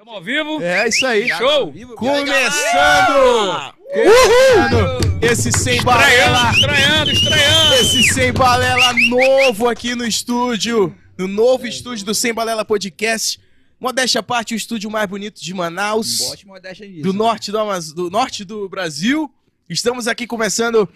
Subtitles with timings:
[0.00, 0.62] Estamos ao vivo?
[0.62, 1.28] É isso aí.
[1.28, 1.74] Show!
[1.94, 3.74] Começando!
[3.92, 5.20] Uhul!
[5.20, 7.74] Esse sem balela, Estranhando, estranhando, estranhando!
[7.74, 13.38] esse sem balela novo aqui no estúdio, no novo estúdio do Sem Balela Podcast.
[13.78, 17.02] Modéstia à parte, o estúdio mais bonito de Manaus, Bote modéstia nisso.
[17.02, 19.30] do norte do, Amaz- do norte do Brasil.
[19.68, 20.88] Estamos aqui começando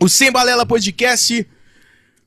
[0.00, 1.46] o Sem Balela Podcast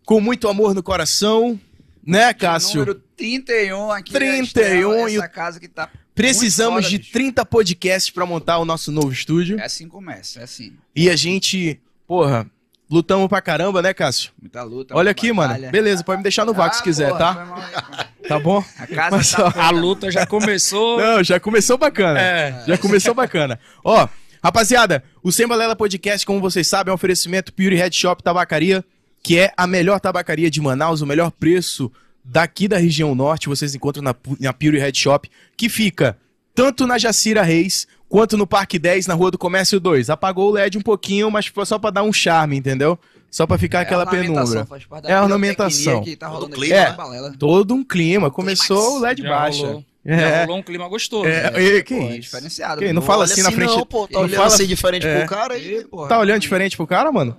[0.05, 1.59] com muito amor no coração,
[2.07, 2.79] né, Cássio?
[2.79, 4.13] Número 31 aqui.
[4.13, 5.89] 31 essa e o- casa que tá.
[6.15, 7.11] Precisamos de bicho.
[7.11, 9.59] 30 podcasts pra montar o nosso novo estúdio.
[9.59, 10.73] É assim que começa, é assim.
[10.95, 12.49] E a gente, porra,
[12.89, 14.31] lutamos pra caramba, né, Cássio?
[14.41, 14.95] Muita luta.
[14.97, 15.49] Olha aqui, mano.
[15.49, 15.69] batalha.
[15.69, 18.07] Beleza, pode me deixar no vácuo se Ah, quiser, porra, tá?
[18.27, 18.63] Tá bom?
[18.79, 19.59] A casa Mas, tá ó.
[19.61, 20.99] A luta já começou.
[20.99, 22.19] Não, já começou bacana.
[22.19, 22.63] É.
[22.67, 23.59] Já começou bacana.
[23.83, 24.07] Ó,
[24.43, 28.83] rapaziada, o Sem Balela Podcast, como vocês sabem, é um oferecimento Pure Head Shop Tabacaria,
[29.23, 31.91] que é a melhor tabacaria de Manaus, o melhor preço
[32.23, 33.49] daqui da região norte.
[33.49, 36.17] Vocês encontram na, na Pure Head Shop, que fica
[36.55, 40.09] tanto na Jacira Reis quanto no Parque 10, na Rua do Comércio 2.
[40.09, 42.97] Apagou o LED um pouquinho, mas foi só pra dar um charme, entendeu?
[43.29, 45.09] Só pra ficar É aquela ornamentação, penumbra.
[45.11, 45.83] É ornamentação.
[46.03, 47.33] pirotecnia que tá rolando Todo clima, na balela.
[47.37, 48.31] Todo um clima.
[48.31, 49.65] Começou o LED Já baixa.
[49.65, 49.85] rolou.
[50.05, 50.17] É.
[50.19, 51.27] Já rolou um clima gostoso.
[51.27, 51.61] É, né?
[51.61, 52.79] e- que Pô, é diferenciado.
[52.79, 52.93] Que, pô.
[52.93, 55.19] não fala assim na frente- Não, pô, tá não olhando fala- assim diferente É.
[55.19, 55.79] pro cara aí.
[55.79, 57.35] Ih, porra, Tá olhando diferente pro cara, mano?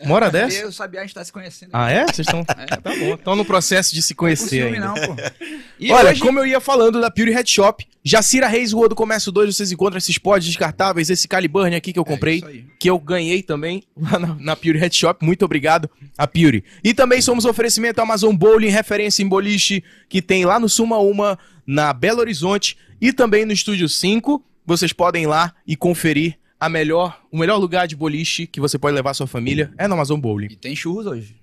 [0.00, 0.72] Uma hora Eu dessa?
[0.72, 1.70] sabia a gente tá se conhecendo.
[1.72, 2.04] Ah, é?
[2.06, 2.40] Vocês estão.
[2.40, 2.66] É.
[2.66, 3.14] Tá bom.
[3.14, 4.86] Estão no processo de se conhecer ciúme ainda.
[4.86, 5.16] não, pô.
[5.80, 8.94] E Olha, hoje- como eu ia falando da Pure Head Shop, Jacira Reis, Rua do
[8.96, 12.46] Comércio 2, vocês encontram esses pods descartáveis, esse Caliburn aqui que eu comprei, É isso
[12.46, 12.66] aí.
[12.80, 15.24] que eu ganhei também lá na, na Pure Head Shop.
[15.24, 16.64] Muito obrigado a Pure.
[16.82, 21.38] E também somos oferecimento Amazon Bowling, referência em boliche, que tem lá no Suma Uma,
[21.66, 24.44] na Belo Horizonte, e também no Estúdio 5.
[24.66, 28.78] Vocês podem ir lá e conferir a melhor, o melhor lugar de boliche que você
[28.78, 30.48] pode levar sua família é no Amazon Bowling.
[30.50, 31.36] E tem churros hoje.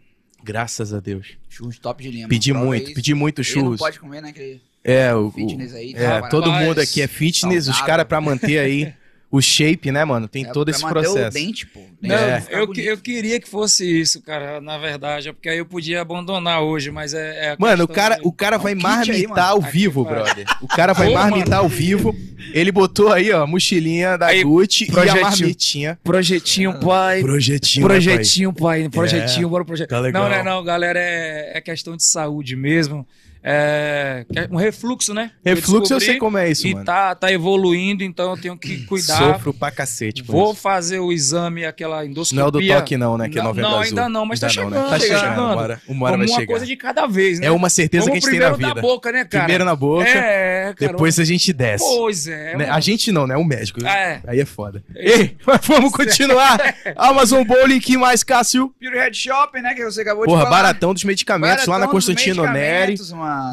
[0.43, 1.37] Graças a Deus.
[1.49, 2.27] Churros top de linha.
[2.27, 3.71] Pedi muito, pedi muito churros.
[3.71, 4.29] não pode comer, né?
[4.29, 5.93] Aquele É, o, fitness aí.
[5.95, 8.93] é, tá, todo mundo aqui é fitness, os caras pra manter aí
[9.31, 10.27] o shape, né, mano?
[10.27, 11.27] Tem É, todo esse processo.
[11.27, 11.81] o dente, pô.
[12.01, 12.43] Não, É.
[12.49, 15.29] eu, eu queria que fosse isso, cara, na verdade.
[15.29, 17.45] é Porque aí eu podia abandonar hoje, mas é.
[17.47, 19.41] é a Mano, o cara, de- o cara um vai aí, marmitar mano.
[19.41, 20.13] ao Aqui, vivo, pai.
[20.13, 20.45] brother.
[20.61, 22.15] O cara vai Pô, marmitar ao vivo.
[22.53, 25.21] Ele botou aí, ó, a mochilinha da Aí, Gucci e a projetinho.
[25.23, 25.99] marmitinha.
[26.03, 27.21] Projetinho, pai.
[27.21, 28.89] Projetinho, né, Projetinho, pai.
[28.89, 29.89] Projetinho, bora projeto.
[29.89, 30.23] tá legal.
[30.23, 30.99] Não, não, é não, galera.
[30.99, 33.05] É, é questão de saúde mesmo.
[33.47, 35.31] É é um refluxo, né?
[35.45, 36.85] Refluxo eu descobri sei como é isso, E mano.
[36.85, 39.17] tá, tá evoluindo, então eu tenho que cuidar.
[39.17, 40.61] Sofro pra cacete, por Vou isso.
[40.61, 42.39] fazer o exame, aquela endoscopia.
[42.39, 44.47] Não é o do toque não, né, que é Não, não, ainda não, mas tá
[44.47, 44.75] Ainda não, né?
[44.77, 45.39] chegando, Tá tá chegando, chegando.
[45.41, 46.47] uma hora, uma hora Como vai uma chegar.
[46.47, 47.45] coisa de cada vez, né?
[47.47, 48.81] É uma certeza que a gente tem na primeiro vida.
[48.81, 49.43] na boca, né, cara?
[49.43, 50.91] Primeiro na boca, É, cara.
[50.91, 51.83] depois a gente desce.
[51.85, 52.57] Pois é.
[52.57, 52.69] Né?
[52.69, 53.37] A gente não, né?
[53.37, 53.85] O médico.
[53.85, 54.21] É.
[54.25, 54.83] Aí é foda.
[54.95, 56.57] Ei, mas vamos continuar.
[56.97, 58.73] Amazon Bowling, que mais, Cássio?
[58.79, 59.73] Pure Head Shopping, né?
[59.75, 60.55] Que você acabou Porra, de falar.
[60.63, 62.95] baratão dos medicamentos lá na Constantino Neri.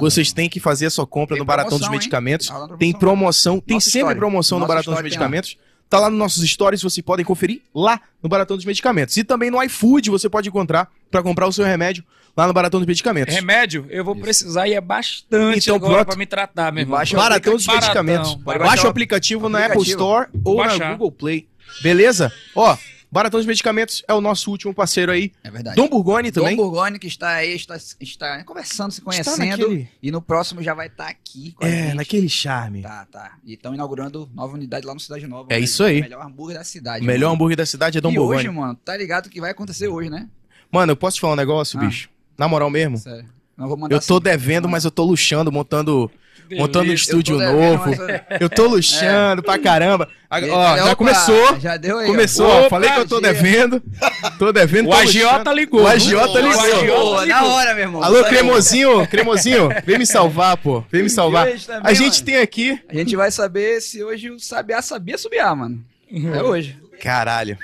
[0.00, 1.98] Vocês têm que fazer a sua compra Tem no Baratão dos promoção, hein?
[1.98, 2.46] Medicamentos.
[2.48, 4.18] Tá rolando Tem promoção, tem sempre Story.
[4.18, 5.04] promoção no Nossa Baratão dos tem.
[5.10, 5.58] Medicamentos.
[5.88, 9.14] Tá lá nos nossos stories, vocês podem conferir lá no Baratão dos Medicamentos.
[9.18, 12.02] E também no iFood você pode encontrar pra comprar o seu remédio
[12.34, 13.34] lá no Baratão dos Medicamentos.
[13.34, 16.96] Remédio, eu vou precisar e é bastante Então, agora pra me tratar, meu irmão.
[16.98, 18.34] Baixa Baratão dos Medicamentos.
[18.36, 18.66] baratão.
[18.68, 20.00] Baixa o aplicativo na Apple Aplicativo.
[20.00, 20.92] Store ou na baixar.
[20.92, 21.46] Google Play.
[21.82, 22.32] Beleza?
[22.56, 22.74] Ó,
[23.12, 25.30] Baratão dos Medicamentos é o nosso último parceiro aí.
[25.44, 25.76] É verdade.
[25.76, 26.56] Dom Burgoni também.
[26.56, 29.36] Dom Burgoni, que está aí, está, está conversando, se conhecendo.
[29.44, 32.80] naquele- E no próximo já vai estar aqui com a É, naquele charme.
[32.80, 33.34] Tá, tá.
[33.44, 35.46] E estão inaugurando nova unidade lá no Cidade Nova.
[35.52, 35.60] É né?
[35.60, 35.98] isso aí.
[36.00, 37.04] O melhor hambúrguer da cidade.
[37.04, 37.34] O melhor mano.
[37.34, 38.38] hambúrguer da cidade é Dom e Burgoni.
[38.38, 40.26] hoje, mano, tá ligado que vai acontecer hoje, né?
[40.70, 41.84] Mano, eu posso te falar um negócio, Ah.
[41.84, 42.08] bicho?
[42.38, 42.96] Na moral mesmo?
[42.96, 43.28] Sério.
[43.54, 44.22] Não vou mandar Eu tô assim.
[44.24, 46.10] devendo, mas eu tô luxando, montando,
[46.52, 47.86] montando um estúdio devendo, novo.
[47.86, 50.08] mas eu- tô luxando pra caramba.
[50.28, 51.60] A- ó, já Opa, começou.
[51.60, 52.06] Já deu aí.
[52.06, 52.60] Começou, ó.
[52.60, 53.82] Opa, Falei que eu tô devendo.
[54.38, 54.88] Tô devendo.
[54.88, 55.82] O agiota ligou.
[55.82, 56.60] O agiota O ligou.
[56.60, 58.02] agiota Pô, na hora, meu irmão.
[58.02, 60.82] Alô, cremosinho, cremosinho, vem me salvar, pô.
[60.90, 61.46] Vem me salvar.
[61.58, 62.24] também, A gente mano.
[62.24, 62.80] tem aqui.
[62.88, 65.78] A gente vai saber se hoje o Sabiá sabia subiar, mano.
[66.10, 66.34] Uhum.
[66.34, 66.78] É hoje.
[67.00, 67.58] Caralho.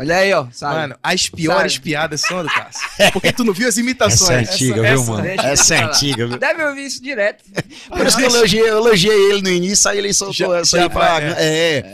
[0.00, 0.46] Olha aí, ó.
[0.50, 0.74] Sabe?
[0.74, 1.84] Mano, as piores Sabe.
[1.84, 2.80] piadas são do Cássio.
[3.12, 4.48] Porque tu não viu as Essa é imitações.
[4.50, 5.22] antiga, Essa- viu, essa- mano?
[5.22, 6.38] deixa Essa é antiga, viu?
[6.38, 7.44] Deve ouvir isso direto.
[7.88, 10.88] Por isso que eu elogiei, eu elogiei ele no início, aí ele soltou essa aí
[10.90, 11.20] pra...
[11.22, 11.34] É,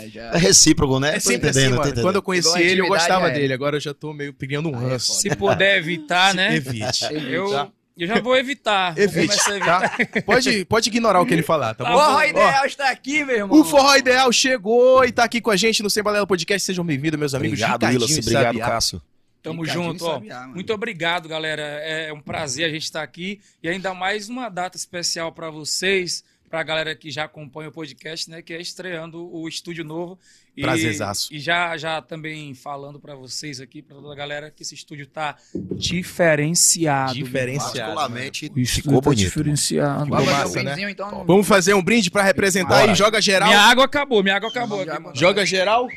[0.06, 0.22] É, já.
[0.32, 1.16] é recíproco, né?
[1.16, 1.82] É sempre assim, mano.
[1.82, 2.02] entendendo.
[2.02, 3.32] Quando eu conheci ele, eu gostava é.
[3.34, 3.52] dele.
[3.52, 5.12] Agora eu já tô meio criando um é ranço.
[5.14, 6.56] Se puder evitar, né?
[6.56, 7.06] Evite.
[7.12, 7.70] Eu?
[7.98, 8.94] Eu já vou evitar.
[8.94, 9.96] Vou Evite, começar a evitar.
[10.06, 10.22] tá?
[10.22, 11.90] Pode, pode ignorar o que ele falar, tá bom?
[11.92, 13.60] Forró Ó, Ideal está aqui, meu irmão.
[13.60, 16.64] O Forró Ideal chegou e tá aqui com a gente no Sem Balela Podcast.
[16.64, 17.60] Sejam bem-vindos, meus amigos.
[17.60, 18.18] Obrigado, Willis.
[18.18, 18.58] Obrigado.
[18.58, 19.02] Cássio.
[19.42, 20.20] Tamo Ricardinho junto, ó.
[20.20, 20.54] Mano.
[20.54, 21.62] Muito obrigado, galera.
[21.62, 26.22] É um prazer a gente estar aqui e ainda mais uma data especial pra vocês,
[26.48, 28.42] pra galera que já acompanha o podcast, né?
[28.42, 30.18] Que é estreando o estúdio novo.
[30.56, 31.32] E, Prazerzaço.
[31.32, 35.06] E já, já também falando pra vocês aqui, pra toda a galera, que esse estúdio
[35.06, 35.36] tá
[35.72, 37.14] diferenciado.
[37.14, 37.94] Diferenciado.
[37.94, 39.18] Particularmente, O estúdio ficou tá bonito.
[39.18, 40.04] diferenciado.
[40.04, 40.90] Ficou Vamos fazer massa, um né?
[40.90, 41.24] então.
[41.26, 42.90] Vamos fazer um brinde pra representar Bora.
[42.90, 42.94] aí.
[42.96, 43.48] Joga geral.
[43.48, 44.80] Minha água acabou, minha água acabou.
[44.82, 45.18] Aqui.
[45.18, 45.88] Joga geral.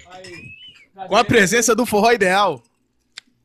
[1.08, 2.62] Com a presença do Forró Ideal.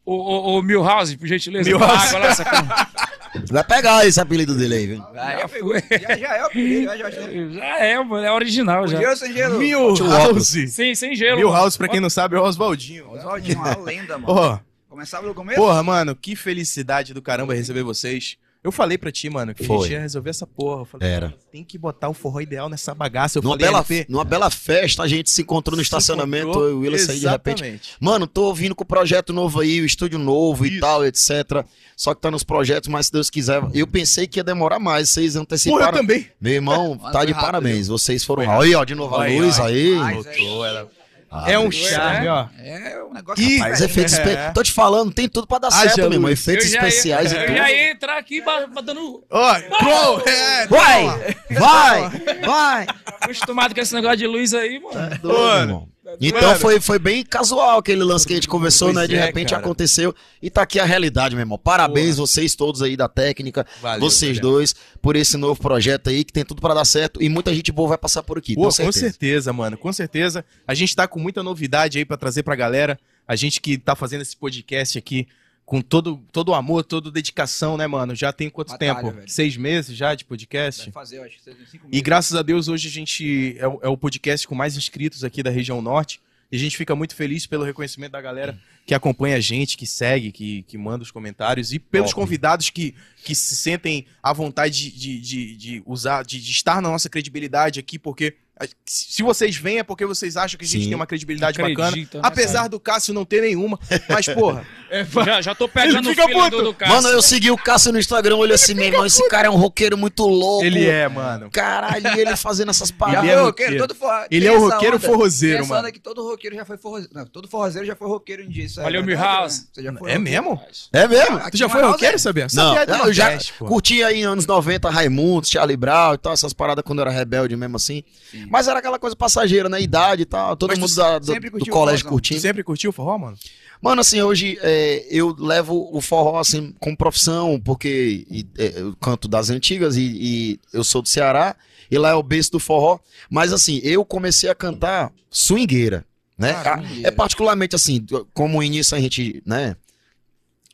[0.05, 1.69] Ô, ô, ô, Milhouse, por gentileza.
[1.69, 2.06] Milhouse.
[2.08, 2.69] água lá, sacana.
[3.51, 5.03] Vai pegar esse apelido dele aí, viu?
[5.13, 7.49] Vai, Já já, já, já é o apelido, já, já, já.
[7.51, 8.99] Já é, mano, é original já.
[8.99, 9.59] Gelo sem gelo.
[9.59, 10.69] Milhouse.
[10.69, 11.37] Sim, sem gelo.
[11.37, 13.11] Milhouse, pra quem não sabe, é o Oswaldinho.
[13.11, 14.33] Oswaldinho, uma lenda, mano.
[14.33, 14.59] Ó,
[14.89, 15.61] Começava no começo?
[15.61, 18.37] porra, mano, que felicidade do caramba receber vocês.
[18.62, 19.78] Eu falei pra ti, mano, que a Foi.
[19.82, 20.82] gente ia resolver essa porra.
[20.82, 21.34] Eu falei, Era.
[21.52, 23.38] tem que botar o forró ideal nessa bagaça.
[23.38, 26.44] Eu Numa falei, bela, LP, numa bela festa, a gente se encontrou no se estacionamento,
[26.49, 26.64] encontrou.
[26.64, 27.62] eu e o Willis aí de repente.
[27.62, 27.96] Exatamente.
[28.00, 30.75] Mano, tô vindo com o projeto novo aí, o estúdio novo Isso.
[30.75, 31.64] e tal, etc.
[31.96, 33.62] Só que tá nos projetos, mas se Deus quiser.
[33.72, 35.93] Eu pensei que ia demorar mais, vocês Porra, eu anteciparam.
[35.99, 36.28] também.
[36.40, 37.87] Meu irmão, tá de rápido, parabéns.
[37.88, 38.50] Vocês foram.
[38.60, 39.96] Aí, ó, de novo a luz aí.
[39.99, 40.90] Ai, Voltou, ela.
[41.31, 41.77] Ah, É um Deus.
[41.89, 42.47] charme, ó.
[42.59, 43.43] É um negócio...
[43.45, 44.23] Ih, Mas rapaz, efeitos É.
[44.23, 44.55] espe...
[44.55, 46.31] Tô te falando, tem tudo pra dar Haja certo, meu irmão.
[46.31, 47.57] Efeitos Eu já ia- especiais e Eu tudo.
[47.57, 49.25] já ia entrar aqui ba- dando.
[49.31, 51.03] Ó, pro, é, Vai!
[51.05, 51.61] toma.
[51.61, 52.11] Vai!
[52.47, 52.87] Vai!
[53.21, 54.99] Acostumado com esse negócio de luz aí, mano.
[55.15, 55.61] É doido, Mano.
[55.63, 55.89] irmão.
[56.20, 56.60] Então Mano.
[56.60, 59.06] foi, foi bem casual aquele lance que a gente conversou, Pois né?
[59.06, 59.60] De é, repente cara.
[59.60, 61.58] aconteceu e tá aqui a realidade, meu irmão.
[61.58, 66.32] Parabéns vocês todos aí da técnica, Valeu, vocês dois, por esse novo projeto aí que
[66.32, 68.55] tem tudo pra dar certo e muita gente boa vai passar por aqui.
[68.55, 69.00] Pô, tenho com certeza.
[69.00, 70.44] certeza, mano, com certeza.
[70.66, 72.99] A gente tá com muita novidade aí pra trazer pra galera.
[73.26, 75.26] A gente que tá fazendo esse podcast aqui
[75.69, 78.15] com todo, todo o amor, toda dedicação, né, mano?
[78.15, 79.11] Já tem quanto Batalha, tempo?
[79.11, 79.29] velho.
[79.29, 80.85] Seis meses já de podcast?
[80.85, 82.03] Vai fazer, eu acho que cinco E meses.
[82.03, 85.43] graças a Deus hoje a gente é o, é o podcast com mais inscritos aqui
[85.43, 86.23] da região norte.
[86.50, 89.87] E a gente fica muito feliz pelo reconhecimento da galera que acompanha a gente, que
[89.87, 92.23] segue, que, que manda os comentários e pelos Top.
[92.23, 96.81] convidados que, que se sentem à vontade de, de, de, de usar, de, de estar
[96.81, 98.35] na nossa credibilidade aqui, porque
[98.84, 100.88] se vocês vêm é porque vocês acham que a gente Sim.
[100.88, 101.96] tem uma credibilidade Acredita, bacana.
[102.14, 102.69] né, apesar cara?
[102.69, 103.78] do Cássio não ter nenhuma.
[104.08, 104.64] Mas, porra,
[105.25, 106.94] Já, já tô pegando o filho do, do Cássio.
[106.94, 109.56] Mano, eu segui o Cássio no Instagram, olhei assim, meu irmão, esse cara é um
[109.56, 110.64] roqueiro muito louco.
[110.64, 111.50] ele é, mano.
[111.50, 113.25] Caralho, e ele fazendo essas paradas.
[113.25, 113.76] Ele é roqueiro.
[113.78, 114.25] todo forro...
[114.31, 115.81] Ele é o roqueiro onda- forrozeiro, mano.
[115.81, 117.14] onda que todo roqueiro já foi forrozeiro.
[117.14, 118.64] Não, todo forrozeiro já foi roqueiro um dia.
[118.64, 119.60] Isso é Valeu, Milhouse.
[119.60, 119.66] né?
[119.72, 120.22] Você já foi É roqueiro.
[120.44, 120.62] mesmo?
[120.93, 121.37] É mesmo?
[121.37, 122.19] Aqui Tu já foi roqueiro, é.
[122.19, 122.46] sabia?
[122.55, 126.82] Não, Sabia eu já curti aí anos 90, Raimundo, Charlie Brown e tal, essas paradas
[126.84, 128.02] quando eu era rebelde mesmo assim.
[128.31, 128.46] Sim.
[128.50, 129.81] Mas era aquela coisa passageira, né?
[129.81, 131.27] Idade e tal, todo Mas mundo da- do,
[131.59, 132.06] do colégio?
[132.06, 132.41] Tu curtindo.
[132.41, 133.37] sempre curtiu o forró, mano?
[133.81, 138.97] Mano, assim, hoje é, eu levo o forró assim como profissão, porque e, é, eu
[138.97, 141.55] canto das antigas e, e eu sou do Ceará,
[141.91, 142.99] e lá é o berço do forró.
[143.31, 146.05] Mas assim, eu comecei a cantar swingueira,
[146.37, 146.53] né?
[146.53, 148.05] Ah, é particularmente assim,
[148.35, 149.77] como início a gente, né?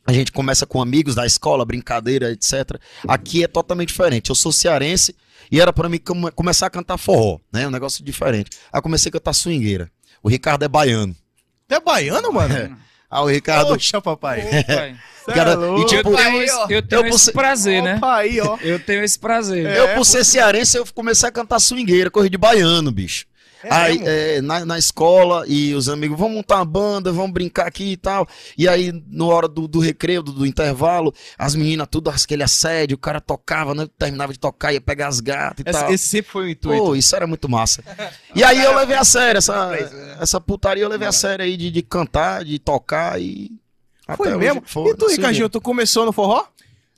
[0.07, 2.79] A gente começa com amigos da escola, brincadeira, etc.
[3.07, 4.29] Aqui é totalmente diferente.
[4.29, 5.15] Eu sou cearense
[5.51, 7.67] e era pra mim come- começar a cantar forró, né?
[7.67, 8.49] Um negócio diferente.
[8.71, 9.89] Aí eu comecei a cantar swingueira.
[10.23, 11.15] O Ricardo é baiano.
[11.67, 12.77] Tu é baiano, mano?
[13.07, 13.67] Ah, o Ricardo.
[13.69, 14.41] Poxa, papai.
[14.41, 14.95] Ô, pai.
[15.23, 17.81] Cê Cara, é e tipo, eu tenho, aí, esse, eu tenho Eu esse você- prazer,
[17.83, 17.95] né?
[17.97, 18.57] Opa, aí, ó.
[18.61, 19.65] Eu tenho esse prazer.
[19.67, 23.25] É, Eu, por ser cearense, eu comecei a cantar swingueira, corrida de baiano, bicho.
[23.65, 27.67] É aí, é, na, na escola, e os amigos, vamos montar uma banda, vamos brincar
[27.67, 28.27] aqui e tal.
[28.57, 32.95] E aí, na hora do, do recreio, do, do intervalo, as meninas, tudo aquele assédio,
[32.95, 33.87] o cara tocava, né?
[33.97, 35.91] Terminava de tocar, ia pegar as gatas e Esse, tal.
[35.91, 36.83] esse sempre foi o intuito.
[36.83, 37.83] Pô, isso era muito massa.
[38.35, 40.17] E aí eu levei a sério, essa, né?
[40.19, 43.51] essa putaria eu levei a sério aí de, de cantar, de tocar e.
[44.15, 44.61] foi mesmo?
[44.65, 46.43] foi, e tu, Ricardinho, tu começou no forró?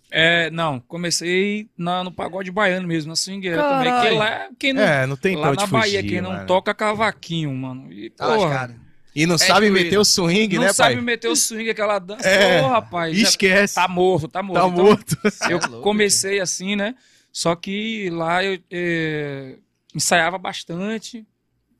[0.09, 3.91] É, não, comecei na- no pagode baiano mesmo, na swingueira Caralho.
[3.91, 4.09] também.
[4.11, 6.45] Que lá, quem não, É, não tem lá na fugir, Bahia, quem não mano.
[6.47, 7.91] toca cavaquinho, mano.
[7.91, 8.75] E, Tá porra, lascado.
[9.13, 11.03] E não É sabe meter o swing, não né, sabe pai?
[11.03, 12.27] meter o swing, aquela dança.
[12.27, 13.75] É, Pô, rapaz, já Esquece.
[13.75, 14.61] tá morto, tá morto.
[14.61, 15.17] Tá Então, morto.
[15.51, 16.95] Eu É louco, comecei assim, né?
[17.31, 19.57] Só que lá eu eh,
[19.93, 21.25] ensaiava bastante,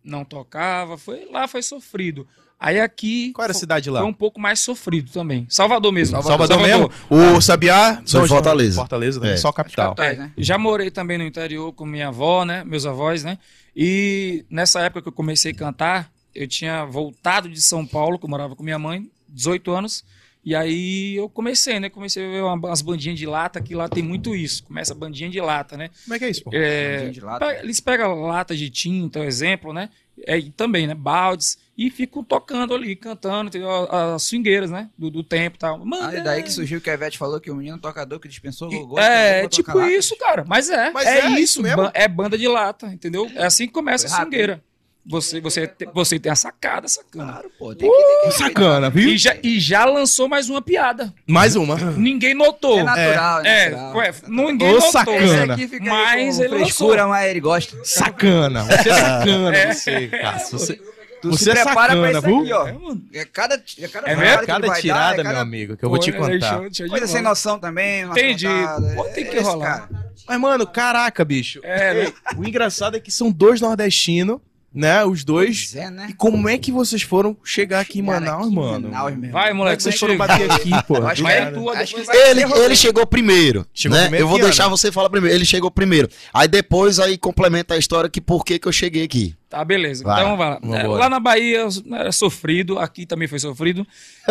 [0.04, 2.28] não tocava, foi lá foi sofrido.
[2.60, 4.00] Aí aqui Qual era a cidade lá?
[4.02, 5.46] foi um pouco mais sofrido também.
[5.48, 6.20] Salvador mesmo.
[6.24, 6.90] Salvador, mesmo?
[7.10, 8.02] O Sabiá?
[8.04, 8.76] Sou de Fortaleza.
[8.80, 9.38] Fortaleza, também, É.
[9.38, 9.94] só capital.
[9.94, 10.32] Capitais, né?
[10.38, 12.64] Já morei também no interior com minha avó, né?
[12.66, 13.38] Meus avós, né?
[13.76, 18.26] E nessa época que eu comecei a cantar, eu tinha voltado de São Paulo, que
[18.26, 20.04] eu morava com minha mãe, 18 anos.
[20.44, 21.90] E aí eu comecei, né?
[21.90, 24.64] Comecei a ver uma- umas bandinhas de lata, que lá tem muito isso.
[24.64, 25.90] Começa a bandinha de lata, né?
[26.06, 26.52] Como é que é isso, pô?
[26.54, 27.46] É, Bandinha de lata.
[27.46, 29.90] pega- eles pegam lata de tinta, exemplo, né?
[30.26, 30.96] É, e também, né?
[30.96, 31.58] Baldes.
[31.78, 33.70] E ficam tocando ali, cantando, entendeu?
[33.92, 34.90] As swingueiras, né?
[34.98, 35.86] Do, do tempo e tal.
[35.86, 38.28] Mano, Ah, é daí que surgiu que a Ivete falou que o menino tocador que
[38.28, 39.00] dispensou o gol.
[39.00, 40.44] é, tipo isso, cara.
[40.48, 40.90] Mas é.
[40.92, 41.90] Mas é, é isso isso mesmo?
[41.94, 43.30] É banda de lata, entendeu?
[43.36, 44.64] É assim que começa Foi a swingueira.
[45.10, 47.32] Você, você, você tem a sacada, sacana.
[47.32, 47.74] Claro, pô.
[47.74, 49.08] Tem que, tem que Sacana, viu?
[49.10, 51.14] E já, e já lançou mais uma piada.
[51.26, 51.76] Mais uma.
[51.78, 52.78] Ninguém notou.
[52.80, 53.96] É natural, é, É, natural.
[53.96, 54.92] ué, ninguém Ô, notou.
[54.92, 55.18] sacana.
[55.24, 55.54] Esse Ana.
[55.54, 57.08] aqui fica Mas ele frescura, lançou.
[57.10, 57.78] mas ele gosta.
[57.86, 58.64] Sacana.
[58.66, 59.74] Você é sacana, É.
[59.74, 60.60] você, Cássio.
[60.60, 60.82] Você,
[61.20, 62.42] Tu você se é prepara sacana, pra isso viu?
[62.42, 62.68] aqui, ó.
[62.68, 63.02] É, mano.
[63.14, 64.40] É cada, é cada É mesmo?
[64.42, 66.32] que Cada vai tirada, dar, é meu cada amigo, que eu vou te Pô, é
[66.34, 66.50] contar.
[66.50, 68.02] show- show de Coisa sem noção também.
[68.04, 68.46] Entendi.
[68.46, 69.88] contadas, Pô, tem é que esse rolar.
[69.90, 70.08] cara.
[70.28, 71.60] Mas, mano, caraca, bicho.
[71.64, 72.14] É, né?
[72.38, 74.40] O engraçado é que são dois nordestinos,
[74.78, 75.04] né?
[75.04, 75.72] Os dois.
[75.72, 76.08] Pois é, né?
[76.10, 78.90] E como é que vocês foram chegar aqui em Manaus, aqui mano?
[78.90, 79.14] Manaus.
[79.32, 80.98] Vai, Como é moleque, que você vocês foram bater aqui, pô?
[81.06, 83.66] Acho que é é- tua, acho que depois- vai Ele, ele chegou primeiro.
[83.74, 84.04] Chegou né?
[84.04, 84.78] primeiro eu vou deixar ano?
[84.78, 85.36] você falar primeiro.
[85.36, 86.10] Ele chegou primeiro.
[86.34, 89.36] Aí depois aí complementa a história que por que que eu cheguei aqui.
[89.50, 90.04] Tá, beleza.
[90.04, 90.60] Vai, então, vai lá.
[90.62, 90.88] vamos É.
[90.88, 93.88] Lá na Bahia era sofrido, aqui também foi sofrido.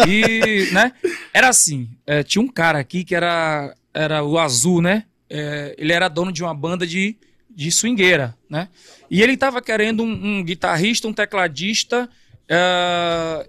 [0.06, 0.92] E, né,
[1.32, 5.04] era assim, é, tinha um cara aqui que era, era o Azul, né?
[5.28, 7.16] É, ele era dono de uma banda de,
[7.56, 8.68] de swingueira, né?
[9.10, 12.08] E ele tava querendo um, um guitarrista, um tecladista,
[12.48, 13.46] é,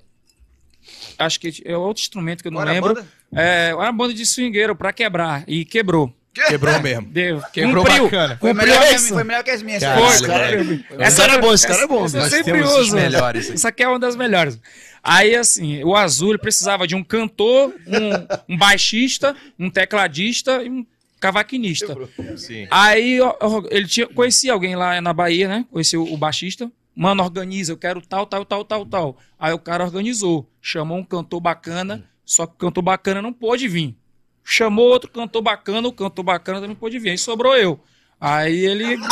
[1.19, 2.93] acho que é outro instrumento que eu não Qual era a lembro.
[2.95, 3.07] banda?
[3.35, 6.13] É, uma banda de swingueiro pra quebrar, e quebrou.
[6.47, 7.07] Quebrou mesmo.
[7.07, 8.37] Deu, Quebrou cumpriu, bacana.
[8.39, 9.15] Foi cumpriu melhor, que, missão.
[9.15, 9.81] foi melhor que as minhas.
[9.81, 10.27] Caralho, Foi, essa.
[10.27, 11.03] cara.
[11.03, 12.05] Essa é era- bom, esse cara é bom.
[12.05, 12.95] essa eu sempre temos os uso.
[12.95, 13.49] melhores.
[13.49, 14.59] Essa aqui é uma das melhores.
[15.01, 20.85] Aí, assim, o Azul precisava de um cantor, um, um baixista, um tecladista e um
[21.19, 21.95] cavaquinista.
[22.37, 22.67] Sim.
[22.71, 23.35] Aí ó,
[23.69, 25.65] ele tinha, conhecia alguém lá na Bahia, né?
[25.71, 26.71] Conhecia o, baixista.
[26.95, 29.17] Mano, organiza, eu quero tal, tal, tal, tal, tal.
[29.39, 30.49] Aí o cara organizou.
[30.61, 33.95] Chamou um cantor bacana, só que o cantor bacana não pôde vir.
[34.43, 37.11] Chamou outro cantor bacana, o cantor bacana também pôde vir.
[37.11, 37.79] Aí sobrou eu.
[38.19, 38.97] Aí ele.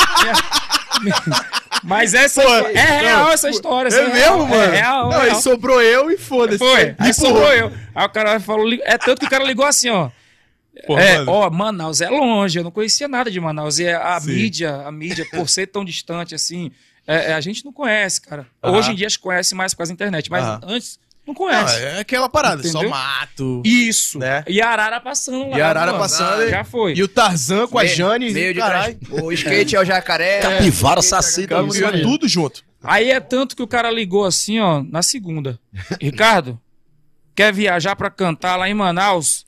[1.84, 3.90] Mas essa Pô, é real essa história.
[3.90, 4.64] essa É mesmo, real, mano?
[4.64, 5.42] É real, Não, é aí real.
[5.42, 6.58] sobrou eu e foda-se.
[6.58, 6.84] Foi.
[6.84, 7.72] E, Aí sobrou eu.
[7.94, 8.68] Aí o cara falou.
[8.84, 10.10] É tanto que o cara ligou assim, ó.
[10.88, 11.32] Pô, é, mano.
[11.32, 13.80] ó, Manaus é longe, eu não conhecia nada de Manaus.
[13.80, 14.32] E a Sim.
[14.34, 16.72] mídia, a mídia, por ser tão distante assim,
[17.08, 18.48] é, é, a gente não conhece, cara.
[18.64, 21.36] Hoje em dia a gente conhece mais por causa da internet, mas antes não Não,
[21.36, 21.82] conhece.
[21.82, 22.90] é aquela parada, só Entendeu?
[22.92, 23.62] mato.
[23.66, 24.20] Isso.
[24.20, 24.44] Né?
[24.48, 25.58] E a Arara passando lá.
[25.58, 26.04] E a Arara mano.
[26.04, 26.94] passando, Já foi.
[26.94, 28.32] E o Tarzan com a Meio- Jane.
[28.32, 28.96] Meio de caralho.
[29.00, 29.24] trás.
[29.24, 30.40] O skate é o jacaré.
[30.42, 31.48] Capivara, é o saci,
[31.94, 32.02] aí.
[32.04, 32.64] tudo junto.
[32.84, 35.60] Aí é tanto que o cara ligou assim, ó, na segunda.
[36.00, 36.60] Ricardo,
[37.34, 39.46] quer viajar pra cantar lá em Manaus?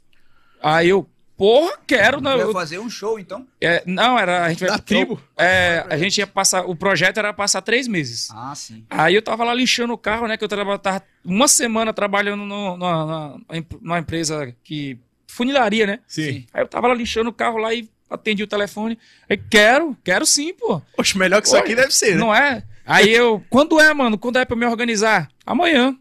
[0.64, 1.08] Aí eu,
[1.38, 2.32] porra, quero, né?
[2.32, 3.46] Vai Eu- fazer um show, então?
[3.62, 4.44] É, não, era.
[4.46, 5.22] A gente vai, Da tribo.
[5.38, 6.66] É, a gente ia passar.
[6.66, 8.30] O projeto era passar três meses.
[8.32, 8.84] Ah, sim.
[8.90, 10.36] Aí eu tava lá lixando o carro, né?
[10.36, 13.36] Que eu traba- tava uma semana trabalhando no- na- na-
[13.82, 14.98] numa empresa que.
[15.30, 16.00] Funilaria, né?
[16.08, 16.46] Sim.
[16.52, 18.98] Aí eu tava lá lixando o carro lá e atendi o telefone.
[19.30, 20.82] Aí, quero, quero sim, pô.
[20.96, 22.18] Poxa, melhor que isso aqui deve ser, né?
[22.18, 22.64] Não é?
[22.86, 23.44] Aí eu.
[23.50, 24.18] Quando é, mano?
[24.18, 25.30] Quando é pra eu me organizar?
[25.46, 25.96] Amanhã.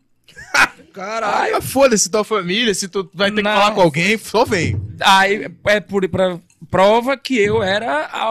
[0.92, 1.56] Caralho.
[1.56, 3.50] Ah, foda-se tua família, se tu vai ter Não.
[3.52, 4.80] que falar com alguém, só vem.
[5.00, 6.38] Aí é por pra,
[6.70, 8.25] prova que eu era a,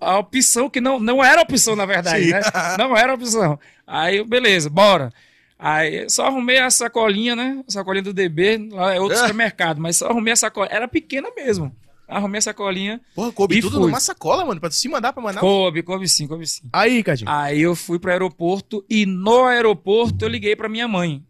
[0.00, 2.30] a opção que não, não era opção, na verdade, Sim.
[2.30, 2.40] né?
[2.78, 3.58] Não era opção.
[3.86, 5.12] Aí, beleza, bora.
[5.58, 7.62] Aí só arrumei a sacolinha, né?
[7.66, 9.20] A sacolinha do DB, lá é outro É.
[9.20, 10.74] supermercado, mas só arrumei a sacolinha.
[10.74, 11.74] Era pequena mesmo.
[12.06, 13.00] Arrumei a sacolinha.
[13.14, 13.86] Porra, coube tudo fui.
[13.86, 15.40] numa sacola, mano, pra tu se mandar pra Manaus.
[15.40, 16.62] Coube, coube sim, coube sim.
[16.72, 17.30] Aí, Cadinho.
[17.30, 21.22] Aí eu fui pro aeroporto e no aeroporto eu liguei pra minha mãe,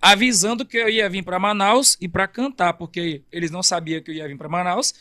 [0.00, 4.10] avisando que eu ia vir pra Manaus e pra cantar, porque eles não sabiam que
[4.10, 4.94] eu ia vir pra Manaus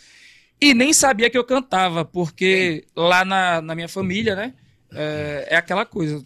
[0.59, 4.53] e nem sabia que eu cantava, porque lá na, na minha família, né,
[4.93, 6.25] é, é aquela coisa.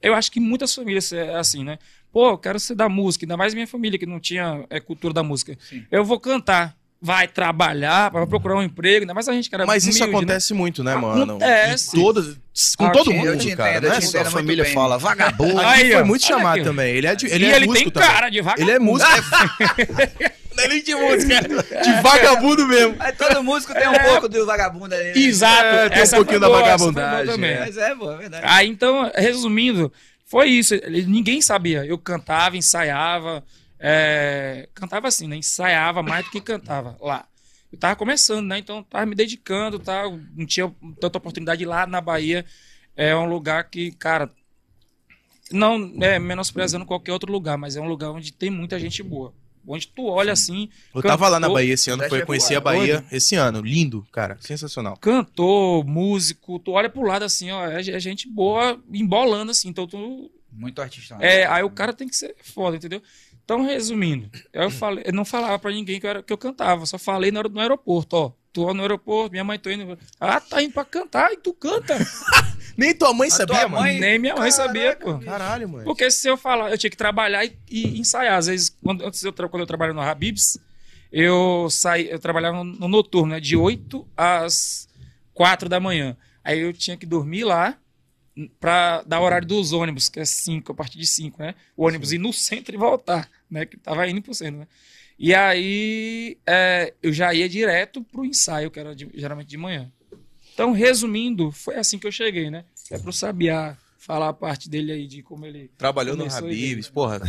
[0.00, 1.78] Eu acho que muitas famílias é assim, né?
[2.12, 5.12] Pô, eu quero ser da música, ainda mais minha família que não tinha é, cultura
[5.12, 5.56] da música.
[5.60, 5.84] Sim.
[5.90, 6.76] Eu vou cantar.
[7.06, 10.10] Vai trabalhar, vai procurar um emprego, ainda mais a gente que era Mas isso humilde,
[10.12, 10.16] né?
[10.18, 11.22] acontece muito, né, mano?
[11.34, 11.94] Acontece.
[11.94, 12.38] Todas,
[12.78, 13.34] com Ah, todo mundo, cara.
[13.76, 14.22] entendo, não eu é te só entendo.
[14.22, 14.72] Muito família bem.
[14.72, 15.60] fala, vagabundo.
[15.60, 16.94] Aí, foi muito chamado aqui, também.
[16.96, 18.08] Ele é, de, E ele é ele músico tem também.
[18.08, 18.70] cara de vagabundo.
[18.70, 19.10] Ele é músico.
[20.56, 22.96] É nem de música, é de vagabundo mesmo.
[23.18, 23.98] Todo músico tem um É.
[23.98, 25.04] pouco do vagabundo ali.
[25.04, 25.12] né?
[25.14, 25.62] Exato.
[25.64, 27.50] É, tem um pouquinho da boa, vagabundagem, boa também.
[27.50, 27.58] é.
[27.60, 28.44] Mas é, pô, é verdade.
[28.46, 29.92] Aí então, resumindo,
[30.24, 30.74] foi isso.
[30.74, 31.84] Ele- Ninguém sabia.
[31.84, 33.44] Eu cantava, ensaiava.
[33.86, 35.36] É, Cantava assim, né?
[35.36, 37.26] Ensaiava mais do que cantava lá.
[37.70, 38.58] Eu tava começando, né?
[38.58, 40.04] Então tava me dedicando, tá?
[40.34, 42.46] Não tinha tanta oportunidade lá na Bahia.
[42.96, 44.30] É um lugar que, cara,
[45.50, 49.34] não é menosprezando qualquer outro lugar, mas é um lugar onde tem muita gente boa.
[49.66, 50.68] Onde tu olha assim.
[50.94, 53.60] Eu tava lá na cantor- Bahia esse ano, foi conhecer a Bahia esse ano.
[53.60, 54.36] Lindo, cara.
[54.40, 54.96] Sensacional.
[54.98, 59.86] cantor, músico, tu olha pro lado assim, ó, é, é gente boa embolando assim, então
[59.86, 60.30] tu.
[60.52, 61.16] Muito artista.
[61.16, 61.40] né?
[61.40, 63.02] É, aí o cara tem que ser foda, entendeu?
[63.44, 66.86] Então, resumindo, eu, falei, eu não falava pra ninguém que eu, era, que eu cantava,
[66.86, 68.32] só falei no, aer- no aeroporto, ó.
[68.52, 69.98] Tô no aeroporto, minha mãe tô indo.
[70.18, 71.94] Ah, tá indo pra cantar e tu canta.
[72.78, 73.82] Nem tua mãe A sabia, tua mano.
[73.82, 75.18] mãe- Nem minha mãe sabia, pô.
[75.18, 75.84] Caralho, mano.
[75.84, 78.38] Porque se eu falar, eu tinha que trabalhar e, e ensaiar.
[78.38, 80.56] Às vezes, quando, antes eu, quando eu trabalhava no Habibs,
[81.12, 83.40] eu saí, eu trabalhava no, no noturno, né?
[83.40, 84.88] De 8 às
[85.34, 86.16] 4 da manhã.
[86.42, 87.76] Aí eu tinha que dormir lá
[88.60, 91.54] pra dar o horário dos ônibus, que é 5, a partir de 5, né?
[91.76, 93.64] O ônibus ir no centro e voltar, né?
[93.66, 94.68] Que tava indo pro centro, né?
[95.18, 99.90] E aí é, eu já ia direto pro ensaio, que era de- geralmente de manhã.
[100.52, 102.64] Então, resumindo, foi assim que eu cheguei, né?
[102.90, 105.70] É pro Sabiá falar a parte dele aí de como ele.
[105.78, 107.20] Trabalhou no Habibs, porra.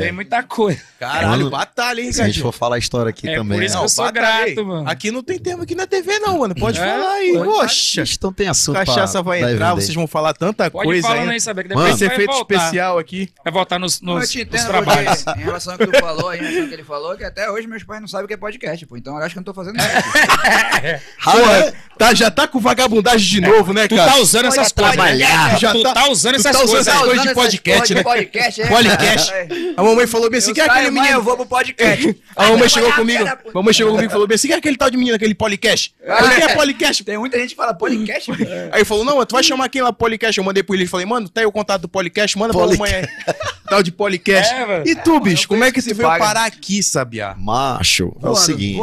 [0.00, 0.80] Tem muita coisa.
[0.98, 3.58] Caralho, Mano, batalha, hein, Se a gente for falar a história aqui É, também.
[3.58, 3.80] por isso né?
[3.80, 4.88] que eu sou batalha, grato, mano.
[4.88, 6.54] Aqui não tem tema aqui na TV, não, mano.
[6.54, 7.32] Pode É, falar aí.
[7.34, 8.04] pode Oxa.
[8.12, 9.82] Então tem assunto pra- Cachaça vai entrar, vender.
[9.82, 11.32] vocês vão falar tanta Pode coisa falar ainda.
[11.32, 12.54] aí, saber que Mano, depois Esse vai efeito voltar.
[12.54, 13.28] especial aqui.
[13.44, 15.22] Vai voltar nos, Não, nos, te nos entendo, trabalhos.
[15.22, 17.50] porque em relação ao que tu falou, em relação ao que ele falou, que até
[17.50, 18.96] hoje meus pais não sabem o que é podcast, pô.
[18.96, 19.92] Então eu acho que eu não tô fazendo nada.
[21.22, 24.12] Porra, tá, já tá com vagabundagem de novo, né, Tu cara?
[24.12, 24.94] tá usando Pode essas coisas.
[24.94, 25.58] trabalhar.
[25.58, 26.94] Já tu tá- tá usando essas tá coisas.
[26.94, 28.02] coisas de podcast, né?
[28.02, 28.66] podcast, é.
[28.68, 29.32] Podcast.
[29.32, 29.48] É.
[29.76, 31.14] A mamãe falou bem assim, que é aquele menino...
[31.14, 32.16] eu vou pro podcast.
[32.36, 34.90] A mamãe chegou comigo, a mamãe chegou comigo e falou bem assim, que aquele tal
[34.90, 35.94] de menino, aquele podcast?
[36.06, 37.04] Ah, O que é podcast?
[37.04, 38.50] Tem muita gente que fala podcast, bicho.
[38.50, 40.38] Aí ele falou, não, tu vai chamar quem lá podcast?
[40.38, 42.66] Eu mandei pro ele e falei, mano, tá aí o contato do podcast, manda pra
[42.66, 43.06] mamãe aí.
[43.68, 44.54] Tal de podcast.
[44.86, 47.34] E tu, bicho, como é que que veio parar aqui, Sabiá?
[47.38, 48.80] Macho, é o seguinte.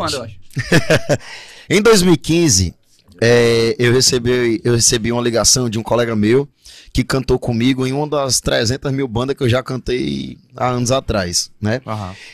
[1.70, 2.74] Em 2015,
[3.22, 6.48] é, eu, recebi, eu recebi uma ligação de um colega meu
[6.94, 10.92] que cantou comigo em uma das 300 mil bandas que eu já cantei há anos
[10.92, 11.82] atrás, né?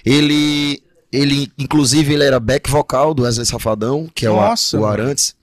[0.06, 0.82] Ele,
[1.12, 4.94] ele inclusive, ele era back vocal do Wesley Safadão, que é o, Nossa, o mano.
[4.94, 5.36] Arantes.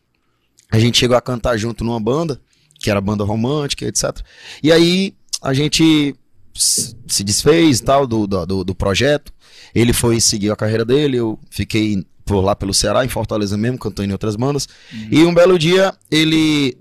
[0.70, 2.40] A gente chegou a cantar junto numa banda,
[2.78, 4.20] que era banda romântica, etc.
[4.62, 6.14] E aí a gente
[6.54, 9.32] se desfez e tal do, do, do- projeto.
[9.74, 13.78] Ele foi seguir a carreira dele, eu fiquei por lá pelo Ceará, em Fortaleza mesmo,
[13.78, 14.68] cantando em outras bandas.
[15.10, 16.76] E um belo dia, ele.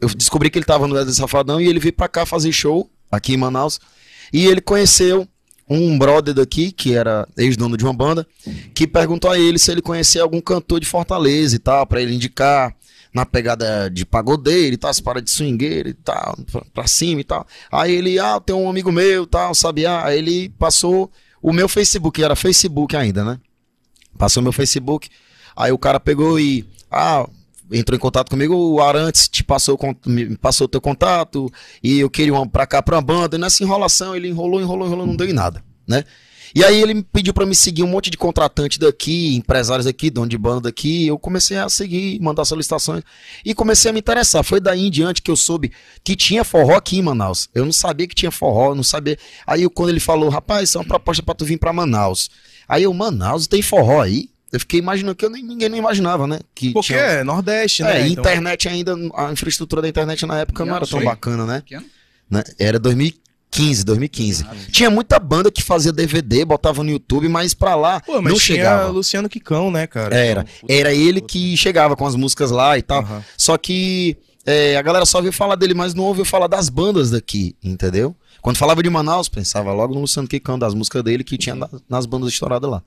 [0.00, 2.90] Eu descobri que ele tava no Wesley Safadão e ele veio pra cá fazer show,
[3.10, 3.80] aqui em Manaus.
[4.32, 5.26] E ele conheceu
[5.68, 8.26] um brother daqui, que era ex-dono de uma banda,
[8.74, 12.14] que perguntou a ele se ele conhecia algum cantor de Fortaleza e tal, pra ele
[12.14, 12.74] indicar
[13.12, 16.36] na pegada de pagodeiro e tal, as paradas de swingueiro e tal,
[16.74, 17.46] pra, cima e tal.
[17.72, 20.04] Aí ele, ah, tem um amigo meu tal, sabia?
[20.04, 21.10] Aí ele passou
[21.40, 23.40] o meu Facebook, era Facebook ainda, né?
[24.18, 25.08] Passou meu Facebook,
[25.56, 27.26] aí o cara pegou e, ah,
[27.72, 31.50] entrou em contato comigo, o Arantes te passou, me passou o teu contato,
[31.82, 34.86] e eu queria uma pra cá pra uma banda, e nessa enrolação ele enrolou, enrolou,
[34.86, 36.04] enrolou, não deu em nada, né?
[36.54, 40.08] E aí ele me pediu pra me seguir um monte de contratante daqui, empresários daqui,
[40.08, 43.02] dono de banda daqui, eu comecei a seguir, mandar solicitações,
[43.44, 45.72] e comecei a me interessar, foi daí em diante que eu soube
[46.04, 49.68] que tinha forró aqui em Manaus, eu não sabia que tinha forró, não sabia, aí
[49.68, 52.30] quando ele falou, rapaz, isso é uma proposta pra tu vir pra Manaus,
[52.68, 54.30] aí eu, Manaus, tem forró aí?
[54.56, 56.40] Eu fiquei imaginando que eu nem- ninguém não imaginava, né?
[56.54, 58.08] Que Porque tinha- é Nordeste, é, né?
[58.08, 61.44] e Então- internet ainda, a infraestrutura da internet na época Que não era tão bacana,
[61.44, 61.62] né?
[61.64, 61.86] Que ano?
[62.30, 62.42] né?
[62.58, 64.44] Era 2015, 2015.
[64.72, 68.40] Tinha muita banda que fazia DVD, botava no YouTube, mas pra lá Pô, mas não
[68.40, 68.88] tinha chegava.
[68.88, 70.14] Luciano Quicão, né, cara?
[70.16, 70.44] Era.
[70.44, 73.00] Puta, Era ele que chegava com as músicas lá e tal.
[73.02, 73.22] Aham.
[73.36, 77.10] Só que é, a galera só ouviu falar dele, mas não ouviu falar das bandas
[77.10, 78.14] daqui, entendeu?
[78.40, 81.68] Quando falava de Manaus, pensava logo no Luciano Quicão, das músicas dele que tinha na-
[81.88, 82.80] nas bandas estouradas lá.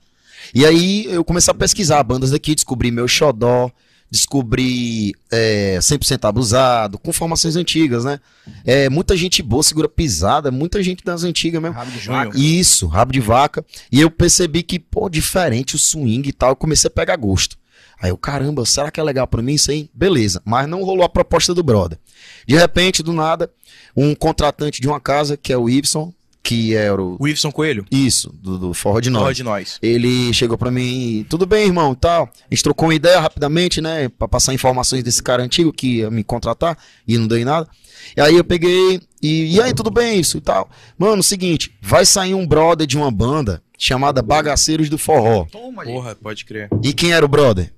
[0.54, 3.70] E aí eu comecei a pesquisar bandas daqui, descobri meu xodó,
[4.10, 8.18] descobri é, 100% abusado, com formações antigas, né?
[8.64, 11.76] É, muita gente boa, segura pisada, muita gente das antigas mesmo.
[11.76, 12.30] Rabo de Junho.
[12.34, 13.64] Isso, rabo de vaca.
[13.92, 17.56] E eu percebi que, pô, diferente o swing e tal, eu comecei a pegar gosto.
[18.02, 19.90] Aí eu, caramba, será que é legal pra mim isso aí?
[19.94, 20.40] Beleza.
[20.44, 21.98] Mas não rolou a proposta do brother.
[22.46, 23.50] De repente, do nada,
[23.94, 27.16] um contratante de uma casa, que é o Ibson, que era o.
[27.18, 27.84] O Iveson Coelho?
[27.90, 29.22] Isso, do, do Forró de Nós.
[29.22, 29.36] Nós.
[29.36, 29.78] de nós.
[29.82, 32.30] Ele chegou pra mim, tudo bem, irmão, e tal.
[32.50, 36.10] A gente trocou uma ideia rapidamente, né, Pra passar informações desse cara antigo que ia
[36.10, 36.76] me contratar
[37.06, 37.68] e não deu em nada.
[38.16, 40.70] E aí eu peguei e, e aí, tudo bem isso e tal.
[40.98, 45.46] Mano, seguinte, vai sair um brother de uma banda chamada Bagaceiros do Forró.
[45.50, 45.84] Toma.
[45.84, 46.68] Porra, pode crer.
[46.82, 47.72] E quem era o brother?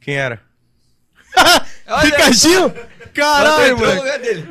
[0.00, 0.40] Quem era?
[2.02, 2.72] Ricardinho!
[3.14, 4.02] Caralho, no mano.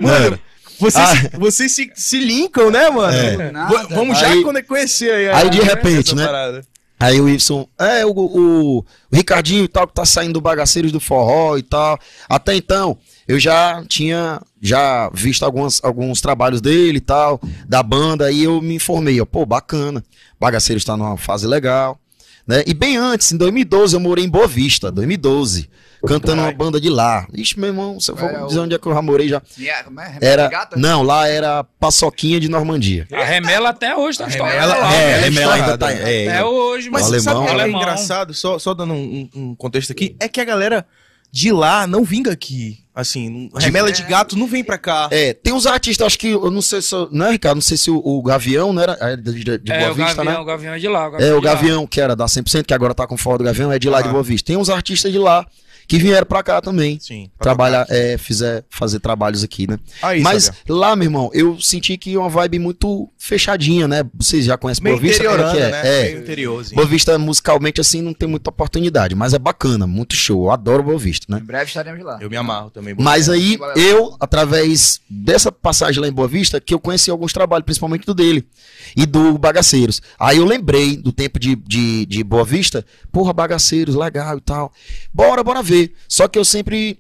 [0.02, 0.39] Mano,
[0.80, 1.38] vocês, Ah.
[1.38, 3.13] vocês se, se linkam, né, mano?
[3.18, 3.52] É.
[3.52, 3.88] Nada.
[3.89, 5.30] Vamos já Aí- quando conhecer aí.
[5.30, 6.26] aí, de repente, né?
[6.26, 6.65] parada.
[7.02, 10.92] Aí o Y, é, o, o, o Ricardinho e tal, que tá saindo do Bagaceiros
[10.92, 11.98] do Forró e tal.
[12.28, 18.30] Até então, eu já tinha já visto algumas, alguns trabalhos dele e tal, da banda,
[18.30, 20.04] e eu me informei, ó, pô, bacana.
[20.38, 21.98] Bagaceiros tá numa fase legal,
[22.46, 22.63] né?
[22.68, 25.70] E bem antes, em 2012, eu morei em Boa Vista, 2012,
[26.07, 27.27] cantando uma banda de lá.
[27.33, 29.27] Ixi, meu irmão, se eu for Era dizer o- onde é que eu já morei
[29.29, 29.41] já.
[29.59, 30.17] É?
[30.31, 30.79] Era, Gato?
[30.79, 33.07] não, lá era Paçoquinha de Normandia.
[33.12, 37.07] A remela até hoje tá estourada é, ela remela ainda tá, é, Até hoje, Mas
[37.07, 37.21] O mano.
[37.21, 37.81] sabe o que é Alemão.
[37.81, 38.33] engraçado?
[38.33, 40.85] Só, só dando um, um- contexto aqui, é que a galera
[41.31, 42.79] de lá não vinga aqui.
[42.95, 45.07] Assim, remela de gato não vem pra cá.
[45.12, 47.89] É, tem uns artistas, acho que, eu não sei se, né, Ricardo, não sei se
[47.89, 50.39] o, o Gavião, não era, é de, de- de É, Boa o Vista, Gavião, né?
[50.41, 51.05] o Gavião é de lá.
[51.17, 51.53] É, o de lá.
[51.53, 53.99] Gavião, que era da 100%, que agora tá com fora do Gavião, é de lá
[53.99, 54.01] Ah.
[54.01, 54.47] de Boa Vista.
[54.47, 55.45] Tem uns artistas de lá
[55.89, 56.99] que vieram pra cá também.
[57.02, 57.32] Sim.
[57.36, 59.80] pra Trabalhar, é, fizer, fazer trabalhos aqui, né?
[60.04, 60.62] Aí, Mas Sabiá.
[60.69, 64.04] lá, meu irmão, eu senti que uma vibe muito fechadinha, né?
[64.13, 65.23] Vocês já conhecem meio Boa Vista?
[65.23, 65.71] é que é?
[65.71, 65.82] né?
[65.84, 66.04] É.
[66.04, 66.75] Meio interiorzinho.
[66.75, 70.45] Boa Vista, musicalmente, assim, não tem muita oportunidade, mas é bacana, muito show.
[70.45, 71.39] Eu adoro Boa Vista, né?
[71.41, 72.19] Em breve estaremos lá.
[72.21, 72.95] Eu me amarro também.
[72.99, 77.65] Mas aí, eu, através dessa passagem lá em Boa Vista, que eu conheci alguns trabalhos,
[77.65, 78.47] principalmente do dele
[78.95, 80.04] e do Bagaceiros.
[80.19, 84.71] Aí eu lembrei do tempo de, de, de Boa Vista, porra, Bagaceiros, legal e tal.
[85.12, 85.79] Bora, bora ver.
[86.08, 87.00] Só que eu sempre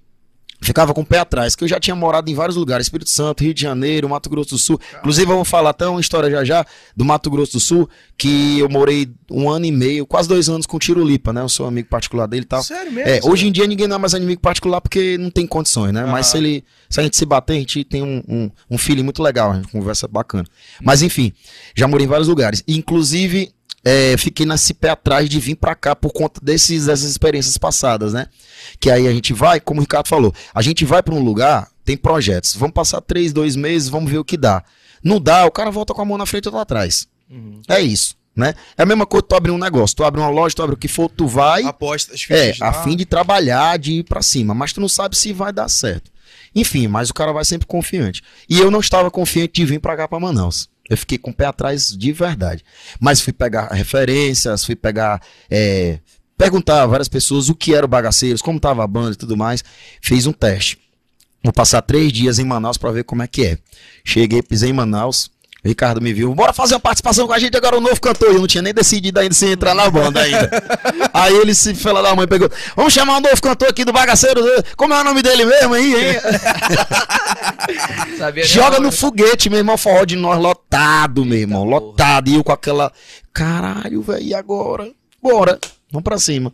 [0.61, 3.41] ficava com o pé atrás, que eu já tinha morado em vários lugares, Espírito Santo,
[3.45, 4.77] Rio de Janeiro, Mato Grosso do Sul.
[4.99, 8.67] Inclusive, vou falar até uma história já já do Mato Grosso do Sul, que eu
[8.67, 11.39] morei um ano e meio, quase dois anos com o Tirulipa, né?
[11.41, 12.61] Eu sou amigo particular dele e tal.
[12.61, 13.09] Sério mesmo?
[13.09, 16.03] É, hoje em dia ninguém não é mais inimigo particular porque não tem condições, né?
[16.05, 16.31] Mas Ah.
[16.31, 16.65] se ele.
[16.89, 19.55] Se a gente se bater, a gente tem um, um, um feeling muito legal, a
[19.55, 20.45] gente conversa bacana.
[20.83, 21.31] Mas enfim,
[21.73, 22.61] já morei em vários lugares.
[22.67, 27.57] Inclusive, é, fiquei nesse pé atrás de vir pra cá por conta desses, dessas experiências
[27.57, 28.27] passadas, né?
[28.79, 31.69] Que aí a gente vai, como o Ricardo falou, a gente vai pra um lugar,
[31.85, 32.55] tem projetos.
[32.55, 34.63] Vamos passar três, dois meses, vamos ver o que dá.
[35.03, 37.07] Não dá, o cara volta com a mão na frente e outra atrás.
[37.29, 37.61] Uhum.
[37.69, 38.53] É isso, né?
[38.77, 40.75] É a mesma coisa que tu abrir um negócio, tu abre uma loja, tu abre
[40.75, 41.63] o que for, tu vai.
[41.63, 45.31] Apostas É, a fim de trabalhar, de ir pra cima, mas tu não sabe se
[45.31, 46.11] vai dar certo.
[46.53, 48.21] Enfim, mas o cara vai sempre confiante.
[48.49, 50.67] E eu não estava confiante de vir pra cá pra Manaus.
[50.89, 52.63] Eu fiquei com o pé atrás de verdade.
[52.99, 55.21] Mas fui pegar referências, fui pegar.
[55.49, 55.99] é,
[56.37, 59.35] perguntar a várias pessoas o que era o Bagaceiros, como tava a banda e tudo
[59.35, 59.63] mais.
[60.01, 60.79] Fiz um teste.
[61.43, 63.57] Vou passar três dias em Manaus pra ver como é que é.
[64.03, 65.29] Cheguei, pisei em Manaus.
[65.63, 68.29] Ricardo me viu, bora fazer uma participação com a gente agora, o novo cantor.
[68.29, 70.49] Eu não tinha nem decidido ainda se entrar na banda ainda.
[71.13, 74.41] Aí ele se fala da mãe, pegou, vamos chamar um novo cantor aqui do Bagaceiro.
[74.77, 76.19] Como é o nome dele mesmo aí, hein?
[78.45, 78.95] Joga o no nome.
[78.95, 81.79] foguete, meu irmão, forró de nós lotado, meu irmão, porra.
[81.79, 82.29] lotado.
[82.29, 82.91] E eu com aquela,
[83.33, 84.89] caralho, velho, e agora?
[85.21, 85.59] Bora,
[85.91, 86.53] vamos pra cima.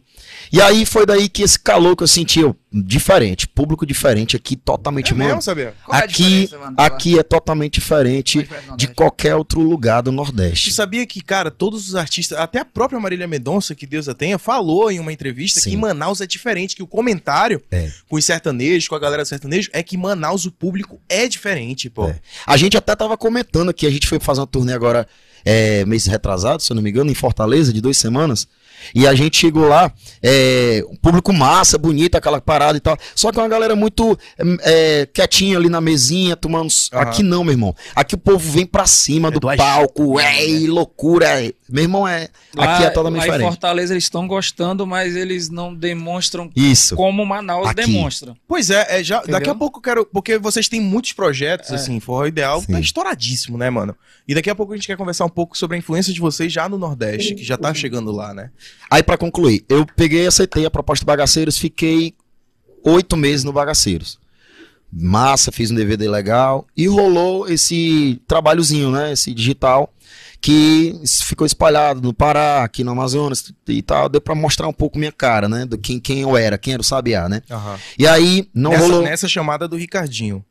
[0.51, 4.55] E aí foi daí que esse calor que eu senti, eu, diferente, público diferente aqui,
[4.55, 5.73] tototalmente, É mesmo, sabia?
[5.85, 6.73] Qual é Aqui, lá?
[6.77, 10.71] aqui é totalmente diferente de qualquer outro lugar do Tu Nordeste.
[10.73, 14.37] sabia que, cara, todos os artistas, até a própria Marília Mendonça, que Deus a tenha,
[14.37, 15.71] falou em uma entrevista Sim.
[15.71, 17.91] que Manaus é diferente, que o comentário É.
[18.07, 22.07] com os sertanejos, com a galera sertanejo, é que Manaus o público é diferente, pô.
[22.07, 22.19] É.
[22.45, 25.07] A gente até tava comentando aqui, a gente foi fazer uma turnê agora,
[25.43, 28.47] é, mês retrasado, se eu não me engano, em Fortaleza, de duas semanas.
[28.93, 32.97] E a gente chegou lá, é, um público massa, bonito, aquela parada e tal.
[33.15, 34.17] Só que uma galera muito
[34.61, 36.69] é, quietinha ali na mesinha, tomando.
[36.93, 37.01] Aham.
[37.01, 37.75] Aqui não, meu irmão.
[37.95, 41.41] Aqui o povo vem pra cima É do do palco, é, e loucura.
[41.43, 41.53] é.
[41.69, 42.27] Meu irmão, é.
[42.57, 43.47] Aqui é totalmente lá em diferente.
[43.47, 46.95] Fortaleza eles estão gostando, mas eles não demonstram Isso.
[46.95, 47.85] como Manaus Aqui.
[47.85, 48.35] demonstra.
[48.47, 50.05] Pois é, é já, daqui a pouco eu quero.
[50.05, 51.75] Porque vocês têm muitos projetos, É.
[51.75, 52.73] assim, Forró Ideal Sim.
[52.73, 53.95] tá estouradíssimo, né, mano?
[54.27, 56.51] E daqui a pouco a gente quer conversar um pouco sobre a influência de vocês
[56.53, 58.49] já no Nordeste, que já tá chegando lá, né?
[58.89, 62.13] Aí, pra concluir, eu peguei, aceitei a proposta do Bagaceiros, fiquei
[62.83, 64.19] oito meses no Bagaceiros.
[64.91, 69.11] Massa, fiz um DVD legal e rolou esse trabalhozinho, né?
[69.11, 69.91] Esse digital
[70.39, 74.07] que ficou espalhado no Pará, aqui no Amazonas e tal.
[74.07, 75.65] Deu pra mostrar um pouco minha cara, né?
[75.65, 77.41] Do quem, quem eu era, quem era o Sabiá, né?
[77.97, 79.01] E aí, não nessa, rolou.
[79.01, 80.45] nessa chamada do Ricardinho.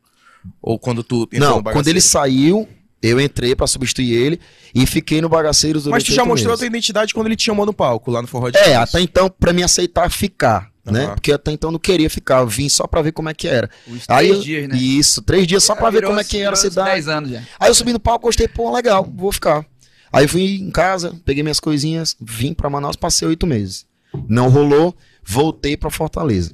[0.61, 2.69] Ou quando tu Não, quando ele saiu,
[3.07, 4.41] eu entrei pra substituir ele
[4.75, 7.45] e fiquei no Bagaceiros durante Mas tu já mostrou a tua identidade quando ele te
[7.45, 11.05] chamou no palco, lá no Forró de É, até então, pra me aceitar ficar, né?
[11.05, 11.15] Aham.
[11.15, 13.47] Porque até então eu não queria ficar, eu vim só pra ver como é que
[13.47, 13.69] era.
[13.87, 14.77] Os Aí três dias, né?
[14.77, 16.91] Isso, três dias só pra ver como é que era a cidade.
[16.91, 17.43] 10 anos já.
[17.61, 19.67] Aí eu subi no palco, gostei, pô, legal, vou ficar.
[20.13, 23.85] Aí eu fui em casa, peguei minhas coisinhas, vim pra Manaus, passei oito meses.
[24.29, 26.53] Não rolou, voltei pra Fortaleza.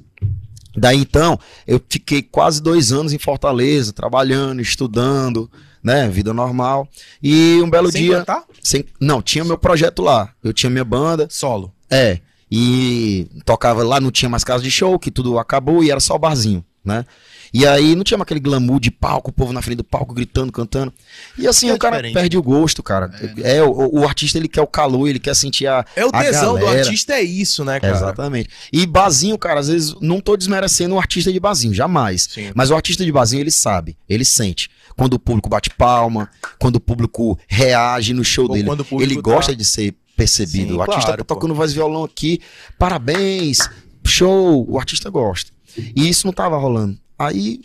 [0.75, 1.37] Daí então,
[1.67, 5.51] eu fiquei quase dois anos em Fortaleza, trabalhando, estudando,
[5.83, 6.87] né, vida normal.
[7.21, 8.19] E um belo Sem dia...
[8.19, 8.43] cantar?
[8.61, 10.29] Sem, não, tinha meu projeto lá.
[10.43, 11.73] Eu tinha minha banda, Solo.
[11.89, 12.19] é,
[12.51, 16.17] e tocava lá, não tinha mais casa de show, que tudo acabou e era só
[16.17, 17.05] barzinho, né?
[17.53, 20.13] E aí não tinha mais aquele glamour de palco, o povo na frente do palco
[20.13, 20.93] gritando, cantando.
[21.37, 22.13] E assim, É o cara diferente.
[22.13, 23.11] perde o gosto, cara.
[23.43, 25.85] É, o, o artista ele quer o calor, ele quer sentir a.
[25.95, 27.93] É o tesão do artista, é isso, né, cara?
[27.95, 28.49] Exatamente.
[28.71, 32.27] E barzinho, cara, às vezes não tô desmerecendo o artista de barzinho, jamais.
[32.31, 32.51] Sim.
[32.55, 34.69] Mas o artista de barzinho, ele sabe, ele sente.
[34.95, 38.69] Quando o público bate palma, quando o público reage no show Ou dele.
[39.01, 40.71] Ele tá- gosta de ser percebido.
[40.71, 41.35] Sim, o artista claro, tá pô.
[41.35, 42.39] tocando voz e violão aqui,
[42.77, 43.59] parabéns,
[44.05, 45.51] show, o artista gosta.
[45.95, 46.97] E isso não tava rolando.
[47.27, 47.61] Aí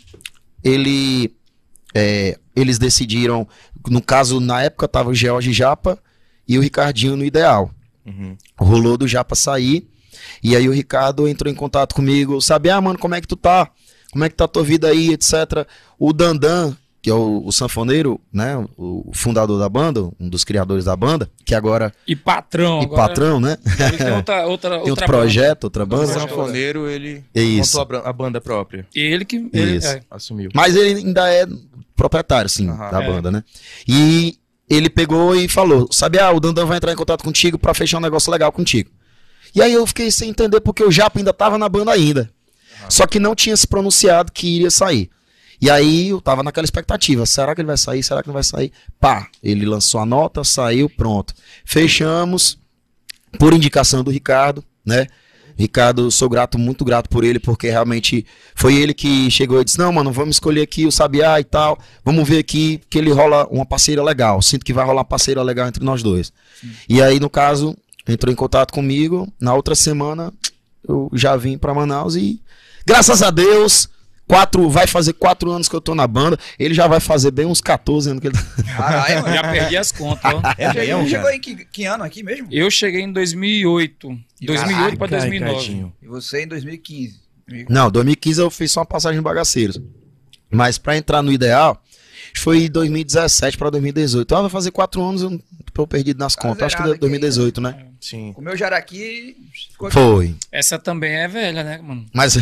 [0.63, 1.33] ele,
[1.95, 3.47] é, eles decidiram,
[3.89, 5.97] no caso, na época tava o George Japa
[6.47, 7.71] e o Ricardinho no Ideal.
[8.05, 8.37] Uhum.
[8.57, 9.89] Rolou do Japa sair,
[10.43, 13.35] e aí o Ricardo entrou em contato comigo, sabe, ah, mano, como é que tu
[13.35, 13.69] tá?
[14.11, 15.67] Como é que tá a tua vida aí, etc.
[15.97, 18.57] O Dandan, que é o, o sanfoneiro, né?
[18.75, 22.81] O, o fundador da banda, um dos criadores da banda, que agora E patrão.
[22.81, 23.57] e agora, patrão, né?
[23.79, 26.07] Ele tem outra, outra, Tem outro outra projeto, outra O banda.
[26.07, 27.77] sanfoneiro, ele É isso.
[27.77, 28.81] montou a banda própria.
[28.83, 28.89] banda.
[28.93, 29.49] Ele que.
[29.53, 29.87] Ele, Isso.
[29.87, 30.01] é.
[30.11, 30.49] Assumiu.
[30.53, 31.47] Mas ele ainda é
[31.95, 32.91] proprietário, sim, Aham.
[32.91, 33.07] da É.
[33.07, 33.41] banda, né?
[33.87, 34.37] E
[34.69, 37.99] ele pegou e falou: Sabe, ah, o Dandan vai entrar em contato contigo pra fechar
[37.99, 38.89] um negócio legal contigo.
[39.55, 42.29] E aí eu fiquei sem entender porque o Japa ainda tava na banda ainda.
[42.89, 45.09] Só que não tinha se pronunciado que iria sair.
[45.59, 48.03] E aí eu tava naquela expectativa: será que ele vai sair?
[48.03, 48.71] Será que não vai sair?
[48.99, 51.33] Pá, ele lançou a nota, saiu, pronto.
[51.65, 52.57] Fechamos,
[53.37, 55.07] por indicação do Ricardo, né?
[55.57, 59.79] Ricardo, sou grato, muito grato por ele, porque realmente foi ele que chegou e disse:
[59.79, 61.79] Não, mano, vamos escolher aqui o Sabiá e tal.
[62.05, 64.39] Vamos ver aqui que ele rola uma parceira legal.
[64.41, 66.31] Sinto que vai rolar uma parceira legal entre nós dois.
[66.87, 67.75] E aí, no caso,
[68.07, 69.27] entrou em contato comigo.
[69.39, 70.31] Na outra semana,
[70.87, 72.39] eu já vim pra Manaus e,
[72.85, 73.89] graças a Deus,
[74.27, 76.37] quatro, vai fazer quatro anos que eu tô na banda.
[76.59, 78.63] Ele já vai fazer bem uns 14 anos que ele tá.
[78.77, 79.33] Caralho.
[79.33, 80.41] Já perdi as contas, ó.
[80.57, 80.73] É
[81.07, 82.47] Chegou- em que, que ano aqui mesmo?
[82.51, 84.07] Eu cheguei em 2008.
[84.41, 85.53] 2008 para Caraca, 2009.
[85.53, 85.93] Ricardinho.
[86.01, 87.19] E você em 2015.
[87.69, 89.79] Não, 2015 eu fiz só uma passagem de bagaceiros.
[90.51, 91.81] Mas pra entrar no ideal,
[92.35, 94.35] foi 2017 pra 2018.
[94.35, 95.41] Ah, vai fazer quatro anos, eu
[95.73, 96.63] tô perdido nas Tá contas.
[96.63, 97.85] Acho que zerado aqui 2018, né?
[97.99, 98.33] Sim.
[98.33, 99.35] Comeu jaraqui.
[99.71, 100.35] Ficou Foi.
[100.51, 102.05] Essa também é velha, né, mano?
[102.13, 102.37] Mas,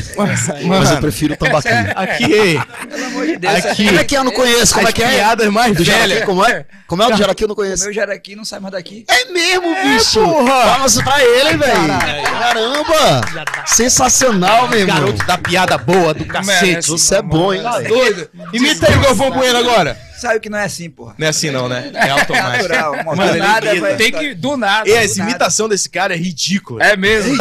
[0.50, 0.66] aí.
[0.68, 1.92] mas eu prefiro o tambaquinho.
[1.96, 3.66] Aqui, Pelo amor de Deus.
[3.66, 3.86] Aqui.
[3.86, 4.20] Como é que é?
[4.20, 4.74] Eu não conheço.
[4.74, 5.16] Como as é que é?
[5.16, 6.66] piadas mais Do Jaraqui, como é?
[6.88, 7.44] Como é o do Jaraqui?
[7.44, 7.84] Eu não conheço.
[7.84, 9.06] Comeu jaraqui não sai mais daqui.
[9.08, 10.24] É mesmo, bicho.
[10.24, 10.62] porra.
[10.64, 11.88] Palmas pra ele, velho.
[12.24, 13.66] Caramba.
[13.66, 14.96] Sensacional, meu irmão.
[14.96, 16.66] Garoto da piada boa, do cacete.
[16.66, 17.62] Merece, Você é bom, hein?
[17.64, 18.30] Tá doido?
[18.54, 19.98] Imita aí o Galvão Bueno agora.
[20.20, 21.16] Sabe que não é assim, porra.
[21.18, 21.92] Não é assim não, né?
[21.94, 22.52] É É automático.
[22.70, 22.96] natural.
[23.04, 24.34] Mano, Mano, do nada ele vai- Tem que.
[24.34, 24.90] Do nada.
[24.90, 25.30] E essa do nada.
[25.32, 26.84] imitação desse cara é ridícula.
[26.84, 27.36] É mesmo.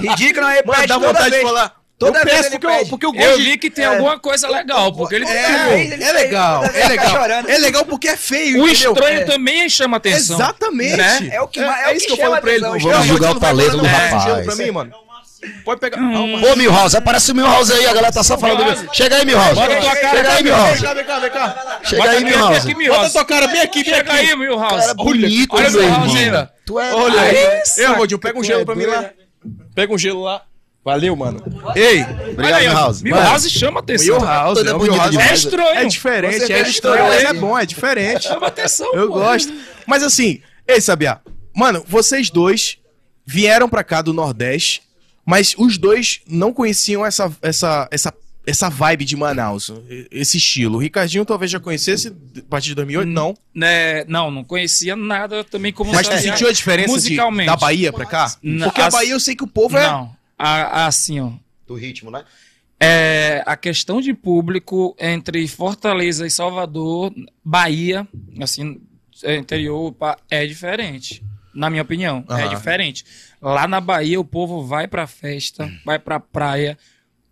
[0.00, 1.42] Ridículo, é Mano, dá vontade vez.
[1.42, 1.74] de falar.
[1.98, 3.44] Toda eu vez peço ele porque eu, porque eu Eu gosto de...
[3.44, 3.88] vi que tem É.
[3.88, 7.10] alguma coisa legal, porque ele É, ele é legal, é ele legal.
[7.10, 7.48] chorando.
[7.48, 8.92] É legal porque é feio, O entendeu?
[8.92, 9.24] estranho É.
[9.24, 10.36] também chama atenção.
[10.36, 10.96] Exatamente.
[10.96, 11.28] Né?
[11.30, 12.60] É o que ma- é o isso que que eu falo pra ele.
[12.60, 14.12] Vamos julgar o talento do rapaz.
[14.24, 14.46] rapaz.
[14.46, 14.92] pra mim, mano.
[15.64, 15.98] Pode pegar.
[16.00, 16.42] Hum.
[16.44, 18.64] Ô, Milhouse, aparece o Milhouse aí, a galera tá só falando.
[18.64, 19.54] do- Chega aí, Milhouse.
[19.54, 20.72] Bota tua cara Chega aí, Milhouse.
[20.72, 21.80] Vem cá, vem cá, vem cá.
[21.84, 22.68] Chega aí, Milhouse.
[22.88, 24.68] Bota tua cara bem aqui, bem Chega aí, Milhouse.
[24.76, 26.46] Cara bonito, Olha Milhouse ó.
[26.64, 26.94] Tu é...
[26.94, 27.62] Olha aí.
[27.78, 29.10] Ei, Rodinho, pega um gelo é pra mim lá.
[29.74, 30.42] Pega um gelo lá.
[30.84, 31.40] Valeu, mano.
[31.76, 32.02] Ei,
[32.32, 33.04] Obrigado, Milhouse.
[33.04, 34.18] Milhouse chama atenção.
[34.18, 35.10] Milhouse, é é Milhouse.
[35.10, 35.30] demais.
[35.30, 35.78] É estranho.
[35.78, 38.24] É diferente, é estranho, mas é bom, é diferente.
[38.24, 38.92] Chama atenção.
[38.92, 39.52] Eu gosto.
[39.86, 41.20] Mas assim, ei, Sabiá.
[41.54, 42.78] Mano, vocês dois
[43.24, 44.82] vieram pra cá do Nordeste,
[45.24, 48.14] mas os dois não conheciam essa, essa, essa,
[48.46, 49.70] essa vibe de Manaus,
[50.10, 50.76] esse estilo.
[50.76, 53.36] O Ricardinho talvez já conhecesse a partir de 2008, não.
[53.54, 57.46] Né, não, não conhecia nada também como Mas tu sentiu a diferença de- musicalmente.
[57.46, 58.34] da Bahia pra cá?
[58.42, 59.86] Não, Porque a Bahia eu sei que o povo é...
[59.86, 61.30] Não, assim, ó.
[61.66, 62.24] Do ritmo, né?
[62.80, 68.08] É, a questão de público entre Fortaleza e Salvador, Bahia,
[68.40, 68.80] assim,
[69.22, 69.94] é, interior,
[70.28, 71.22] é diferente.
[71.54, 72.48] Na minha opinião, é Aham.
[72.48, 73.04] diferente.
[73.42, 76.78] Lá na Bahia, o povo vai pra festa, vai pra praia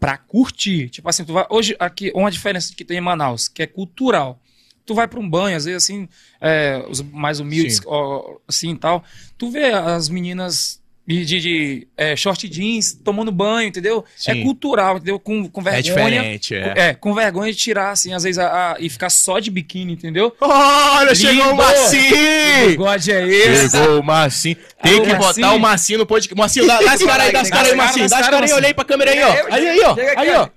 [0.00, 0.88] pra curtir.
[0.88, 1.46] Tipo assim, tu vai.
[1.48, 4.40] Hoje, aqui, uma diferença que tem em Manaus, que é cultural.
[4.84, 6.08] Tu vai pra um banho, às vezes assim,
[6.40, 9.04] é, os mais humildes, ó, assim e tal.
[9.38, 10.79] Tu vê as meninas
[11.10, 14.04] de, de, de, é, short jeans tomando banho, entendeu?
[14.16, 14.30] Sim.
[14.30, 15.18] É cultural, entendeu?
[15.18, 15.78] Com, com vergonha.
[15.80, 16.74] É diferente, é.
[16.76, 19.92] É, com vergonha de tirar, assim, às vezes, a, a- e ficar só de biquíni,
[19.94, 20.34] entendeu?
[20.40, 21.56] Olha, chegou o Lindo!
[21.56, 22.68] Marcinho!
[22.68, 23.70] bigode é esse.
[23.76, 24.56] Chegou o Marcinho.
[24.82, 25.54] Tem Alô, que botar Marcinho.
[25.54, 26.38] o Marcinho no podcast.
[26.38, 28.08] Marcinho, dá, dá as caras aí, dá as caras aí, Marcinho.
[28.08, 29.54] Dá as caras aí, olha aí pra câmera aí, ó.
[29.54, 29.96] Aí, aí, ó.
[30.16, 30.48] Aí, ó.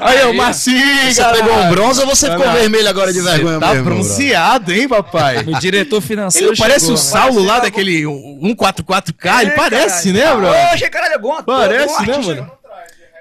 [0.00, 3.68] Aí, o Marcinho, Você pegou um bronze ou você ficou vermelho agora de vergonha Tá
[3.68, 3.94] mesmo, bro?
[3.94, 5.38] bronzeado, hein, papai?
[5.48, 6.98] O diretor financeiro Ele parece chegou, o?
[6.98, 10.40] Saulo lá daquele 144K, ele É, parece, caralho.
[10.40, 10.74] né, bro?
[10.74, 11.42] Oxe, caralho, é bom.
[11.42, 12.52] Parece, bom né, mano?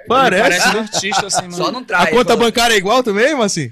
[0.10, 0.80] Parece, Parece um né?
[0.80, 1.54] artista, assim, mano.
[1.56, 2.10] Só não A traz.
[2.10, 2.38] conta falou.
[2.46, 3.72] bancária é igual também, Marcinho?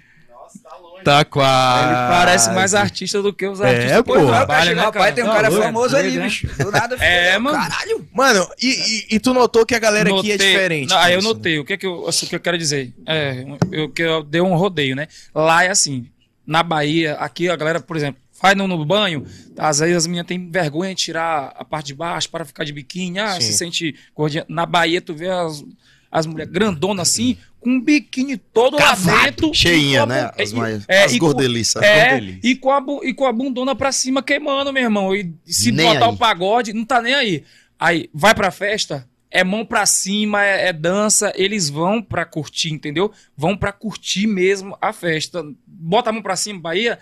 [1.05, 1.85] Tá quase.
[1.85, 4.13] Ele parece mais artista do que os É, artistas pô.
[4.13, 6.23] que Pô, chega, né, rapaz, tem um cara doido, famoso doido, ali, né?
[6.25, 6.47] bicho.
[6.57, 6.95] Do nada.
[6.95, 7.57] É, mano.
[7.57, 8.07] Caralho.
[8.13, 8.67] Mano, e,
[9.11, 10.89] e- e tu notou que a galera aqui é Notei- diferente.
[10.89, 11.35] Não, aí eu disso, né?
[11.35, 11.59] notei.
[11.59, 12.91] O que, é que, eu, assim, o que eu quero dizer?
[13.05, 15.07] É, eu, que eu dei um rodeio, né?
[15.33, 16.07] Lá é assim.
[16.45, 19.25] Na Bahia, aqui a galera, por exemplo, vai no, no banho,
[19.57, 22.73] às vezes as meninas têm vergonha de tirar a parte de baixo para ficar de
[22.73, 23.19] biquíni.
[23.19, 23.41] Ah, Sim.
[23.41, 24.43] se sente gordinha.
[24.49, 25.63] Na Bahia, tu vê as,
[26.11, 29.51] as mulheres grandonas assim, com um biquíni todo lá dentro.
[29.51, 30.29] Cheinha, né?
[30.37, 31.81] As, mais, é, as e com- gordeliças.
[31.81, 35.15] É, e com, a, e com a bundona pra cima queimando, meu irmão.
[35.15, 36.11] E se Nem botar aí.
[36.13, 37.43] o pagode, não tá nem aí.
[37.79, 42.71] Aí, vai pra festa, é mão pra cima, é, é dança, eles vão pra curtir,
[42.71, 43.11] entendeu?
[43.35, 45.43] Vão pra curtir mesmo a festa.
[45.65, 46.99] Bota a mão pra cima, Bahia,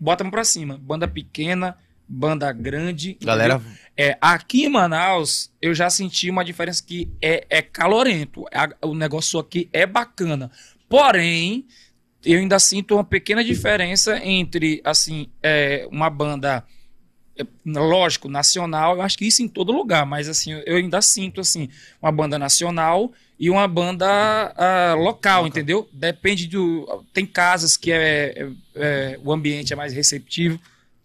[0.00, 0.78] bota a mão pra cima.
[0.82, 1.76] Banda pequena,
[2.08, 3.16] banda grande.
[3.22, 3.72] Galera, entendeu?
[3.96, 8.44] É, aqui em Manaus, eu já senti uma diferença que é, é calorento.
[8.52, 10.50] A- o negócio aqui é bacana.
[10.88, 11.66] Porém,
[12.24, 16.64] eu ainda sinto uma pequena diferença entre, assim, é, uma banda,
[17.38, 21.40] é, lógico, nacional, eu acho que isso em todo lugar, mas, assim, eu ainda sinto,
[21.40, 21.68] assim,
[22.00, 24.06] uma banda nacional e uma banda
[24.56, 25.88] ah, local, entendeu?
[25.92, 27.04] Depende do...
[27.12, 30.58] Tem casas que é, é- é, o ambiente é mais receptivo,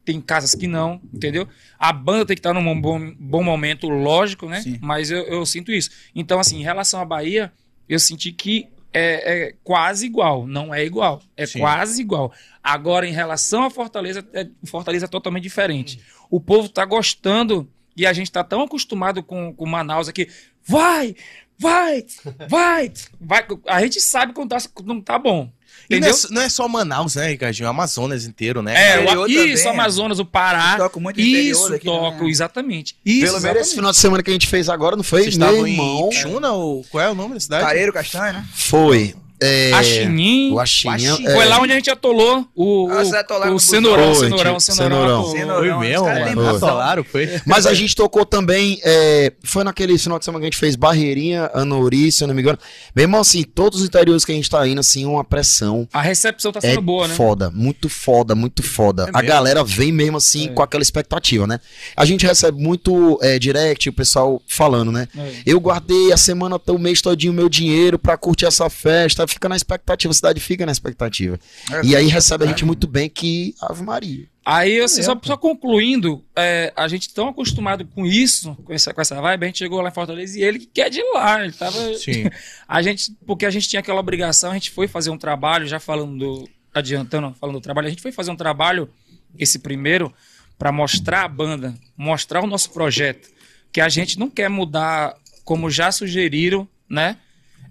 [0.07, 1.45] tem casas que não, entendeu?
[1.77, 4.61] A banda tem que estar num bom, bom momento, lógico, né?
[4.61, 4.79] Sim.
[4.81, 5.89] Mas eu, eu sinto isso.
[6.15, 7.51] Então, assim, em relação à Bahia,
[7.89, 10.47] eu senti que é, é quase igual.
[10.47, 11.21] Não é igual.
[11.35, 11.59] É Sim.
[11.59, 12.31] quase igual.
[12.63, 15.99] Agora, em relação à Fortaleza, é, Fortaleza é totalmente diferente.
[16.29, 20.29] O povo tá gostando e a gente tá tão acostumado com, com Manaus aqui.
[20.65, 21.17] Vai!
[21.59, 22.05] Vai!
[22.47, 22.93] Vai!
[23.19, 23.45] vai.
[23.67, 25.51] A gente sabe quando, tá, quando não tá bom.
[25.89, 26.13] E não é, Entendeu?
[26.17, 27.65] só- não é só Manaus, né, Ricardinho?
[27.65, 28.75] É o Amazonas inteiro, né?
[28.75, 30.65] É, Interior o, isso, também, Amazonas, o Pará.
[30.69, 32.29] Eles tocam muito Isso, daqui, tocam, né?
[32.29, 32.95] exatamente.
[33.05, 35.21] Isso, Pelo menos esse final de semana que a gente fez agora, não foi?
[35.23, 36.09] Vocês estavam em irmão.
[36.11, 37.63] Ipixuna ou qual é o nome da cidade?
[37.65, 38.45] Careiro Castanho, né?
[38.53, 39.15] Foi.
[39.39, 40.93] É, A Chinim, o Axinim.
[41.07, 41.27] Axinim.
[41.27, 44.29] é, foi lá onde a gente atolou o, Ah, você atolaram o, o cenourão, Foi,
[44.29, 45.25] cenourão, cenourão.
[45.31, 45.77] cenourão.
[45.77, 46.55] Foi mesmo, mano.
[46.57, 47.29] Atolaram, foi?
[47.45, 48.79] Mas a gente tocou também.
[48.83, 52.33] é, foi naquele final de semana que a gente fez Barreirinha, Anori, se eu não
[52.35, 52.57] me engano.
[52.95, 55.87] Meu irmão, assim, todos os interiores que a gente tá indo, assim, uma pressão.
[55.93, 57.13] A recepção tá É sendo boa, né?
[57.13, 59.03] foda, muito foda, muito foda.
[59.03, 59.27] É a mesmo?
[59.27, 60.49] galera vem mesmo assim É.
[60.49, 61.59] com aquela expectativa, né?
[61.95, 65.07] A gente recebe muito é, direct, o pessoal falando, né?
[65.15, 65.31] É.
[65.45, 69.49] Eu guardei a semana até o mês todinho meu dinheiro pra curtir essa festa, fica
[69.49, 71.39] na expectativa, a cidade fica na expectativa.
[71.71, 74.27] É, E aí recebe a gente muito bem que Ave Maria.
[74.49, 79.01] Aí, assim, só, só concluindo, é, a gente tão acostumado com isso, com essa, com
[79.01, 81.43] essa vibe, a gente chegou lá em Fortaleza e ele que quer de lá.
[81.43, 81.77] Ele tava.
[81.99, 82.29] Sim.
[82.65, 85.79] A gente, porque a gente tinha aquela obrigação, a gente foi fazer um trabalho, já
[85.81, 86.49] falando do.
[86.73, 88.89] Adiantando, falando do trabalho, a gente foi fazer um trabalho,
[89.37, 90.13] esse primeiro,
[90.57, 93.29] para mostrar a banda, mostrar o nosso projeto.
[93.71, 97.17] Que a gente não quer mudar, como já sugeriram, né?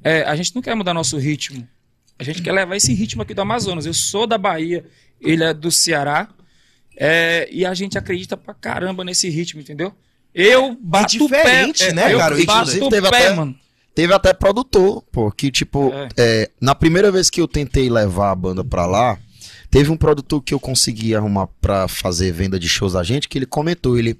[0.02, 1.66] É, a gente não quer mudar nosso ritmo.
[2.18, 3.85] A gente quer levar esse ritmo aqui do Amazonas.
[3.87, 4.85] Eu sou da Bahia,
[5.20, 6.28] ele é do Ceará.
[6.98, 9.92] é, e a gente acredita pra caramba nesse ritmo, entendeu?
[10.35, 11.42] Eu bato pé.
[11.42, 13.54] diferente, né, eu cara, o ritmo bato Teve pé, até- mano.
[13.94, 16.09] Teve até produtor, pô, que tipo, É.
[16.16, 19.18] é, na primeira vez que eu tentei levar a banda pra lá,
[19.70, 23.37] teve um produtor que eu consegui arrumar pra fazer venda de shows da gente, que
[23.38, 24.18] ele comentou, ele,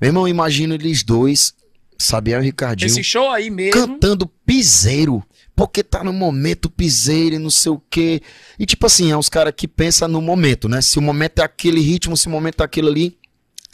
[0.00, 1.52] meu irmão, imagina eles dois,
[1.98, 3.72] Sabiel e Ricardinho, Esse show aí mesmo.
[3.72, 5.22] cantando piseiro,
[5.54, 8.20] porque tá no momento piseiro e não sei o quê.
[8.58, 10.80] E tipo assim, é uns caras que pensam no momento, né?
[10.80, 13.16] Se o momento é aquele ritmo, se o momento é aquilo ali,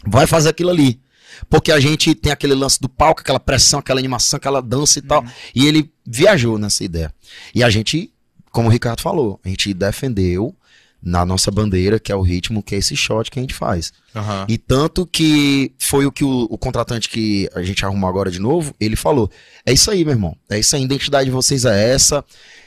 [0.06, 1.00] vai fazer aquilo ali.
[1.48, 5.02] Porque a gente tem aquele lance do palco, aquela pressão, aquela animação, aquela dança e
[5.02, 5.24] tal.
[5.54, 7.14] E ele viajou nessa ideia.
[7.54, 8.12] E a gente,
[8.50, 10.54] como o Ricardo falou, a gente defendeu
[11.02, 13.92] na nossa bandeira, que é o ritmo, que é esse shot que a gente faz.
[14.14, 14.44] Aham.
[14.48, 18.38] E tanto que foi o que o, o contratante que a gente arrumou agora de
[18.38, 19.30] novo, ele falou:
[19.64, 20.36] é isso aí, meu irmão.
[20.48, 22.24] É isso aí, a identidade de vocês é essa.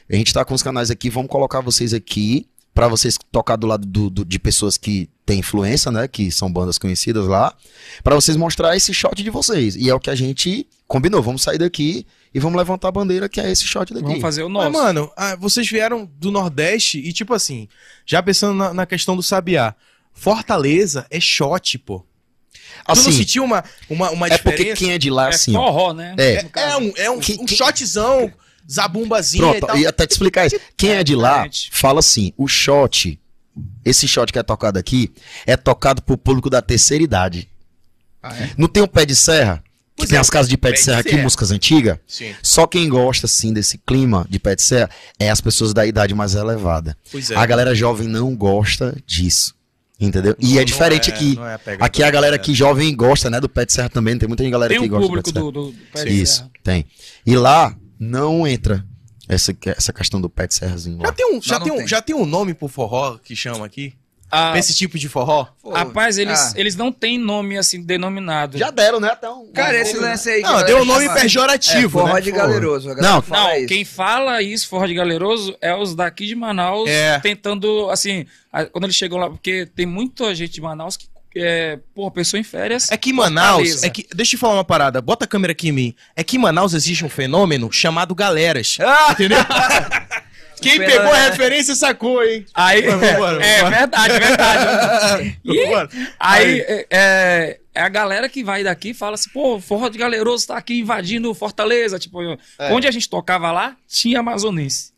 [0.09, 3.67] A gente tá com os canais aqui, vamos colocar vocês aqui pra vocês tocar do
[3.67, 6.07] lado do- do- de pessoas que têm influência, né?
[6.07, 7.53] Que são bandas conhecidas lá,
[8.03, 9.75] Pra vocês mostrar esse shot de vocês.
[9.75, 11.21] E é o que a gente combinou.
[11.21, 14.05] Vamos sair daqui e vamos levantar a bandeira que é esse shot daqui.
[14.05, 14.83] Vamos fazer o Mas, nosso.
[14.83, 17.67] mano, ah, vocês vieram do Nordeste e, tipo assim,
[18.05, 19.75] já pensando na, na questão do Sabiá,
[20.13, 21.99] Fortaleza é shot, pô.
[21.99, 22.05] tu
[22.87, 24.75] não Assim, sentiu uma, uma, uma é porque diferença?
[24.79, 26.15] quem é de lá, é assim, ó, forró, né?
[26.17, 26.45] É.
[26.55, 28.31] É um, é um, Que- um shotzão,
[28.69, 29.77] zabumbazinha e Pronto, tal.
[29.77, 30.59] e até te explicar isso.
[30.77, 33.19] Quem é de lá, fala assim: o shot,
[33.83, 35.11] esse shot que é tocado aqui,
[35.45, 37.49] é tocado pro público da terceira idade.
[38.21, 38.51] Ah, é?
[38.57, 39.63] Não tem um pé de serra?
[39.95, 41.99] Que Pois tem é, as casas de pé de serra aqui, músicas antigas?
[42.07, 45.85] Sim, Só quem gosta, assim, desse clima de pé de serra é as pessoas da
[45.85, 46.97] idade mais elevada.
[47.11, 47.35] pois é.
[47.35, 49.53] A galera jovem não gosta disso.
[49.99, 50.35] Entendeu?
[50.39, 51.37] E Não- é diferente é- aqui.
[51.37, 54.17] é a Aqui a galera que jovem gosta, né, do pé de serra também.
[54.17, 55.51] Tem muita galera Tem que um gosta público do pé de serra.
[55.51, 56.51] do, pé de Isso, serra.
[56.63, 56.85] tem.
[57.25, 58.83] E lá não entra
[59.29, 61.05] essa, essa questão do pé de serrazinho lá.
[61.05, 61.87] Já tem, um, já, não tem um, tem.
[61.87, 63.93] já tem um nome pro forró que chama aqui?
[64.51, 65.45] Pra Esse tipo de forró?
[65.61, 68.57] Pô, rapaz, eles, ah, eles não têm nome assim denominado.
[68.57, 69.09] Já deram, né?
[69.09, 69.51] Até um.
[69.53, 70.43] Cara, esse lance aí.
[70.43, 72.21] a Não, deu um nome chama- pejorativo, é, forró né?
[72.21, 72.37] de Pô.
[72.37, 72.89] galeroso.
[72.91, 73.67] a Não, fala Não, isso.
[73.67, 77.19] quem fala isso, forró de galeroso, é os daqui de Manaus É.
[77.19, 81.79] tentando, assim, a- quando eles chegam lá, porque tem muita gente de Manaus que, é,
[81.93, 82.91] porra, pessoa em férias.
[82.91, 83.83] É que em Manaus.
[83.83, 85.01] É que, deixa eu falar uma parada.
[85.01, 85.95] Bota a câmera aqui em mim.
[86.15, 88.77] É que em Manaus existe um fenômeno chamado galeras.
[88.81, 89.11] Ah!
[89.11, 89.37] Entendeu?
[90.63, 92.45] Quem Pela- pegou a referência sacou, hein?
[92.53, 95.37] Aí, vambora, é verdade, verdade.
[95.45, 95.89] E- Bora.
[96.19, 99.97] Aí é, é- é a galera que vai daqui e fala assim, pô, forró de
[99.97, 101.97] galeroso tá aqui invadindo Fortaleza.
[101.99, 102.19] Tipo,
[102.71, 104.93] onde a gente tocava lá, tinha amazonense.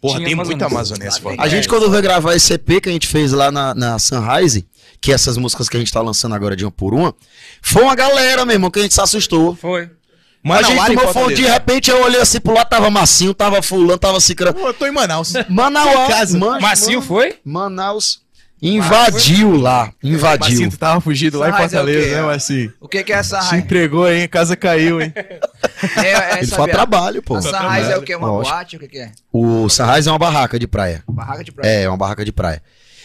[0.00, 0.62] Porra, Tinha tem Amazonense.
[0.62, 1.36] muita amazonense fora.
[1.40, 4.64] A gente, quando veio gravar esse EP que a gente fez lá na, na Sunrise,
[5.00, 7.12] que é essas músicas que a gente tá lançando agora de uma por uma,
[7.60, 9.56] foi uma galera, meu irmão, que a gente se assustou.
[9.56, 9.90] Foi.
[10.44, 13.98] A gente tomou fogo, de repente eu olhei assim pro lado, tava Massinho, tava fulano,
[13.98, 14.54] tava cicrano.
[14.54, 15.32] Pô, Eu tô em Manaus.
[15.48, 16.38] Manauara, casa.
[16.38, 17.36] Man- Massinho Man- foi?
[17.44, 18.20] Manaus
[18.60, 20.48] invadiu lá, invadiu.
[20.48, 22.14] Marcinho, tu tava fugido lá em é Fortaleza, quê?
[22.16, 22.72] né, Marcinho?
[22.80, 23.52] O que, que é essa raiz?
[23.64, 24.24] entregou, hein?
[24.24, 25.12] A casa caiu, hein?
[25.96, 27.36] É, é, Ele essa foi a via- trabalho, pô.
[27.38, 28.16] Essa raiz é o quê?
[28.16, 28.52] Uma Lógico.
[28.52, 28.76] boate?
[28.76, 29.12] O que, que é?
[29.32, 31.04] O Sarrais é uma barraca de praia.
[31.08, 31.70] Barraca de praia.
[31.70, 32.60] É, é uma barraca de praia.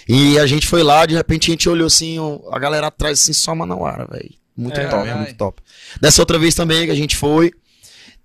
[0.10, 2.18] E a gente foi lá, de repente a gente olhou assim,
[2.52, 4.32] a galera atrás assim, só Manauara, velho.
[4.56, 5.16] Muito É, top, é.
[5.16, 5.62] muito top.
[6.00, 7.52] Dessa outra vez também que a gente foi,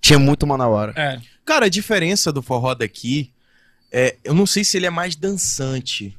[0.00, 0.92] tinha muito Manauara.
[0.96, 1.18] É.
[1.44, 3.32] Cara, a diferença do forró daqui
[3.90, 4.16] é.
[4.22, 6.14] Eu não sei se ele é mais dançante.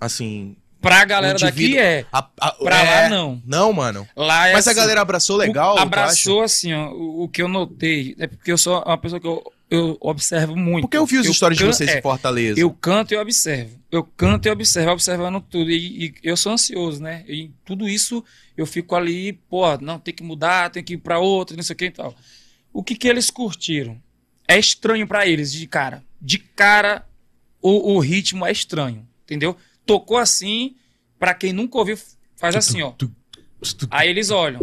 [0.00, 0.56] Assim.
[0.80, 2.06] Pra galera daqui é.
[2.10, 3.42] a- a- Pra é, lá não.
[3.44, 4.08] Não, mano.
[4.16, 5.76] Lá é Mas a assim, galera abraçou legal.
[5.76, 6.90] o- abraçou assim, ó.
[6.92, 10.56] O, o que eu notei é porque eu sou uma pessoa que eu, eu observo
[10.56, 10.82] muito.
[10.82, 12.58] Porque eu vi as histórias de vocês é, em Fortaleza.
[12.58, 13.78] Eu canto e observo.
[13.90, 15.70] Eu canto e observo, observando tudo.
[15.70, 17.24] E, e eu sou ansioso, né?
[17.28, 18.24] E tudo isso
[18.56, 21.74] eu fico ali, pô, não, tem que mudar, tem que ir pra outro, não sei
[21.74, 22.14] o que e tal.
[22.72, 24.00] O que que eles curtiram?
[24.46, 26.02] É estranho pra eles, de cara.
[26.20, 27.06] De cara,
[27.62, 29.56] o, o ritmo é estranho, entendeu?
[29.86, 30.74] Tocou assim,
[31.16, 31.96] pra quem nunca ouviu,
[32.36, 32.92] faz assim, ó.
[33.88, 34.60] Aí eles olham.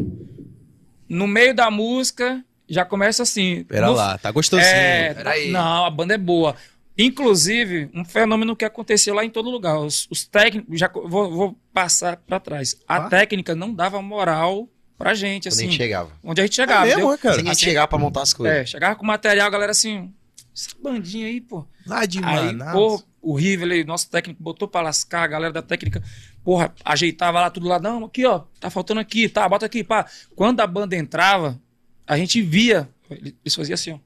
[1.08, 3.64] No meio da música, já começa assim.
[3.64, 4.70] Pera No- lá, tá gostosinho.
[4.70, 5.52] é, Peraí.
[5.52, 6.56] não, a banda é boa.
[6.98, 9.78] Inclusive, um fenômeno que aconteceu lá em todo lugar.
[9.80, 12.76] Os, os técnicos, já vou, vou passar pra trás.
[12.88, 13.10] A Ah.
[13.10, 15.66] técnica não dava moral pra gente, Quando a assim.
[15.70, 16.10] gente chegava.
[16.24, 17.14] Onde a gente É chegava, mesmo, entendeu?
[17.14, 17.34] é, cara?
[17.36, 18.58] Sem a gente Assim, chegar pra montar as coisas.
[18.58, 20.12] É, chegava com material, a galera assim,
[20.56, 21.68] essa bandinha aí, pô.
[21.86, 22.72] Lá de Aí, Manaus.
[22.74, 26.02] pô, o River, nosso técnico, botou pra lascar, a galera da técnica,
[26.44, 30.06] porra, ajeitava lá tudo lá, não, aqui, ó, tá faltando aqui, tá, bota aqui, pá.
[30.36, 31.60] Quando a banda entrava,
[32.08, 33.98] a gente via, eles faziam assim, ó.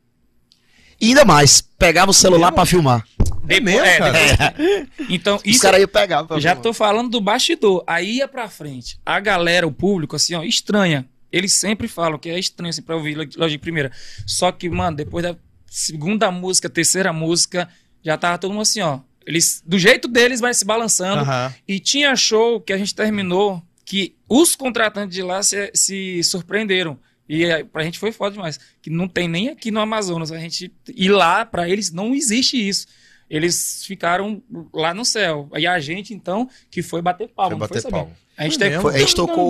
[1.00, 3.06] E ainda mais, pegava o celular pra filmar.
[3.44, 4.12] Depois- mesmo, é, cara?
[4.56, 6.24] depois- Então, Os isso caras iam pegar.
[6.26, 6.64] pra já filmar.
[6.64, 7.84] tô falando do bastidor.
[7.88, 9.00] Aí ia pra frente.
[9.06, 11.08] A galera, o público, assim, ó, estranha.
[11.32, 13.92] Eles sempre falam que é estranho, assim, pra ouvir logo de primeira.
[14.28, 15.36] Só que, mano, depois da
[15.66, 17.68] segunda música, terceira música,
[18.04, 19.00] já tava todo mundo assim, ó.
[19.26, 21.24] Eles, do jeito deles, vai se balançando.
[21.68, 27.00] E tinha show que a gente terminou que os contratantes de lá se, se surpreenderam.
[27.34, 28.60] E aí, pra gente foi foda demais.
[28.82, 30.32] Que não tem nem aqui no Amazonas.
[30.32, 32.86] A gente ir lá, pra eles, não existe isso.
[33.30, 35.50] Eles ficaram lá no céu.
[35.58, 37.52] E a gente, então, que foi bater palma.
[37.52, 38.12] Foi bater palma.
[38.38, 38.90] A gente, teve- mesmo?
[38.90, 39.50] A gente tocou-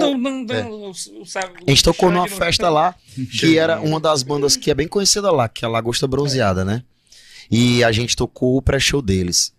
[0.54, 0.62] é.
[1.66, 2.96] A gente tocou numa festa lá,
[3.40, 6.64] que era uma das bandas que é bem conhecida lá, que é a Lagosta Bronzeada,
[6.64, 6.84] né?
[7.50, 9.54] E a gente tocou o pré-show deles.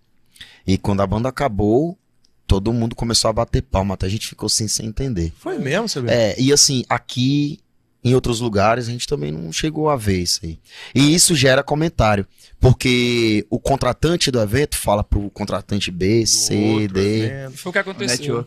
[0.66, 1.98] E quando a banda acabou,
[2.46, 5.32] todo mundo começou a bater palma, até a gente ficou assim sem entender.
[5.38, 6.10] Foi mesmo, sabe?
[6.10, 7.58] É, e assim, aqui
[8.04, 10.58] em outros lugares a gente também não chegou a ver isso aí.
[10.94, 12.26] E isso gera comentário,
[12.60, 18.46] porque o contratante do evento fala pro contratante B, C, D, Foi o que aconteceu.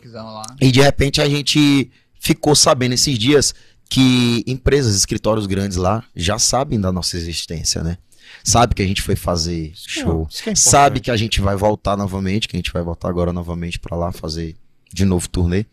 [0.60, 1.90] e de repente a gente
[2.20, 3.54] ficou sabendo esses dias
[3.88, 7.98] que empresas, escritórios grandes lá já sabem da nossa existência, né?
[8.42, 10.26] Sabe que a gente foi fazer show.
[10.30, 10.58] Isso que é importante.
[10.58, 13.96] Sabe que a gente vai voltar novamente, que a gente vai voltar agora novamente pra
[13.96, 14.56] lá fazer
[14.92, 15.66] de novo turnê.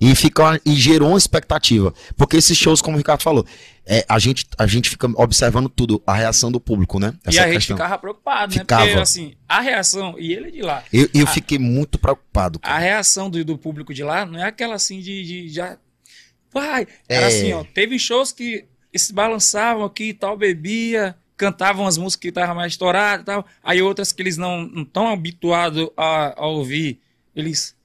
[0.00, 1.92] E, fica, e gerou uma expectativa.
[2.16, 3.46] Porque esses shows, como o Ricardo falou,
[3.86, 7.14] é, a, gente, a gente fica observando tudo, a reação do público, né?
[7.30, 8.60] E a gente ficava preocupado, né?
[8.60, 8.84] Ficava.
[8.84, 12.58] Porque, assim, a reação, e ele de lá, Eu, eu a- fiquei muito preocupado.
[12.62, 15.78] a reação do, do público de lá não é aquela assim de, de já.
[16.52, 16.86] Vai!
[17.08, 17.28] Era É.
[17.28, 17.64] assim, ó.
[17.64, 22.72] Teve shows que se balançavam aqui e tal, bebia, cantavam as músicas que estavam mais
[22.72, 23.46] estouradas e tal.
[23.62, 26.98] Aí outras que eles não estão habituados a, a ouvir,
[27.34, 27.75] eles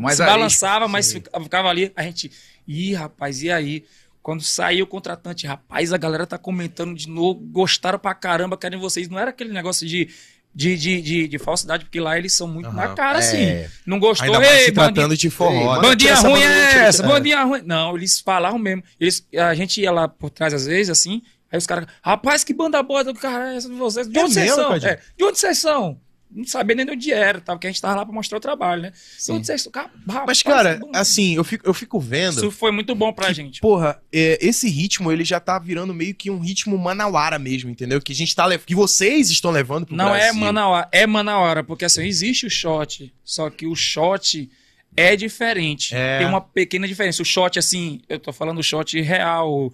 [0.00, 1.92] Mais se balançava, mas fica- ficava ali.
[1.96, 2.30] A gente,
[2.66, 3.84] ih, rapaz, e aí?
[4.22, 8.78] Quando saiu o contratante, rapaz, a galera tá comentando de novo, gostaram pra caramba, querem
[8.78, 9.08] vocês.
[9.08, 10.10] Não era aquele negócio de,
[10.54, 12.76] de, de, de, de falsidade, porque lá eles são muito Aham.
[12.76, 13.38] na cara, assim.
[13.42, 13.70] É.
[13.86, 15.74] Não gostou, Ainda mais ei, se bandinha, tratando de forró.
[15.74, 15.88] Ei, né?
[15.88, 17.06] bandinha Essa ruim é tira- essa, é.
[17.06, 17.62] bandinha ruim.
[17.64, 18.82] Não, eles falavam mesmo.
[19.00, 22.52] Eles, a gente ia lá por trás às vezes, assim, aí os caras, rapaz, que
[22.52, 24.06] banda boa do cara é essa de vocês?
[24.06, 24.74] De É onde vocês mesmo, são?
[24.74, 25.98] É, de onde vocês são?
[26.32, 27.54] Não sabia nem de onde era, tá?
[27.54, 28.92] porque a gente tava lá pra mostrar o trabalho, né?
[29.30, 29.72] Onde vocês são?
[29.72, 30.98] Cara, rapaz, Mas, cara, banda.
[30.98, 32.36] assim, eu fico, eu fico vendo.
[32.36, 33.60] Isso foi muito bom pra que, gente.
[33.60, 38.00] Porra, é, esse ritmo ele já tá virando meio que um ritmo manauara mesmo, entendeu?
[38.00, 40.40] Que a gente tá que vocês estão levando pro Não é Brasil.
[40.40, 44.48] Manauara, é Manauara, porque assim, existe o shot, só que o shot
[44.96, 45.94] é diferente.
[45.94, 46.18] É.
[46.18, 47.22] Tem uma pequena diferença.
[47.22, 49.72] O shot, assim, eu tô falando shot real,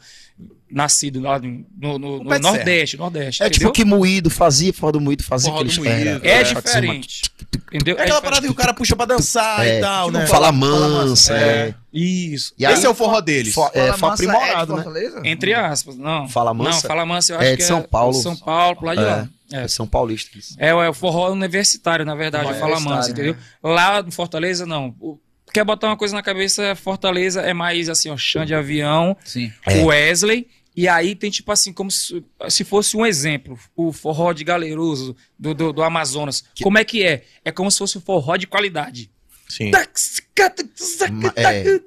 [0.71, 3.43] nascido lá no, no- no- Nordeste, Nordeste.
[3.43, 3.73] É tipo entendeu?
[3.73, 6.27] que moído fazia, forró do moído fazia Forró do aqueles moído.
[6.27, 7.23] É Shot diferente.
[7.73, 7.97] Entendeu?
[7.97, 8.23] É aquela diferente.
[8.23, 10.27] parada que o cara puxa pra dançar É, e tal, tipo né?
[10.27, 11.69] Fala mansa, É.
[11.69, 11.75] é.
[11.93, 12.53] Isso.
[12.59, 13.55] E aí, Esse é o forró deles.
[13.55, 14.85] fo- é, Fala foi é aprimorado, né?
[15.25, 16.29] Entre aspas, não.
[16.29, 16.71] Fala Mansa?
[16.73, 18.15] Não, Fala Mansa eu acho É de que São é Paulo.
[18.15, 19.07] São Paulo, pro lado de É.
[19.09, 19.29] lá.
[19.53, 19.63] É.
[19.63, 20.37] É São Paulista.
[20.39, 20.55] isso.
[20.59, 23.37] É, é o forró universitário, na verdade, o Fala Mansa, universitário, entendeu?
[23.63, 24.95] Lá no Fortaleza, não.
[25.01, 25.19] O-
[25.53, 29.51] Quer botar uma coisa na cabeça, Fortaleza é mais assim, ó, chão de avião, Sim.
[29.65, 29.79] É.
[29.79, 34.33] o Wesley E aí tem tipo assim, como se, se fosse um exemplo, o forró
[34.35, 36.45] de galeroso do, do, do Amazonas.
[36.63, 37.25] Como é que é?
[37.45, 39.09] É como se fosse um forró de qualidade.
[39.49, 39.71] Sim.
[41.37, 41.79] É.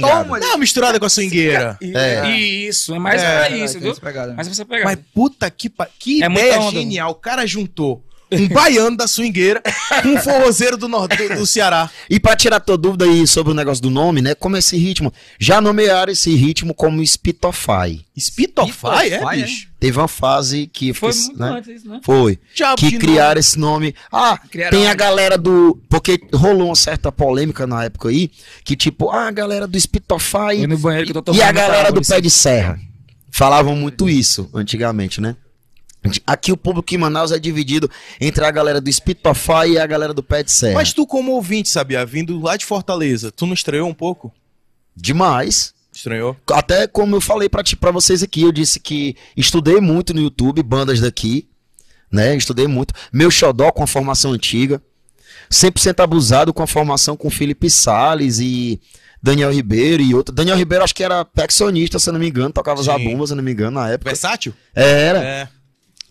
[0.00, 1.78] Toma, Dá uma misturada com a swingueira.
[1.82, 2.30] É.
[2.30, 3.94] Isso, é mais É, pra É, isso, viu?
[4.36, 4.84] Mas você pegar.
[4.84, 5.88] Mas puta que pa...
[5.98, 7.10] Que É ideia genial.
[7.10, 9.62] O cara juntou um baiano da swingueira
[10.02, 11.90] com um forrozeiro do, nor- do, do Ceará.
[12.10, 14.34] E pra tirar tua dúvida aí sobre o negócio do nome, né?
[14.34, 15.12] Como esse ritmo.
[15.38, 18.04] Já nomearam esse ritmo como Spitofy.
[18.18, 19.68] Spitofy, é, bicho?
[19.80, 20.92] Teve uma fase que.
[20.92, 21.50] Foi fiquei- muito né?
[21.58, 22.00] antes isso, né?
[22.02, 22.38] Foi.
[22.54, 23.94] Diabo que criaram esse nome.
[24.12, 25.80] Ah, Criaram tem a galera do.
[25.88, 28.30] Porque rolou uma certa polêmica na época aí,
[28.64, 29.76] que tipo, ah, a galera do
[31.22, 32.78] tô e tomando a galera do pé de serra.
[33.30, 35.36] Falavam muito isso antigamente, né?
[36.26, 37.90] Aqui o público em Manaus é dividido
[38.20, 40.74] entre a galera do Spitofy e a galera do pé de serra.
[40.74, 42.04] Mas tu, como ouvinte, sabia?
[42.06, 44.32] Vindo lá de Fortaleza, tu não estranhou um pouco?
[44.96, 45.74] Demais.
[45.94, 46.36] Estranhou?
[46.52, 50.20] Até como eu falei pra, ti- pra vocês aqui, eu disse que estudei muito no
[50.20, 51.48] YouTube, bandas daqui,
[52.10, 52.36] né?
[52.36, 52.94] Estudei muito.
[53.12, 54.80] Meu xodó com a formação antiga.
[55.50, 58.80] 100% abusado com a formação com Felipe Salles e
[59.22, 60.34] Daniel Ribeiro e outro.
[60.34, 62.86] Daniel Ribeiro acho que era percussionista, se não me engano, tocava Sim.
[62.86, 64.10] zabumba, se não me engano, na época.
[64.10, 64.52] Versátil?
[64.74, 65.18] Era.
[65.24, 65.48] É.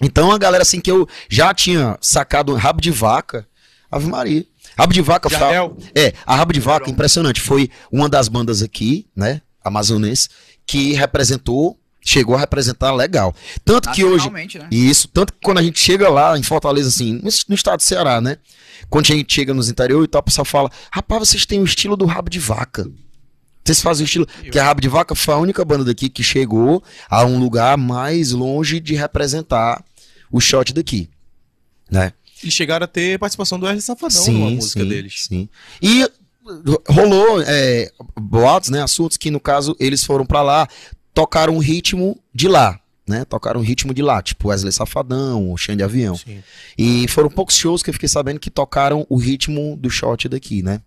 [0.02, 3.48] Então a galera assim que eu já tinha sacado um rabo de vaca,
[3.92, 4.46] Ave Maria.
[4.78, 5.76] Rabo de vaca, Jardel?
[5.96, 10.30] é, a Rabo de Vaca, impressionante, foi uma das bandas aqui, né, amazonense,
[10.68, 13.34] que representou, chegou a representar legal.
[13.66, 14.68] Tanto que hoje, né?
[14.70, 17.84] isso, tanto que quando a gente chega lá em Fortaleza, assim, no, no estado do
[17.84, 18.38] Ceará, né,
[18.88, 21.66] quando a gente chega nos interior e tal, o pessoal fala, rapaz, vocês têm o
[21.66, 22.88] estilo do Rabo de Vaca.
[23.68, 24.26] Vocês fazem o estilo.
[24.26, 27.78] Porque a Rabo de Vaca foi a única banda daqui que chegou a um lugar
[27.78, 29.84] mais longe de representar
[30.32, 31.10] o shot daqui.
[31.92, 32.14] Né?
[32.44, 35.26] E chegaram a ter participação do Wesley Safadão numa música deles.
[35.28, 35.50] Sim.
[35.82, 36.08] E
[36.88, 40.68] rolou é, boatos, né, assuntos que no caso eles foram pra lá,
[41.14, 43.26] tocaram um ritmo de lá, né?
[43.26, 46.16] Tocaram um ritmo de lá, tipo Wesley Safadão, o Xande Avião.
[46.16, 46.42] Sim.
[46.78, 50.62] E foram poucos shows que eu fiquei sabendo que tocaram o ritmo do shot daqui,
[50.62, 50.82] né?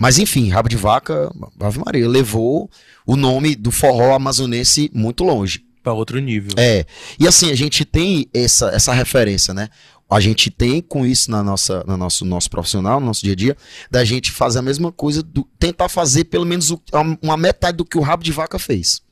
[0.00, 2.70] Mas enfim, Rabo de Vaca, Ave Maria, levou
[3.06, 5.64] o nome do forró amazonense muito longe.
[5.82, 6.50] Pra outro nível.
[6.56, 6.84] É.
[7.18, 9.68] E assim, a gente tem essa, essa referência, né?
[10.10, 13.36] A gente tem com isso na nossa, no nosso, nosso profissional, no nosso dia a
[13.36, 13.56] dia,
[13.90, 16.80] da gente fazer a mesma coisa, do- tentar fazer pelo menos o-
[17.22, 19.02] uma metade do que o Rabo de Vaca fez.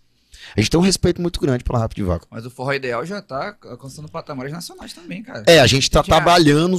[0.57, 2.27] A gente tem um respeito muito grande pelo Rabo de Vaca.
[2.31, 5.43] Mas o forró ideal já tá alcançando patamares nacionais também, cara.
[5.47, 6.79] É, a gente tá Tinha- trabalhando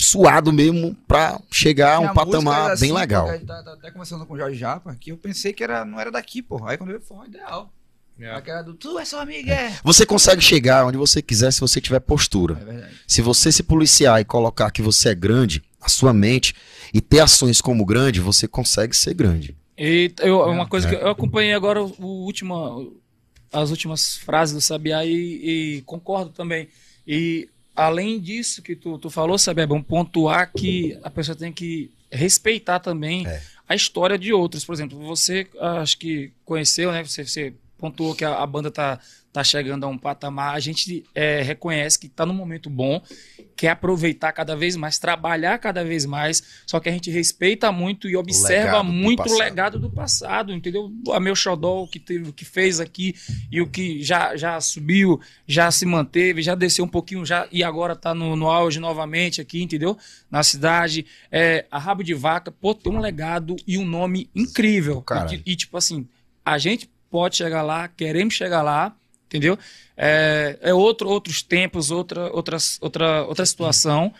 [0.00, 3.26] suado mesmo pra chegar a um patamar músicas bem assim, legal.
[3.26, 5.98] pô, tá, tá até conversando com o Jorge Japa, que eu pensei que era, não
[5.98, 6.70] era daqui, porra.
[6.70, 7.72] Aí quando eu vi forró ideal.
[8.20, 8.32] É.
[8.32, 9.78] Aquela do tu é seu amigo, é.
[9.84, 12.58] Você consegue chegar onde você quiser se você tiver postura.
[12.60, 12.94] É verdade.
[13.06, 16.54] Se você se policiar e colocar que você é grande, a sua mente,
[16.92, 19.56] e ter ações como grande, você consegue ser grande.
[19.76, 22.84] E eu, É, uma coisa que eu acompanhei agora o, o última,
[23.52, 25.12] as últimas frases do Sabiá e,
[25.78, 26.68] e concordo também.
[27.06, 31.52] E além disso que tu, tu falou, Sabiá, é bom pontuar que a pessoa tem
[31.52, 33.40] que respeitar também É.
[33.68, 34.64] a história de outros.
[34.64, 37.04] Por exemplo, você ah, acho que conheceu, né?
[37.04, 38.98] Você, você pontuou que a, a banda tá,
[39.32, 40.54] tá chegando a um patamar.
[40.54, 43.00] A gente é, reconhece que tá num momento bom,
[43.56, 48.08] quer aproveitar cada vez mais, trabalhar cada vez mais, só que a gente respeita muito
[48.08, 50.90] e observa muito o legado do passado, entendeu?
[51.12, 53.14] A meu xodó, o que, teve, o que fez aqui
[53.50, 57.62] e o que já, já subiu, já se manteve, já desceu um pouquinho já e
[57.62, 59.96] agora tá no, no auge novamente aqui, entendeu?
[60.30, 61.06] Na cidade.
[61.30, 65.02] É, a Rabo de Vaca, pô, tem um legado e um nome incrível.
[65.44, 66.06] E, e, tipo assim,
[66.44, 68.94] a gente pode chegar lá, queremos chegar lá,
[69.26, 69.58] entendeu?
[69.96, 74.12] É, é outro, outros tempos, outra, outras, outra, outra situação,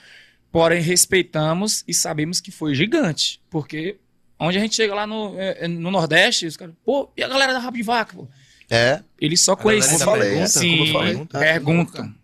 [0.50, 3.96] porém respeitamos e sabemos que foi gigante, porque
[4.38, 7.28] onde a gente chega lá no, é, é, no Nordeste, os caras, pô, e a
[7.28, 8.28] galera da Rabo de Vaca, pô?
[8.70, 9.02] É.
[9.20, 9.98] Eles só conheciam.
[10.00, 11.14] como eu Sim, falei.
[11.14, 11.40] perguntam.
[11.40, 12.14] perguntam.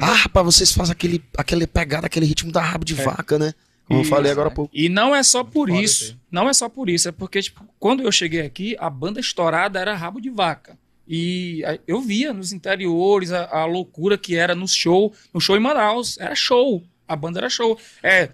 [0.00, 3.04] Ah, rapaz, vocês fazem aquele, aquele pegada, aquele ritmo da rabo de É.
[3.04, 3.54] vaca, né?
[3.92, 4.74] Como eu Isso, falei agora há pouco.
[4.74, 6.18] E não é só por isso.
[6.30, 7.08] Não é só por isso.
[7.08, 10.78] É porque, tipo, quando eu cheguei aqui, a banda estourada era Rabo de Vaca.
[11.06, 15.60] E eu via nos interiores a, a loucura que era no show, no show em
[15.60, 16.18] Manaus.
[16.18, 16.82] Era show.
[17.06, 17.78] A banda era show.
[18.02, 18.28] É.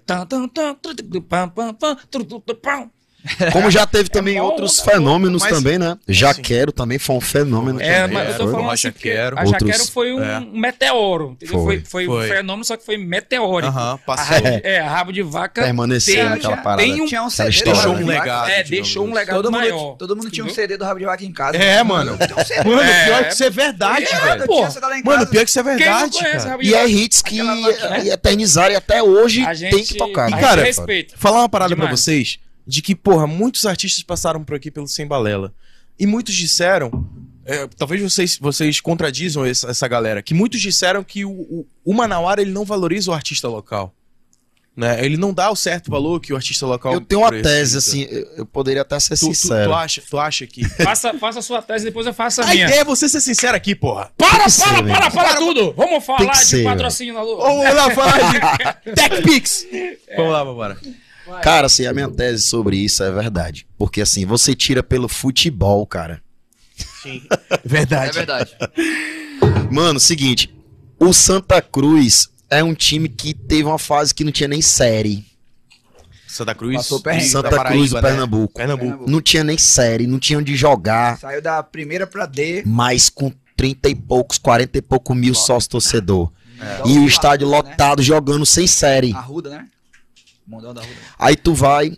[3.52, 5.96] Como já teve também bom, outros tá bom, fenômenos mas- também, né?
[6.08, 8.14] Já quero também foi um fenômeno É, também.
[8.14, 9.38] mas eu tô falando assim, Jaquero.
[9.38, 10.40] a Outros- Jaquero foi um é.
[10.40, 11.36] meteoro.
[11.46, 11.48] Foi.
[11.58, 12.24] Foi, foi, Foi.
[12.26, 13.72] um fenômeno, só que foi meteórico.
[13.72, 14.34] Aham, A passou.
[14.36, 16.82] rabo, é, a Rabo de Vaca Permaneceu tem- naquela parada.
[16.82, 17.72] tem um- Tinha um CD história.
[17.72, 18.24] do Deixou Rabo um de Vaca.
[18.24, 18.50] legado.
[18.50, 19.14] É, deixou um assim.
[19.14, 19.76] legado Todo maior.
[19.78, 20.50] mundo, todo mundo tinha um?
[20.50, 21.56] CD do Rabo de Vaca em casa.
[21.58, 22.16] É, mano.
[22.64, 24.46] Mano, É, pior que isso é verdade, É, velho.
[25.04, 26.18] Mano, pior que isso é verdade,
[26.62, 30.26] E é hits que e eternizaram e até hoje A tem que tocar.
[30.26, 30.64] a gente Cara.
[31.16, 32.38] Falar uma parada pra vocês,
[32.68, 35.52] de que, porra, muitos artistas passaram por aqui pelo Sem Balela.
[35.98, 37.08] E muitos disseram
[37.48, 41.94] é, talvez vocês, vocês contradizam essa, essa galera, que muitos disseram que o, o, o
[41.94, 43.94] Manauara ele não valoriza o artista local.
[44.76, 45.02] Né?
[45.04, 46.92] Ele não dá o certo valor que o artista local.
[46.92, 47.48] Eu tenho uma precisa.
[47.48, 48.06] tese, assim,
[48.36, 49.70] eu, poderia até ser Tu, tu, sincero.
[49.70, 50.62] tu acha, tu acha que.
[50.84, 52.66] Faça, faça a sua tese, depois eu faço a A minha.
[52.66, 54.12] ideia é você ser sincero aqui, porra.
[54.16, 55.72] Para, que ser, para, para, para tudo!
[55.72, 57.48] Vamos falar de ser, patrocínio na lua.
[57.48, 59.66] Ou vamos lá falar de TechPix.
[60.16, 60.78] Vamos lá, vambora.
[61.42, 63.66] Cara, assim, a minha tese sobre isso é verdade.
[63.76, 66.22] Porque, assim, você tira pelo futebol, cara.
[67.50, 68.12] É Verdade.
[68.18, 68.56] verdade.
[69.70, 70.54] Mano, seguinte.
[70.98, 75.24] O Santa Cruz é um time que teve uma fase que não tinha nem série.
[76.26, 76.76] Santa Cruz.
[76.76, 77.28] Passou perrengue.
[77.28, 78.02] Santa da Paraíba, Cruz do né?
[78.02, 78.54] Pernambuco.
[78.54, 79.10] Pernambuco.
[79.10, 81.18] Não tinha nem série, não tinha onde jogar.
[81.18, 82.62] Saiu da primeira pra D.
[82.66, 86.30] Mas com 30 e poucos, 40 e poucos mil sócios torcedor.
[86.56, 87.70] Então, E o estádio Arruda, né?
[87.72, 89.12] lotado jogando sem série.
[89.12, 89.66] Arruda, né?
[90.48, 90.82] Mundão da.
[91.18, 91.96] Aí tu vai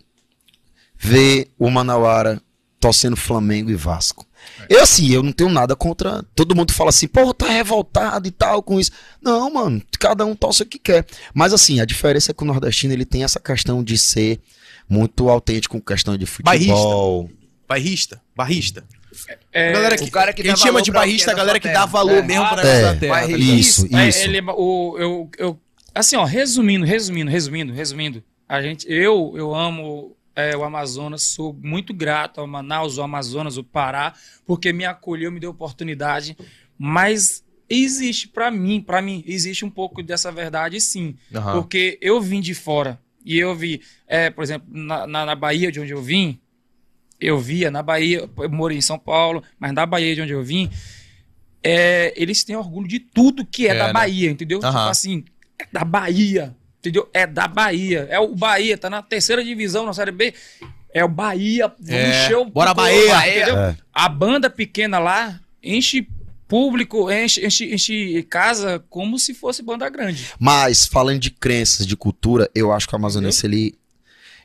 [0.97, 2.41] ver o Manauara
[2.79, 4.25] torcendo Flamengo e Vasco.
[4.67, 6.23] Eu assim, eu não tenho nada contra.
[6.35, 8.91] Todo mundo fala assim, pô, tá revoltado e tal com isso.
[9.21, 11.05] Não, mano, cada um torce o que quer.
[11.33, 14.39] Mas assim, a diferença é que o nordestino ele tem essa questão de ser
[14.89, 17.29] muito autêntico com questão de futebol.
[17.67, 18.21] Barrista.
[18.35, 18.83] Barrista.
[19.53, 21.33] É, A galera que, o cara que que a dá gente chama de barrista, é
[21.33, 22.21] a galera que dá valor É.
[22.21, 23.27] mesmo pra negócio é, da terra.
[23.37, 24.19] Isso, É, isso.
[24.19, 25.59] ele- o, eu, eu,
[25.93, 28.23] assim, ó, resumindo, resumindo, resumindo, resumindo.
[28.51, 33.55] A gente, eu, eu amo é, o Amazonas, sou muito grato ao Manaus, ao Amazonas,
[33.55, 34.13] o Pará,
[34.45, 36.35] porque me acolheu, me deu oportunidade.
[36.77, 41.15] Mas existe pra mim, para mim, existe um pouco dessa verdade, sim.
[41.33, 41.61] Aham.
[41.61, 45.71] Porque eu vim de fora e eu vi, é, por exemplo, na, na, na Bahia,
[45.71, 46.37] de onde eu vim,
[47.21, 50.43] eu via na Bahia, eu moro em São Paulo, mas na Bahia de onde eu
[50.43, 50.69] vim,
[51.63, 53.93] é, eles têm orgulho de tudo que é, É, da né?
[53.93, 54.59] Bahia, entendeu?
[54.59, 54.89] Tipo Aham.
[54.89, 55.23] assim,
[55.57, 57.07] é da Bahia, entendeu?
[57.13, 58.07] É da Bahia.
[58.09, 60.33] É o Bahia, tá na terceira divisão na Série B.
[60.93, 63.29] É o Bahia, vamos É, encher o bora, Bahia!
[63.29, 63.57] entendeu?
[63.57, 63.77] É.
[63.93, 66.05] A banda pequena lá enche
[66.47, 70.33] público, enche, enche, enche casa como se fosse banda grande.
[70.37, 73.73] Mas, falando de crenças, de cultura, eu acho que o amazonense, ele,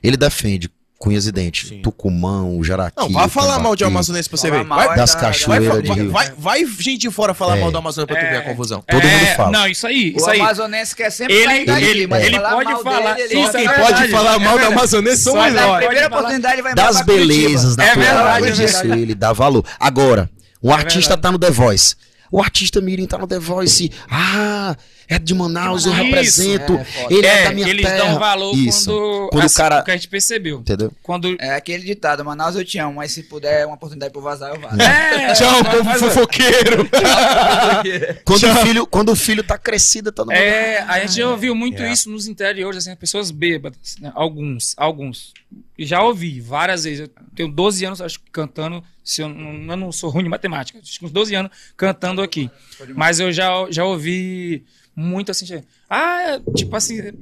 [0.01, 1.69] ele defende cunhas e dentes.
[1.69, 1.81] Sim.
[1.81, 2.97] Tucumã, o Jaraqui.
[2.97, 3.83] Não, vai o falar mal de.
[3.83, 4.63] Amazonense pra você ver.
[4.63, 6.11] Vai, é das da- vai, cachoeiras vai, de Rio.
[6.11, 7.61] vai, vai gente de fora falar É.
[7.61, 8.41] mal do Amazonas pra tu ver a É.
[8.41, 8.83] confusão.
[8.87, 9.51] Todo mundo fala.
[9.51, 10.39] Não, isso aí, O isso aí.
[10.41, 13.49] amazonense quer sempre Ele- sair daqui, ele- mas ele falar pode mal falar- dele, ele
[13.49, 15.53] quem pode falar mal do Amazonense são nós.
[15.53, 19.01] na primeira oportunidade vai das belezas É verdade, é disso, verdade.
[19.01, 19.63] ele dá valor.
[19.79, 20.29] Agora,
[20.61, 21.95] um artista tá no The Voice.
[22.31, 23.91] O artista Mirim tá no The Voice.
[24.09, 24.75] Ah,
[25.07, 26.03] é de Manaus, eu Isso.
[26.03, 26.73] represento.
[26.73, 27.97] É, ele é, É, da minha eles terra.
[27.97, 28.85] dão valor Isso.
[28.91, 30.59] quando, Quando o assim, cara- que a gente percebeu.
[30.59, 30.91] Entendeu?
[31.01, 34.23] Quando É aquele ditado, Manaus eu te amo, mas se puder uma oportunidade pra eu
[34.23, 34.81] vazar, eu vazo.
[34.81, 36.89] é, Tchau, mas- povo fofoqueiro.
[38.25, 41.55] Quando o, filho, quando o filho tá crescido, tá no É, a gente já ouviu
[41.55, 41.91] muito É.
[41.91, 44.11] isso nos interiores, assim, pessoas bêbadas, né?
[44.15, 45.33] Alguns, alguns.
[45.77, 46.99] E já ouvi várias vezes.
[47.01, 48.83] Eu tenho 12 anos, acho que cantando.
[49.07, 52.51] Se eu, não, eu não sou ruim de matemática, uns 12 anos cantando aqui.
[52.93, 55.63] Mas eu já, já ouvi muito assim.
[55.89, 57.13] Ah, é, tipo assim,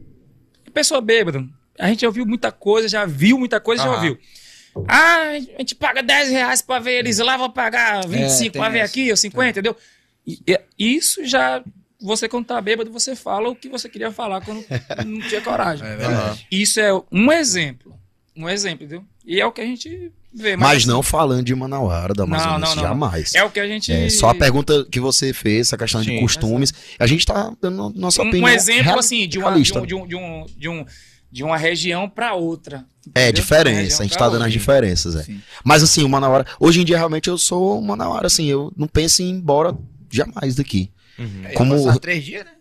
[0.73, 1.45] pessoa bêbada.
[1.77, 3.95] A gente já ouviu muita coisa, já viu muita coisa, já Aham.
[3.97, 4.17] ouviu.
[4.87, 8.69] Ah, a gente paga 10 reais pra ver eles lá, vou pagar 25 tem pra
[8.69, 8.91] ver essa.
[8.91, 9.77] aqui, ou 50, entendeu?
[10.25, 10.59] E- e-
[10.97, 11.63] isso já.
[12.01, 14.65] Você, quando tá bêbado, você fala o que você queria falar quando
[15.05, 15.85] não tinha coragem.
[15.87, 16.35] Aham.
[16.51, 17.95] Isso é um exemplo.
[18.35, 19.05] Um exemplo, entendeu?
[19.23, 20.55] E é o que a gente vê.
[20.55, 22.81] Mas assim, não falando de Manauara, da Não, Amazônia, não, não.
[22.83, 23.33] jamais.
[23.35, 23.91] É o que a gente.
[23.91, 26.19] É, só a pergunta que você fez, essa questão de Sim.
[26.19, 26.73] costumes.
[26.99, 28.45] A gente tá dando nossa um, opinião.
[28.49, 30.85] um exemplo, real- assim, de uma, de, um, de, um, de, um, de, um,
[31.31, 32.77] de uma região pra outra.
[32.77, 33.23] É, entendeu?
[33.25, 34.03] Uma diferença.
[34.03, 34.47] A gente pra tá dando outra.
[34.47, 35.23] as diferenças, é.
[35.23, 35.41] Sim.
[35.63, 36.45] Mas assim, o Manauara.
[36.59, 38.45] Hoje em dia, realmente, eu sou o Manauara, assim.
[38.45, 39.75] Eu não penso em ir embora
[40.11, 40.91] jamais daqui.
[41.45, 42.51] Aí Como- três dias, né?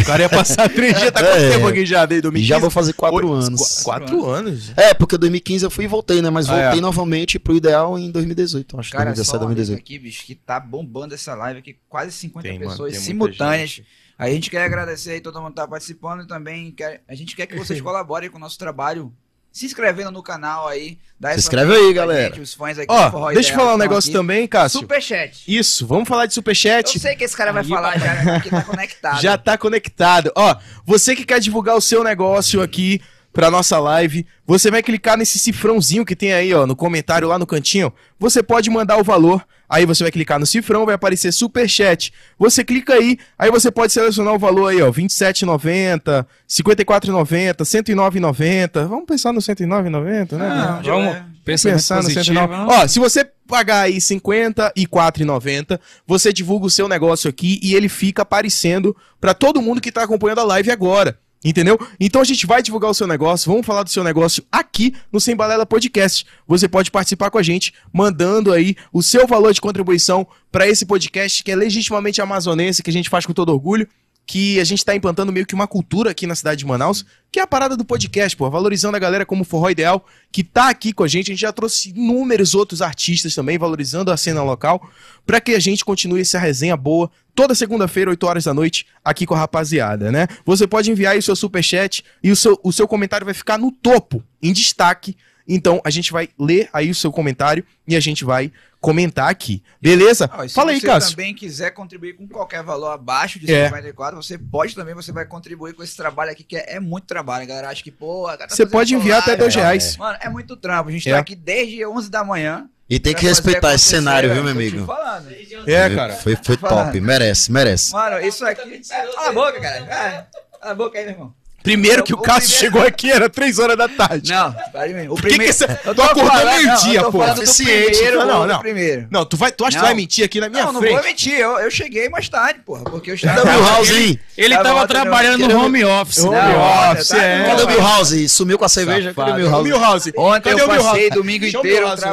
[0.00, 1.50] O cara ia passar três dias, tá quanto É.
[1.50, 2.04] tempo aqui já?
[2.04, 2.48] Desde E 2015?
[2.48, 3.78] já vou fazer quatro Oi, anos.
[3.78, 4.72] qu- Quatro anos?
[4.76, 6.28] É, porque 2015 eu fui e voltei, né?
[6.30, 6.82] Mas Ah, voltei é.
[6.82, 8.90] novamente pro ideal em 2018, acho.
[8.92, 9.78] Cara, 2017, só uma dica 2018.
[9.80, 13.70] aqui, bicho, que tá bombando essa live aqui, quase 50 Tem, mano, pessoas muita simultâneas.
[13.70, 13.86] gente.
[14.18, 17.34] A gente quer agradecer aí todo mundo que tá participando e também quer, a gente
[17.34, 19.12] quer que vocês colaborem com o nosso trabalho,
[19.52, 20.98] se inscrevendo no canal aí.
[21.20, 22.28] dá Se inscreve aí, galera.
[22.34, 24.18] gente, os fãs aqui do Forró Ó, deixa eu falar um negócio aqui.
[24.18, 24.80] também, Cássio.
[24.80, 25.44] Superchat.
[25.46, 26.98] Isso, vamos falar de Eu superchat.
[26.98, 29.20] sei que esse cara vai Aí, falar já, que tá conectado.
[29.22, 30.32] Já tá conectado.
[30.34, 33.00] Ó, você que quer divulgar o seu negócio aqui
[33.32, 37.38] pra nossa live, você vai clicar nesse cifrãozinho que tem aí, ó, no comentário lá
[37.38, 37.92] no cantinho.
[38.18, 39.44] Você pode mandar o valor.
[39.68, 42.12] Aí você vai clicar no cifrão, vai aparecer superchat.
[42.38, 48.86] Você clica aí, aí você pode selecionar o valor aí, ó, 27,90, 54,90, 109,90.
[48.86, 50.46] Vamos pensar no 109,90, né?
[50.46, 51.24] Ah, Não, vamos é.
[51.42, 52.54] pensamento pensar no positivo, 109.
[52.54, 52.68] não?
[52.68, 57.88] Ó, se você pagar aí R$ 54,90, você divulga o seu negócio aqui e ele
[57.88, 61.18] fica aparecendo pra todo mundo que tá acompanhando a live agora.
[61.44, 61.78] Entendeu?
[61.98, 65.20] Então a gente vai divulgar o seu negócio, vamos falar do seu negócio aqui no
[65.20, 66.24] Sem Balela Podcast.
[66.46, 70.86] Você pode participar com a gente, mandando aí o seu valor de contribuição para esse
[70.86, 73.88] podcast que é legitimamente amazonense, que a gente faz com todo orgulho,
[74.26, 77.40] que a gente tá implantando meio que uma cultura aqui na cidade de Manaus, que
[77.40, 80.92] é a parada do podcast, pô, valorizando a galera como Forró Ideal, que tá aqui
[80.92, 81.30] com a gente.
[81.30, 84.88] A gente já trouxe inúmeros outros artistas também, valorizando a cena local,
[85.26, 89.26] para que a gente continue essa resenha boa toda segunda-feira, 8 horas da noite, aqui
[89.26, 90.28] com a rapaziada, né?
[90.44, 93.58] Você pode enviar aí o seu superchat e o seu, o seu comentário vai ficar
[93.58, 95.16] no topo, em destaque.
[95.48, 99.62] Então a gente vai ler aí o seu comentário e a gente vai comentar aqui.
[99.80, 100.28] Beleza?
[100.48, 101.10] Se Fala aí, você Cássio.
[101.10, 103.66] também quiser contribuir com qualquer valor abaixo de É.
[103.66, 107.04] 54, você pode também, você vai contribuir com esse trabalho aqui, que é, é muito
[107.06, 107.46] trabalho.
[107.46, 109.60] Galera acha que, pô, tá Você pode enviar até live, dois é.
[109.60, 109.96] reais.
[109.96, 110.88] Mano, é muito trampo.
[110.88, 111.12] A gente É.
[111.12, 112.68] tá aqui desde 11 da manhã.
[112.90, 114.84] E tem que respeitar esse cenário, viu, meu amigo?
[114.84, 115.28] falando.
[115.66, 116.14] É, cara.
[116.14, 117.92] Foi, foi top, merece, merece.
[117.92, 118.80] Mano, isso aqui.
[118.86, 119.86] Cala a boca, cara.
[119.86, 120.28] Cala
[120.60, 121.34] a boca aí, meu irmão.
[121.62, 124.30] Primeiro que o O Cássio primeiro- chegou aqui era 3 horas da tarde.
[124.32, 125.12] Não, peraí, meu.
[125.12, 127.24] O Por que que você- eu tu acordou meio-dia, não, eu tô pô.
[127.24, 127.90] Eficiente.
[127.92, 128.58] primeiro, Não, não, não.
[128.60, 129.06] primeiro.
[129.10, 129.86] Não, tu, vai, tu acha que Não.
[129.86, 130.94] vai mentir aqui na minha não, não frente?
[130.94, 131.32] vou mentir.
[131.38, 132.84] Eu, eu cheguei mais tarde, porra.
[132.84, 133.42] Porque eu estava.
[133.42, 134.20] Cadê o Milhouse?
[134.36, 134.86] Ele Tava tava não.
[134.86, 136.18] trabalhando no home office.
[136.24, 137.44] Home Não, office, é.
[137.46, 138.28] Cadê o Milhouse?
[138.28, 139.14] Sumiu com a cerveja?
[139.14, 140.12] Cadê o Milhouse?
[140.16, 142.12] Ontem Cadê eu passei domingo Chama o inteiro Milhouse lá.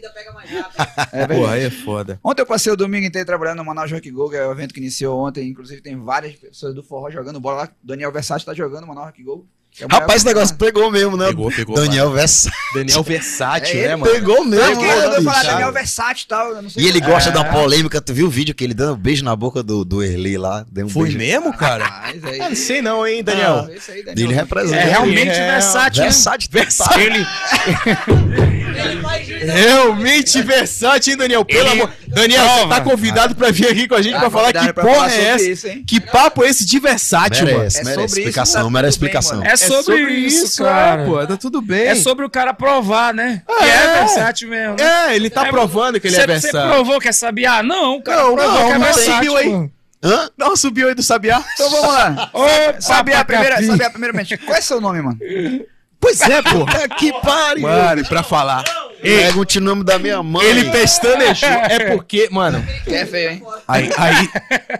[0.00, 1.06] Trabalhando, caralho, no Romana.
[1.12, 1.26] É.
[1.26, 2.20] Porra, aí é foda.
[2.22, 4.74] Ontem eu passei o domingo inteiro trabalhando no Manaus Rock Go, que é o evento
[4.74, 5.48] que iniciou ontem.
[5.48, 7.68] Inclusive tem várias pessoas do forró jogando bola lá.
[7.82, 9.46] Daniel Versace tá jogando no Manaus Rock Go.
[9.80, 11.26] É o Rapaz, esse negócio pegou mesmo, né?
[11.26, 11.74] Pegou, pegou.
[11.76, 12.50] Daniel Versa.
[12.74, 14.12] Daniel Versátil, É né, ele, mano?
[14.12, 15.42] Pegou mesmo, que eu né, vou falar?
[15.42, 17.32] Daniel Versace e tal, eu não sei E ele como- gosta É.
[17.32, 18.00] da polêmica.
[18.00, 20.64] Tu viu o vídeo que ele dando um beijo na boca do, do Erli lá?
[20.70, 21.18] Deu um Foi beijo.
[21.18, 21.84] mesmo, cara?
[22.02, 23.66] Aí- Ah, não sei não, hein, Daniel.
[23.68, 24.30] Ah, esse aí, Ele Daniel.
[24.30, 24.76] representa.
[24.80, 26.02] É realmente É, versátil.
[26.04, 26.10] né?
[26.50, 27.00] Versátil.
[27.00, 27.26] Ele,
[29.44, 31.44] Realmente versátil, hein, Daniel?
[31.44, 31.92] Pelo Ele amor.
[32.08, 32.74] Daniel, você prova.
[32.74, 35.44] tá convidado pra vir aqui com a gente Tá pra falar que porra é essa?
[35.48, 35.66] isso?
[35.86, 37.58] Que papo é esse de versátil, mano?
[37.58, 39.38] Merece, É merece explicação, tá merece tudo bem, explicação.
[39.38, 39.50] mano.
[39.50, 41.04] é sobre, isso, é, cara.
[41.04, 41.86] pô, tá tudo bem.
[41.88, 43.42] É sobre o cara provar, né?
[43.48, 43.54] É.
[43.54, 44.76] Que é versátil mesmo.
[44.76, 45.08] né?
[45.12, 46.70] É, ele tá É, provando que ele é Você versátil.
[46.70, 47.62] provou que é sabiá?
[47.62, 49.14] Não, o cara Não, provou não, que é não versátil.
[49.14, 49.70] subiu aí.
[50.04, 50.30] Hã?
[50.52, 51.42] Um subiu aí do Sabiá.
[51.54, 52.30] Então vamos lá.
[52.34, 52.44] Ô,
[52.80, 55.18] Sabe a primeira, a primeiramente, qual é seu nome, mano?
[55.98, 56.64] Pois é, pô.
[56.96, 57.62] Que pariu.
[57.62, 58.62] Mano, pra falar.
[59.02, 60.44] Pergunte o nome da minha mãe.
[60.46, 61.48] Ele pestanejou.
[61.68, 63.42] É porque, mano, é feio, hein?
[63.66, 64.28] aí, aí,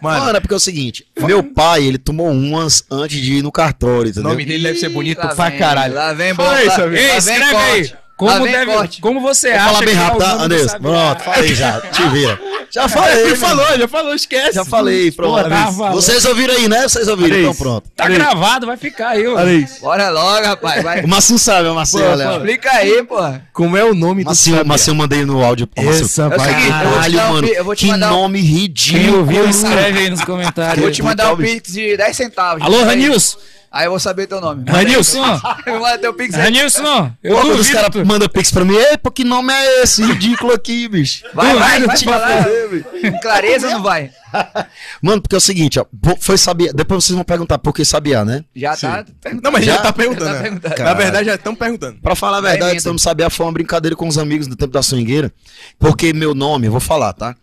[0.01, 3.43] mano, Mano, é porque é o seguinte: meu pai, ele tomou umas antes de ir
[3.43, 4.31] no cartório, o entendeu?
[4.31, 5.95] nome dele deve ser bonito Lá pra vem, caralho.
[5.95, 6.29] Lá vem.
[6.31, 7.93] Ei, vem escreve aí.
[8.17, 9.01] Como, vem deve, corte.
[9.03, 10.79] como você Vou acha falar bem que o rápido, tá, do Anderson?
[10.79, 11.81] Pronto, falei já.
[11.83, 12.41] Te vira.
[12.69, 13.23] Já falei.
[13.27, 14.55] Ele falou, já falou, esquece.
[14.55, 15.45] Já falei, pronto.
[15.45, 15.71] Pô, tá.
[15.93, 16.83] Vocês ouviram aí, né?
[16.83, 17.89] Vocês ouviram, então pronto.
[17.95, 19.37] Tá gravado, vai ficar aí, ó.
[19.37, 19.81] Olha isso.
[19.81, 20.83] Bora logo, rapaz.
[20.83, 21.01] Vai.
[21.03, 22.27] O Massinho sabe, o Pô, olha.
[22.27, 22.33] pô.
[22.33, 23.47] Explica aí, porra.
[23.53, 24.69] Como é o nome do Massinho, Sabiá?
[24.73, 25.69] Massinho, mandei no áudio.
[25.77, 26.67] Essa É vai.
[26.67, 27.49] eu Caralho, mano.
[27.49, 29.19] pi- eu vou te Que mandar nome Quem ridículo.
[29.19, 30.83] ouviu, escreve aí nos comentários.
[30.83, 32.63] Vou te mandar um pix de 10 centavos.
[32.63, 33.39] Alô, Ranilson?
[33.71, 34.65] Aí eu vou saber teu nome.
[34.69, 35.23] Ranilson?
[35.67, 36.43] Manda teu pix aí.
[36.43, 37.13] Ranilson?
[37.23, 40.03] Eu Pô, quando os caras mandam pix pra mim, ei, pô, que nome é esse?
[40.05, 41.25] Ridículo aqui, bicho.
[41.35, 42.43] Vai, vai, Duvido vai te falar.
[42.45, 42.85] fazer.
[43.13, 44.11] Com clareza não vai.
[45.03, 45.85] Mano, porque é o seguinte, ó.
[46.21, 46.73] Foi sabiá.
[46.75, 48.45] Depois vocês vão perguntar por que sabiá, né?
[48.55, 49.05] Já tá.
[49.21, 49.43] perguntando.
[49.43, 49.83] Não, mas já, Já?
[49.83, 50.27] tá perguntando.
[50.27, 50.43] Já tá né?
[50.43, 50.71] perguntando.
[50.71, 50.97] Na Caralho.
[50.99, 51.99] verdade, já estão perguntando.
[52.01, 54.83] Pra falar a verdade, estamos sabiá foi uma brincadeira com os amigos do tempo da
[54.83, 55.33] swingueira.
[55.79, 57.35] Porque meu nome, eu vou falar, tá?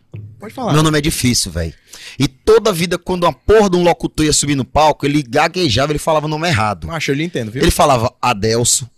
[0.44, 0.74] Pode falar.
[0.74, 1.74] Meu nome é difícil, velho.
[2.20, 5.94] E toda vida, quando uma porra de um locutor ia subir no palco, ele gaguejava,
[5.94, 6.86] ele falava o nome errado.
[6.88, 7.62] Macho, eu lhe entendo, viu?
[7.62, 8.90] Ele falava Adelso,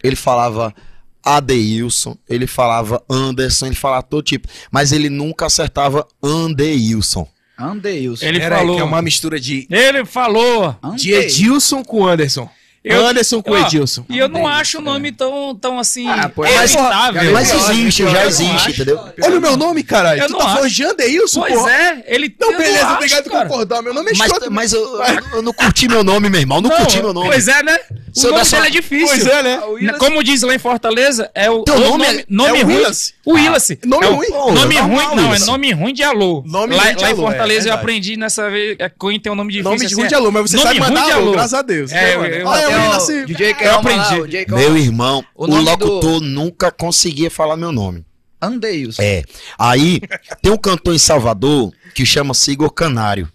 [0.00, 0.72] ele falava
[1.20, 4.46] Adeilson, ele falava Anderson, ele falava todo tipo.
[4.70, 7.26] Mas ele nunca acertava Andeilson.
[7.58, 8.24] Andeilson.
[8.24, 8.76] Ele Pera aí, falou.
[8.76, 10.76] que é uma mistura de, Ele falou.
[10.94, 12.48] de Edilson com Anderson.
[12.84, 14.04] Eu- Anderson com Ó, Edilson.
[14.08, 16.08] E eu não acho o nome tão, tão assim.
[16.08, 17.32] Ah, pô, mas- evitável.
[17.32, 18.70] Mas existe, já existe, acho.
[18.70, 19.00] entendeu?
[19.22, 20.20] Olha o meu nome, caralho.
[20.20, 21.70] Eu tu não tá de Anderilson, Pois porra.
[21.72, 22.34] é, ele.
[22.40, 23.82] Não, beleza, acho, obrigado por concordar.
[23.82, 24.50] Meu nome é Mas, escroto.
[24.50, 25.00] mas eu,
[25.34, 26.60] eu não curti meu nome, meu irmão.
[26.60, 27.28] Não, curti meu nome.
[27.28, 27.78] Pois é, né?
[28.14, 29.06] O nome dele é difícil.
[29.06, 29.60] Pois é, né?
[29.64, 32.66] Willis- Como diz lá em Fortaleza, é o, Teu nome nome, é- nome é o
[32.66, 32.76] ruim.
[32.78, 33.14] Willis.
[33.24, 33.68] O Willis.
[33.86, 34.28] nome É o- ruim?
[34.28, 36.42] Nome ruim, não, é nome ruim de alô.
[36.46, 38.76] Nome lá ruim de lá em alô, é Fortaleza eu aprendi nessa vez.
[38.78, 39.70] É, Coin tem um nome difícil.
[39.72, 41.62] Nome assim, ruim é de alô, mas você nome sabe mandar de alô, graças a
[41.62, 41.92] Deus.
[41.92, 42.48] É, né, eu-?
[42.72, 43.98] Eu- eu nasci- DJ eu Calma aprendi.
[43.98, 48.04] lá, o DJ Meu irmão, O o, locutor nunca conseguia falar meu nome.
[48.40, 49.00] Andeilson.
[49.02, 49.22] É.
[49.58, 50.00] Aí,
[50.42, 53.28] tem um cantor em Salvador que chama Igor Canário.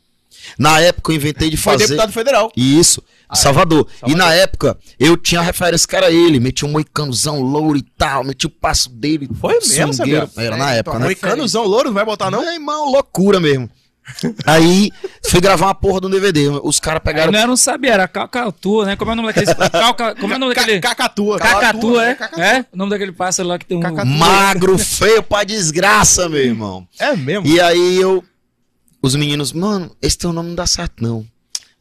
[0.57, 1.87] Na época eu inventei de Foi fazer.
[1.87, 2.51] deputado federal.
[2.55, 3.85] Isso, Ah, em Salvador.
[4.05, 6.39] E na época, eu tinha referência que era ele.
[6.39, 9.27] Metia um moicanozão louro e tal, metia o passo dele.
[9.41, 9.93] Foi mesmo?
[10.37, 11.05] Era na É, época, né?
[11.05, 12.41] Moicanozão louro, não vai botar não?
[12.41, 13.69] Meu irmão, loucura mesmo.
[14.45, 14.91] Aí
[15.29, 16.47] fui gravar uma porra de um DVD.
[16.63, 17.27] Os caras pegaram.
[17.27, 18.95] Aí não era um sabia, era Cacatua, né?
[18.95, 19.53] Como é o nome daquele.
[19.69, 20.15] Calca...
[20.15, 20.79] Como é o nome daquele.
[20.79, 21.37] Cacatua.
[21.37, 22.07] Cacatua, é?
[22.07, 22.15] é, é?
[22.15, 22.45] Cacatua.
[22.45, 22.65] É?
[22.71, 23.81] O nome daquele pássaro lá que tem um.
[23.81, 24.05] Cacatua.
[24.05, 26.87] Magro, feio pra desgraça, meu irmão.
[26.99, 27.45] É mesmo?
[27.47, 28.23] E aí eu.
[29.01, 31.25] Os meninos, mano, esse teu nome não dá certo, não.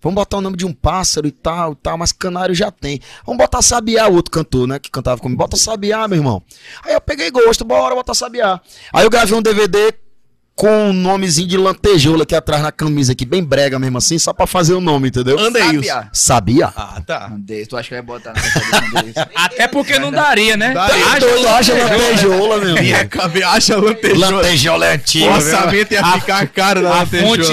[0.02, 3.00] Vamos botar o nome de um pássaro e tal, e tal, mas canário já tem.
[3.24, 5.38] Vamos botar Sabiá, o outro cantor, né, que cantava comigo.
[5.38, 6.42] Bota Sabiá, meu irmão.
[6.84, 8.60] Aí eu peguei gosto, bora botar Sabiá.
[8.92, 9.92] Aí eu gravei um DVD
[10.56, 14.32] com um nomezinho de lantejoula aqui atrás na camisa aqui, bem brega mesmo assim, só
[14.32, 15.38] pra fazer o nome, entendeu?
[15.38, 15.82] Andeilson.
[15.82, 16.08] Sabia.
[16.12, 16.72] Sabia?
[16.74, 17.26] Ah, tá.
[17.26, 20.72] Andeilson, tu acha que vai botar na cabeça Até porque não daria, né?
[20.72, 21.06] Daria.
[21.08, 23.08] Acha, doido, acha lantejoula, meu amigo.
[23.10, 23.42] Cabe...
[23.42, 24.30] Acha lantejoula.
[24.30, 25.26] Lantejoula é antigo.
[25.26, 27.34] O orçamento ia ficar a, caro da lantejoula.
[27.34, 27.52] A fonte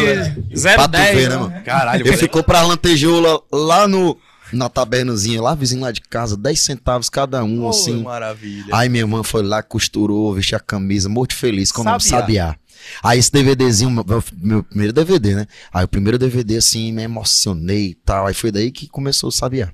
[0.49, 1.54] 010, né, né, mano?
[1.66, 2.08] Caralho.
[2.08, 4.18] Ele ficou pra lantejoula lá no
[4.54, 8.04] na tabernazinha lá, vizinho lá de casa, 10 centavos cada um, oh, assim.
[8.04, 8.68] maravilha.
[8.72, 12.56] Aí minha irmã foi lá, costurou, vestiu a camisa, muito feliz, com o nome Sabiá.
[13.01, 15.47] Aí esse DVDzinho, meu, meu primeiro DVD, né?
[15.73, 18.27] Aí o primeiro DVD, assim, me emocionei e tal.
[18.27, 19.71] Aí foi daí que começou o Sabiá.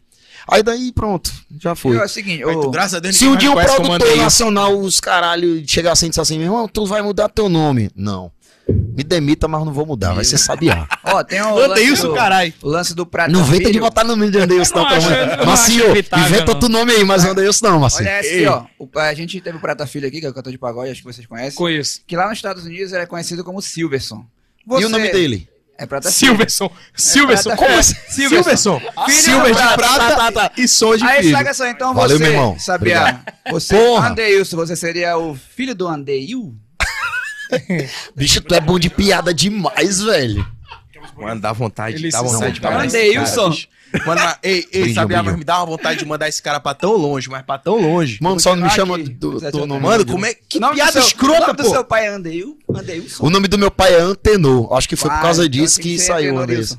[0.48, 1.98] Aí daí pronto, já foi.
[1.98, 5.00] É o seguinte, ô, tu, graças a Deus, se um dia um produtor nacional, os
[5.00, 7.90] caralho, chegar assim e disser assim, meu irmão, tu vai mudar teu nome.
[7.96, 8.32] Não.
[8.70, 10.88] Me demita, mas não vou mudar, vai ser sabiá.
[11.04, 12.54] Ó, tem o Manda lance isso, do, caralho.
[12.62, 15.86] O lance do Prata Não vem de botar no nome de Anderson, não, não Macio,
[15.98, 17.34] inventa outro nome aí, mas é.
[17.64, 18.02] Não, Macio.
[18.02, 18.66] Olha é assim, esse, ó.
[18.78, 21.02] O, a gente teve o Prata Filho aqui, que é o cantor de pagode, acho
[21.02, 21.56] que vocês conhecem.
[21.56, 22.02] Conheço.
[22.06, 24.26] Que lá nos Estados Unidos ele é conhecido como Silverson.
[24.66, 24.84] Você...
[24.84, 25.50] E o nome dele?
[25.78, 26.70] É prata Silverson.
[26.94, 27.52] Silverson.
[27.52, 27.96] É como assim?
[28.10, 28.82] Silverson.
[29.08, 31.38] Silver de prata, prata tá, tá, tá, e som de Aí, filho.
[31.38, 32.60] Aí, só então Valeu, você, meu irmão.
[32.60, 33.00] Sabia?
[33.00, 33.34] Obrigado.
[33.52, 36.54] Você, Andeilson, você seria o filho do Andeilson?
[38.16, 40.46] Bicho, tu é bom de piada demais, velho.
[41.18, 43.54] Mano, dá vontade, Ele dá vontade de mandar Mandei, Wilson.
[44.06, 45.32] Mano, mas, ei, ei, brilho, sabia, brilho.
[45.32, 47.76] mas me dá uma vontade de mandar esse cara pra tão longe, mas pra tão
[47.82, 48.20] longe.
[48.22, 49.82] Mano, só não me tá chama do, do nome.
[49.82, 51.64] Tá Mano, como é que nome piada seu, escrota, nome pô.
[51.64, 52.58] do seu pai é Andeil?
[52.70, 53.06] Andeil.
[53.20, 54.72] O nome do meu pai é Antenor.
[54.74, 56.78] Acho que foi pai, por causa então disso que, que saiu, Anderson.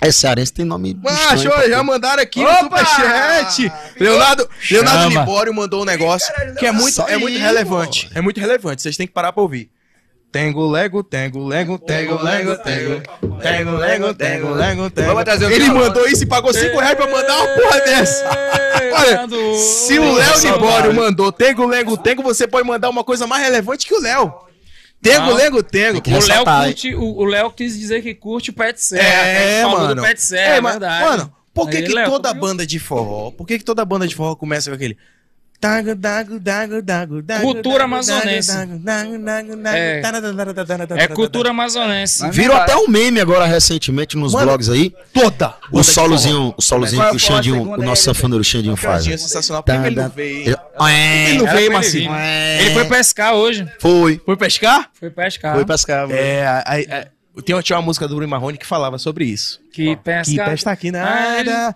[0.00, 0.98] É cearense, tem nome.
[1.06, 2.52] Ah, show, já mandaram aqui Opa!
[2.52, 3.72] no Superchat.
[3.98, 8.10] Leonardo, Leonardo Libório mandou um negócio Ih, que é muito, é muito relevante.
[8.14, 9.70] É muito relevante, vocês têm que parar pra ouvir.
[10.30, 13.00] Tengo lego, tengo lego, tengo lego, tengo.
[13.40, 15.50] Tengo lego, tengo lego, tengo.
[15.50, 18.24] Ele mandou isso e pagou 5 reais pra mandar uma porra dessa.
[18.92, 19.26] Olha,
[19.56, 23.86] se o Léo Libório mandou tengo lego, tengo, você pode mandar uma coisa mais relevante
[23.86, 24.34] que o Léo.
[25.02, 25.34] Tego, não.
[25.34, 25.98] lego, tego.
[25.98, 29.02] O Léo curte, o, o Léo quis dizer que curte o Pet Serra.
[29.06, 29.66] É, né?
[29.66, 30.02] mano, mano.
[30.02, 31.04] Pet Serra, é, é verdade.
[31.04, 32.40] Mano, por que, Aí, que Léo, toda viu?
[32.40, 34.96] banda de forró, por que, que toda banda de forró começa com aquele
[35.58, 38.50] Dago, dago, dago, dago, dago, cultura amazonense.
[39.64, 40.02] É,
[40.98, 42.28] é cultura amazonense.
[42.30, 44.94] Virou até um meme agora recentemente nos Mano, blogs aí.
[45.14, 45.54] Toda!
[45.72, 49.06] O solozinho, o solozinho que o Xandinho, o nosso sanfoneiro Xandinho faz.
[49.06, 49.64] É sensacional.
[49.66, 50.56] Ele não veio?
[51.28, 52.10] Ele não veio, Marcinho.
[52.60, 53.66] Ele foi pescar hoje.
[53.78, 54.20] Foi.
[54.24, 54.90] Foi pescar?
[54.92, 55.54] Foi pescar.
[55.54, 56.10] Foi pescar.
[56.10, 57.08] É,
[57.44, 59.60] tem uma música do Bruno Marrone que falava sobre isso.
[59.72, 60.32] Que pesca.
[60.32, 61.74] Que pesca aqui nada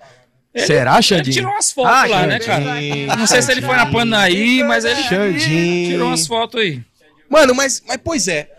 [0.54, 1.34] ele- Será, Ele Xandinho?
[1.34, 2.64] tirou umas fotos Ah, lá, né, cara?
[2.64, 3.06] Xandinho.
[3.16, 5.90] Não sei se ele foi na Panaí, mas ele Xandinho.
[5.90, 6.82] tirou umas fotos aí.
[7.28, 8.50] Mano, mas, mas pois é.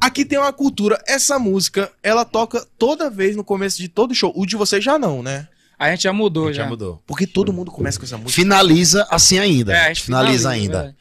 [0.00, 1.00] Aqui tem uma cultura.
[1.06, 4.32] Essa música, ela toca toda vez no começo de todo show.
[4.36, 5.46] O de vocês já não, né?
[5.78, 6.66] A gente já mudou, já.
[6.66, 7.02] mudou.
[7.06, 8.32] Porque todo mundo começa com essa música.
[8.40, 9.72] Finaliza assim ainda.
[9.76, 10.72] É, a gente finaliza, ainda.
[10.78, 10.96] verdade.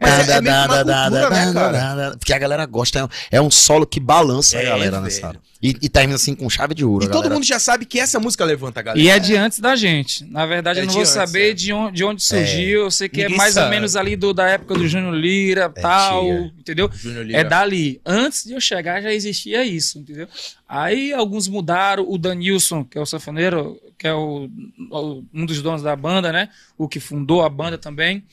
[0.00, 0.84] Mas é- é cultura,
[1.30, 2.16] né, cara?
[2.18, 2.98] Porque a galera gosta.
[3.30, 5.40] é um- É solo que balança a É, galera nessa hora.
[5.62, 7.04] E, e termina assim com chave de ouro.
[7.04, 7.34] E todo galera.
[7.34, 9.00] mundo já sabe que essa música levanta a galera.
[9.00, 10.24] E é de antes da gente.
[10.24, 11.54] Na verdade, É eu não vou antes, saber é.
[11.54, 12.80] de, onde, de onde surgiu.
[12.82, 13.66] Eu sei que Ninguém é mais sabe.
[13.66, 16.52] ou menos ali do, da época do Júnior Lira tal, tinha.
[16.58, 16.90] entendeu?
[17.04, 17.38] Lira.
[17.38, 18.00] É dali.
[18.04, 20.26] Antes de eu chegar já existia isso, entendeu?
[20.68, 22.04] Aí alguns mudaram.
[22.10, 24.50] O Danilson, que é o sanfoneiro, que é o,
[24.90, 26.48] o- um dos donos da banda, né?
[26.76, 28.24] O que fundou a banda também.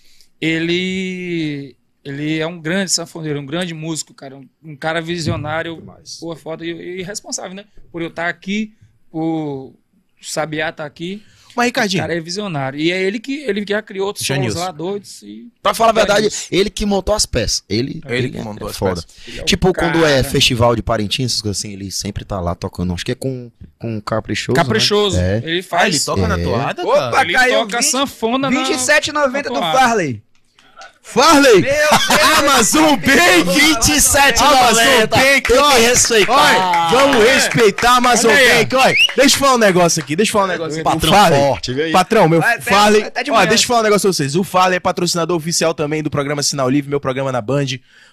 [0.41, 4.37] Ele ele é um grande sanfoneiro, um grande músico, cara.
[4.37, 5.81] Um, um cara visionário,
[6.19, 7.65] pô, foda e, e responsável, né?
[7.91, 8.73] Por eu estar aqui,
[9.11, 9.75] por o
[10.21, 11.23] Sabiá estar aqui.
[11.55, 12.79] Mas, O Ricardinho, cara é visionário.
[12.79, 14.59] E é ele que ele que já criou outros Janilson.
[14.59, 15.21] lá doidos.
[15.23, 15.47] E...
[15.61, 16.47] Pra falar a verdade, Isso.
[16.51, 17.63] ele que montou as peças.
[17.67, 19.03] Ele, Ele que montou as foda.
[19.27, 20.09] Ele é o Tipo, quando cara.
[20.09, 22.93] é festival de Parintins, essas coisas assim, ele sempre tá lá tocando.
[22.93, 24.55] Acho que é com, com Caprichoso.
[24.55, 25.17] Caprichoso.
[25.17, 25.37] Né?
[25.43, 25.49] É.
[25.49, 25.95] Ele ah, faz.
[25.95, 26.43] ele toca na É.
[26.43, 27.23] toada, Opa, cara?
[27.23, 28.69] Ele caiu toca 20, sanfona na...
[28.69, 29.55] 27,90 do.
[29.55, 30.23] Farley.
[31.13, 31.65] Farley!
[32.37, 33.59] Amazon Bank!
[33.59, 35.69] 27 Amazon Bank, Tem que ó.
[35.71, 36.89] respeitar.
[36.91, 38.75] Vamos respeitar a Amazon Bank.
[38.75, 40.83] Olha, deixa eu falar um negócio aqui, deixa eu falar um negócio aqui.
[40.83, 41.91] Patrão Farley- forte.
[41.91, 43.03] Patrão, meu Vai, Farley.
[43.03, 43.47] até de Ó, manhã.
[43.47, 44.35] deixa eu falar um negócio pra vocês.
[44.35, 47.65] O Farley é patrocinador oficial também do programa Sinal Livre, meu programa na Band.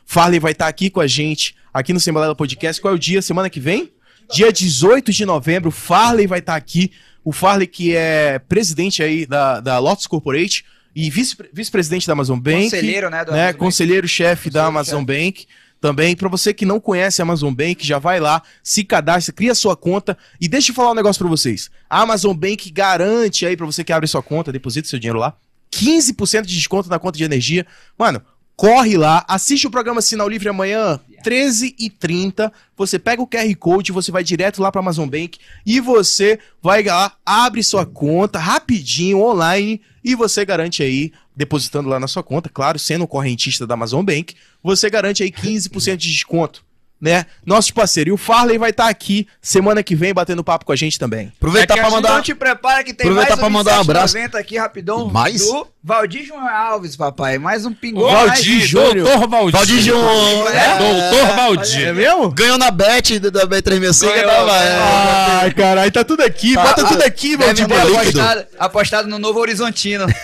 [0.04, 2.80] Farley vai estar aqui com a gente, aqui no Sembalela Podcast.
[2.80, 3.20] Qual é o dia?
[3.20, 3.92] Semana que vem?
[4.32, 6.90] Dia 18 de novembro, Farley vai estar aqui.
[7.24, 10.64] O Farley, que é presidente aí da, da Lotus Corporate
[10.96, 12.62] e vice- vice-presidente da Amazon Bank.
[12.70, 13.52] Conselheiro, né, né.
[13.52, 14.64] Conselheiro-chefe da.
[14.64, 15.46] Amazon Bank.
[15.78, 19.54] Também, pra você que não conhece a Amazon Bank, já vai lá, se cadastra, cria
[19.54, 21.70] sua conta e deixa eu falar um negócio pra vocês.
[21.88, 25.36] A Amazon Bank garante aí pra você que abre sua conta, deposita seu dinheiro lá,
[25.70, 27.66] 15% de desconto na conta de energia.
[27.98, 28.22] Mano,
[28.56, 32.50] corre lá, assiste o programa Sinal Livre amanhã, 13h30.
[32.76, 36.82] Você pega o QR Code, você vai direto lá para Amazon Bank e você vai
[36.82, 42.48] lá, abre sua conta rapidinho online e você garante aí, depositando lá na sua conta,
[42.48, 46.64] claro, sendo correntista da Amazon Bank, você garante aí 15% de desconto.
[47.00, 47.26] Né?
[47.44, 48.10] Nossos parceiros.
[48.10, 51.30] E o Farley vai estar aqui semana que vem batendo papo com a gente também.
[51.36, 52.08] Aproveitar É que pra a gente mandar.
[52.10, 54.16] Então te prepara que tem Aproveitar mais pra mandar um abraço.
[54.16, 55.08] 27,90 aqui rapidão.
[55.10, 55.42] Mais?
[55.42, 57.38] Do Valdir João Alves, papai.
[57.38, 58.00] Mais um pingo.
[58.10, 59.52] Valdir, doutor Valdir.
[59.52, 60.48] Valdir João.
[60.48, 60.78] É.
[60.78, 61.94] Doutor É Valdir.
[61.94, 62.30] mesmo?
[62.30, 64.08] Ganhou na bet da da B365.
[64.08, 64.62] Ganhou, tava, ganhou.
[64.62, 65.38] é.
[65.42, 66.54] Ai, caralho, tá tudo aqui.
[66.54, 67.66] Tá, Bota tudo aqui, Valdir.
[67.66, 70.06] apostado, apostado no Novo Horizontino.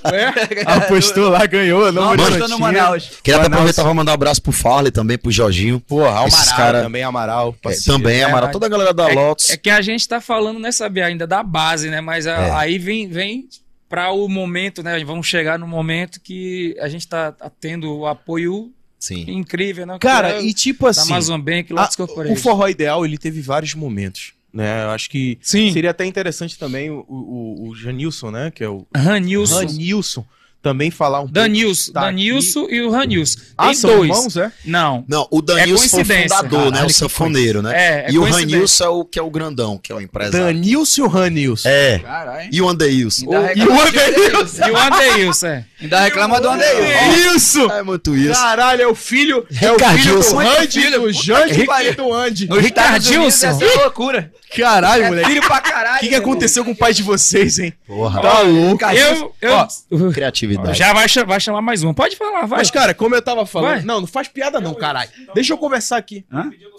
[0.66, 1.90] Apostou lá, ganhou.
[1.92, 3.10] Não, apostou no Manaus.
[3.22, 5.80] Queria até aproveitar pra mandar um abraço pro Farley também, pro Jorginho.
[5.80, 7.56] Porra, Esses Amaral cara- também, Amaral.
[7.64, 8.48] É, também, Amaral.
[8.48, 9.50] É, Toda a galera da é, Lotus.
[9.50, 12.00] É que a gente tá falando, né, sabe, ainda da base, né?
[12.00, 12.50] Mas a- É.
[12.52, 13.48] aí vem, vem
[13.88, 15.02] para o momento, né?
[15.04, 19.24] Vamos chegar no momento que a gente tá, tá tendo o apoio Sim.
[19.28, 19.98] incrível, né?
[20.00, 22.36] Cara, é e tipo da assim, Amazon Bank, a- Lotus o Corporation.
[22.36, 24.32] Forró Ideal, ele teve vários momentos.
[24.52, 24.82] Né?
[24.82, 25.72] Eu acho que Sim.
[25.72, 28.50] seria até interessante também o, o, o Janilson, né?
[28.52, 29.60] Que é o Ranilson.
[29.64, 30.26] Ranilson,
[30.62, 31.92] também falar um Danilson.
[31.92, 33.38] Tá Danilson e o Ranilson.
[33.38, 34.10] Tem Ah, são dois.
[34.10, 34.52] irmãos, é?
[34.64, 35.04] Não.
[35.08, 36.70] Não, o Danilson foi o fundador, né?
[36.72, 37.72] Caralho, O sanfoneiro, né?
[37.74, 38.24] É, é e o.
[38.24, 40.46] Ranilson é o que é o grandão, que é o empresário.
[40.46, 41.68] Danilson e o Ranilson.
[41.68, 41.98] É.
[42.00, 42.48] Caralho.
[42.52, 43.24] E o Andeilson.
[43.24, 44.66] E o reclama, Anderilson.
[44.66, 45.64] E o Adeilson, é.
[45.80, 47.34] ainda reclama do Andeilson.
[47.36, 47.70] Isso!
[47.70, 48.32] É muito isso.
[48.40, 51.92] Caralho, é o filho, é o filho do Randy, do Jandy pariu.
[51.92, 52.44] e do Andy.
[52.44, 53.46] Unidos, Ricardilson.
[53.46, 54.30] essa é loucura.
[54.56, 55.28] Caralho, É moleque.
[55.28, 56.00] filho pra O caralho.
[56.00, 57.72] que, que aconteceu com o pai de vocês, hein?
[57.86, 58.20] Porra.
[58.20, 58.84] Tá louco.
[58.84, 60.10] Eu, eu,
[60.58, 60.78] Ó, Criatividade.
[60.78, 61.92] já vai, vai chamar mais um.
[61.94, 62.58] Pode falar, vai.
[62.58, 63.70] Mas, cara, como eu tava falando.
[63.76, 63.82] Vai.
[63.82, 65.10] Não, não faz piada, não, caralho.
[65.34, 66.24] Deixa eu conversar aqui.
[66.50, 66.70] Pedindo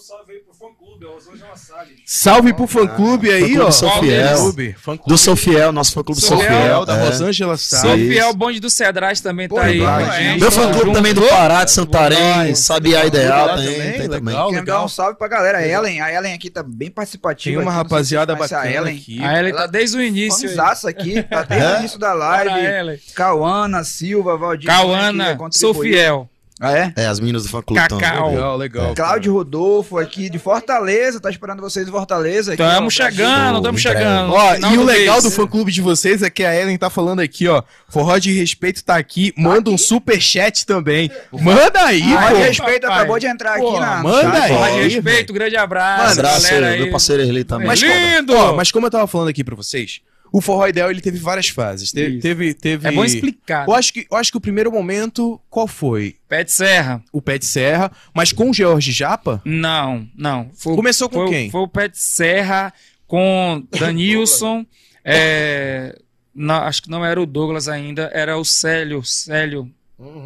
[1.01, 2.01] salve aí pro fã clube, hoje é.
[2.05, 3.71] Salve pro fã clube aí, Fã-clube ó.
[3.71, 4.37] Sou Fã Fiel.
[4.37, 6.85] clube, Fã clube Do Sou Fiel, nosso fã clube Sou Sou Fiel, Fiel.
[6.85, 7.05] da é.
[7.05, 7.95] Rosângela Sá.
[7.95, 8.11] Isso.
[8.11, 9.79] fiel, bonde do Cedrais também tá aí.
[9.79, 10.39] gente.
[10.41, 10.93] Meu fã clube Junto.
[10.93, 12.55] também do Pará, de Santarém.
[12.55, 14.21] Sabiá Ideal, tem, também, tem também.
[14.33, 14.49] legal.
[14.51, 15.57] Quero dar um salve pra galera.
[15.59, 17.57] A Ellen, a Ellen aqui tá bem participativa.
[17.57, 18.97] Tem uma rapaziada bacana A Ellen.
[18.97, 19.23] aqui.
[19.23, 20.49] A Ellen tá desde o início.
[20.87, 21.79] aqui, tá desde o É?
[21.79, 23.01] início da live.
[23.15, 24.67] Cauana, Silva, Valdir.
[24.67, 25.81] Cauana, que sou contribuiu.
[25.99, 26.30] fiel.
[26.63, 26.93] Ah, é?
[26.95, 27.81] É, as meninas do fã clube.
[27.81, 28.29] Cacau.
[28.29, 28.93] Legal, legal.
[28.93, 32.53] Cláudio Rodolfo aqui de Fortaleza, tá esperando vocês em Fortaleza.
[32.53, 33.77] aqui, ó, Tamo chegando, entrega.
[33.79, 34.31] chegando.
[34.33, 35.23] Ó, e o legal mês.
[35.23, 37.63] do fã clube de vocês é que a Ellen tá falando aqui, ó.
[37.89, 39.33] Forró de respeito tá aqui.
[39.35, 41.09] Manda um super chat também.
[41.31, 42.41] Manda aí, Ah, de pô.
[42.41, 42.97] respeito, papai.
[42.97, 44.03] acabou de entrar Pô, aqui na.
[44.03, 44.51] manda aí.
[44.53, 46.09] Mas Aí, respeito, grande abraço.
[46.09, 46.81] Um abraço, galera aí.
[46.83, 47.65] meu parceiro Erli também.
[47.65, 48.35] Mas lindo!
[48.35, 49.99] ó, mas como eu tava falando aqui pra vocês,
[50.31, 51.91] o Forró Ideal ele teve várias fases.
[51.91, 52.87] Te- teve, teve.
[52.87, 53.67] É bom explicar.
[53.67, 56.15] Eu acho, que, eu acho que o primeiro momento, qual foi?
[56.29, 57.03] Pé de serra.
[57.11, 59.41] O Pé de Serra, mas com o George Japa?
[59.43, 60.49] Não, não.
[60.53, 61.49] Foi, Começou com foi- quem?
[61.51, 62.73] Foi o Pé de serra
[63.07, 64.65] com Danilson.
[65.03, 65.97] é,
[66.33, 69.03] na- acho que não era o Douglas ainda, era o Célio.
[69.03, 69.69] Célio.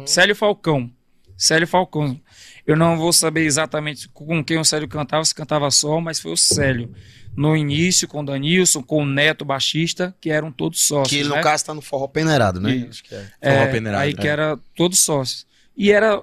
[0.06, 0.90] Célio Falcão.
[1.36, 2.18] Célio Falcão.
[2.66, 6.32] Eu não vou saber exatamente com quem o Célio cantava, se cantava só, mas foi
[6.32, 6.92] o Célio.
[7.36, 11.08] No início, com o Danilson, com o Neto Baixista, que eram todos sócios.
[11.22, 11.42] Que no né?
[11.42, 12.74] caso tá no forró peneirado, né?
[12.74, 13.02] Isso.
[13.04, 13.18] Que é.
[13.18, 14.14] Forró É, peneirado, aí é.
[14.14, 15.46] que era todos sócios.
[15.76, 16.22] E era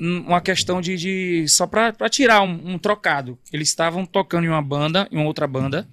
[0.00, 3.38] um- uma questão de, de só para tirar um, um trocado.
[3.52, 5.88] Eles estavam tocando em uma banda, em uma outra banda,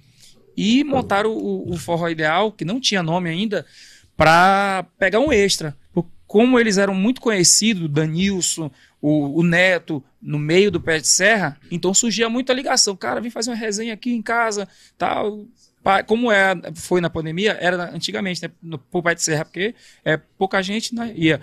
[0.55, 3.65] e montaram o, o Forró Ideal, que não tinha nome ainda,
[4.17, 5.75] para pegar um extra.
[6.29, 8.69] Como eles eram muito conhecidos, Danilson,
[9.01, 12.95] o, o Neto, no meio do pé de serra, então surgia muita ligação.
[12.95, 15.47] Cara, vem fazer uma resenha aqui em casa, tal.
[16.05, 19.73] Como é, foi na pandemia, era antigamente, né, no, pé de serra, porque
[20.05, 21.41] é, pouca gente né, ia.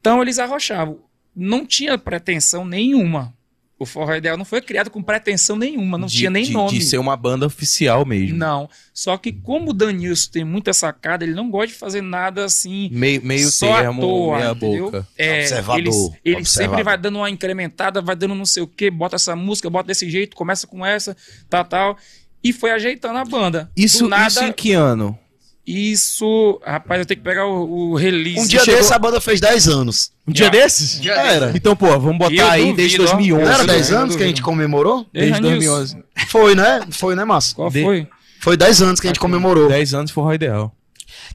[0.00, 0.98] Então eles arrochavam.
[1.36, 3.34] Não tinha pretensão nenhuma.
[3.82, 6.70] O Forró Ideal não foi criado com pretensão nenhuma, não De- tinha nem de, nome.
[6.78, 8.36] De ser uma banda oficial mesmo.
[8.38, 8.68] Não.
[8.94, 12.88] Só que como o Danilson tem muita sacada, ele não gosta de fazer nada assim
[12.92, 14.84] Meio, meio só termo, à toa, meia entendeu?
[14.84, 15.08] boca.
[15.18, 15.88] É, Observador, Ele,
[16.24, 16.46] ele observador.
[16.76, 19.88] sempre vai dando uma incrementada, vai dando não sei o que, bota essa música, bota
[19.88, 21.16] desse jeito, começa com essa,
[21.50, 21.96] tal, tal.
[22.44, 23.70] E foi ajeitando a banda.
[23.76, 25.18] Isso, nada, isso em que ano?
[25.66, 28.40] Isso- Rapaz, eu tenho que pegar o, o release.
[28.40, 30.10] Um dia chegou- desse a banda fez 10 anos.
[30.26, 31.00] Um dia desses?
[31.02, 31.52] Já Era.
[31.54, 33.04] Então, pô, vamos E botar eu aí duvido, desde ó.
[33.04, 33.44] 2011.
[33.44, 35.06] Não era Sim, 10 eu anos que a gente comemorou?
[35.12, 35.56] Desde Danilson.
[35.56, 36.04] 2011.
[36.28, 36.80] Foi, né?
[36.90, 37.56] Foi, né, Márcio?
[37.56, 38.06] Qual De- foi?
[38.40, 39.68] Foi 10 anos que a gente comemorou.
[39.68, 40.74] 10 anos Forró Ideal.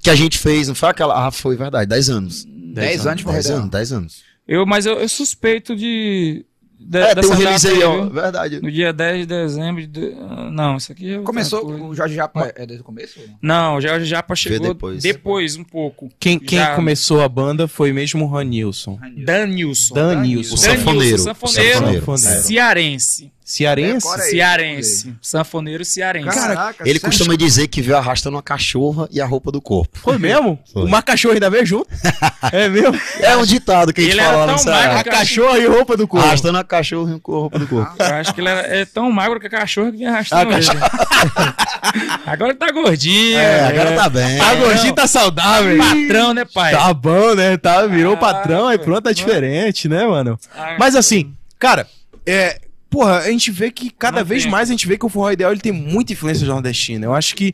[0.02, 1.28] Que a gente fez, não foi aquela.
[1.28, 2.46] Ah, foi verdade, 10 anos.
[2.48, 3.60] 10 anos Forró 10 Ideal.
[3.60, 4.24] anos, 10 anos.
[4.48, 6.46] Eu, mas eu, eu suspeito de.
[6.80, 8.06] De É, tem um release aí, ó.
[8.10, 8.62] Verdade.
[8.62, 10.16] No dia 10 de dezembro de.
[10.52, 11.20] Não, isso aqui é.
[11.20, 11.84] Começou coisa.
[11.84, 13.20] o Jorge Japa é desde o começo?
[13.42, 15.02] Não, o Jorge Japa chegou depois.
[15.04, 15.56] depois.
[15.58, 16.10] um pouco.
[16.20, 19.00] Quem, quem Já- começou a banda foi mesmo o Ranilson.
[19.26, 19.96] Danilson.
[19.96, 20.54] Danilson.
[20.54, 21.18] O sanfoneiro.
[21.18, 21.18] sanfoneiro.
[21.18, 22.06] O sanfoneiro.
[22.06, 22.44] Sanfoneiro.
[22.44, 23.32] Cearense.
[23.50, 24.06] Cearense?
[24.10, 24.30] Aí.
[24.32, 25.16] Cearense.
[25.22, 26.28] Sanfoneiro cearense.
[26.38, 29.98] Caraca, Ele costuma dizer que veio arrastando uma cachorra e a roupa do corpo.
[30.00, 30.60] Foi mesmo?
[30.74, 30.84] Foi.
[30.84, 31.88] Uma cachorra ainda veio junto?
[32.52, 33.00] é mesmo?
[33.22, 34.94] É um ditado que a gente Ele fala lá no tão Ceará.
[34.96, 36.28] magro A cachorra e roupa do corpo.
[36.28, 37.96] Arrastando a cachorra com a roupa do corpo.
[38.04, 40.58] Eu acho que ele era- é tão magro que a cachorra que vem arrastando A
[40.58, 40.68] ele.
[42.28, 43.38] Agora ele tá gordinho.
[43.38, 44.38] É, agora tá bem.
[44.38, 45.78] Tá gordinho, tá saudável.
[45.78, 46.74] Patrão, né, pai?
[46.74, 47.56] Tá bom, né?
[47.56, 50.38] Tá, virou Ah, patrão, aí pronto, tá diferente, né, mano?
[50.56, 51.88] Ah, Mas assim, cara,
[52.26, 52.60] é.
[52.90, 54.52] Porra, a gente vê que cada Não vez tem.
[54.52, 57.06] mais a gente vê que o forró ideal ele tem muita influência nordestina.
[57.06, 57.54] Eu acho que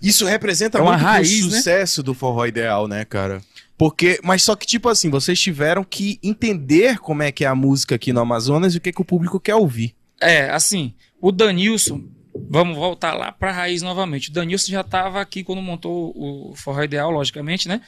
[0.00, 1.56] isso representa É uma muito raiz, né?
[1.56, 3.40] sucesso do forró ideal, né, cara?
[3.78, 7.54] Porque, mas só que tipo assim, vocês tiveram que entender como é que é a
[7.54, 9.94] música aqui no Amazonas e o que, que o público quer ouvir.
[10.20, 12.04] É, assim, o Danilson,
[12.48, 14.30] vamos voltar lá pra raiz novamente.
[14.30, 17.80] O Danilson já estava aqui quando montou o Forró Ideal, logicamente, né?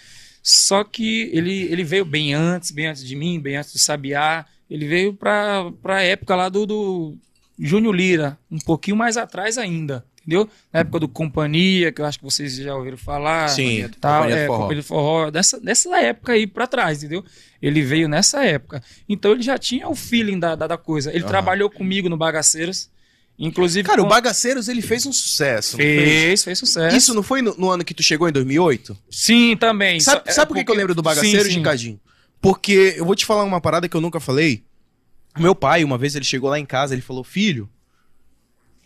[0.42, 4.44] Só que ele, ele veio bem antes, bem antes de mim, bem antes do Sabiá.
[4.71, 7.16] Ele veio pra, pra época lá do, do
[7.59, 10.49] Júnior Lira, um pouquinho mais atrás ainda, entendeu?
[10.73, 13.49] Na época do Companhia, que eu acho que vocês já ouviram falar.
[13.49, 14.59] Sim, tal, Companhia do é, Forró.
[14.62, 17.25] Companhia Forró, dessa, dessa época aí pra trás, entendeu?
[17.62, 18.83] Ele veio nessa época.
[19.09, 21.11] Então ele já tinha o feeling da, da, da coisa.
[21.11, 21.29] Ele Aham.
[21.29, 22.91] trabalhou comigo no Bagaceiros.
[23.41, 23.87] Inclusive.
[23.89, 25.77] Cara, o com- Bagaceiros ele fez um sucesso.
[25.77, 26.03] fez?
[26.03, 26.97] fez, fez sucesso.
[26.97, 28.99] Isso não foi no, no ano que tu chegou em 2008?
[29.11, 30.01] Sim, também.
[30.01, 31.47] Sabe, é sabe por que, que eu porque- lembro do Bagaceiros.
[31.55, 32.01] Ricardinho?
[32.41, 34.62] Porque eu vou te falar uma parada que eu nunca falei.
[35.39, 37.68] Meu pai, uma vez ele chegou lá em casa, ele falou: Filho,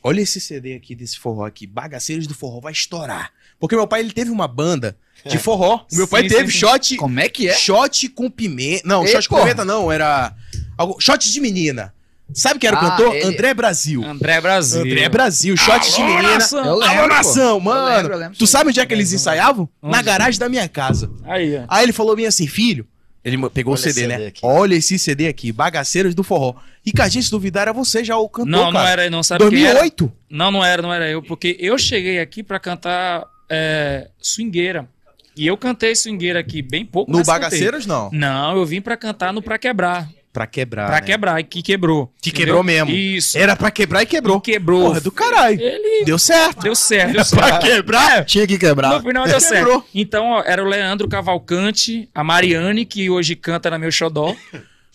[0.02, 1.66] olha esse CD aqui desse forró aqui.
[1.66, 3.30] Bagaceiros do forró vai estourar.
[3.58, 4.96] Porque meu pai ele teve uma banda
[5.26, 5.86] de forró.
[5.92, 6.58] O meu Sim, pai sim, teve sim.
[6.58, 6.96] shot.
[6.96, 7.54] Como é que é?
[7.54, 8.82] Shot com pimenta.
[8.86, 9.46] Não, Ei, shot com porra.
[9.48, 10.34] pimenta não, era.
[10.76, 10.96] Algo...
[11.00, 11.94] Shot de menina.
[12.34, 13.14] Sabe quem era o Ah, cantor?
[13.14, 14.02] ele- André Brasil.
[14.04, 14.80] André Brasil.
[14.80, 16.34] André Brasil, shot de menina.
[16.38, 16.64] nação!
[16.64, 17.96] Eu lembro, Alô, nação, Eu mano.
[17.96, 19.68] lembro, eu lembro tu sabe onde é que eles ensaiavam?
[19.82, 20.02] Na Onde?
[20.02, 21.10] garagem da minha casa.
[21.24, 21.64] Aí, ó.
[21.68, 22.88] Aí ele falou bem assim, filho.
[23.24, 24.14] Ele pegou Olha o CD, esse né?
[24.16, 24.40] CD aqui.
[24.42, 26.54] Olha esse CD aqui, Bagaceiros do Forró.
[26.84, 29.02] Ricardinho, se duvidar, era você já o cantor, Não, não cara.
[29.02, 29.74] era, não sabe quem era?
[29.80, 30.12] 2008?
[30.28, 34.88] Não, não era, não era eu, porque eu cheguei aqui pra cantar é, swingueira.
[35.36, 37.10] E eu cantei swingueira aqui bem pouco.
[37.10, 37.40] No mas cantei.
[37.42, 38.10] Bagaceiros, não.
[38.12, 40.10] Não, eu vim pra cantar no Pra Quebrar.
[40.32, 41.02] Pra quebrar, pra né?
[41.02, 42.10] quebrar, e que quebrou.
[42.22, 42.46] Que entendeu?
[42.46, 42.90] quebrou mesmo.
[42.90, 43.36] Isso.
[43.36, 44.38] Era pra quebrar e quebrou.
[44.38, 44.86] E quebrou.
[44.86, 45.60] Porra, do caralho.
[45.60, 46.62] Ele Deu certo.
[46.62, 48.24] deu certo, deu pra quebrar?
[48.24, 48.94] Tinha que quebrar.
[48.94, 49.74] No final deu Quebrou.
[49.80, 49.84] certo.
[49.94, 54.34] Então, ó, era o Leandro Cavalcante, a Mariane, que hoje canta na meu xodó.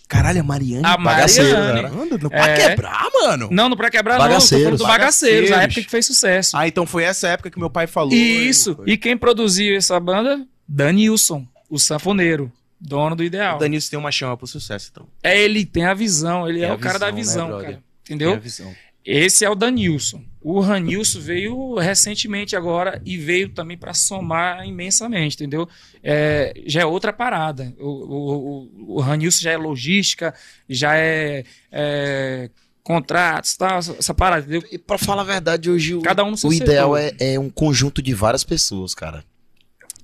[0.08, 0.84] Caralho, a Mariane.
[0.84, 1.96] A Bagaceiro, Mariane.
[2.02, 2.68] Anda, no- pra É.
[2.70, 3.48] quebrar, mano.
[3.52, 4.64] Não, no Pra Quebrar não, tô Bagaceiros.
[4.64, 5.64] falando do Bagaceiros, a Bagaceiros.
[5.76, 6.56] época que fez sucesso.
[6.56, 8.12] Ah, então foi essa época que meu pai falou.
[8.12, 8.76] Isso.
[8.86, 10.44] E quem produziu essa banda?
[10.66, 13.56] Danilson, o sanfoneiro, dono do Ideal.
[13.56, 15.06] O Danilson tem uma chama pro sucesso, então.
[15.22, 17.82] É, ele tem a visão, ele Tem é o cara da visão, né, visão, cara.
[18.04, 18.30] Entendeu?
[18.30, 18.74] Tem a visão.
[19.04, 20.22] Esse é o Danilson.
[20.40, 25.68] O Ranilson veio recentemente agora e veio também para somar imensamente, entendeu?
[26.02, 27.74] É, já é outra parada.
[27.78, 30.34] O, o, o, o Ranilson já é logística,
[30.68, 32.50] já é, é
[32.82, 34.68] contratos, tal, essa, parada, entendeu?
[34.72, 38.00] E pra falar a verdade, hoje o, Cada um o ideal é, é um conjunto
[38.00, 39.24] de várias pessoas, cara.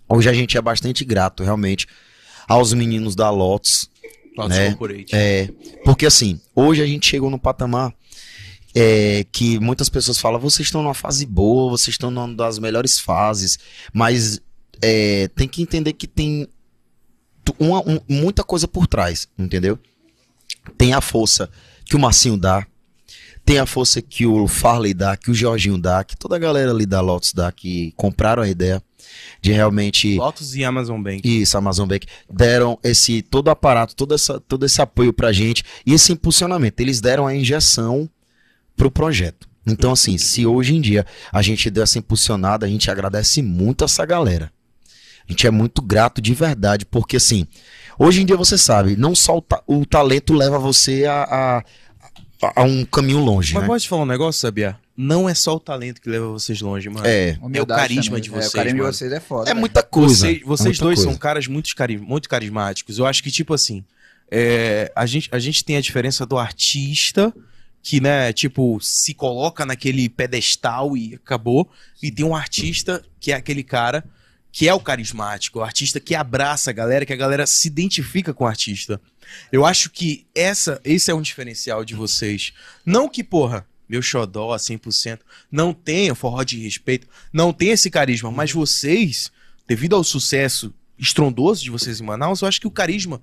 [0.08, 1.86] Hoje a gente é bastante grato, realmente,
[2.48, 3.90] aos meninos da Lotus.
[4.36, 4.68] Lotus Né?
[4.74, 5.14] Corporate.
[5.14, 5.48] É,
[5.84, 7.94] porque assim, hoje a gente chegou no patamar
[8.74, 12.98] é, que muitas pessoas falam, vocês estão numa fase boa, vocês estão numa das melhores
[12.98, 13.58] fases,
[13.92, 14.40] mas
[14.82, 16.48] é, tem que entender que tem
[17.58, 19.78] uma- um- muita coisa por trás, entendeu?
[20.76, 21.48] Tem a força
[21.84, 22.66] que o Marcinho dá,
[23.44, 26.70] tem a força que o Farley dá, que o Jorginho dá, que toda a galera
[26.72, 28.82] ali da Lotus dá, que compraram a ideia
[29.40, 31.20] de realmente Lotus e Amazon Bank.
[31.24, 35.62] isso, Amazon Bank, deram esse todo o aparato, todo, essa, todo esse apoio pra gente
[35.86, 36.80] e esse impulsionamento.
[36.80, 38.08] Eles deram a injeção
[38.76, 39.48] pro projeto.
[39.66, 43.84] Então, assim, se hoje em dia a gente deu essa impulsionada, a gente agradece muito
[43.84, 44.52] essa galera.
[45.26, 47.46] A gente é muito grato de verdade, porque assim,
[47.98, 51.64] hoje em dia você sabe, não só o, ta- o talento leva você a,
[52.42, 53.66] a, a um caminho longe, Mas né?
[53.66, 54.76] pode falar um negócio, sabia?
[54.96, 57.06] Não é só o talento que leva vocês longe, mano.
[57.06, 58.22] É, Humildade carisma também.
[58.22, 58.90] de É, vocês, o carisma mano.
[58.90, 59.50] de vocês é foda.
[59.50, 60.14] é muita coisa.
[60.14, 61.10] Vocês, é vocês muita dois coisa.
[61.10, 62.98] são caras muito, cari muito carismáticos.
[62.98, 63.84] Eu acho que, tipo assim,
[64.30, 67.34] é, a, gente, a gente tem a diferença do artista,
[67.82, 71.68] que, né, tipo, se coloca naquele pedestal e acabou.
[72.00, 74.04] E tem um artista que é aquele cara
[74.54, 78.32] que é o carismático, o artista que abraça a galera, que a galera se identifica
[78.32, 79.00] com o artista.
[79.50, 82.52] Eu acho que essa, esse é um diferencial de vocês.
[82.86, 85.20] Não que, porra, meu xodó 100%,
[85.50, 89.30] não tenha forró de respeito, não tem esse carisma, mas vocês,
[89.66, 93.20] devido ao sucesso estrondoso de vocês em Manaus, eu acho que o carisma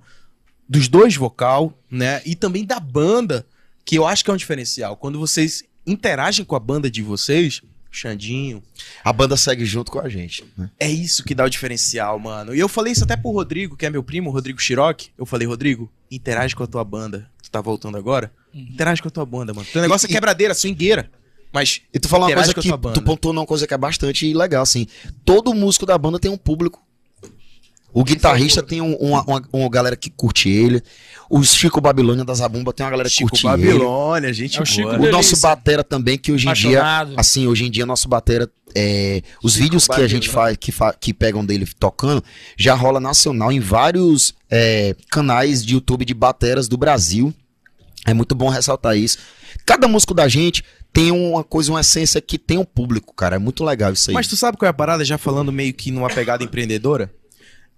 [0.68, 3.46] dos dois vocal, né, e também da banda,
[3.84, 4.96] que eu acho que é um diferencial.
[4.96, 7.60] Quando vocês interagem com a banda de vocês,
[7.90, 8.62] Xandinho,
[9.04, 10.42] A banda segue junto com a gente.
[10.56, 10.70] né?
[10.80, 12.54] é isso que dá o diferencial, mano.
[12.54, 15.10] E eu falei isso até pro Rodrigo, que é meu primo, o Rodrigo Chiroque.
[15.18, 17.30] Eu falei, Rodrigo, interage com a tua banda.
[17.52, 19.66] Tá voltando agora, interage com a tua banda, mano.
[19.70, 21.08] Teu negócio é quebradeira, swingueira.
[21.52, 24.62] Mas E tu falou uma coisa que tu pontuou uma coisa que é bastante legal,
[24.62, 24.86] assim.
[25.22, 26.80] Todo músico da banda tem um público.
[27.94, 30.82] O guitarrista tem um- uma, uma, uma galera que curte ele.
[31.28, 33.66] O Chico Babilônia da Zabumba tem uma galera que Chico curte ele.
[33.66, 34.88] Babilônia, gente É o Chico.
[34.88, 37.20] O nosso batera também, que hoje em dia, Apaixonado.
[37.20, 40.94] assim, hoje em dia nosso batera, é, os vídeos que a gente faz, que, fa-
[40.98, 42.24] que pegam dele tocando,
[42.56, 47.34] já rola nacional em vários é, canais de YouTube de bateras do Brasil.
[48.04, 49.18] É muito bom ressaltar isso.
[49.64, 53.36] Cada músico da gente tem uma coisa, uma essência que tem um público, cara.
[53.36, 54.14] É muito legal isso aí.
[54.14, 57.12] Mas tu sabe qual é a parada, já falando meio que numa pegada empreendedora?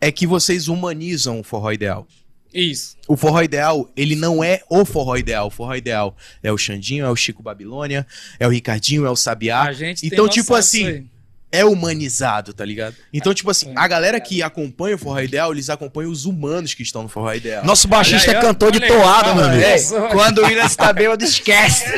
[0.00, 2.06] É que vocês humanizam o forró ideal.
[2.52, 2.96] Isso.
[3.08, 5.48] O forró ideal, ele não é o forró ideal.
[5.48, 8.06] O forró ideal é o Xandinho, é o Chico Babilônia,
[8.38, 9.62] é o Ricardinho, é o Sabiá.
[9.62, 11.06] a gente tem então, noção tipo disso assim, aí.
[11.56, 12.94] É humanizado, tá ligado?
[13.12, 13.72] Então, tipo assim, É.
[13.76, 17.32] a galera que acompanha o forró ideal, eles acompanham os humanos que estão no forró
[17.32, 17.64] ideal.
[17.64, 19.62] Nosso baixista é cantor de toada, meu amigo.
[19.62, 19.76] É,
[20.10, 21.84] quando o William tá bêbado, esquece.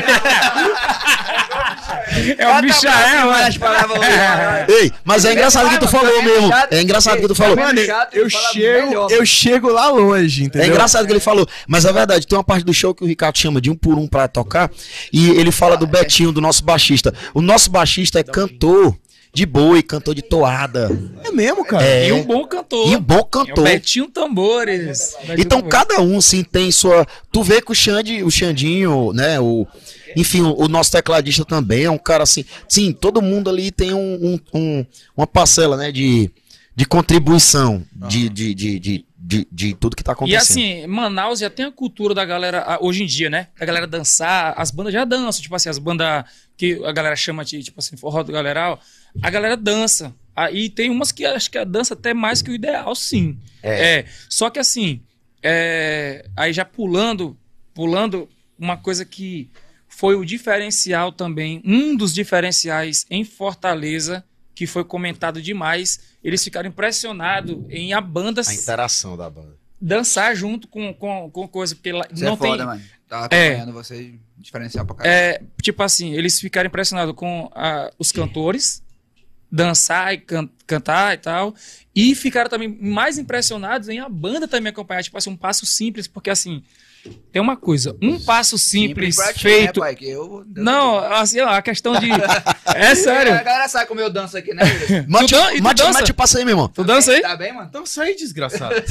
[2.39, 3.47] É o Michael, Mas mano.
[3.47, 3.99] as palavras
[4.69, 6.51] Ei, mas é engraçado o que tu falou mesmo.
[6.71, 7.57] É engraçado o que tu falou.
[7.57, 7.79] Mano,
[8.13, 10.69] eu chego, eu chego lá longe, É entendeu?
[10.69, 13.07] engraçado o que ele falou, mas é verdade, tem uma parte do show que o
[13.07, 14.71] Ricardo chama de um por um pra tocar,
[15.13, 17.13] e ele fala do Betinho, do nosso baixista.
[17.35, 18.97] O nosso baixista é cantor
[19.37, 20.89] de boi, cantor de toada.
[21.23, 21.85] É mesmo, cara.
[21.85, 22.91] É, E um bom cantor.
[22.91, 23.65] e um bom É cantor.
[23.65, 25.15] Betinho Tambores.
[25.21, 25.71] Betinho Então Tambores.
[25.91, 27.07] cada um sim tem sua.
[27.31, 29.39] Tu vê que o Xande, o Xandinho, né?
[29.39, 29.67] O,
[30.17, 32.47] enfim, o, o nosso tecladista também é um cara assim.
[32.67, 34.15] Sim, todo mundo ali tem um,
[34.55, 35.93] um- um- uma parcela, né?
[35.93, 36.31] De,
[36.75, 40.41] de contribuição de, de, de, de, de, de tudo que tá E acontecendo.
[40.41, 43.49] assim, Manaus já tem a cultura da galera, hoje em dia, né?
[43.59, 46.25] Da galera dançar, as bandas já dançam, tipo assim, as bandas
[46.57, 48.81] que a galera chama de, tipo assim, forró do galeral,
[49.23, 50.15] a galera dança.
[50.35, 53.39] Aí tem umas que acho que a dança até mais que o ideal, sim.
[53.63, 54.05] É.
[54.29, 55.01] Só que assim,
[55.43, 57.37] é, aí já pulando,
[57.75, 58.29] pulando,
[58.59, 59.51] uma coisa que
[59.89, 64.25] foi o diferencial também, um dos diferenciais em Fortaleza,
[64.55, 69.57] que foi comentado demais, eles ficaram impressionados em a banda A interação da banda.
[69.81, 72.51] dançar junto com, com, com coisa, porque lá Isso não é tem.
[72.51, 72.83] foda, mano.
[73.09, 73.49] Tava É.
[73.49, 75.15] acompanhando vocês, diferencial pra caralho.
[75.15, 78.83] É, tipo assim, eles ficaram impressionados com ah, os cantores,
[79.57, 81.55] dançar e can- cantar e tal.
[81.95, 86.07] E ficaram também mais impressionados em a banda também acompanhar, tipo assim, um passo simples,
[86.07, 86.63] porque assim,
[87.33, 89.81] tem uma coisa, um passo simples, pra ti, feito.
[89.81, 92.11] Né, pai, que eu, não, assim, ó, a questão de.
[92.75, 93.33] É A sério.
[93.33, 94.63] galera sabe como eu danço aqui, né?
[95.09, 95.93] Mate, dan- tu mate, dança?
[96.01, 96.69] mate, passa aí, meu irmão.
[96.69, 97.23] Tu dança aí?
[97.23, 97.67] Tá bem, mano?
[97.71, 98.75] Então sai, desgraçado.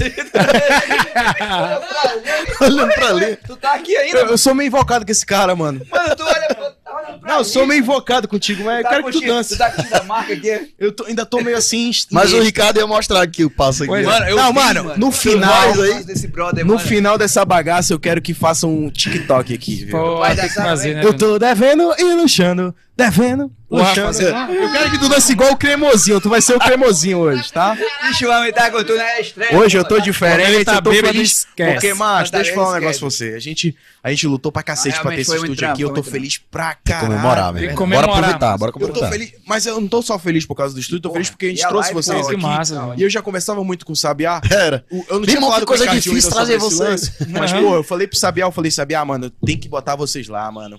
[2.62, 3.36] Olhando pra ali.
[3.46, 5.86] Tu tá aqui ainda, eu, eu sou meio invocado com esse cara, mano.
[5.92, 6.16] mano.
[6.16, 6.76] Tu olha, tá olhando
[7.20, 9.50] pra Não, eu sou meio invocado contigo, mas eu tá quero que tu dance.
[9.56, 10.74] Tu tá curtindo a marca aqui?
[10.80, 11.92] Eu tô- ainda tô meio assim.
[12.12, 13.90] Mas o Ricardo ia mostrar aqui o passo aqui.
[13.92, 14.10] Pois é.
[14.10, 16.88] Mano, eu Não, vi, mano, no Tu final- vai aí desse brother, No mano.
[16.88, 19.86] final dessa bagaça, eu quero que façam um TikTok aqui.
[19.86, 19.92] viu?
[19.98, 21.06] Pô, vai tem que fazer, né?
[21.06, 24.08] Eu tô devendo e luxando, devendo, O Rafa luxando.
[24.08, 26.22] fazer- Eu quero que tu dance igual o cremosinho.
[26.22, 27.76] Tu vai ser o cremosinho hoje, tá?
[28.08, 29.58] Bicho, o homem tá com tu na estreia.
[29.58, 30.06] Hoje eu tô mano.
[30.06, 31.32] diferente, tá eu tô bêbado, feliz.
[31.40, 31.74] esquece.
[31.74, 33.34] Porque, macho, deixa eu falar um negócio pra você.
[33.36, 35.82] A gente, a gente lutou pra cacete Ah, pra ter esse estúdio trampo, aqui.
[35.82, 37.08] Eu tô feliz pra Tem que caralho.
[37.10, 37.68] comemorar, Tem velho.
[37.68, 38.10] que Bora comemorar.
[38.18, 39.10] aproveitar, bora Eu tô aproveitar.
[39.12, 41.50] feliz, mas eu não tô só feliz por causa do estúdio, tô feliz porque a
[41.50, 43.00] gente E a trouxe live, vocês pô, aqui.
[43.02, 44.40] E eu já conversava muito com o Sabiá.
[44.50, 44.86] Era.
[45.10, 46.80] Eu não tinha falado coisa difícil trazer vocês.
[46.80, 50.28] lance, Mas, pô, eu falei pro Sabiá, eu falei, Sabiá, mano, tem que botar vocês
[50.30, 50.78] lá, mano.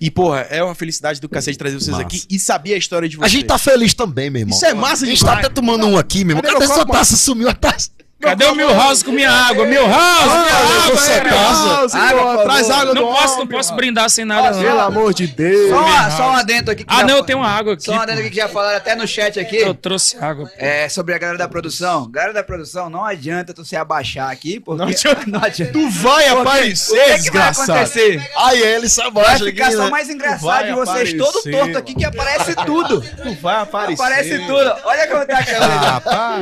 [0.00, 2.02] E, porra, é uma felicidade do cacete trazer vocês Massa.
[2.02, 3.32] aqui e saber a história de A vocês.
[3.32, 4.56] gente tá feliz também, meu irmão.
[4.56, 5.40] Isso é massa A gente demais.
[5.40, 6.52] tá até tomando um aqui, meu irmão.
[6.52, 7.16] Cadê sua taça?
[7.16, 7.90] Sumiu a taça.
[8.20, 9.64] Cadê o Milhouse com minha água?
[9.64, 13.68] Milhouse, minha Ah, água, casa, Água, por traz água Não do posso, homem, não posso
[13.70, 13.76] mano.
[13.76, 15.70] brindar sem nada, Pelo amor de Deus.
[15.70, 16.82] Só, uma- só um adendo aqui.
[16.84, 17.84] que Ah, já não, eu tenho uma água aqui.
[17.84, 19.56] Só um adendo aqui que já falaram até no chat aqui.
[19.58, 20.50] Eu trouxe água.
[20.58, 22.10] É, sobre a galera da produção.
[22.10, 24.82] Galera da produção, não adianta tu se abaixar aqui, porque...
[24.82, 25.22] Não adianta.
[25.28, 25.72] Não adianta.
[25.72, 28.30] Tu vai aparecer, o que, que vai acontecer?
[28.36, 29.90] Aí ele se Vai abaixa ficar aqui, só né?
[29.90, 33.00] mais engraçado vai de vocês todo torto aqui que aparece tudo.
[33.00, 34.02] Tu vai aparecer.
[34.02, 34.74] Aparece tudo.
[34.84, 35.96] Olha como tá a câmera.
[35.96, 36.38] Ah, para.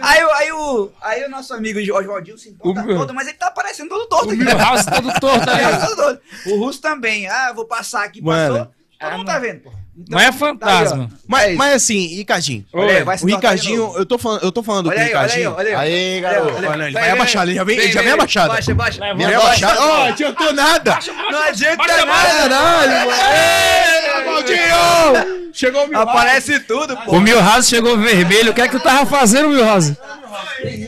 [0.00, 3.26] Aí, o- aí, o, aí o nosso amigo Oswaldinho se importa O meu- todo, mas
[3.28, 4.38] ele tá aparecendo todo torto O aqui.
[4.44, 5.96] Milhouse todo torto aí.
[5.96, 6.20] torto.
[6.46, 7.26] O Russo também.
[7.28, 8.54] Ah, vou passar aqui, Mano.
[8.58, 8.72] passou.
[9.00, 9.70] Todo mundo tá vendo, pô.
[10.00, 11.08] Então, Mas é tá aí, fantasma.
[11.26, 12.64] Mas, É mas assim, Ricardinho.
[12.72, 15.18] Olha aí, o Ricardinho, eu tô falando, eu tô falando Olha com o aí, olha
[15.20, 15.54] aí, Ricardinho.
[15.56, 15.92] olha aí.
[16.14, 16.52] Aí, garoto.
[16.54, 18.48] Olha, ele Vem, vai vem, abaixar, ele já vem, ele já vem vem, abaixado.
[18.48, 19.00] Baixa, baixa.
[19.00, 19.80] Vem Baixa, abaixado.
[19.80, 20.98] Ó, não adiantou nada.
[21.32, 22.48] Não adianta baixa, nada.
[22.48, 23.22] Caralho, mano.
[23.22, 25.47] Ei, Ricardinho!
[25.58, 26.08] Chegou o Milhouse.
[26.08, 27.16] Aparece tudo, pô.
[27.16, 28.52] O Milhouse chegou vermelho.
[28.52, 29.96] O que é que tu tava fazendo, Milhouse?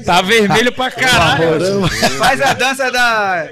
[0.05, 1.89] Tá vermelho pra caralho.
[2.19, 3.49] Faz a dança da.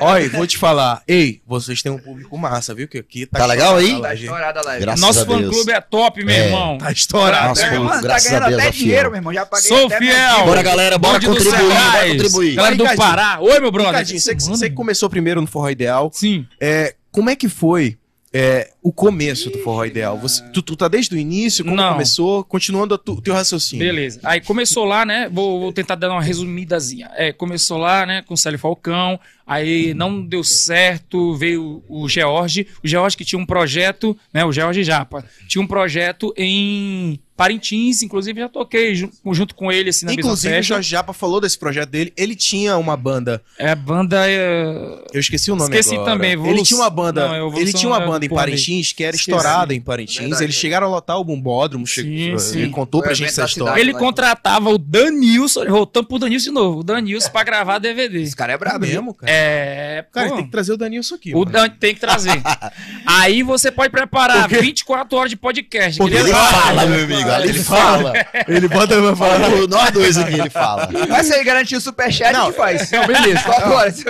[0.00, 1.02] Olha, vou te falar.
[1.08, 2.86] Ei, vocês têm um público massa, viu?
[2.86, 4.00] Que aqui tá, Tá legal aí?
[4.00, 4.80] Tá estourada a live.
[4.82, 6.46] Graças Nosso fã-clube é top, meu É.
[6.46, 6.78] irmão.
[6.78, 7.48] Tá estourado.
[7.48, 9.32] Nossa, É, mano, tá graças a ganhando Deus, até dinheiro, meu irmão.
[9.34, 10.36] Já paguei Sou até fiel.
[10.36, 12.54] meu Bora, galera, bora contribuir, bora contribuir.
[12.54, 12.96] Galera do.
[12.96, 13.38] Pará.
[13.40, 13.90] Oi, meu brother.
[13.90, 16.46] Ricardinho, você, que- você que começou primeiro no Forró Ideal, Sim.
[16.60, 17.96] é, como é que foi
[18.36, 20.18] é, o começo do Forró Ideal?
[20.18, 21.64] Você, tu, tu tá desde o início?
[21.64, 21.92] Como Não.
[21.92, 22.42] começou?
[22.42, 23.86] Continuando o teu raciocínio.
[23.86, 24.18] Beleza.
[24.24, 25.28] Aí começou lá, né?
[25.32, 27.12] Vou, vou tentar dar uma resumidazinha.
[27.14, 29.20] É, começou lá, né, com o Célio Falcão.
[29.46, 32.66] Aí não deu certo, veio o George.
[32.82, 34.44] O George que tinha um projeto, né?
[34.44, 35.24] O George Japa.
[35.46, 40.58] Tinha um projeto em Parintins, inclusive já toquei ju- junto com ele, assim, na Inclusive,
[40.58, 42.12] o Jorge Japa falou desse projeto dele.
[42.16, 43.42] Ele tinha uma banda.
[43.58, 44.24] É a banda.
[44.28, 45.02] É...
[45.12, 46.12] Eu esqueci o nome Esqueci agora.
[46.12, 47.26] também, Ele tinha uma banda.
[47.28, 48.28] Não, é ele tinha uma é banda em.
[48.28, 49.30] Parintins que era Esqueci.
[49.36, 50.18] estourada em Parintins.
[50.20, 50.58] Verdade, Eles é.
[50.58, 51.86] chegaram a lotar o Bumbódromo.
[51.86, 52.58] Sim, che- sim.
[52.60, 53.80] Ele contou Foi pra o gente essa história.
[53.80, 58.22] Ele contratava o Danilson, voltando pro Danilson de novo, o Danilson pra gravar DVD.
[58.22, 58.94] Esse cara é É brabo, mesmo.
[58.94, 59.32] mesmo, cara.
[59.32, 61.34] É, Cara, pô, tem que trazer o Danilson aqui.
[61.34, 61.44] o.
[61.44, 62.40] Dan tem que trazer.
[63.06, 65.98] Aí você pode preparar Porque- 24 horas de podcast.
[65.98, 68.12] Porque Ele fala, meu amigo, ali ele fala.
[68.46, 69.40] Ele bota pra falar.
[69.40, 70.88] Fala, Nós dois aqui, ele fala.
[71.08, 72.90] Mas se ele garantir o superchat, Não, gente faz.
[72.90, 73.40] Não, beleza.
[73.48, 74.04] Horas.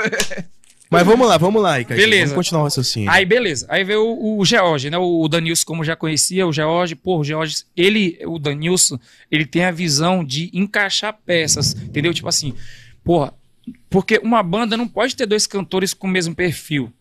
[0.90, 1.98] Mas vamos lá, vamos lá, Ricardo.
[1.98, 2.26] Beleza.
[2.26, 3.10] Vamos continuar o raciocínio.
[3.10, 3.66] Aí, beleza.
[3.68, 4.98] Aí veio o, o George, né?
[4.98, 8.98] O, o Danilson, como já conhecia, o George, pô, o George, ele, o Danilson,
[9.30, 12.14] ele tem a visão de encaixar peças, entendeu?
[12.14, 12.54] Tipo assim,
[13.02, 13.32] porra,
[13.90, 16.92] porque uma banda não pode ter dois cantores com o mesmo perfil.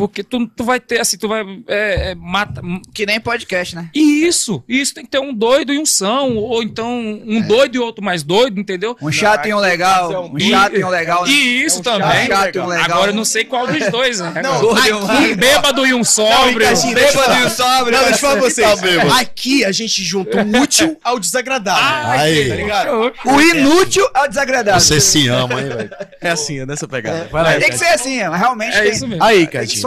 [0.00, 1.42] Porque tu, tu vai ter, assim, tu vai.
[1.68, 2.62] É, é, mata,
[2.94, 3.90] Que nem podcast, né?
[3.94, 7.74] E isso, isso tem que ter um doido e um são, ou então um doido
[7.76, 8.96] e outro mais doido, entendeu?
[9.00, 10.30] Um chato e um legal.
[10.34, 11.24] Um chato e um legal.
[11.24, 11.30] né?
[11.30, 12.26] E isso É um também.
[12.26, 12.84] chato e um legal.
[12.84, 14.40] Agora eu não sei qual dos dois, né?
[14.42, 16.58] Não, e um bêbado e um sóbrio.
[16.58, 17.92] Ricardinho, deixa eu Bêbado e o sóbrio.
[17.96, 18.80] Não, deixa eu falar pra vocês.
[18.80, 19.20] Tá.
[19.20, 22.10] Aqui a gente junta o útil ao desagradável.
[22.10, 22.48] Aí.
[22.48, 23.12] Tá ligado?
[23.24, 24.80] O inútil é o desagradável.
[24.80, 25.90] Você se ama, hein, velho?
[26.20, 27.28] É assim, é nessa pegada.
[27.30, 28.92] Vai lá, Tem que ser assim, mas realmente É tem.
[28.92, 29.22] isso mesmo.
[29.22, 29.80] Aí, Cadinho.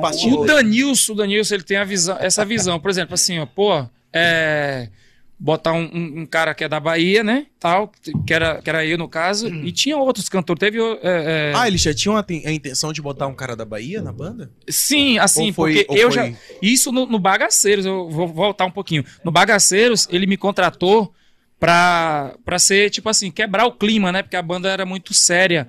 [0.00, 0.40] Partiu.
[0.40, 2.78] O Danilson, o Danilson, ele tem a visão, essa visão.
[2.80, 4.88] Por exemplo, assim, ó, pô, é,
[5.40, 7.92] botar um, um- um cara que é da Bahia, né, tal,
[8.26, 10.58] que era, que era eu no caso, e tinha outros cantores.
[10.58, 13.64] Teve, é, é, Ah, eles já tinham a, a intenção de botar um cara da
[13.64, 14.50] Bahia na banda?
[14.68, 18.70] sim, assim, foi- porque eu foi- já, isso no, no Bagaceiros, eu vou voltar um
[18.70, 19.04] pouquinho.
[19.24, 21.14] No Bagaceiros, ele me contratou
[21.60, 25.68] pra, pra ser, tipo assim, quebrar o clima, né, porque a banda era muito séria.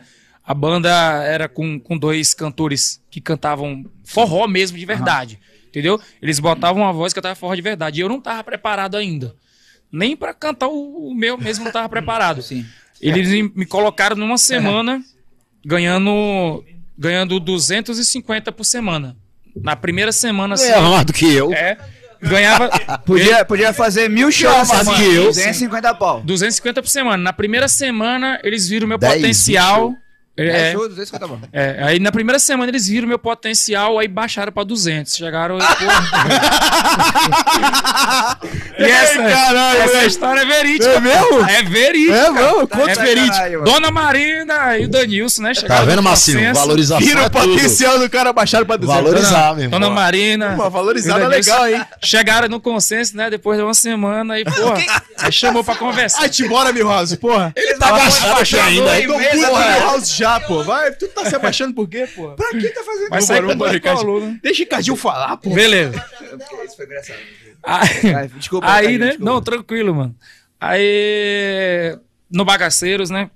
[0.49, 0.89] A banda
[1.25, 5.39] era com, com dois cantores que cantavam forró mesmo de verdade.
[5.67, 6.01] Entendeu?
[6.19, 7.99] Eles botavam uma voz que cantava forró de verdade.
[7.99, 9.35] E eu não tava preparado ainda.
[9.91, 12.41] Nem pra cantar o, o meu mesmo não tava preparado.
[12.41, 12.65] Sim.
[12.99, 15.03] Eles me, colocaram numa semana
[15.63, 16.63] ganhando
[16.97, 19.15] ganhando 250 por semana.
[19.55, 21.53] Na primeira semana, assim, É mais do que eu.
[21.53, 21.77] é,
[22.19, 22.69] ganhava
[23.05, 24.97] Podia, podia fazer mil shows mais semana.
[24.97, 25.25] que eu.
[25.25, 26.21] 250 pau.
[26.21, 27.21] 250 por semana.
[27.21, 29.89] Na primeira semana, eles viram meu 10, potencial.
[29.89, 30.08] 10
[30.47, 31.39] É, shows, 250 pau.
[31.51, 35.15] é, aí na primeira semana eles viram meu potencial, aí baixaram pra 200.
[35.15, 35.57] Chegaram
[38.77, 40.89] e, e essa, caralho, essa história é verídica.
[40.91, 41.49] É mesmo?
[41.49, 42.15] É verídica.
[42.15, 43.37] É, mano, Tá quanto de verídico.
[43.37, 43.63] mano.
[43.63, 45.49] Dona Marina e o Danilson, né?
[45.53, 46.53] Tá Chegaram vendo, no Marcinho?
[46.53, 49.03] Valorização Vira é o potencial do cara baixar pra 200.
[49.03, 49.79] Valorizar, meu irmão.
[49.79, 50.49] Dona Marina.
[50.49, 51.85] Uma valorizada e Danilson legal, hein?
[52.03, 53.29] Chegaram no consenso, né?
[53.29, 54.77] Depois de uma semana aí, porra.
[55.17, 56.21] Aí chamou pra conversar.
[56.21, 57.51] Ai, te bora, Milhouse, porra.
[57.55, 59.01] Ele tá abaixado aqui ainda.
[59.01, 59.71] Tô meses, puto do porra.
[59.71, 60.63] Milhouse já, pô.
[60.63, 62.31] Vai, tu tá se abaixando por quê, pô?
[62.31, 63.27] Pra que tá fazendo Vai isso?
[63.27, 63.37] sair
[63.87, 64.39] alunos.
[64.41, 65.49] Deixa o Ricardinho falar, pô.
[65.53, 66.03] Beleza.
[66.65, 67.19] Isso foi engraçado.
[67.63, 68.67] Aí, Desculpa.
[68.71, 69.07] aí né?
[69.07, 69.31] desculpa.
[69.31, 70.15] Não, tranquilo, mano.
[70.59, 71.97] Aí,
[72.29, 73.29] no Bagaceiros, né?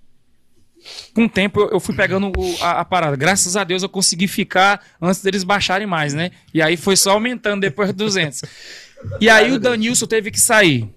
[1.14, 3.16] Com o tempo eu- eu fui pegando o- a, a parada.
[3.16, 6.32] Graças a Deus eu consegui ficar antes deles baixarem mais, né?
[6.54, 8.42] E aí foi só aumentando depois de 200.
[9.20, 10.90] E aí o Danilson teve que sair.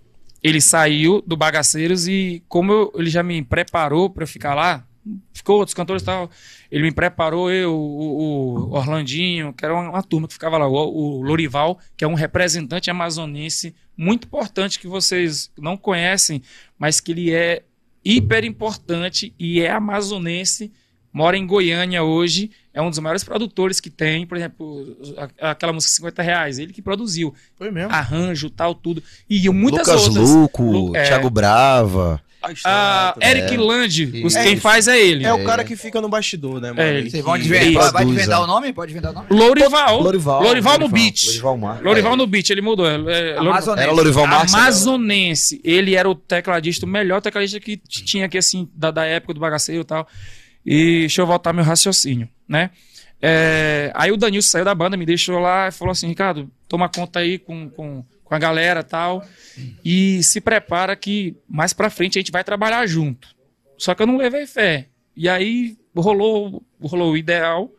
[0.42, 4.84] Ele saiu do Bagaceiros e como eu- ele já me preparou pra eu ficar lá,
[5.32, 6.30] ficou outros cantores e tal.
[6.70, 10.66] Ele me preparou, eu, o, o Orlandinho, que era uma, uma turma que ficava lá,
[10.68, 16.42] o, o Lorival, que é um representante amazonense muito importante que vocês não conhecem,
[16.78, 17.62] mas que ele é
[18.04, 20.70] hiper importante e é amazonense,
[21.12, 24.96] mora em Goiânia hoje, é um dos maiores produtores que tem, por exemplo,
[25.40, 27.90] aquela música 50 reais, ele que produziu, Foi mesmo.
[27.90, 29.02] arranjo, tal, tudo.
[29.28, 30.30] E muitas Lucas outras.
[30.30, 31.04] Luco, Lu- é.
[31.04, 32.22] Thiago Brava.
[32.64, 34.62] Ah, Eric Land, os- É quem isso.
[34.62, 35.24] faz é ele.
[35.24, 36.80] É o cara que fica no bastidor, né, mano?
[36.80, 37.92] É, E Vocês vão desvendar.
[37.92, 38.72] Vai desvendar o nome?
[38.72, 39.26] Pode desvendar o nome?
[39.30, 40.00] Lorival.
[40.00, 40.42] Lorival.
[40.42, 41.26] Lorival no beat.
[41.26, 41.82] Lorival Mar.
[41.82, 42.86] Lorival no beat, ele mudou.
[42.88, 42.94] É,
[43.32, 43.82] é, Amazonense.
[43.82, 44.46] Era Lorival Mar.
[44.48, 45.60] Amazonense.
[45.64, 49.40] Ele era o tecladista, o melhor tecladista que tinha aqui, assim, da, da época do
[49.40, 50.06] bagaceiro e tal.
[50.64, 52.70] E deixa eu voltar meu raciocínio, né?
[53.22, 56.88] É, aí o Danilson saiu da banda, me deixou lá e falou assim: Ricardo, toma
[56.88, 59.24] conta aí com, com, com a galera tal.
[59.84, 63.34] E se prepara que mais pra frente a gente vai trabalhar junto.
[63.78, 64.88] Só que eu não levei fé.
[65.16, 67.72] E aí rolou, rolou o ideal.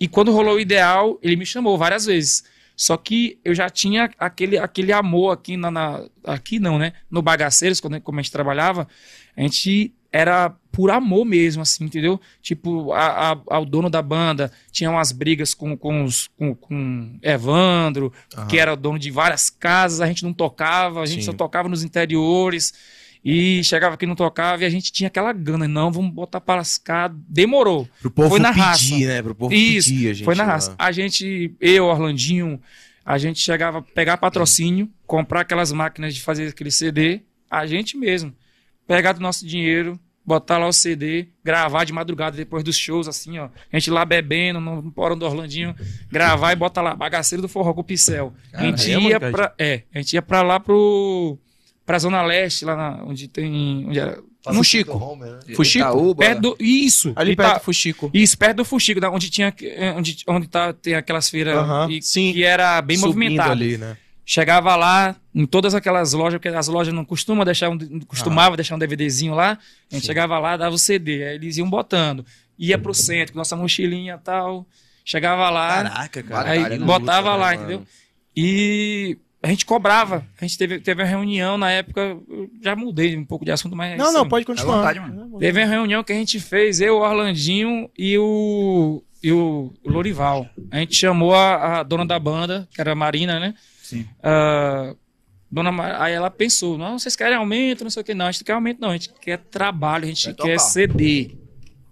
[0.00, 2.44] E quando rolou o ideal, ele me chamou várias vezes.
[2.76, 6.92] Só que eu já tinha aquele, aquele amor aqui na, na- aqui não, né?
[7.10, 8.86] No Bagaceiros, quando como a gente trabalhava,
[9.36, 12.20] a gente era por amor mesmo, assim, entendeu?
[12.40, 17.18] Tipo, a, a- ao dono da banda tinha umas brigas com, com, os, com, com
[17.22, 18.12] Evandro,
[18.48, 21.26] que era dono de várias casas, a gente não tocava, a gente Sim.
[21.26, 22.72] só tocava nos interiores.
[23.24, 26.56] E chegava aqui não tocava e a gente tinha aquela gana, não, vamos botar para
[26.58, 27.10] lascar.
[27.28, 27.86] Demorou.
[28.00, 28.96] Pro povo Foi na pedir, raça.
[28.96, 29.22] né?
[29.22, 30.24] Pro povo Isso, pedir, a gente.
[30.24, 30.52] Foi na lá.
[30.52, 30.74] raça.
[30.78, 32.60] A gente, eu, Orlandinho,
[33.04, 37.20] a gente chegava a pegar patrocínio, comprar aquelas máquinas de fazer aquele CD,
[37.50, 38.32] a gente mesmo.
[38.88, 43.38] Pegar do nosso dinheiro, botar lá o CD, gravar de madrugada depois dos shows, assim,
[43.38, 43.48] ó.
[43.72, 45.74] A gente lá bebendo no porão do Orlandinho,
[46.10, 48.32] gravar e botar lá, bagaceiro do forró com o pincel.
[48.52, 49.32] A gente Caramba, ia cara.
[49.32, 49.54] pra.
[49.58, 51.38] É, a gente ia pra lá pro.
[51.86, 53.86] pra Zona Leste, lá na- onde tem.
[53.88, 54.18] Onde era,
[54.50, 54.98] no Chico.
[55.54, 55.84] Fuxico?
[55.84, 56.24] Itaúba.
[56.24, 57.12] Perto do, isso.
[57.14, 58.10] Ali Ita- perto do Fuxico.
[58.14, 61.54] isso, perto do Fuxico, da- onde tinha eh, onde, onde tá, tem aquelas feiras
[61.90, 62.32] e- sim.
[62.32, 63.52] que era bem Subindo movimentado.
[63.52, 63.96] ali, né?
[64.24, 68.74] Chegava lá em todas aquelas lojas, porque as lojas não costumam deixar um, costumava deixar
[68.74, 69.56] um DVDzinho lá.
[69.88, 72.26] A gente chegava lá, dava o CD, aí eles iam botando.
[72.58, 74.66] Ia pro centro com nossa mochilinha e tal.
[75.04, 76.50] Chegava lá, Caraca, cara.
[76.50, 77.78] aí botava Luta, lá, né, entendeu?
[77.78, 77.88] mano?
[78.36, 80.26] E a gente cobrava.
[80.40, 83.76] A gente teve, teve uma reunião na época, eu já mudei um pouco de assunto,
[83.76, 84.78] mas Não, isso não, pode continuar.
[84.78, 85.38] vontade, mano.
[85.38, 90.48] Teve uma reunião que a gente fez, eu, o Orlandinho e o, e o Lorival.
[90.68, 93.54] A gente chamou a, a dona da banda, que era a Marina, né?
[93.84, 94.04] Sim.
[94.20, 94.96] Ah,
[95.50, 98.30] dona Ma- aí ela pensou, não, vocês querem aumento, não sei o que, não, a
[98.32, 100.58] gente não quer aumento, não, a gente quer trabalho, a gente Quer quer.
[100.60, 101.36] CD.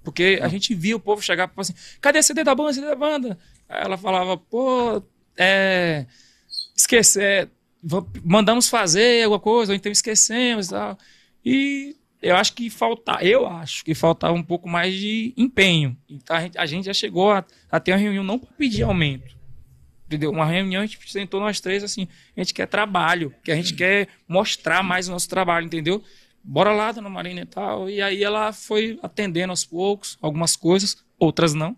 [0.05, 2.87] Porque a gente via o povo chegar e falar assim, cadê CD da banda, CD
[2.87, 3.39] da banda?
[3.69, 5.03] Aí ela falava, pô,
[5.37, 6.07] é,
[6.77, 7.49] esquecer,
[7.83, 10.99] va- mandamos fazer alguma coisa, ou então esquecemos e tal.
[11.45, 15.97] E eu acho que falta, eu acho que faltava um pouco mais de empenho.
[16.09, 18.83] Então a gente, a gente já chegou a, a ter uma reunião não para pedir
[18.85, 19.35] aumento.
[20.07, 20.31] Entendeu?
[20.31, 22.07] Uma reunião, a gente sentou nós três assim,
[22.37, 26.03] a gente quer trabalho, que a gente quer mostrar mais o nosso trabalho, entendeu?
[26.43, 27.91] Bora lá, dona Marina e tal.
[27.91, 31.77] E aí ela foi atendendo aos poucos, algumas coisas, outras não.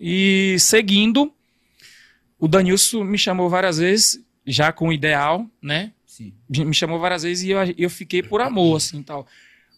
[0.00, 1.32] E seguindo,
[2.38, 5.92] o Danilson me chamou várias vezes, já com o ideal, né?
[6.06, 6.32] Sim.
[6.48, 9.26] me chamou várias vezes e eu, eu fiquei por amor, assim, tal.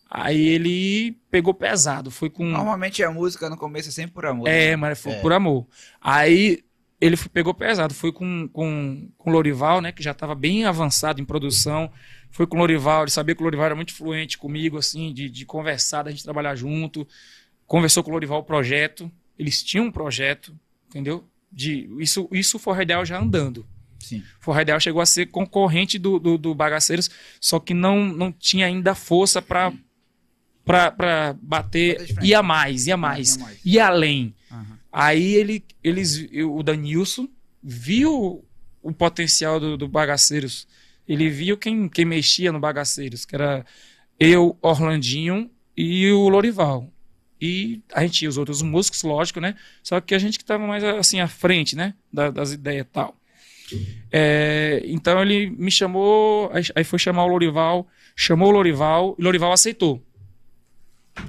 [0.09, 2.45] Aí ele pegou pesado, foi com...
[2.45, 4.47] Normalmente a música no começo é sempre por amor.
[4.47, 5.67] É, mas foi por amor.
[6.01, 6.63] Aí
[7.01, 11.21] ele pegou pesado, foi com, com, com o Lorival, né, que já estava bem avançado
[11.21, 11.91] em produção.
[12.31, 15.29] Foi com o Lorival, ele sabia que o Lorival era muito fluente comigo, assim, de,
[15.29, 17.07] de conversar, da gente trabalhar junto.
[17.67, 20.59] Conversou com o Lorival o projeto, eles tinham um projeto,
[20.89, 21.29] entendeu?
[21.53, 23.67] De, isso, isso foi o Ideal já andando.
[24.01, 24.23] Sim.
[24.41, 27.11] Forra Ideal chegou a ser concorrente do, do, do Bagaceiros,
[27.41, 29.73] só que não, não tinha ainda força para
[30.65, 32.27] para bater, Bater frente.
[32.29, 33.61] ia mais, mais, Ia mais.
[33.65, 34.35] ia além.
[34.51, 34.76] Aham.
[34.99, 37.29] Aí ele, eles, o Danilson
[37.63, 38.43] viu
[38.83, 40.67] o potencial do, do Bagaceiros,
[41.07, 43.63] ele viu quem, quem mexia no Bagaceiros, que era
[44.19, 46.91] eu, Orlandinho e o Lorival.
[47.39, 49.55] E a gente tinha os outros músicos, lógico, né?
[49.83, 51.93] Só que a gente que estava mais assim à frente, né?
[52.11, 53.15] Da- das ideias e tal.
[54.11, 57.87] É, então ele me chamou, aí- foi chamar o Lorival,
[58.17, 60.03] chamou o Lorival, e o Lorival aceitou.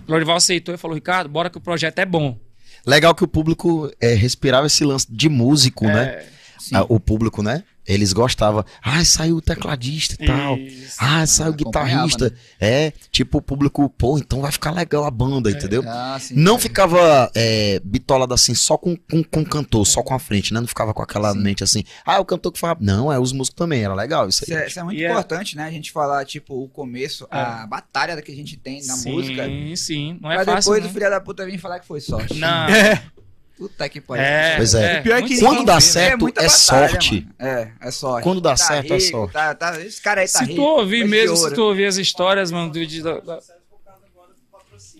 [0.08, 2.40] O Lorival aceitou e falou: Ricardo, bora que o projeto é bom.
[2.88, 6.06] Legal que o público é, respirava esse lance de músico, né?
[6.06, 6.26] É,
[6.58, 6.76] Sim.
[6.76, 7.64] Ah, o público, né?
[7.88, 8.66] Eles gostavam.
[8.84, 10.58] Ah, saiu o tecladista e tal.
[10.58, 10.96] Isso.
[11.00, 12.34] Ah, saiu o guitarrista.
[12.60, 15.84] É, tipo, o público, pô, então vai ficar legal a banda, entendeu?
[15.88, 16.36] Ah, sim.
[16.36, 20.54] Não ficava é, bitolado assim só com, com, com o cantor, só com a frente,
[20.54, 20.60] né?
[20.60, 21.40] Não ficava com aquela Sim.
[21.40, 22.78] mente assim, ah, o cantor que fala.
[22.82, 24.64] Não, é os músicos também, era legal isso Isso aí.
[24.64, 25.64] é, isso é muito E é- importante, né?
[25.64, 29.44] A gente falar, tipo, o começo, a batalha que a gente tem na sim, música.
[29.76, 30.72] Sim, não é pra fácil.
[30.74, 30.90] depois não.
[30.90, 32.34] o filho da puta vir falar que foi sorte.
[32.36, 32.48] Não.
[33.58, 34.24] Puta que pariu.
[34.24, 35.00] É, Pois é.
[35.00, 35.80] O pior é que Quando dá né?
[35.80, 36.58] certo, muita é batalha,
[36.90, 37.28] sorte.
[37.40, 37.52] mano.
[37.60, 38.24] É, é sorte.
[38.24, 39.34] Quando dá Tá certo, é rico, sorte.
[39.34, 40.56] Tá, tá, esse cara aí tá Se rico.
[40.58, 43.40] tu ouvir mesmo, se tu ouvir as histórias, mano, do, de, da- da-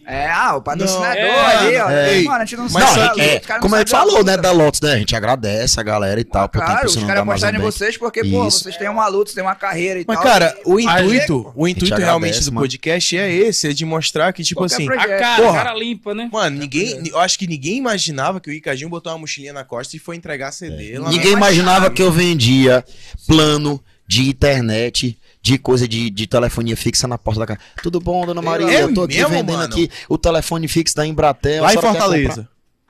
[0.10, 1.90] É, ah, o patrocinador Não, é, ali, ó.
[1.90, 2.22] é.
[2.22, 3.18] Mano, a gente não Mas sabe.
[3.18, 4.94] não, é, não como a gente falou, né, da Lotus, né?
[4.94, 7.98] A gente agradece a galera e tal, por estar Claro, os caras apostaram em vocês
[7.98, 10.26] porque, pô, vocês têm uma luta, vocês têm uma carreira e Mas, tal.
[10.26, 12.64] cara, o intuito, o intuito gente realmente agradece, do mano.
[12.64, 15.12] podcast é esse, é de mostrar que, tipo Qualquer assim, projeto.
[15.12, 15.58] a cara, Porra.
[15.64, 16.30] cara limpa, né?
[16.32, 19.94] mano, ninguém, eu acho que ninguém imaginava que o Ricardinho botou uma mochilinha na costa
[19.98, 20.98] e foi entregar CD.
[21.00, 22.82] lá na- Ninguém imaginava que eu vendia
[23.28, 27.60] plano de internet, de coisa de, de telefonia fixa na porta da casa.
[27.82, 28.70] Tudo bom, dona Maria?
[28.70, 29.64] É eu tô aqui mesmo, vendendo mano?
[29.64, 31.64] aqui o telefone fixo da Embratel.
[31.64, 32.48] Lá a em Fortaleza.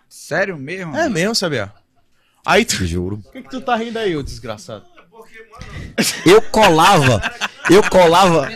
[0.10, 0.95] Sério mesmo?
[0.95, 1.72] É mesmo, sabia?
[2.45, 2.86] Aí tu.
[2.86, 3.18] juro.
[3.18, 4.86] Por que, que tu tá rindo aí, ô desgraçado?
[6.26, 7.22] Eu colava,
[7.69, 8.48] eu colava,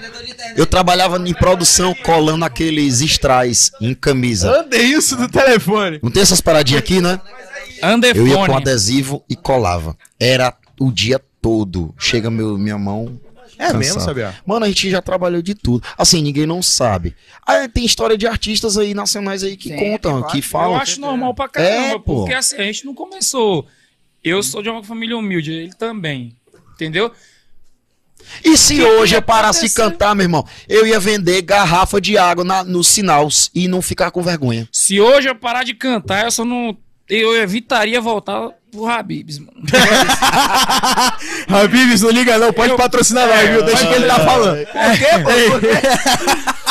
[0.56, 4.62] eu trabalhava em produção colando aqueles strass em camisa.
[4.62, 6.00] Ande isso do telefone.
[6.04, 7.20] Não tem essas paradinhas aqui, né?
[8.16, 9.98] Eu ia com adesivo e colava.
[10.20, 11.94] Era o dia todo.
[11.98, 13.20] Chega meu, minha mão.
[13.62, 13.80] É cansada.
[13.80, 14.34] mesmo, Sabiá?
[14.46, 15.84] Mano, a gente já trabalhou de tudo.
[15.98, 17.16] Assim, ninguém não sabe.
[17.46, 20.32] Aí tem história de artistas aí nacionais aí que Sim, contam, claro.
[20.32, 20.76] que Eu falam.
[20.78, 22.16] acho normal pra caramba, É, pô.
[22.22, 23.68] porque assim, a gente não começou.
[24.24, 26.36] Eu sou de uma família humilde, ele também.
[26.74, 27.12] Entendeu?
[28.44, 32.18] E se que hoje eu parasse de cantar, meu irmão, eu ia vender garrafa de
[32.18, 34.68] água na, nos sinais e não ficar com vergonha.
[34.72, 36.78] Se hoje eu parar de cantar, eu só não.
[37.10, 39.52] Eu evitaria voltar pro Habibs, mano.
[41.48, 43.64] Habibs, não liga não, pode Eu- patrocinar nós, viu?
[43.64, 44.68] Deixa o que ele tá falando.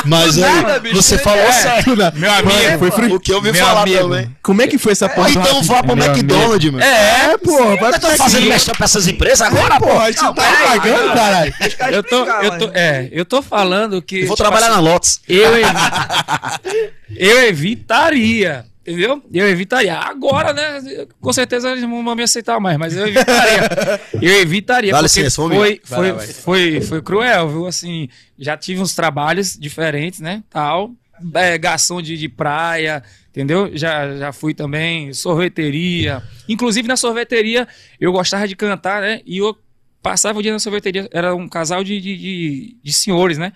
[0.04, 1.52] Mas nada, aí, bicho, você falou é.
[1.52, 1.90] certo.
[2.14, 3.14] Meu amigo, foi fru...
[3.16, 3.98] O que eu ouvi Meu falar amigo.
[4.04, 4.34] também.
[4.42, 5.28] Como é que foi essa porra?
[5.30, 6.80] Então vá pro McDonald's, meu.
[6.80, 9.88] É, pô, vai Tá fazendo mexer pra essas empresas agora, pô?
[9.88, 11.54] Porra, a gente não tá pagando, caralho.
[11.92, 14.20] Eu tô, eu mas- tô, é, eu tô falando que.
[14.22, 15.20] Eu vou tipo trabalhar assim, na Lotus.
[15.28, 15.66] Eu, evi-
[17.16, 19.22] eu evitaria, entendeu?
[19.32, 19.96] Eu evitaria.
[19.96, 21.06] Agora, né?
[21.20, 24.00] Com certeza eles não vão me aceitar mais, mas eu evitaria.
[24.20, 24.92] Eu evitaria.
[24.92, 25.56] Dá licença, foi.
[25.56, 26.26] Vai foi, vai.
[26.26, 27.66] foi, foi cruel, viu?
[27.66, 28.08] Assim,
[28.38, 30.42] já tive uns trabalhos diferentes, né?
[30.50, 30.92] Tal.
[31.34, 33.70] É, garçom de, de praia, entendeu?
[33.74, 36.22] Já, já fui também, sorveteria.
[36.48, 37.68] Inclusive na sorveteria
[38.00, 39.20] eu gostava de cantar, né?
[39.26, 39.56] E eu
[40.02, 41.08] passava o dia na sorveteria.
[41.12, 43.52] Era um casal de, de, de, de senhores, né?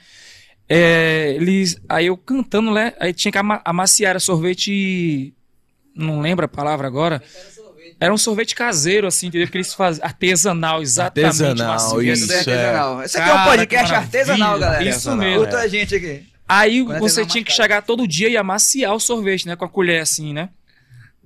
[0.68, 2.94] É, eles, aí eu cantando, né?
[2.98, 5.34] Aí tinha que ama amaciar era sorvete.
[5.94, 7.22] Não lembro a palavra agora.
[8.00, 9.46] Era um sorvete caseiro, assim, entendeu?
[9.48, 11.42] Que eles faziam artesanal, exatamente.
[11.42, 12.02] Artesanal, macio.
[12.02, 12.32] isso.
[12.32, 13.02] É artesanal.
[13.02, 14.84] Esse aqui é um podcast artesanal, galera.
[14.84, 15.40] Isso mesmo.
[15.40, 16.26] Outra gente aqui.
[16.46, 19.56] Aí Quando é você artesanal, tinha que chegar todo dia e amaciar o sorvete, né?
[19.56, 20.48] Com a colher assim, né?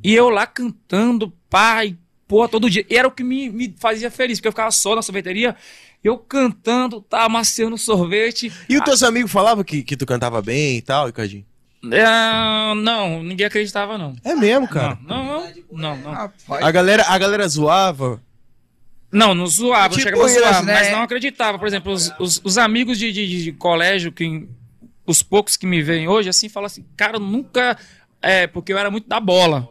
[0.02, 1.97] E eu lá cantando, pai,
[2.27, 2.85] pô, todo dia.
[2.89, 5.56] E era o que me, me fazia feliz, porque eu ficava só na sorveteria,
[6.02, 8.52] eu cantando, tá amaciando sorvete.
[8.68, 11.44] E os teus amigos falavam que, que tu cantava bem e tal, Ricardinho?
[11.92, 14.16] É, não, ninguém acreditava, não.
[14.24, 14.98] É mesmo, cara.
[15.06, 16.10] Não, não, não, não.
[16.10, 16.64] Rapaz.
[16.64, 18.20] A galera, a galera zoava.
[19.10, 20.74] Não, não zoava, Tipo não chegava a zoar, né?
[20.74, 21.58] mas não acreditava.
[21.58, 24.48] Por exemplo, os, os, os amigos de, de, de colégio, que,
[25.06, 27.78] os poucos que me veem hoje, assim, falam assim, cara, eu nunca.
[28.20, 29.68] É, porque eu era muito da bola.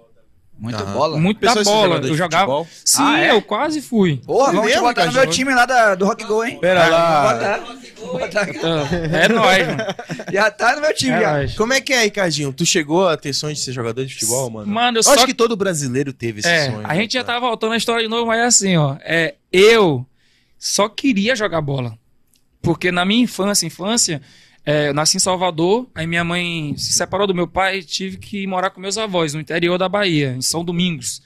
[0.60, 0.94] Muito Aham.
[0.94, 1.20] bola.
[1.20, 1.96] Muito da Pessoas bola.
[1.98, 2.46] Eu jogava.
[2.46, 2.68] futebol?
[2.84, 3.32] Sim, Ah, é?
[3.32, 4.18] eu quase fui.
[4.26, 6.58] Porra, vamos te botar no meu time lá da, do Rock Go, hein?
[6.60, 7.34] Pera lá.
[7.34, 7.60] Botar.
[7.60, 8.48] Botar.
[8.64, 9.84] Ah, É nóis, mano.
[10.32, 11.34] Já tá no meu time, É já.
[11.34, 11.56] nóis.
[11.56, 12.52] Como é que é, Ricardinho?
[12.54, 14.68] Tu chegou a ter sonho de ser jogador de futebol, mano?
[14.72, 15.14] Mano, eu Eu só.
[15.14, 16.82] acho que todo brasileiro teve esse é, sonho.
[16.84, 18.96] a né, gente já tá voltando a história de novo, mas é assim, ó.
[19.02, 20.06] É, eu
[20.58, 21.98] só queria jogar bola.
[22.62, 24.22] Porque na minha infância, infância,
[24.70, 28.18] é, eu nasci em Salvador, aí minha mãe se separou do meu pai e tive
[28.18, 31.22] que morar com meus avós no interior da Bahia, em São Domingos.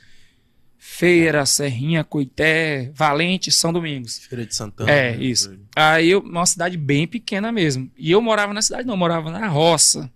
[0.77, 4.19] Feira, Serrinha, Coité, Valente, São Domingos.
[4.19, 4.91] Feira de Santana.
[4.91, 5.23] É, né?
[5.23, 5.57] isso.
[5.75, 7.89] Aí eu, uma cidade bem pequena mesmo.
[7.97, 10.07] E eu morava na cidade, não, eu morava na roça.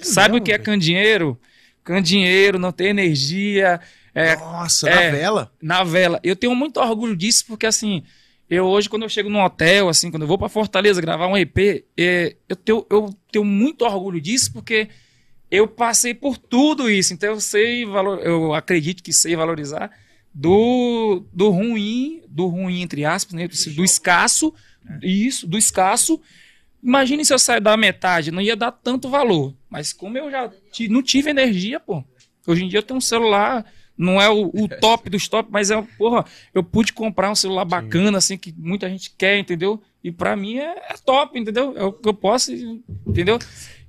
[0.00, 1.38] Sabe mesmo, o que é candinheiro?
[1.84, 3.82] Candinheiro, não tem energia,
[4.14, 4.94] é, Nossa, é.
[5.10, 5.52] na vela?
[5.60, 6.20] na vela.
[6.22, 8.02] Eu tenho muito orgulho disso, porque assim,
[8.48, 11.36] eu hoje, quando eu chego num hotel, assim, quando eu vou pra Fortaleza gravar um
[11.36, 14.88] EP, é, eu, tenho, eu tenho muito orgulho disso, porque
[15.50, 17.12] eu passei por tudo isso.
[17.12, 19.90] Então eu sei, valor, eu acredito que sei valorizar
[20.32, 23.48] do, do ruim, do ruim, entre aspas, né?
[23.48, 24.52] Do escasso,
[25.02, 26.20] isso, do escasso.
[26.82, 29.54] Imagine se eu sair da metade, não ia dar tanto valor.
[29.68, 30.52] Mas como eu já
[30.90, 32.04] não tive energia, pô.
[32.46, 33.64] Hoje em dia eu tenho um celular,
[33.96, 36.24] não é o, o top dos top, mas é, porra,
[36.54, 39.80] eu pude comprar um celular bacana, assim, que muita gente quer, entendeu?
[40.04, 41.74] E pra mim é, é top, entendeu?
[41.76, 42.52] É o que eu posso,
[43.06, 43.38] entendeu?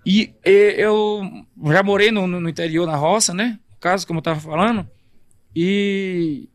[0.05, 1.21] E, e, eu
[1.65, 3.59] já morei no, no- no interior, na roça, né?
[3.71, 4.87] No caso, como eu tava falando.
[5.55, 6.47] E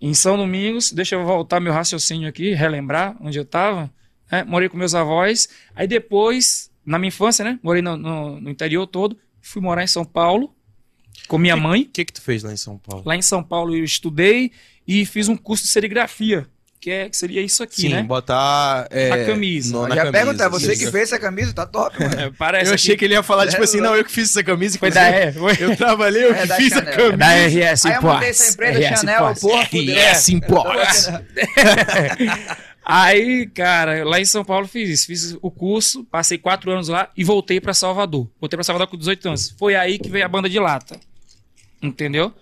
[0.00, 3.90] em São Domingos, deixa eu voltar meu raciocínio aqui, relembrar onde eu tava.
[4.30, 4.44] né?
[4.44, 5.48] Morei com meus avós.
[5.74, 7.58] Aí depois, na minha infância, né?
[7.62, 9.18] Morei no, no- no interior todo.
[9.42, 10.54] Fui morar em São Paulo
[11.28, 11.82] com minha mãe.
[11.82, 13.02] O que que tu fez lá em São Paulo?
[13.06, 14.50] Lá em São Paulo eu estudei
[14.86, 16.46] e fiz um curso de serigrafia,
[16.80, 18.02] que, é, que seria isso aqui, Sim, né?
[18.04, 18.86] botar...
[18.90, 19.72] é, A camisa.
[19.72, 20.84] no- na Já camisa, pergunta, você isso.
[20.84, 22.20] que fez essa camisa, tá top, mano.
[22.20, 22.98] É, parece Eu achei aqui.
[23.00, 23.90] que ele ia falar, tipo É, assim, não.
[23.90, 24.78] não, eu que fiz essa camisa.
[24.78, 25.02] Foi da.
[25.02, 25.36] R.
[25.58, 26.94] Eu trabalhei, eu É que da fiz a Chanel.
[26.94, 27.16] camisa.
[27.16, 28.40] Da RS Aí eu montei Imports.
[28.40, 29.40] essa empresa RS Chanel, Imports.
[29.42, 29.62] porra.
[29.64, 31.10] RS Imports.
[32.88, 35.06] Aí, cara, lá em São Paulo fiz isso.
[35.08, 38.30] Fiz o curso, passei quatro anos lá e voltei pra Salvador.
[38.40, 39.50] Voltei pra Salvador com 18 anos.
[39.58, 41.00] Foi aí que veio a banda de lata.
[41.82, 42.32] Entendeu?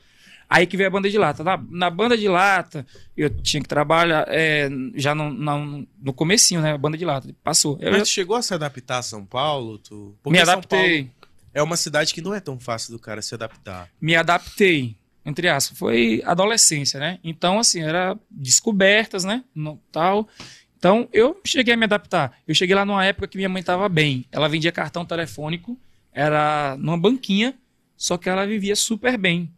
[0.49, 1.43] Aí que veio a banda de lata.
[1.43, 6.61] Na, na banda de lata, eu tinha que trabalhar é, já no, no, no comecinho,
[6.61, 6.75] né?
[6.75, 7.35] A banda de lata.
[7.43, 7.79] Passou.
[7.81, 9.79] Eu Mas tu chegou a se adaptar a São Paulo?
[9.79, 10.15] Tu...
[10.27, 11.05] me São adaptei.
[11.05, 11.15] Paulo
[11.55, 13.89] é uma cidade que não é tão fácil do cara se adaptar.
[13.99, 14.95] Me adaptei.
[15.25, 17.19] Entre aspas, foi adolescência, né?
[17.25, 19.43] Então, assim, era descobertas, né?
[19.55, 20.29] No, tal.
[20.77, 22.39] Então, eu cheguei a me adaptar.
[22.47, 24.27] Eu cheguei lá numa época que minha mãe estava bem.
[24.31, 25.79] Ela vendia cartão telefônico,
[26.13, 27.55] era numa banquinha,
[27.97, 29.51] só que ela vivia super bem.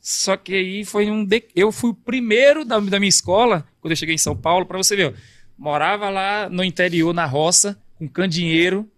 [0.00, 1.24] Só que aí foi um.
[1.24, 1.44] De...
[1.54, 4.78] Eu fui o primeiro da, da minha escola, quando eu cheguei em São Paulo, para
[4.78, 5.14] você ver.
[5.56, 8.88] morava lá no interior, na roça, com candeeiro.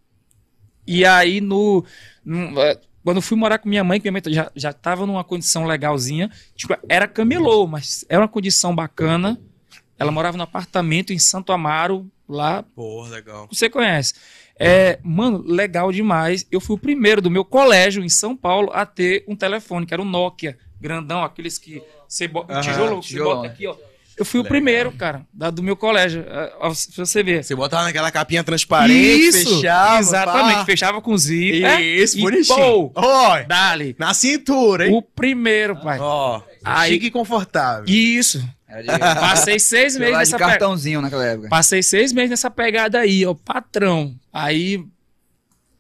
[0.87, 1.85] E aí, no,
[2.25, 2.51] no-
[3.09, 5.65] quando eu fui morar com minha mãe, que minha mãe já, já tava numa condição
[5.65, 9.41] legalzinha, tipo, era camelô, mas era uma condição bacana.
[9.99, 13.49] Ela morava no apartamento em Santo Amaro, lá Porra, legal.
[13.51, 14.13] você conhece.
[14.61, 16.47] É, mano, legal demais.
[16.53, 19.95] Eu fui o primeiro do meu colégio em São Paulo a ter um telefone, que
[19.95, 23.37] era um Nokia, grandão, aqueles que você bota, Aham, tijolo, tijolão.
[23.37, 23.75] bota aqui, ó.
[24.19, 24.47] Eu fui Legal.
[24.47, 26.25] o primeiro, cara, da- do meu colégio.
[26.29, 26.71] é, Pra
[27.07, 27.45] você ver.
[27.45, 29.99] Você botava naquela capinha transparente, fechava.
[30.01, 30.65] Exatamente, pá.
[30.65, 31.81] fechava com zíper.
[31.81, 32.91] Isso, e, bonitinho.
[32.91, 32.93] pô,
[33.47, 33.95] dali.
[33.99, 34.95] na cintura, hein?
[34.95, 35.99] O primeiro, pai.
[36.01, 37.85] Ó, Aí- chique e confortável.
[37.87, 38.45] Isso.
[38.69, 40.51] Era de, Passei seis meses nessa pegada.
[40.59, 41.49] cartãozinho naquela época.
[41.49, 44.15] Passei seis meses nessa pegada aí, ó, patrão.
[44.33, 44.85] Aí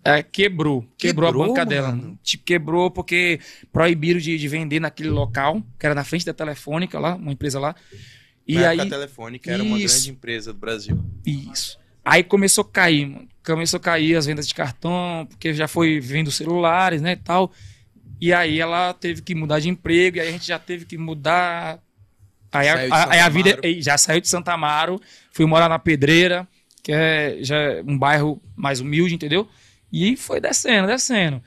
[0.04, 1.88] é, quebrou, quebrou, Quebrou, a banca dela.
[1.88, 2.18] mano?
[2.22, 3.40] Tipo, quebrou porque
[3.70, 7.60] proibiram de, de vender naquele local, que era na frente da Telefônica lá, uma empresa
[7.60, 7.74] lá.
[8.48, 9.94] E Na aí, época, a Telefônica era uma Isso.
[9.96, 10.98] grande empresa do Brasil.
[11.26, 11.78] isso.
[12.04, 13.28] Aí começou a cair, mano.
[13.44, 17.52] Começou a cair as vendas de cartão, porque já foi vendo celulares, né, e tal.
[18.20, 20.96] E aí ela teve que mudar de emprego, e aí a gente já teve que
[20.96, 21.78] mudar.
[22.50, 24.98] Aí, a- a, aí a vida já saiu de Santa Amaro,
[25.32, 26.48] fui morar na Pedreira,
[26.82, 29.46] que é já é um bairro mais humilde, entendeu?
[29.92, 31.42] E foi descendo, descendo.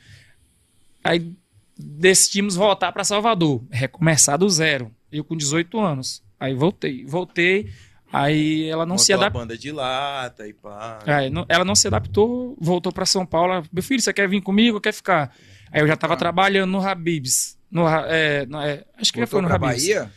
[1.04, 1.34] Aí
[1.78, 4.92] decidimos voltar para Salvador, recomeçar do zero.
[5.12, 6.22] Eu com 18 anos.
[6.42, 7.70] Aí voltei, voltei.
[8.12, 9.42] Aí ela não se Montou a adaptou.
[9.42, 11.00] banda de lata e pá.
[11.06, 13.54] Aí, não- ela não se adaptou, voltou para São Paulo.
[13.54, 15.34] Ela, Meu filho, você quer vir comigo ou quer ficar?
[15.72, 17.58] Aí eu já estava trabalhando no Habibs.
[17.70, 19.88] No, é, no- é, acho que já foi Voltou no pra Habibs.
[19.88, 20.10] Voltou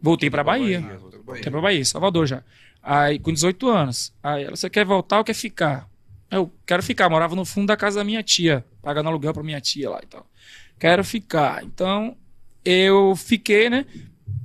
[0.00, 0.80] Voltei para Bahia.
[0.80, 0.98] pra Bahia.
[1.26, 2.42] Voltei para Bahia, Salvador já.
[2.82, 4.14] Aí com 18 anos.
[4.22, 5.86] Aí ela, você quer voltar ou quer ficar?
[6.30, 9.60] Eu quero ficar, morava no fundo da casa da minha tia, pagando aluguel para minha
[9.60, 10.26] tia lá e tal.
[10.78, 11.62] Quero ficar.
[11.62, 12.16] Então
[12.64, 13.84] eu fiquei, né?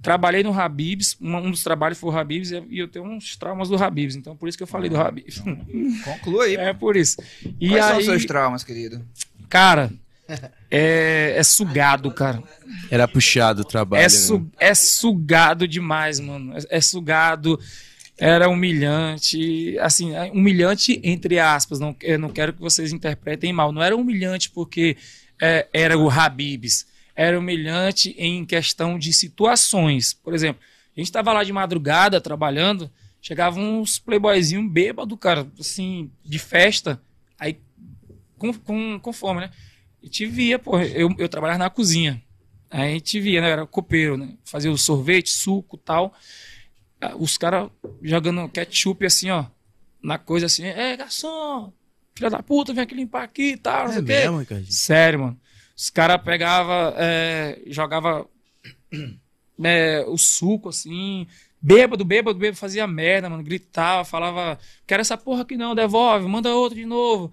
[0.02, 3.76] Trabalhei no Habibs, um, dos trabalhos foi o Habibs e eu tenho uns traumas do
[3.76, 5.40] Habibs, então por isso que eu falei do Habibs.
[6.06, 6.56] Conclua aí.
[6.56, 7.18] É por isso.
[7.60, 9.06] E Quais são aí, os seus traumas, querido?
[9.50, 9.92] cara,
[10.72, 12.42] é, é sugado, cara.
[12.92, 14.00] Era puxado o trabalho.
[14.00, 14.10] É, né?
[14.10, 16.56] su- é sugado demais, mano.
[16.58, 17.60] É, é sugado.
[18.18, 19.78] Era humilhante.
[19.80, 21.80] Assim, é humilhante entre aspas.
[21.80, 23.72] Não, eu não quero que vocês interpretem mal.
[23.72, 24.98] Não era humilhante porque
[25.42, 26.86] é, era o Habibs.
[27.20, 30.14] Era humilhante em questão de situações.
[30.14, 30.62] Por exemplo,
[30.96, 32.92] a gente estava lá de madrugada trabalhando.
[33.20, 37.02] Chegavam uns playboyzinhos bêbados, cara, assim, de festa.
[37.40, 37.58] Aí,
[38.38, 39.50] com, com, com fome, né?
[40.04, 40.80] E te via, pô.
[40.80, 42.22] Eu, eu trabalhava na cozinha.
[42.70, 43.50] Aí a gente via, né?
[43.50, 44.36] Era copeiro, né?
[44.46, 46.14] Fazia o sorvete, suco tal.
[47.18, 47.70] Os caras
[48.04, 49.46] jogando ketchup assim, ó.
[50.04, 51.74] Na coisa assim, é, garçom,
[52.14, 54.14] filha da puta, vem aqui limpar aqui e tal, não sei É o quê.
[54.14, 54.72] mesmo, Ricardinho?
[54.72, 55.40] Sério, mano.
[55.78, 58.26] Os caras pegavam, é, jogava
[59.64, 61.28] é, o suco assim,
[61.62, 66.50] bêbado, bêbado, bêbado, fazia merda, mano, gritava, falava, quero essa porra aqui não, devolve, manda
[66.56, 67.32] outro de novo.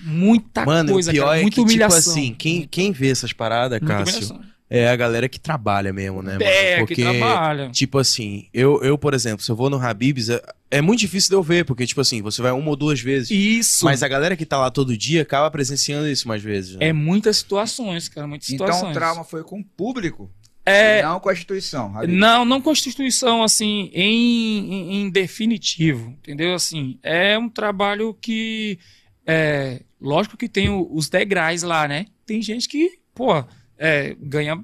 [0.00, 1.98] Muita Mano, coisa, o pior cara, é muita que, humilhação.
[2.00, 4.38] tipo assim, quem, quem vê essas paradas, Cássio.
[4.70, 6.42] É a galera que trabalha mesmo, né, mano?
[6.44, 7.70] É, Porque, que trabalha.
[7.70, 11.30] tipo assim, eu, eu, por exemplo, se eu vou no Habibs, é, é muito difícil
[11.30, 13.30] de eu ver, porque, tipo assim, você vai uma ou duas vezes.
[13.30, 13.84] Isso.
[13.84, 16.76] Mas a galera que tá lá todo dia acaba presenciando isso mais vezes.
[16.76, 16.88] né?
[16.88, 18.90] É muitas situações, cara, muitas Então situações.
[18.90, 20.30] o trauma foi com o público,
[20.66, 21.96] É, não com a instituição.
[21.96, 22.12] Habib.
[22.14, 26.52] não, não constituição assim em, em, em definitivo, entendeu?
[26.54, 28.78] Assim, é um trabalho que
[29.26, 32.04] é, lógico que tem o- os degraus lá, né?
[32.26, 33.42] Tem gente que, pô,
[33.78, 34.62] é, ganha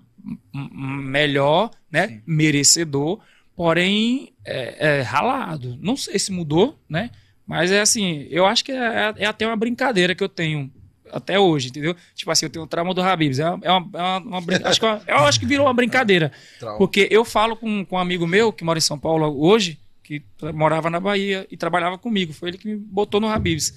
[0.53, 2.09] melhor, né?
[2.09, 2.23] Sim.
[2.27, 3.21] Merecedor,
[3.57, 5.79] porém é, é ralado.
[5.81, 7.11] Não sei se mudou, né?
[7.47, 10.73] Mas é assim, eu acho que é, é até uma brincadeira que eu tenho
[11.13, 11.95] até hoje, entendeu?
[12.15, 13.39] Tipo assim, eu tenho o trauma do Habibs.
[13.39, 15.67] É uma, é uma, é uma- uma acho que é uma- eu acho que virou
[15.67, 16.33] uma brincadeira.
[16.79, 20.23] Porque eu falo com, com um amigo meu que mora em São Paulo hoje, que
[20.55, 22.33] morava na Bahia e trabalhava comigo.
[22.33, 23.75] Foi ele que me botou no Habibs.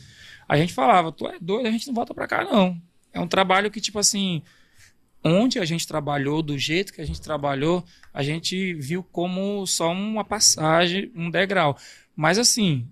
[0.48, 2.78] A gente falava, tu é doido, a gente não volta pra cá, não.
[3.14, 4.42] É um trabalho que, tipo assim,
[5.24, 7.84] onde a gente trabalhou, do jeito que a gente trabalhou,
[8.14, 11.78] a gente viu como só uma passagem, um degrau.
[12.16, 12.88] Mas assim,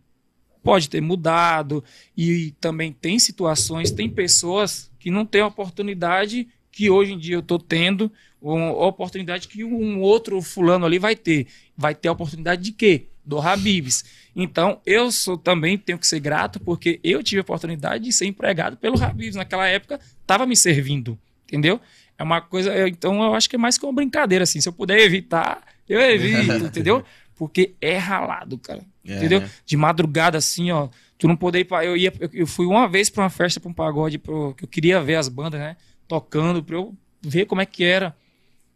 [0.63, 1.83] pode ter mudado
[2.17, 7.35] e também tem situações, tem pessoas que não têm a oportunidade que hoje em dia
[7.35, 8.11] eu estou tendo,
[8.41, 11.47] uma oportunidade que um outro fulano ali vai ter.
[11.75, 13.07] Vai ter a oportunidade de quê?
[13.23, 14.03] Do Habibs.
[14.35, 18.25] Então, eu sou também tenho que ser grato porque eu tive a oportunidade de ser
[18.25, 19.35] empregado pelo Habibs.
[19.35, 21.79] Naquela época, estava me servindo, entendeu?
[22.17, 22.73] É uma coisa.
[22.73, 24.61] eu- então eu acho que é mais que uma brincadeira, assim.
[24.61, 27.03] Se eu puder evitar, eu evito, entendeu?
[27.35, 28.83] Porque é ralado, cara.
[29.05, 29.41] É, entendeu?
[29.41, 29.49] né?
[29.65, 30.87] De madrugada, assim, ó.
[31.17, 31.83] Tu não poder ir pra.
[31.83, 34.63] Eu, ia, eu, eu fui uma vez pra uma festa, pra um pagode, pro, que
[34.63, 35.75] eu queria ver as bandas, né?
[36.07, 38.15] Tocando, pra eu ver como é que era.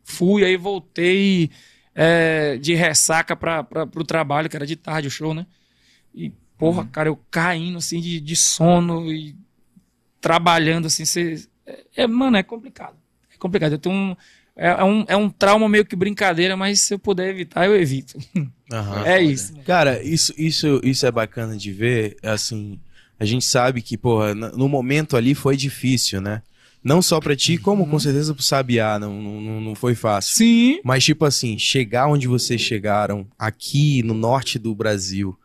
[0.03, 1.49] Fui, aí voltei
[1.95, 5.45] é, de ressaca pra, pra, pro trabalho, que era de tarde o show, né?
[6.13, 9.35] E, porra, cara, eu caindo, assim, de, de sono e
[10.19, 12.95] trabalhando, assim, cê, é, é, mano, é complicado.
[13.39, 13.71] É complicado.
[13.73, 14.15] Eu tenho um.
[14.55, 17.75] É, é um, é um trauma meio que brincadeira, mas se eu puder evitar, eu
[17.75, 18.17] evito.
[18.71, 19.05] Aham.
[19.05, 19.53] é isso.
[19.65, 22.17] Cara, isso, isso, isso é bacana de ver.
[22.21, 22.77] Assim,
[23.17, 26.41] a gente sabe que, porra, no momento ali foi difícil, né?
[26.83, 30.35] Não só pra ti, como com certeza pro Sabiá, não, não, não foi fácil.
[30.35, 30.79] Sim.
[30.83, 35.37] Mas, tipo assim, chegar onde vocês chegaram, aqui no norte do Brasil,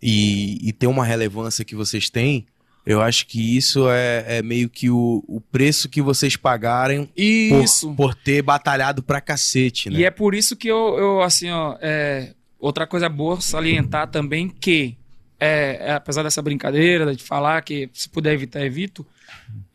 [0.00, 2.46] e, e ter uma relevância que vocês têm,
[2.86, 7.64] eu acho que isso é, é meio que o, o preço que vocês pagarem por,
[7.64, 7.92] Isso.
[7.94, 9.98] por ter batalhado pra cacete, né?
[9.98, 14.48] E é por isso que eu, eu assim, ó, é, outra coisa boa salientar também
[14.48, 14.96] que,
[15.40, 19.04] é, é, apesar dessa brincadeira de falar que se puder evitar, evito,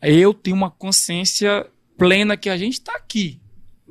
[0.00, 1.66] eu tenho uma consciência
[1.98, 3.41] plena que a gente tá aqui.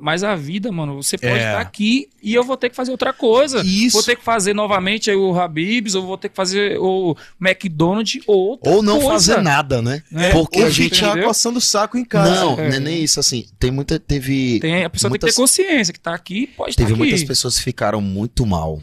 [0.04, 1.36] Mas a vida, mano, você pode É.
[1.36, 3.62] estar aqui e eu vou ter que fazer outra coisa.
[3.64, 3.92] Isso.
[3.92, 8.20] Vou ter que fazer novamente aí o Habib's, ou vou ter que fazer o McDonald's,
[8.26, 9.10] ou outra Ou não coisa.
[9.34, 10.02] fazer nada, né?
[10.12, 11.04] É, Porque Ou a gente.
[11.04, 11.28] entendeu?
[11.28, 12.34] coçando o saco em casa.
[12.34, 12.68] Não, É.
[12.68, 13.46] não é nem isso assim.
[13.60, 14.00] Tem muita.
[14.00, 14.58] Teve.
[14.58, 17.10] Tem, a pessoa tem muitas- que ter consciência que tá aqui, pode Teve estar aqui.
[17.10, 18.82] muitas pessoas que ficaram muito mal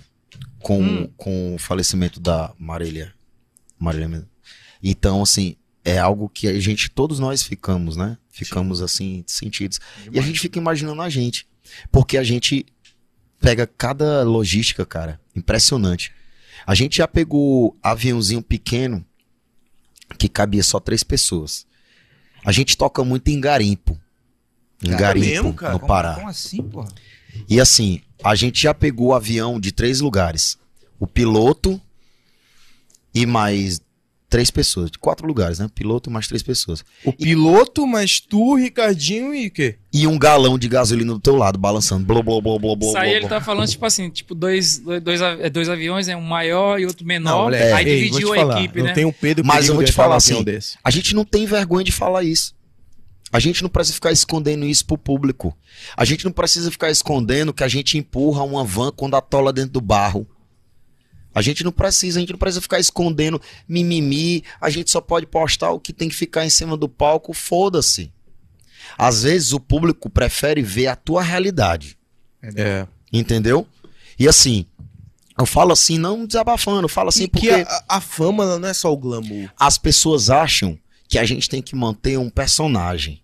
[0.62, 1.10] com, Hum.
[1.18, 3.14] com o falecimento da Marília.
[3.78, 4.24] Marília.
[4.82, 8.18] Então, assim, é algo que a gente, todos nós ficamos, né?
[8.46, 9.80] Ficamos assim, sentidos.
[10.12, 11.48] E a gente fica imaginando a gente.
[11.92, 12.66] Porque a gente
[13.40, 16.12] pega cada logística, cara, impressionante.
[16.66, 19.06] A gente já pegou aviãozinho pequeno
[20.18, 21.66] que cabia só três pessoas.
[22.44, 24.00] A gente toca muito em garimpo.
[24.84, 25.74] Em Cara, garimpo, mesmo, cara?
[25.74, 26.16] no Como- Pará.
[26.16, 26.88] Como assim, porra?
[27.50, 30.58] E assim, a gente já pegou o avião de três lugares.
[31.00, 31.80] O piloto
[33.14, 33.82] e mais
[34.30, 34.92] três pessoas.
[34.92, 35.68] De quatro lugares, né?
[35.74, 36.86] Piloto e mais três pessoas.
[37.04, 39.78] O piloto, mas tu, Ricardinho e o quê?
[39.92, 42.06] E um galão de gasolina do teu lado, balançando.
[42.06, 43.30] Blá, blá, blá, blá, blá, Isso aí blá, ele blá.
[43.30, 46.16] tá falando, tipo assim, tipo, dois, dois, dois, é, dois aviões, né?
[46.16, 47.46] Um maior e outro menor.
[47.46, 48.94] moleque, aí ei, dividiu a te falar, equipe, não né?
[48.94, 50.78] tem um Pedro Mas eu vou de te falar assim, desse.
[50.84, 52.54] A gente não tem vergonha de falar isso.
[53.32, 55.56] A gente não precisa ficar escondendo isso pro público.
[55.96, 59.74] A gente não precisa ficar escondendo que a gente empurra uma van quando atola dentro
[59.74, 60.28] do barro.
[61.40, 64.44] A gente não precisa, a gente não precisa ficar escondendo mimimi.
[64.60, 68.12] A gente só pode postar o que tem que ficar em cima do palco, foda-se.
[68.98, 71.98] Às vezes o público prefere ver a tua realidade.
[72.56, 72.86] É.
[73.12, 73.66] Entendeu?
[74.18, 74.66] E assim,
[75.40, 78.68] eu falo assim, não desabafando, eu falo assim e porque que a, a fama não
[78.68, 79.50] é só o glamour.
[79.58, 83.24] as pessoas acham que a gente tem que manter um personagem.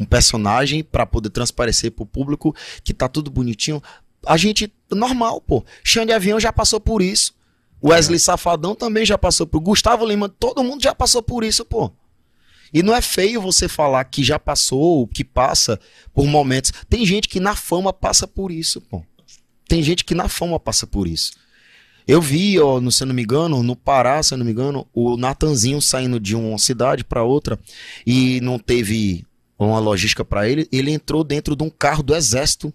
[0.00, 3.82] Um personagem pra poder transparecer pro público que tá tudo bonitinho.
[4.26, 5.64] A gente, normal, pô.
[5.82, 7.34] Xande Avião já passou por isso.
[7.82, 9.60] Wesley Safadão também já passou por.
[9.60, 11.92] Gustavo Lima, todo mundo já passou por isso, pô.
[12.72, 15.78] E não é feio você falar que já passou, que passa
[16.12, 16.72] por momentos.
[16.88, 19.04] Tem gente que na fama passa por isso, pô.
[19.68, 21.32] Tem gente que na fama passa por isso.
[22.06, 24.52] Eu vi, ó, no, se eu não me engano, no Pará, se eu não me
[24.52, 27.58] engano, o Natanzinho saindo de uma cidade para outra
[28.06, 29.24] e não teve
[29.58, 30.68] uma logística para ele.
[30.70, 32.74] Ele entrou dentro de um carro do exército,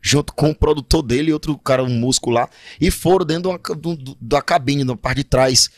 [0.00, 2.48] junto com o produtor dele e outro cara, um músico lá,
[2.80, 5.70] e foram dentro de uma ca- do- do- da cabine, na parte de trás,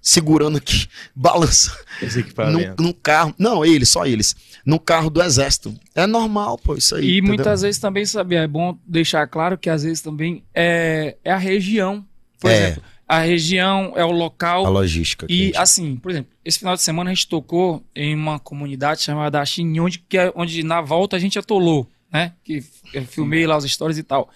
[0.00, 0.86] segurando aqui,
[1.16, 2.82] balançando Esse num, equipamento.
[2.82, 3.34] num carro.
[3.38, 4.36] Não, eles, só eles.
[4.64, 5.74] Num carro do exército.
[5.94, 7.04] É normal, pô, isso aí.
[7.04, 7.28] E entendeu?
[7.34, 11.36] muitas vezes também, sabia, é bom deixar claro que às vezes também é, é a
[11.38, 12.04] região.
[12.40, 12.56] Por É.
[12.68, 14.66] exemplo, a região é o local.
[14.66, 15.26] A logística.
[15.28, 19.02] E gente- assim, por exemplo, esse final de semana a gente tocou em uma comunidade
[19.02, 22.32] chamada Axim, onde, que é, onde na volta a gente atolou, né?
[22.44, 24.30] Que eu filmei lá os stories e tal.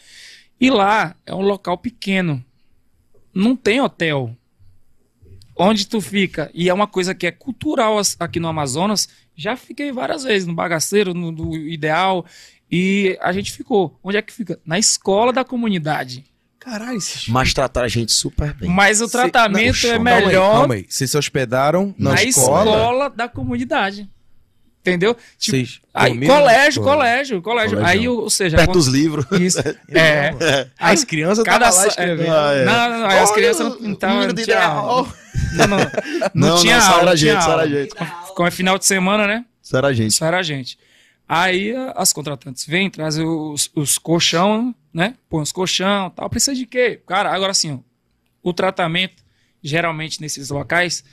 [0.60, 2.44] E lá é um local pequeno.
[3.32, 4.36] Não tem hotel.
[5.56, 9.90] Onde tu fica, e é uma coisa que é cultural aqui no Amazonas, já fiquei
[9.92, 12.24] várias vezes no bagaceiro, no, do ideal,
[12.70, 13.98] e a gente ficou.
[14.02, 14.60] Onde é que fica?
[14.64, 16.24] Na escola da comunidade.
[16.60, 17.28] Caralho, esses...
[17.28, 18.68] Mas tratar a gente super bem.
[18.68, 20.86] Mas o Cê- tratamento não, é calma Calma aí, melhor calma aí.
[20.88, 22.70] Vocês se hospedaram na, na escola?
[22.70, 23.10] escola?
[23.10, 24.08] da comunidade.
[24.80, 25.16] Entendeu?
[25.38, 25.56] Tipo,
[25.92, 27.76] aí, colégio, colégio, colégio.
[27.78, 27.84] Colegião.
[27.84, 29.26] Aí, ou seja, Perto quando- dos livros.
[29.40, 29.58] isso.
[29.90, 30.30] É.
[30.78, 32.30] Aí, As crianças cada lá escrevendo.
[32.32, 32.64] Ah, é.
[32.64, 33.98] Não, não, não, aí as crianças não, menino
[34.28, 35.08] não tinha aula.
[35.54, 35.90] Não, não, não,
[36.54, 37.02] Não, tinha não, só aula.
[37.02, 37.68] era não tinha gente, só era aula.
[37.68, 37.94] gente.
[38.34, 39.44] Como é final de semana, né?
[39.62, 40.10] Isso era a gente.
[40.12, 40.78] Isso era a gente.
[41.28, 45.14] Aí as contratantes vêm, trazem os, os colchão, né?
[45.28, 46.30] Põe os colchão tal.
[46.30, 47.00] Precisa de quê?
[47.06, 47.78] Cara, agora assim, ó,
[48.48, 49.22] o tratamento,
[49.62, 51.04] geralmente nesses locais,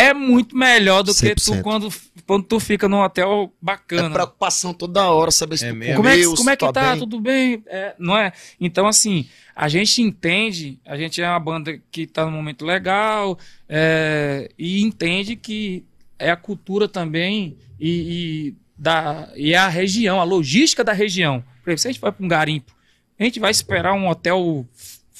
[0.00, 1.62] é muito melhor do que tu 100%.
[1.62, 1.88] quando,
[2.26, 4.10] quando tu fica num hotel É bacana.
[4.10, 5.96] preocupação toda hora, saber se É tu mesmo.
[5.96, 6.90] como é que, como é que tá?
[6.92, 6.98] bem.
[6.98, 7.62] Tudo bem?
[7.66, 8.32] É, não é?
[8.60, 13.38] Então, assim, a gente entende, a gente é uma banda que tá num momento legal
[13.68, 15.84] é, e entende que
[16.18, 21.42] é a cultura também e, e, da, e é a região, a logística da região.
[21.62, 22.74] Por exemplo, se a gente vai para um garimpo,
[23.18, 24.66] a gente vai esperar um hotel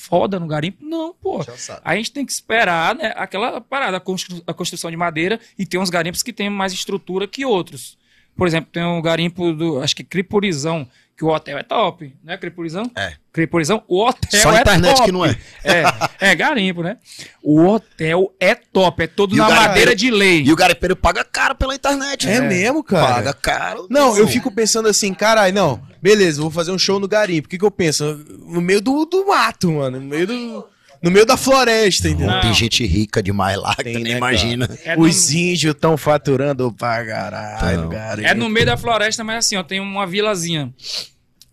[0.01, 0.85] foda no garimpo?
[0.85, 1.43] Não, pô.
[1.85, 5.67] A gente tem que esperar né, aquela parada, a constru- a construção de madeira, e
[5.67, 7.99] tem uns garimpos que têm mais estrutura que outros.
[8.37, 10.89] Por exemplo, tem um garimpo do, acho que Cripurizão,
[11.21, 12.91] que o hotel é top, né, Cripurizão?
[12.97, 13.13] É.
[13.31, 15.05] Cripurizão, o hotel Só a é internet top.
[15.05, 15.37] que não é.
[15.63, 16.97] É, é garimpo, né?
[17.43, 20.43] O hotel é top, é todo E na madeira de lei.
[20.43, 22.27] E o garimpeiro paga caro pela internet.
[22.27, 22.49] É, né?
[22.49, 23.17] mesmo, cara?
[23.17, 23.87] Paga caro.
[23.91, 27.49] Não, eu fico pensando assim, caralho, não, beleza, vou fazer um show no garimpo.
[27.49, 28.25] O que, que eu penso?
[28.47, 30.01] No meio do, do mato, mano.
[30.01, 30.67] No meio do.
[31.03, 32.27] No meio da floresta, entendeu?
[32.27, 32.41] Não.
[32.41, 34.69] Tem gente rica demais lá que Tem, tu nem né, imagina.
[34.85, 38.29] É no, Os índios estão faturando pra caralho, garimpo.
[38.29, 40.73] é no meio da floresta, mas assim, ó, tem uma vilazinha.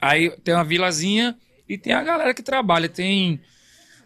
[0.02, 1.36] Aí tem uma vilazinha
[1.68, 2.90] e tem a galera que trabalha.
[2.90, 3.40] Tem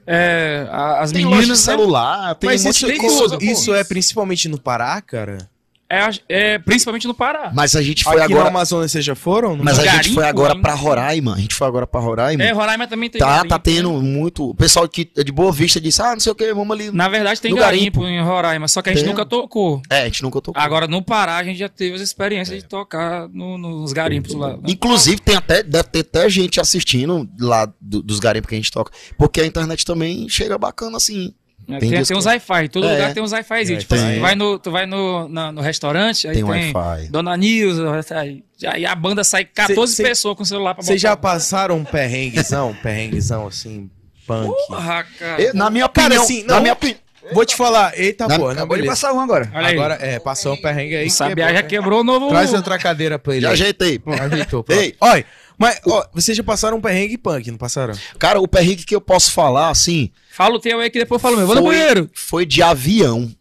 [0.06, 1.66] é, as Tem loja de meninas.
[1.66, 1.72] né?
[1.74, 3.34] celular, tem Mas um monte isso, de tem isso, coisa.
[3.38, 3.52] tudo, pô.
[3.52, 5.50] isso é principalmente no Pará, cara?
[5.92, 7.52] É, é, principalmente no Pará.
[7.54, 8.50] Mas a gente foi Aqui no agora.
[8.50, 9.58] Amazonas vocês já foram?
[9.58, 10.62] Mas a gente foi agora ainda.
[10.62, 11.36] pra Roraima.
[11.36, 12.42] A gente foi agora pra Roraima.
[12.44, 13.62] É, Roraima também tem Tá, garimpo, tá né?
[13.64, 14.50] tendo muito.
[14.52, 16.92] O pessoal que é de Boa Vista disse: ah, não sei o que, vamos ali.
[16.92, 18.22] Na verdade tem No garimpo, garimpo.
[18.22, 19.10] em Roraima, só que a gente Tem.
[19.12, 19.82] nunca tocou.
[19.90, 20.62] É, a gente nunca tocou.
[20.62, 24.54] Agora no Pará a gente já teve as experiências de tocar no- nos garimpos lá.
[24.54, 24.60] né?
[24.68, 28.72] Inclusive, tem até, deve ter até gente assistindo lá do- dos garimpos que a gente
[28.72, 28.92] toca.
[29.18, 31.34] Porque a internet também chega bacana assim.
[31.76, 32.92] É, Tem Tem, tem uns Wi-Fi, todo É.
[32.94, 33.54] lugar tem uns Wi-Fi.
[33.74, 34.16] É, tipo assim, tem.
[34.16, 37.08] tu vai, no, tu vai no, na- no restaurante, aí Tem tem, Wi-Fi.
[37.10, 37.84] Dona Nilza,
[38.16, 41.16] aí, aí a banda sai 14 Cê- cê- pessoas com o celular pra Vocês já
[41.16, 43.90] passaram um perrenguezão, perrenguezão assim,
[44.28, 44.54] punk?
[44.68, 45.42] Porra, cara.
[45.42, 46.24] Eu- na minha Cara, opinião.
[46.24, 47.00] assim, na não- minha opinião.
[47.34, 49.50] Vou te falar, eita Na- porra, não, Acabou de passar um agora.
[49.54, 49.74] Olha aí.
[49.76, 51.08] Agora, é, passou um perrengue aí.
[51.08, 51.68] o Sabiá quebrou, já né?
[51.70, 52.30] quebrou o novo...
[52.30, 53.42] Traz outra cadeira pra ele.
[53.44, 53.54] Já aí.
[53.54, 54.00] ajeitei.
[54.00, 54.80] Pronto, ajeitou, pronto.
[54.82, 54.96] Ei.
[55.00, 55.24] Olha,
[55.62, 57.94] mas ó, vocês já passaram um perrengue punk, não passaram?
[58.18, 60.10] Cara, o perrengue que eu posso falar, assim.
[60.32, 61.46] Fala o teu aí que depois eu falo meu.
[61.46, 62.10] Vou no foi- banheiro.
[62.14, 63.32] Foi de avião.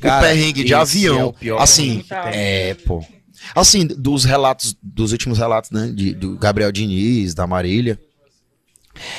[0.00, 1.34] Cara, o perrengue de esse avião.
[1.40, 3.04] é assim, é, pô.
[3.54, 5.92] Assim, dos relatos, dos últimos relatos, né?
[5.94, 7.98] De, do Gabriel Diniz, da Marília.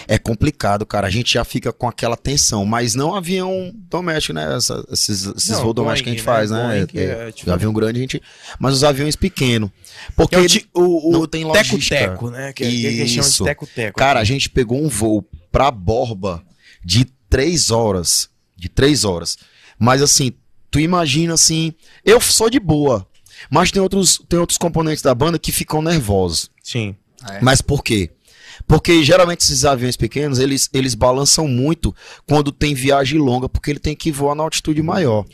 [0.07, 1.07] É complicado, cara.
[1.07, 4.55] A gente já fica com aquela tensão, mas não avião doméstico, né?
[4.55, 6.67] Essa- esses esses Não, voos domésticos que a gente Boeing, faz, né?
[6.79, 6.85] né?
[6.85, 8.21] Boeing, É, é, tipo- avião grande a gente.
[8.59, 9.69] Mas os aviões pequenos.
[10.15, 11.95] Porque Que é o, ti- o, o não tem logística.
[11.97, 12.53] teco-teco, né?
[12.53, 13.43] Que, é- que eles chamam de Isso.
[13.43, 13.97] teco-teco.
[13.99, 16.43] Cara, a gente pegou um voo pra Borba
[16.85, 18.29] de três horas.
[18.55, 19.37] De três horas.
[19.79, 20.31] Mas assim,
[20.69, 21.73] tu imagina assim.
[22.05, 23.07] Eu sou de boa.
[23.49, 26.49] Mas tem outros, tem outros componentes da banda que ficam nervosos.
[26.63, 26.95] Sim.
[27.29, 27.39] É.
[27.41, 28.11] Mas por quê?
[28.67, 31.93] Porque geralmente esses aviões pequenos, eles, eles balançam muito
[32.27, 35.25] quando tem viagem longa, porque ele tem que voar na altitude maior.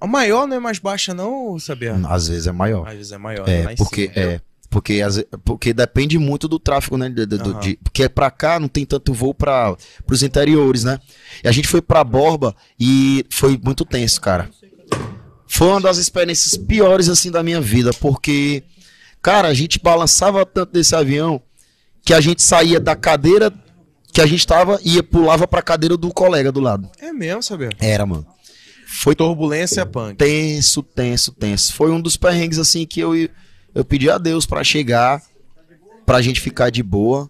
[0.00, 1.94] A maior não é mais baixa, não, Sabia?
[2.08, 2.86] Às vezes é maior.
[2.86, 3.64] Às vezes é maior, né?
[3.68, 4.26] É, em porque, cima.
[4.26, 5.00] é, porque,
[5.44, 7.08] porque depende muito do tráfego, né?
[7.08, 7.60] do- Aham.
[7.60, 9.74] de- porque pra cá não tem tanto voo para
[10.10, 10.98] os interiores, né?
[11.42, 14.50] E a gente foi pra Borba e foi muito tenso, cara.
[15.48, 18.64] Foi uma das experiências piores, assim, da minha vida, porque,
[19.22, 21.40] cara, a gente balançava tanto desse avião
[22.06, 23.52] que a gente saía da cadeira
[24.12, 26.88] que a gente tava e pulava pra cadeira do colega do lado.
[27.00, 27.70] É mesmo, Sabia?
[27.80, 28.24] Era, mano.
[28.86, 30.16] Foi Turbulência punk.
[30.16, 31.74] tenso, tenso, tenso.
[31.74, 33.12] Foi um dos perrengues assim que eu,
[33.74, 35.20] eu pedi a Deus pra chegar,
[36.06, 37.28] pra gente ficar de boa.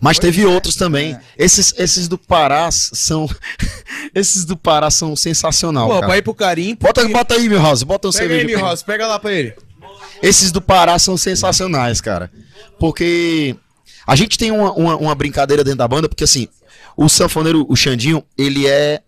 [0.00, 1.18] Mas teve outros também.
[1.36, 3.28] Esses, esses do Pará são.
[4.14, 5.88] esses do Pará são sensacional.
[5.88, 6.06] Pô, cara.
[6.06, 6.86] pra ir pro carimpo.
[6.86, 7.84] Bota, bota aí, meu Rosa.
[7.84, 8.46] Bota um Pega aí, cerveja.
[8.46, 8.70] meu pra mim.
[8.70, 9.54] Rosa, pega lá pra ele.
[10.22, 12.30] Esses do Pará são sensacionais, cara.
[12.78, 13.56] Porque
[14.06, 16.48] a gente tem uma, uma, uma brincadeira dentro da banda, porque assim,
[16.96, 19.00] o sanfoneiro, o Xandinho, ele é.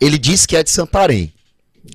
[0.00, 1.32] Ele diz que é de Santarém.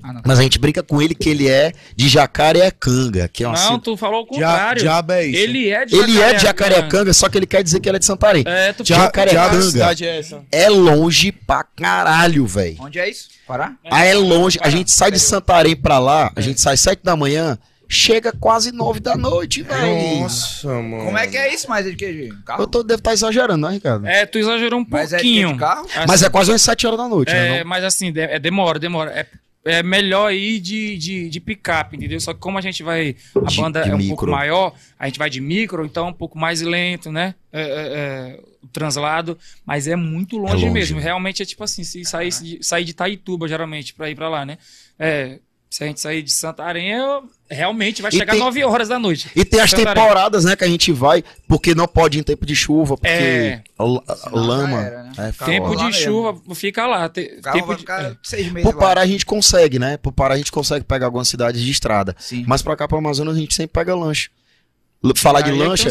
[0.02, 0.20] Ah.
[0.24, 3.78] Mas a gente brinca com ele que ele é de Jacareacanga, que é uma Não,
[3.78, 4.82] tu falou o contrário.
[4.82, 5.38] diabo é isso.
[5.38, 6.42] Ele é de Ele é de Jacareacanga.
[6.42, 8.44] Jacareacanga, só que ele quer dizer que ele é de Santarém.
[8.46, 10.04] É, tu Jacareacanga.
[10.04, 10.44] é essa?
[10.52, 12.76] É longe pra caralho, velho.
[12.80, 13.28] Onde é isso?
[13.46, 13.74] Pará?
[13.90, 14.58] Ah, é longe.
[14.60, 18.72] A gente sai de Santarém pra lá, a gente sai sete da manhã, chega quase
[18.72, 20.20] nove da noite, velho.
[20.20, 21.04] Nossa, mano.
[21.04, 21.68] Como é que é isso?
[21.68, 22.12] Mas é de que?
[22.12, 22.62] De carro?
[22.62, 24.06] Eu tô, devo estar exagerando, né, Ricardo?
[24.06, 25.52] É, tu exagerou um Mas é de, pouquinho.
[25.52, 25.86] de carro?
[25.94, 27.56] Assim, Mas é quase umas sete horas da noite, né?
[27.56, 27.70] É, não?
[27.70, 29.10] mas assim, de- é, demora, demora.
[29.12, 29.26] É,
[29.78, 32.20] é melhor ir de, de, de picape, entendeu?
[32.20, 33.16] Só que como a gente vai.
[33.34, 34.16] A De- banda de é um micro.
[34.16, 37.34] pouco maior, a gente vai de micro, então é um pouco mais lento, né?
[37.52, 40.70] É, é, é, o translado, mas é muito longe, longe.
[40.70, 41.00] mesmo.
[41.00, 44.44] Realmente é tipo assim, se sair de, sair de Taituba, geralmente, pra ir pra lá,
[44.46, 44.56] né?
[44.98, 45.38] É,
[45.68, 49.28] Se a gente sair de Santarém, eu- realmente vai chegar tem- 9 horas da noite.
[49.36, 49.94] E tem as Santarém.
[50.02, 53.08] temporadas, né, que a gente vai, porque não pode ir em tempo de chuva, porque
[53.12, 53.62] É.
[54.32, 54.80] lama.
[54.80, 55.12] era, né?
[55.18, 56.00] é Tempo de mesmo.
[56.00, 57.08] chuva, fica lá.
[57.08, 58.16] Te- tempo de- ficar é.
[58.22, 58.80] seis meses Por lá.
[58.86, 59.96] Pará a gente consegue, né?
[59.96, 62.14] Por Pará a gente consegue pegar algumas cidades de estrada.
[62.18, 62.44] Sim.
[62.46, 64.30] Mas pra cá, pro Amazonas, a gente sempre pega lancha.
[65.04, 65.90] L- Falar de Aí lancha,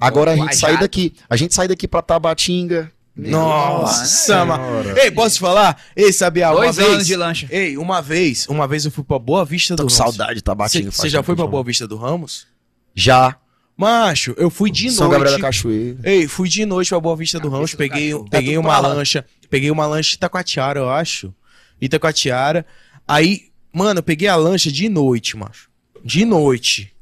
[0.00, 1.12] agora a gente sai daqui.
[1.28, 2.90] A gente sai daqui pra Tabatinga.
[3.16, 4.98] Nossa, mano.
[4.98, 5.80] Ei, posso te falar?
[5.94, 6.88] Ei, Sabia, uma Dois vez...
[6.88, 7.46] anos de lancha.
[7.50, 10.14] Ei, uma vez, uma vez eu fui pra Boa Vista Tô do com Ramos.
[10.16, 10.90] saudade de Tabatinga.
[10.90, 12.46] Você já foi pra Boa Vista do Ramos?
[12.94, 13.36] Já.
[13.76, 15.18] Macho, eu fui de São noite.
[15.18, 15.98] Gabriel da Cachoeira.
[16.04, 18.28] Ei, fui de noite pra Boa Vista do Cabeça Ramos, do peguei, cachorro.
[18.30, 18.94] peguei Tá tudo uma pra lá.
[18.94, 21.34] lancha, peguei uma lancha Itacoatiara, eu acho.
[21.80, 22.64] Itacoatiara.
[23.06, 25.68] Aí, mano, eu peguei a lancha de noite, macho.
[26.04, 26.92] De noite.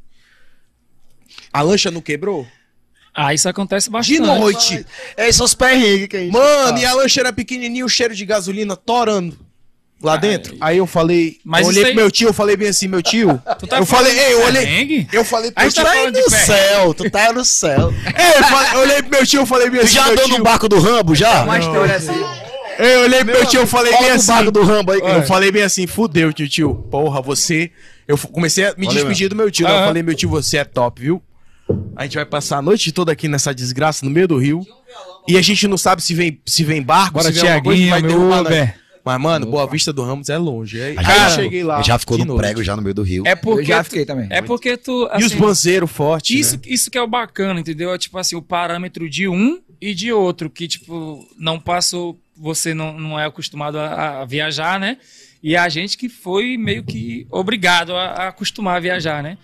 [1.52, 2.46] A lancha não quebrou?
[3.14, 4.14] Ah, isso acontece bastante.
[4.14, 4.86] De noite.
[5.16, 6.80] É, esses perrengues que a gente Mano, tá.
[6.80, 9.36] e a lancha era pequenininha, o cheiro de gasolina torando
[10.02, 10.56] lá dentro.
[10.60, 13.02] Aí eu falei, Mas eu olhei aí- pro meu tio, eu falei bem assim, meu
[13.02, 13.40] tio.
[13.60, 15.84] Tu tá eu falei, ei, eu olhei, eu falei pro A meu gente tio.
[15.84, 17.92] tá Tá aí de no céu, tu tá no céu.
[18.16, 20.12] É, eu, falei- eu olhei pro meu tio, eu falei bem Tu assim, já meu
[20.12, 21.44] andou no barco do Rambo, já?
[21.44, 22.12] Uma história assim.
[22.78, 24.32] Eu olhei pro meu tio, eu falei bem assim.
[24.32, 25.00] barco do Rambo aí.
[25.00, 26.74] Eu falei bem assim, fudeu, tio, tio.
[26.90, 27.70] Porra, você.
[28.08, 29.68] Eu comecei a me Valeu, despedir do meu tio.
[29.68, 31.22] Eu falei, meu tio, você é top, viu?
[31.96, 34.64] A gente vai passar a noite toda aqui nessa desgraça no meio do rio.
[35.28, 37.90] E a gente não sabe se vem, se vem barco, Bora, se vem alguma coisa
[37.90, 38.74] vai meu derrubar.
[39.04, 40.80] Mas, mano, Boa Vista do Ramos é longe.
[40.80, 41.82] Aí, aí já- eu cheguei lá.
[41.82, 42.38] Já ficou no noite.
[42.38, 43.24] prego, já no meio do rio.
[43.26, 44.28] É porque Eu já tu- fiquei também.
[44.30, 45.08] É porque tu.
[45.14, 46.38] E os assim, banzeiros fortes.
[46.38, 46.62] Isso, né?
[46.66, 47.92] isso que é o bacana, entendeu?
[47.92, 52.72] É tipo assim, o parâmetro de um e de outro, que, tipo, não passou, você
[52.74, 54.96] não, não é acostumado a, a viajar, né?
[55.42, 59.36] E a gente que foi meio que obrigado a, a acostumar a viajar, né?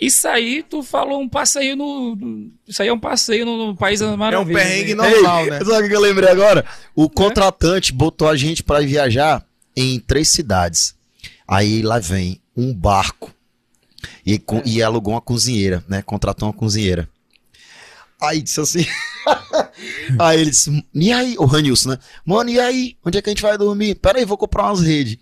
[0.00, 2.50] Isso aí, tu falou um passeio no.
[2.66, 4.62] Isso aí é um passeio no, no País das É um Maravilhas.
[4.62, 5.08] perrengue né?
[5.10, 5.58] normal, né?
[5.64, 6.64] Sabe o que eu lembrei agora?
[6.94, 9.46] O contratante botou a gente pra viajar
[9.76, 10.94] em três cidades.
[11.46, 13.32] Aí lá vem um barco
[14.26, 16.02] e, com- e alugou uma cozinheira, né?
[16.02, 17.08] Contratou uma cozinheira.
[18.20, 18.86] Aí disse assim.
[20.18, 21.98] aí ele disse: E aí, o Ranilson, né?
[22.24, 22.96] Mano, e aí?
[23.04, 23.94] Onde é que a gente vai dormir?
[23.96, 25.16] Pera aí, vou comprar umas redes.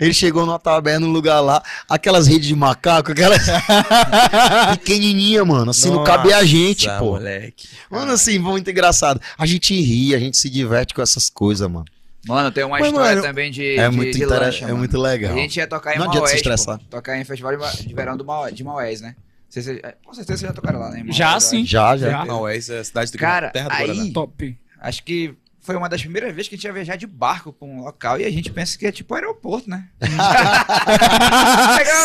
[0.00, 3.42] Ele chegou numa taberna, num lugar lá, aquelas redes de macaco, aquelas.
[4.78, 5.70] pequenininha, mano.
[5.70, 7.04] Assim, não cabe a gente, Nossa, pô.
[7.12, 7.68] moleque.
[7.90, 9.20] Mano, assim, muito engraçado.
[9.36, 11.84] A gente ri, a gente se diverte com essas coisas, mano.
[12.26, 14.78] Mano, tem uma Mas, história mano, também de, É de, muito, de lancha, é mano.
[14.78, 15.32] muito legal.
[15.32, 16.78] A gente ia tocar em Não adianta se Maués, estressar.
[16.78, 16.84] pô.
[16.88, 19.16] Tocar em festival de verão do Mau- de Maués, né?
[19.52, 20.98] Com certeza vocês já tocaram lá, né?
[20.98, 21.66] Maués, Já sim.
[21.66, 22.24] Já, já.
[22.54, 24.10] Essa é a cidade do Cara, Terra do aí- Guaraná.
[24.14, 24.58] Top.
[24.80, 27.66] Acho que foi uma das primeiras vezes que a gente ia viajar de barco pra
[27.66, 29.88] um local e a gente pensa que é tipo aeroporto, né?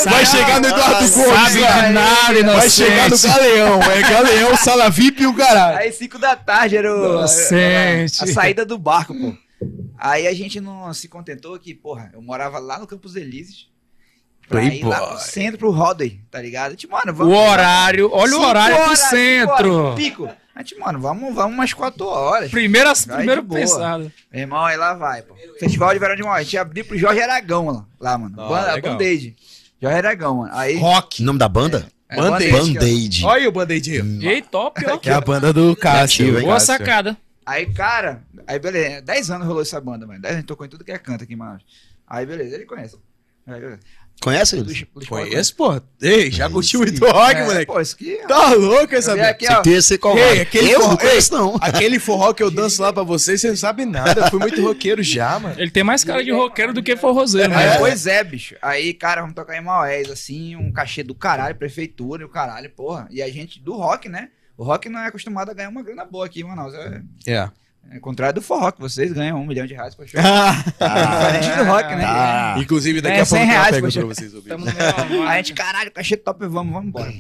[0.06, 1.56] Vai chegar no Eduardo Gomes,
[1.94, 3.82] nada, Vai chegar no Galeão.
[3.84, 5.78] É Galeão, Sala VIP e o caralho.
[5.80, 8.24] Aí 5 da tarde era o, a, Inocente.
[8.24, 9.34] a saída do barco, pô.
[9.98, 13.70] Aí a gente não se contentou que, porra, eu morava lá no Campos Elíseos.
[14.48, 15.18] Pra ir lá Playboy.
[15.18, 16.76] pro centro pro Rodney, tá ligado?
[16.76, 17.38] Tipo, mano, O vamos.
[17.38, 19.74] horário, olha o Cinco horário pro horas, cinco centro.
[19.74, 20.30] horas, Pico.
[20.58, 22.50] A gente, mano, vamos, vamos umas 4 horas.
[22.50, 24.12] Primeira, primeiro pensado.
[24.32, 25.36] Meu irmão, aí lá vai, pô.
[25.60, 26.40] Festival de verão de Maués.
[26.40, 28.42] A gente abriu pro Jorge Aragão lá, lá mano.
[28.42, 28.82] Ah, Banda.
[28.82, 29.36] Band-Aid.
[29.80, 30.52] Jorge Aragão, mano.
[30.56, 30.76] Aí.
[30.80, 31.22] Rock.
[31.22, 31.88] O nome da banda?
[32.10, 32.52] é, Band-Aid.
[32.52, 32.74] Band-Aid.
[32.74, 33.26] Band-Aid.
[33.26, 34.18] Olha aí o Band-Aid aí.
[34.20, 34.98] E aí, top, ó.
[34.98, 36.42] Que é a banda do Cássio.
[36.42, 36.66] Boa Cássio.
[36.66, 37.16] sacada.
[37.46, 40.20] Aí, cara, aí beleza, 10 anos rolou essa banda, mano.
[40.20, 41.62] 10 anos tocou em tudo que é canto aqui em Manaus.
[42.08, 42.98] Aí, beleza, ele conhece.
[43.46, 43.80] Aí, beleza.
[44.22, 44.84] Conhece eles?
[45.08, 45.80] Conheço, pô.
[46.02, 47.66] Ei, já É muito rock, É, moleque?
[47.68, 48.18] Pô, isso aqui.
[48.28, 49.62] Tá louco essa aqui, ó.
[49.64, 51.56] Você ser qual Ei, aquele Eu forró- não conheço, não.
[51.62, 54.22] Aquele forró que eu danço lá pra vocês, você não sabe nada.
[54.22, 55.56] Eu fui muito roqueiro já, mano.
[55.60, 57.78] Ele tem mais cara de roqueiro do que forrozeiro, né?
[57.78, 58.56] pois é, bicho.
[58.62, 62.70] Aí, cara, vamos tocar em Maués, assim, um cachê do caralho, prefeitura e o caralho,
[62.72, 63.08] porra.
[63.12, 64.30] E a gente do rock, né?
[64.58, 66.74] O rock não é acostumado a ganhar uma grana boa aqui em Manaus.
[66.74, 67.50] É, É.
[67.92, 70.20] é contrário do forró, que vocês ganham um milhão de reais pra show.
[70.22, 72.02] Diferente do rock, né?
[72.02, 72.56] Tá.
[72.60, 74.00] Inclusive, daqui É, a pouco 100 eu poxa.
[74.00, 74.58] pra vocês ouvirem.
[75.28, 77.14] A gente, caralho, cachê top, vamos, vamos embora.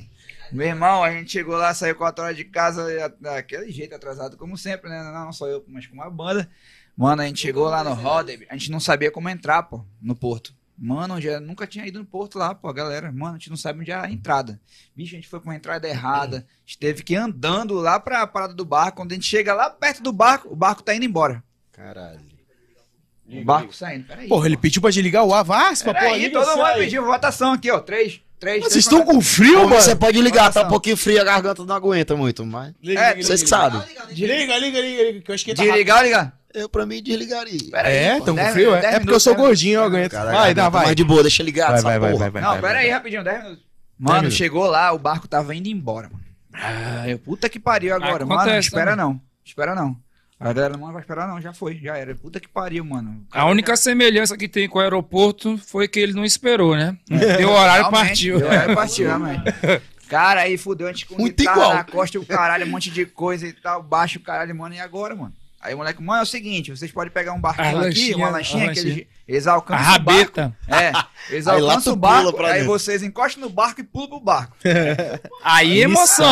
[0.51, 4.57] Meu irmão, a gente chegou lá, saiu 4 horas de casa, daquele jeito, atrasado como
[4.57, 5.03] sempre, né?
[5.13, 6.49] Não só eu, mas com uma banda.
[6.95, 10.15] Mano, a gente chegou lá no Roder, a gente não sabia como entrar, pô, no
[10.15, 10.55] porto.
[10.77, 13.11] Mano, onde eu nunca tinha ido no porto lá, pô, galera.
[13.11, 14.59] Mano, a gente não sabe onde é a entrada.
[14.95, 16.45] Bicho, a gente foi com a entrada errada.
[16.47, 18.97] A gente teve que ir andando lá pra parada do barco.
[18.97, 21.43] Quando a gente chega lá perto do barco, o barco tá indo embora.
[21.71, 22.19] Caralho.
[23.27, 24.05] O barco saindo.
[24.05, 24.27] Peraí.
[24.27, 25.43] Porra, ele pediu pra desligar o ar.
[25.43, 26.13] Vaspa, pô.
[26.15, 26.83] Liga todo mundo aí.
[26.85, 27.79] pediu votação aqui, ó.
[27.79, 28.21] Três.
[28.39, 28.63] Três.
[28.63, 29.81] Vocês estão com frio, Pô, mano?
[29.81, 32.71] Você pode ligar, tá um pouquinho frio, a garganta não aguenta muito, mas.
[32.83, 33.43] Liga, É, liga, Vocês liga.
[33.43, 33.81] que sabem.
[34.09, 36.39] Liga, liga, liga, liga, que eu que tá Desligar ou ligar?
[36.57, 37.59] Eu, pra mim, desligaria.
[37.71, 38.75] Pera aí, É, pô, tão com frio?
[38.75, 40.11] É, é porque eu sou minutos, gordinho, eu aguento.
[40.11, 40.85] Cara, Vai, dá, vai.
[40.85, 42.29] Mais de boa, deixa ligado Vai, essa vai, vai, porra.
[42.29, 42.41] vai, vai.
[42.41, 42.83] Não, vai, pera vai.
[42.85, 43.63] aí, rapidinho, 10 minutos.
[43.99, 44.37] Mano, minutos.
[44.37, 46.23] chegou lá, o barco tava indo embora, mano.
[46.53, 48.25] Ah, eu, puta que pariu agora.
[48.25, 49.03] Mano, não espera né?
[49.03, 49.21] não.
[49.45, 49.95] Espera não.
[50.39, 52.13] A galera não vai esperar, não, já foi, já era.
[52.13, 53.25] Puta que pariu, mano.
[53.31, 56.95] A cara única semelhança que tem com o aeroporto foi que ele não esperou, né?
[57.09, 58.37] Deu horário e partiu.
[58.37, 59.41] deu horário e partiu, realmente.
[60.07, 61.73] Cara, aí fudeu, a gente com Muito guitarra igual.
[61.73, 64.79] na costa, o caralho, um monte de coisa e tal, baixo o caralho, mano, e
[64.79, 65.33] agora, mano?
[65.67, 68.29] Aí o moleque, mano, é o seguinte, vocês podem pegar um barquinho A aqui, uma
[68.29, 68.93] lanchinha, que lanchinha.
[68.93, 70.11] eles, eles alcançam A o barco.
[70.39, 70.57] rabeta.
[70.67, 70.91] É,
[71.29, 72.67] eles alcançam o barco, aí dentro.
[72.67, 74.55] vocês encostam no barco e pulam pro barco.
[75.43, 76.25] Aí é emoção.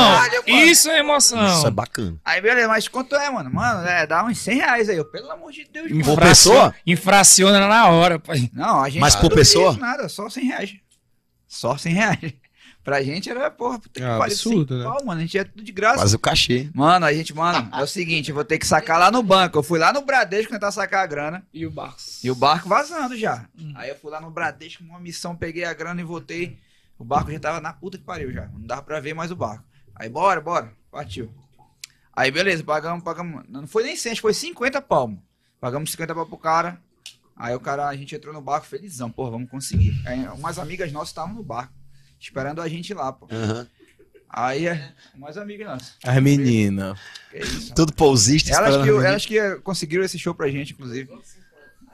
[0.47, 1.45] Isso é emoção.
[1.57, 2.17] Isso é bacana.
[2.23, 3.53] Aí beleza, mas quanto é, mano?
[3.53, 6.03] Mano, é, dá uns 100 reais aí, eu, pelo amor de Deus, mano.
[6.05, 6.73] Por pessoa?
[6.87, 8.49] Infraciona na hora, pai.
[8.53, 9.71] Não, a gente Mas por não pessoa?
[9.73, 10.73] fez Nada, só 100 reais.
[11.47, 12.33] Só 100 reais.
[12.85, 14.83] Pra gente era, porra, puta que É pariu, absurdo, 100 né?
[14.83, 15.97] pau, mano, a gente é tudo de graça.
[15.97, 16.69] Quase o cachê.
[16.71, 19.57] Mano, a gente, mano, é o seguinte, eu vou ter que sacar lá no banco.
[19.57, 21.97] Eu fui lá no Bradesco tentar sacar a grana E o barco.
[22.23, 23.49] e o barco vazando já.
[23.73, 26.59] Aí eu fui lá no Bradesco, uma missão, peguei a grana e voltei.
[26.97, 28.45] O barco já tava na puta que pariu já.
[28.53, 29.63] Não dava pra ver mais o barco.
[29.95, 31.33] Aí bora, bora, partiu.
[32.15, 33.43] Aí beleza, pagamos, pagamos.
[33.49, 35.19] Não foi nem 100, acho que foi 50 palmos.
[35.59, 36.79] Pagamos 50 pau pro cara.
[37.35, 39.99] Aí o cara, a gente entrou no barco felizão, pô, vamos conseguir.
[40.05, 41.73] Aí umas amigas nossas estavam no barco,
[42.19, 43.27] esperando a gente lá, pô.
[43.31, 43.67] Aham.
[44.37, 45.95] Aí, é, umas amigas nossas.
[46.03, 46.99] As meninas.
[47.73, 48.51] Tudo pousista.
[48.53, 51.09] elas esperando que, elas que conseguiram esse show pra gente, inclusive.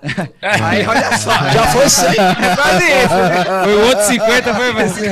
[0.41, 1.32] Aí, olha só.
[1.52, 2.07] Já foi 100.
[2.10, 3.15] É quase isso.
[3.15, 3.64] né?
[3.64, 5.10] Foi o outro 50, foi você.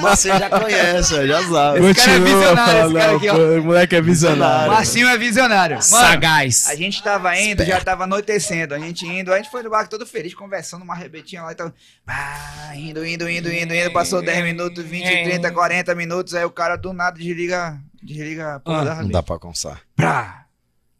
[0.00, 1.86] Mas você já conhece, já sabe.
[1.86, 3.36] Esse cara é visionário, esse cara aqui, ó.
[3.60, 4.72] O moleque é visionário.
[4.72, 5.76] Marcinho é visionário.
[5.76, 6.66] Mano, Sagaz.
[6.68, 8.74] a gente tava indo, já tava anoitecendo.
[8.74, 11.54] A gente indo, a gente foi no barco todo feliz, conversando, uma rebetinha lá e
[11.54, 11.72] tal.
[12.04, 13.92] Pá, indo, indo, indo, indo, indo.
[13.92, 16.34] Passou 10 minutos, 20, 30, 40 minutos.
[16.34, 19.80] Aí o cara do nada desliga, desliga a porra Ah, da Não dá pra alcançar.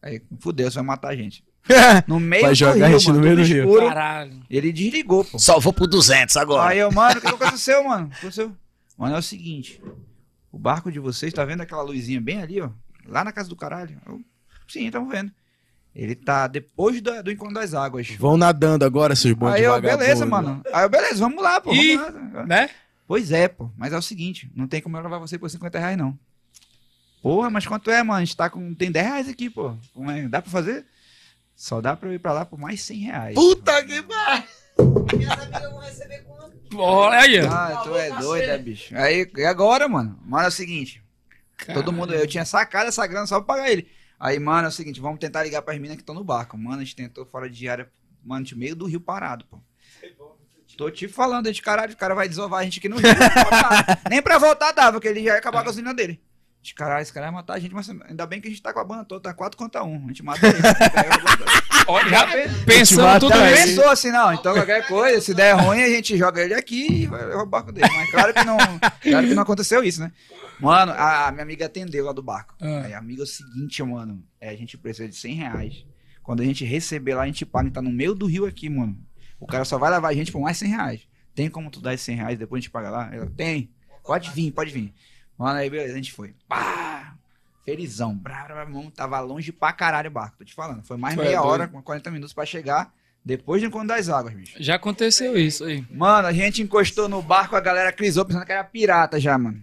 [0.02, 1.44] Aí, fudeu, você vai matar a gente.
[2.06, 3.64] No meio Vai do jogar rio, a gente mano, no meio do rio.
[3.64, 3.86] escuro.
[3.88, 4.40] Caralho.
[4.50, 5.38] Ele desligou, pô.
[5.38, 6.70] Só vou pro 200 agora.
[6.70, 8.06] Aí eu, mano, o que aconteceu, mano?
[8.06, 8.52] O que aconteceu?
[8.98, 9.80] Mano, é o seguinte.
[10.50, 12.70] O barco de vocês, tá vendo aquela luzinha bem ali, ó?
[13.06, 13.96] Lá na casa do caralho?
[14.06, 14.20] Eu,
[14.68, 15.30] Sim, estamos vendo.
[15.94, 18.08] Ele tá depois do, do encontro das águas.
[18.18, 20.62] Vão nadando agora, seus bons Aí eu, beleza, mano.
[20.72, 21.72] Aí eu, beleza, vamos lá, pô.
[21.72, 21.96] Ih.
[21.96, 22.46] Vamos lá.
[22.46, 22.70] Né?
[23.06, 23.70] Pois é, pô.
[23.76, 26.18] Mas é o seguinte, não tem como eu levar você por 50 reais, não.
[27.22, 28.18] Porra, mas quanto é, mano?
[28.18, 28.74] A gente tá com.
[28.74, 29.74] Tem 10 reais aqui, pô.
[29.92, 30.26] Como é?
[30.28, 30.84] Dá pra fazer?
[31.54, 33.34] Só dá pra eu ir pra lá por mais 100 reais.
[33.34, 34.44] Puta que pariu.
[36.74, 37.38] Olha aí.
[37.40, 38.96] Ah, tu é doida, bicho.
[38.96, 40.18] Aí, e agora, mano?
[40.24, 41.02] Mano, é o seguinte.
[41.72, 43.88] Todo mundo, eu tinha sacado essa grana só pra pagar ele.
[44.18, 46.56] Aí, mano, é o seguinte, vamos tentar ligar pras meninas que estão no barco.
[46.56, 47.90] Mano, a gente tentou fora de área,
[48.24, 49.58] mano, de meio do rio parado, pô.
[50.76, 53.08] Tô te falando, a gente, caralho, o cara vai desovar a gente aqui no rio.
[54.08, 56.20] Nem pra voltar dava, porque ele já ia acabar a gasolina dele.
[56.62, 58.72] De caralho, esse cara vai matar a gente, mas ainda bem que a gente tá
[58.72, 60.04] com a banda toda, tá 4 contra 1.
[60.04, 60.58] A gente mata ele.
[61.88, 62.26] Olha, já
[63.02, 63.66] mata tudo isso.
[63.66, 67.06] Pensou assim, não, então qualquer coisa, se der ruim, a gente joga ele aqui e
[67.08, 67.88] vai levar o barco dele.
[67.92, 70.12] Mas claro que não, claro que não aconteceu isso, né?
[70.60, 72.54] Mano, a, a minha amiga atendeu lá do barco.
[72.60, 72.82] Ah.
[72.84, 75.84] Aí, amiga, é o seguinte, mano, é, a gente precisa de 100 reais.
[76.22, 78.46] Quando a gente receber lá, a gente paga, a gente tá no meio do rio
[78.46, 78.96] aqui, mano.
[79.40, 81.00] O cara só vai levar a gente por mais 100 reais.
[81.34, 83.10] Tem como tu dar esses 100 reais, depois a gente paga lá?
[83.12, 83.70] Ela, tem.
[84.04, 84.94] Pode vir, pode vir.
[85.42, 86.34] Mano, aí beleza, a gente foi.
[86.48, 87.14] Pá!
[87.64, 88.14] Felizão.
[88.14, 90.82] Brá, brá, brá, mano, tava longe pra caralho o barco, tô te falando.
[90.84, 91.48] Foi mais Foi meia doido.
[91.50, 92.92] hora, com 40 minutos pra chegar,
[93.24, 94.56] depois do encontro das águas, bicho.
[94.60, 95.84] Já aconteceu isso aí.
[95.90, 99.60] Mano, a gente encostou no barco, a galera crisou pensando que era pirata já, mano.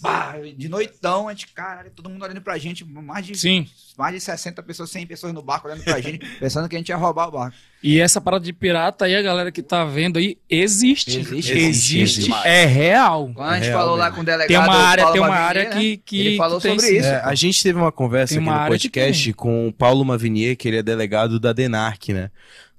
[0.00, 3.66] Pá, de noitão, a gente, caralho, todo mundo olhando pra gente, mais de, Sim.
[3.98, 6.90] mais de 60 pessoas, 100 pessoas no barco olhando pra gente, pensando que a gente
[6.90, 7.56] ia roubar o barco.
[7.82, 11.18] E essa parada de pirata aí, a galera que tá vendo aí, existe.
[11.18, 11.98] Existe, Existe.
[11.98, 12.32] existe.
[12.44, 13.30] É real.
[13.34, 14.16] Quando a gente Real falou lá mesmo.
[14.16, 14.48] com o delegado.
[14.48, 15.80] Tem uma área, Paulo tem uma Mavinier, área né?
[15.80, 17.08] que, que Ele falou que tem sobre isso.
[17.08, 20.56] É, a gente teve uma conversa Tem aqui uma no podcast com o Paulo Mavinier,
[20.56, 22.30] que ele é delegado da DENARC, né?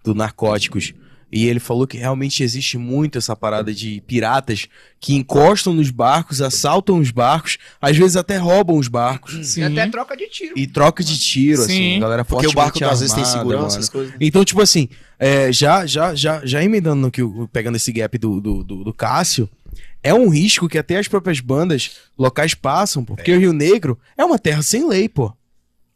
[0.04, 0.94] Do Narcóticos.
[1.30, 4.68] E ele falou que realmente existe muito essa parada de piratas
[5.00, 9.34] que encostam nos barcos, assaltam os barcos, às vezes até roubam os barcos.
[9.34, 9.64] E Sim.
[9.64, 10.54] até troca de tiro.
[10.58, 12.00] E troca de tiro, assim, Sim.
[12.00, 14.14] galera Porque o barco fortemente às vezes tem armada, segurança, essas coisas.
[14.22, 14.88] Então, tipo assim,
[15.20, 18.84] é, já, já, já, já emendando no que o- pegando esse gap do, do, do,
[18.86, 19.50] do Cássio,
[20.02, 24.00] é um risco que até as próprias bandas locais passam, pô, porque o Rio Negro
[24.18, 25.34] é uma terra sem lei, pô.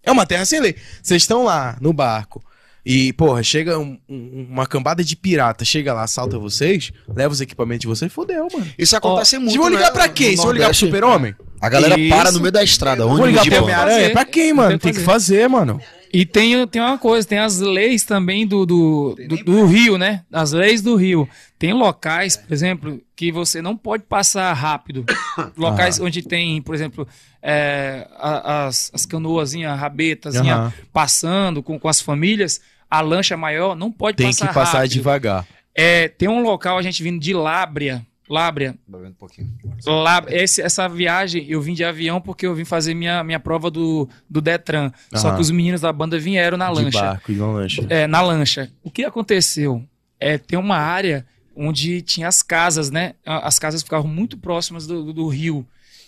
[0.04, 0.76] É uma terra sem lei.
[1.02, 2.44] Vocês estão lá no barco
[2.86, 7.42] e, porra, chega um- um- uma cambada de pirata, chega lá, assalta vocês, leva os
[7.42, 8.68] equipamentos de vocês, fodeu, mano.
[8.78, 9.52] Isso acontece muito.
[9.52, 10.32] Vocês vão ligar né, pra quem?
[10.32, 11.36] no Vocês vão ligar pro super-homem?
[11.62, 12.10] A galera Isso.
[12.16, 13.06] para no meio da estrada.
[13.06, 13.62] Onde ligar de pro.
[13.64, 14.10] Homem-Aranha?
[14.10, 14.70] Pra quem, mano?
[14.70, 15.80] Tem que Tem que fazer, mano.
[16.14, 20.24] E tem, tem uma coisa, tem as leis também do, do, do, do Rio, né?
[20.32, 21.30] As leis do Rio.
[21.58, 25.06] Tem locais, por exemplo, que você não pode passar rápido.
[25.56, 27.08] Locais onde tem, por exemplo,
[27.42, 32.60] é, as, as canoazinhas, rabetazinha passando com, com as famílias,
[32.92, 34.92] a lancha maior não pode Tem passar que passar rápido.
[34.92, 35.48] devagar.
[35.74, 38.76] É, tem um local, a gente vindo de Lábria, Lábrea.
[38.88, 39.50] Bebendo um pouquinho.
[39.86, 43.70] Lá, esse- essa viagem eu vim de avião porque eu vim fazer minha, minha prova
[43.72, 44.92] do, do Detran.
[45.16, 47.02] Só que os meninos da banda vieram na De lancha.
[47.02, 47.86] barco e não lancha.
[47.90, 48.72] É, na lancha.
[48.84, 49.84] O que aconteceu?
[50.20, 53.16] É, tem uma área onde tinha as casas, né?
[53.26, 55.66] As casas ficavam muito próximas do, do- do rio.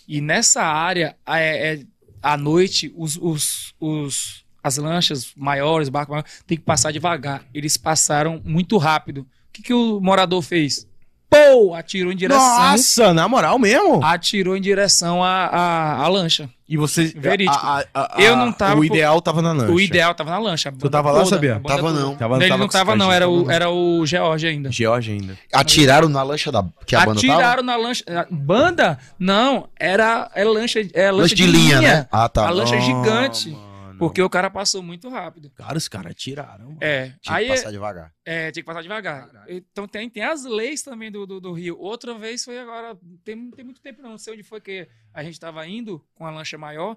[0.08, 1.80] E nessa área, é, é,
[2.22, 7.42] à noite, os, os, os- as lanchas maiores, barcos maiores, tem que passar devagar.
[7.52, 9.18] Eles passaram muito rápido.
[9.20, 10.86] O que, que o morador fez?
[11.28, 11.74] Pô!
[11.74, 12.46] Atirou em direção.
[12.70, 14.04] Nossa, na moral mesmo?
[14.04, 16.48] Atirou em direção à, à, à lancha.
[16.68, 17.06] E você.
[17.06, 17.54] Verídico.
[17.60, 19.72] a- a- a- Eu não tava O ideal tava na lancha.
[19.72, 20.70] O ideal tava na lancha.
[20.70, 21.56] banda tava lá, toda, sabia?
[21.56, 22.00] a banda Tava toda.
[22.00, 22.14] não.
[22.16, 23.50] Tava, Ele tava não tava, não, era tava o, não.
[23.50, 24.70] era o George ainda.
[24.72, 25.36] George ainda.
[25.52, 27.32] Atiraram na lancha da, que a banda tava?
[27.34, 28.04] Atiraram na lancha.
[28.30, 28.98] Banda?
[29.18, 32.06] Não, era é lancha, é lancha, Lancha de linha, né?
[32.12, 32.46] Ah, tá.
[32.46, 33.50] A lancha Ah, gigante.
[33.50, 33.73] mano.
[33.98, 35.50] Porque o cara passou muito rápido.
[35.50, 36.66] Cara, os caras tiraram.
[36.66, 36.78] mano.
[36.80, 37.14] É.
[37.20, 38.12] Tinha aí que passar devagar.
[38.24, 39.44] é, tinha que passar devagar.
[39.48, 41.78] Então tem, tem as leis também do, do, do Rio.
[41.78, 42.98] Outra vez foi agora.
[43.24, 44.10] Tem, não tem muito tempo, não.
[44.10, 46.96] Não sei onde foi que a gente tava indo com a lancha maior.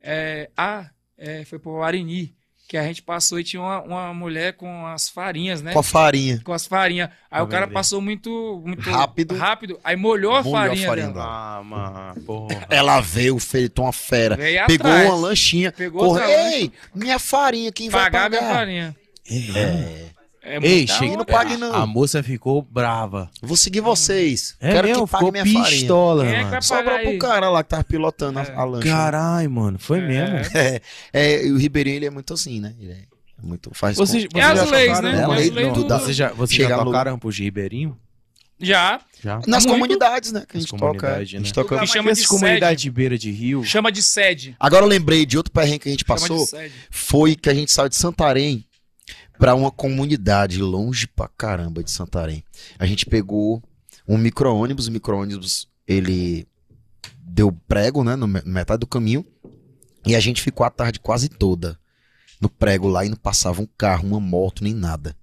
[0.00, 2.35] É, ah, é, foi pro Arini.
[2.68, 5.72] Que a gente passou e tinha uma, uma mulher com as farinhas, né?
[5.72, 6.40] Com a farinha.
[6.42, 7.10] com as farinhas.
[7.30, 7.74] Aí o cara vender.
[7.74, 9.36] passou muito, muito Rápido.
[9.36, 11.24] rápido, aí molhou a Molhou a farinha, farinha dela.
[11.24, 12.66] Ah, mano, porra.
[12.68, 14.34] Ela veio, fez uma fera.
[14.36, 15.08] Veio Pegou atrás.
[15.08, 15.70] uma lanchinha.
[15.70, 16.20] Pegou Corre...
[16.22, 18.54] outra Ei, minha farinha, quem Pagar vai minha pagar?
[18.56, 18.96] farinha.
[19.30, 20.15] É.
[20.46, 21.16] É Ei, chega onda.
[21.18, 21.74] não pague não.
[21.74, 23.30] A moça ficou brava.
[23.42, 24.56] Vou seguir vocês.
[24.60, 25.64] É Quero mesmo, que pague ficou minha farinha.
[25.80, 26.50] pistola, é que mano.
[26.50, 28.54] vai Sobrou pro cara lá que tava pilotando a- É.
[28.54, 28.88] a lancha.
[28.88, 30.36] Caralho, mano, foi mesmo.
[30.54, 30.80] É,
[31.12, 32.74] é, e o Ribeirinho, ele é muito assim, né?
[32.80, 32.98] Ele é
[33.42, 33.70] muito...
[33.74, 35.20] Faz Vocês, com- vocês É as já leis, tocaram- né?
[35.20, 37.96] É a lei leis do- Vocês já, Chegar já no- tocaram pro Ribeirinho?
[38.58, 39.36] Já, Já.
[39.46, 39.68] Nas Muito.
[39.74, 40.44] comunidades, né?
[40.48, 40.84] Que a gente toca.
[40.86, 40.88] é.
[40.88, 41.52] comunidades, A gente né?
[41.52, 41.78] toca...
[41.78, 43.62] Que chama Essas de comunidades de beira de rio.
[43.64, 44.56] chama de sede.
[44.58, 46.46] Agora eu lembrei de outro perrengue que a gente passou.
[46.90, 48.64] Foi que a gente saiu de Santarém
[49.38, 52.42] pra uma comunidade longe pra caramba de Santarém.
[52.78, 53.62] A gente pegou
[54.06, 54.86] um micro-ônibus.
[54.86, 56.46] O micro-ônibus, ele
[57.20, 58.16] deu prego, né?
[58.16, 59.24] No me- metade do caminho.
[60.06, 61.78] E a gente ficou a tarde quase toda
[62.40, 65.16] no prego lá e não passava um carro, uma moto, nem nada.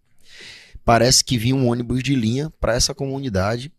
[0.83, 3.71] Parece que vinha um ônibus de linha pra essa comunidade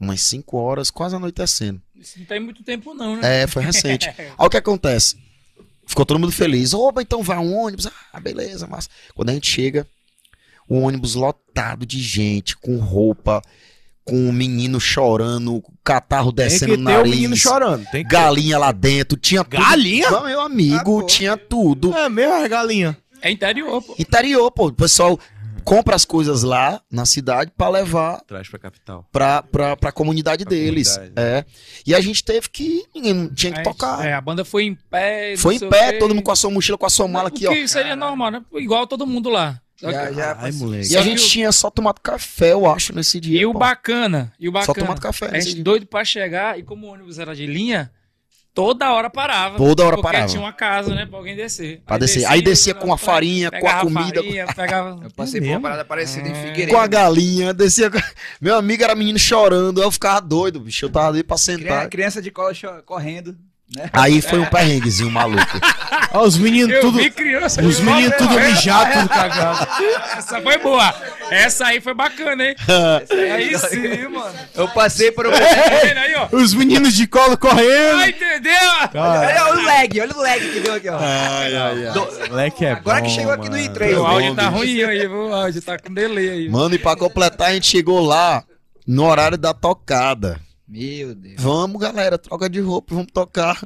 [0.00, 1.80] umas 5 horas, quase anoitecendo.
[1.94, 3.42] Isso não tem muito tempo não, né?
[3.42, 4.08] É, foi recente.
[4.18, 5.16] Aí o que acontece?
[5.86, 6.72] Ficou todo mundo feliz.
[6.74, 7.86] Oba, então vai um ônibus.
[8.12, 9.86] Ah, beleza, mas quando a gente chega,
[10.68, 13.42] o ônibus lotado de gente, com roupa,
[14.04, 17.86] com um menino chorando, catarro Tem descendo no ter o nariz, menino chorando.
[17.90, 19.62] Tem que galinha lá dentro, tinha tudo.
[19.62, 20.10] Galinha?
[20.10, 21.94] Não, meu amigo, Ah, tinha tudo.
[21.96, 22.96] É mesmo, galinha.
[23.22, 23.94] É interior, pô.
[23.98, 24.66] Interior, pô.
[24.66, 25.18] O pessoal
[25.64, 29.08] compra as coisas lá na cidade pra levar Traz pra capital.
[29.10, 30.92] pra, pra, pra comunidade Pra deles.
[30.96, 31.26] comunidade.
[31.28, 31.44] É.
[31.86, 32.84] E a gente teve que.
[32.94, 34.04] Ninguém tinha que tocar.
[34.06, 35.36] É, a banda foi em pé.
[35.36, 35.98] Foi em pé, quê.
[35.98, 37.50] todo mundo com a sua mochila, com a sua mala aqui, ó.
[37.52, 38.42] que seria normal, né?
[38.54, 39.60] Igual todo mundo lá.
[39.76, 40.92] Só Já, que- já Ai, moleque.
[40.92, 43.40] E a Só gente que o- tinha só tomado café, eu acho, nesse dia.
[43.40, 43.58] E o pô.
[43.58, 44.86] bacana, e o Só bacana.
[44.86, 45.64] tomando café A gente dia.
[45.64, 47.90] doido pra chegar, e como o ônibus era de linha,
[48.54, 49.56] toda hora parava.
[49.56, 50.28] Toda hora porque parava.
[50.30, 51.82] tinha uma casa, né, pra alguém descer.
[51.84, 52.24] Pra descer.
[52.26, 54.22] Aí descia com a farinha, com a comida.
[54.22, 55.00] farinha, pegava...
[55.02, 56.34] Eu passei por uma parada parecida em É.
[56.34, 56.70] Figueiredo.
[56.72, 57.90] Com a galinha, descia.
[57.90, 57.98] com-
[58.40, 60.84] Meu amigo era menino chorando, eu ficava doido, bicho.
[60.86, 61.88] Eu tava ali pra sentar.
[61.90, 62.52] criança de cola
[62.86, 63.36] correndo,
[63.76, 63.88] né?
[63.92, 65.58] Aí foi um perrenguezinho maluco.
[66.12, 66.98] Ó, os meninos tudo.
[66.98, 67.62] vi criança.
[67.62, 68.48] Os meninos tudo é.
[68.48, 69.66] mijado, tudo cagado.
[70.16, 70.94] Essa foi boa.
[71.30, 72.54] Essa aí foi bacana, hein?
[73.34, 74.34] Aí sim, mano.
[74.54, 75.30] Eu passei por um...
[75.30, 76.14] Tá aí?
[76.32, 77.98] Os meninos de colo correndo.
[77.98, 78.52] Ah, entendeu?
[78.94, 80.98] olha, olha o lag, olha o lag que deu aqui, ó.
[81.00, 82.28] Ai, ai, ai.
[82.28, 83.68] Moleque é Agora que bom, chegou aqui no mano.
[83.74, 84.06] E3, O ó.
[84.06, 85.28] áudio tá ruim aí, viu?
[85.28, 86.48] O áudio tá com delay aí.
[86.48, 88.44] Mano, e pra completar, a gente chegou lá
[88.86, 90.38] no horário da tocada.
[90.66, 91.40] Meu Deus.
[91.40, 93.60] Vamos, galera, troca de roupa, vamos tocar.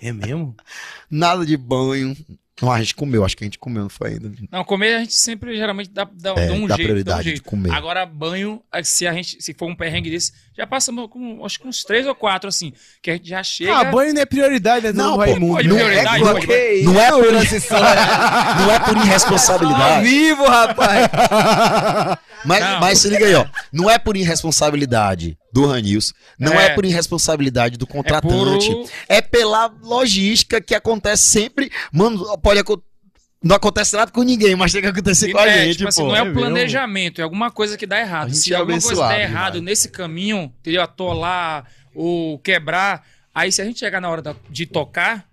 [0.00, 0.54] É mesmo?
[1.10, 2.16] Nada de banho.
[2.60, 4.32] Não, a gente comeu, acho que a gente comeu, não foi ainda.
[4.50, 6.88] Não, comer a gente sempre geralmente dá, dá, É, dá um dá jeito.
[6.88, 7.42] prioridade dá um de jeito.
[7.44, 7.70] comer.
[7.70, 11.68] Agora, banho, se a gente, se for um perrengue desse, já passamos com acho que
[11.68, 12.72] uns três ou quatro, assim,
[13.02, 13.76] que a gente já chega.
[13.76, 15.62] Ah, banho não é prioridade, é Não, pô, Raimundo.
[15.64, 16.52] não prioridade, é, não, pode.
[16.52, 20.04] é, não é por, não é por Ao irresponsabilidade.
[20.08, 21.08] vivo, rapaz.
[22.44, 22.78] Mas, Não.
[22.80, 23.44] mas se liga aí, ó.
[23.72, 26.12] Não é por irresponsabilidade do Ranils.
[26.38, 26.68] Não é, É.
[26.74, 28.70] por irresponsabilidade do contratante.
[28.70, 31.72] por- É, pela logística que acontece sempre.
[31.92, 32.80] Mano, pode acon-
[33.46, 36.02] Não acontece nada com ninguém, mas tem que acontecer com a é, gente, tipo assim,
[36.02, 36.08] pô.
[36.08, 36.40] não é é o mesmo?
[36.40, 38.34] planejamento, é alguma coisa que dá A errado.
[38.34, 39.64] Se é alguma coisa der errado demais.
[39.64, 40.82] nesse caminho, entendeu?
[40.82, 41.64] Atolar
[41.94, 45.24] ou quebrar, aí se a gente chegar na hora da- de tocar,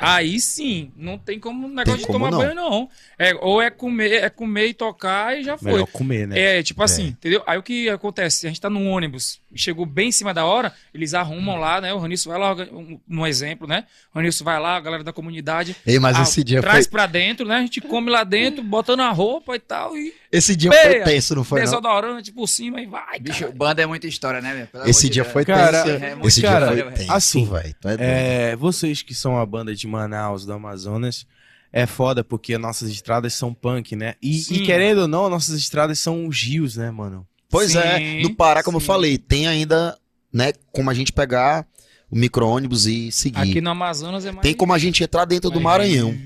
[0.00, 2.38] aí sim, não tem como negócio de como tomar não.
[2.38, 2.88] banho, não.
[3.18, 5.72] É, ou é comer, é comer e tocar e já foi.
[5.72, 6.58] Melhor comer, né?
[6.58, 7.42] É, tipo assim, entendeu?
[7.46, 8.46] Aí o que acontece?
[8.46, 11.92] A gente tá num ônibus, chegou bem em cima da hora, eles arrumam lá, né?
[11.92, 12.56] O Ranilson vai lá,
[13.08, 13.84] um, exemplo, né?
[14.14, 15.76] O Ranilson vai lá, a galera da comunidade.
[15.86, 16.92] Ei, mas ah, esse dia traz foi.
[16.92, 17.56] pra dentro, né?
[17.56, 19.96] A gente come lá dentro, botando a roupa e tal.
[19.96, 21.58] E Esse dia foi Meia, tenso, não foi?
[21.60, 21.64] Não?
[21.66, 23.52] Desodorante por cima e vai, Bicho, cara.
[23.52, 24.66] banda é muita história, né, velho?
[24.68, 26.04] Pelo Esse dia foi Cara, tenso.
[26.04, 27.74] é Esse dia foi tenso, assim, velho.
[27.80, 27.96] Tu é.
[28.52, 31.26] É, vocês que são a banda de Manaus, do Amazonas,
[31.72, 34.14] é foda porque nossas estradas são punk, né?
[34.22, 37.26] E, e querendo ou não, nossas estradas são os rios, né, mano?
[37.48, 38.86] Pois é, Sim, no Pará, como eu sim.
[38.86, 39.98] falei, tem ainda,
[40.32, 41.66] né, como a gente pegar
[42.08, 43.38] o micro-ônibus e seguir.
[43.40, 44.42] Aqui no Amazonas é mais.
[44.42, 46.16] Tem como a gente entrar dentro do Maranhão.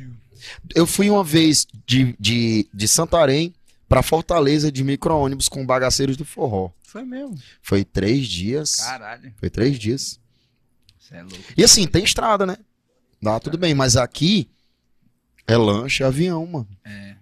[0.75, 3.55] Eu fui uma vez de, de, de Santarém
[3.89, 6.71] pra Fortaleza de micro-ônibus com bagaceiros do forró.
[6.83, 7.39] Foi mesmo.
[7.63, 8.77] Foi três dias.
[8.77, 10.21] Caralho, Foi três dias.
[10.99, 11.45] você é louco.
[11.57, 12.57] E assim, tem estrada, né?
[13.21, 14.49] Dá tudo bem, mas aqui
[15.47, 16.69] é lanche e avião, mano.
[16.85, 17.17] É.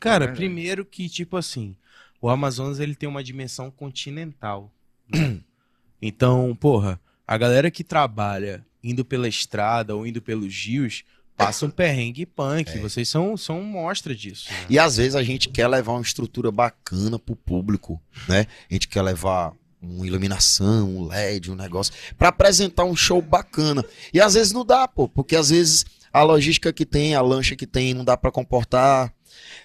[0.00, 1.76] Cara, É primeiro que, tipo assim,
[2.20, 4.72] o Amazonas ele tem uma dimensão continental.
[5.08, 5.38] né?
[6.02, 11.04] então, porra, a galera que trabalha indo pela estrada ou indo pelos rios
[11.36, 12.70] passa um perrengue punk.
[12.70, 12.78] É.
[12.78, 14.50] Vocês são, são mostra disso.
[14.50, 14.66] né?
[14.70, 18.46] E às vezes a gente quer levar uma estrutura bacana pro público, né?
[18.70, 23.84] A gente quer levar uma iluminação, um LED, um negócio, pra apresentar um show bacana.
[24.14, 27.56] E às vezes não dá, pô, porque às vezes a logística que tem, a lancha
[27.56, 29.12] que tem, não dá pra comportar.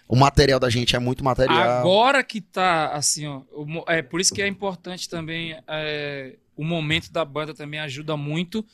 [0.07, 1.81] O material da gente é muito material.
[1.81, 3.41] Agora que tá assim, ó.
[3.87, 5.55] É por isso que é importante também.
[5.67, 8.65] é, o momento da banda também ajuda muito.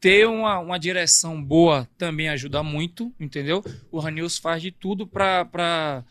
[0.00, 3.64] Ter uma, uma direção boa também ajuda muito, entendeu?
[3.90, 6.04] O Ranils faz de tudo para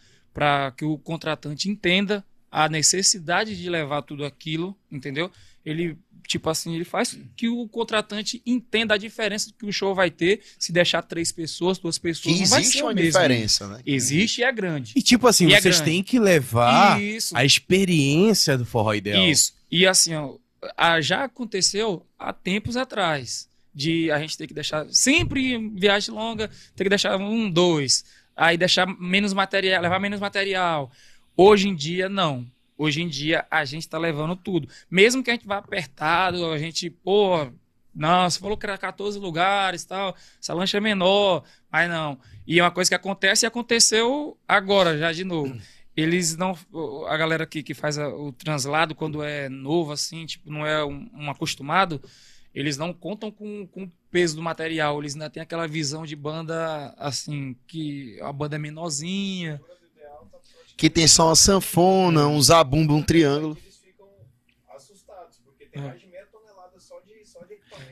[0.75, 5.31] que o contratante entenda a necessidade de levar tudo aquilo, entendeu?
[5.65, 5.97] Ele,
[6.27, 10.41] tipo assim, ele faz que o contratante entenda a diferença que o show vai ter
[10.57, 12.35] se deixar três pessoas, duas pessoas.
[12.35, 13.11] que não vai existe uma mesmo.
[13.11, 13.81] diferença, né?
[13.85, 14.93] Existe e é grande.
[14.95, 15.91] E tipo assim, E é vocês grande.
[15.91, 17.35] têm que levar Isso.
[17.37, 19.25] a experiência do forró ideal.
[19.27, 19.53] Isso.
[19.71, 20.35] E assim, ó,
[21.01, 23.47] já aconteceu há tempos atrás
[23.77, 28.03] de a gente ter que deixar sempre em viagem longa, ter que deixar um, dois,
[28.35, 30.91] aí deixar menos material, levar menos material.
[31.35, 32.43] Hoje em dia não.
[32.75, 34.67] Hoje em dia a gente tá levando tudo.
[34.89, 37.47] Mesmo que a gente vá apertado, a gente, pô,
[37.93, 42.17] não, você falou que era 14 lugares, tal, essa lancha é menor, mas não.
[42.47, 45.55] E é uma coisa que acontece e aconteceu agora já de novo
[45.95, 46.55] eles não.
[47.07, 50.83] A galera que, que faz a- o translado quando é novo, assim, tipo, não é
[50.85, 52.01] um, um acostumado,
[52.59, 54.99] eles não contam com, com o peso do material.
[54.99, 59.61] Eles ainda têm aquela visão de banda, assim, que a banda é menorzinha.
[60.75, 63.57] Que tem só uma sanfona, um zabumba, um triângulo.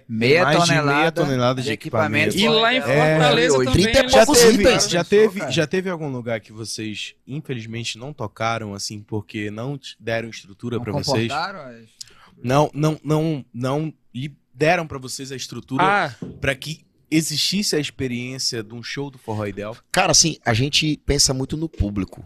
[0.08, 2.38] Meia Mais de tonelada, meia tonelada de de equipamento.
[2.38, 3.72] E lá em É, Fortaleza oito.
[3.72, 3.84] também.
[3.92, 4.90] 30 e eles- Já teve, itens.
[4.90, 10.30] já, teve, já teve algum lugar que vocês, infelizmente, não tocaram, assim, porque não deram
[10.30, 11.32] estrutura pra vocês?
[11.32, 11.86] as-
[12.44, 13.94] Não, não, não, não
[14.56, 19.18] deram pra vocês a estrutura Ah, pra que existisse a experiência de um show do
[19.18, 19.76] forró ideal?
[19.92, 22.26] Cara, assim, a gente pensa muito no público,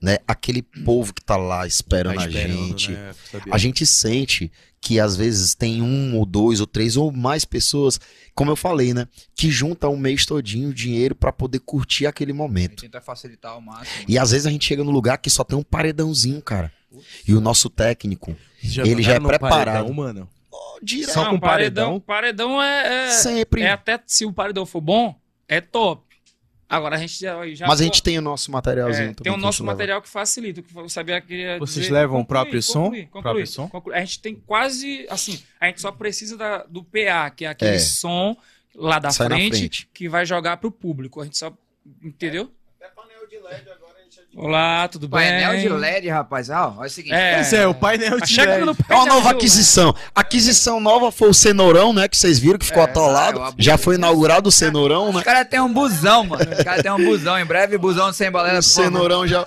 [0.00, 0.18] né?
[0.26, 2.92] Aquele povo que tá lá esperando, Tá a gente.
[2.92, 3.14] né.
[3.50, 4.50] A gente sente
[4.80, 8.00] que às vezes tem um ou dois ou três ou mais pessoas,
[8.34, 9.06] como eu falei, né?
[9.36, 12.70] Que juntam um mês todinho dinheiro pra poder curtir aquele A momento.
[12.72, 14.04] gente tenta facilitar ao máximo.
[14.08, 16.72] E às vezes a gente chega num lugar que só tem um paredãozinho, cara.
[17.26, 19.64] E o nosso técnico, já ele já é preparado.
[19.66, 20.28] paredão, mano.
[20.82, 22.00] Direto, Só não, com paredão.
[22.00, 22.56] paredão?
[22.58, 23.06] Paredão é.
[23.06, 23.62] é, sempre.
[23.62, 25.14] é até se o paredão for bom,
[25.48, 26.02] é top.
[26.68, 27.46] Agora a gente já.
[27.54, 29.22] já Mas a gente tem o nosso materialzinho É, também.
[29.24, 29.72] tem o nosso gente leva.
[29.74, 30.60] material que facilita.
[30.60, 32.84] o que Eu sabia que ia Vocês dizer- levam o Conclui, próprio som?
[32.84, 33.70] conclui, conclui, Próprio som?
[33.92, 37.76] A gente tem quase, assim, a gente só precisa da- do PA, que é aquele
[37.76, 37.78] É.
[37.78, 38.34] som
[38.74, 39.88] lá da frente, frente.
[39.92, 41.20] que vai jogar pro público.
[41.20, 41.52] A gente só,
[42.02, 42.50] entendeu?
[44.34, 45.20] Olá, tudo bem?
[45.20, 46.48] Painel de LED, rapaz.
[46.48, 47.12] Ah, ó, olha o seguinte.
[47.14, 47.34] É.
[47.34, 48.50] Pois é, o painel Tá de LED.
[48.60, 49.94] É uma painel nova aquisição.
[50.14, 52.08] Aquisição nova foi o Cenourão, né?
[52.08, 53.42] Que vocês viram que ficou É, atolado.
[53.42, 55.22] ah, eu Já foi inaugurado o Cenourão, Os né?
[55.22, 56.50] caras têm um busão, mano.
[56.50, 57.38] Os caras têm um busão.
[57.38, 58.60] Em breve, busão sem balela.
[58.60, 59.46] O Cenourão já,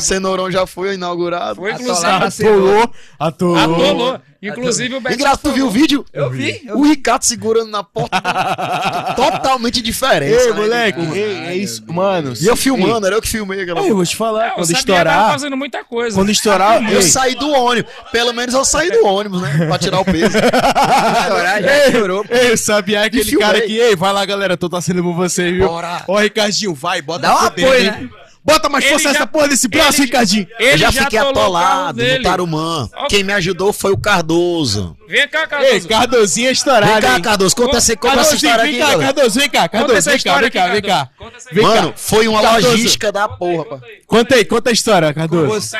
[0.00, 1.56] Cenourão já foi inaugurado.
[1.56, 2.06] Foi, inclusive.
[2.06, 3.56] Atolou, atolou.
[3.58, 4.20] Atolou.
[4.42, 6.04] Inclusive o Betinho Engraçado, tu viu o vídeo?
[6.12, 6.62] Eu vi.
[6.66, 8.20] Eu O Ricardo segurando na porta.
[9.14, 10.32] Totalmente diferente.
[10.34, 10.52] Ei, né?
[10.52, 12.32] moleque, ei, é meu isso, mano.
[12.40, 14.54] E eu filmando, era eu que filmei aquela Ei, eu vou te falar, É, o
[14.54, 16.16] quando estourar, fazendo muita coisa.
[16.16, 17.92] quando estourar, Eu ei, saí do ônibus.
[18.10, 19.66] Pelo menos eu saí do ônibus, né?
[19.66, 20.36] Pra tirar o peso.
[20.36, 22.26] estourar, já estourou.
[22.28, 23.46] ei, sabia aquele filmei.
[23.46, 25.68] cara que, ei, vai lá, galera, tô torcendo por você, viu?
[25.68, 26.02] Bora.
[26.08, 28.08] Ó, Ricardinho, vai, bota Dá um apoio, né?
[28.44, 30.46] Bota mais força já- nessa porra desse braço, ele- Ricardinho.
[30.58, 32.22] Ele eu já, fiquei o carro atolado no.
[32.22, 32.88] Tarumã.
[32.92, 34.96] Ó, Quem me ajudou foi o Cardoso.
[35.08, 35.88] Vem cá, Ei, Cardoso.
[35.88, 37.20] Cardozinho é estourado, Vem cá?
[37.20, 38.98] Cardoso, conta essa, conta essa Cardozinho, história vem aqui, cá.
[38.98, 41.08] Cardoso, vem cá, Conta Cardoso, vem cá, vem cá, vem cá.
[41.16, 41.38] Conta.
[41.62, 42.70] Mano, foi uma Cardoso.
[42.72, 43.80] logística da porra, pai.
[44.06, 45.70] Conta aí, conta a história, Cardoso.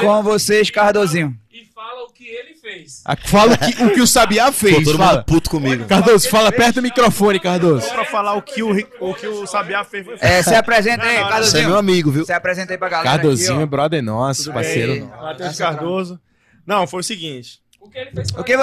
[0.00, 1.34] Com vocês, Cardozinho.
[1.82, 3.02] Fala o que ele fez.
[3.04, 4.84] Ah, Fala o que o, que o Sabiá Pô, fez.
[4.84, 5.12] todo Fala.
[5.14, 5.84] mundo puto comigo.
[5.86, 7.86] Cardoso, fala perto do microfone, Cardoso.
[7.88, 10.04] Só pra falar o que o, o, que o Sabiá fez.
[10.04, 12.24] foi- É, se apresenta aí, não, Você é meu amigo, viu?
[12.24, 13.10] Se apresenta aí pra galera.
[13.10, 15.06] Cardozinho é brother nosso, Tudo parceiro.
[15.06, 16.20] Matheus Cardoso.
[16.64, 17.60] Não, foi o seguinte.
[17.80, 18.56] O que ele fez O que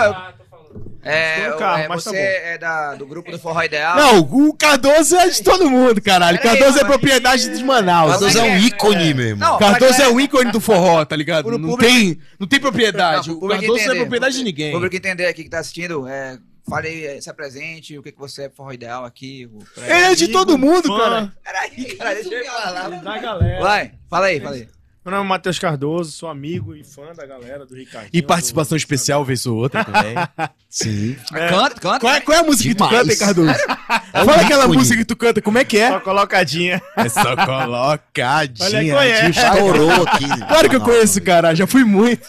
[1.02, 2.24] É, Estou no carro, é, mas tá você bom.
[2.24, 3.96] é da, do grupo do Forró Ideal.
[3.96, 6.38] Não, o Cardoso é de todo mundo, caralho.
[6.38, 6.94] Pera aí, Cardoso é mano.
[6.94, 8.12] propriedade de Manaus.
[8.12, 9.38] Cardoso é um ícone mesmo.
[9.40, 11.46] Não, Cardoso é o ícone do forró, tá ligado?
[11.46, 13.30] Pro Não público- tem, não tem propriedade.
[13.30, 14.00] Não, O público Cardoso não é entender.
[14.02, 14.70] propriedade de ninguém.
[14.70, 16.38] O público entender aqui que tá assistindo, é,
[16.70, 19.50] fale aí, se apresente, o que, que você é Forró Ideal aqui.
[19.78, 21.32] Ele é de todo mundo, cara.
[21.44, 22.90] Peraí, cara, deixa eu falar.
[22.90, 23.62] Da galera.
[23.62, 24.68] Vai, fala aí, fala aí.
[25.06, 28.12] Meu nome é Matheus Cardoso, sou amigo e fã da galera do Ricardinho.
[28.14, 30.14] E participação do- especial, vez ou outra também.
[30.70, 31.16] Sim.
[31.34, 31.48] É.
[31.48, 32.00] Canta, canta.
[32.02, 32.78] Qual é, qual é a música Demais.
[32.78, 33.60] que tu canta, hein, Cardoso?
[34.12, 36.00] É um Fala aquela música que tu canta, como é que Só é?
[36.00, 36.82] colocadinha.
[36.98, 38.96] É só colocadinha.
[38.96, 39.40] Olha conhece.
[39.40, 40.26] Estourou aqui.
[40.48, 41.56] Claro que eu conheço, cara.
[41.56, 42.28] Já fui muito.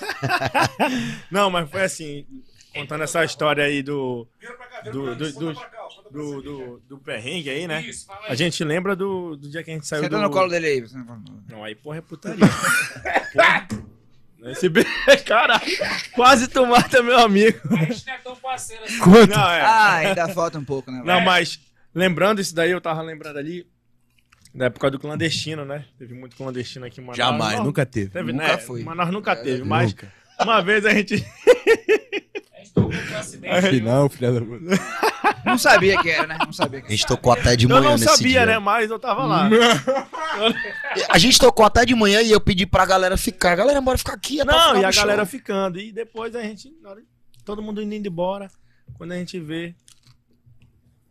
[1.30, 2.24] Não, mas foi assim,
[2.74, 4.26] contando essa história aí do.
[4.84, 5.54] Do, do, do,
[6.10, 7.82] do, do, do perrengue aí, né?
[7.82, 8.32] Isso, fala aí.
[8.32, 10.22] A gente lembra do, do dia que a gente saiu Senta do...
[10.22, 10.80] no colo dele aí.
[10.80, 10.96] você
[11.48, 12.46] não aí porra é putaria.
[13.32, 13.68] porra.
[14.44, 14.84] Esse be...
[15.26, 15.60] Caralho,
[16.14, 17.60] quase tu mata meu amigo.
[17.70, 18.98] A gente não é tão parceiro assim.
[18.98, 19.30] Quanto?
[19.30, 19.60] Não, é.
[19.60, 21.02] Ah, ainda falta um pouco, né?
[21.04, 21.60] Não, mas
[21.94, 23.66] lembrando isso daí, eu tava lembrando ali
[24.54, 25.84] da época do clandestino, né?
[25.98, 27.18] Teve muito clandestino aqui em Manaus.
[27.18, 28.10] Jamais, Não, nunca teve.
[28.10, 28.58] Teve, Nunca né?
[28.58, 28.82] foi.
[28.82, 30.12] Manaus nunca teve, mas Nunca.
[30.40, 31.24] uma vez a gente...
[32.74, 33.62] Tocou com um acidente.
[34.10, 34.66] Filha da puta.
[35.44, 36.38] Não sabia que era, né?
[36.44, 38.46] Não sabia que A gente tocou até de Eu manhã não nesse sabia, dia.
[38.46, 38.58] né?
[38.58, 39.48] Mas eu tava lá.
[41.08, 43.56] A gente tocou até de manhã e eu pedi pra galera ficar.
[43.56, 44.40] Galera, bora ficar aqui.
[44.40, 45.02] É Não, e a show.
[45.02, 45.78] galera ficando.
[45.80, 47.02] E depois a gente, na hora-
[47.44, 48.48] todo mundo indo embora,
[48.94, 49.74] quando a gente vê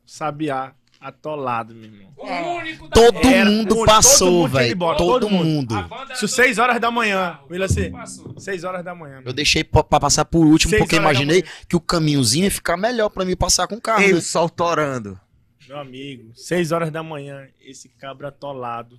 [0.06, 2.10] Sabiá atolado, meu irmão.
[2.18, 3.28] O único da Todo.
[3.28, 4.78] Era mundo todo passou, velho.
[4.78, 5.76] Todo, todo mundo.
[5.84, 7.90] banda Isso era 6 toda- horas da manhã, William C.
[7.90, 8.36] Passou.
[8.40, 9.22] 6 horas da manhã.
[9.26, 12.76] Eu deixei pra, pra passar por último, Seis porque imaginei que o caminhozinho ia ficar
[12.78, 14.02] melhor pra mim passar com o carro.
[14.02, 14.20] né?
[14.22, 15.20] sol torando.
[15.68, 18.98] Meu amigo, 6 horas da manhã, esse cabra atolado.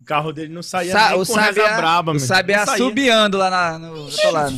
[0.00, 2.20] O carro dele não saía Sa nem o com reza Sabiá, braba, o meu.
[2.20, 4.56] Sabiá subiando lá na, no outro lado.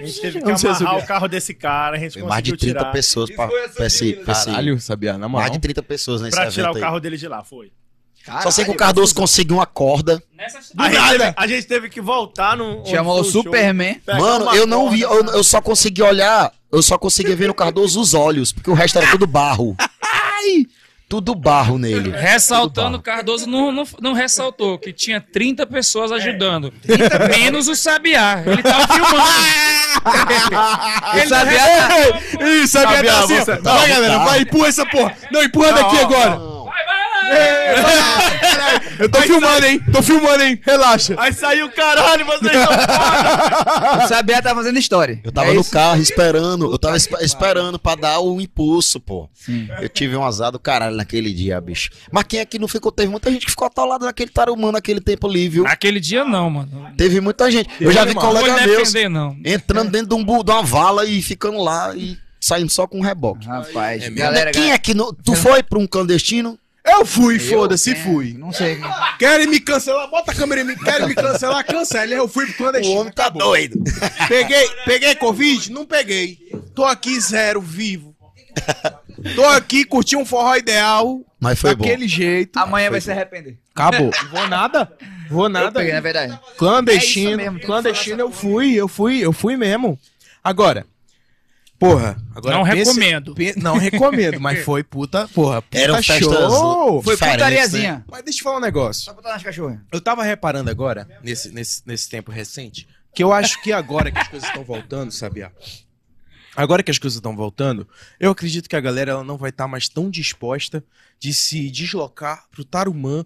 [0.00, 0.96] A gente teve que amarrar subir.
[1.04, 2.92] o carro desse cara, a gente Foi mais de conseguiu 30 tirar.
[2.92, 5.42] pessoas pra, pra esse, pra esse- Caralho, sabia, na moral.
[5.42, 6.80] Mais de 30 pessoas nesse Pra evento tirar o aí.
[6.80, 7.70] carro dele de lá, foi.
[8.42, 10.22] Só sei que o Caralho, Cardoso conseguiu uma corda.
[10.36, 12.84] Nessa A gente, teve, a gente teve que voltar no.
[12.86, 14.00] Chamou o Superman.
[14.06, 17.54] Mano, eu não corda, vi, eu, eu só consegui olhar, eu só consegui ver no
[17.54, 19.74] Cardoso os olhos, porque o resto era tudo barro.
[20.04, 20.66] Ai!
[21.10, 22.10] Tudo barro nele.
[22.16, 26.72] Ressaltando, Tudo Cardoso não, não, não ressaltou que tinha 30 pessoas ajudando.
[27.36, 28.40] Menos o Sabiá.
[28.46, 29.20] Ele tava filmando.
[31.18, 31.60] Ele sabia.
[32.62, 34.24] Ih, sabia Sabiá, tá assim, Vai, Não, galera, tá.
[34.24, 35.12] vai, empurra essa porra.
[35.32, 36.30] Não, empurra daqui Não, agora.
[36.36, 36.64] Não.
[36.66, 37.19] vai, vai, vai.
[38.98, 39.80] Eu tô filmando, hein?
[39.92, 40.60] Tô filmando, hein?
[40.62, 41.14] Relaxa.
[41.18, 44.00] Aí saiu, caralho, vocês são foda.
[44.04, 45.20] O Sabiá tá fazendo história.
[45.24, 45.70] Eu tava É no isso?
[45.70, 49.28] carro esperando, eu tava esp- esperando pra dar o impulso, pô.
[49.80, 51.90] Eu tive um azar do caralho naquele dia, bicho.
[52.12, 52.92] Mas quem é que não ficou?
[52.92, 55.64] Teve muita gente que ficou atolada naquele tarumã naquele tempo ali, viu?
[55.64, 56.90] Naquele dia não, mano.
[56.96, 57.68] Teve muita gente.
[57.80, 59.36] Eu já vi Não vou colega meus defender, não.
[59.44, 63.02] entrando dentro de, um, de uma vala e ficando lá e saindo só com um
[63.02, 63.46] reboque.
[63.46, 65.12] Rapaz, É galera, quem é que não.
[65.14, 66.58] Tu foi pra um clandestino?
[66.90, 67.40] Eu fui, Eu?
[67.40, 68.34] foda-se, É, fui.
[68.38, 68.80] Não sei.
[69.18, 70.08] Querem me cancelar?
[70.10, 70.76] Bota a câmera em mim.
[70.76, 71.64] Querem me cancelar?
[71.64, 72.12] Cancela.
[72.12, 73.00] Eu fui pro clandestino.
[73.02, 73.12] Acabou.
[73.12, 73.82] tá doido.
[74.28, 75.70] Peguei, peguei Covid?
[75.72, 76.38] Não peguei.
[76.74, 78.14] Tô aqui zero, vivo.
[79.34, 81.20] Tô aqui, curti um forró ideal.
[81.38, 81.84] Mas foi bom.
[81.84, 82.56] daquele jeito.
[82.58, 83.58] Amanhã vai se arrepender.
[83.74, 84.10] Acabou.
[84.30, 84.90] Vou nada.
[85.30, 85.72] Vou Eu nada.
[85.72, 86.38] peguei, na verdade.
[86.56, 87.32] Clandestino.
[87.32, 89.98] É mesmo, clandestino eu fui, eu fui, eu fui mesmo.
[90.42, 90.86] Agora,
[91.80, 93.34] porra, agora Não pense- recomendo.
[93.34, 97.02] pe- não recomendo, mas foi puta, porra, puta Eram festas show.
[97.02, 98.04] Foi putariazinha.
[98.08, 99.02] Mas deixa eu falar um negócio.
[99.04, 99.78] Só botar nas cachorras.
[99.90, 104.18] Eu tava reparando agora, nesse, nesse, nesse tempo recente, que eu acho que agora que
[104.18, 105.50] as coisas estão voltando, sabia?
[106.54, 107.88] Agora que as coisas estão voltando,
[108.18, 110.84] eu acredito que a galera ela não vai estar mais tão disposta
[111.18, 113.24] de se deslocar pro Tarumã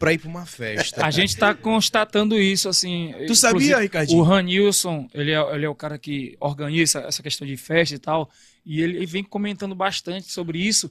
[0.00, 1.04] pra ir pra uma festa.
[1.04, 3.14] A gente tá constatando isso, assim.
[3.26, 4.18] Tu sabia, Ricardinho?
[4.18, 7.98] O Ranilson, ele é, ele é o cara que organiza essa questão de festa e
[7.98, 8.30] tal,
[8.64, 10.90] e ele, ele vem comentando bastante sobre isso.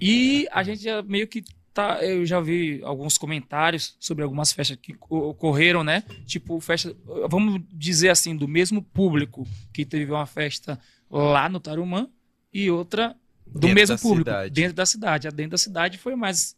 [0.00, 1.44] E a gente já meio que
[1.74, 2.02] tá.
[2.02, 6.02] Eu já vi alguns comentários sobre algumas festas que ocorreram, né?
[6.24, 6.96] Tipo, festa.
[7.28, 10.80] Vamos dizer assim, do mesmo público que teve uma festa
[11.10, 12.08] lá no Tarumã
[12.52, 13.14] e outra
[13.46, 14.50] do Dentro mesmo público, cidade.
[14.54, 15.28] dentro da cidade.
[15.28, 16.56] A dentro da cidade foi mais.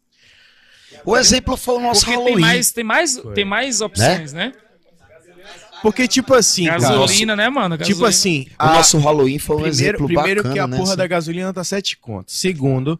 [1.05, 2.41] O exemplo foi o nosso Porque tem Halloween.
[2.41, 4.53] mais, tem, mais, tem mais opções, né?
[5.81, 7.75] Porque, tipo assim, cara, Gasolina, né, mano?
[7.75, 8.09] tipo Gasolina.
[8.09, 10.77] assim, O a- nosso Halloween foi um primeiro, exemplo primeiro bacana, que a né?
[10.77, 10.97] porra assim.
[10.97, 12.39] da gasolina tá 7 contos.
[12.39, 12.99] Segundo,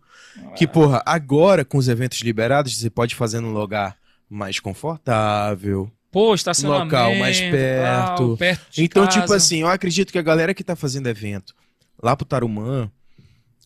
[0.56, 3.96] que, porra, agora com os eventos liberados, você pode fazer num lugar
[4.28, 6.86] mais confortável, pô, estacionamento.
[6.96, 8.16] Local mais perto.
[8.18, 9.22] tal, perto de Então, casa.
[9.22, 11.54] tipo assim, eu acredito que a galera que tá fazendo evento
[12.02, 12.90] lá pro Tarumã,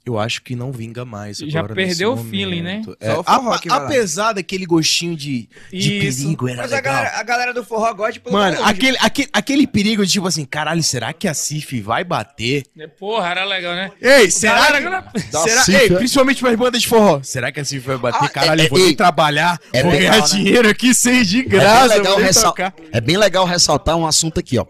[0.05, 1.39] eu acho que não vinga mais.
[1.39, 2.81] Já perdeu nesse o feeling, né?
[2.99, 3.85] É, Só o forró apa- que vai lá.
[3.85, 6.21] apesar daquele gostinho de, de Isso.
[6.23, 6.93] perigo, era Mas a legal.
[6.93, 8.69] galera, a galera do forró gosta de pelo Mano, longe.
[8.69, 12.63] aquele, aquele, aquele perigo de tipo assim, caralho, será que a Cif vai bater?
[12.99, 13.91] Porra, era legal, né?
[14.01, 15.11] Ei, será Galera,
[15.43, 15.97] Será, Cif, ei, é?
[15.97, 17.21] principalmente para bandas de forró.
[17.23, 18.25] Será que a Cif vai bater?
[18.25, 18.95] Ah, Caralho, é- eu vou é- ei.
[18.95, 20.27] trabalhar, É vou legal, ganhar né?
[20.35, 22.55] dinheiro aqui sem de É bem, graça, legal vou nem ressal-
[22.91, 24.65] é bem legal ressaltar um assunto aqui, ó.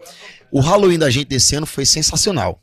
[0.50, 2.62] O Halloween da gente esse ano foi sensacional.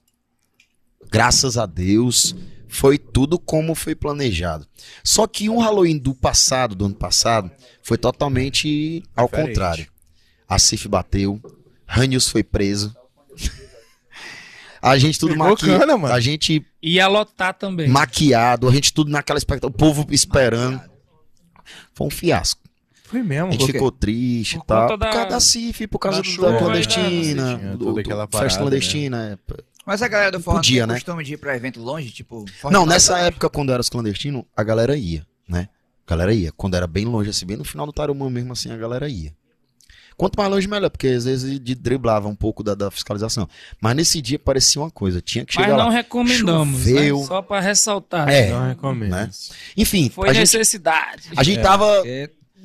[1.11, 2.35] Graças a Deus,
[2.73, 4.67] foi tudo como foi planejado.
[5.03, 7.51] Só que um Halloween do passado, do ano passado,
[7.83, 9.47] foi totalmente ao Diferente.
[9.49, 9.87] contrário.
[10.49, 11.39] A Cif bateu,
[11.85, 12.95] Ranius foi preso.
[14.81, 16.07] A gente tudo maquiado.
[16.07, 17.87] A gente Ia lotar também.
[17.87, 20.81] maquiado, a gente tudo naquela expectativa, o povo esperando.
[21.93, 22.62] Foi um fiasco.
[23.03, 23.49] Foi mesmo.
[23.49, 24.87] A gente ficou triste e Por tal.
[24.87, 27.93] Por causa da- CIF, por causa da do- chuva, da né, clandestina, da- do, toda
[27.93, 29.39] do- aquela festa parada, clandestina.
[29.49, 29.53] é.
[29.85, 30.93] Mas a galera do forró Podia, né?
[30.93, 32.45] costume de ir pra evento longe, tipo...
[32.71, 33.27] Não, nessa né?
[33.27, 35.67] época, quando era os clandestinos, a galera ia, né?
[36.07, 36.53] A galera ia.
[36.53, 39.33] Quando era bem longe, assim, bem no final do Tarumã mesmo, assim, a galera ia.
[40.15, 43.49] Quanto mais longe, melhor, porque às vezes de driblava um pouco da, da fiscalização.
[43.81, 45.91] Mas nesse dia parecia uma coisa, tinha que Mas chegar não lá.
[45.91, 47.19] recomendamos, Choveu.
[47.19, 47.25] né?
[47.25, 48.29] Só pra ressaltar.
[48.29, 49.09] É, Não recomendo.
[49.11, 49.29] né?
[49.75, 51.23] Enfim, Foi a gente, necessidade.
[51.35, 51.61] a gente É.
[51.63, 52.03] tava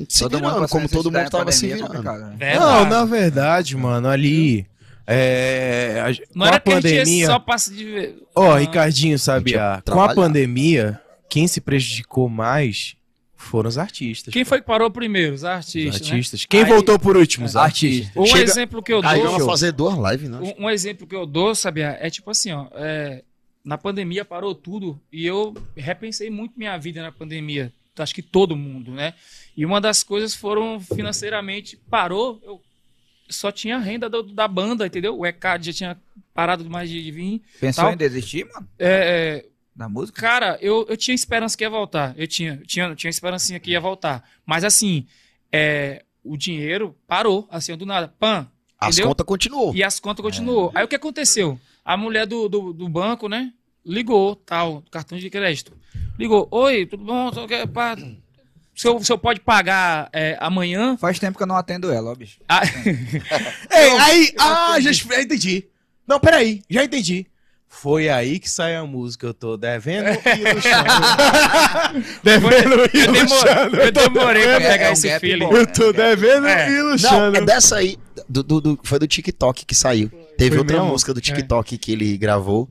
[0.08, 2.02] se todo mundo virando, passando como todo mundo tava se é virando.
[2.02, 2.36] né?
[2.38, 2.58] Verdade.
[2.60, 4.66] Não, na verdade, mano, ali.
[5.10, 7.20] É, a- Não com era a que a gente pandemia.
[7.20, 8.16] ia só passa de ver.
[8.34, 9.56] Ó, Ah, Ricardinho, sabe?
[9.56, 11.00] Ah, com a pandemia,
[11.30, 12.94] quem se prejudicou mais
[13.34, 14.32] foram os artistas.
[14.34, 15.32] Quem foi que parou primeiro?
[15.34, 16.00] Os Os artistas.
[16.02, 16.14] né?
[16.14, 16.44] artistas.
[16.46, 17.46] Quem Aí- voltou por último?
[17.46, 18.04] Os Artista.
[18.08, 18.22] artistas.
[18.22, 19.30] Um Chega- exemplo que eu Aí dou.
[19.32, 20.38] vamos fazer duas lives, né?
[20.58, 21.96] Um, um exemplo que eu dou, sabia?
[22.00, 22.66] É tipo assim, ó.
[22.74, 23.22] é,
[23.64, 27.72] na pandemia parou tudo e eu repensei muito minha vida na pandemia.
[28.02, 29.14] Acho que todo mundo, né?
[29.56, 32.40] E uma das coisas foram financeiramente parou.
[32.44, 32.62] Eu
[33.28, 35.18] só tinha renda do- da banda, entendeu?
[35.18, 35.98] O ECAD já tinha
[36.32, 37.42] parado mais de vir.
[37.60, 37.92] Pensou Tal.
[37.92, 38.68] em desistir, mano?
[38.78, 39.46] É, é,
[39.76, 40.20] Da música?
[40.20, 42.14] Cara, eu, eu tinha esperança que ia voltar.
[42.16, 44.28] Eu tinha, eu tinha, eu tinha esperança que ia voltar.
[44.46, 45.06] Mas assim,
[45.52, 48.08] é, o dinheiro parou, assim, do nada.
[48.18, 48.48] Pam.
[48.80, 49.08] As entendeu?
[49.08, 49.74] contas continuou.
[49.74, 50.70] E as contas continuou.
[50.74, 51.58] Aí o que aconteceu?
[51.84, 53.52] A mulher do, do, do banco, né?
[53.84, 55.72] Ligou, tal, cartão de crédito.
[56.18, 57.30] Ligou, oi, tudo bom?
[57.72, 60.96] Pá, O senhor, o senhor pode pagar é, amanhã?
[60.96, 62.38] Faz tempo que eu não atendo ela, ó, bicho.
[62.48, 62.62] Ah,
[63.70, 64.32] Ei, aí.
[64.38, 65.64] Ah, já já entendi.
[66.06, 67.26] Não, peraí, já entendi.
[67.70, 69.26] Foi aí que sai a música.
[69.26, 70.88] Eu tô devendo e luxando.
[72.24, 73.76] devendo e luxando.
[73.76, 75.46] eu demorei pra É, pegar é um esse feeling.
[75.46, 75.52] bom.
[75.56, 76.70] Eu tô devendo É.
[76.70, 77.36] e Não, luxando.
[77.36, 77.98] é dessa aí.
[78.26, 80.10] Do, do- do- foi do TikTok que saiu.
[80.38, 80.90] Teve Foi outra mesmo?
[80.92, 82.68] música do TikTok que ele gravou,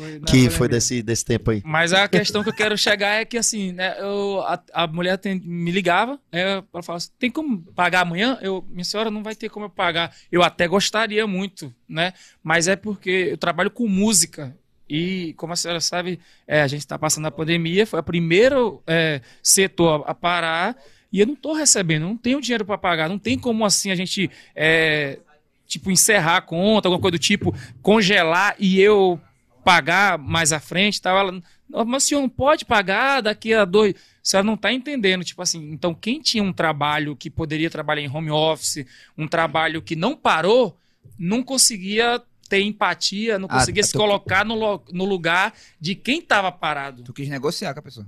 [0.00, 1.62] Foi que foi desse, desse tempo aí.
[1.64, 5.18] Mas a questão que eu quero chegar é que, assim, né, eu, a, a mulher
[5.18, 8.38] tem- me ligava, aí ela falava assim, tem como pagar amanhã?
[8.40, 10.14] Eu, minha senhora, não vai ter como eu pagar.
[10.32, 12.12] Eu até gostaria muito, né?
[12.42, 14.56] Mas é porque eu trabalho com música.
[14.88, 16.18] E, como a senhora sabe,
[16.48, 20.76] é, a gente está passando a pandemia, foi o primeiro é, setor a, a parar,
[21.12, 23.94] e eu não estou recebendo, não tenho dinheiro para pagar, não tem como, assim, a
[23.94, 24.30] gente...
[24.54, 25.18] é,
[25.66, 29.20] tipo, encerrar a conta, alguma coisa do tipo, congelar e eu
[29.70, 31.16] pagar mais à frente e tal.
[31.16, 31.32] Ela,
[31.68, 33.94] "Não, mas o senhor não pode pagar daqui a dois.
[33.94, 35.24] A senhora não está entendendo.
[35.24, 38.84] Tipo assim, então quem tinha um trabalho que poderia trabalhar em home office,
[39.16, 40.76] um trabalho que não parou,
[41.18, 45.94] não conseguia ter empatia, não Ah, conseguia se tu- colocar no, lo- no lugar de
[45.94, 47.02] quem estava parado.
[47.04, 48.06] Tu quis negociar com a pessoa.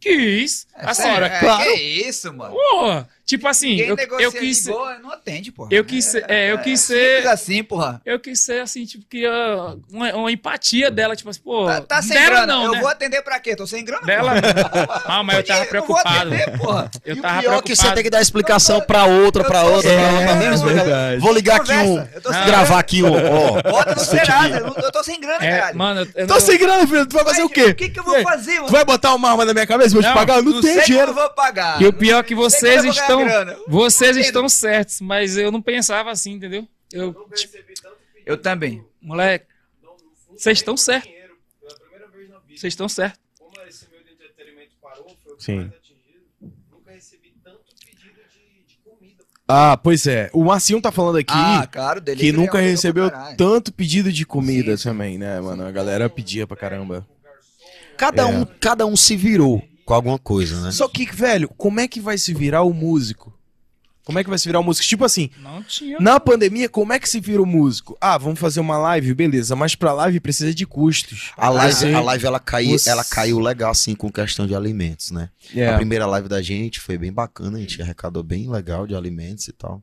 [0.00, 0.66] Quis.
[0.76, 1.26] É assim, sério?
[1.26, 1.64] é, É, claro.
[1.74, 2.54] Que isso, mano?
[2.54, 4.64] Pô, tipo assim, Quem eu, eu quis.
[4.64, 5.68] de boa não atende, porra.
[5.70, 8.00] eu quis ser- é, eu quis ser- simples assim, porra.
[8.06, 11.66] Eu quis ser assim, tipo, que ah, uma, uma empatia dela, tipo assim, pô.
[11.66, 12.46] Tá, tá sem dela grana.
[12.46, 12.80] não, eu né?
[12.80, 13.54] vou atender pra quê?
[13.54, 14.32] Tô sem grana, Dela.
[14.40, 15.02] porra.
[15.04, 16.08] Ah, mas eu tava preocupado.
[16.34, 16.90] atender, porra.
[17.04, 17.94] Eu e o tava pior é que você preocupado.
[17.94, 20.42] tem que dar explicação pra outra, pra Eu outra, pra outra.
[20.44, 21.20] é Vou- verdade.
[21.20, 21.98] Vou ligar aqui um.
[21.98, 23.12] Eu sem Gravar aqui um.
[23.12, 23.62] Ó.
[23.62, 24.00] Bota no.
[24.00, 24.56] Serasa.
[24.58, 25.76] Eu, eu tô sem grana, É, caralho.
[25.78, 27.06] mano, eu Tô sem grana, filho.
[27.06, 27.64] Tu vai fazer o quê?
[27.66, 28.68] O que que eu vou fazer, Tu mano?
[28.68, 29.90] vai botar uma arma na minha cabeça?
[29.90, 30.36] Vou te pagar?
[30.38, 31.10] Eu não, tenho dinheiro.
[31.10, 31.80] eu vou pagar.
[31.82, 32.92] E o pior é que vocês eu vou
[33.26, 33.44] estão.
[33.44, 33.58] grana.
[33.68, 36.66] Vocês estão certos, mas eu não pensava assim, entendeu?
[36.92, 37.56] Eu, tipo,
[38.24, 38.84] Eu também.
[39.00, 39.46] moleque,
[40.36, 41.10] vocês estão certos.
[42.48, 43.20] Vocês estão certos.
[43.38, 45.56] Como esse meu de entretenimento parou, foi o Sim.
[45.58, 46.54] mais atingido.
[46.72, 49.24] Nunca recebi tanto pedido de, de comida.
[49.46, 50.28] Ah, pois é.
[50.32, 54.82] O Marcinho tá falando aqui ah, claro, que nunca recebeu tanto pedido de comida Sim,
[54.82, 54.88] sim.
[54.88, 55.64] também, né, mano?
[55.64, 57.06] A galera pedia pra caramba.
[57.96, 58.26] Cada, É.
[58.26, 60.70] um, cada um se virou com alguma coisa, né?
[60.70, 63.32] Só que, velho, como é que vai se virar o músico?
[64.04, 64.86] Como é que vai se virar o músico?
[64.86, 65.98] Tipo assim, Não tinha.
[65.98, 67.96] na pandemia, como é que se vira o músico?
[67.98, 71.32] Ah, vamos fazer uma live, beleza, mas pra live precisa de custos.
[71.38, 75.30] A live, a live ela, caiu, ela caiu legal, assim, com questão de alimentos, né?
[75.54, 75.68] É.
[75.68, 79.48] A primeira live da gente foi bem bacana, a gente arrecadou bem legal de alimentos
[79.48, 79.82] e tal.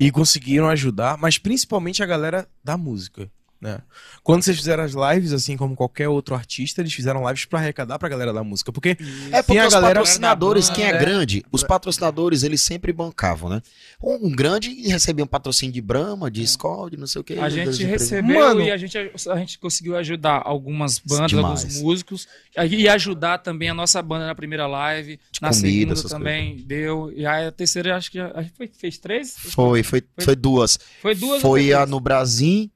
[0.00, 3.30] E conseguiram ajudar, mas principalmente a galera da música.
[3.60, 3.80] Né?
[4.22, 7.98] Quando vocês fizeram as lives, assim como qualquer outro artista, eles fizeram lives pra arrecadar
[7.98, 8.70] pra galera da música.
[8.70, 8.90] Porque
[9.32, 13.50] É porque Tem a os galera patrocinadores, quem é grande, os patrocinadores, eles sempre bancavam,
[13.50, 13.60] né?
[14.00, 17.36] Um, um grande recebia um patrocínio de Brahma, de Skol, de não sei o que.
[17.36, 18.60] A gente recebeu Mano.
[18.62, 21.62] e a gente, a gente conseguiu ajudar algumas bandas, Demais.
[21.64, 22.28] alguns músicos
[22.70, 27.12] e ajudar também a nossa banda na primeira live, De na comida, segunda também deu
[27.12, 30.78] e aí a terceira acho que a gente foi, fez três, Foi, foi, foi duas.
[31.02, 32.70] foi duas, Foi a no Brasil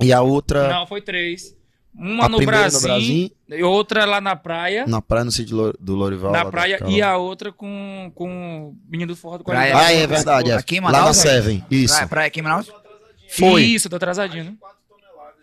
[0.00, 1.54] e a outra não foi três,
[1.94, 5.32] uma a no primeira Brasil, no Brasil, e outra lá na praia, na praia no
[5.32, 6.32] sítio do Lorival.
[6.32, 9.72] na praia e a outra com com o menino do forró do qualidade.
[9.72, 10.50] Ah, é verdade.
[10.50, 10.54] É.
[10.54, 11.22] Aqui em Lá na Manaus, né?
[11.22, 11.64] Seven.
[11.70, 11.94] Isso.
[11.94, 12.70] Praia, praia aqui em Manaus?
[13.28, 13.62] Foi.
[13.62, 14.52] Isso, tô atrasadinho, né?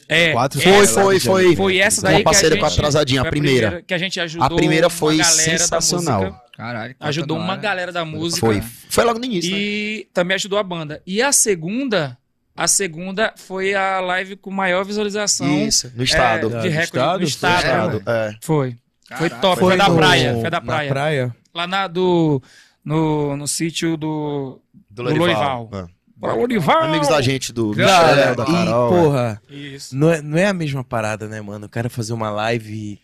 [0.09, 1.55] É, Quatro Foi, essa- foi, foi.
[1.57, 3.81] Foi essa Uma daí que a parceira gente, com a atrasadinha, a foi primeira.
[3.85, 6.41] que a gente ajudou A primeira foi sensacional.
[6.55, 6.95] Caralho.
[6.99, 8.61] ajudou uma galera da música Foi.
[8.89, 9.51] Foi logo no início.
[9.51, 9.57] né?
[9.59, 11.01] e também ajudou a banda.
[11.05, 12.17] E a segunda,
[12.57, 16.47] a segunda foi a live com maior visualização Isso, no estado.
[16.47, 17.19] é, de do recorde estado?
[17.19, 17.97] do estado.
[17.97, 18.35] Estado, é.
[18.41, 18.75] Foi.
[19.17, 19.41] Foi Caralho.
[19.41, 20.89] top, foi, da no- praia, foi da na praia.
[20.89, 21.35] praia.
[21.53, 22.41] Lá na, do,
[22.83, 24.59] no, no sítio do,
[24.89, 25.69] do Lorival.
[25.73, 25.85] É.
[26.19, 26.83] Pra Lorival.
[26.83, 28.87] Amigos da gente, do Cara, Michel, da e, Carol.
[28.87, 28.89] é.
[29.01, 29.95] porra, Isso.
[29.95, 31.67] não é, não é a mesma parada, né, mano?
[31.67, 32.99] O cara fazer uma live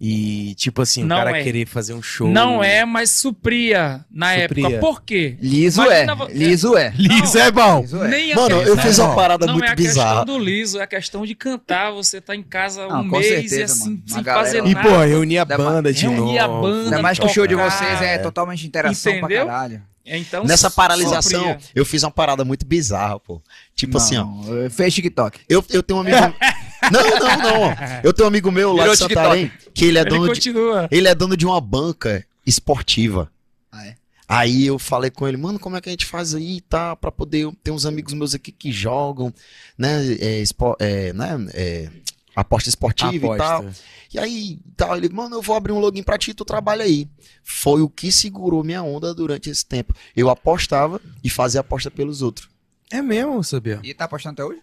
[0.00, 1.42] e, e, tipo assim, Não o cara é.
[1.42, 2.28] querer fazer um show.
[2.28, 4.66] Não é, mas supria na Supria.
[4.66, 4.80] época.
[4.80, 5.36] Por quê?
[5.40, 6.14] Liso Imagina é.
[6.14, 6.92] vo- Liso é.
[6.96, 7.80] Liso é bom.
[7.80, 8.08] Liso é.
[8.08, 10.16] Nem a Mano, eu fiz uma Não, parada não muito é a bizarra.
[10.24, 11.90] questão do liso, é a questão de cantar.
[11.92, 14.02] Você tá em casa Não, um mês certeza, e assim, mano.
[14.06, 14.88] Sem galera- fazer E, nada.
[14.88, 16.16] pô, reunir a banda de novo.
[16.16, 16.84] reunir a banda.
[16.84, 19.44] Ainda mais que o show de vocês é totalmente interação Entendeu?
[19.46, 19.82] pra caralho.
[20.10, 21.58] Então, Nessa paralisação, supria.
[21.74, 23.42] eu fiz uma parada muito bizarra, pô.
[23.74, 24.24] Tipo assim, ó.
[24.24, 25.40] Não, Fez TikTok.
[25.46, 26.16] Eu, eu tenho um amigo.
[26.90, 27.74] não, não, não.
[28.02, 30.52] Eu tenho um amigo meu lá Virou de Santarém que ele é Ele dono de,
[30.90, 33.30] ele é dono de uma banca esportiva.
[33.70, 33.94] Ah, é?
[34.26, 36.94] Aí eu falei com ele, mano, como é que a gente faz aí, tá?
[36.94, 37.50] Pra poder.
[37.62, 39.32] Tem uns amigos meus aqui que jogam,
[39.76, 40.04] né?
[40.20, 41.46] É, espo- é, né?
[41.54, 41.88] é,
[42.36, 43.60] aposta esportiva e tal.
[43.62, 43.82] Aposta.
[44.12, 47.08] E aí, tal, ele, mano, eu vou abrir um login pra ti, tu trabalha aí.
[47.42, 49.94] Foi o que segurou minha onda durante esse tempo.
[50.14, 52.48] Eu apostava e fazia aposta pelos outros.
[52.90, 53.80] É mesmo, sabia?
[53.82, 54.60] E tá apostando até hoje?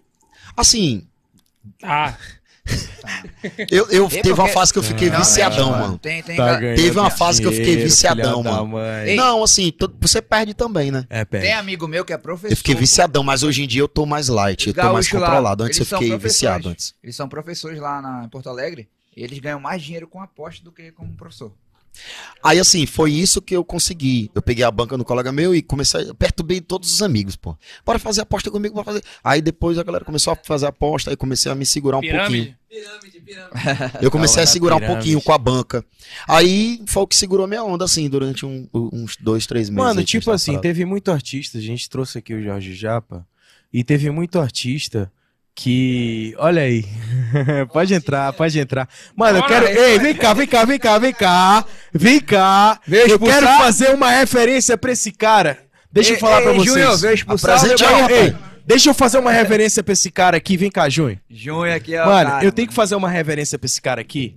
[0.55, 1.07] Assim,
[1.83, 2.15] Ah,
[3.69, 5.97] eu, eu E teve uma fase que eu fiquei Realmente, viciadão, mano.
[5.99, 6.35] Tem, tem.
[6.35, 8.73] Tá Teve uma fase que eu fiquei viciadão, mano.
[9.15, 11.05] Não, assim, tu- você perde também, né?
[11.09, 11.43] É, pera.
[11.43, 12.51] Tem amigo meu que é professor.
[12.51, 15.19] Eu fiquei viciadão, mas hoje em dia eu tô mais light, eu tô mais lá,
[15.19, 15.63] controlado.
[15.63, 16.95] Antes eu fiquei viciado antes.
[17.03, 18.89] Eles são professores lá na, em Porto Alegre.
[19.15, 21.53] E eles ganham mais dinheiro com aposta do que como professor.
[22.43, 24.29] Aí assim, foi isso que eu consegui.
[24.35, 27.57] Eu peguei a banca no colega meu e comecei, perturbei todos os amigos, pô.
[27.85, 29.03] Bora fazer aposta comigo, bora fazer.
[29.23, 32.55] Aí depois a galera começou a fazer aposta, aí comecei a me segurar um pouquinho.
[32.69, 33.25] pirâmide.
[34.01, 34.99] Eu comecei a segurar um pirâmide.
[35.01, 35.83] pouquinho com a banca.
[36.27, 39.83] Aí foi o que segurou minha onda, assim, durante um- uns dois, três meses.
[39.83, 40.61] Mano, tipo assim, parado.
[40.63, 43.25] teve muito artista, a gente trouxe aqui o Jorge Japa,
[43.73, 45.11] e teve muito artista
[45.55, 46.35] que.
[46.37, 46.85] Olha aí.
[47.71, 48.87] pode entrar, pode entrar.
[49.15, 49.65] Mano, eu quero.
[49.65, 51.65] aí, Ei, vem cá, vem cá, vem cá, vem cá.
[51.93, 52.79] Vem cá.
[52.87, 55.57] Eu quero fazer uma referência pra esse cara.
[55.91, 56.73] Deixa eu Ei, falar pra ei, vocês.
[56.73, 57.57] Júnior, veio expulsar.
[58.11, 60.57] Ei, deixa eu fazer uma reverência pra esse cara aqui.
[60.57, 61.19] Vem cá, Júnior.
[61.29, 64.35] Júnior aqui é Mano, cara, eu tenho que fazer uma reverência pra esse cara aqui.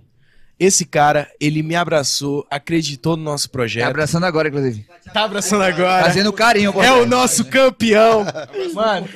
[0.59, 3.86] Esse cara, ele me abraçou, acreditou no nosso Tá projeto.
[3.86, 4.85] abraçando agora, inclusive.
[5.12, 6.05] Tá abraçando agora.
[6.05, 6.72] Fazendo carinho.
[6.82, 8.26] É o nosso campeão.
[8.74, 9.09] Mano.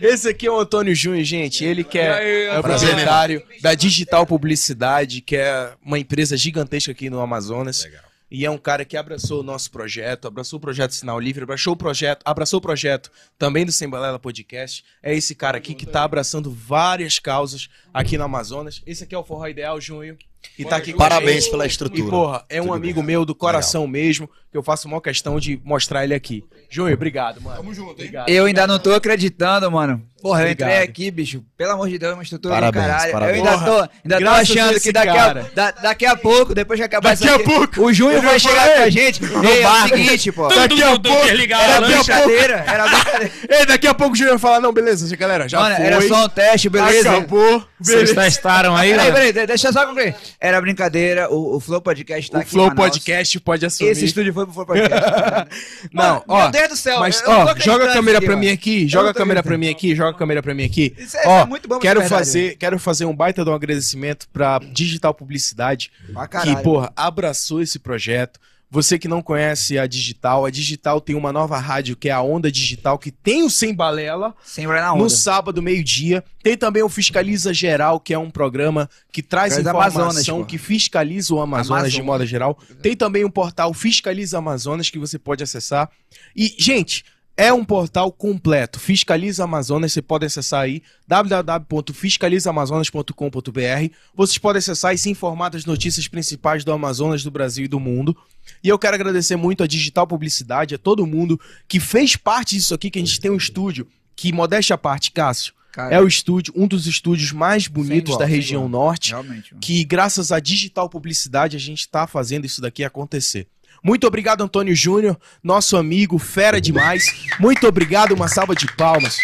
[0.00, 1.64] Esse aqui é o Antônio Júnior, gente.
[1.64, 7.10] Ele que é, é o proprietário da Digital Publicidade, que é uma empresa gigantesca aqui
[7.10, 7.86] no Amazonas.
[8.34, 11.74] E é um cara que abraçou o nosso projeto, abraçou o projeto Sinal Livre, abraçou
[11.74, 14.82] o projeto, abraçou o projeto também do Sembalela Podcast.
[15.02, 18.80] É esse cara aqui que tá abraçando várias causas aqui no Amazonas.
[18.86, 20.16] Esse aqui é o Forró Ideal, Júnior.
[20.58, 22.08] E tá aqui Parabéns pela E, estrutura.
[22.08, 23.06] porra, é um Tudo amigo bem.
[23.08, 26.42] meu do coração mesmo, que eu faço uma questão de mostrar ele aqui.
[26.70, 27.58] Júnior, obrigado, mano.
[27.58, 28.30] Tamo junto, Obrigado.
[28.30, 30.02] Eu ainda não tô acreditando, mano.
[30.22, 30.68] Porra, eu Obrigado.
[30.70, 31.42] entrei aqui, bicho.
[31.56, 33.12] Pelo amor de Deus, uma estrutura Parabéns, do caralho.
[33.12, 33.38] parabéns.
[33.38, 36.78] Eu ainda tô, ainda tô a achando que daqui a, da- daqui a pouco, depois
[36.78, 37.82] que acabar Daqui isso a aqui, pouco.
[37.82, 39.20] o Júnior Eu vai chegar com a gente.
[39.24, 40.48] Ei, é o seguinte, pô.
[40.48, 43.32] Daqui a pouco, Era a a brincadeira, era brincadeira.
[43.50, 45.84] Ei, daqui a pouco o Júnior vai falar, não, beleza, galera, já Mano, foi.
[45.84, 47.10] era só um teste, beleza?
[47.10, 48.20] Acabou, Vocês beleza.
[48.20, 49.12] testaram aí, Peraí, né?
[49.12, 50.14] peraí, de- deixa eu só concluir.
[50.40, 52.74] Era brincadeira, o, o Flow Podcast tá O aqui em Flow.
[52.74, 53.90] Podcast pode assumir.
[53.90, 55.02] Esse estúdio foi pro Flow Podcast.
[55.92, 57.00] Não, Mano, ó, Meu Deus do céu.
[57.00, 59.68] Mas, eu ó, joga a câmera pra mim aqui, Eu joga a câmera pra mim
[59.68, 60.94] aqui, joga a câmera pra mim aqui.
[60.96, 62.20] Isso é- Ó, é muito bom quero verdade.
[62.24, 65.90] fazer, quero fazer um baita de um agradecimento pra Digital Publicidade,
[66.30, 66.56] caralho.
[66.56, 68.38] que, porra, abraçou esse projeto.
[68.74, 72.22] Você que não conhece a Digital, a Digital tem uma nova rádio que é a
[72.22, 75.10] Onda Digital, que tem o Sem Balela, Sempre na no onda.
[75.10, 76.24] sábado, meio-dia.
[76.42, 80.56] Tem também o Fiscaliza Geral, que é um programa que traz Traz informação, Amazonas, que
[80.56, 82.58] fiscaliza o Amazonas, de modo geral.
[82.80, 85.90] Tem também o portal Fiscaliza Amazonas, que você pode acessar.
[86.34, 87.04] E, gente,
[87.36, 88.78] é um portal completo.
[88.78, 93.94] Fiscaliza Amazonas, você pode acessar aí www.fiscalizaamazonas.com.br.
[94.14, 97.80] Vocês podem acessar e se informar das notícias principais do Amazonas, do Brasil e do
[97.80, 98.14] mundo.
[98.62, 102.74] E eu quero agradecer muito a Digital Publicidade, a todo mundo que fez parte disso
[102.74, 106.06] aqui, que a gente tem um estúdio que, modéstia à parte, Cássio, Cara, é o
[106.06, 109.54] estúdio, um dos estúdios mais bonitos igual, da região norte, realmente.
[109.58, 113.48] que graças à Digital Publicidade a gente está fazendo isso daqui acontecer.
[113.82, 117.04] Muito obrigado, Antônio Júnior, nosso amigo, fera demais.
[117.40, 119.16] Muito obrigado, uma salva de palmas.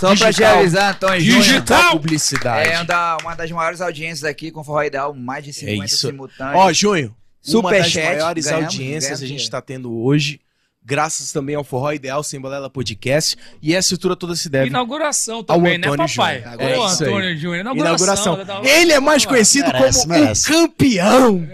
[0.00, 0.58] Só pra te Digital.
[0.58, 1.42] avisar, Antônio Júnior.
[1.42, 2.68] Digital Publicidade.
[2.70, 6.08] É uma, uma das maiores audiências aqui com Forró Ideal, mais de 50 isso.
[6.08, 6.56] simultâneos.
[6.56, 7.12] Ó, Júnior,
[7.48, 10.40] uma das Superchat, maiores ganhamos, audiências ganhamos a gente está tendo hoje,
[10.84, 15.42] graças também ao Forró Ideal Sem Balela Podcast, e essa estrutura toda se deve Inauguração
[15.44, 16.42] também, né, Antônio papai?
[16.42, 16.58] Júnior.
[16.58, 17.08] Ô, É isso aí.
[17.10, 17.60] Antônio Júnior.
[17.60, 18.34] Inauguração.
[18.34, 18.64] Inauguração.
[18.64, 20.50] Ele é mais conhecido Merece, como merece.
[20.50, 21.48] um campeão.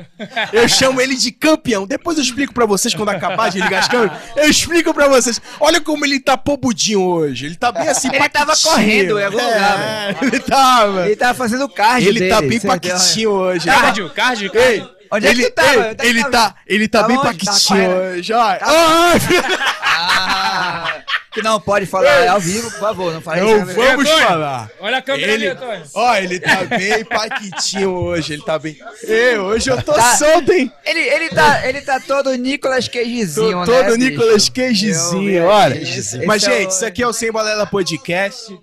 [0.52, 1.86] Eu chamo ele de campeão.
[1.86, 4.16] Depois eu explico pra vocês quando acabar de ligar as câmeras.
[4.36, 5.40] Eu explico pra vocês.
[5.60, 7.46] Olha como ele tá pobudinho hoje.
[7.46, 8.72] Ele tá bem assim, Ele tava paquitinho.
[8.72, 11.06] correndo em algum lugar, É, ele tava.
[11.06, 12.94] Ele tava fazendo o card Ele tá dele, bem certeza.
[12.94, 13.66] paquitinho hoje.
[13.66, 15.68] Cardio, cardio, Ei, Onde é que ele, tu tava?
[15.74, 16.30] ei, é que ele tava?
[16.32, 17.26] tá, ele tá Tava bem onde?
[17.46, 18.32] paquitinho Tava hoje.
[18.32, 18.58] Olha.
[18.62, 19.12] Ah,
[20.00, 23.74] Ah, que não pode falar é ao vivo, por favor, não fale não né?
[23.74, 24.70] vamos falar.
[24.80, 25.82] Olha a câmera Ele, ali, Antônio.
[25.94, 28.76] ó, ele tá bem paquitinho hoje, ele tá bem.
[29.04, 30.16] Ei, hoje eu tô Tá.
[30.16, 30.72] solto, hein?
[30.84, 33.66] Ele, ele, tá, ele tá todo Nicolas Cagezinho, né?
[33.66, 33.96] todo?
[33.96, 35.80] Nicolas Cagezinho, Eu, olha.
[35.80, 38.58] esse Mas, é o- gente, isso aqui é o Sem Balela Podcast.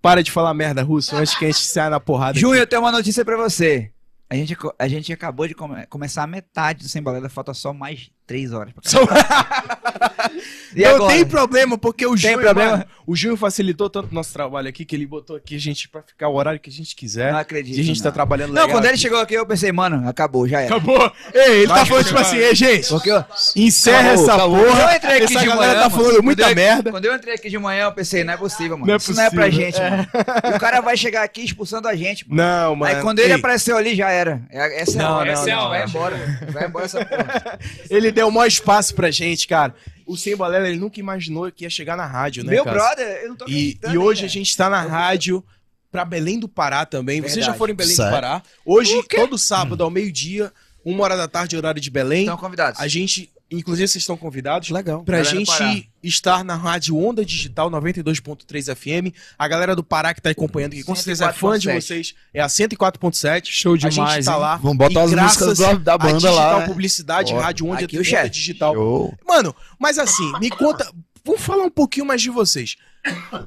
[0.00, 2.36] Para de falar merda, Russo, antes que a gente saia na porrada.
[2.38, 3.91] Júnior, eu tenho uma notícia pra você.
[4.32, 7.70] A gente, a gente acabou de come- começar a metade do Sem Balela, falta só
[7.74, 8.72] mais três horas.
[8.72, 8.82] Pra
[10.74, 11.12] E não agora?
[11.14, 12.54] tem problema, porque o problema?
[12.54, 15.86] mano, o Júnior facilitou tanto o nosso trabalho aqui que ele botou aqui a gente
[15.86, 17.30] pra ficar o horário que a gente quiser.
[17.32, 17.76] Não acredito.
[17.76, 18.04] e a gente não.
[18.04, 19.02] tá trabalhando Não, legal quando ele aqui.
[19.02, 20.74] chegou aqui, eu pensei, mano, acabou, já era.
[20.76, 21.12] Acabou.
[21.34, 23.22] Ei, ele tá Vai, falando tipo assim, ei, gente, Porque eu,
[23.56, 24.64] encerra Acabou, essa acabou.
[24.64, 24.76] porra.
[24.76, 26.90] Quando eu entrei aqui essa de galera manhã, tá mano, falando muita quando eu- merda.
[26.90, 28.86] Quando eu entrei aqui de manhã, eu pensei, não é possível, mano.
[28.86, 29.66] Não é Isso não é pra possível.
[29.66, 30.08] gente, mano.
[30.52, 32.42] E o cara vai chegar aqui expulsando a gente, mano.
[32.42, 32.96] Não, mano.
[32.96, 34.40] Aí quando ele Ei, apareceu ali, já era.
[34.50, 35.24] É- Essa é a Não, hora.
[35.26, 35.70] não, Essa é a não, hora.
[35.70, 35.88] Vai não.
[35.88, 36.52] embora, mano.
[36.52, 37.58] Vai embora essa porra.
[37.90, 39.74] Ele deu o maior espaço pra gente, cara.
[40.06, 42.76] O Sem Balela, ele nunca imaginou que ia chegar na rádio, né, Meu cara?
[42.76, 45.42] brother, eu não tô E, e hoje hein, a gente tá na rádio
[45.90, 47.20] pra Belém do Pará também.
[47.20, 47.58] Vocês já Verdade.
[47.58, 48.10] foram em Belém Sério?
[48.10, 48.42] do Pará?
[48.64, 50.52] Hoje, todo sábado, ao meio-dia,
[50.84, 52.80] uma hora da tarde, horário de Belém, Estão convidados.
[52.80, 55.02] a gente, inclusive vocês estão convidados, Legal.
[55.04, 55.66] pra Galera do Pará.
[55.72, 59.14] gente estar na rádio Onda Digital 92.3 FM.
[59.38, 61.80] A galera do Pará que tá acompanhando, que com certeza é fã de 104.7.
[61.80, 63.42] vocês, é a 104.7.
[63.46, 64.38] Show A gente demais, tá hein?
[64.40, 64.56] lá.
[64.56, 66.58] Vamos botar e as graças músicas da, da banda Digital lá.
[66.60, 66.66] né?
[66.66, 68.28] Publicidade, Ó, Rádio Onda, aqui Onda.
[68.28, 68.74] Digital.
[68.74, 69.14] Show.
[69.26, 70.90] Mano, mas assim, me conta.
[71.24, 72.76] Vamos falar um pouquinho mais de vocês.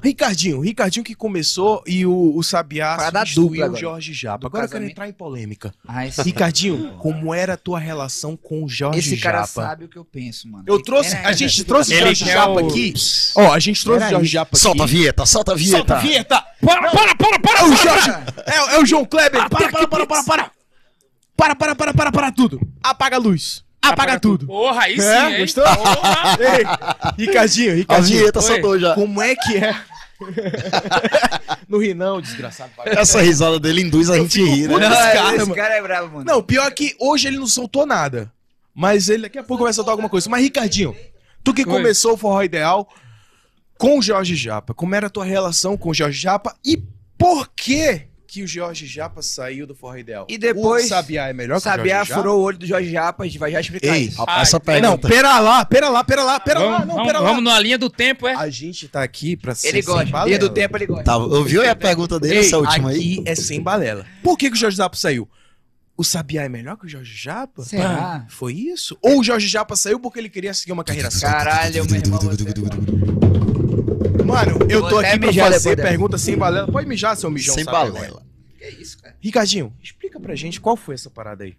[0.02, 3.76] Ricardinho, Ricardinho que começou e o, o Sabiá dupla o.
[3.76, 4.38] Jorge Japa.
[4.40, 5.74] Do Agora eu quero entrar em polêmica.
[5.88, 9.46] Ai, Ricardinho, como era a tua relação com o Jorge esse cara Japa?
[9.62, 10.64] sabe o que eu penso, mano.
[10.66, 12.92] Eu trouxe, É, a gente trouxe o Jorge Japa o- aqui.
[13.34, 14.10] Ó, a gente trouxe o.
[14.10, 14.58] Jorge Japa aqui.
[14.60, 15.76] Solta a vinheta, solta a vinheta.
[15.78, 16.44] Solta a vinheta.
[16.60, 17.58] Para, para, para, para!
[17.60, 18.10] É o Jorge.
[18.46, 19.48] É, é o João Kleber.
[19.48, 20.50] Para, para, para, para, para.
[21.36, 22.60] Para, para, para, para, para tudo.
[22.82, 23.64] Apaga a luz.
[23.92, 24.46] Apaga, tudo.
[24.46, 25.30] Porra, aí sim, É?
[25.32, 25.40] hein?
[25.40, 25.64] Gostou?
[25.64, 26.38] Porra.
[27.18, 28.18] Ei, Ricardinho, A Ricardinho.
[28.20, 28.44] vinheta Oi.
[28.44, 28.94] soltou já.
[28.94, 29.74] Como é que é?
[31.68, 32.70] no ri não, desgraçado.
[32.86, 34.74] Essa risada dele induz a gente a rir, né?
[34.78, 36.24] Não, Esse cara, esse cara é bravo, mano.
[36.24, 38.32] Não, pior que hoje ele não soltou nada.
[38.74, 40.28] Mas ele daqui a pouco vai soltar alguma coisa.
[40.28, 40.94] Mas, Ricardinho,
[41.42, 41.66] tu que Oi.
[41.66, 42.86] começou o Forró Ideal
[43.78, 46.82] com o Jorge Japa, como era a tua relação com o Jorge Japa e
[47.18, 50.26] por que que o Jorge Japa saiu do Forró Ideal?
[50.28, 52.20] E depois- O Sabiá é melhor que o Sabiá Jorge Japa?
[52.22, 54.18] furou o olho do Jorge Japa, a gente vai já explicar Ei, isso.
[54.18, 55.08] rapaz, essa então- Não, pergunta.
[55.08, 57.28] pera lá, pera lá, pera lá, pera lá, Vamos, não, vamos, pera lá.
[57.28, 58.34] vamos na linha do tempo, é?
[58.34, 60.02] A gente tá aqui pra ser Ele gosta.
[60.02, 60.38] Linha balela.
[60.38, 61.04] do tempo ele gosta.
[61.04, 62.96] Tá, ouviu aí a pergunta dele, Ei, essa última aí?
[62.96, 64.04] aqui é sem balela.
[64.22, 65.28] Por que, que o Jorge Japa saiu?
[65.98, 67.62] O Sabiá é melhor que o Jorge Japa?
[67.64, 67.88] Será?
[67.88, 68.98] Ah, Foi isso?
[69.00, 71.26] Ou o Jorge Japa saiu porque ele queria seguir uma carreira só?
[71.26, 72.18] Caralho, meu irmão.
[72.20, 73.15] Você...
[74.36, 76.66] Mano, eu tô aqui pra fazer pergunta sem balela.
[76.70, 77.54] Pode mijar, seu mijão.
[77.54, 77.92] Sem sabe agora.
[77.92, 78.22] balela.
[78.58, 79.14] Que isso, cara?
[79.20, 81.54] Ricardinho, explica pra gente qual foi essa parada aí.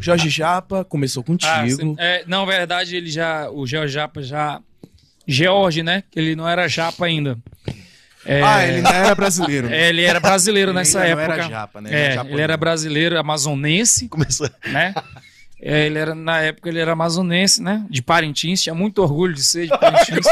[0.00, 1.76] Jorge Japa começou Ah, contigo.
[1.80, 1.96] sim.
[1.98, 3.50] É, não, na verdade, ele já.
[3.50, 4.60] O George Japa já.
[5.26, 6.02] George, né?
[6.10, 7.36] Que ele não era japa ainda.
[8.24, 9.68] É, Ah, ele não era brasileiro.
[9.68, 11.26] é, ele era brasileiro Ele nessa época.
[11.26, 11.90] Não era japa, né?
[11.90, 12.40] É, era ele japonês.
[12.40, 14.48] era brasileiro, amazonense, Começou.
[14.72, 14.94] né?
[15.60, 17.84] É, ele era, na época ele era amazonense, né?
[17.90, 20.26] De Parintins, tinha muito orgulho de ser de Parintins.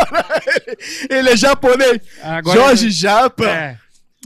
[1.11, 2.01] Ele é japonês.
[2.23, 3.49] Agora, Jorge Japa.
[3.49, 3.77] É.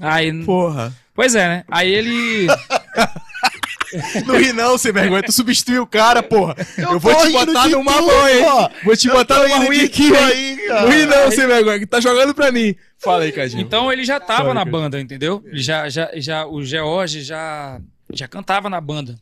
[0.00, 0.92] Aí, Porra.
[1.14, 1.64] pois é, né?
[1.70, 2.46] Aí ele.
[4.24, 5.22] Não ri não, sem vergonha.
[5.22, 6.54] Tu substituiu o cara, porra.
[6.78, 8.70] Eu, vou tô te botar de numa mão.
[8.84, 10.16] Vou te botar numa ruim aqui, hein?
[10.16, 10.82] aí, cara.
[10.82, 11.78] Não ri não, sem vergonha.
[11.80, 12.76] Que tá jogando pra mim.
[12.98, 13.62] Fala aí, Cadinho.
[13.62, 14.70] Então ele já tava Sorry, na cara.
[14.70, 15.42] banda, entendeu?
[15.44, 17.80] Ele já, já, já, o George já,
[18.12, 19.18] já cantava na banda.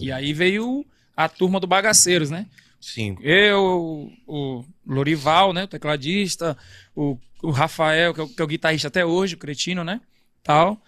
[0.00, 0.84] E aí veio
[1.18, 2.46] a turma do Bagaceiros, né?
[2.80, 3.16] Sim.
[3.20, 5.64] Eu, o Lorival, né?
[5.64, 6.56] O tecladista,
[6.94, 10.00] o, o Rafael, que é o, que é o guitarrista até hoje, o Cretino, né?
[10.44, 10.80] Tal.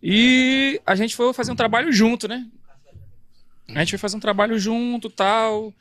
[0.00, 2.46] E a gente foi fazer um trabalho junto, né?
[3.70, 5.74] A gente foi fazer um trabalho junto, tal.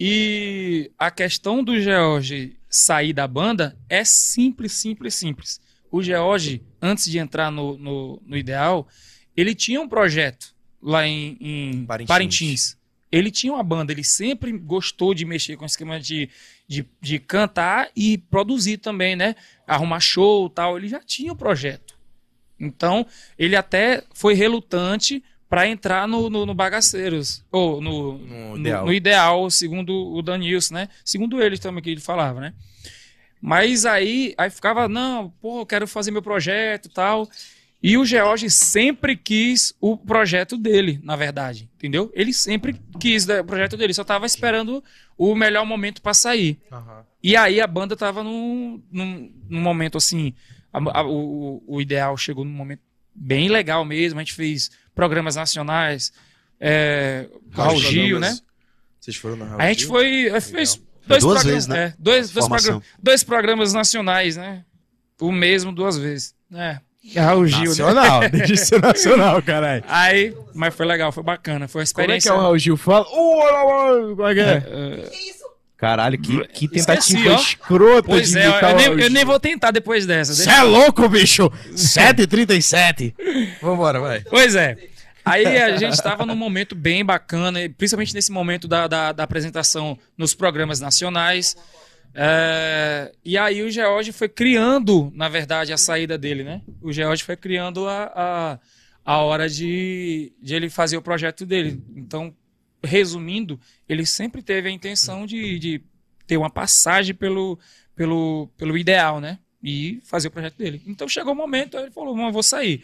[0.00, 5.60] E a questão do George sair da banda é simples, simples, simples.
[5.90, 8.88] O George, antes de entrar no, no, no Ideal,
[9.36, 12.08] ele tinha um projeto lá em, em Parintins.
[12.08, 12.85] Parintins.
[13.16, 16.28] Ele tinha uma banda, ele sempre gostou de mexer com o esquema de,
[16.68, 19.34] de, de cantar e produzir também, né?
[19.66, 20.76] Arrumar show tal.
[20.76, 21.96] Ele já tinha o projeto.
[22.58, 23.06] Então,
[23.38, 28.86] ele até foi relutante para entrar no, no, no Bagaceiros, ou no, No Ideal.
[28.86, 30.88] no ideal, segundo o Danilson, né?
[31.04, 32.52] Segundo ele também que ele falava, né?
[33.40, 37.28] Mas aí, aí ficava, não, pô, eu quero fazer meu projeto e tal.
[37.86, 42.10] E o George sempre quis o projeto dele, na verdade, entendeu?
[42.14, 44.82] Ele sempre quis né, o projeto dele, só tava esperando
[45.16, 46.58] o melhor momento para sair.
[47.22, 50.34] E aí a banda tava num, num, num momento assim,
[50.72, 52.80] a- a- o, o ideal chegou num momento
[53.14, 56.12] bem legal mesmo, a gente fez programas nacionais,
[56.58, 58.36] é, Raul Gil, né?
[58.98, 59.88] Vocês foram na Raul A gente Gil?
[59.88, 61.78] foi, eh, fez dois, Duas vezes, né?
[61.84, 62.50] é, dois, dois,
[63.00, 64.64] dois programas nacionais, né?
[65.20, 66.34] O mesmo duas vezes.
[66.52, 66.80] É.
[67.14, 67.68] Raul Gil, né?
[67.68, 69.84] Nacional, deixa ser nacional, caralho.
[69.88, 72.30] Aí, mas foi legal, foi bacana, foi uma Como é que experiência.
[72.30, 72.76] é o Raul Gil?
[72.76, 73.06] Fala.
[73.08, 75.10] Ô, olá, olá, Como é que é?
[75.76, 77.34] Caralho, que, que tentativa Esqueci, ó.
[77.36, 80.32] escrota Pois de é, imitar eu o nem, eu nem vou tentar depois dessa.
[80.34, 81.50] Cê deixa- é louco, bicho!
[81.74, 83.14] 7h37.
[83.60, 84.20] Vambora, vai.
[84.20, 84.76] Pois é.
[85.24, 89.98] Aí a gente estava num momento bem bacana, principalmente nesse momento da, da, da apresentação
[90.16, 91.56] nos programas nacionais.
[92.18, 96.62] É, e aí o George foi criando, na verdade, a saída dele, né?
[96.80, 98.58] O George foi criando a, a,
[99.04, 101.84] a hora de, de ele fazer o projeto dele.
[101.94, 102.34] Então,
[102.82, 105.82] resumindo, ele sempre teve a intenção de, de
[106.26, 107.58] ter uma passagem pelo,
[107.94, 109.38] pelo, pelo ideal, né?
[109.62, 110.80] E fazer o projeto dele.
[110.86, 112.82] Então chegou o momento, aí ele falou, "Não, eu vou sair.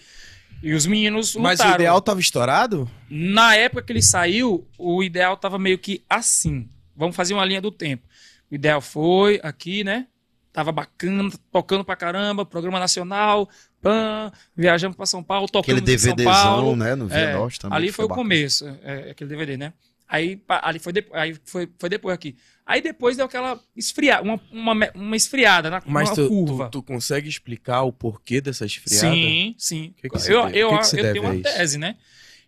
[0.62, 1.72] E os meninos Mas lutaram.
[1.72, 2.90] o ideal tava estourado?
[3.08, 6.68] Na época que ele saiu, o ideal tava meio que assim.
[6.94, 8.06] Vamos fazer uma linha do tempo.
[8.52, 10.06] O ideal foi aqui, né?
[10.52, 13.48] Tava bacana, tocando pra caramba, programa nacional,
[13.80, 16.76] pã, viajamos pra São Paulo, tocando Aquele em São DVDzão, Paulo.
[16.76, 16.94] né?
[16.94, 17.78] No Via É, Norte também.
[17.78, 19.72] ali que foi o começo, é, aquele DVD, né?
[20.06, 22.36] Aí, ali foi, depo- aí foi, foi depois aqui.
[22.66, 26.64] Aí depois deu aquela esfriada, uma, uma, uma esfriada na Mas uma tu, curva.
[26.66, 29.16] tu, tu consegue explicar o porquê dessa esfriada?
[29.16, 29.94] Sim, sim.
[29.96, 31.42] que que se eu eu, que eu tenho uma isso?
[31.44, 31.96] tese, né?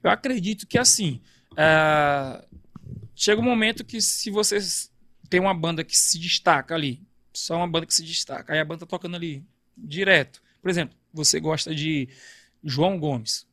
[0.02, 1.22] Eu acredito que assim.
[1.56, 2.44] ah,
[3.16, 4.58] chega um momento que se você
[5.34, 8.64] tem uma banda que se destaca ali, só uma banda que se destaca, aí a
[8.64, 9.44] banda tá tocando ali
[9.76, 10.40] direto.
[10.62, 12.08] Por exemplo, você gosta de
[12.62, 13.44] João Gomes.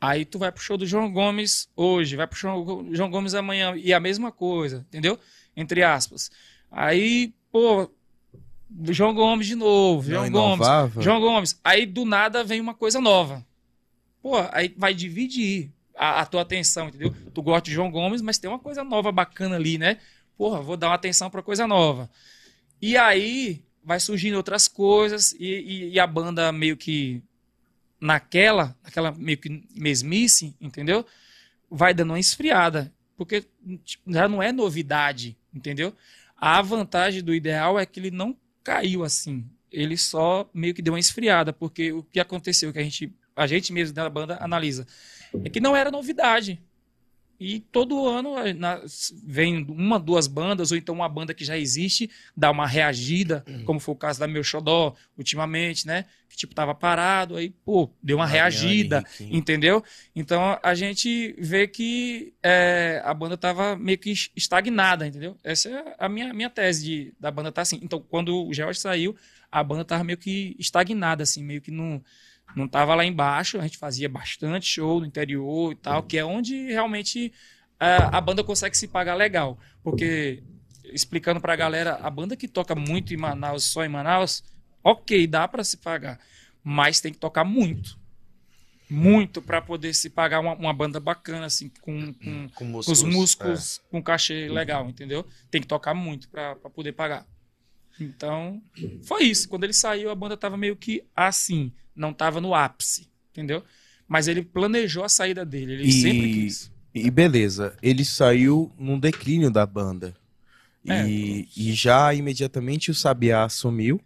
[0.00, 3.34] Aí tu vai pro show do João Gomes hoje, vai pro show do João Gomes
[3.34, 5.18] amanhã, e a mesma coisa, entendeu?
[5.56, 6.30] Entre aspas.
[6.70, 7.90] Aí, pô,
[8.90, 10.64] João Gomes de novo, João Gomes.
[11.02, 11.60] João Gomes.
[11.64, 13.44] Aí do nada vem uma coisa nova.
[14.22, 17.12] Pô, aí vai dividir a, a tua atenção, entendeu?
[17.34, 19.98] Tu gosta de João Gomes, mas tem uma coisa nova bacana ali, né?
[20.36, 22.10] Porra, vou dar uma atenção pra coisa nova.
[22.82, 27.22] E aí vai surgindo outras coisas e, e- e a banda meio que
[28.00, 31.06] naquela, naquela meio que mesmice, entendeu?
[31.70, 33.44] Vai dando uma esfriada, porque
[33.84, 35.94] tipo, já não é novidade, entendeu?
[36.36, 39.44] A vantagem do ideal é que ele não caiu assim.
[39.70, 43.46] Ele só meio que deu uma esfriada, porque o que aconteceu, que a gente, a
[43.46, 44.86] gente mesmo da banda analisa,
[45.44, 46.60] é que não era novidade.
[47.44, 48.80] E todo ano eh, na-
[49.24, 53.78] vem uma, duas bandas, ou então uma banda que já existe, dá uma reagida, como
[53.80, 56.04] foi o caso da Meu Xodó, ultimamente, né?
[56.28, 59.82] Que tipo, tava parado, aí, pô, deu uma reagida, entendeu?
[60.16, 65.36] Então a gente vê que é, a banda tava meio que es- estagnada, entendeu?
[65.44, 67.78] Essa é a minha, minha tese de, da banda tá assim.
[67.82, 69.14] Então quando o George saiu,
[69.50, 72.02] a banda tava meio que estagnada, assim, meio que não,
[72.54, 73.58] não tava lá embaixo.
[73.58, 77.32] A gente fazia bastante show no interior e tal, que é onde realmente
[77.78, 79.58] a, a banda consegue se pagar legal.
[79.82, 80.42] Porque,
[80.84, 84.42] explicando pra galera, a banda que toca muito em Manaus, só em Manaus,
[84.82, 86.18] ok, dá pra se pagar,
[86.62, 87.98] mas tem que tocar muito.
[88.88, 93.02] Muito pra poder se pagar uma, uma banda bacana, assim, com, com, Com com os
[93.02, 95.26] músculos, músicos com cachê legal, entendeu?
[95.50, 97.26] Tem que tocar muito pra poder pagar.
[97.98, 98.60] Então,
[99.04, 99.48] foi isso.
[99.48, 103.62] Quando ele saiu, a banda tava meio que assim, não tava no ápice, entendeu?
[104.06, 106.72] Mas ele planejou a saída dele, ele E- sempre quis.
[106.94, 110.14] E beleza, ele saiu num declínio da banda.
[110.86, 111.06] É.
[111.08, 114.00] E, e já imediatamente o Sabiá assumiu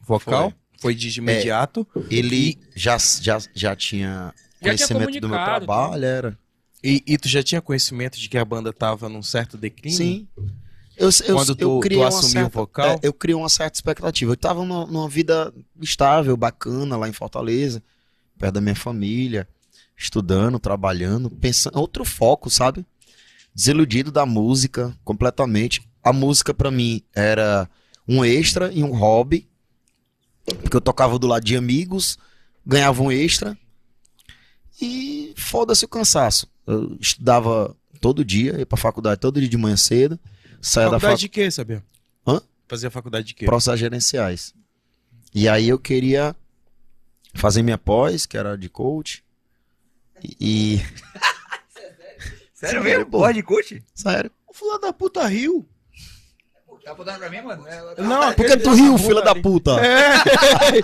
[0.00, 0.52] vocal.
[0.80, 1.86] Foi, de imediato.
[2.10, 6.38] Ele já, já, já tinha Já tinha conhecimento do meu trabalho, era.
[6.82, 9.96] E, e tu já tinha conhecimento de que a banda tava num certo declínio?
[9.96, 10.28] Sim.
[10.96, 12.86] Eu, eu, Quando eu tu- criei tu assumiu certa, o vocal?
[12.86, 14.32] é, eu criei uma certa expectativa.
[14.32, 17.82] Eu tava numa, numa vida estável, bacana lá em Fortaleza,
[18.38, 19.48] perto da minha família,
[19.96, 22.84] estudando, trabalhando, pensando, outro foco, sabe?
[23.54, 25.88] Desiludido da música completamente.
[26.02, 27.68] A música pra mim era
[28.06, 29.48] um extra e um hobby,
[30.62, 32.18] porque eu tocava do lado de amigos,
[32.66, 33.56] ganhava um extra
[34.80, 36.46] e foda-se o cansaço.
[36.66, 40.18] Eu estudava todo dia, ia pra faculdade todo dia de manhã cedo,
[40.66, 41.82] saía da Faculdade faculdade de quê, Sabiá?
[42.26, 42.40] Hã?
[42.68, 43.46] Fazia faculdade de quê?
[43.46, 44.54] processos gerenciais.
[45.34, 46.34] E aí eu queria
[47.34, 49.22] fazer minha pós, que era de coach.
[50.40, 50.78] E.
[51.74, 52.00] Sério
[52.54, 53.06] Sério, mesmo?
[53.06, 53.18] pô.
[53.18, 53.82] Porra de coach?
[53.94, 54.30] Sério?
[54.46, 55.66] O filho da puta riu.
[56.84, 57.66] Tá apontando pra mim, mano?
[57.66, 59.70] É, Não, Por que tu riu, filha da puta?
[59.80, 60.14] É.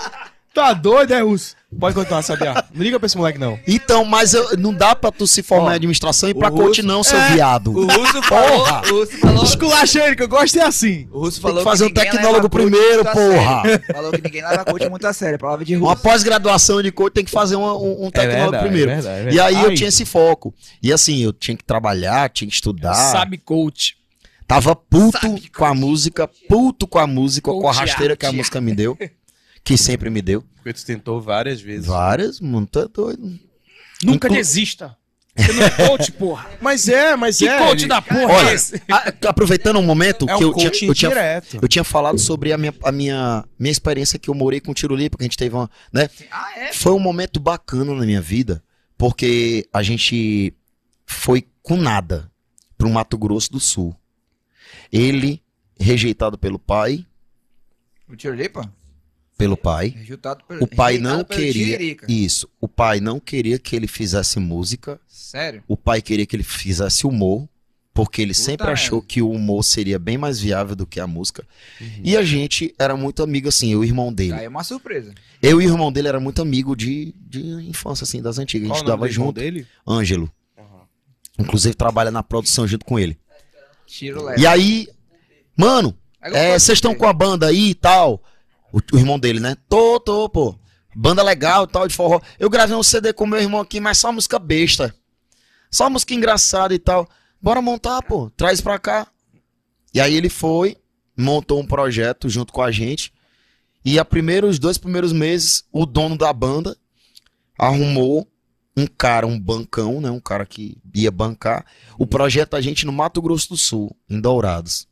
[0.54, 1.56] tá doido, é, Russo?
[1.78, 2.64] Pode continuar, Sabiá.
[2.74, 3.56] Não liga pra esse moleque, não.
[3.64, 7.04] Então, mas eu- não dá pra tu se formar em administração e pra coach, não,
[7.04, 7.32] seu É.
[7.34, 7.70] viado.
[7.72, 8.58] O Russo falou.
[8.58, 8.82] Porra!
[8.86, 9.44] O Russo falou.
[9.44, 11.06] Esculacha ele, que eu gosto é assim.
[11.12, 13.62] O Russo Tem falou que fazer um ninguém tecnólogo coach primeiro, porra.
[13.94, 15.38] Falou que ninguém leva coach muito a sério.
[15.38, 16.02] Palavra de Uma Russo.
[16.02, 18.90] pós-graduação de coach tem que fazer uma- um, um tecnólogo verdade, primeiro.
[18.90, 19.74] é verdade, é E aí eu Ai.
[19.76, 20.52] tinha esse foco.
[20.82, 22.94] E assim, eu tinha que trabalhar, tinha que estudar.
[22.94, 23.94] Sabe coach.
[24.48, 28.26] Tava puto Sabe, com a música, puto com a música, com a Coach rasteira que
[28.26, 28.98] a música me deu.
[29.64, 30.42] Que sempre me deu.
[30.56, 31.86] Porque tu tentou várias vezes.
[31.86, 33.38] Várias, mano, tá doido.
[34.02, 34.96] Nunca Inclu- desista.
[35.36, 36.50] Você não é coach, porra.
[36.60, 37.56] Mas é, mas Que é.
[37.58, 38.82] coach ele- da porra Olha, é esse?
[38.90, 42.52] a- aproveitando um momento É que um eu tinha, eu, tinha, eu tinha falado sobre
[42.52, 45.36] a minha, a minha, minha experiência que eu morei com o Tirolipa, que a gente
[45.36, 46.10] teve uma, né?
[46.30, 46.72] Ah, é?
[46.72, 48.62] Foi um momento bacana na minha vida,
[48.98, 50.52] porque a gente
[51.06, 52.30] foi com nada
[52.76, 53.94] pro Mato Grosso do Sul.
[54.92, 55.40] Ele,
[55.78, 57.06] rejeitado pelo pai,
[58.08, 58.70] O Tirolipa?
[59.40, 62.06] Pelo pai, Rejeitado pelo- o pai não queria, Tiririca.
[62.08, 65.62] isso, o pai não queria que ele fizesse música, Sério?
[65.66, 67.48] o pai queria que ele fizesse humor,
[67.92, 68.80] porque ele Puta sempre merda.
[68.80, 71.44] achou que o humor seria bem mais viável do que a música.
[72.04, 74.32] E a gente era muito amigo, assim, eu e o irmão dele.
[74.34, 75.12] Aí é uma surpresa.
[75.42, 78.66] Eu e o irmão dele era muito amigo de, de infância, assim, das antigas.
[78.66, 79.40] A Qual gente estudava do irmão junto.
[79.40, 79.66] dele?
[79.86, 80.30] Ângelo.
[81.38, 83.18] Inclusive trabalha na produção junto com ele.
[83.86, 84.42] Tiro leve.
[84.42, 84.88] E aí,
[85.56, 86.98] mano, é, vocês estão ver.
[86.98, 88.22] com a banda aí e tal.
[88.72, 89.56] O, o irmão dele, né?
[89.68, 90.58] Tô, tô, pô.
[90.94, 92.20] Banda legal tal, de forró.
[92.38, 94.94] Eu gravei um CD com meu irmão aqui, mas só música besta.
[95.70, 97.08] Só música engraçada e tal.
[97.40, 98.30] Bora montar, pô.
[98.36, 99.06] Traz pra cá.
[99.94, 100.76] E aí ele foi,
[101.16, 103.12] montou um projeto junto com a gente.
[103.84, 106.76] E a primeiro, os dois primeiros meses, o dono da banda
[107.58, 108.26] arrumou
[108.76, 110.10] um cara, um bancão, né?
[110.10, 111.64] Um cara que ia bancar
[111.98, 114.89] o projeto a gente no Mato Grosso do Sul, em Dourados.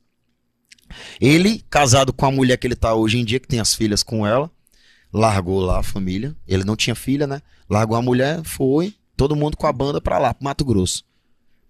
[1.21, 4.03] Ele, casado com a mulher que ele tá hoje em dia, que tem as filhas
[4.03, 4.51] com ela,
[5.13, 6.37] largou lá a família.
[6.47, 7.43] Ele não tinha filha, né?
[7.69, 11.05] Largou a mulher, foi, todo mundo com a banda pra lá, pro Mato Grosso.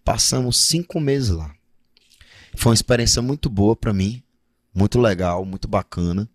[0.05, 1.53] Passamos cinco meses lá.
[2.55, 4.23] Foi uma experiência muito boa pra mim,
[4.75, 6.29] muito legal, muito bacana.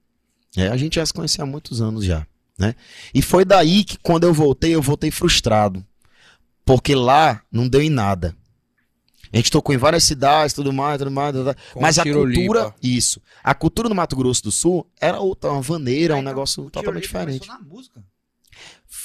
[0.56, 2.26] É, a gente já se conhecia há muitos anos já,
[2.58, 2.76] né?
[3.14, 5.84] E foi daí que quando eu voltei, eu voltei frustrado.
[6.66, 8.36] Porque lá não deu em nada.
[9.34, 11.58] A gente tocou em várias cidades, tudo mais, tudo mais, tudo mais.
[11.76, 13.20] Mas a cultura, isso.
[13.44, 16.70] A cultura do Mato Grosso do Sul era outra, uma vaneira, um Então, negócio o
[16.70, 17.48] totalmente diferente.
[17.48, 18.04] começou na música.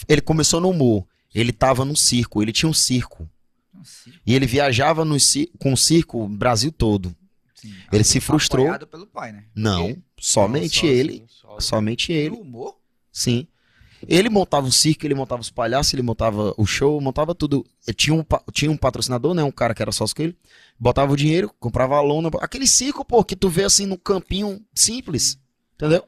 [0.07, 1.07] Ele começou no humor.
[1.35, 3.29] Ele tava num circo, ele tinha um circo.
[3.73, 5.17] Nossa, E ele viajava no
[5.59, 7.15] com o circo o Brasil todo.
[7.55, 7.73] sim.
[7.91, 8.67] Ele se frustrou.
[9.13, 9.45] Pai, né?
[9.55, 11.25] Não, somente Não, só ele.
[11.29, 12.31] só- Somente ele.
[12.37, 12.77] No humor?
[13.11, 13.47] Sim.
[14.07, 17.65] Ele montava o circo, ele montava os palhaços, ele montava o show, montava tudo.
[17.97, 19.43] Tinha um, tinha um patrocinador, né?
[19.43, 20.37] Um cara que era sócio com ele.
[20.79, 22.31] Botava o dinheiro, comprava a lona.
[22.41, 25.39] Aquele circo, pô, que tu vê assim no campinho simples.
[25.75, 26.05] Entendeu?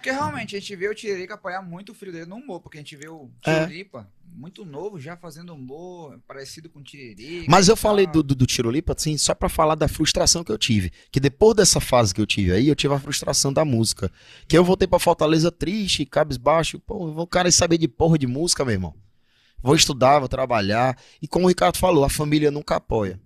[0.00, 2.78] Porque realmente a gente vê o Tiririca apoiar muito o filho dele no humor, porque
[2.78, 3.66] a gente vê o É.
[3.66, 7.50] Tiriripa muito novo já fazendo humor parecido com o Tiririca.
[7.50, 10.56] Mas eu falei do, do, do Tirolipa, assim, só pra falar da frustração que eu
[10.56, 10.90] tive.
[11.12, 14.10] Que depois dessa fase que eu tive aí, eu tive a frustração da música.
[14.48, 16.80] Que eu voltei pra Fortaleza triste, cabisbaixo.
[16.80, 18.94] Pô, eu vou cara saber de porra de música, meu irmão.
[19.62, 20.96] Vou estudar, vou trabalhar.
[21.20, 23.20] E como o Ricardo falou, a família nunca apoia.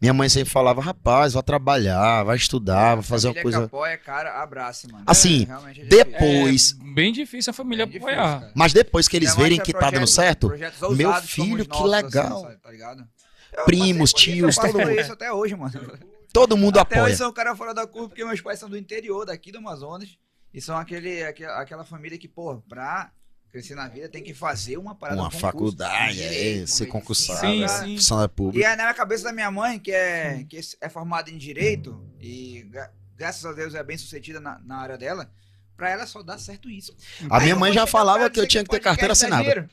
[0.00, 3.58] Minha mãe sempre falava, rapaz, vai trabalhar, vai estudar, vai fazer uma coisa.
[3.60, 5.04] que apoia, cara, abraça, mano.
[5.06, 5.84] Assim, É, realmente é.
[5.84, 6.76] Depois.
[6.80, 8.40] É bem difícil a família É difícil, apoiar.
[8.40, 8.52] cara.
[8.54, 10.48] Mas depois que eles verem é que tá dando certo,
[10.94, 12.42] meu filho, que nossos, legal.
[12.42, 13.08] sabe, tá ligado?
[13.56, 15.00] Eu Primos, tios, eu passo todo mundo.
[15.00, 15.72] isso até hoje, mano.
[16.32, 17.04] todo mundo Até apoia.
[17.10, 19.58] hoje sou um cara fora da curva, porque meus pais são do interior daqui do
[19.58, 20.18] Amazonas.
[20.52, 23.10] E são aquele, aquele- aquela família que, pô, pra
[23.54, 27.40] crescer na vida, tem que fazer uma parada Uma um concurso, faculdade, é, ser concursado,
[27.46, 27.96] Sim, sim.
[27.96, 28.66] funcionário E público.
[28.68, 32.90] aí, na cabeça da minha mãe, que é, que é formada em Direito, e gra-
[33.16, 35.30] graças a Deus é bem sucedida na, na área dela,
[35.76, 36.96] pra ela só dá certo isso.
[37.30, 39.70] A minha Aí mãe eu já falava que eu tinha que ter carteira assinada.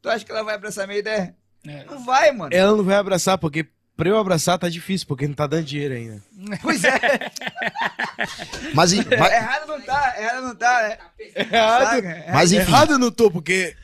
[0.00, 1.36] Tu acha que ela vai abraçar minha ideia?
[1.66, 1.84] É.
[1.84, 2.54] Não vai, mano.
[2.54, 3.66] Ela não vai abraçar, porque
[4.00, 6.22] pra eu abraçar tá difícil, porque não tá dando dinheiro ainda.
[6.62, 6.98] Pois é,
[8.74, 10.98] Mas, mas, errado não tá, errado não tá, né?
[11.36, 13.76] Errado, mas enfim, errado eu não tô, porque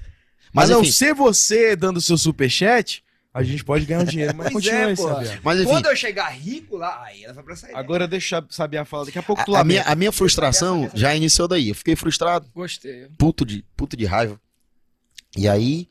[0.55, 4.35] mas a não ser você dando seu superchat, a gente pode ganhar um dinheiro.
[4.35, 5.09] Mas Pois continua é, aí, pô.
[5.09, 5.39] Sabiá.
[5.45, 7.85] mas enfim, Quando eu chegar rico lá, aí ela vai abraçar a ideia.
[7.85, 10.91] Agora deixa o Sabiá falar, daqui a pouco tu a, a minha, a minha frustração
[10.95, 11.69] já iniciou daí.
[11.69, 13.07] Eu fiquei frustrado, Gostei.
[13.19, 14.41] puto de, puto de raiva.
[15.37, 15.91] E aí,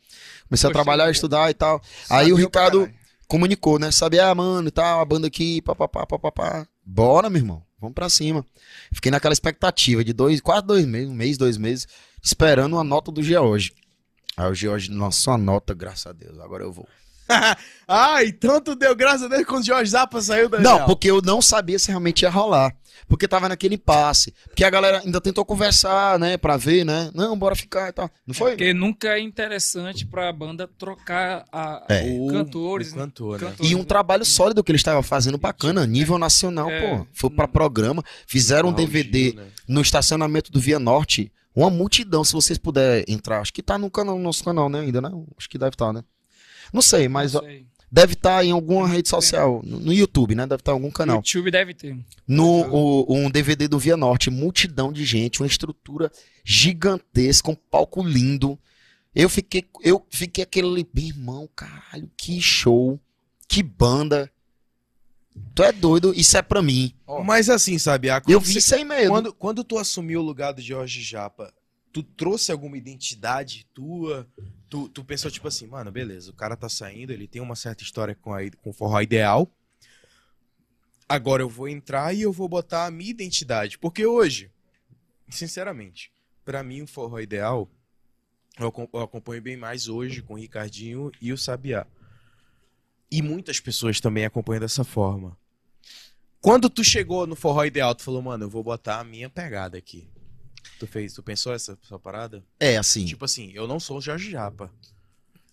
[0.50, 1.12] comecei a Gostei, trabalhar, né?
[1.12, 1.80] estudar e tal.
[2.10, 3.05] Aí o pra Ricardo caralho.
[3.28, 3.92] Comunicou, né?
[3.92, 6.68] Sabe, ah, mano, tal, a banda aqui, papapá, papapá.
[6.84, 8.46] Bora, meu irmão, vamos pra cima.
[8.92, 11.88] Fiquei naquela expectativa de dois, quase dois meses, um mês, dois meses,
[12.22, 13.74] esperando a nota do George.
[14.38, 16.88] Aí o George lançou a nota, graças a Deus, agora eu vou.
[17.88, 21.10] Ah, então tu deu graças a Deus quando o Jorge Zappa saiu da Não, porque
[21.10, 22.76] eu não sabia se realmente ia rolar.
[23.08, 24.34] Porque tava naquele impasse.
[24.48, 27.12] Porque a galera ainda tentou conversar, né, pra ver, né?
[27.14, 28.10] Não, bora ficar e tal.
[28.26, 28.52] Não foi?
[28.52, 32.04] Porque nunca é interessante pra banda trocar a, É.
[32.18, 32.94] o cantores.
[32.94, 33.02] o né?
[33.04, 33.50] cantor, né?
[33.50, 33.86] Cantores, E um né?
[33.86, 36.98] trabalho sólido que eles estavam fazendo bacana, nível nacional, É.
[36.98, 37.08] pô.
[37.14, 39.48] Foi pra programa, fizeram um DVD né?
[39.68, 41.32] no estacionamento do Via Norte.
[41.54, 43.40] Uma multidão, se vocês puderem entrar.
[43.40, 44.80] Acho que tá no canal, no nosso canal, né?
[44.82, 45.10] Ainda, né?
[45.38, 46.04] Acho que deve estar, né?
[46.74, 47.66] Não sei, mas Não sei.
[47.92, 49.62] deve estar em alguma rede social.
[49.64, 50.46] No, no YouTube, né?
[50.48, 51.18] Deve estar em algum canal.
[51.18, 51.98] YouTube deve ter.
[52.28, 56.12] No o- um DVD do Via Norte, multidão de gente, uma estrutura
[56.44, 58.58] gigantesca, um palco lindo.
[59.14, 63.00] Eu fiquei, eu fiquei aquele, ali, meu irmão, caralho, que show,
[63.48, 64.30] que banda.
[65.54, 66.94] Tu é doido, isso é pra mim.
[67.26, 69.10] Mas assim, Sabiá, quando Eu vi sem medo.
[69.10, 71.54] Quando, quando tu assumiu o lugar do Jorge Japa,
[71.94, 74.28] tu trouxe alguma identidade tua?
[74.70, 77.84] Tu, tu pensou, tipo assim, mano, beleza, o cara tá saindo, ele tem uma certa
[77.84, 79.50] história com, a, com o forró ideal.
[81.08, 83.78] Agora eu vou entrar e eu vou botar a minha identidade.
[83.78, 84.52] Porque hoje,
[85.30, 86.12] sinceramente,
[86.44, 87.70] pra mim o forró ideal,
[88.58, 91.86] eu, eu acompanho bem mais hoje com o Ricardinho e o Sabiá.
[93.12, 95.38] E muitas pessoas também acompanham dessa forma.
[96.42, 99.78] Quando tu chegou no forró ideal, tu falou, mano, eu vou botar a minha pegada
[99.78, 100.08] aqui.
[100.80, 102.44] Tu fez, tu pensou essa, essa parada?
[102.60, 104.72] É, assim, Tipo assim, eu não sou o Jorge Japa.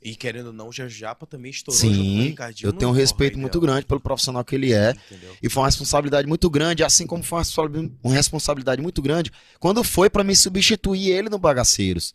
[0.05, 3.41] E querendo ou não, o Jorge Japa também estourou sim, eu tenho um respeito ideal.
[3.43, 4.91] muito grande pelo profissional que ele é.
[4.91, 5.37] Entendeu?
[5.41, 10.11] E foi uma responsabilidade muito grande, assim como foi uma responsabilidade- muito grande quando foi
[10.11, 12.15] pra me substituir ele no Bagaceiros.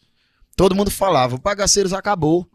[0.58, 2.46] Todo mundo falava, o Bagaceiros acabou.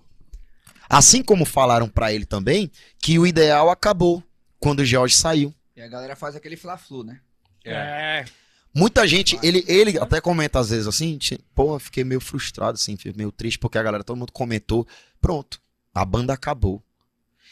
[0.86, 4.22] Assim como falaram pra ele também que o ideal acabou
[4.60, 5.54] quando o George saiu.
[5.74, 7.20] E a galera faz aquele fla-flu, né?
[7.64, 8.26] É.
[8.74, 11.18] Muita gente, ele, ele até comenta às vezes assim,
[11.54, 14.86] pô, fiquei meio frustrado, assim, fiquei meio triste, porque a galera, todo mundo comentou,
[15.20, 15.60] pronto,
[15.94, 16.82] a banda acabou.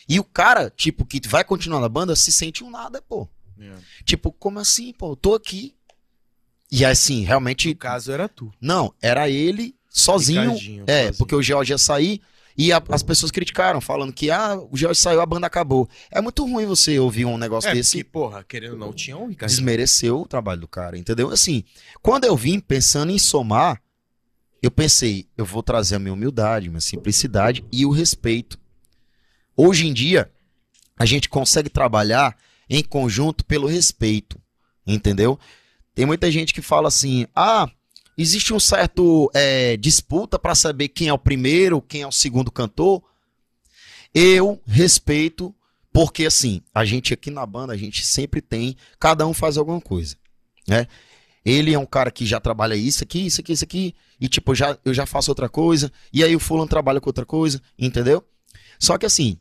[0.08, 3.28] E o cara, tipo, que vai continuar na banda, se sente um nada, pô.
[3.60, 3.74] É.
[4.04, 5.12] Tipo, como assim, pô?
[5.12, 5.74] Eu tô aqui.
[6.72, 8.50] E assim, realmente, No caso era tu.
[8.60, 10.42] não, era ele sozinho.
[10.52, 11.18] Ricardinho, É, sozinho.
[11.18, 12.22] porque o George ia sair
[12.66, 15.88] e a- as pessoas criticaram, falando que, ah, o George saiu, a banda acabou.
[16.10, 19.16] É muito ruim você ouvir um negócio É, desse porque, porra, querendo ou não, tinha
[19.16, 19.56] um Ricardinho.
[19.56, 21.30] desmereceu o trabalho do cara, entendeu?
[21.30, 21.64] Assim,
[22.02, 23.80] quando eu vim pensando em somar,
[24.62, 28.58] eu pensei, eu vou trazer a minha humildade, minha simplicidade e o respeito.
[29.56, 30.30] Hoje em dia,
[30.98, 32.36] a gente consegue trabalhar
[32.68, 34.38] em conjunto pelo respeito,
[34.86, 35.38] entendeu?
[35.94, 37.68] Tem muita gente que fala assim, ah,
[38.20, 42.50] existe um certo é, disputa para saber quem é o primeiro, quem é o segundo
[42.50, 43.02] cantor.
[44.14, 45.54] Eu respeito
[45.92, 49.80] porque assim, a gente aqui na banda, a gente sempre tem, cada um faz alguma
[49.80, 50.16] coisa,
[50.68, 50.86] né?
[51.44, 54.54] Ele é um cara que já trabalha isso aqui, isso aqui, isso aqui, e tipo,
[54.54, 58.22] já, eu já faço outra coisa, e aí o fulano trabalha com outra coisa, entendeu?
[58.78, 59.38] Só que assim,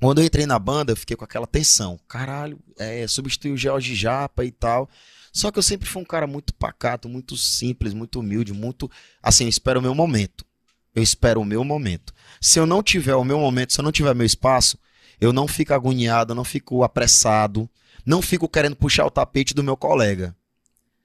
[0.00, 1.98] quando eu entrei na banda, eu fiquei com aquela tensão.
[2.08, 4.88] Caralho, é, substituir o George Japa e tal.
[5.36, 8.90] Só que eu sempre fui um cara muito pacato, muito simples, muito humilde, muito.
[9.22, 10.46] Assim, eu espero o meu momento.
[10.94, 12.14] Eu espero o meu momento.
[12.40, 14.78] Se eu não tiver o meu momento, se eu não tiver meu espaço,
[15.20, 17.68] eu não fico agoniado, não fico apressado,
[18.06, 20.34] não fico querendo puxar o tapete do meu colega.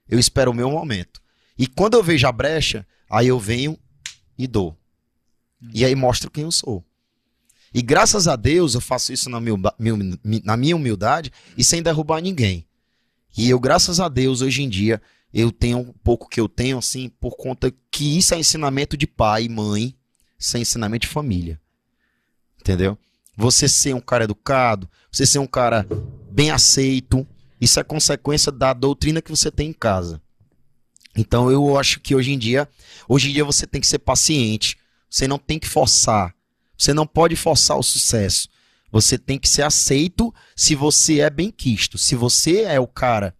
[0.08, 1.20] Eu espero o meu momento.
[1.58, 3.78] E quando eu vejo a brecha, aí eu venho
[4.38, 4.74] e dou.
[5.74, 6.82] E aí mostro quem eu sou.
[7.74, 12.66] E graças a Deus eu faço isso na minha humildade e sem derrubar ninguém.
[13.36, 15.00] E eu, graças a Deus, hoje em dia,
[15.32, 19.06] eu tenho um pouco que eu tenho, assim, por conta que isso é ensinamento de
[19.06, 19.94] pai e mãe,
[20.38, 21.60] isso é ensinamento de família.
[22.60, 22.98] Entendeu?
[23.36, 25.86] Você ser um cara educado, você ser um cara
[26.30, 27.26] bem aceito,
[27.60, 30.20] isso é consequência da doutrina que você tem em casa.
[31.16, 32.68] Então eu acho que hoje em dia,
[33.08, 34.78] hoje em dia você tem que ser paciente.
[35.08, 36.34] Você não tem que forçar.
[36.76, 38.48] Você não pode forçar o sucesso.
[38.92, 41.96] Você tem que ser aceito se você é bem quisto.
[41.96, 43.34] Se você é o cara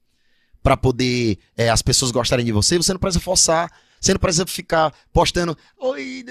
[0.62, 3.70] para poder é, as pessoas gostarem de você, você não precisa forçar.
[4.00, 6.24] Você não precisa ficar postando, oi,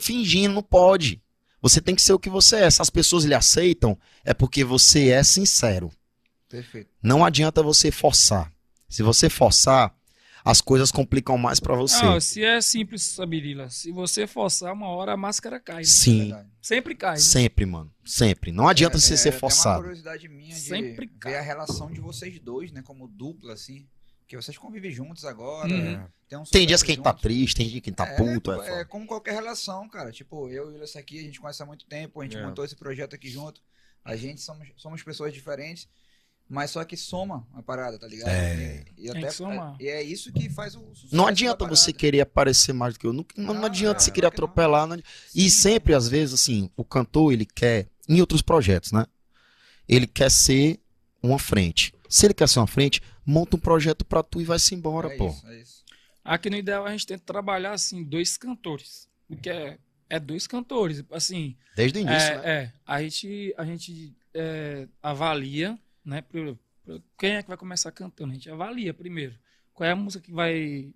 [0.00, 1.22] fingindo, não pode.
[1.62, 2.70] Você tem que ser o que você é.
[2.70, 5.90] Se as pessoas lhe aceitam, é porque você é sincero.
[6.48, 6.90] Perfeito.
[7.02, 8.52] Não adianta você forçar.
[8.88, 9.94] Se você forçar,
[10.44, 12.02] as coisas complicam mais pra você.
[12.04, 15.78] Não, se é simples, Sabirila, se você forçar uma hora, a máscara cai.
[15.78, 15.84] né?
[15.84, 16.48] Sim, Verdade.
[16.62, 17.12] Sempre cai.
[17.12, 17.16] né?
[17.18, 17.92] sempre, mano.
[18.04, 18.52] Sempre.
[18.52, 19.80] Não adianta você É, ser tem uma forçado.
[19.82, 21.36] curiosidade minha de Sempre ver cai.
[21.36, 22.82] a relação de vocês dois, né?
[22.82, 23.86] Como dupla, assim.
[24.26, 25.72] Que vocês convivem juntos agora.
[25.72, 26.04] Uhum.
[26.28, 28.06] Tem, um Tem dias que a gente tá triste, tem dia que a gente tá
[28.06, 28.52] É, puto.
[28.52, 28.84] É, é, foda.
[28.84, 30.12] como qualquer relação, cara.
[30.12, 32.46] Tipo, eu e o aqui, a gente conhece há muito tempo, a gente É.
[32.46, 33.60] montou esse projeto aqui junto.
[34.04, 35.88] A gente somos, somos pessoas diferentes,
[36.50, 38.28] mas só que soma a parada, tá ligado?
[38.28, 38.84] É.
[38.98, 39.76] E, e até, que somar.
[39.80, 41.14] e é isso que faz o sucesso.
[41.16, 43.12] Não adianta você querer aparecer mais do que eu.
[43.12, 44.44] Não, não, não Não, adianta cara, você querer que não.
[44.46, 44.86] atropelar.
[44.86, 45.04] não adi-
[45.34, 49.06] E sempre, às vezes, assim, o cantor, ele quer, em outros projetos, né?
[49.88, 50.80] Ele quer ser
[51.22, 51.94] uma frente.
[52.08, 55.16] Se ele quer ser uma frente, monta um projeto pra tu e vai-se embora, é
[55.16, 55.28] pô.
[55.28, 55.84] Isso, é isso.
[56.24, 59.08] Aqui no ideal a gente tenta trabalhar assim, dois cantores.
[59.28, 61.04] Porque é, é dois cantores.
[61.12, 62.42] Assim, Desde o início, é, né?
[62.64, 65.78] é, a gente, a gente é, avalia,
[66.10, 66.24] né?
[67.16, 68.32] quem é que vai começar cantando?
[68.32, 69.34] A gente avalia primeiro.
[69.72, 70.92] Qual é a música que vai,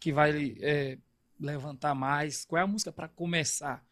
[0.00, 0.98] que vai é,
[1.40, 2.44] levantar mais?
[2.44, 3.84] Qual é a música para começar?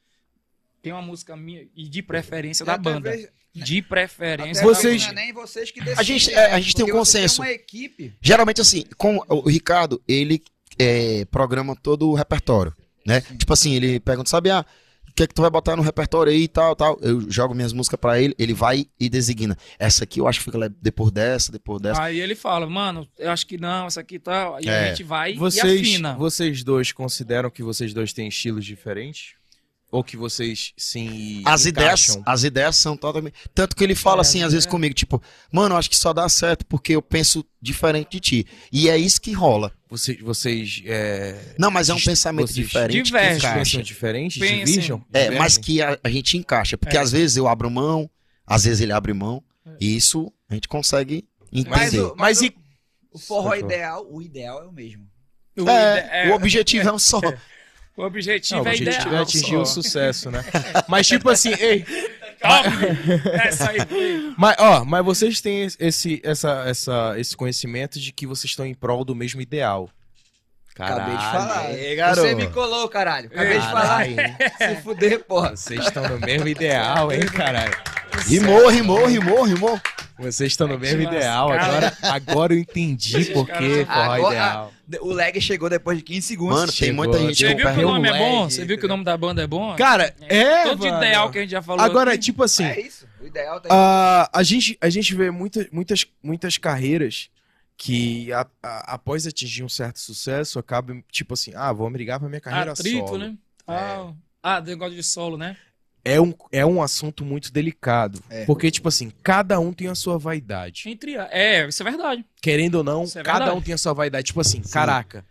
[0.82, 3.10] Tem uma música minha e de preferência da Até banda.
[3.10, 4.62] vez- De preferência.
[4.64, 7.40] da Vocês- é nem vocês que A gente- decidem, é, a gente tem um consenso.
[7.40, 8.12] têm uma equipe.
[8.20, 10.42] Geralmente, assim, com o Ricardo, ele
[10.76, 12.74] é, programa todo o repertório,
[13.06, 13.20] né?
[13.20, 14.66] Tipo assim, ele pergunta, sabe, ah,
[15.14, 16.98] que é que tu vai botar no repertório aí e tal, tal.
[17.00, 19.56] Eu jogo minhas músicas pra ele, ele vai e designa.
[19.78, 22.02] Essa aqui eu acho que fica depois dessa, depois dessa.
[22.02, 24.56] Aí ele fala, mano, eu acho que não, essa aqui tá.
[24.60, 24.84] E É.
[24.84, 26.14] a gente vai e Vocês, afina.
[26.16, 29.34] vocês dois consideram que vocês dois têm estilos diferentes?
[29.90, 32.22] Ou que vocês sim As ideias, encaixam?
[32.26, 33.34] as ideias são totalmente.
[33.54, 34.70] Tanto que ele fala É, assim, às vezes é.
[34.70, 35.22] comigo, tipo,
[35.52, 38.46] mano, eu acho que só dá certo porque eu penso diferente de ti.
[38.72, 39.72] E é isso que rola.
[39.88, 43.82] Vocês, vocês é, Não, mas é um pensamento vocês diferente que divergem.
[43.82, 44.38] diferentes?
[44.38, 44.64] Pensem.
[44.64, 45.04] Divirjam?
[45.12, 46.76] É, mas que a, a gente encaixa.
[46.76, 47.00] Porque É.
[47.00, 48.10] às vezes eu abro mão,
[48.44, 49.42] às vezes ele abre mão.
[49.80, 51.60] E isso a gente consegue Mas
[51.94, 52.00] entender.
[52.02, 52.54] o, Mas mas e-
[53.12, 55.06] o, o forró ideal, o ideal é o mesmo.
[55.56, 57.20] O É, ide- o objetivo é um só.
[57.96, 59.22] O objetivo Não, o é objetivo é ideal.
[59.22, 59.74] atingir o só.
[59.74, 60.44] sucesso, né?
[60.88, 61.84] Mas tipo assim, ei,
[62.40, 62.70] Calma,
[63.42, 63.78] essa aí
[64.36, 68.74] mas ó, mas vocês têm esse, essa, essa, esse conhecimento de que vocês estão em
[68.74, 69.88] prol do mesmo ideal.
[70.78, 71.72] Acabei de falar.
[71.72, 71.96] Ei.
[71.96, 73.28] Você me colou, caralho.
[73.28, 74.04] Acabei de falar.
[74.58, 75.56] Se fuder, porra.
[75.56, 77.72] Vocês estão no mesmo ideal, hein, caralho?
[78.26, 79.80] Rimou, rimou, rimou, rimou.
[80.18, 81.50] Vocês estão no mesmo ideal.
[81.50, 84.72] Agora, agora eu entendi por que forró Agora- ideal.
[85.00, 86.54] O lag chegou depois de 15 segundos.
[86.56, 88.50] Mano, tem Chegou, muita gente Você viu que o perdeu nome é bom?
[88.50, 89.74] Você viu que o nome da banda é bom?
[89.76, 90.96] Cara, é, Todo mano.
[90.98, 91.82] ideal que a gente já falou.
[91.84, 92.20] Agora, aqui.
[92.24, 93.06] tipo assim, É isso.
[93.20, 93.68] O ideal tá.
[93.72, 97.30] Ah, a, gente, a gente vê muita, muitas, muitas carreiras
[97.76, 102.28] que a- a- após atingir um certo sucesso acabam, tipo assim, ah, vou brigar pra
[102.28, 103.18] minha carreira Atrito, solo.
[103.18, 103.34] né?
[103.66, 104.12] Ah,
[104.42, 105.56] ah, negócio de solo, né?
[106.04, 108.22] É um, é um assunto muito delicado.
[108.28, 108.44] É.
[108.44, 110.84] Porque, tipo assim, cada um tem a sua vaidade.
[110.86, 111.28] Entre a...
[111.30, 112.24] É, isso é verdade.
[112.42, 113.56] Querendo ou não, é cada verdade.
[113.56, 114.26] um tem a sua vaidade.
[114.26, 115.24] Tipo assim, caraca,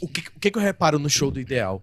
[0.00, 1.82] o que, o que eu reparo no show do Ideal?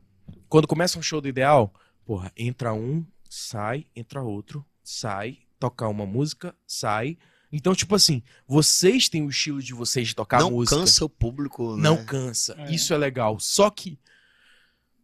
[0.50, 1.74] Quando começa um show do Ideal,
[2.06, 7.18] porra, entra um, sai, entra outro, sai, toca uma música, sai.
[7.52, 10.76] Então, tipo assim, vocês têm o estilo de vocês de tocar não música.
[10.76, 11.84] cansa o público, né?
[11.84, 12.56] Não cansa.
[12.58, 12.72] É.
[12.72, 13.40] Isso é legal.
[13.40, 13.98] Só que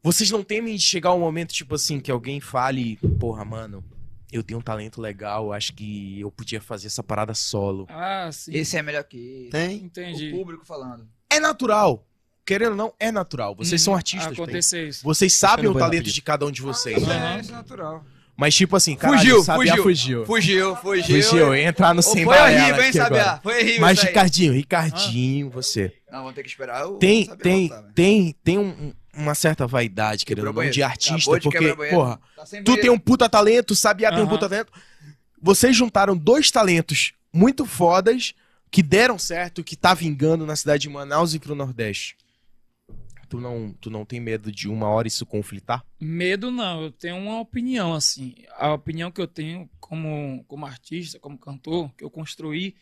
[0.03, 3.83] vocês não temem de chegar um momento, tipo assim, que alguém fale, porra, mano,
[4.31, 7.85] eu tenho um talento legal, acho que eu podia fazer essa parada solo.
[7.89, 8.53] Ah, sim.
[8.53, 9.49] Esse é melhor que esse.
[9.49, 9.77] Tem.
[9.83, 10.31] Entendi.
[10.31, 11.07] O público falando.
[11.29, 12.05] É natural.
[12.45, 13.55] Querendo ou não, é natural.
[13.55, 13.85] Vocês Uhum.
[13.85, 14.27] são artistas.
[14.33, 14.43] bem.
[14.43, 15.03] Acontecer isso.
[15.03, 16.97] Vocês sabem o talento de cada um de vocês.
[17.01, 17.35] Isso Aham.
[17.35, 18.03] é, isso é natural.
[18.35, 19.83] Mas, tipo assim, caralho, Fugiu, fugiu.
[19.83, 20.25] fugiu.
[20.25, 21.23] Fugiu, fugiu.
[21.23, 23.39] Fugiu, entrar no sem Foi horrível, hein, Sabiá?
[23.43, 24.13] Foi horrível Mas, isso aí.
[24.13, 25.93] Ricardinho, Ricardinho, você.
[26.09, 30.25] Não, vamos ter que esperar o Tem, tem, voltar, tem, tem um- uma certa vaidade,
[30.25, 32.81] querendo ou não, de artista, de porque, porra, Tá Tu banheiro.
[32.81, 34.71] tem um puta talento, Sabiá tem um puta talento.
[35.41, 38.33] Vocês juntaram dois talentos muito fodas
[38.71, 42.15] que deram certo, que tá vingando na cidade de Manaus e pro Nordeste.
[43.27, 45.85] Tu não, tu não tem medo de uma hora isso conflitar?
[45.99, 48.33] Medo não, eu tenho uma opinião, assim.
[48.57, 52.75] A opinião que eu tenho como, como artista, como cantor, que eu construí,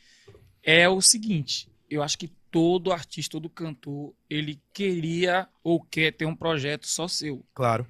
[0.63, 1.69] é o seguinte.
[1.89, 7.07] Eu acho que todo artista, todo cantor, ele queria ou quer ter um projeto só
[7.07, 7.45] seu.
[7.53, 7.87] Claro.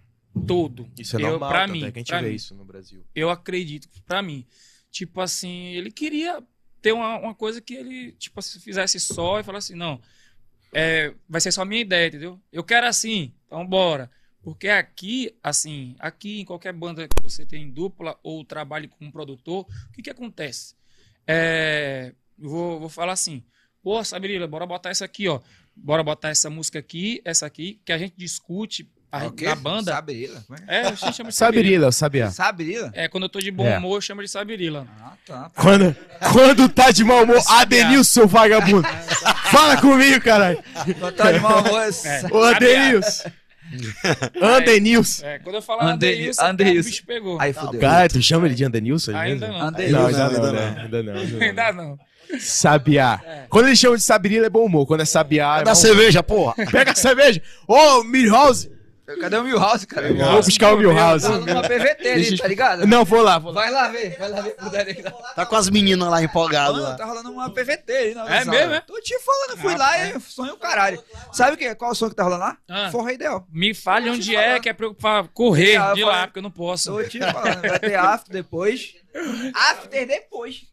[0.47, 0.87] Todo.
[0.97, 2.35] Isso é Eu- normal, pra tanto mim, é que a gente vê mim.
[2.35, 3.03] isso no Brasil.
[3.15, 4.45] Eu acredito, que pra mim.
[4.91, 6.43] Tipo assim, ele queria
[6.81, 9.99] ter uma, uma coisa que ele, tipo, se fizesse só e falasse assim, não,
[10.71, 12.39] é, vai ser só minha ideia, entendeu?
[12.51, 14.09] Eu quero assim, então bora.
[14.43, 19.11] Porque aqui, assim, aqui em qualquer banda que você tem dupla ou trabalhe com um
[19.11, 20.75] produtor, o que que acontece?
[21.25, 23.43] É, vou, vou falar assim,
[23.83, 25.39] pô, Sabirila, bora botar essa aqui, ó.
[25.75, 29.91] Bora botar essa música aqui, essa aqui, que a gente discute a, É na banda.
[29.93, 30.43] Sabirila?
[30.67, 30.77] É?
[30.77, 31.91] É, a gente chama de Sabirila.
[31.91, 32.31] Sabirila, Sabiá.
[32.31, 32.91] Sabirila?
[32.93, 33.77] É, quando eu tô de bom É.
[33.77, 34.85] humor, eu chamo de Sabirila.
[34.99, 35.51] Ah, tá.
[35.55, 35.95] Quando,
[36.33, 38.87] quando tá de mau humor, Adenilson, seu vagabundo.
[39.51, 40.61] Fala comigo, caralho.
[40.99, 41.81] Botar de mau humor.
[42.31, 43.29] Ô, Adenilson.
[44.41, 45.25] Andenilson.
[45.25, 46.87] É, quando eu falar Ande- Anderilson, Anderilson.
[46.87, 47.39] o bicho pegou.
[47.41, 47.79] Aí fudeu.
[47.79, 49.11] Cara, tu chama ele de Andenilson?
[49.11, 49.57] às Ainda não.
[49.59, 49.65] Não,
[50.07, 50.75] ainda não, né?
[50.83, 51.41] Ainda não.
[51.41, 51.99] ainda não.
[52.39, 53.45] Sabiá.
[53.49, 54.85] Quando eles chamam de Sabirila é bom humor.
[54.85, 56.53] Quando é Sabiá é Da mau cerveja, porra.
[56.71, 57.41] Pega a cerveja.
[57.67, 58.75] Ô, Milhouse.
[59.21, 60.13] Cadê o Milhouse, cara?
[60.13, 61.25] Vou buscar o Milhouse.
[61.25, 62.85] Tá numa PVT ali, tá ligado?
[62.85, 63.61] Não, vou lá, vou lá.
[63.61, 64.53] Vai lá ver, vai lá ver.
[65.33, 66.95] Tá com as meninas lá empolgadas Mano, lá.
[66.95, 68.57] tá rolando uma PVT aí na É sala.
[68.57, 68.81] mesmo, é?
[68.81, 71.01] Tô te falando, fui lá e sonho o caralho.
[71.31, 72.57] Sabe o que, qual o som que tá rolando lá?
[72.67, 72.89] Ah.
[72.91, 73.47] Forra Ideal.
[73.49, 76.91] Me fale onde é que é pra correr Ah, de lá, porque eu não posso.
[76.91, 78.93] Tô te falando, vai ter after depois.
[79.71, 80.63] After depois.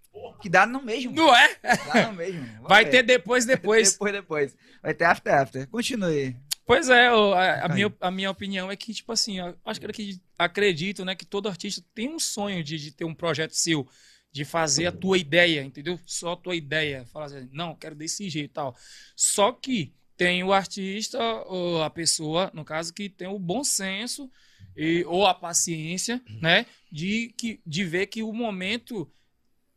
[0.41, 1.13] Que dá no mesmo.
[1.13, 1.57] Não é?
[1.63, 2.45] Dá no mesmo.
[2.69, 2.91] Vai ver.
[2.91, 3.93] ter depois, depois.
[3.93, 4.57] Depois, depois.
[4.83, 5.67] Vai ter after, after.
[5.69, 6.37] Continue.
[6.67, 7.75] Pois é, o- a, a Aí.
[7.75, 9.91] minha, a minha opinião é que, tipo assim, eu acho que eu
[10.39, 13.87] acredito- né, que todo artista tem um sonho de, de ter um projeto seu,
[14.33, 15.99] de fazer a tua ideia, entendeu?
[16.07, 17.05] Só a tua ideia.
[17.13, 18.75] Falar assim, não, eu quero desse jeito e tal.
[19.15, 24.31] Só que tem o artista, ou a pessoa, no caso, que tem o bom senso
[24.77, 29.11] e, ou a paciência, né, de, que, de ver que o momento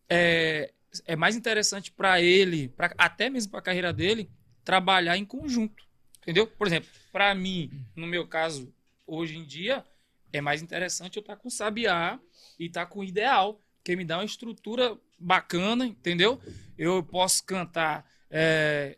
[0.09, 0.73] é,
[1.05, 4.29] é mais interessante para ele, pra, até mesmo para a carreira dele,
[4.63, 5.85] trabalhar em conjunto.
[6.21, 6.45] Entendeu?
[6.45, 8.73] Por exemplo, para mim, no meu caso,
[9.05, 9.85] hoje em dia,
[10.33, 12.19] é mais interessante eu estar com o Sabiá
[12.59, 16.41] e estar com o Ideal, que me dá uma estrutura bacana, entendeu?
[16.77, 18.97] Eu posso cantar é,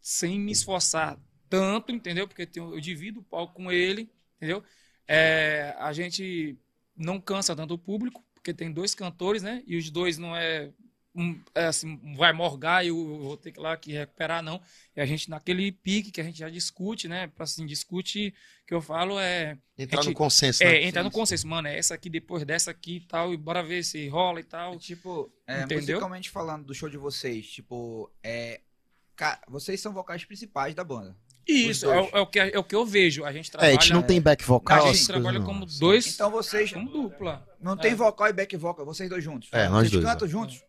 [0.00, 2.26] sem me esforçar tanto, entendeu?
[2.26, 4.64] Porque eu divido o palco com ele, entendeu?
[5.06, 6.56] É, a gente
[6.96, 9.62] não cansa tanto o público, porque tem dois cantores, né?
[9.66, 10.70] E os dois não é,
[11.14, 14.60] um, é assim, vai morgar e eu vou ter que lá que recuperar, não.
[14.96, 17.30] E a gente, naquele pique que a gente já discute, né?
[17.38, 18.34] Assim, discute,
[18.66, 20.76] que eu falo é, Entrar Gente, no consenso, né?
[20.76, 23.62] é entrar no consenso, mano, é essa aqui depois dessa aqui e tal, e bora
[23.62, 24.78] ver se rola e tal.
[24.78, 25.96] Tipo, é, Entendeu?
[25.96, 28.60] musicalmente falando do show de vocês, tipo, é.
[29.48, 31.14] Vocês são vocais principais da banda.
[31.46, 33.24] Isso, é, é o que, é o que eu vejo.
[33.24, 34.86] A gente É, trabalha, a gente não tem back vocal.
[34.86, 35.46] a gente trabalha não.
[35.46, 36.72] como dois, Então vocês.
[36.72, 37.46] como dupla.
[37.60, 37.94] Não tem É.
[37.94, 39.48] vocal e back vocal, vocês dois juntos.
[39.52, 40.62] É, nós vocês dois, cantam juntos?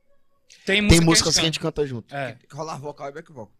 [0.66, 1.46] Tem, Tem música músicas que a canta.
[1.54, 2.14] gente canta junto.
[2.16, 3.54] É, Tem que rolar vocal e back vocal.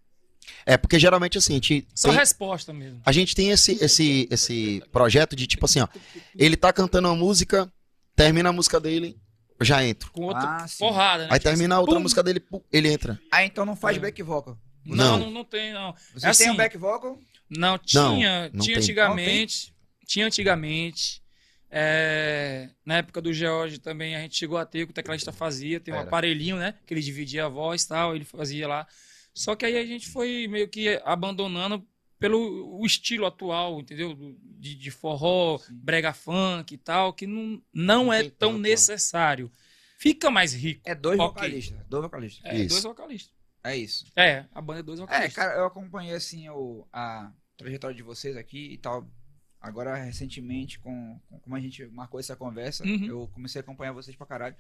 [0.66, 3.00] É, porque geralmente assim, a gente só tem, resposta mesmo.
[3.06, 5.88] a gente tem esse, esse, esse projeto de tipo assim, ó.
[6.36, 7.72] Ele tá cantando uma música,
[8.16, 9.18] termina a música dele,
[9.60, 10.12] eu já entro.
[10.12, 11.30] Com outra Ah, porrada, né?
[11.32, 12.02] Aí termina a assim, outra pum!
[12.02, 13.20] música dele, ele entra.
[13.32, 14.00] Ah, então não faz É.
[14.00, 14.58] back vocal.
[14.86, 15.20] Não, Não.
[15.20, 15.94] não, não tem, não.
[16.14, 17.20] Vocês É têm um assim, back vocal?
[17.50, 18.84] Não, tinha, não tinha tem.
[18.84, 19.74] antigamente.
[20.06, 21.22] Tinha antigamente.
[21.70, 25.80] é, na época do George também a gente chegou a ter, que o tecladista fazia,
[25.80, 26.08] tem um Era.
[26.08, 26.74] aparelhinho, né?
[26.86, 28.86] Que ele dividia a voz e tal, ele fazia lá.
[29.34, 31.86] Só que aí a gente foi meio que abandonando
[32.20, 34.16] pelo o estilo atual, entendeu?
[34.60, 38.62] De, de forró, brega funk e tal, que não, não, Não é tem tão tanto,
[38.62, 39.50] necessário.
[39.98, 40.82] Fica mais rico.
[40.84, 41.34] É dois Ok.
[41.42, 41.78] vocalistas.
[41.88, 42.46] Dois vocalistas.
[42.46, 42.70] É, Isso.
[42.70, 43.34] dois vocalistas.
[43.64, 44.06] É isso.
[44.16, 45.34] É, a banda é dois É, vocalistas.
[45.36, 49.08] cara, eu acompanhei assim o, a trajetória de vocês aqui e tal.
[49.60, 53.06] Agora, recentemente, com, com como a gente marcou essa conversa, Uhum.
[53.06, 54.56] eu comecei a acompanhar vocês pra caralho.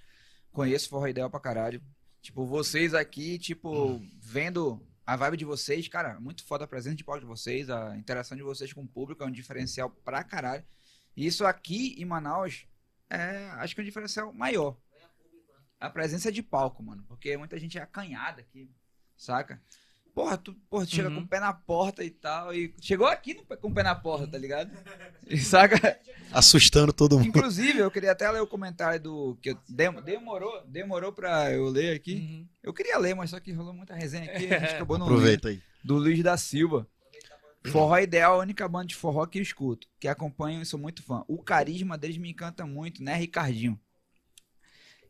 [0.51, 1.81] Conheço Forró Ideal pra caralho.
[2.21, 7.03] Tipo, vocês aqui, tipo, vendo a vibe de vocês, cara, muito foda a presença de
[7.03, 10.63] palco de vocês, a interação de vocês com o público é um diferencial pra caralho.
[11.17, 12.67] E isso aqui em Manaus
[13.09, 14.77] é, acho que é um diferencial maior.
[15.79, 17.03] A presença de palco, mano.
[17.07, 18.69] Porque muita gente é acanhada aqui,
[19.23, 19.61] saca?
[20.13, 21.15] Porra, tu, porra, tu chega Uhum.
[21.15, 22.53] com o pé na porta e tal.
[22.53, 24.69] E chegou aqui no pé- com o pé na porta, tá ligado?
[25.25, 25.75] E saca?
[26.33, 27.27] Assustando todo mundo.
[27.29, 29.37] Inclusive, eu queria até ler o comentário do.
[29.41, 32.15] que eu- dem- demorou, demorou pra eu ler aqui.
[32.15, 32.47] Uhum.
[32.61, 34.53] Eu queria ler, mas só que rolou muita resenha aqui.
[34.53, 35.05] A gente acabou não.
[35.05, 35.61] Aproveita aí.
[35.83, 36.85] Do Luiz da Silva.
[37.67, 40.79] Forró Ideal é a única banda de forró que eu escuto, que acompanho e sou
[40.79, 41.23] muito fã.
[41.27, 43.79] O carisma deles me encanta muito, né, Ricardinho?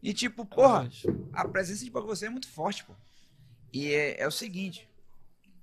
[0.03, 0.89] E tipo, porra,
[1.31, 2.93] a presença de você é muito forte, pô.
[3.73, 4.89] E é, é o seguinte.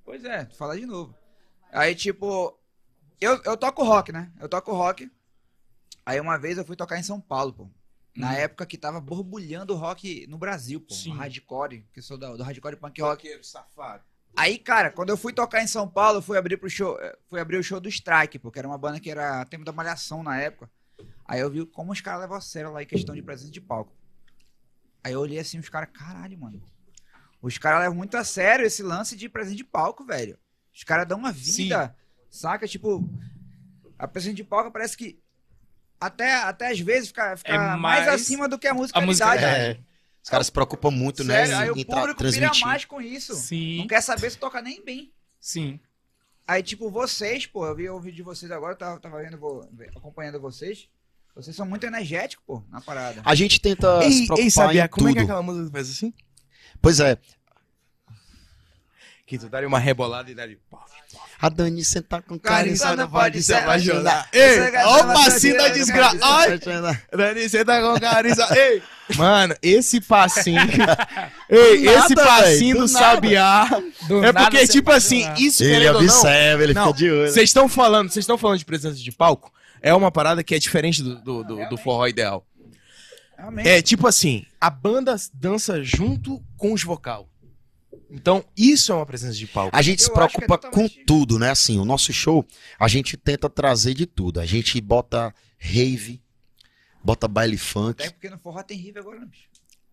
[0.04, 1.14] Pois é, tu fala de novo.
[1.70, 2.58] Aí, tipo,
[3.20, 4.32] eu, eu toco rock, né?
[4.40, 5.10] Eu toco rock.
[6.06, 7.70] Aí uma vez eu fui tocar em São Paulo, pô.
[8.16, 8.34] Na Uhum.
[8.36, 10.94] época que tava borbulhando o rock no Brasil, pô.
[10.94, 11.12] Sim.
[11.14, 13.24] Hardcore, que eu sou do, do hardcore punk rock.
[13.26, 14.02] Roqueiro, safado.
[14.34, 17.16] Aí, cara, quando eu fui tocar em São Paulo, eu fui abrir pro show, eh,
[17.28, 20.22] fui abrir o show do Strike, porque era uma banda que era tempo da malhação
[20.22, 20.70] na época.
[21.26, 23.60] Aí eu vi como os caras levam a sério lá em questão de presença de
[23.60, 23.92] palco.
[25.04, 26.62] Aí eu olhei assim, os caras, caralho, mano.
[27.40, 30.38] Os caras levam muito a sério esse lance de presença de palco, velho.
[30.74, 31.94] Os caras dão uma vida,
[32.30, 32.66] saca?
[32.66, 33.08] Tipo,
[33.98, 35.18] a presença de palco parece que
[36.00, 38.98] até, até às vezes fica, fica É mais, mais acima do que a música.
[38.98, 39.54] a musicalidade.
[39.56, 39.80] É,
[40.22, 41.62] os caras se preocupam muito, Sério, né?
[41.62, 43.34] aí Em, o público pira mais com isso.
[43.34, 45.12] Sim, Não quer saber se toca nem bem.
[45.40, 45.78] sim.
[46.46, 49.36] Aí, tipo, vocês, pô, eu vi o vídeo de vocês agora, eu tava, tava vendo,
[49.36, 50.88] vo- acompanhando vocês.
[51.36, 53.20] Vocês são muito energéticos, pô, na parada.
[53.22, 55.18] A gente tenta se Ei, preocupar ei, sabia, em como é tudo.
[55.18, 56.14] que aquela música faz assim?
[56.80, 57.18] Pois é,
[59.26, 60.58] Que tu daria uma rebolada e daria...
[61.40, 62.68] a Dani sentar com Cara, cara.
[62.68, 64.28] isso não pode se apaixonar.
[64.32, 66.18] Ei, ó o passinho da desgraça.
[66.22, 66.58] Ai,
[67.12, 68.46] Dani, você tá com carisma.
[68.56, 68.82] Ei,
[69.16, 70.60] mano, esse passinho.
[71.48, 73.68] Ei, Do nada, esse passinho do do sabiá.
[74.06, 77.30] Do É porque, tipo assim, isso Ele observa, ele fica de olho.
[77.30, 79.52] Vocês estão falando, vocês estão falando de presença de palco?
[79.80, 82.44] É uma parada que é diferente do, do, do, do forró ideal.
[83.38, 83.68] Realmente.
[83.68, 87.28] É tipo assim, a banda dança junto com os vocal.
[88.10, 89.76] Então, isso é uma presença de palco.
[89.76, 91.50] A gente se Eu acho que é preocupa com tudo, né?
[91.50, 92.44] Assim, o nosso show,
[92.78, 94.40] a gente tenta trazer de tudo.
[94.40, 96.20] A gente bota rave,
[97.04, 99.48] bota baile funk, Até porque no forró tem rive agora, né, bicho?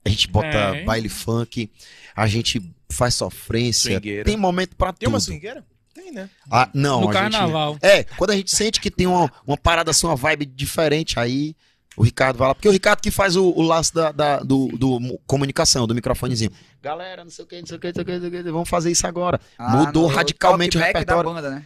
[0.06, 0.84] a gente bota É.
[0.84, 1.70] baile funk,
[2.16, 3.92] a gente faz sofrência.
[3.92, 4.24] Swingueira.
[4.24, 5.26] Tem momento pra Tem uma tudo.
[5.26, 5.66] swingueira?
[5.94, 6.30] Tem, né?
[6.50, 7.74] Ah, não, No a carnaval.
[7.74, 7.86] Gente...
[7.86, 11.56] É, quando a gente sente que tem uma, uma parada assim, uma vibe diferente, aí
[11.98, 12.56] o Ricardo vai lá.
[12.56, 15.96] Porque o Ricardo que faz o, o lance da, da- do, do mu- comunicação, do
[15.96, 16.52] microfonezinho.
[16.82, 18.30] Galera, não sei o que, não sei o que, não sei o que, não sei
[18.30, 19.40] o que, vamos fazer isso agora.
[19.60, 21.24] Mudou Ah, no radicalmente o repertório.
[21.24, 21.66] Da banda, né?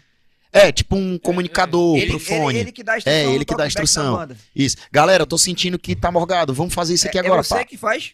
[0.51, 2.49] É, tipo um comunicador ele, pro fone.
[2.57, 3.19] Ele, ele que dá a instrução.
[3.31, 4.27] É, ele que dá a instrução.
[4.55, 4.77] Isso.
[4.91, 6.53] Galera, eu tô sentindo que tá morgado.
[6.55, 7.63] Vamos fazer isso aqui é, agora, é você pá.
[7.65, 8.13] que faz?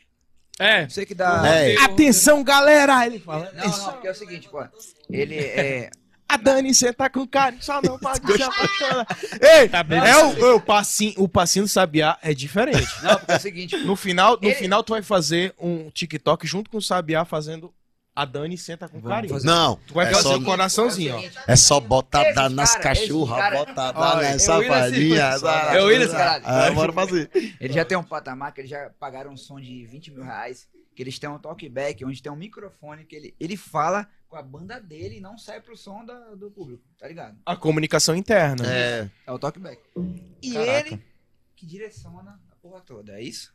[0.59, 0.87] É.
[0.87, 1.43] Você que dá.
[1.47, 1.75] É.
[1.77, 3.05] Atenção, galera!
[3.05, 3.49] Ele fala.
[3.55, 4.61] Não, não, porque é o seguinte, pô.
[5.09, 5.89] Ele é.
[6.35, 9.07] A Dani, você tá com cara, só não pode se apaixonar.
[9.41, 9.99] Ei, Tá bem.
[9.99, 12.87] é o, o passinho, o passinho do Sabiá é diferente.
[13.01, 13.77] Não, porque é o seguinte.
[13.77, 17.73] No final, no Ele- final tu vai fazer um TikTok junto com o Sabiá fazendo
[18.15, 19.33] a Dani senta com Vamos carinho.
[19.33, 21.21] fazer- Não, Tu vai é fazer só, o coraçãozinho, ó.
[21.51, 25.41] é só botar Esses dar nas cachorras, botar dar assim, safadinhas.
[25.41, 26.43] mas- Eu ia assim, caralho.
[26.47, 27.29] Ah, bora fazer.
[27.59, 30.67] Ele já tem um patamar que eles já pagaram um som de 20 mil reais.
[30.95, 34.43] Que eles têm um talkback, onde tem um microfone que ele, ele fala com a
[34.43, 37.37] banda dele e não sai pro som da- do público, tá ligado?
[37.45, 38.65] A comunicação interna.
[38.67, 39.81] É, É o talkback.
[40.41, 40.71] E Caraca.
[40.89, 41.01] ele
[41.55, 43.53] que direciona a porra toda, é isso?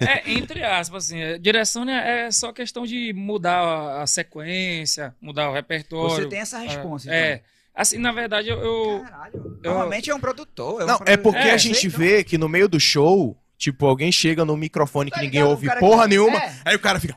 [0.00, 5.14] É, entre aspas, assim, a direção né, é só questão de mudar a, a sequência,
[5.20, 6.24] mudar o repertório.
[6.24, 7.18] Você tem essa resposta, então.
[7.18, 7.42] É.
[7.74, 8.58] Assim, na verdade, eu.
[8.58, 9.34] eu- Caralho.
[9.62, 10.82] eu- Normalmente é um produtor.
[10.82, 11.22] um Não, é produtor.
[11.22, 14.56] porque É, a gente sei, vê que no meio do show, tipo, alguém chega no
[14.56, 16.54] microfone que Tá ninguém ligado, ouve porra que- nenhuma, é.
[16.64, 17.16] aí o cara fica.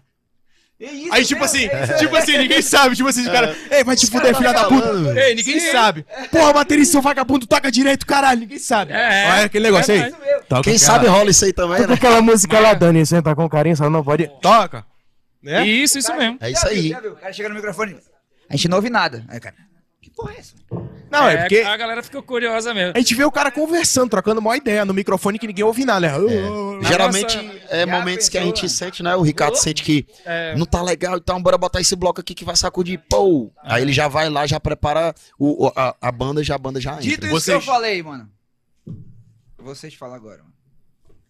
[0.77, 3.31] É isso Aí, tipo mesmo, assim, é isso tipo assim, ninguém sabe, tipo assim, o
[3.31, 3.55] cara.
[3.71, 5.19] Ei, vai te cara fuder, filha da puta.
[5.19, 6.05] Ei, ninguém sabe.
[6.29, 8.91] Porra, baterista, seu vagabundo, toca direito, caralho, ninguém sabe.
[8.91, 10.61] É, Olha aquele negócio é aí.
[10.63, 11.93] Quem sabe rola isso aí também, Toca né?
[11.93, 14.29] aquela música lá, Dani, senta com carinho, só não pode.
[14.41, 14.85] Toca.
[15.41, 15.65] Né?
[15.65, 16.37] Isso, isso Cara, mesmo.
[16.41, 16.91] É isso aí.
[16.91, 17.97] O cara chega no microfone.
[18.49, 19.23] A gente não ouve nada.
[19.29, 19.74] Aí, cara, que
[20.15, 20.55] porra é essa?
[21.11, 22.93] Não, é porque A galera ficou curiosa mesmo.
[22.95, 26.17] a gente vê o cara conversando, trocando uma ideia no microfone que ninguém ouve nada.
[26.17, 26.27] né?
[26.81, 29.15] Geralmente nossa- é momentos que a gente sente, né?
[29.15, 32.43] O Ricardo sente que É, não tá legal, então bora botar esse bloco aqui que
[32.45, 32.99] vai sacudir.
[33.09, 33.51] Pô!
[33.63, 36.93] Aí ele já vai lá, já prepara o, a, a banda, já a banda já
[36.95, 37.25] Dito entra.
[37.27, 38.29] isso Vocês- que eu falei, mano.
[39.57, 40.54] Vocês falam agora, mano.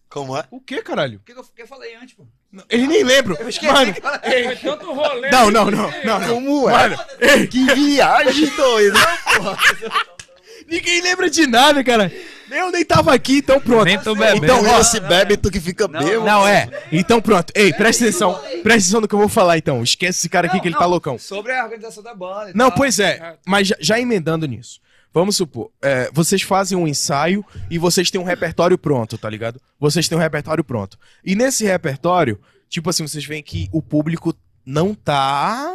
[0.08, 0.44] Como é?
[0.50, 1.18] O que, caralho?
[1.18, 2.24] O que eu, que eu falei antes, pô?
[2.70, 3.36] Ele nem lembra.
[3.40, 4.44] Eu esqueci Mano, falei.
[4.44, 5.30] foi tanto rolê.
[5.30, 6.28] não, não, não, não, não.
[6.34, 6.72] Como é?
[6.72, 6.96] Mano,
[7.50, 8.98] Que viagem doida!
[10.68, 12.10] ninguém lembra de nada, cara.
[12.50, 13.84] Eu nem tava aqui, então pronto.
[13.84, 14.44] Nem tô bebendo.
[14.44, 16.24] Então, ó, se bebe, tu que fica Não, bêbado.
[16.24, 16.68] Não, é.
[16.92, 17.52] Então pronto.
[17.56, 18.34] Ei, presta atenção.
[18.62, 19.82] Presta atenção no que eu vou falar então.
[19.82, 21.18] Esquece esse cara aqui Não, que ele não, tá loucão.
[21.18, 22.50] Sobre a organização da banda.
[22.50, 22.78] e Não, tal.
[22.78, 23.36] pois é.
[23.44, 24.80] Mas já, já emendando nisso.
[25.16, 29.58] Vamos supor, é, vocês fazem um ensaio e vocês têm um repertório pronto, tá ligado?
[29.80, 30.98] Vocês têm um repertório pronto.
[31.24, 32.38] E nesse repertório,
[32.68, 35.74] tipo assim, vocês veem que o público não tá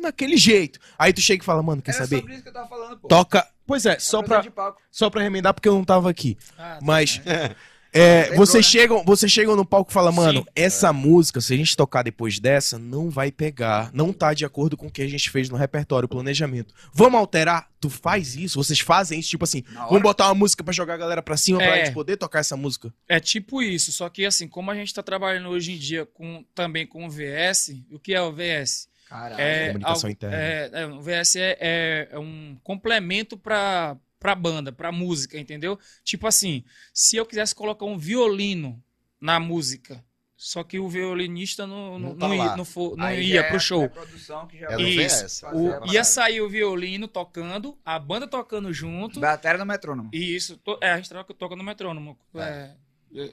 [0.00, 0.80] naquele jeito.
[0.98, 2.20] Aí tu chega e fala, mano, quer Era saber?
[2.20, 3.08] sobre isso que eu tava falando, pô.
[3.08, 3.46] Toca.
[3.66, 4.42] Pois é, só pra,
[4.90, 6.38] só pra remendar porque eu não tava aqui.
[6.56, 6.78] Ah, tá.
[6.80, 7.20] Mas
[7.92, 10.46] é, vocês, chegam, vocês chegam no palco e falam, mano, Sim.
[10.54, 13.90] essa música, se a gente tocar depois dessa, não vai pegar.
[13.92, 16.74] Não tá de acordo com o que a gente fez no repertório, planejamento.
[16.92, 17.68] Vamos alterar?
[17.80, 18.62] Tu faz isso?
[18.62, 19.30] Vocês fazem isso?
[19.30, 21.84] Tipo assim, vamos botar uma música pra jogar a galera pra cima pra É.
[21.84, 22.92] gente poder tocar essa música?
[23.08, 26.44] É tipo isso, só que assim, como a gente tá trabalhando hoje em dia com,
[26.54, 28.88] também com o VS, o que é o VS?
[29.08, 29.40] Caralho.
[29.40, 30.36] É, comunicação algo- interna.
[30.36, 35.78] É, é, o VS é, é- é um complemento pra, pra banda, pra música, entendeu?
[36.04, 38.82] Tipo assim, se eu quisesse colocar um violino
[39.20, 40.04] na música,
[40.36, 43.44] só que o violinista não, não, Não tá não ia, não for- não Aí ia
[43.44, 43.84] pro é- show.
[43.84, 45.46] é É Isso.
[45.52, 49.18] O- ia sair o violino tocando, a banda tocando junto.
[49.20, 50.10] Bateria no metrônomo.
[50.12, 52.18] E isso, to- é, a gente toca, toca no metrônomo.
[52.36, 52.70] É,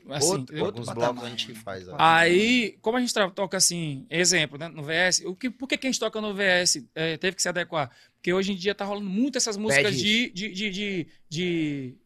[0.10, 0.66] Assim, Outro- entendeu?
[0.68, 1.14] outro Alguns patamar.
[1.14, 1.86] blocos a gente faz.
[1.90, 1.96] ó.
[2.00, 5.86] Aí, como a gente toca assim, exemplo, né, no VS, o que, por que, que
[5.86, 7.92] a gente toca no VS eh, teve que se adequar?
[8.26, 11.08] Porque hoje em dia tá rolando muito essas músicas de, de, de, de,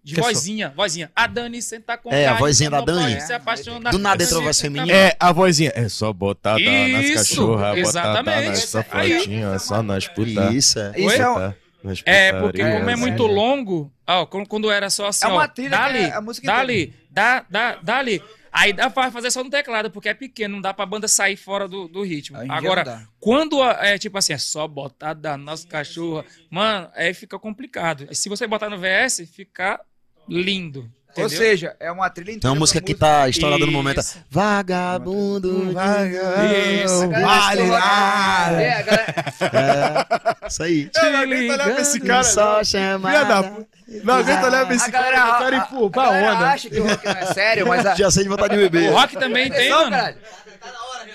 [0.03, 1.09] de, é vozinha, vozinha.
[1.15, 3.21] A Dani senta com É, a vozinha da Dani.
[3.21, 3.89] Se apaixonar.
[3.91, 4.97] Do nada entrou voz senta- feminina.
[4.97, 5.71] É, a vozinha.
[5.73, 8.49] É só botada nas cachorras, botada exatamente.
[8.49, 8.67] nas Aí.
[8.67, 10.53] safotinhas, só nas putas.
[10.53, 10.91] Isso, é.
[10.97, 11.53] Isso é, um-
[12.05, 13.33] É, porque como é muito né?
[13.33, 17.45] longo, ó, quando, era só assim, É uma ó, dali, é a música dali, dá,
[17.49, 18.21] dá, dali.
[18.51, 21.35] Aí dá pra fazer só no teclado, porque é pequeno, não dá pra banda sair
[21.35, 22.37] fora do, do ritmo.
[22.43, 27.13] Dia Agora, quando a- é tipo assim, é só botar da nossa cachorra, mano, aí
[27.13, 28.07] fica complicado.
[28.13, 29.79] Se você botar no VS, fica
[30.27, 30.89] lindo.
[31.17, 31.29] Ou entendeu?
[31.37, 32.41] seja, é uma trilha inteira.
[32.41, 33.99] Tem uma música que tá estourada no momento.
[33.99, 34.19] Isso.
[34.29, 35.71] Vagabundo.
[35.71, 38.61] Isso, A galera Vale nada.
[38.61, 40.05] É, galera...
[40.43, 40.89] É, isso aí.
[40.95, 42.23] Eu olhar pra esse cara.
[42.23, 43.67] Só chamada.
[44.03, 45.29] Não aguento olhar pra A esse galera, cara.
[45.29, 46.47] Eu quero a, ir pro- pra a galera onda.
[46.49, 47.95] acha que o rock não é sério, mas a...
[47.97, 48.89] Já sei de vontade de beber.
[48.91, 49.91] O rock também tem, Atenção, mano.
[49.95, 50.17] caralho.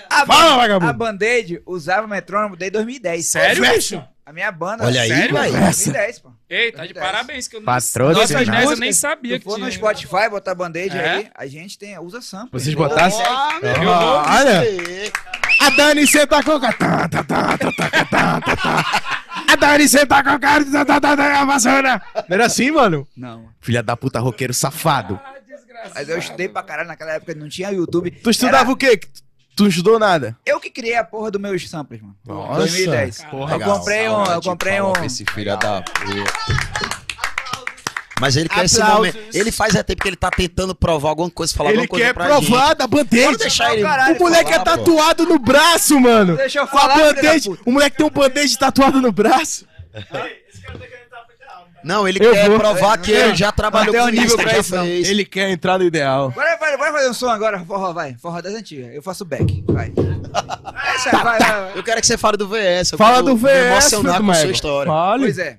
[0.09, 0.89] A, Fala, vagabundo.
[0.89, 3.25] a Band-Aid usava metrônomo desde 2010.
[3.25, 4.03] Sério, bicho?
[4.25, 4.83] A minha banda...
[4.83, 5.51] Olha aí, sério, velho.
[5.59, 6.31] 2010, pô.
[6.49, 7.05] Ei, tá de 2010.
[7.05, 8.07] parabéns, que eu não Patrocínio.
[8.13, 9.71] Nossas Nossas 10 eu nem sabia Se que for no tinha.
[9.77, 11.09] Spotify, botar Band-Aid É?
[11.09, 12.49] aí, a gente tem, usa sample.
[12.51, 13.23] Vocês botassem?
[13.23, 14.59] Ah, meu olha.
[14.61, 15.11] aí.
[15.61, 16.59] A Dani senta com
[19.55, 20.07] o cara.
[20.07, 20.19] Tá.
[20.19, 20.65] A com o cara.
[20.65, 22.01] Tá, tá, tá, tá, a vassoura.
[22.15, 23.07] Não era assim, mano?
[23.15, 23.49] Não.
[23.61, 25.19] Filha da puta, roqueiro safado.
[25.23, 25.93] Ah, desgraçado.
[25.95, 28.11] Mas eu estudei pra caralho naquela época, não tinha YouTube.
[28.11, 28.99] Tu estudava Era o quê?
[29.55, 30.37] Tu não estudou nada?
[30.45, 32.15] Eu que criei a porra dos meus samples, mano.
[32.25, 32.59] Nossa.
[32.59, 33.23] 2010.
[33.25, 34.93] Porra, eu comprei um, eu comprei um...
[35.05, 37.04] Esse filho da puta.
[38.19, 39.13] Mas ele quer esse Aplausos.
[39.13, 39.35] momento.
[39.35, 42.13] Ele faz até porque ele tá tentando provar alguma coisa, falar Ele alguma coisa quer
[42.13, 42.77] pra provar gente.
[42.77, 43.37] da band-aid.
[43.37, 43.81] deixar ele.
[43.83, 44.83] Caralho, O moleque é falar, pô.
[44.83, 46.37] tatuado no braço, mano.
[46.37, 46.95] Deixa eu falar.
[47.65, 49.65] O moleque tem um band-aid tatuado no braço.
[51.83, 52.57] Não, ele Eu quer vou.
[52.57, 55.07] provar que ele já trabalhou um com nível isso, pra já fez.
[55.07, 56.31] Ele quer entrar no ideal.
[56.31, 58.15] Bora, vai, bora fazer um som agora, forró, vai.
[58.19, 58.91] Forró das antigas.
[58.95, 59.91] Eu faço back, vai.
[60.95, 61.71] Essa, vai, vai, vai.
[61.75, 62.91] Eu quero que você fale do VS.
[62.93, 64.91] eu Fala quero do me VS, emocionar com a sua história.
[64.91, 65.23] Fale.
[65.25, 65.57] Pois é.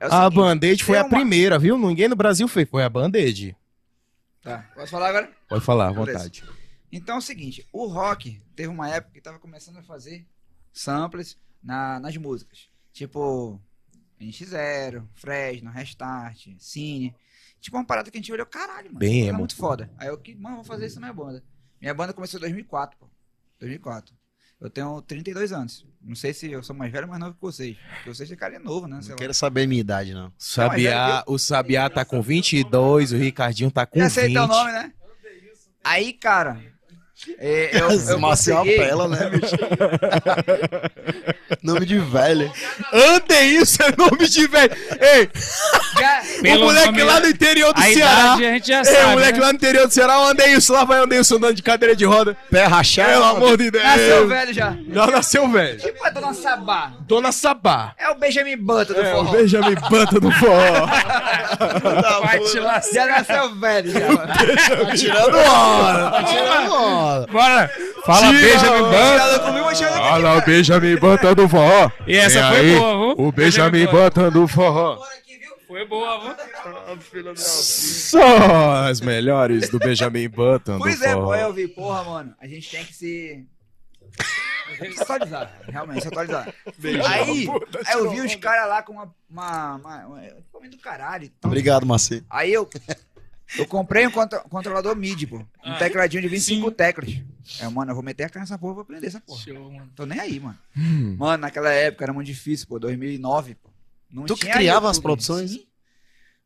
[0.00, 1.76] É A Band-Aid foi tem a uma- primeira, viu?
[1.78, 2.68] Ninguém no Brasil fez.
[2.68, 3.56] Foi a Band-Aid.
[4.42, 5.30] Tá, posso falar agora?
[5.48, 6.44] Pode falar, à vontade.
[6.90, 10.24] Então é o seguinte, o rock teve uma época que tava começando a fazer
[10.72, 12.68] samples na, nas músicas.
[12.92, 13.60] Tipo,
[14.20, 17.14] NX0, Fresno, Restart, Cine.
[17.60, 18.98] Tipo, uma parada que a gente olhou, caralho, mano.
[19.00, 19.38] Bem emo.
[19.38, 19.90] muito foda.
[19.98, 21.42] Aí eu, que, mano, vou fazer isso na minha banda.
[21.80, 23.06] Minha banda começou em 2004, pô.
[23.60, 24.14] 2004.
[24.60, 25.86] Eu tenho 32 anos.
[26.02, 27.76] Não sei se eu sou mais velho ou mais novo que vocês.
[27.96, 29.00] Porque vocês têm cara novo, né?
[29.00, 29.18] Sei Não lá.
[29.20, 30.32] quero saber a minha idade, não.
[30.36, 34.36] Sabiá, o Sabiá tá com 22, o Ricardinho tá com Você 20.
[34.36, 34.92] aceita o nome, né?
[35.84, 36.60] Aí, cara.
[37.38, 39.56] É, eu, eu Marcial consegui- Apela, né, bicho?
[41.62, 42.52] Nome de velho.
[42.92, 44.70] Andeilson é nome de velho.
[45.00, 45.28] Ei,
[45.98, 48.20] Já- o moleque nome- lá no interior do A Ceará.
[48.20, 49.04] idade a gente já Ei, sabe.
[49.04, 49.44] o moleque né?
[49.44, 50.72] lá no interior do Ceará, o Andeilson.
[50.72, 52.36] Lá vai o Andeilson andando de cadeira de roda.
[52.50, 53.10] Pé rachado.
[53.10, 53.84] Pelo amor de Deus.
[53.84, 54.76] Nasceu velho já.
[54.92, 55.78] Já nasceu velho.
[55.80, 56.92] Tipo a Dona Sabá.
[57.00, 57.92] Dona Sabá.
[57.98, 59.32] É o Benjamin Button do É, o forró.
[59.32, 60.86] Benjamin Banta do forró.
[62.22, 62.94] Vai te lascar.
[62.94, 64.00] Já nasceu velho já.
[64.00, 66.10] Tá tirando hora.
[66.10, 67.07] Tá tirando hora.
[67.30, 67.70] Bora.
[68.04, 68.90] Fala, Tira, Benjamin ó.
[68.90, 70.00] Button.
[70.00, 71.90] Olha o Benjamin Banta do forró.
[72.06, 73.26] E essa Vem foi aí, boa, viu?
[73.26, 74.98] O Benjamin Banta do forró.
[75.66, 77.36] Foi boa, viu?
[77.36, 81.32] Só as melhores do Benjamin Button Pois do é, pô, forró.
[81.32, 83.44] aí eu vi, porra, mano, a gente tem que se.
[84.94, 86.54] se atualizar, realmente, se atualizar.
[87.06, 87.46] Aí,
[87.86, 89.12] aí eu vi os caras lá com uma.
[89.30, 91.50] uma, uma, uma do caralho e tal.
[91.50, 92.24] Obrigado, Marcelo.
[92.30, 92.68] Aí eu.
[93.56, 95.36] Eu comprei um contro- controlador MIDI, pô.
[95.38, 96.74] Um Ah, tecladinho de 25 sim.
[96.74, 97.14] teclas.
[97.60, 99.40] É, mano, eu vou meter a cara nessa porra, vou aprender essa porra.
[99.42, 99.90] Show, mano.
[99.96, 100.58] Tô nem aí, mano.
[100.76, 101.16] Hum.
[101.18, 102.78] Mano, naquela época era muito difícil, pô.
[102.78, 103.70] 2009, pô.
[104.12, 105.52] Não Tu que criava as produções?
[105.52, 105.64] Sim.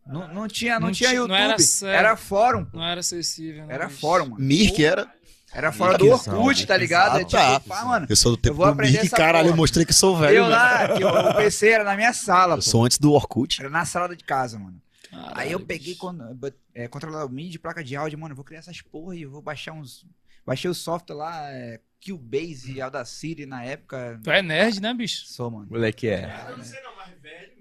[0.07, 1.29] Não, não tinha, não, Não tinha YouTube.
[1.31, 2.77] não era Era, fórum, pô.
[2.79, 3.75] Não era acessível, né?
[3.75, 4.01] Era bicho?
[4.01, 4.45] fórum, mano.
[4.45, 5.09] Mir que era.
[5.55, 7.19] Era fora do Orkut, tá ligado?
[7.19, 7.57] É Exato.
[7.63, 8.07] tipo, pá, mano.
[8.09, 9.53] Eu sou do tempo Eu vou do aprender Mir que essa caralho, porra.
[9.53, 10.37] eu mostrei que sou velho.
[10.39, 12.63] Eu lá, que o, o PC era na minha sala, Eu pô.
[12.63, 13.61] sou antes do Orkut.
[13.61, 14.81] Era na sala de casa, mano.
[15.13, 15.67] Caralho, Aí eu bicho.
[15.69, 16.25] peguei quando,
[16.75, 19.43] é, controlador MIDI, placa de áudio, mano, eu vou criar essas porra e eu vou
[19.43, 20.07] baixar uns...
[20.45, 24.19] Baixei o software lá, é, Cubase e Audacity na época.
[24.25, 25.25] Tu é nerd, né, bicho?
[25.27, 25.69] Sou, mano.
[25.71, 26.35] Moleque é.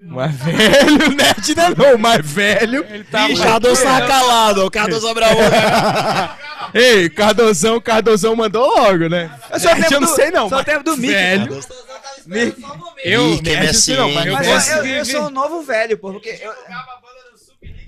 [0.01, 2.83] Mais velho, nerd não é não, mais velho.
[2.89, 6.37] Ele tá Ih, Cardoso tava calado, o Cardoso abriu a boca.
[6.73, 9.29] Ei, Cardozão, Cardozão mandou logo, né?
[9.51, 10.49] Eu sou o Nerd, eu não do- sei não.
[10.49, 11.13] Sou o mas tempo do Mickey.
[11.13, 11.59] velho.
[12.25, 12.63] Mickey.
[13.03, 15.61] Eu, é nerd, assim, não, mas eu Mas gosto eu, eu, eu sou um novo
[15.61, 16.51] velho, pô, porque eu...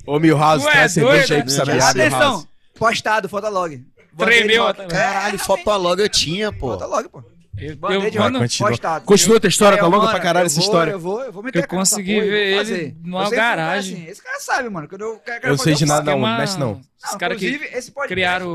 [0.05, 1.57] Ô, Milhouse, é traz cerveja doido, aí pra né?
[1.57, 3.85] saber Já se Atenção, postado, Fotolog.
[4.17, 6.73] Tremeu Caralho, Fotolog eu tinha, pô.
[6.73, 7.23] Fotolog, pô.
[7.55, 8.69] Eu, eu, rock mano, continua.
[8.69, 9.05] postado.
[9.05, 10.91] Continua a tua história, tá eu, longa mano, pra caralho eu essa vou, história.
[10.91, 12.95] Eu vou, eu vou meter Eu cara consegui ver ele fazer.
[13.03, 13.95] numa Eu garagem.
[14.01, 14.87] assim, Esse cara sabe, mano.
[14.87, 16.81] Quando eu quero, Eu sei de nada, não, esquema- mexe não.
[17.05, 18.47] Os caras que inclusive, esse podcast, criaram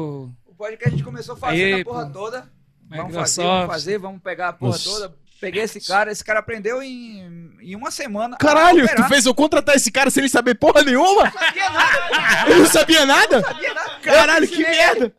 [0.47, 2.45] o podcast a gente começou fazendo a porra toda.
[2.91, 4.91] Vamos fazer, vamos fazer, vamos pegar a porra Nossa.
[4.91, 5.15] toda.
[5.41, 8.37] Peguei esse cara, esse cara aprendeu em, em uma semana.
[8.39, 11.25] Caralho, tu fez eu contratar esse cara sem ele saber porra nenhuma?
[11.25, 13.37] Não sabia nada, Eu não sabia nada?
[13.41, 13.91] não sabia nada.
[14.03, 15.15] Caralho, que merda!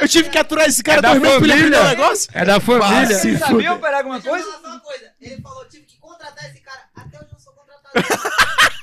[0.00, 1.94] Eu tive que aturar esse cara É da dois meses pra ele aprender família.
[1.94, 2.30] o negócio.
[2.34, 2.88] É da família.
[3.06, 4.44] Vai se sabia operar alguma eu coisa?
[4.44, 5.12] falar só uma coisa.
[5.20, 6.80] Ele falou, tive que contratar esse cara.
[6.96, 8.42] Até hoje eu não sou contratado.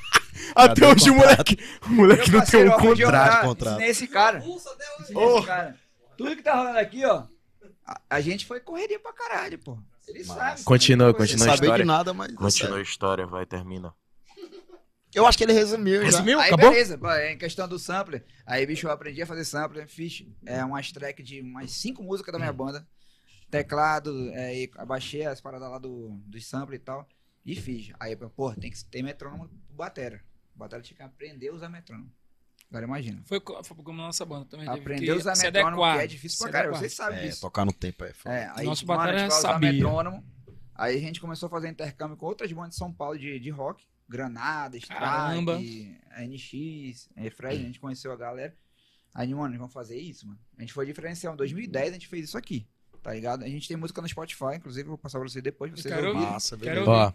[0.56, 3.46] Até hoje o moleque, o moleque não tem um contrato.
[3.46, 3.80] contrato.
[3.82, 4.40] esse cara.
[4.40, 5.02] Pulso até hoje.
[5.12, 5.76] ensinei esse cara.
[6.16, 7.24] Tudo que tá rolando aqui, ó.
[7.86, 9.78] A, a gente foi correria pra caralho, pô.
[10.10, 10.62] Ele sabe.
[10.62, 11.76] Continua, continua a história.
[11.78, 12.32] de nada, mas.
[12.34, 13.94] Continua a história, vai, termina.
[15.14, 16.00] Eu acho que ele resumiu.
[16.00, 16.06] já.
[16.06, 16.38] Resumiu?
[16.38, 16.70] Aí Acabou?
[16.70, 20.64] beleza, pô, em questão do sampler, aí bicho, eu aprendi a fazer sampler, fiz é,
[20.64, 22.86] umas track de umas cinco músicas da minha banda,
[23.50, 27.08] teclado, é, e abaixei as paradas lá do, do sampler e tal,
[27.44, 27.90] e fiz.
[27.98, 30.22] Aí, pô, tem que ter metrônomo pro batera.
[30.54, 32.12] O batera tinha que aprender a usar metrônomo.
[32.70, 33.20] Agora imagina.
[33.26, 34.68] Foi, foi como nossa banda também.
[34.68, 37.40] Aprender a usar se metrônomo, adequar, que é difícil pra caralho, vocês sabem É, disso.
[37.40, 38.34] tocar no tempo é foda.
[38.34, 39.72] É, aí, Nosso mano, a gente vai usar sabia.
[39.72, 40.24] metrônomo.
[40.76, 43.50] Aí a gente começou a fazer intercâmbio com outras bandas de São Paulo de, de
[43.50, 43.84] rock.
[44.08, 44.76] Granada.
[44.76, 48.56] Strike, NX, Fred, a gente conheceu a galera.
[49.14, 50.38] Aí, mano, vamos fazer isso, mano.
[50.56, 51.34] A gente foi diferencial.
[51.34, 52.66] Em 2010 a gente fez isso aqui,
[53.02, 53.42] tá ligado?
[53.44, 55.92] A gente tem música no Spotify, inclusive, eu vou passar pra você depois, pra vocês
[55.94, 56.20] quero ouvir.
[56.20, 56.90] Massa, Quero beleza.
[56.90, 57.14] ouvir.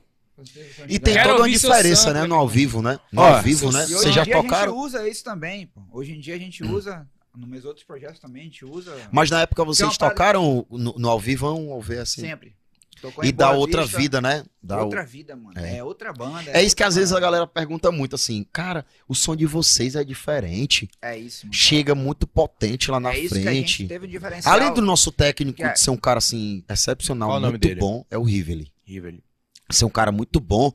[0.87, 2.25] E tem Quero toda uma diferença, né?
[2.25, 2.99] No ao vivo, né?
[3.11, 3.83] No Ó, ao vivo, né?
[3.83, 4.73] Hoje Vocês em já dia a tocaram?
[4.73, 5.81] gente usa isso também, pô.
[5.91, 9.29] Hoje em dia a gente usa, nos meus outros projetos também, a gente usa Mas
[9.29, 12.21] na época vocês tocaram no, no ao vivo um ao ver assim.
[12.21, 12.53] sempre.
[13.01, 14.45] Tocou E dá outra Vista, vida, né?
[14.63, 15.59] Dá outra o- vida, mano.
[15.59, 15.77] É.
[15.77, 16.49] É, outra banda.
[16.51, 17.25] É isso que outra às vezes a banda.
[17.27, 20.89] galera pergunta muito assim, cara, o som de vocês é diferente.
[21.01, 21.53] É isso, mano.
[21.53, 23.87] Chega muito potente lá na é isso que a gente frente.
[23.89, 24.21] teve um.
[24.49, 27.51] Além do nosso técnico Que é- de ser um cara assim, excepcional, Qual o nome
[27.53, 27.79] muito dele?
[27.81, 28.71] bom, é o Riveli.
[28.85, 29.21] Rivelli.
[29.69, 30.71] Ser um cara muito bom,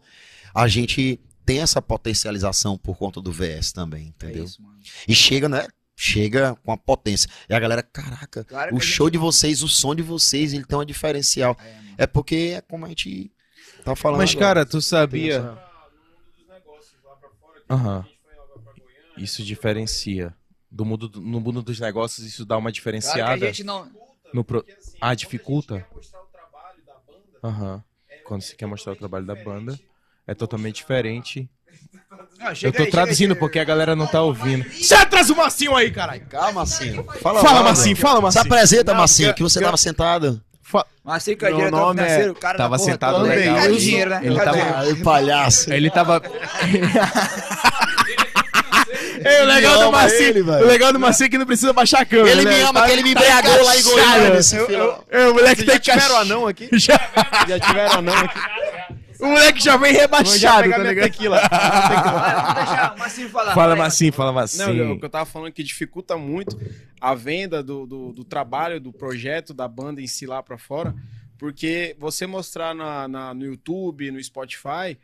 [0.55, 4.45] a gente tem essa potencialização por conta do VS também, É entendeu?
[4.45, 4.79] isso, mano.
[5.07, 5.67] E chega, né?
[5.97, 7.29] Chega com a potência.
[7.49, 10.65] E a galera, caraca, Claro o show gente- de vocês, o som de vocês, ele
[10.65, 11.57] tem uma diferencial.
[11.61, 12.05] É.
[12.05, 13.31] É porque é como a gente
[13.85, 14.19] tá falando.
[14.21, 14.47] Mas, agora.
[14.47, 15.59] cara, tu sabia.
[17.69, 18.05] Aham.
[19.17, 20.35] Isso diferencia.
[20.71, 23.39] Do mundo, do- no mundo dos negócios, isso dá uma Claro diferenciada.
[23.39, 23.91] que a gente não.
[24.33, 24.65] no pro...
[25.01, 25.87] Ah, dificulta?
[27.43, 27.83] Aham.
[28.31, 29.77] Quando você quer mostrar o trabalho da banda,
[30.25, 31.51] é totalmente diferente.
[32.39, 34.65] Não, Eu tô aí, traduzindo porque a galera não tá ouvindo.
[34.71, 36.25] Você atrasa o Massinho aí, caralho!
[36.29, 37.05] Calma, Massinho.
[37.21, 37.43] Fala.
[37.65, 38.43] Massinho, fala, Se Massinho.
[38.55, 40.41] apresenta, Não, Massinho, porque- que você tava sentado.
[41.03, 43.59] Mas fica Meu diretor nome é- financeiro, o cara Tava sentado legal.
[43.65, 44.21] Ele dinheiro, né?
[44.23, 45.01] Ele tava- dinheiro.
[45.01, 45.73] Ah, palhaço.
[45.73, 46.23] Ele tava.
[49.25, 50.23] Ei, o legal do Massinho.
[50.23, 52.31] ele, o legal do Massinho é que não precisa baixar a câmera.
[52.31, 52.63] Ele me né?
[52.63, 53.83] ama, Tá- que ele me tá embriagou lá em.
[53.83, 54.41] Goiânia.
[54.53, 56.69] Eu- eu- eu- O moleque Vocês tem já tiveram anão aqui?
[56.79, 57.11] Já-
[57.49, 58.39] Já tiveram anão aqui?
[59.21, 61.05] O moleque já vem já rebaixado, tá ligado?
[61.05, 61.37] tequila.
[61.37, 63.53] O falar.
[63.55, 63.77] Fala, vai.
[63.85, 64.93] Massinho, fala, Não, Massinho.
[64.95, 66.59] o que eu tava falando é que dificulta muito
[67.01, 70.95] a venda do, do, do trabalho, do projeto, da banda em si lá pra fora,
[71.39, 74.97] porque você mostrar na, na- no YouTube, no Spotify,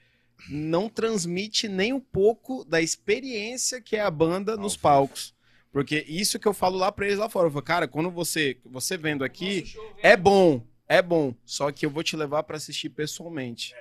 [0.49, 5.35] não transmite nem um pouco da experiência que é a banda nos palcos.
[5.73, 7.49] Porque isso que eu falo lá pra eles lá fora.
[7.49, 11.35] Eu falo, cara, quando você, você vendo aqui, é bom, é bom.
[11.45, 13.75] Só que eu vou te levar pra assistir pessoalmente.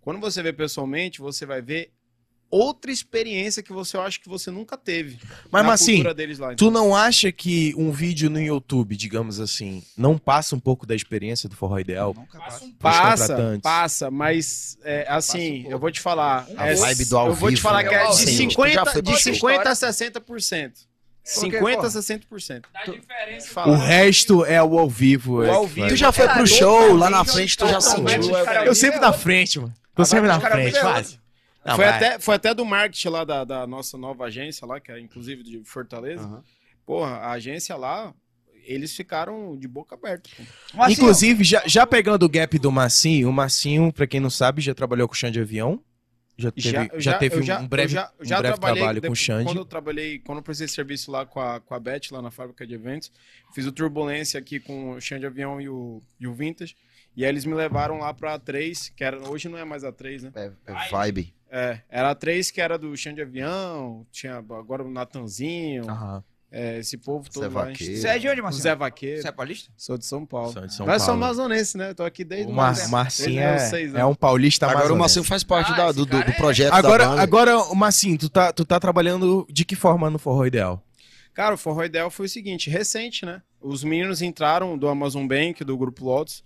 [0.00, 1.92] Quando você vê pessoalmente, você vai ver
[2.52, 5.18] outra experiência que você acha que você nunca teve.
[5.50, 6.54] Mas, cultura deles lá.
[6.54, 10.94] Tu não acha que um vídeo no YouTube, digamos assim, não passa um pouco da
[10.94, 12.14] experiência do forró ideal?
[12.14, 12.68] Nunca passa.
[12.78, 16.46] Passa, passa, mas é, assim, eu vou te falar.
[16.56, 17.88] A é, vibe do ao eu vou te falar né?
[17.88, 19.34] que é de Sim, tu já 50, foi pro de show.
[19.34, 20.22] 50 a 60%.
[20.22, 21.86] Por quê, 50 pô?
[21.86, 22.64] a 60%.
[22.72, 23.48] Dá diferença.
[23.48, 23.72] Fala.
[23.72, 25.36] O resto é o ao vivo.
[25.36, 25.80] O é ao vivo.
[25.80, 25.88] vai.
[25.88, 28.36] Tu já foi pro show, lá na frente tu já sentiu.
[28.66, 29.72] Eu sempre na frente, mano.
[29.94, 31.21] Tô sempre na frente, quase.
[31.64, 31.94] Não, foi, vai.
[31.96, 35.42] até, foi até do marketing lá da, da nossa nova agência lá, que é inclusive
[35.42, 36.24] de Fortaleza.
[36.24, 36.42] Aham.
[36.84, 38.12] Porra, a agência lá,
[38.64, 40.28] eles ficaram de boca aberta.
[40.74, 44.60] Massinho, Inclusive, já, já pegando o gap do Massinho, o Massinho, pra quem não sabe,
[44.60, 45.80] já trabalhou com o Xande Avião.
[46.36, 48.96] Já teve, eu já, teve eu um já- breve, já- um já breve trabalhei trabalho
[48.96, 49.44] com o depois- Xande.
[49.44, 52.30] Quando eu trabalhei, quando eu prestei serviço lá com a, com a Beth, lá na
[52.30, 53.12] fábrica de eventos,
[53.54, 56.74] fiz o Turbulência aqui com o Xande Avião e o, e o Vintage.
[57.14, 60.22] E aí eles me levaram lá pra A3, que era, hoje não é mais A3,
[60.22, 60.32] né?
[60.34, 61.34] É, é vibe.
[61.54, 66.24] É, era a 3 que era do Xande Avião, tinha agora o Natanzinho, Aham.
[66.50, 67.64] é, esse povo todo Zé lá.
[67.66, 67.96] Vaqueiro.
[67.98, 68.62] Você é de onde, O Marcelo?
[68.62, 69.20] Zé Vaqueiro.
[69.20, 69.70] Você é paulista?
[69.76, 70.50] Sou de São Paulo.
[70.50, 71.24] São de São Nós somos Paulo.
[71.24, 71.92] amazonenses, né?
[71.92, 72.88] Tô aqui desde O Mar Mar...
[72.88, 74.00] Marcinho Desde é, né?
[74.00, 75.02] é um paulista Agora o amazonense.
[75.02, 77.22] Massinho faz parte Ah, da- do, do- do é- projeto da Agora, banda.
[77.22, 80.82] agora, o Massinho, tu tá, tu tá trabalhando de que forma no forró ideal?
[81.34, 83.40] Cara, o Forró Ideal foi o seguinte, recente, né?
[83.58, 86.44] Os meninos entraram do Amazon Bank, do Grupo Lotus,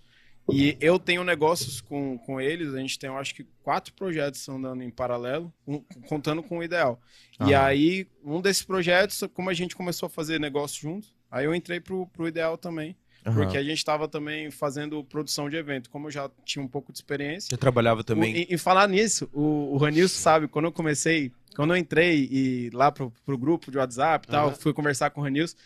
[0.49, 4.47] E eu tenho negócios com, com eles, a gente tem, eu acho que, quatro projetos
[4.47, 6.99] andando em paralelo, um- contando com o ideal.
[7.39, 7.65] E Aham.
[7.65, 11.79] aí, um desses projetos, como a gente começou a fazer negócio junto, aí eu entrei
[11.81, 12.95] pro, pro ideal também.
[13.25, 13.41] Aham.
[13.41, 15.89] Porque a gente estava também fazendo produção de evento.
[15.89, 17.49] Como eu já tinha um pouco de experiência.
[17.49, 18.33] Você trabalhava também.
[18.33, 22.27] O, e, e falar nisso, o, o Ranilson sabe, quando eu comecei, quando eu entrei
[22.31, 24.55] e lá pro, pro grupo de WhatsApp e tal, Aham.
[24.57, 25.57] fui conversar com o Ranilson.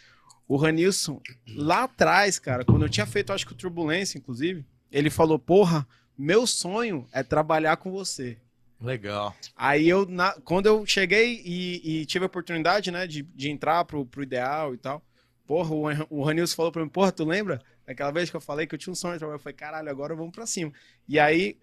[0.51, 1.21] O Ranilson,
[1.55, 5.88] lá atrás, cara, quando eu tinha feito, acho que o Turbulência, inclusive, ele falou: Porra,
[6.17, 8.38] meu sonho é trabalhar com você.
[8.81, 9.33] Legal.
[9.55, 13.85] Aí eu, na- quando eu cheguei e, e tive a oportunidade, né, de, de entrar
[13.85, 15.01] pro, pro ideal e tal,
[15.47, 17.61] porra, o, o Ranilson falou pra mim, porra, tu lembra?
[17.88, 19.89] Daquela vez que eu falei que eu tinha um sonho de trabalhar, eu falei, caralho,
[19.89, 20.73] agora vamos pra cima.
[21.07, 21.57] E aí,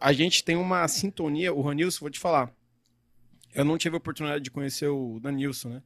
[0.00, 2.50] a gente tem uma sintonia, o Ranilson, vou te falar,
[3.54, 5.82] eu não tive a oportunidade de conhecer o Danilson, né,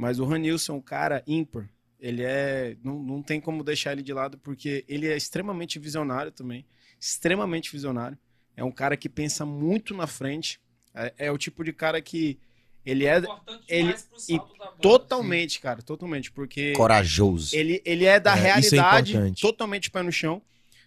[0.00, 1.68] mas o Ranilson é um cara ímpar.
[2.00, 2.76] Ele é.
[2.82, 6.64] Não, não tem como deixar ele de lado, porque ele é extremamente visionário também.
[6.98, 8.16] Extremamente visionário.
[8.56, 10.58] É um cara que pensa muito na frente.
[10.94, 12.38] É, é o tipo de cara que.
[12.86, 13.20] Ele é
[13.68, 13.94] ele-
[14.26, 14.40] e
[14.80, 16.32] totalmente, cara, totalmente.
[16.32, 17.54] Porque Corajoso.
[17.54, 19.42] ele, ele é da É, isso é realidade, importante.
[19.42, 20.40] totalmente pé no chão.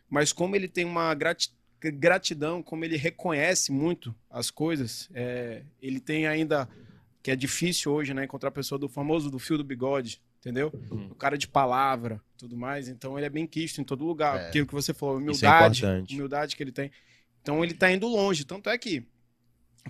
[0.10, 6.00] Mas como ele tem uma grati- gratidão, como ele reconhece muito as coisas, é, ele
[6.00, 6.68] tem ainda.
[7.24, 8.26] Que é difícil hoje, né?
[8.26, 10.72] Encontrar pessoa do famoso do fio do bigode, entendeu?
[10.92, 11.08] Uhum.
[11.12, 12.90] O cara de palavra, tudo mais.
[12.90, 14.38] Então ele é bem quisto em todo lugar.
[14.40, 14.48] É.
[14.50, 16.14] Aquilo que você falou, é humildade, importante.
[16.16, 16.92] humildade que ele tem.
[17.42, 18.44] Então ele tá indo longe.
[18.44, 19.04] Tanto é que,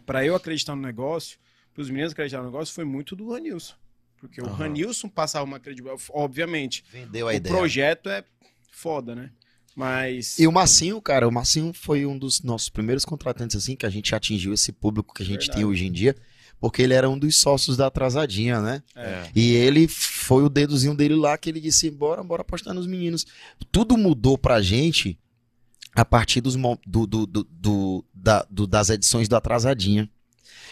[0.06, 1.40] para eu acreditar no negócio,
[1.74, 3.74] para os meninos acreditarem no negócio, foi muito do Ranilson.
[4.18, 4.56] Porque o Aham.
[4.56, 6.04] Ranilson passava uma credibilidade.
[6.12, 7.56] Obviamente, Vendeu a o ideia.
[7.56, 8.24] projeto é
[8.72, 9.32] foda, né?
[9.76, 10.38] Mas.
[10.38, 13.90] E o Massinho, cara, o Massinho foi um dos nossos primeiros contratantes, assim, que a
[13.90, 15.58] gente atingiu esse público que a gente Verdade.
[15.58, 16.16] tem hoje em dia,
[16.64, 18.82] porque ele era um dos sócios da Atrasadinha, né?
[18.96, 19.30] É.
[19.36, 23.26] E ele foi o dedozinho dele lá que ele disse: bora, bora apostar nos meninos.
[23.70, 25.20] Tudo mudou pra gente
[25.94, 26.56] a partir dos,
[26.88, 30.10] do, do, do, do- da- do- das edições do Atrasadinha.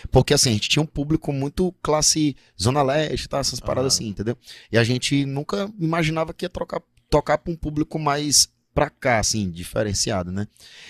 [0.10, 3.40] Porque assim, a gente tinha um público muito classe Zona Leste, tá?
[3.40, 4.38] Essas paradas assim, entendeu?
[4.72, 9.20] E a gente nunca imaginava que ia trocar, tocar pra um público mais pra cá,
[9.20, 10.48] assim, diferenciado, né?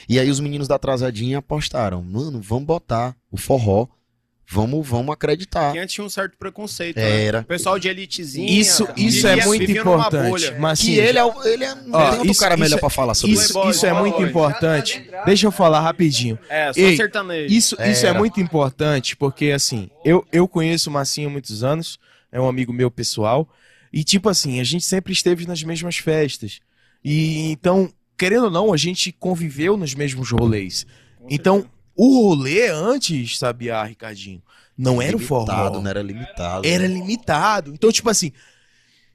[0.07, 3.87] E aí os meninos da Atrasadinha apostaram: mano, vamos botar o forró,
[4.51, 5.71] vamos, vamos acreditar.
[5.71, 6.97] Que antes tinha um certo preconceito.
[6.97, 7.39] Era.
[7.39, 7.43] Né?
[7.43, 8.51] O pessoal de elitezinha.
[8.51, 10.29] Isso, isso é muito importante.
[10.29, 10.55] bolha.
[10.59, 12.79] Mas Que ele é, o- ele é não Ó, tem outro isso- cara melhor isso-
[12.79, 13.45] pra falar sobre isso.
[13.57, 14.29] isso, isso é muito Playboy.
[14.29, 15.09] importante.
[15.25, 16.37] Deixa eu falar rapidinho.
[16.49, 17.53] É, só Ei, sertanejo.
[17.53, 21.97] Isso, isso é muito importante, porque assim, eu, eu conheço o Massinho há muitos anos,
[22.31, 23.47] é um amigo meu pessoal,
[23.93, 26.59] e tipo assim, a gente sempre esteve nas mesmas festas.
[27.03, 30.85] E então, querendo ou não, a gente conviveu nos mesmos rolês.
[31.19, 31.80] Com Então, certeza.
[31.95, 34.41] O rolê antes, sabia, Ricardinho,
[34.77, 35.45] não era o forró.
[35.45, 35.89] limitado, né?
[35.89, 36.67] Era limitado.
[36.67, 37.73] Era limitado.
[37.73, 38.31] Então, tipo assim,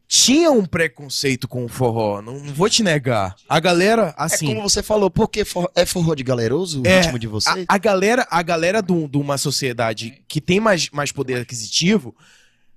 [0.09, 3.35] tinha um preconceito com o forró, não, não vou te negar.
[3.49, 7.01] A galera, É assim, como você falou, porque for- é forró de galeroso o É,
[7.01, 7.65] ritmo de vocês?
[7.69, 12.15] a, a galera, a galera de uma sociedade que tem mais, mais poder aquisitivo,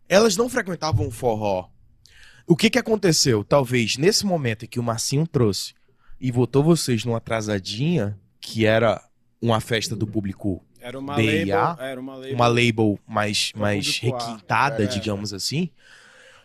[0.08, 1.70] elas não frequentavam o forró.
[2.48, 3.44] O que que aconteceu?
[3.44, 5.76] Talvez nesse momento em que o Marcinho trouxe
[6.20, 9.00] e botou vocês numa atrasadinha, que era
[9.42, 11.86] uma festa do público, Era uma DIA, label.
[11.86, 12.36] Era uma label.
[12.36, 14.88] uma label mais, mais requintada, É.
[14.88, 15.70] digamos assim.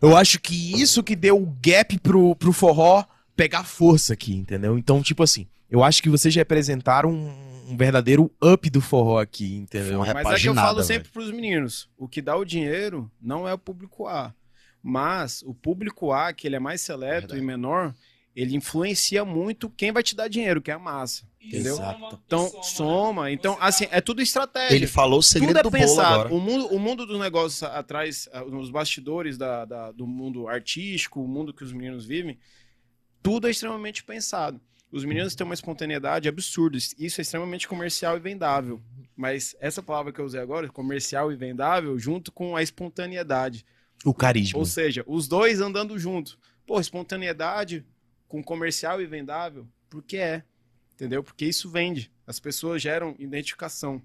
[0.02, 3.04] Eu acho que isso que deu o gap pro, pro forró
[3.36, 4.76] pegar força aqui, entendeu?
[4.78, 9.56] Então, tipo assim, eu acho que vocês representaram um, um verdadeiro up do forró aqui,
[9.56, 10.00] entendeu?
[10.02, 10.86] Uma Mas é que eu falo velho.
[10.86, 14.34] sempre pros meninos: o que dá o dinheiro não é o público A.
[14.82, 17.40] Mas o público A, que ele é mais seleto Verdade.
[17.40, 17.94] e menor,
[18.36, 21.24] ele influencia muito quem vai te dar dinheiro, que é a massa.
[21.46, 21.74] Entendeu?
[21.74, 22.20] Exato.
[22.26, 23.30] Então, soma.
[23.30, 24.74] Então, assim, é tudo estratégia.
[24.74, 26.14] Ele falou o segredo Tudo é do bolo pensado.
[26.14, 26.34] agora.
[26.34, 31.22] O mundo, o mundo dos negócios atrás, ah, nos bastidores da, da- do mundo artístico,
[31.22, 32.38] o mundo que os meninos vivem,
[33.22, 34.60] tudo é extremamente pensado.
[34.90, 36.76] Os meninos têm uma espontaneidade absurda.
[36.78, 38.80] Isso é extremamente comercial e vendável.
[39.16, 43.64] Mas essa palavra que eu usei agora, comercial e vendável, junto com a espontaneidade.
[44.04, 44.58] O carisma.
[44.58, 46.38] Ou seja, os dois andando junto.
[46.66, 47.84] Pô, espontaneidade
[48.28, 50.42] com comercial e vendável, porque é.
[50.94, 51.22] Entendeu?
[51.22, 52.10] Porque isso vende.
[52.26, 54.00] As pessoas geram identificação.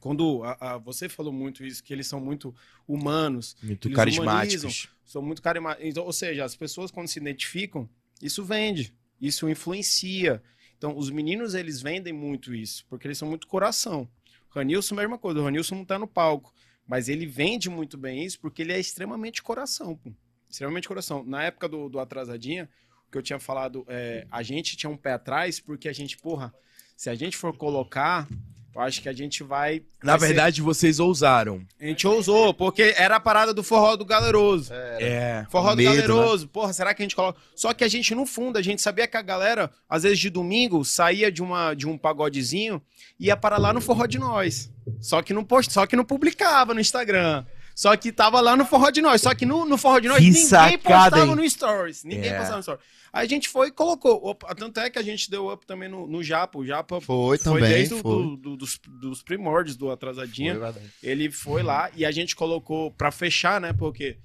[0.00, 2.54] Quando a- a- você falou muito isso, que eles são muito
[2.86, 4.88] humanos, Muito carismáticos.
[5.04, 5.88] são muito carismáticos.
[5.88, 7.88] Então, ou seja, as pessoas quando se identificam,
[8.20, 10.42] isso vende, isso influencia.
[10.76, 14.08] Então, os meninos, eles vendem muito isso, porque eles são muito coração.
[14.50, 16.52] O Ranilson, mesma coisa, o Ranilson não tá no palco,
[16.86, 20.12] mas ele vende muito bem isso porque ele é extremamente coração, pô.
[20.50, 21.24] Extremamente coração.
[21.24, 22.68] Na época do, do Atrasadinha,
[23.14, 26.52] que eu tinha falado, é, a gente tinha um pé atrás porque a gente, porra,
[26.96, 28.26] se a gente for colocar,
[28.74, 29.84] eu acho que a gente vai.
[30.02, 31.64] Na vai ser- verdade, vocês ousaram.
[31.80, 34.72] a gente ousou, porque era a parada do forró do galeroso.
[34.74, 35.46] É.
[35.48, 37.38] Forró Medo, do galeroso, porra, será que a gente coloca.
[37.54, 40.28] Só que a gente, no fundo, a gente sabia que a galera, às vezes de
[40.28, 42.82] domingo, saía de, uma, de um pagodezinho
[43.18, 44.72] e ia para lá no forró de nós.
[45.00, 45.72] Só que não post...
[45.72, 47.44] Só que não publicava no Instagram.
[47.74, 49.20] Só que tava lá no forró de nós.
[49.20, 51.34] Só que no, no forró de nós Que ninguém sacada, postava hein?
[51.34, 52.04] no stories.
[52.04, 52.36] Ninguém É.
[52.36, 52.84] postava no stories.
[53.12, 54.20] Aí a gente foi e colocou.
[54.26, 56.58] Opa, Tanto é que a gente deu up também no, no Japa.
[56.58, 58.02] O Japa Foi foi também, desde foi.
[58.02, 60.58] do- do- dos, dos primórdios do Atrasadinha.
[61.02, 63.72] Ele foi lá e a gente colocou pra fechar, né?
[63.72, 64.18] Porque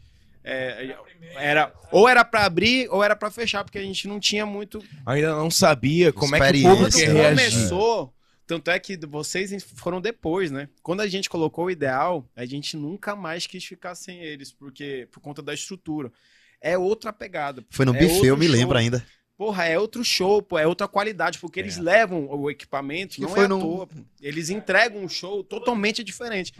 [0.43, 0.95] é,
[1.35, 4.83] era ou era pra abrir ou era pra fechar, porque a gente não tinha muito.
[5.05, 6.73] Ainda não sabia como é que o
[7.13, 7.29] reagir.
[7.29, 8.13] começou,
[8.49, 10.69] tanto é que vocês foram depois, né?
[10.81, 15.07] Quando a gente colocou o ideal, a gente nunca mais quis ficar sem eles, porque
[15.11, 16.11] por conta da estrutura.
[16.59, 17.63] É outra pegada.
[17.69, 18.55] Foi no É buffet, eu me show.
[18.55, 19.05] lembro ainda.
[19.37, 23.29] Porra, é outro show, pô, é outra qualidade, porque eles levam o equipamento, Que não
[23.29, 23.95] foi é à toa, pô.
[24.19, 26.51] Eles entregam um show totalmente diferente.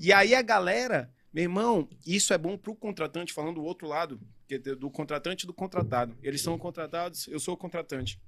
[0.00, 4.20] E aí a galera, meu irmão, isso é bom pro contratante, falando do outro lado,
[4.50, 6.12] é do contratante e do contratado.
[6.24, 8.18] Eles são contratados, eu sou o contratante.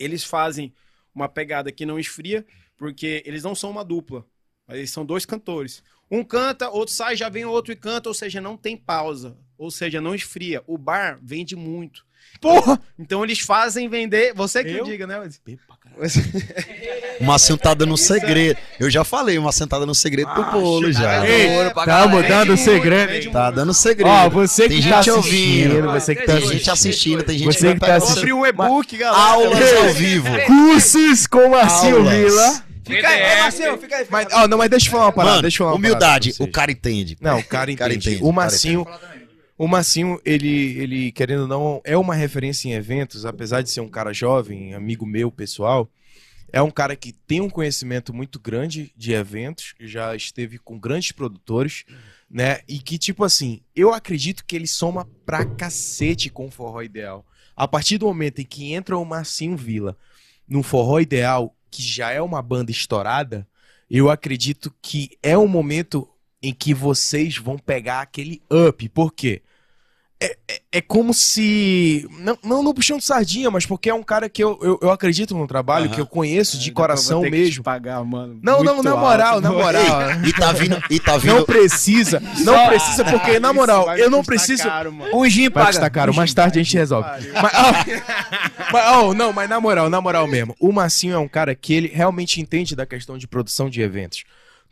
[0.00, 0.74] Eles fazem
[1.14, 2.44] uma pegada que não esfria,
[2.76, 4.24] porque eles não são uma dupla.
[4.66, 5.82] mas Eles são dois cantores.
[6.10, 9.36] Um canta, outro sai, já vem outro e canta, ou seja, não tem pausa.
[9.56, 10.62] Ou seja, não esfria.
[10.66, 12.04] O bar vende muito.
[12.40, 12.80] Porra!
[12.98, 14.34] Então eles fazem vender.
[14.34, 14.84] Você que Eu?
[14.84, 15.18] diga, né?
[15.18, 15.58] Wesley?
[17.20, 18.58] O Marcinho tá dando um segredo.
[18.78, 21.24] Eu já falei, uma sentada no segredo pro bolo já.
[21.26, 23.30] Ei, tá mudando o Vende segredo.
[23.30, 24.10] Tá dando segredo.
[24.10, 25.82] Ó, você Tem que tá gente ouvindo.
[25.92, 27.22] você que tá Tem gente assistindo.
[27.22, 28.18] tem gente Você que que tá o assistindo.
[28.18, 29.22] Abri um e-book, galera.
[29.22, 30.28] Aulas ao vivo.
[30.44, 32.04] Cursos com Marcinho.
[32.04, 32.64] Vila.
[32.84, 34.06] Fica aí, Marcinho, fica aí.
[34.10, 35.30] Mas, ó, não, mas deixa eu falar uma parada.
[35.36, 37.16] Mano, deixa eu falar uma humildade, o cara entende.
[37.20, 38.22] Não, o cara O cara entende.
[38.22, 38.86] O o Marcinho,
[39.56, 43.80] o Marcinho, ele, ele, querendo ou não, é uma referência em eventos, apesar de ser
[43.80, 45.88] um cara jovem, amigo meu, pessoal.
[46.52, 51.12] É um cara que tem um conhecimento muito grande de eventos, já esteve com grandes
[51.12, 51.84] produtores,
[52.28, 52.60] né?
[52.68, 57.24] E que, tipo assim, eu acredito que ele soma pra cacete com o forró ideal.
[57.56, 59.96] A partir do momento em que entra o Marcinho Vila
[60.48, 63.46] no forró ideal, que já é uma banda estourada,
[63.88, 66.08] eu acredito que é um momento
[66.48, 68.88] em que vocês vão pegar aquele up.
[68.90, 69.42] Por quê?
[70.22, 72.08] É, é, é como se.
[72.20, 74.90] Não, não no puxão de sardinha, mas porque é um cara que eu, eu, eu
[74.90, 75.94] acredito no trabalho, Aham.
[75.94, 77.64] que eu conheço de eu coração vou ter que te mesmo.
[77.64, 78.38] pagar, mano.
[78.42, 79.00] Não, não, na alto.
[79.02, 79.82] moral, na moral.
[80.24, 81.44] E tá vindo, e tá Não vindo.
[81.44, 84.62] precisa, não precisa, porque, na moral, vai eu não custar preciso.
[84.62, 84.94] caro.
[85.12, 85.66] Um gin Vai paga.
[85.66, 87.10] custar caro, mais tarde a gente resolve.
[87.32, 91.28] Mas, ó, mas, ó, não, mas na moral, na moral mesmo, o Marcinho é um
[91.28, 94.24] cara que ele realmente entende da questão de produção de eventos.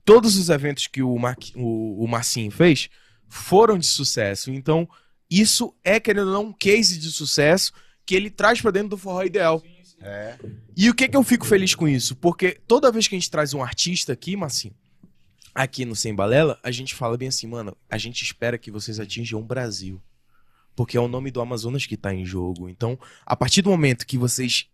[0.04, 2.88] Todos os eventos que o, Mar, o, o Marcinho fez
[3.28, 4.50] foram de sucesso.
[4.50, 4.88] Então,
[5.30, 7.72] isso é, querendo ou não, um case de sucesso
[8.04, 9.62] que ele traz pra dentro do forró ideal.
[10.76, 12.16] E o que que eu fico feliz com isso?
[12.16, 14.74] Porque toda vez que a gente traz um artista aqui, Marcinho,
[15.54, 18.98] aqui no Sem Balela, a gente fala bem assim, mano, a gente espera que vocês
[18.98, 20.02] atinjam o Brasil.
[20.74, 22.68] Porque é o nome do Amazonas que tá em jogo.
[22.68, 24.66] Então, a partir do momento que vocês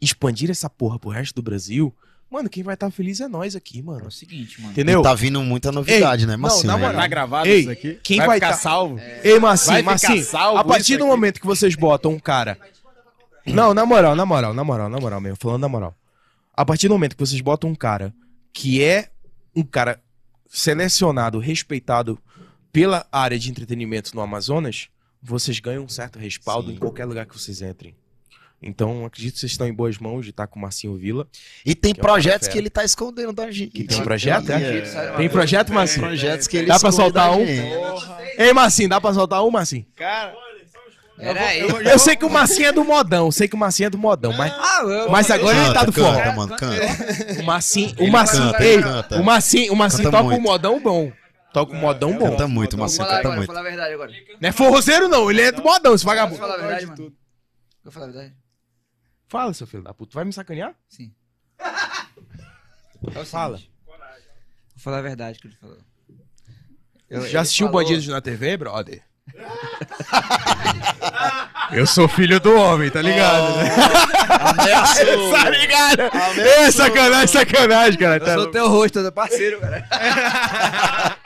[0.00, 1.94] expandirem essa porra pro resto do Brasil,
[2.30, 4.06] mano, quem vai estar feliz é nós aqui, É mano.
[4.06, 4.72] o seguinte, mano.
[4.72, 5.00] Entendeu?
[5.00, 6.66] E tá vindo muita novidade, né, não, Marcinho?
[6.66, 6.82] na né?
[6.86, 7.00] moral.
[7.00, 8.00] Tá gravado Ei, isso aqui?
[8.02, 8.98] quem vai vai ficar tá- salvo?
[9.22, 11.10] Ei, Marcinho, Marcinho, salvo a partir do aqui?
[11.12, 12.58] momento que vocês botam um cara.
[13.46, 15.94] Não, na moral, na moral, na moral, na moral mesmo, falando na moral.
[16.54, 18.12] A partir do momento que vocês botam um cara
[18.52, 19.08] que é
[19.54, 20.00] um cara
[20.48, 22.18] selecionado, respeitado
[22.72, 24.88] pela área de entretenimento no Amazonas,
[25.22, 26.76] vocês ganham um certo respaldo Sim.
[26.76, 27.94] em qualquer lugar que vocês entrem.
[28.62, 31.26] Então, acredito que vocês estão em boas mãos de estar com o Marcinho Vila.
[31.64, 32.52] E tem Que é um projetos fera.
[32.52, 33.84] que ele tá escondendo da gente.
[33.84, 34.84] Tem um projeto, é?
[34.86, 36.06] Sai- Tem projeto, Marcinho?
[36.06, 37.44] Projetos que ele Dá pra esconde soltar um?
[38.38, 39.86] Ei, Marcinho, dá pra soltar um, Marcinho?
[39.94, 40.34] Cara,
[41.18, 41.60] Pera aí.
[41.60, 44.32] Eu sei que o Marcinho é do modão, sei que o Marcinho é do modão,
[44.34, 46.12] mas, Ah, eu- mas agora ele tá do forró.
[46.14, 47.40] Canta, mano, canta.
[47.40, 49.20] O Marcinho, o Marcinho, canta, ei, canta.
[49.20, 50.42] o Marcinho, o Marcinho Canta toca um muito.
[50.42, 51.12] modão bom.
[51.54, 52.30] Toca um modão bom.
[52.30, 53.46] Canta muito, Vou Marcinho, canta agora, vou muito.
[53.46, 54.12] falar a verdade agora.
[54.40, 56.38] Não é forrozeiro não, ele é do modão, esse Vou vagabundo.
[56.38, 57.12] falar a verdade, mano.
[57.82, 58.34] Vou falar a verdade?
[59.36, 60.74] Fala, seu filho da puta, vai me sacanear?
[60.88, 61.12] Sim.
[63.14, 63.56] É Fala.
[63.58, 63.72] seguinte.
[63.86, 65.76] Vou falar a verdade que ele falou.
[67.08, 69.02] Eu- Já ele assistiu falou- Bandidos na TV, brother?
[71.72, 73.56] Eu sou filho do homem, tá ligado?
[73.56, 73.68] né?
[75.32, 76.00] tá ligado?
[76.38, 78.16] É sacanagem, sacanagem, cara.
[78.16, 81.16] Eu Tá sou teu rosto, teu parceiro, cara.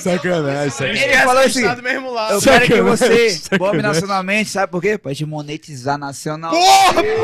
[0.00, 1.02] sacanagem, sacanagem.
[1.02, 2.34] Ele falou assim, mesmo lado.
[2.34, 3.58] eu quero que você sacanagem.
[3.58, 4.98] bombe nacionalmente, sabe por quê?
[4.98, 6.52] Pra gente monetizar nacional.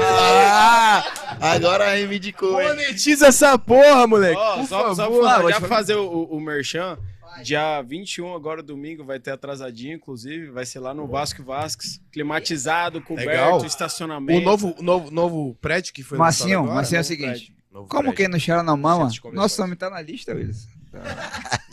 [0.04, 1.04] Ah,
[1.40, 2.68] agora reivindicou, hein?
[2.68, 4.36] Monetiza essa porra, moleque.
[4.36, 5.20] Ó, por só, só favor.
[5.20, 6.98] pra- Ah, vou já fazer o, o, merchan.
[7.42, 10.50] Dia 21, agora domingo, vai ter atrasadinho, inclusive.
[10.50, 11.98] Vai ser lá no Vasco Vasques.
[12.12, 13.64] Climatizado, coberto, Legal.
[13.64, 14.40] estacionamento.
[14.40, 17.26] O novo, novo, novo prédio que foi agora, Massinho é o seguinte.
[17.70, 18.12] prédio, Como prédio.
[18.14, 19.08] quem não cheira na mama?
[19.32, 20.68] Nossa, homem tá na lista, Willis.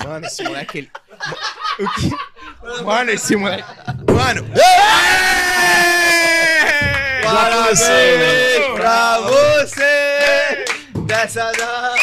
[0.03, 0.91] Mano, esse moleque, ele...
[1.79, 2.83] O que?
[2.83, 3.63] Mano, esse moleque...
[4.13, 4.45] Mano...
[7.23, 7.79] Parabéns
[8.75, 10.65] pra você
[11.05, 11.95] dessa data.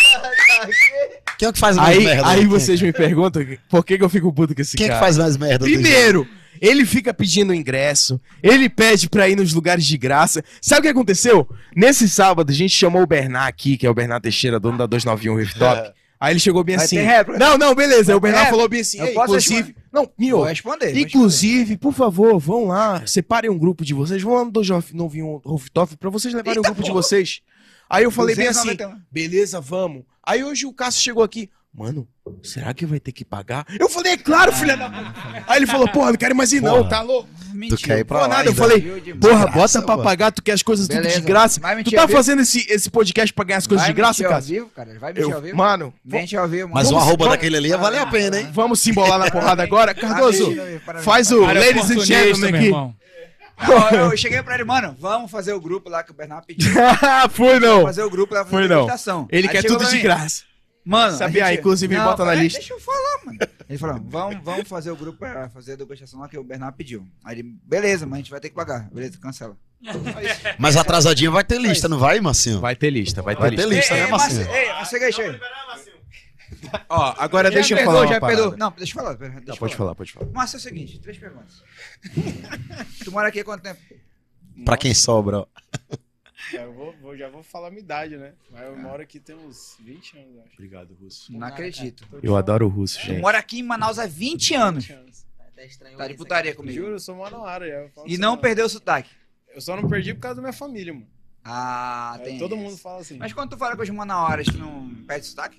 [1.38, 2.28] Quem é que faz mais Aí, merda?
[2.28, 2.46] aí Quem?
[2.48, 5.04] vocês me perguntam por que, que eu fico puto com esse Quem é que cara.
[5.04, 5.58] faz mais merda?
[5.58, 6.26] do Primeiro,
[6.60, 10.42] ele fica pedindo ingresso, ele pede pra ir nos lugares de graça.
[10.60, 11.48] Sabe o que aconteceu?
[11.74, 14.86] Nesse sábado, a gente chamou o Bernard aqui, que é o Bernard Teixeira, dono da
[14.86, 15.92] 291 Rooftop.
[16.18, 16.96] Aí ele chegou bem Vai assim.
[16.96, 17.38] ter réplica?
[17.38, 18.12] Não, não, beleza.
[18.12, 18.50] Aí o Vai ter Bernard réplica?
[18.50, 18.98] falou bem assim.
[18.98, 19.76] Eu "Ei, posso inclusive.
[19.92, 20.36] Não, Mio.
[20.38, 20.92] Vou responder.
[20.92, 25.40] vou Inclusive, por favor, vão lá, separem um grupo de vocês, vão lá no 291
[25.44, 27.02] Rooftop pra vocês levarem o Eita, grupo de porra.
[27.02, 27.40] vocês.
[27.88, 29.00] Aí eu falei bem assim, 291.
[29.10, 30.02] beleza, vamos.
[30.22, 32.08] Aí hoje o Cássio chegou aqui, mano,
[32.42, 33.66] será que vai ter que pagar?
[33.78, 35.14] Eu falei, é claro, filha da puta.
[35.46, 36.88] Aí ele falou, porra, não quero mais ir não, Porra.
[36.88, 37.28] tá louco?
[37.68, 38.54] Tu quer ir pra lá nada, eu ainda?
[38.62, 38.80] falei,
[39.20, 40.02] porra, graça, bota pra mano.
[40.08, 41.20] pagar, tu quer as coisas tudo de Beleza.
[41.20, 41.60] graça.
[41.84, 44.26] Tu tá ao fazendo esse, esse podcast pra ganhar as coisas Vai de graça, mentir
[44.26, 44.54] ao Cássio?
[44.54, 44.98] vivo, cara?
[44.98, 45.56] Vai mentir ao Eu, vivo?
[45.56, 46.98] mano, Mente ao vivo, Mas o mano.
[46.98, 48.48] Vamos- arroba vamos- daquele ali ia valer a pena, hein?
[48.52, 49.94] vamos se embolar na porrada agora.
[49.94, 50.52] Cardoso,
[51.02, 51.40] faz o.
[51.46, 52.66] Cara, Ladies and Gentlemen meu aqui.
[52.66, 52.94] irmão.
[53.66, 56.70] Não, eu cheguei pra ele, mano, vamos fazer o grupo lá que o Bernardo pediu.
[57.32, 57.84] Foi não.
[57.84, 59.26] fazer o grupo lá fazer a não.
[59.30, 60.42] Ele Aí quer tudo de graça.
[60.86, 61.44] Mano, Sabia?
[61.46, 62.60] a gente- Inclusive, Não, bota na peraí, lista.
[62.60, 63.38] Deixa eu falar, mano.
[63.68, 66.76] Ele falou, vamos, vamos fazer o grupo pra fazer a degustação lá que o Bernardo
[66.76, 67.04] pediu.
[67.24, 68.88] Aí ele, beleza, mas a gente vai ter que pagar.
[68.90, 69.56] Beleza, cancela.
[70.58, 72.60] Mas atrasadinho vai ter lista, não vai, Marcinho?
[72.60, 73.68] Vai ter lista, vai ter Vai lista.
[73.68, 74.38] ter lista, ei, né, ei, Marcinho?
[74.46, 75.40] Marcinho, Ei, Marcinho, deixa aí.
[76.88, 78.56] Ó, agora Já deixa eu falar uma já perdoou.
[78.56, 79.14] Não, deixa eu falar.
[79.16, 80.26] Deixa Não, pode falar, pode falar.
[80.32, 81.62] Márcio, é o seguinte, três perguntas.
[83.04, 83.80] tu mora aqui há quanto tempo?
[84.64, 85.46] Pra quem sobra, ó.
[86.52, 88.34] Eu vou, vou- já vou falar a minha idade, né?
[88.50, 90.52] Mas eu moro aqui tem uns 20 anos, eu acho.
[90.54, 91.32] Obrigado, Russo.
[91.32, 92.06] Não acredito.
[92.22, 93.20] Eu adoro o Russo, gente.
[93.20, 94.86] mora aqui em Manaus há 20 anos.
[94.86, 95.26] 20 anos.
[95.96, 96.74] Tá de putaria comigo.
[96.74, 97.66] Juro, eu sou manauara.
[97.66, 99.10] já, eu falo E não perdeu o sotaque.
[99.54, 101.06] Eu só não perdi por causa da minha família, mano.
[101.42, 102.38] Ah, Aí tem.
[102.38, 103.16] todo mundo fala assim.
[103.16, 105.58] Mas quando tu fala com os manauaras, tu não perde sotaque?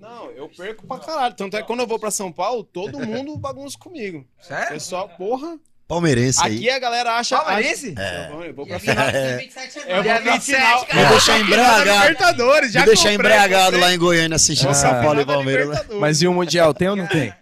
[0.00, 1.34] Não, eu perco pra caralho.
[1.34, 4.24] Tanto é que quando eu vou pra São Paulo, todo mundo bagunça comigo.
[4.40, 4.68] Sério?
[4.68, 5.58] Pessoal, porra.
[5.88, 6.56] Palmeirense aí.
[6.58, 7.38] Aqui a galera acha.
[7.38, 7.94] Palmeirense?
[7.96, 9.06] acha- vou, eu vou pra final.
[9.38, 10.86] 27 Eu é vou Dia pra 27, final.
[10.86, 11.02] cara.
[11.02, 12.00] Me deixar embriagado.
[12.02, 14.74] Libertadores, já Me deixar embriagado lá em Goiânia assistindo Ah.
[14.74, 15.68] São Paulo e Final Palmeiras.
[15.70, 15.80] né?
[15.98, 17.32] Mas e o Mundial, tem ou não tem?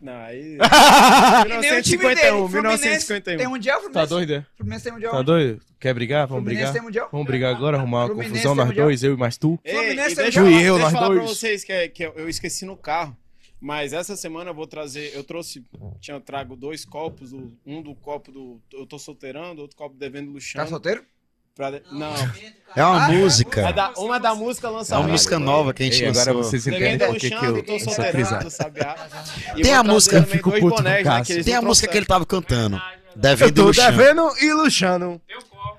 [0.00, 0.56] Não, aí.
[1.42, 2.30] Que nem o time dele.
[2.30, 3.36] 1951, Fluminense 1951.
[3.38, 4.08] Tem mundial, Tá Fluminense?
[4.14, 4.32] doido?
[4.34, 4.44] é?
[4.56, 5.12] Fluminense tem mundial.
[5.12, 5.60] Tá doido?
[5.80, 6.26] Quer brigar?
[6.28, 6.72] Vamos Fluminense brigar?
[6.72, 7.08] tem mundial.
[7.10, 9.58] Vamos brigar agora, arrumar uma confusão, nós dois, eu e mais tu?
[9.64, 10.44] Ei, Fluminense e tem mundial.
[10.44, 13.16] deixa eu falar pra vocês que, é- eu esqueci no carro.
[13.60, 15.12] Mas essa semana eu vou trazer.
[15.14, 15.64] Eu trouxe.
[16.00, 17.32] Tinha trago dois copos.
[17.66, 18.60] Um do copo do.
[18.72, 20.68] Eu tô solteirando, outro copo devendo Tá luxando.
[20.68, 21.04] solteiro?
[21.54, 22.12] pra não.
[22.76, 23.72] É uma Ah, É música.
[23.72, 25.04] da, uma da música É lançamento.
[25.06, 26.50] uma música nova que a gente Ei, agora lançou.
[26.52, 28.94] vocês Devendo entendem por que, eu, tô solteirando, sabiá.
[29.60, 32.06] Tem a música- fico dois puto com bonés, o né, Tem a música que ele
[32.06, 32.80] tava cantando.
[33.18, 33.84] Eu Devendo tô Luxão.
[33.90, 35.20] devendo e luxando.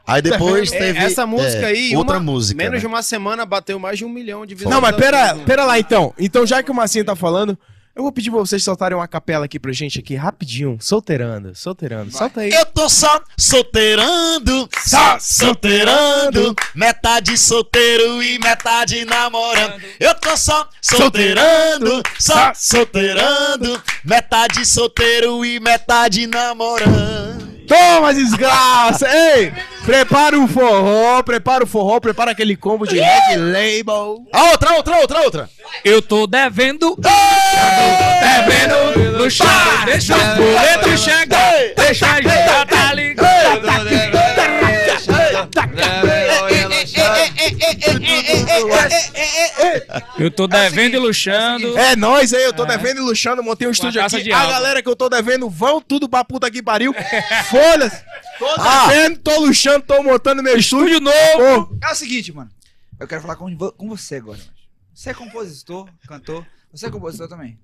[0.06, 2.58] Aí depois É, teve Essa música é, aí, outra uma- música.
[2.58, 2.80] menos né?
[2.80, 5.46] de uma semana bateu mais de um milhão de Não, mas pera, visualizações.
[5.46, 6.14] pera lá então.
[6.20, 7.58] Então, já que o Marcinho tá falando,
[8.00, 10.78] eu vou pedir pra vocês soltarem uma capela aqui pra gente aqui, rapidinho.
[10.80, 12.10] Solteirando, solteirando.
[12.12, 12.50] Solta aí.
[12.50, 19.82] Eu tô só solteirando, só solteirando, metade solteiro e metade namorando.
[20.00, 27.49] Eu tô só solteirando, só solteirando, metade solteiro e metade namorando.
[27.70, 29.08] Toma, desgraça!
[29.08, 29.54] Ei!
[29.86, 34.26] Prepara o forró, prepara o forró, prepara aquele combo de Red Label.
[34.34, 35.50] A outra, outra, outra, outra.
[35.84, 36.98] Eu tô devendo.
[38.20, 39.48] Devendo no chão.
[39.86, 41.54] Deixa os boletos chegar.
[41.76, 42.50] Deixa a gente
[50.18, 51.78] Eu tô devendo e luxando.
[51.78, 54.24] É nóis aí, eu tô devendo e luxando, montei um estúdio aqui.
[54.24, 56.94] de A galera que eu tô devendo vão tudo pra puta que pariu.
[57.50, 58.04] Folhas.
[58.38, 58.88] Tô Ah.
[58.88, 60.98] devendo, tô luxando, tô montando meu estúdio.
[60.98, 61.78] Estúdio novo.
[61.84, 62.50] É o seguinte, mano.
[63.00, 64.38] Eu quero falar com, com você agora.
[64.38, 64.52] mano.
[64.94, 66.46] Você é compositor, cantor.
[66.72, 67.58] Você é compositor também.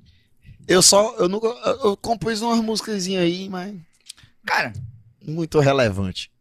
[0.68, 3.76] Eu só, eu nunca, eu eu compus umas músicas aí, mas
[4.46, 4.74] Cara,
[5.26, 6.32] muito relevante.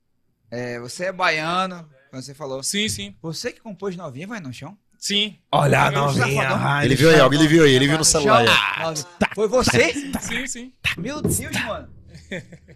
[0.50, 2.62] é, você é baiano, como você falou.
[2.62, 3.14] Sim, sim.
[3.20, 4.76] Você que compôs novinha, vai no chão?
[5.04, 5.36] Sim.
[5.52, 6.48] Olha a novinha,
[6.82, 8.42] Ele viu aí, algo, ele viu aí, ele viu no celular.
[8.48, 8.94] Ah,
[9.34, 9.92] Foi você?
[9.92, 10.72] Sim, sim.
[10.96, 11.88] Meu Deus, mano.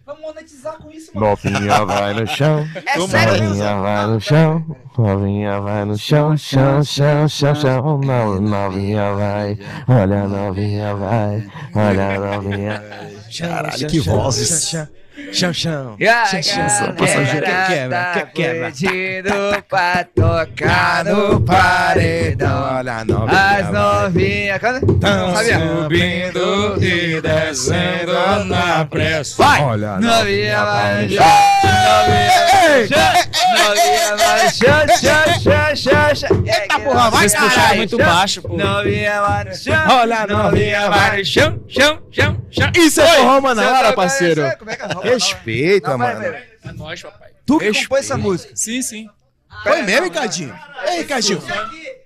[0.05, 1.27] Vamos monetizar com isso, mano.
[1.27, 7.27] Novinha vai no chão, É novinha vai no chão, novinha vai no chão, chão, chão,
[7.27, 9.59] chão, chão, não, novinha vai,
[9.89, 12.83] olha a novinha vai, olha a novinha.
[13.39, 14.75] Caralho, que vozes.
[15.33, 15.97] Chão, chão.
[16.31, 17.47] Chão, chão, passageiro.
[17.67, 18.67] Quebra, tá quebra.
[18.71, 22.77] pedindo pra tocar no paredão.
[22.77, 23.41] Olha a novinha.
[23.41, 24.59] As novinhas.
[24.59, 24.81] Cadê?
[25.01, 25.59] Tão Sabia?
[25.61, 29.43] Subindo e descendo na pressa.
[29.43, 29.61] Vai!
[29.63, 31.21] Olha a Novinha no novinha.
[31.21, 31.27] chão.
[31.89, 33.29] Novinha vai no chão.
[33.59, 36.45] Novinha vai no chão, chão, chão, chão, chão.
[36.47, 37.79] Eita porra, vai, Vocês puxaram caralho.
[37.79, 38.57] muito baixo, pô.
[38.57, 39.13] Novinha
[39.55, 39.97] chão.
[39.99, 41.19] Olha a novinha, vai.
[41.19, 42.71] no chão, chão, chão, chão.
[42.77, 44.57] Isso é forró, mano, na Você hora, tá- parceiro.
[44.59, 44.87] Como é que é?
[44.87, 46.31] Roupa Respeita, Não, vai, mano.
[46.31, 46.45] vai.
[46.65, 47.29] É nóis, papai.
[47.47, 47.89] Tu que Respeita.
[47.89, 48.53] compôs essa música.
[48.57, 49.09] Sim, sim.
[49.63, 50.55] Foi mesmo, Ricardinho?
[50.87, 51.43] Ei, Ricardinho,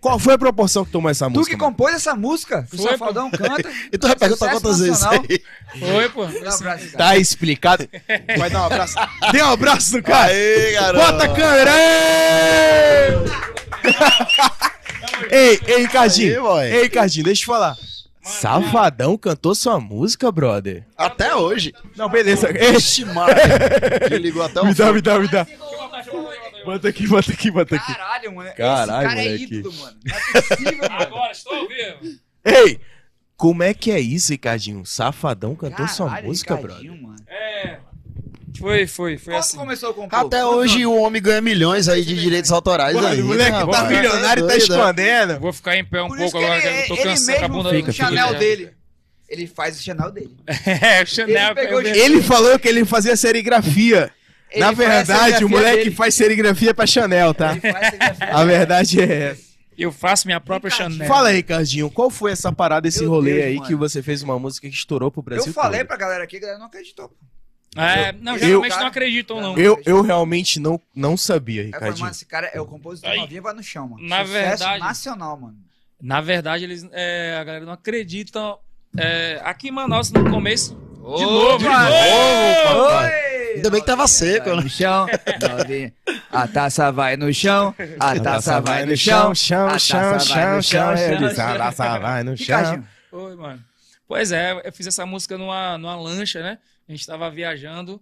[0.00, 1.56] qual foi a proporção que tomou essa Tu música?
[1.56, 1.72] que mano?
[1.72, 2.66] compôs essa música.
[2.72, 3.68] O Foi, Safadão canta.
[3.92, 5.24] E tu vai perguntar quantas vezes nacional.
[5.28, 5.42] aí?
[5.78, 6.24] Foi, pô.
[6.26, 6.92] Dá um abraço.
[6.96, 7.88] Tá explicado.
[8.38, 8.94] Vai dar um abraço.
[9.32, 10.30] Dê um abraço no cara.
[10.32, 11.04] Aê, garoto.
[11.04, 11.72] Bota a câmera!
[15.30, 16.60] Ei, ei, Ricardinho.
[16.60, 17.46] Ei, Ricardinho, deixa eu te
[18.22, 18.62] falar.
[18.62, 20.86] Safadão cantou sua música, brother?
[20.96, 21.72] Até hoje.
[21.96, 22.48] Não, beleza.
[22.50, 23.32] Ixi, mano.
[24.06, 25.46] Ele ligou até o me dá, me dá, me dá.
[26.64, 27.92] Bota aqui, bota aqui, bota aqui.
[27.94, 28.50] Caralho, mano.
[28.54, 29.54] Caralho, Esse cara é moleque.
[29.56, 29.96] ídolo, mano.
[30.04, 30.94] Não é possível, mano.
[31.02, 32.18] Agora, estou ao vivo.
[32.44, 32.80] Ei,
[33.36, 34.86] como é que é isso, Ricardinho?
[34.86, 37.08] Safadão cantou sua Caralho, música, Ricardinho, brother?
[37.08, 37.24] mano.
[37.28, 37.78] É.
[38.62, 39.56] Foi, foi, foi Quando assim.
[39.56, 39.90] começou?
[39.90, 43.20] Até Quando- hoje o homem ganha milhões aí de direitos autorais Mano, aí.
[43.20, 44.62] o moleque tá milionário e tá É né?
[44.62, 45.40] escondendo.
[45.40, 47.44] Vou ficar em pé um Por pouco agora, ele, que eu tô ele cansado com
[47.44, 47.92] a mesmo Fica, o.
[47.92, 48.70] Chanel dele.
[49.28, 50.36] Ele faz o Chanel dele.
[50.80, 51.54] É, o Chanel.
[51.56, 54.10] Ele o Ele falou que ele fazia serigrafia.
[54.50, 55.90] Ele Na verdade, o moleque dele.
[55.96, 57.52] faz serigrafia pra Chanel, tá?
[57.52, 59.52] Ele faz serigrafia A verdade é essa.
[59.76, 61.08] Eu faço minha própria Chanel.
[61.08, 63.66] Fala aí, Ricardinho, qual foi essa parada, esse Meu rolê Deus, aí mano.
[63.66, 65.88] que você fez uma música que estourou pro Brasil Eu falei todo?
[65.88, 67.10] pra galera aqui, a galera não acreditou.
[67.76, 69.56] É, não, Eu- geralmente eu- não acreditam, não.
[69.56, 72.00] Eu, eu realmente não, não sabia, Ricardinho.
[72.00, 73.18] mano, esse cara é o compositor Aí.
[73.18, 74.06] novinho, vai no chão, mano.
[74.06, 75.56] Na Sucesso verdade- nacional, mano.
[76.00, 78.56] Na verdade, eles, é, a galera não acredita.
[78.98, 81.90] É, aqui em Manaus, no começo, de novo, de mano.
[82.74, 82.88] novo.
[82.98, 83.10] Oi!
[83.56, 84.62] Ainda bem que tava seco, né?
[84.62, 85.06] no chão,
[85.58, 85.92] novinha.
[86.30, 90.36] A taça vai no chão, a taça vai no chão, chão, a chão, taça vai
[90.36, 90.90] chão, no chão,
[91.54, 92.84] a taça vai no chão.
[93.12, 93.64] Oi, mano.
[94.08, 96.58] Pois é, eu fiz essa música numa, numa lancha, né?
[96.88, 98.00] A gente tava viajando,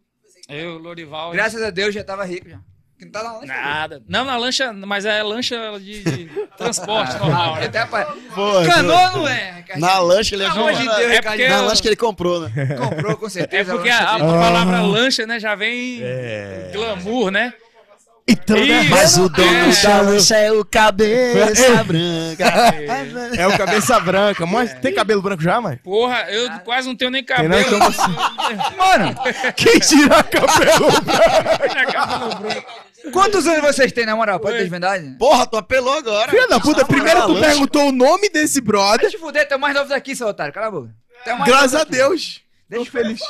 [0.48, 1.30] eu, Lorival.
[1.32, 2.58] graças a Deus já tava rico já.
[2.98, 3.46] Que não tá na lancha.
[3.46, 4.02] Nada.
[4.06, 6.24] Não, na lancha, mas é lancha de, de
[6.58, 7.64] transporte normal, né?
[7.66, 8.04] Até pra...
[8.34, 9.86] Pô, Canoa não é, Ricardinho.
[9.88, 12.52] Na lancha ele é de Deus, É porque- Na lancha que ele comprou, né?
[12.76, 13.72] Comprou com É certeza.
[13.72, 14.30] porque lancha a, a dele.
[14.32, 16.70] palavra lancha, né, já vem É.
[16.74, 17.54] glamour, né?
[18.30, 18.62] Então, né?
[18.82, 18.90] Isso.
[18.90, 19.82] Mas o dono É.
[19.82, 22.44] da lancha é o cabeça branca.
[23.36, 24.46] É o cabeça branca.
[24.46, 25.76] Mas tem cabelo branco já, mãe?
[25.82, 27.52] Porra, eu quase não tenho nem Tem cabelo.
[27.54, 27.60] não?
[27.60, 28.00] Então você-
[28.76, 29.14] Mano,
[29.56, 30.90] Quem tira cabelo
[33.12, 34.38] quantos anos vocês têm, na moral?
[34.40, 35.16] Pode ter de verdade?
[35.18, 36.30] Porra, tu apelou agora.
[36.30, 39.00] Filha da puta, primeiro tu perguntou o nome desse brother.
[39.00, 40.52] Deixa eu fuder, é o mais novo daqui, seu otário.
[40.52, 40.90] Cala a boca.
[41.26, 41.84] É Graças a.
[41.84, 42.40] Deus.
[42.68, 43.20] Deixa eu feliz.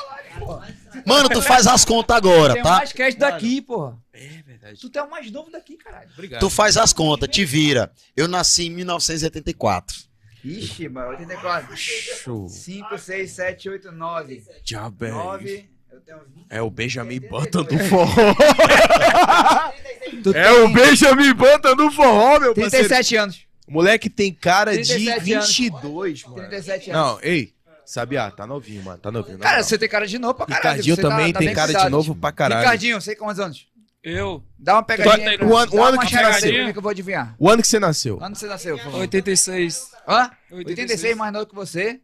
[1.06, 2.70] Mano, tu faz as contas agora, Tem tá?
[2.70, 3.96] mais cast daqui, porra.
[4.12, 4.49] É verdade.
[4.78, 6.08] Tu o mais novo daqui, caralho.
[6.38, 7.90] Tu faz as contas, te vira.
[8.16, 10.10] Eu nasci em 1984.
[10.44, 11.76] Ixi, mano, 84.
[11.76, 12.48] Show.
[12.48, 14.42] 5, 6, 7, 8, 9.
[14.64, 15.18] Diabo é isso.
[15.18, 15.70] 9.
[15.92, 16.46] Eu tenho 20.
[16.48, 18.34] É o Benjamin Button do forró.
[20.22, 22.88] Tu É o Benjamin Button do forró, meu parceiro.
[22.88, 23.46] 37 anos.
[23.66, 25.56] O moleque tem cara de 37 anos.
[25.56, 26.34] 22, mano.
[26.36, 27.02] 37 anos.
[27.12, 27.54] Não, ei.
[27.84, 28.98] Sabiá, tá novinho, mano.
[28.98, 29.38] Tá novinho.
[29.38, 30.62] Cara, não, você tem cara de novo pra caralho.
[30.62, 32.60] Ricardinho você tá- também tá tem cara de novo pra caralho.
[32.62, 33.66] Ricardinho, sei quantos anos?
[34.02, 36.72] Eu, Dá uma pegadinha aí pra O ano- o ano que você nasceu.
[36.72, 37.34] que eu vou adivinhar.
[37.38, 38.16] O ano que você nasceu.
[38.16, 39.00] Quando você nasceu, por favor?
[39.00, 39.90] 86.
[40.08, 40.30] Hã?
[40.50, 40.68] 86.
[40.68, 42.00] 86 mais novo que você.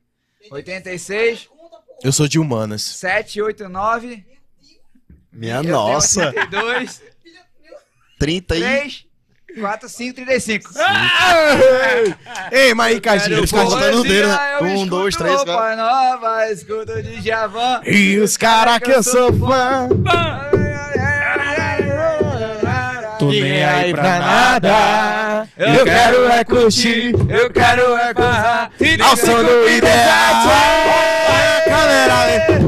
[0.51, 1.49] 86,
[2.05, 2.83] Eu sou de humanas.
[2.83, 4.25] 7, 8, 9.
[5.33, 6.27] Minha eu nossa.
[6.27, 7.03] 82,
[8.19, 8.61] 30 e...
[8.61, 9.07] 3,
[9.59, 10.71] 4, 5, 35.
[12.53, 13.91] Ei, mas Ricardinho, Ele ficou Ricardinho.
[13.93, 14.59] contando o dedo, né?
[14.61, 15.53] Um, dois, três, quatro.
[15.53, 17.81] Roupa nova, escuto o Djavan.
[17.87, 19.89] E os caras que eu sou fã.
[23.27, 25.49] Tô nem aí pra nada.
[25.57, 27.13] Eu quero é curtir.
[27.29, 28.71] Eu quero é gozar.
[29.03, 30.45] Ao som do ideal.
[31.67, 32.15] Galera,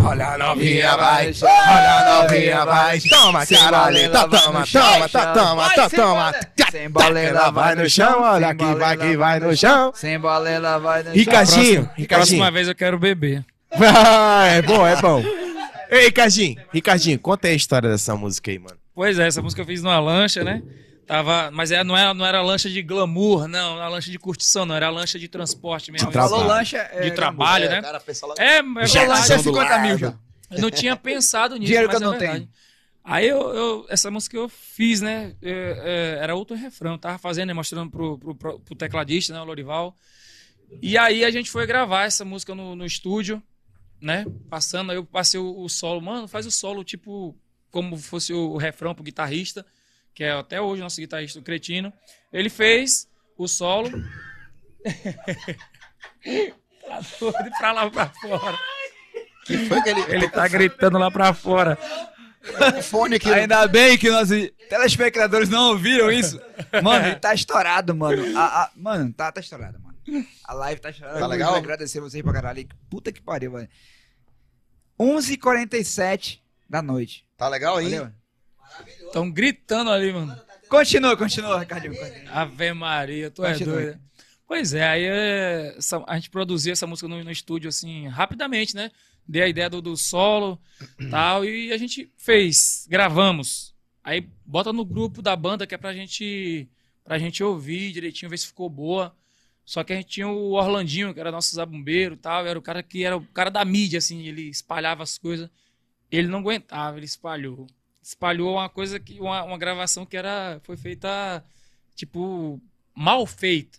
[0.05, 1.33] olha a novinha, vai.
[1.43, 3.01] Olha a novinha, vai.
[3.01, 4.11] Toma, caralho.
[4.11, 6.35] Tá, toma, toma, tá, toma, tá, toma.
[6.71, 9.93] Sem balela, Ela vai no chão, olha que vai que vai no chão.
[9.95, 11.15] Sem balela, vai no chão.
[11.15, 13.45] Ricardinho, próxima vez eu quero beber.
[13.81, 15.23] Ah, é bom, é bom.
[15.91, 18.77] Ei, Ricardinho, Ricardinho, conta aí a história dessa música aí, mano.
[18.99, 20.61] Pois é, essa música eu fiz numa lancha, né?
[21.07, 24.19] Tava, mas é, não, era, não era lancha de glamour, não, não era lancha de
[24.19, 26.09] curtição, não, era lancha de transporte mesmo.
[26.09, 26.33] De trabalho.
[26.35, 26.79] Falou lancha.
[26.79, 27.81] é, De trabalho, É, né?
[27.81, 28.63] cara, pensa lá- É, é
[29.07, 30.19] lancha é 50 mil já.
[30.51, 32.49] Eu não tinha pensado nisso, Dinheiro que mas eu não é tenho.
[33.05, 35.33] Aí eu, eu- essa música eu fiz, né?
[35.41, 39.33] é, é, era outro refrão, eu tava fazendo, né, mostrando pro, pro, pro- pro tecladista,
[39.33, 39.97] né, o Lorival.
[40.83, 43.41] E aí a gente foi gravar essa música no, no estúdio.
[44.01, 44.27] né?
[44.51, 46.01] Passando, aí eu passei o, o solo.
[46.03, 47.35] Mano, faz o solo, tipo,
[47.71, 49.65] como fosse o, refrão pro guitarrista,
[50.15, 51.93] que é até hoje o nosso guitarrista, o Cretino.
[52.33, 53.91] Ele fez o solo.
[56.89, 58.59] tá doido pra lá pra fora.
[59.69, 61.79] Foi que ele, Ele tá gritando lá pra fora.
[62.79, 63.31] o fone aqui.
[63.33, 66.41] Ainda bem que nossos telespectadores não ouviram isso.
[66.83, 68.37] Mano, ele tá estourado, mano.
[68.39, 69.97] A- a- mano, tá, tá estourado, mano.
[70.45, 71.19] A live tá estourada.
[71.19, 71.51] Tá Eu legal?
[71.51, 72.67] vou agradecer vocês pra caralho.
[72.91, 73.69] Puta que pariu, mano.
[75.01, 77.25] 11h47 da noite.
[77.37, 77.85] Tá legal aí?
[77.91, 78.13] Valeu?
[79.13, 80.37] Tão gritando ali, mano.
[80.69, 81.95] Continua, continua, Ricardinho.
[82.31, 83.73] Ave Maria, tu é Continue.
[83.75, 84.01] doida.
[84.47, 88.75] Pois é, aí é, essa- a gente produzia essa música no, no estúdio, assim, rapidamente,
[88.75, 88.91] né?
[89.27, 90.61] Dei a ideia do, do solo
[91.11, 93.75] tal, e a gente fez, gravamos.
[94.03, 96.69] Aí bota no grupo da banda que é pra gente,
[97.05, 99.15] pra gente ouvir direitinho, ver se ficou boa.
[99.67, 102.63] Só que a gente tinha o Orlandinho, que era nosso zabumbeiro e tal, era o
[102.63, 105.51] cara que era o cara da mídia, assim, ele espalhava as coisas.
[106.11, 107.67] Ele não aguentava, ele espalhou.
[108.03, 111.45] Espalhou uma coisa que, uma, uma gravação que era, foi feita,
[111.95, 112.61] tipo,
[112.95, 113.79] mal feita.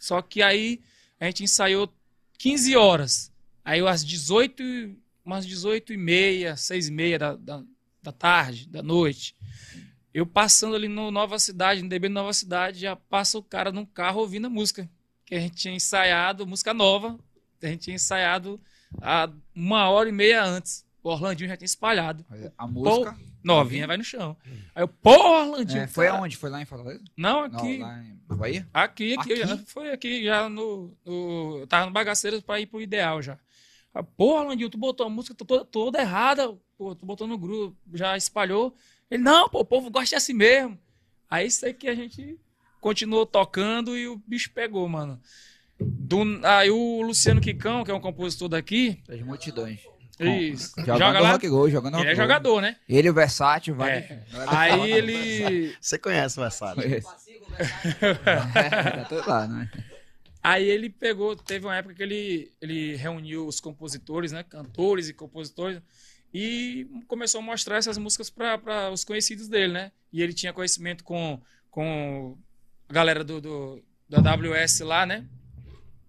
[0.00, 0.80] Só que aí
[1.20, 1.92] a gente ensaiou
[2.38, 3.32] 15 horas.
[3.64, 7.62] Aí às 18, e- umas 18 e meia, 6 e meia da, da,
[8.02, 9.34] da tarde, da noite.
[10.12, 13.84] Eu passando ali no Nova Cidade, no DB Nova Cidade, já passa o cara num
[13.84, 14.88] carro ouvindo a música.
[15.26, 17.18] Que a gente tinha ensaiado, música nova.
[17.62, 18.60] A gente tinha ensaiado
[19.00, 20.84] há uma hora e meia antes.
[21.04, 22.24] O Orlandinho já tinha espalhado.
[22.58, 23.14] A música.
[23.44, 24.34] Novinha vai no chão.
[24.74, 25.82] Aí eu, pô, Orlandinho.
[25.82, 26.18] É, foi cara.
[26.18, 26.34] aonde?
[26.36, 27.04] Foi lá em Fortaleza?
[27.14, 27.76] Não, Não, aqui.
[27.78, 28.68] lá em Bahia?
[28.72, 29.46] Aqui, aqui, Aqui?
[29.46, 33.38] já foi aqui, já no, no- Eu tava no Bagaceiras pra ir pro ideal já.
[33.92, 37.76] Ah, Pô, Landinho, tu botou a música toda, toda errada, pô, tu botou no grupo,
[37.92, 38.74] já espalhou.
[39.10, 40.78] Ele, não, pô, o povo gosta assim mesmo.
[41.30, 42.38] Aí isso aí que a gente
[42.80, 45.20] continuou tocando e o bicho pegou, mano.
[45.78, 49.80] Do, aí o Luciano Quicão, que é um compositor daqui, Das multidões.
[50.20, 51.32] Isso, Jogando joga lá.
[51.32, 52.22] rock go, jogando Ele é rock go.
[52.22, 52.76] jogador, né?
[52.88, 53.90] Ele, o Versátil, vai.
[53.98, 54.22] É.
[54.46, 55.74] Aí ele.
[55.80, 56.82] Você conhece o Versátil.
[58.00, 59.70] tá tudo lá, né?
[60.42, 65.14] Aí ele pegou, teve uma época que ele, ele reuniu os compositores, né, cantores e
[65.14, 65.80] compositores,
[66.34, 69.92] e começou a mostrar essas músicas para os conhecidos dele, né?
[70.12, 72.36] E ele tinha conhecimento com, com
[72.88, 75.24] a galera do, do- da WS lá, né?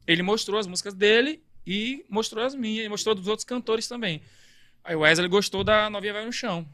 [0.05, 4.21] Ele mostrou as músicas dele e mostrou as minhas, e mostrou dos outros cantores também.
[4.83, 6.65] Aí o Wesley gostou da Novinha Vai no Chão.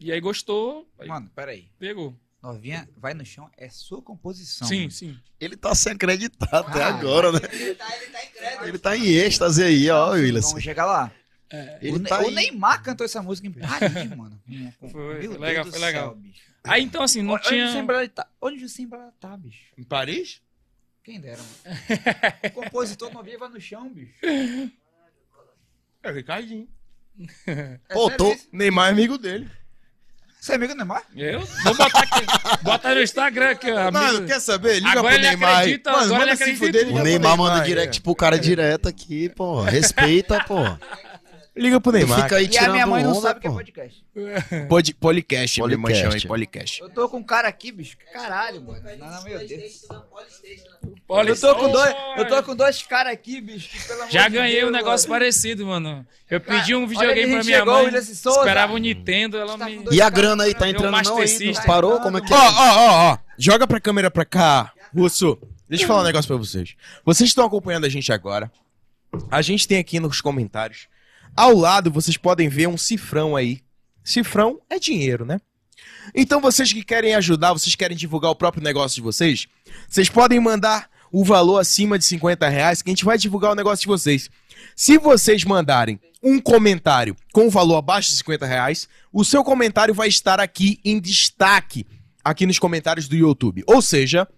[0.00, 1.68] E aí gostou, aí Mano, peraí.
[1.78, 2.14] pegou.
[2.42, 4.68] Novinha, vai no chão, é sua composição.
[4.68, 5.18] Sim, sim.
[5.40, 7.38] Ele tá sem acreditar até Ah, agora, né?
[7.50, 8.68] Ele tá, ele tá incrédulo.
[8.68, 10.48] Ele tá em êxtase aí, ó, Willis.
[10.48, 11.10] Vamos chegar lá.
[11.80, 12.34] Ele o, tá o aí.
[12.34, 14.38] Neymar cantou essa música em Paris, mano.
[14.78, 16.10] Foi, foi legal, foi legal.
[16.10, 16.42] céu, bicho.
[16.64, 17.66] Aí então assim, não Onde tinha...
[17.66, 18.26] o Sembrala tá?
[18.40, 19.64] Onde o Sembrala tá, bicho?
[19.78, 20.42] Em Paris?
[21.04, 21.78] Quem dera, mano.
[22.48, 24.14] o compositor novinho vai no chão, bicho.
[26.02, 26.68] É o Ricardinho.
[27.46, 28.48] É Pô, sério tô- isso?
[28.50, 29.48] Neymar é amigo dele.
[30.40, 31.04] Você é amigo do Neymar?
[31.14, 32.26] Eu vou botar aqui.
[32.64, 33.90] Bota no Instagram aqui, ó.
[33.92, 34.26] Mano, amigo.
[34.26, 34.74] quer saber?
[34.80, 35.56] Liga Agora pro ele Neymar aí.
[35.58, 38.14] acredita, Mano, agora manda ele se acredita fuder, liga O pro Neymar manda direct pro
[38.16, 39.62] cara direto aqui, pô.
[39.62, 40.56] Respeita, pô.
[41.56, 42.22] Liga pro Neymar.
[42.24, 44.04] Fica aí E a minha mãe não onda, sabe o que é podcast.
[44.68, 45.94] Pod, podcast, minha mãe
[46.26, 46.80] Podcast.
[46.82, 47.96] Eu tô com um cara aqui, bicho.
[48.12, 48.82] Caralho, mano.
[48.98, 49.86] Não, meu Deus.
[51.08, 53.68] Eu tô com dois, eu tô com dois caras aqui, bicho.
[53.68, 55.20] que, pelo amor Já ganhei Deus, um negócio mano.
[55.20, 56.04] parecido, mano.
[56.28, 57.94] Eu Cara, pedi um videogame pra minha chegou mãe.
[57.94, 59.84] Esperava o Nintendo, ela Tá me...
[59.92, 61.54] E a grana aí tá entrando não aí?
[61.64, 62.00] Parou?
[62.00, 62.40] Como é que Ó, é?
[62.40, 63.18] ó, ó, ó.
[63.38, 65.38] Joga pra câmera pra cá, Russo.
[65.68, 66.74] Deixa eu falar um negócio pra vocês.
[67.04, 68.50] Vocês estão acompanhando a gente agora.
[69.30, 70.88] A gente tem aqui nos comentários.
[71.36, 73.60] Ao lado, vocês podem ver um cifrão aí.
[74.04, 75.40] Cifrão é dinheiro, né?
[76.14, 79.46] Então, vocês que querem ajudar, vocês querem divulgar o próprio negócio de vocês,
[79.88, 83.54] vocês podem mandar o valor acima de 50 reais que a gente vai divulgar o
[83.54, 84.28] negócio de vocês.
[84.76, 89.94] Se vocês mandarem um comentário com o valor abaixo de 50 reais, o seu comentário
[89.94, 91.86] vai estar aqui em destaque,
[92.24, 93.64] aqui nos comentários do YouTube.
[93.66, 94.28] Ou seja,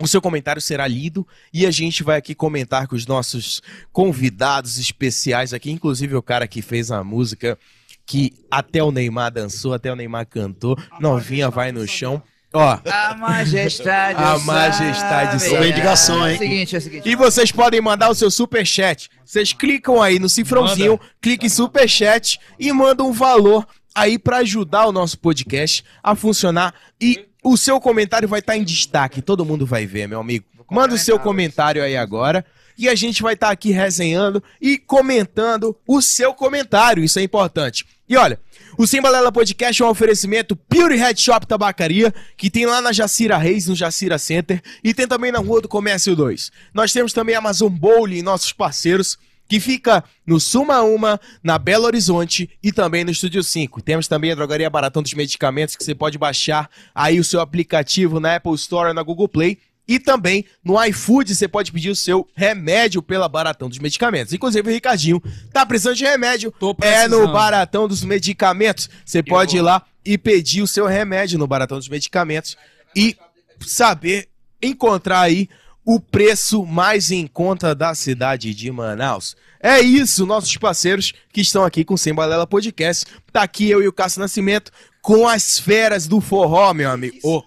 [0.00, 3.62] o seu comentário será lido e a gente vai aqui comentar com os nossos
[3.92, 7.58] convidados especiais aqui, inclusive o cara que fez a música
[8.04, 12.22] que até o Neymar dançou, até o Neymar cantou, novinha vai no chão.
[12.54, 14.22] Ó, A majestade.
[14.22, 15.50] A majestade sabe.
[15.50, 16.36] Sou mendigação, É hein?
[16.36, 17.08] o seguinte, é o seguinte.
[17.08, 19.08] E vocês podem mandar o seu superchat.
[19.24, 24.86] Vocês clicam aí no cifrãozinho, clique em superchat e mandam um valor aí pra ajudar
[24.86, 26.74] o nosso podcast a funcionar.
[27.00, 29.20] E o seu comentário vai estar em destaque.
[29.20, 30.44] Todo mundo vai ver, meu amigo.
[30.70, 32.44] Manda o seu comentário aí agora.
[32.78, 37.04] E a gente vai estar aqui resenhando e comentando o seu comentário.
[37.04, 37.84] Isso é importante.
[38.08, 38.40] E olha,
[38.78, 42.92] o Sem Balela Podcast é um oferecimento Pure Head Shop Tabacaria, que tem lá na
[42.92, 46.50] Jacira Reis, no Jacira Center, e tem também na Rua do Comércio 2.
[46.72, 49.18] Nós temos também a Amazon Bowl e nossos parceiros,
[49.52, 53.82] que fica no Suma Uma, na Belo Horizonte e também no Estúdio 5.
[53.82, 58.18] Temos também a Drogaria Baratão dos Medicamentos, que você pode baixar aí o seu aplicativo
[58.18, 59.58] na Apple Store na Google Play.
[59.86, 64.32] E também no iFood você pode pedir o seu remédio pela Baratão dos Medicamentos.
[64.32, 65.22] Inclusive o Ricardinho
[65.52, 66.50] tá precisando de remédio.
[66.80, 68.88] É no Baratão dos Medicamentos.
[69.04, 72.56] Você pode ir lá e pedir o seu remédio no Baratão dos Medicamentos
[72.96, 73.14] e
[73.60, 74.30] saber
[74.62, 75.46] encontrar aí
[75.84, 79.36] o preço mais em conta da cidade de Manaus.
[79.60, 83.04] É isso, nossos parceiros que estão aqui com o Sem Balela Podcast.
[83.32, 84.70] Tá aqui eu e o Cássio Nascimento
[85.00, 87.16] com as feras do forró, meu amigo.
[87.22, 87.42] Ô,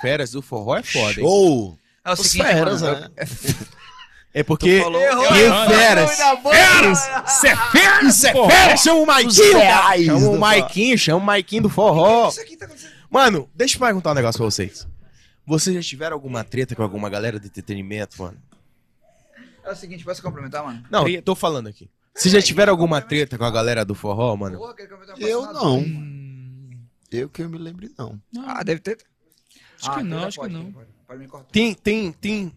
[0.00, 1.26] feras do forró é foda, hein?
[1.26, 1.78] Show!
[2.04, 3.10] É o seguinte, feras, mano, né?
[4.32, 4.78] É porque...
[4.78, 6.20] Tu falou- Que Errou, feras!
[6.20, 6.98] errou, Feras!
[7.26, 8.04] Isso é fera!
[8.04, 8.76] Isso é fera!
[8.76, 9.58] Chama o Maiquinho!
[10.04, 12.30] Chama o Maiquinho, chama o Maiquinho do forró.
[12.30, 12.42] Tá.
[13.10, 14.86] Mano, deixa eu perguntar um negócio pra vocês.
[15.46, 18.36] Vocês já tiveram alguma treta com alguma galera de entretenimento, mano?
[19.64, 20.84] É o seguinte, posso complementar, mano?
[20.90, 21.88] Não, tô falando aqui.
[22.14, 24.58] Vocês já tiveram alguma treta com a galera do forró, mano?
[24.58, 24.74] Porra?
[25.18, 25.84] Eu não.
[27.10, 28.20] Eu que eu me lembre, não.
[28.46, 28.98] Ah, deve ter.
[29.80, 30.72] Acho que Ah, não, então acho pode, que não.
[30.72, 31.48] Pode, pode me cortar.
[31.50, 32.52] Tem, tem, tem.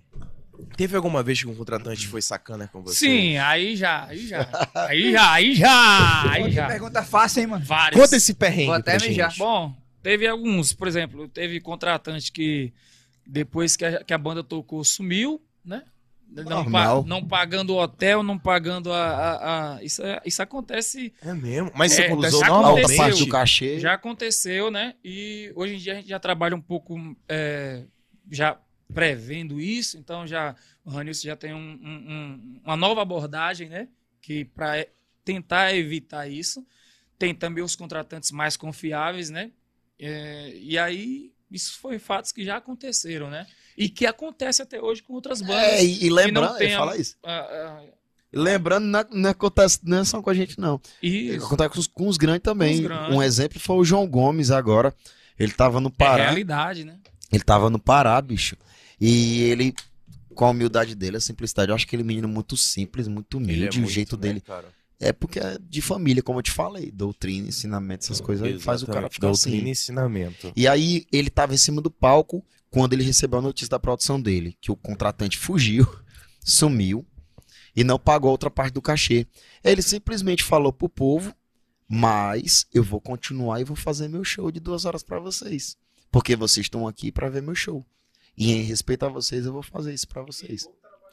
[0.76, 2.96] Teve alguma vez que um contratante foi sacana com você?
[3.06, 4.48] Sim, aí já, aí já.
[4.76, 6.68] Aí já, aí já, aí que já.
[6.68, 7.66] pergunta fácil, hein, mano?
[7.66, 8.00] Vários.
[8.02, 8.66] Conta esse perrengue.
[8.68, 9.30] Vou até pra mijar.
[9.30, 9.40] gente.
[9.40, 12.74] Bom, teve alguns, por exemplo, teve contratante que
[13.26, 15.84] depois que a, que a banda tocou sumiu, né?
[16.32, 19.04] Não, pa- não pagando o hotel, não pagando a.
[19.04, 21.72] a- a- isso, é- isso acontece, É mesmo?
[21.74, 22.40] Mas isso É, aconteceu.
[22.40, 23.26] parte normalmente?
[23.26, 23.80] do cachê.
[23.80, 24.94] já aconteceu, né?
[25.04, 26.96] E hoje em dia a gente já trabalha um pouco
[27.28, 27.84] é,
[28.30, 28.60] já
[28.94, 30.56] prevendo isso, então já
[30.86, 33.88] o Ranilson já tem um- um- um- uma nova abordagem, né?
[34.22, 34.86] Que para
[35.26, 36.64] tentar evitar isso.
[37.18, 39.52] Tem também os contratantes mais confiáveis, né?
[40.00, 43.46] É, e aí, isso foi fatos que já aconteceram, né?
[43.78, 45.56] E que acontece até hoje com outras bandas.
[45.56, 47.16] É, e, e lembrando, tem ele a- fala isso.
[47.24, 47.40] Ah,
[47.82, 47.84] ah,
[48.32, 50.80] Lembrando, não, não acontece não é só com a gente, não.
[51.02, 51.46] isso.
[51.48, 52.76] Acontece com os, com os grandes também.
[52.76, 53.16] Os grandes.
[53.16, 54.94] Um exemplo foi o João Gomes agora.
[55.38, 56.24] Ele tava no É Pará.
[56.26, 57.00] realidade, né?
[57.32, 58.56] Ele tava no Pará, bicho.
[59.02, 59.74] E ele,
[60.36, 63.08] com a humildade dele, a simplicidade, eu acho que ele é um menino muito simples,
[63.08, 64.42] muito humilde, é o muito, jeito né, dele.
[64.42, 64.68] cara?
[65.00, 66.92] É porque é de família, como eu te falei.
[66.92, 69.14] Doutrina, ensinamento, essas coisas aí faz o cara Exatamente.
[69.14, 69.68] ficar Doutrina assim.
[69.68, 70.54] e ensinamento.
[70.56, 74.22] E aí ele tava em cima do palco quando ele recebeu a notícia da produção
[74.22, 75.88] dele, que o contratante fugiu,
[76.44, 77.06] sumiu
[77.76, 79.26] e não pagou outra parte do cachê.
[79.64, 81.34] Ele simplesmente falou pro povo,
[81.88, 85.78] mas eu vou continuar e vou fazer meu show de duas horas pra vocês,
[86.12, 87.86] porque vocês estão aqui pra ver meu show.
[88.38, 90.68] E em respeito a vocês, eu vou fazer isso pra vocês.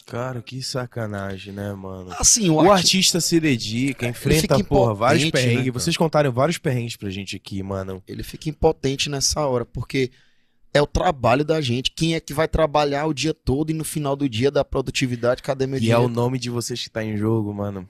[0.07, 2.13] Cara, que sacanagem, né, mano?
[2.19, 5.59] Assim, O o, arti- artista se dedica, enfrenta, porra, vários né, perrengues.
[5.65, 5.73] cara?
[5.73, 8.01] Vocês contaram vários perrengues pra gente aqui, mano.
[8.07, 10.13] ele fica impotente nessa hora, porque
[10.73, 11.91] é o trabalho da gente.
[11.91, 15.43] Quem é que vai trabalhar o dia todo e no final do dia da produtividade,
[15.43, 16.05] cadê meu E é dinheiro?
[16.05, 17.89] o nome de vocês que tá em jogo, mano.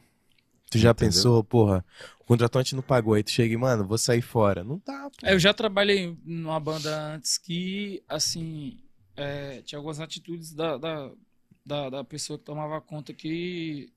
[0.71, 1.13] Tu já Entendeu?
[1.13, 1.85] pensou, porra,
[2.19, 4.65] o contratante não pagou, aí tu chega e, mano, vou sair fora.
[4.65, 5.27] Não dá, pô.
[5.27, 8.79] É, Eu já trabalhei numa banda antes que, assim,
[9.17, 11.11] é, tinha algumas atitudes da, da,
[11.67, 13.93] da, da pessoa que tomava conta que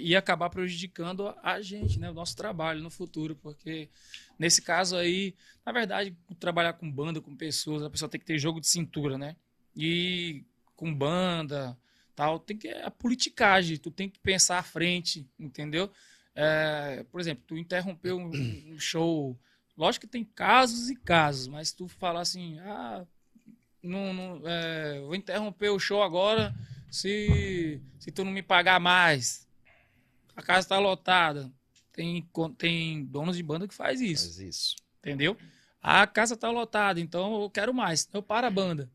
[0.00, 2.10] ia acabar prejudicando a gente, né?
[2.10, 3.90] O nosso trabalho no futuro, porque
[4.38, 8.38] nesse caso aí, na verdade, trabalhar com banda, com pessoas, a pessoa tem que ter
[8.38, 9.36] jogo de cintura, né?
[9.76, 10.42] E
[10.74, 11.76] com banda,
[12.14, 15.90] tal, tem que a politicagem, tu tem que pensar à frente, entendeu?
[16.34, 19.38] É, por exemplo, tu interrompeu um, um show,
[19.76, 23.04] lógico que tem casos e casos, mas tu falar assim, ah,
[23.86, 26.54] não, não, é, vou interromper o show agora
[26.90, 29.46] se, se tu não me pagar mais.
[30.34, 31.50] A casa tá lotada.
[31.92, 34.76] Tem, tem donos de banda que faz isso, Faz isso.
[34.98, 35.36] entendeu?
[35.82, 38.08] A casa tá lotada, então eu quero mais.
[38.12, 38.90] Eu paro a banda.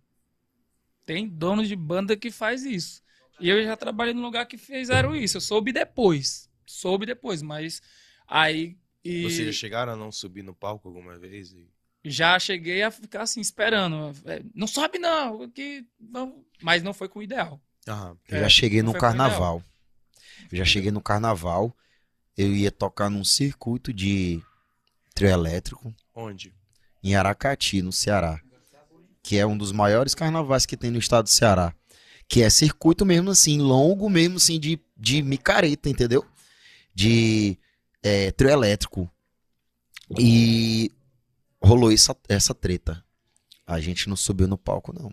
[1.06, 3.02] Tem donos de banda que faz isso.
[3.40, 5.38] E eu já trabalhei num lugar que fizeram isso.
[5.38, 6.50] Eu soube depois.
[6.66, 7.82] Soube depois, mas
[8.28, 8.78] aí.
[9.03, 11.52] E Vocês já chegaram a não subir no palco alguma vez?
[11.53, 11.68] E...
[12.03, 14.15] já cheguei a ficar assim, esperando.
[14.25, 16.43] É, Não sobe, não, que não.
[16.61, 17.59] Mas não foi com o ideal.
[17.88, 18.17] Aham.
[18.27, 19.63] Eu É, já cheguei no carnaval.
[20.51, 21.75] Eu já cheguei no carnaval.
[22.38, 24.41] Eu ia tocar num circuito de
[25.13, 26.53] trio elétrico Onde?
[27.03, 28.39] em Aracati, no Ceará.
[29.23, 31.73] Que é um dos maiores carnavais que tem no estado do Ceará.
[32.27, 36.25] Que é circuito mesmo assim, longo mesmo assim, de, de micareta, entendeu?
[36.95, 37.57] De
[38.01, 39.09] é, trio elétrico.
[40.17, 40.91] E
[41.61, 43.03] rolou essa, essa treta.
[43.65, 45.11] A gente não subiu no palco, não.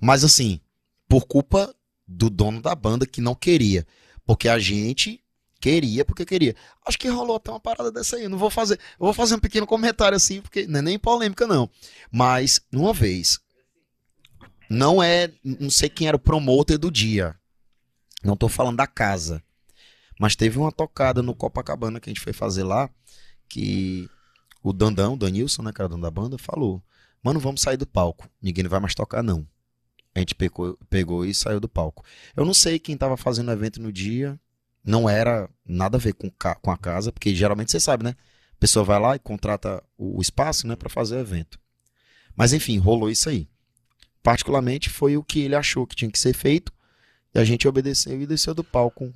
[0.00, 0.60] Mas assim,
[1.08, 1.74] por culpa
[2.06, 3.86] do dono da banda que não queria.
[4.24, 5.22] Porque a gente
[5.60, 6.54] queria, porque queria.
[6.86, 8.24] Acho que rolou até uma parada dessa aí.
[8.24, 8.78] Eu não vou fazer.
[8.98, 11.70] Eu vou fazer um pequeno comentário assim, porque não é nem polêmica, não.
[12.10, 13.38] Mas, uma vez,
[14.68, 15.32] não é.
[15.42, 17.34] Não sei quem era o promoter do dia.
[18.22, 19.42] Não tô falando da casa.
[20.18, 22.90] Mas teve uma tocada no Copacabana que a gente foi fazer lá,
[23.48, 24.10] que
[24.62, 26.82] o Dandão, Danilson, né, cara, dono da banda, falou:
[27.22, 28.28] Mano, vamos sair do palco.
[28.40, 29.46] Ninguém vai mais tocar, não.
[30.14, 32.04] A gente pegou, pegou e saiu do palco.
[32.36, 34.38] Eu não sei quem tava fazendo o evento no dia.
[34.84, 38.16] Não era nada a ver com, com a casa, porque geralmente você sabe, né?
[38.52, 41.60] A pessoa vai lá e contrata o, o espaço, né, para fazer o evento.
[42.34, 43.48] Mas enfim, rolou isso aí.
[44.22, 46.72] Particularmente foi o que ele achou que tinha que ser feito.
[47.34, 49.14] E a gente obedeceu e desceu do palco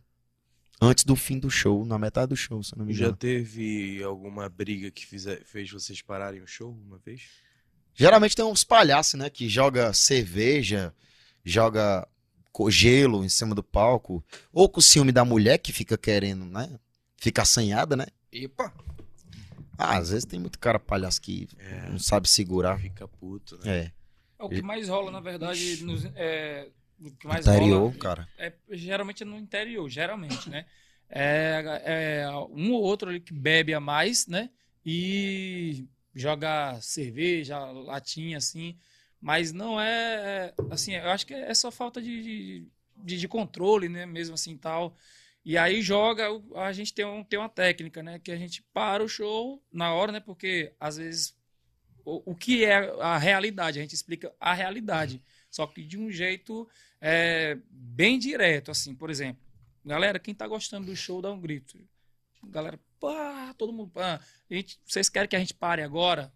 [0.85, 3.17] antes do fim do show, na metade do show, se eu não me Já engano.
[3.17, 7.23] teve alguma briga que fize- fez vocês pararem o show uma vez?
[7.95, 10.95] Geralmente tem uns palhaços, né, que joga cerveja,
[11.45, 12.07] joga
[12.69, 16.69] gelo em cima do palco, ou com o ciúme da mulher que fica querendo, né,
[17.17, 18.07] fica assanhada, né?
[18.33, 18.73] Epa.
[19.79, 22.79] Ah, às vezes tem muito cara palhaço que É, não sabe segurar.
[22.79, 23.79] fica puto, né?
[23.79, 23.93] É,
[24.39, 26.69] É o que mais rola, na verdade, nos, é,
[27.11, 28.29] que mais interior, rola cara.
[28.39, 30.67] é geralmente no interior, geralmente, né?
[31.09, 34.51] É, é um ou outro ali que bebe a mais, né?
[34.85, 38.77] E joga cerveja, latinha, assim.
[39.21, 42.67] Mas não é, assim, eu acho que é só falta de,
[42.97, 44.07] de, de controle, né?
[44.07, 44.97] Mesmo assim, tal.
[45.45, 48.19] E aí joga, a gente tem, um, tem uma técnica, né?
[48.19, 50.21] Que a gente para o show na hora, né?
[50.21, 51.37] Porque às vezes
[52.05, 55.23] o, o que é a realidade, a gente explica a realidade.
[55.53, 56.67] Só que de um jeito
[56.99, 59.43] é, bem direto, assim, por exemplo.
[59.85, 61.79] Galera, quem tá gostando do show, dá um grito.
[62.45, 63.91] Galera, pá, todo mundo.
[63.91, 64.19] Pá.
[64.51, 66.33] A gente, vocês querem que a gente pare agora?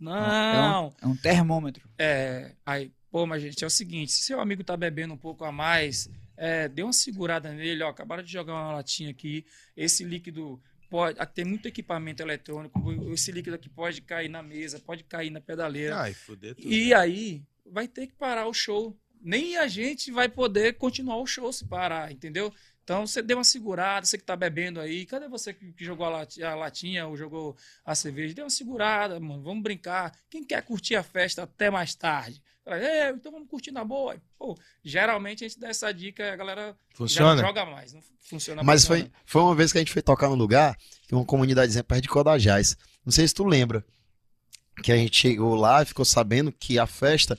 [0.00, 0.94] Não.
[1.02, 1.86] É um termômetro.
[1.98, 5.44] É, aí, pô, mas gente, é o seguinte, se seu amigo tá bebendo um pouco
[5.44, 9.44] a mais, é, dê uma segurada nele, ó, acabaram de jogar uma latinha aqui,
[9.76, 15.04] esse líquido pode, tem muito equipamento eletrônico, esse líquido aqui pode cair na mesa, pode
[15.04, 16.72] cair na pedaleira, Ai, fuder tudo.
[16.72, 18.96] e aí vai ter que parar o show.
[19.20, 22.52] Nem a gente vai poder continuar o show se parar, entendeu?
[22.84, 26.06] Então você deu uma segurada, você que tá bebendo aí, cadê você que, que jogou
[26.06, 28.34] a lati- a latinha ou jogou a cerveja?
[28.34, 30.16] Dê uma segurada, mano, vamos brincar.
[30.30, 32.40] Quem quer curtir a festa até mais tarde?
[32.64, 34.16] "É, então vamos curtir na boa.
[34.38, 37.40] Pô, geralmente a gente dá essa dica a galera Funciona?
[37.40, 37.92] joga mais.
[37.92, 39.02] Não funciona Mas mais.
[39.02, 40.76] foi, foi uma vez que a gente foi tocar num lugar,
[41.10, 42.76] uma comunidadezinha perto de Codajás.
[43.04, 43.84] Não sei se tu lembra.
[44.82, 47.36] Que a gente chegou lá e ficou sabendo que a festa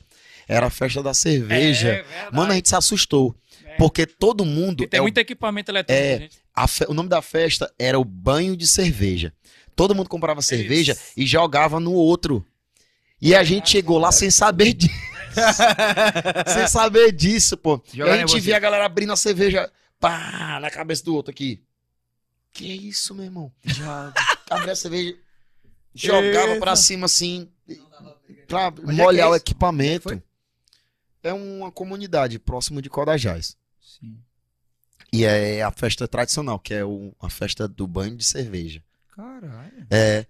[0.48, 1.90] era a festa da cerveja.
[1.90, 2.36] É, verdade.
[2.36, 3.36] Mano, a gente se assustou.
[3.66, 3.76] É.
[3.76, 4.84] Porque todo mundo.
[4.84, 6.04] E tem é o- muito equipamento eletrônico.
[6.04, 6.30] É.
[6.56, 9.34] a O nome da festa era o banho de cerveja.
[9.76, 11.02] Todo mundo comprava cerveja Isso.
[11.18, 12.44] e jogava no outro.
[13.22, 14.94] E a gente chegou lá sem saber disso.
[16.54, 17.82] sem saber disso, pô.
[17.94, 18.40] E a gente você.
[18.40, 21.62] via a galera abrindo a cerveja, pá, na cabeça do outro aqui.
[22.54, 23.52] Que isso, meu irmão?
[23.64, 24.14] Já
[24.50, 25.16] abria a cerveja,
[25.94, 27.48] jogava pra cima assim,
[28.48, 30.10] pra é molhar é o equipamento.
[30.10, 30.22] Foi?
[31.24, 33.58] É uma comunidade próximo de Codajás.
[33.82, 34.18] Sim.
[35.12, 38.84] E é a festa tradicional, que é o- a festa do banho de cerveja.
[39.16, 39.88] Caralho.
[39.90, 40.26] É.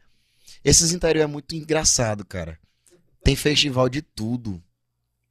[0.64, 2.60] Esses interior é muito engraçado, cara.
[3.24, 4.64] Tem festival de tudo.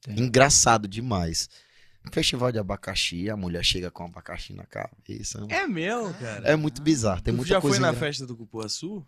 [0.03, 0.19] Tem.
[0.21, 1.49] Engraçado demais.
[2.13, 5.45] Festival de abacaxi, a mulher chega com abacaxi na cabeça.
[5.49, 6.49] É mesmo, cara?
[6.49, 7.21] É muito bizarro.
[7.21, 7.77] Tem tu muita já coisa.
[7.77, 9.05] foi na engra- festa do Cupuaçu?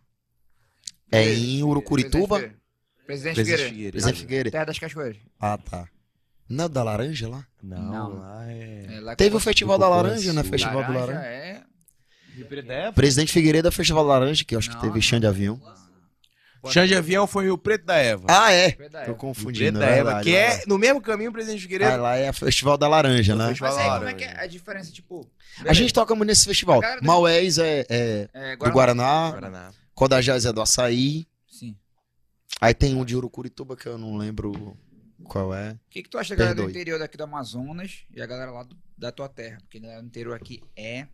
[1.10, 2.52] É em Urucurituba,
[3.06, 3.36] Presidente.
[3.36, 3.90] Figueiredo.
[3.92, 4.50] Presidente Figueiredo.
[4.50, 5.22] Terra das Cachoeiras.
[5.38, 5.88] Ah, tá.
[6.48, 7.44] Não é o da laranja lá?
[7.62, 8.18] Não, Não.
[8.20, 8.86] lá é...
[8.96, 9.88] É, lá Teve que o Festival da.
[9.88, 10.42] Laranja, né?
[10.42, 11.62] Festival do Laranja é...
[12.94, 15.02] Presidente Figueiredo é o Festival da Laranja, que eu acho que Não, teve não.
[15.02, 15.60] chão de avião.
[16.70, 18.24] Chão de avião foi Rio Preto da Eva.
[18.28, 18.72] Ah, é.
[19.06, 19.78] Tô confundindo.
[19.78, 20.62] Preto da é Eva, verdade, que verdade.
[20.62, 22.02] é no mesmo caminho, Presidente Ah, Figueiredo.
[22.02, 23.48] lá é o Festival da Laranja, né?
[23.48, 25.30] Festival Mas da aí, como é que é a diferença, tipo...
[25.66, 26.80] A gente toca muito nesse festival.
[26.80, 29.70] Do- Maués é, é É, do Guaraná, Guaraná.
[29.94, 31.26] Codajás é do Açaí.
[31.48, 31.76] Sim.
[32.60, 34.76] Aí tem um de Urucurituba que eu não lembro
[35.24, 35.72] qual é.
[35.72, 36.70] O que, que tu acha da galera do Perdoe.
[36.72, 39.58] interior daqui do Amazonas e a galera lá do- da tua terra?
[39.60, 41.06] Porque a galera do interior aqui é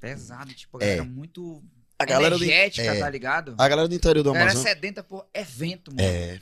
[0.00, 0.96] pesado, tipo, a É.
[0.96, 1.62] galera muito
[1.98, 2.98] A galera do, energética, é.
[3.00, 3.54] tá ligado?
[3.58, 4.74] a galera do interior do A galera Amazonas.
[4.74, 6.02] sedenta por evento, mano.
[6.02, 6.40] É.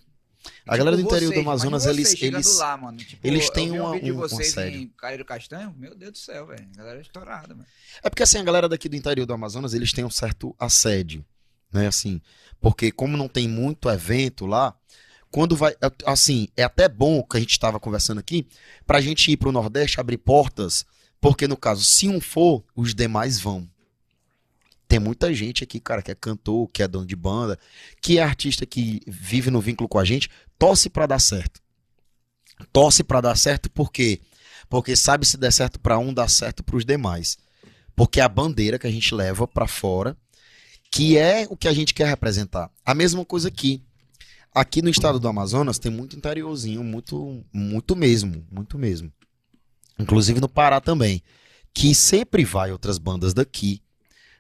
[0.67, 2.99] A galera do interior do vocês, Amazonas, imagina eles, eles, lá, mano.
[2.99, 4.93] Tipo, eles têm um um- um vocês em
[5.27, 6.69] Castanho, meu Deus do céu, velho.
[6.75, 7.67] A galera é estourada, mano.
[8.03, 11.25] É porque assim, a galera daqui do interior do Amazonas, eles têm um certo assédio,
[11.73, 12.21] né, assim,
[12.61, 14.77] porque como não tem muito evento lá,
[15.35, 18.47] quando vai, é, assim, é até bom que a gente estava conversando aqui,
[18.87, 20.87] pra gente ir pro Nordeste, abrir portas,
[21.21, 23.69] porque no caso, se um for, os demais vão.
[24.87, 27.59] Tem muita gente aqui, cara, que é cantor, que é dono de banda,
[28.01, 31.61] que é artista que vive no vínculo com a gente, torce pra dar certo.
[32.73, 34.21] Torce pra dar certo por quê?
[34.69, 37.37] Porque sabe se der certo pra um, dá certo pros demais.
[37.97, 40.17] Porque é a bandeira que a gente leva pra fora,
[40.93, 42.71] que é o que a gente quer representar.
[42.87, 43.83] A mesma coisa aqui.
[44.55, 49.13] Aqui no estado do Amazonas tem muito interiorzinho, muito, muito mesmo, muito mesmo.
[49.99, 51.23] Inclusive no Pará também.
[51.73, 53.83] que sempre vai outras bandas daqui.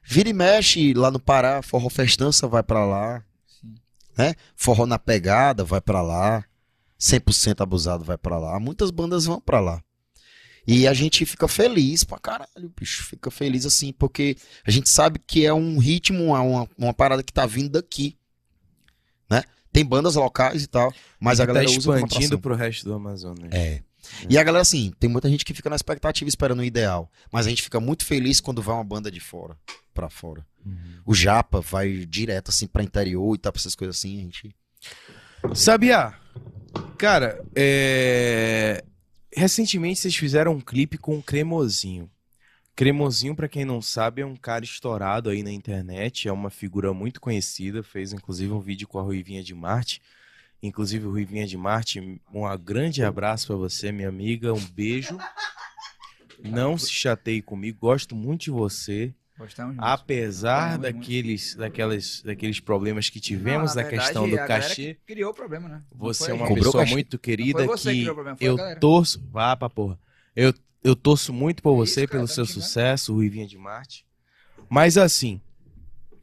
[0.04, 3.24] Vira e mexe lá no Pará, Forró Festança vai pra lá,
[3.60, 3.74] Sim.
[4.16, 4.34] né?
[4.54, 6.44] Forró na Pegada vai pra lá,
[7.00, 8.60] 100% Abusado vai pra lá.
[8.60, 9.82] Muitas bandas vão pra lá.
[10.66, 13.02] E a gente fica feliz pra caralho, bicho.
[13.04, 17.22] Fica feliz assim, porque a gente sabe que é um ritmo, uma, uma, uma parada
[17.22, 18.16] que tá vindo daqui.
[19.74, 22.38] Tem bandas locais e tal, mas a tá galera usa como expandindo atração.
[22.38, 23.52] pro resto do Amazonas.
[23.52, 23.82] É.
[24.30, 27.10] E a galera, assim, tem muita gente que fica na expectativa esperando o ideal.
[27.32, 29.58] Mas a gente fica muito feliz quando vai uma banda de fora,
[29.92, 30.46] pra fora.
[31.04, 34.20] O Japa vai direto, assim, pra interior e tal, pra essas coisas assim.
[34.20, 34.54] A gente.
[35.54, 36.14] Sabia?
[36.96, 38.84] Cara, é...
[39.34, 42.08] recentemente vocês fizeram um clipe com o Cremosinho.
[42.76, 46.92] Cremosinho, pra quem não sabe, é um cara estourado aí na internet, é uma figura
[46.92, 50.02] muito conhecida, fez inclusive um vídeo com a Ruivinha de Marte.
[50.62, 52.00] Inclusive, Ruivinha de Marte,
[52.32, 55.16] um grande abraço pra você, minha amiga, um beijo.
[56.42, 59.14] Não se chateie comigo, gosto muito de você.
[59.38, 59.84] Gostamos muito.
[59.86, 61.00] Apesar Gostamos muito.
[61.00, 65.30] daqueles, daquelas, daqueles problemas que tivemos Não, na da verdade, questão do cachê, que Criou
[65.32, 65.82] o problema, né?
[65.92, 66.92] Você é uma pessoa cachê.
[66.92, 68.04] muito querida que
[68.38, 69.22] que eu torço.
[69.30, 69.98] Vá pra porra.
[70.36, 70.54] Eu,
[70.84, 74.04] eu torço muito por Isso, você, cara, pelo tá seu sucesso, Ruivinha de Marte.
[74.68, 75.40] Mas assim,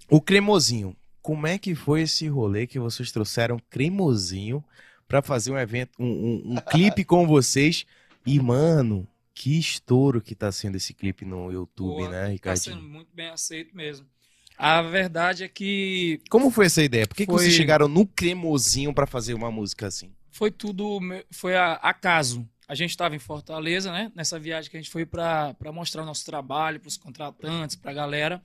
[0.10, 4.64] o Cremosinho, como é que foi esse rolê que vocês trouxeram Cremosinho
[5.08, 7.86] pra fazer um evento, um, um, um clipe com vocês?
[8.26, 12.76] E, mano, que estouro que tá sendo esse clipe no YouTube, Pô, né, Tá Ricardinho?
[12.76, 14.06] sendo muito bem aceito mesmo.
[14.58, 17.08] A verdade é que Como foi essa ideia?
[17.08, 20.12] Por que, que Foi- vocês chegaram no Cremosinho pra fazer uma música assim?
[20.34, 21.00] foi tudo
[21.32, 22.48] foi a, acaso.
[22.72, 24.10] A gente estava em Fortaleza, né?
[24.16, 27.92] Nessa viagem que a gente foi para mostrar o nosso trabalho para os contratantes, para
[27.92, 28.42] a galera.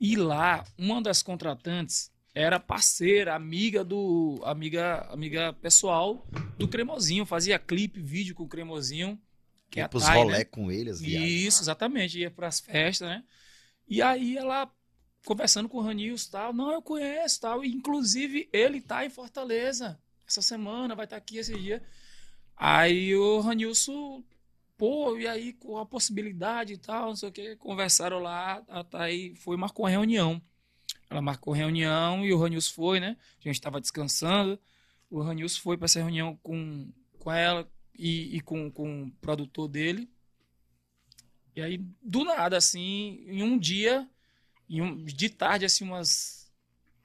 [0.00, 7.58] E lá, uma das contratantes era parceira, amiga do amiga amiga pessoal do Cremosinho, fazia
[7.58, 9.20] clipe, vídeo com o Cremosinho,
[9.70, 10.44] que é a Pros Thay, rolé né?
[10.46, 11.42] com ele, as viagens.
[11.42, 12.18] Isso, exatamente.
[12.18, 13.22] Ia pras festas, né?
[13.86, 14.66] E aí ela
[15.26, 16.54] conversando com o Ranils e tal.
[16.54, 17.62] Não, eu conheço tal.
[17.62, 21.82] E, inclusive, ele tá em Fortaleza essa semana, vai estar aqui esse dia.
[22.64, 24.22] Aí o Ranilson,
[24.76, 28.84] pô, e aí com a possibilidade e tal, não sei o que, conversaram lá, a
[28.84, 30.40] Thay foi e marcou uma reunião.
[31.10, 33.16] Ela marcou reunião e o Ranilson foi, né?
[33.40, 34.60] A gente estava descansando.
[35.10, 39.68] O Ranilson foi para essa reunião com, com ela e, e com, com o produtor
[39.68, 40.10] dele.
[41.54, 44.08] E aí, do nada, assim, em um dia,
[44.68, 46.52] em um- de tarde, assim, umas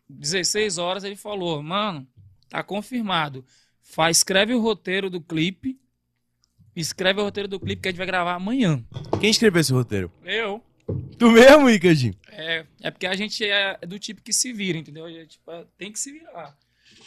[0.10, 2.08] 16 horas, ele falou: Mano,
[2.50, 3.46] tá confirmado.
[3.90, 5.80] Faz, escreve o roteiro do clipe.
[6.76, 8.84] Escreve o roteiro do clipe que a gente vai gravar amanhã.
[9.20, 10.12] Quem escreveu esse roteiro?
[10.24, 10.62] Eu.
[11.18, 12.14] Tu mesmo, Ricardinho?
[12.30, 15.06] É, é porque a gente é do tipo que se vira, entendeu?
[15.06, 16.56] A gente tipo, tem que se virar.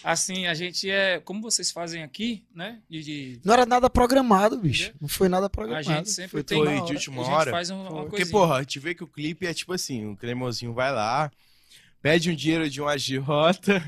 [0.03, 1.21] Assim, a gente é.
[1.21, 2.81] Como vocês fazem aqui, né?
[2.91, 4.85] De, de- Não era nada programado, bicho.
[4.85, 4.99] Entendeu?
[5.03, 5.85] Não foi nada a programado.
[5.85, 6.59] gente sempre Foi- tem.
[6.59, 7.51] foi uma de hora, última a gente hora?
[7.53, 10.17] faz um- uma Porque, porra, a gente vê que o clipe é tipo assim, o
[10.17, 11.31] cremosinho vai lá,
[12.03, 13.81] pede um dinheiro de um agiota,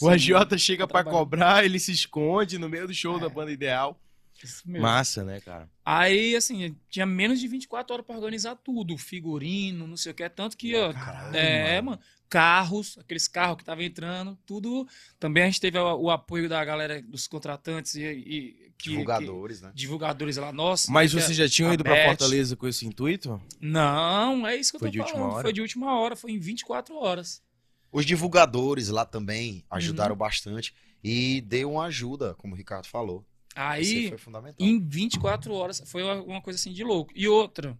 [0.00, 1.20] o Sim, agiota chega tá pra trabalhando.
[1.24, 4.00] cobrar, ele se esconde no meio do show da banda ideal.
[4.42, 4.82] Isso mesmo.
[4.86, 5.68] Massa, né, cara?
[5.84, 8.96] Aí, assim, tinha menos de 24 horas pra organizar tudo.
[8.96, 10.22] Figurino, não sei o que.
[10.22, 10.92] É tanto que, ó.
[11.34, 11.98] é, mano.
[12.30, 14.86] Carros, aqueles carros que estavam entrando, tudo.
[15.18, 18.02] Também a gente teve o, o apoio da galera, dos contratantes e.
[18.04, 19.70] e que- Divulgadores, né?
[19.70, 20.92] que- divulgadores lá, nossa.
[20.92, 22.04] Mas que- vocês já tinham a ido pra Beth.
[22.08, 23.40] Fortaleza com esse intuito?
[23.60, 25.32] Não, é isso que eu Foi tô de última falando.
[25.34, 25.42] hora?
[25.42, 27.42] Foi de última hora, foi em 24 horas.
[27.90, 30.18] Os divulgadores lá também ajudaram Uhum.
[30.18, 33.24] bastante e deu uma ajuda, como o Ricardo falou.
[33.54, 34.66] Aí, foi fundamental.
[34.66, 37.12] em 24 horas, foi uma, coisa assim de louco.
[37.14, 37.76] E outra,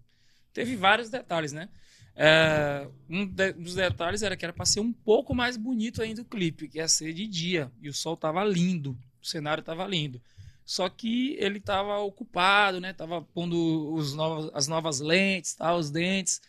[0.53, 1.69] teve vários detalhes, né?
[2.17, 6.23] É, um de- dos detalhes era que era para ser um pouco mais bonito ainda
[6.23, 7.71] o clipe, que ia ser de dia.
[7.81, 10.21] E o sol tava lindo, o cenário tava lindo.
[10.65, 12.93] Só que ele tava ocupado, né?
[12.93, 16.41] Tava pondo os novos, as novas lentes, tal, os dentes.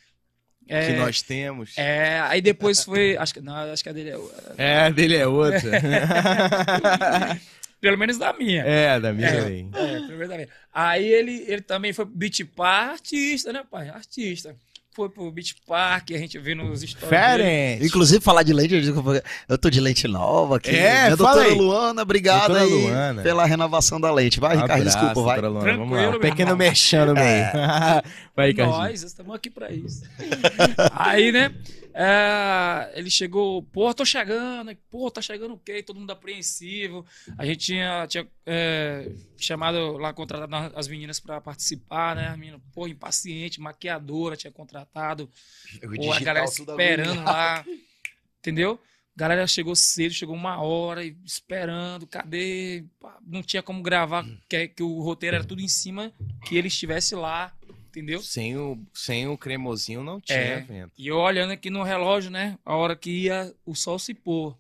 [0.70, 1.76] É, Que nós temos.
[1.78, 3.18] é, aí depois foi.
[3.18, 4.18] Acho que, não, acho que a dele é.
[4.58, 5.60] É, a dele é outra.
[7.82, 8.62] Pelo menos da minha.
[8.64, 9.42] é, da minha É.
[9.42, 9.70] também.
[9.74, 10.48] É, primeiro também.
[10.74, 12.06] Aí ele, ele também foi
[12.46, 13.90] Park, artista, né, pai?
[13.90, 14.56] Artista.
[14.96, 16.96] Foi pro Beach Park, a gente vê nos stories.
[17.00, 17.86] Diferente.
[17.86, 19.04] Inclusive, falar de lente, eu, digo,
[19.48, 20.72] eu tô de lente nova aqui.
[20.72, 21.56] É, Minha fala doutora aí.
[21.56, 23.22] Luana, obrigado Doutora aí Luana.
[23.22, 24.40] pela renovação da lente.
[24.40, 25.40] Vai, Ricardo, Abraço, desculpa, vai.
[25.42, 25.64] Luana, Vamos lá.
[25.64, 26.58] Tranquilo, Um meu pequeno irmão.
[26.58, 27.46] merchan no meio.
[28.36, 28.78] vai, Ricardinho.
[28.78, 30.02] Nós estamos aqui pra isso.
[30.96, 31.54] Aí, né?
[31.94, 35.82] É, ele chegou, pô, tô chegando, pô, tá chegando o quê?
[35.82, 37.06] Todo mundo apreensivo.
[37.38, 42.28] A gente tinha, tinha é, chamado lá, contratado as meninas pra participar, né?
[42.28, 45.30] A menina, pô, impaciente, maquiadora, tinha contratado.
[45.96, 47.66] Pô, a galera esperando lá.
[48.40, 48.80] Entendeu?
[49.16, 52.08] A galera chegou cedo, chegou uma hora e esperando.
[52.08, 52.86] Cadê?
[53.26, 56.14] Não tinha como gravar, que, que o roteiro era tudo em cima
[56.46, 57.54] que ele estivesse lá.
[57.90, 58.22] Entendeu?
[58.22, 60.58] Sem o, sem o cremosinho não tinha É.
[60.60, 60.94] evento.
[60.98, 62.58] E eu olhando aqui no relógio, né?
[62.64, 64.58] A hora que ia o sol se pôr,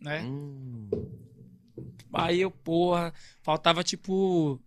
[0.00, 0.22] né?
[0.22, 0.88] Hum.
[2.12, 4.60] Aí eu, porra, faltava tipo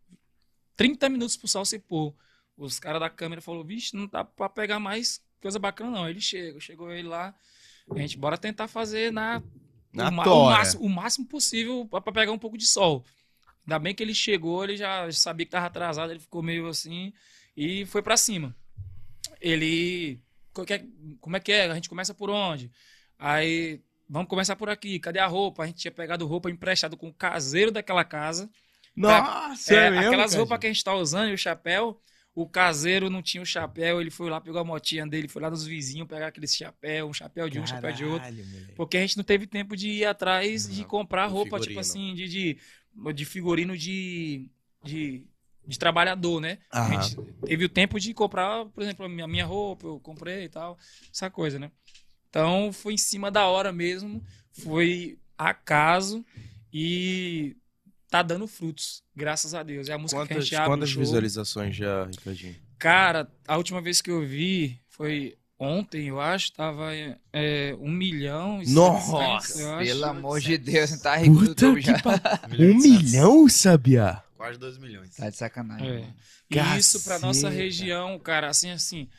[0.75, 2.13] 30 minutos pro sol se pôr.
[2.55, 6.09] Os caras da câmera falaram, vixe, não dá pra pegar mais coisa bacana não.
[6.09, 7.35] Ele chega, chegou ele lá,
[7.91, 9.41] a gente bora tentar fazer na,
[9.91, 13.03] Na o, o máximo, o máximo possível pra pegar um pouco de sol.
[13.65, 17.13] Ainda bem que ele chegou, ele já sabia que tava atrasado, ele ficou meio assim
[17.55, 18.55] e foi pra cima.
[19.41, 20.19] Ele,
[20.53, 20.85] "Co- que-
[21.19, 21.65] como é que é?
[21.69, 22.71] A gente começa por onde?
[23.17, 24.99] Aí, vamos começar por aqui.
[24.99, 25.63] Cadê a roupa?
[25.63, 28.49] A gente tinha pegado roupa emprestada com o caseiro daquela casa.
[28.95, 31.99] Nossa, É, é, mesmo, aquelas roupas que a gente tá usando e o chapéu.
[32.35, 35.51] O caseiro não tinha o chapéu, ele foi lá, pegou a motinha dele, foi lá
[35.51, 38.21] nos vizinhos pegar aquele chapéu, um chapéu de um, chapéu de outro.
[38.21, 38.73] Caralho, moleque.
[38.73, 41.73] Porque a gente não teve tempo de ir atrás de Não, comprar do roupa, tipo
[41.73, 41.79] figurino.
[41.79, 42.57] assim, de, de,
[43.13, 44.49] de figurino de,
[44.83, 45.27] de,
[45.65, 46.57] de trabalhador, né?
[46.71, 50.49] A gente teve o tempo de comprar, por exemplo, a minha, roupa, eu comprei e
[50.49, 50.77] tal,
[51.11, 51.71] essa coisa, né?
[52.29, 56.25] Então foi em cima da hora mesmo, foi acaso
[56.71, 57.55] e
[58.09, 59.89] tá dando frutos, graças a Deus.
[59.89, 61.01] É a música que a Quantas, gente abre quantas show.
[61.01, 62.55] visualizações já, Ricardinho?
[62.77, 66.91] Cara, a última vez que eu vi foi ontem, eu acho, tava
[67.31, 69.17] é, um milhão e Nossa,
[69.47, 69.85] 700, eu acho.
[69.85, 71.99] Pelo amor de Deus, você tá rico Puta já.
[71.99, 72.19] pa...
[72.59, 74.21] Um milhão, sabia?
[74.43, 75.15] Quase 2 milhões.
[75.15, 75.87] Tá de sacanagem.
[75.87, 75.99] É.
[76.01, 76.15] mano.
[76.51, 77.49] E isso pra nossa Caceta.
[77.63, 79.09] região, cara, assim, assim,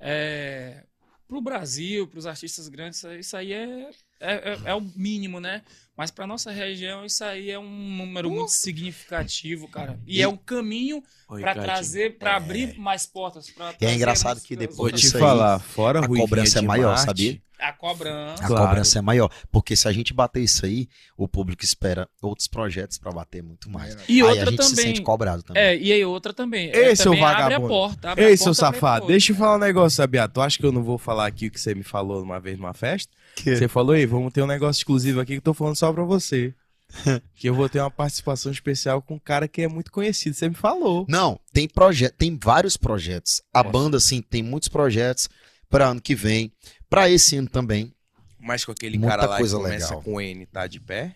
[0.00, 0.84] é,
[1.28, 5.38] pro Brasil, pros artistas grandes, isso aí- isso aí é, é, é- é o mínimo,
[5.38, 5.62] né?
[6.00, 10.00] Mas pra nossa região, isso aí é um número muito significativo, cara.
[10.06, 11.64] E, E- é um caminho Ricardinho.
[11.66, 13.52] trazer, pra abrir mais portas.
[13.78, 17.04] E é engraçado que depois disso te aí, falar, fora a cobrança é maior, Marte,
[17.04, 17.42] sabia?
[17.58, 18.42] A cobrança.
[18.42, 18.66] A Claro.
[18.68, 19.30] cobrança é maior.
[19.52, 20.88] Porque se a gente bater isso aí,
[21.18, 23.94] o público espera outros projetos pra bater muito mais.
[24.08, 24.86] E aí outra a gente se também.
[24.86, 25.62] sente cobrado também.
[25.62, 26.70] É, e aí outra também.
[26.74, 27.68] Ei, é, seu também abre a vagabundo.
[27.68, 28.10] porta.
[28.12, 30.26] abre Ei, a seu porta pra safado, deixa eu falar um negócio, sabia?
[30.26, 32.56] Tu acha que eu não vou falar aqui o que você me falou uma vez
[32.56, 33.12] numa festa?
[33.44, 36.04] Você falou, ei, vamos ter um negócio exclusivo aqui que eu tô falando só pra
[36.04, 36.54] você.
[37.34, 40.34] que eu vou ter uma participação especial com um cara que é muito conhecido.
[40.34, 41.06] Você me falou.
[41.08, 43.42] Não, tem projeto, tem vários projetos.
[43.52, 43.72] A Nossa.
[43.72, 45.28] banda, assim, tem muitos projetos
[45.68, 46.52] para ano que vem,
[46.88, 47.94] para esse ano também.
[48.38, 50.02] Mas com aquele Muita cara lá coisa que começa legal.
[50.02, 51.14] com N, tá de pé?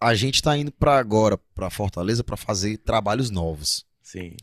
[0.00, 3.86] A gente tá indo para agora, para Fortaleza, para fazer trabalhos novos.
[4.02, 4.36] Sim.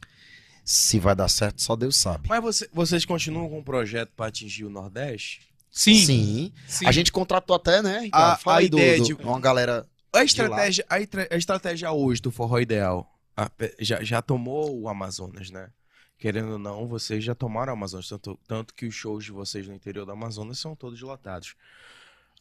[0.71, 2.29] Se vai dar certo, só Deus sabe.
[2.29, 5.41] Mas você- vocês continuam com um projeto pra atingir o Nordeste?
[5.71, 5.95] Sim.
[6.05, 6.53] Sim.
[6.67, 6.85] sim.
[6.85, 8.07] A gente contratou até, né?
[8.13, 9.87] A- a do- ideia do- de- uma galera.
[10.13, 10.95] A estratégia, a,
[11.33, 13.49] a estratégia hoje do Forró Ideal a
[13.79, 15.71] já, já tomou o Amazonas, né?
[16.19, 18.07] Querendo ou não, vocês já tomaram o Amazonas.
[18.07, 21.55] Tanto, tanto que os shows de vocês no interior do Amazonas são todos lotados.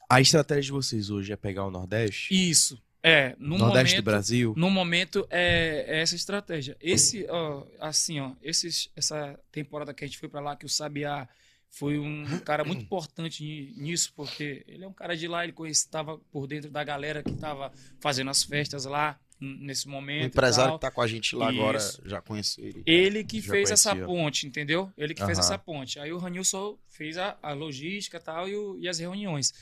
[0.06, 2.34] A estratégia de vocês hoje é pegar o Nordeste?
[2.50, 2.78] Isso.
[3.02, 4.54] É, no Nordeste momento, do Brasil?
[4.56, 6.76] No momento é, é essa estratégia.
[6.80, 10.68] Esse, ó, assim, ó, esses, essa temporada que a gente foi pra lá, que o
[10.68, 11.28] Sabiá
[11.70, 15.54] foi um cara muito importante ni- nisso, porque ele é um cara de lá, ele
[15.68, 17.70] estava por dentro da galera que estava
[18.00, 20.24] fazendo as festas lá nesse O momento.
[20.24, 22.02] e empresário que tá com a gente lá agora Isso.
[22.04, 22.82] já conheceu ele.
[22.84, 24.06] Ele que fez essa conhecia.
[24.06, 24.90] ponte, entendeu?
[24.98, 25.46] Ele que fez Aham.
[25.46, 26.00] essa ponte.
[26.00, 29.52] Aí o Ranilson fez a, a logística tal e, o- e as reuniões.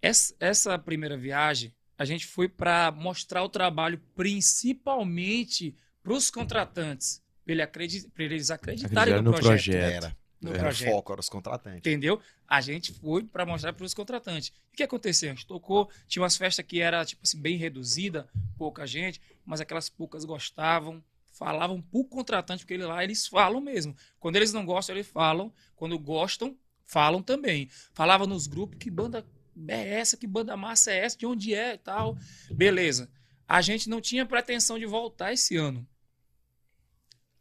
[0.00, 7.22] Essa, essa primeira viagem, a gente foi para mostrar o trabalho principalmente para os contratantes,
[7.44, 9.72] pra ele acredi- pra eles acreditarem Acreditar no, no projeto.
[9.74, 9.92] projeto.
[10.04, 10.16] Era.
[10.40, 10.90] No era projeto.
[10.92, 11.78] foco, era os contratantes.
[11.80, 12.20] Entendeu?
[12.46, 14.50] A gente foi para mostrar para os contratantes.
[14.72, 15.30] O que aconteceu?
[15.30, 19.60] A gente tocou, tinha umas festas que era tipo assim bem reduzida, pouca gente, mas
[19.60, 21.02] aquelas poucas gostavam,
[21.32, 23.96] falavam pro contratante porque ele lá eles falam mesmo.
[24.20, 25.52] Quando eles não gostam, eles falam.
[25.74, 27.68] Quando gostam, falam também.
[27.92, 29.26] Falava nos grupos que banda
[29.66, 32.16] é essa, que banda massa é essa, de onde é e tal.
[32.50, 33.10] Beleza.
[33.46, 35.86] A gente não tinha pretensão de voltar esse ano.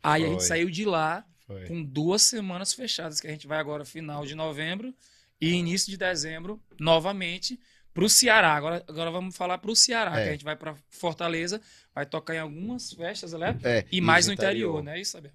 [0.01, 0.47] Aí a gente Foi.
[0.47, 1.65] saiu de lá Foi.
[1.67, 4.93] com duas semanas fechadas, que a gente vai agora final de novembro
[5.39, 7.59] e início de dezembro, novamente,
[7.93, 8.53] para o Ceará.
[8.55, 10.23] Agora, agora vamos falar para o Ceará, É.
[10.23, 11.61] que a gente vai para Fortaleza,
[11.93, 13.57] vai tocar em algumas festas, né?
[13.63, 14.99] É, E mais os no interior, né?
[14.99, 15.31] Isso, Abel?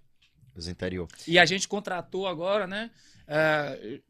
[0.54, 1.08] Os interior.
[1.26, 2.90] E a gente contratou agora, né?
[3.26, 4.00] é,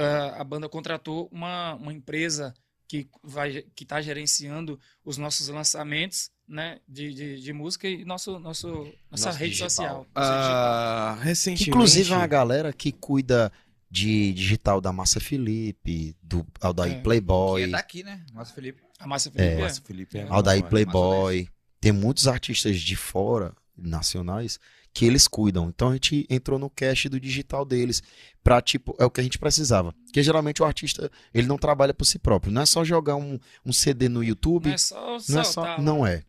[0.00, 2.54] a banda contratou uma, uma empresa
[2.88, 6.78] que vai que está gerenciando os nossos lançamentos, né?
[6.86, 8.68] De, de, de música e nosso, nosso,
[9.10, 9.70] nossa Nosso rede digital.
[9.70, 10.06] social.
[10.14, 11.70] Ah, recentemente.
[11.70, 13.50] Inclusive é uma galera que cuida
[13.90, 17.00] de digital da Massa Felipe, do Aldair É.
[17.00, 18.24] Playboy, Que tá aqui, né?
[18.32, 18.82] Nosso Felipe.
[18.98, 19.52] A Márcia Felipe.
[19.52, 19.58] é.
[19.62, 20.68] Nossa, Felipe, é Aldair é.
[20.68, 21.48] Playboy.
[21.80, 24.58] Tem muitos artistas de fora, nacionais,
[24.96, 25.68] que eles cuidam.
[25.68, 28.02] Então a gente entrou no cache do digital deles
[28.42, 29.92] pra, tipo, é o que a gente precisava.
[30.06, 32.50] Porque geralmente o artista, ele não trabalha por si próprio.
[32.50, 34.68] Não é só jogar um, um CD no YouTube.
[34.68, 35.78] Não é só Não é só.
[35.82, 36.22] Não é.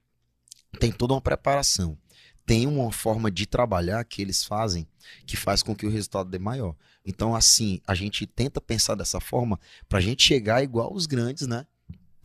[0.82, 1.98] Tem toda uma preparação.
[2.46, 4.86] tem uma forma de trabalhar que eles fazem
[5.26, 6.76] que faz com que o resultado dê maior.
[7.06, 11.66] Então, assim, a gente tenta pensar dessa forma pra gente chegar igual os grandes, né?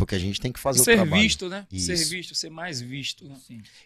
[0.03, 1.23] Porque a gente tem que fazer o ser trabalho.
[1.23, 1.65] visto, né?
[1.77, 3.25] Ser visto, ser mais visto.
[3.25, 3.37] Né?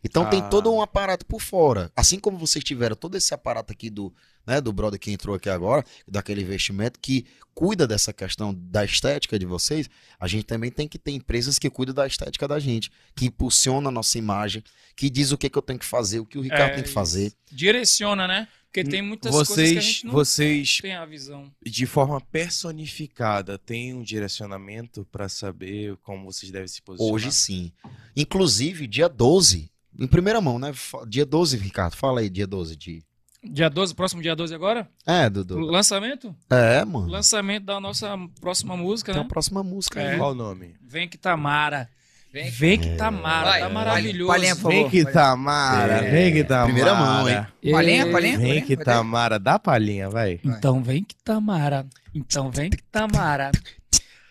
[0.03, 0.49] Então tem Ah.
[0.49, 1.93] todo um aparato por fora.
[1.95, 4.13] Assim como vocês tiveram todo esse aparato aqui do,
[4.47, 9.39] né, do brother que entrou aqui agora, daquele investimento que cuida dessa questão da estética
[9.39, 12.91] de vocês, a gente também tem que ter empresas que cuidam da estética da gente,
[13.15, 14.63] que impulsiona a nossa imagem,
[14.95, 16.85] que diz o que, que eu tenho que fazer, o que o Ricardo É, tem
[16.85, 17.33] que fazer.
[17.53, 18.49] Direciona, né?
[18.83, 21.51] Porque tem muitas coisas que a Vocês, gente não vocês tem a visão.
[21.65, 27.15] de forma personificada, têm um direcionamento pra saber como vocês devem se posicionar?
[27.15, 27.73] Hoje sim.
[28.17, 30.73] Inclusive, dia 12, em primeira mão, né?
[31.09, 33.03] Dia 12, Ricardo, fala aí, dia 12 de...
[33.43, 34.91] Dia 12, próximo dia 12 agora?
[35.07, 35.59] É, O Dudu.
[35.61, 36.35] lançamento?
[36.51, 37.07] É, mano.
[37.07, 39.27] Lançamento da nossa próxima música, Tem né?
[39.27, 40.13] a próxima música É.
[40.13, 40.19] aí.
[40.19, 40.75] Qual o nome?
[40.83, 41.89] Vem que Tamara.
[42.37, 42.51] Vem.
[42.51, 44.57] Vem que Tamara, Vai, tá maravilhoso.
[44.57, 44.71] Favor.
[44.71, 46.11] Vem que Tamara, É.
[46.11, 46.65] vem que Tamara.
[46.67, 47.47] Primeira mão, hein?
[47.73, 48.39] Palhinha, palhinha.
[48.39, 48.85] Vem que ter?
[48.85, 50.39] Tamara, dá palhinha, vai.
[50.45, 51.87] Então vem que Tamara.
[52.15, 53.51] Então vem que Tamara.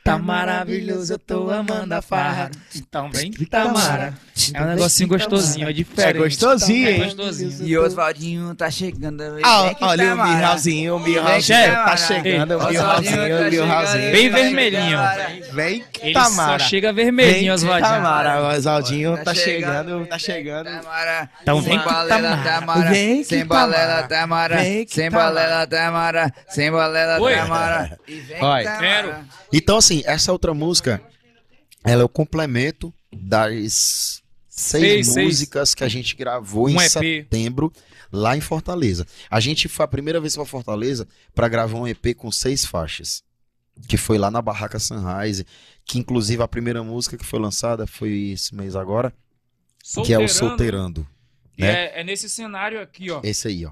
[0.05, 2.51] Tá maravilhoso, eu tô amando a farra.
[2.75, 4.13] Então vem que Tamara.
[4.53, 6.17] É um negocinho gostosinho, é diferente.
[6.17, 7.03] É gostosinho, É hein?
[7.05, 7.67] gostosinho.
[7.67, 9.23] E Oswaldinho tá chegando.
[9.43, 10.35] Ah, olha o Tamara.
[10.35, 12.67] Milhauzinho, o Milhauzinho tá chegando, o tá
[12.99, 14.99] o chegando, Bem vermelhinho.
[15.53, 16.59] Vem Tamara.
[16.59, 17.89] só chega vermelhinho, Oswaldinho.
[17.89, 20.65] Tamara, o Oswaldinho Tá tá chegando, tá chegando.
[20.65, 21.29] Tamara.
[21.41, 22.43] Então Sem vem que balela, Tamara.
[22.43, 22.89] Tamara.
[22.91, 24.07] Vem que Sem balela, Tamara.
[24.07, 24.57] Tamara.
[24.57, 26.33] Vem que Sem balela, Tamara.
[26.47, 27.17] Sem balela.
[27.19, 27.99] Tamara.
[28.07, 28.37] E vem.
[28.37, 29.25] Tamara.
[29.53, 31.01] Então, assim, essa outra música,
[31.83, 35.25] ela é o complemento das seis, Seis, seis.
[35.27, 36.89] músicas que a gente gravou em Um EP.
[36.89, 37.71] setembro
[38.11, 39.05] lá em Fortaleza.
[39.29, 43.23] A gente foi a primeira vez para Fortaleza para gravar um EP com seis faixas,
[43.87, 45.45] que foi lá na Barraca Sunrise,
[45.85, 49.13] que inclusive a primeira música que foi lançada foi esse mês agora,
[50.05, 51.05] que é o Solteirando.
[51.57, 51.85] Né?
[51.85, 53.21] É, é nesse cenário aqui, ó.
[53.23, 53.71] Esse aí, ó.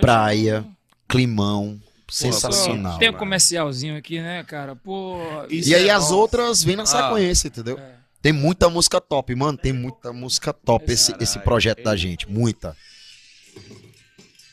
[0.00, 0.64] Praia,
[1.08, 2.98] Climão, sensacional.
[2.98, 4.74] Tem um comercialzinho aqui, né, cara?
[4.76, 5.16] Pô.
[5.48, 6.16] Isso E aí é as bom.
[6.16, 6.86] outras vêm na Ah.
[6.86, 7.78] sequência, entendeu?
[7.78, 7.94] É.
[8.20, 9.58] Tem muita música top, mano.
[9.58, 11.22] Tem muita música top esse, Caralho.
[11.24, 12.28] esse projeto da gente.
[12.30, 12.76] Muita.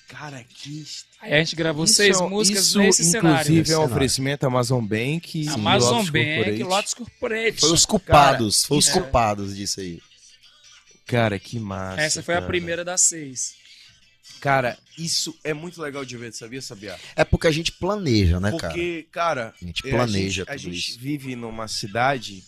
[0.07, 0.83] Cara, que...
[1.21, 3.41] Aí a gente gravou Isso seis é- músicas isso, nesse cenário.
[3.51, 5.39] inclusive, é um oferecimento Amazon Bank.
[5.41, 6.63] e Amazon Lotus Bank, Corporate.
[6.63, 7.59] Lotus Corporate.
[7.59, 8.57] Foi os culpados.
[8.61, 9.99] Cara, foi os é- culpados disso aí.
[11.05, 12.01] Cara, que massa.
[12.01, 12.47] Essa foi a cara.
[12.47, 13.53] primeira das seis.
[14.41, 16.99] Cara, isso é muito legal de ver, sabia, Sabia?
[17.15, 18.73] É porque a gente planeja, né, cara?
[18.73, 20.99] Porque, cara, A gente é, planeja a gente, a tudo gente isso.
[20.99, 22.43] vive numa cidade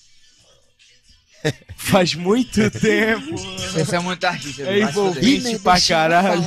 [1.76, 3.38] faz muito tempo.
[3.38, 4.62] Você é muito artista.
[4.64, 4.66] É?
[4.66, 5.60] Vai envolvido.
[5.60, 6.44] pra caralho.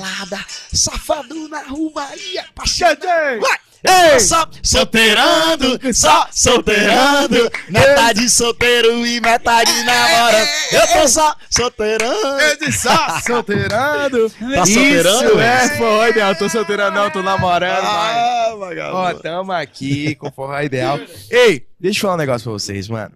[0.72, 2.46] Safado na rumaria,
[2.78, 3.40] Cadê?
[3.84, 4.18] Ei!
[4.18, 10.48] Só solteirando, só solteirando, metade solteiro e metade namorando.
[10.72, 12.40] Eu tô só solteirando.
[12.40, 14.30] Eu disse só solteirando.
[14.30, 15.30] Tá solteirando?
[15.30, 16.30] Isso é, foi, ideal.
[16.30, 17.84] Eu tô solteirando não, tô namorando.
[17.84, 18.54] Ah,
[18.92, 20.98] Ó, tamo aqui com forró ideal.
[21.30, 23.12] Ei, deixa eu falar um negócio pra vocês, mano.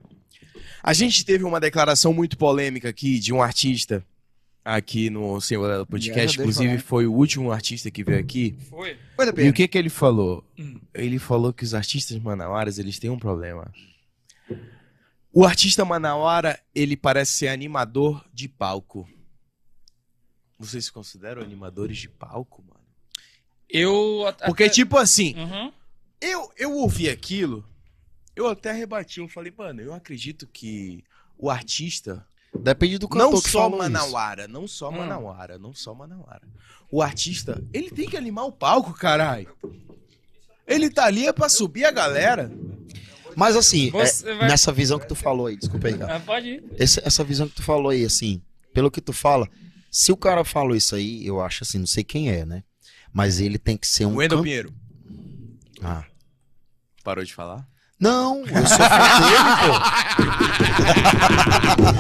[0.83, 4.05] A gente teve uma declaração muito polêmica aqui de um artista
[4.77, 6.39] aqui no Senhor Podcast.
[6.39, 6.83] Inclusive, falando.
[6.83, 8.57] foi o último artista que veio aqui.
[8.69, 8.99] Foi?
[9.39, 10.45] E o que que ele falou?
[10.59, 10.81] Hum.
[10.95, 13.73] Ele falou que os artistas manauaras, eles têm um problema.
[15.33, 19.09] O artista manauara, ele parece ser animador de palco.
[20.59, 22.81] Vocês se consideram animadores de palco, mano?
[23.69, 24.27] Eu.
[24.27, 25.73] até- Porque, tipo assim, Uhum.
[26.21, 27.65] eu, eu ouvi aquilo,
[28.35, 31.05] eu até rebati, eu falei, mano, eu acredito que
[31.39, 33.77] o artista, Depende do cantor não que só isso.
[33.79, 34.99] manauara, não só Hum.
[34.99, 36.43] manauara, não só manauara.
[36.91, 39.55] O artista, ele tem que animar o palco, caralho.
[40.67, 42.51] Ele tá ali é pra subir a galera.
[43.37, 43.91] Mas assim, é,
[44.35, 46.17] vai- nessa visão que tu falou aí, desculpa aí, cara.
[46.17, 46.65] Ah, pode ir.
[46.79, 48.43] Esse- essa visão que tu falou aí, assim,
[48.75, 49.49] pelo que tu fala,
[49.91, 52.65] se o cara falou isso aí, eu acho assim, não sei quem é, né?
[53.13, 54.17] Mas ele tem que ser um.
[54.17, 54.75] Wendel can- Pinheiro.
[55.83, 56.05] Ah.
[57.05, 57.67] Parou de falar?
[58.01, 59.79] Não, eu sou fã dele,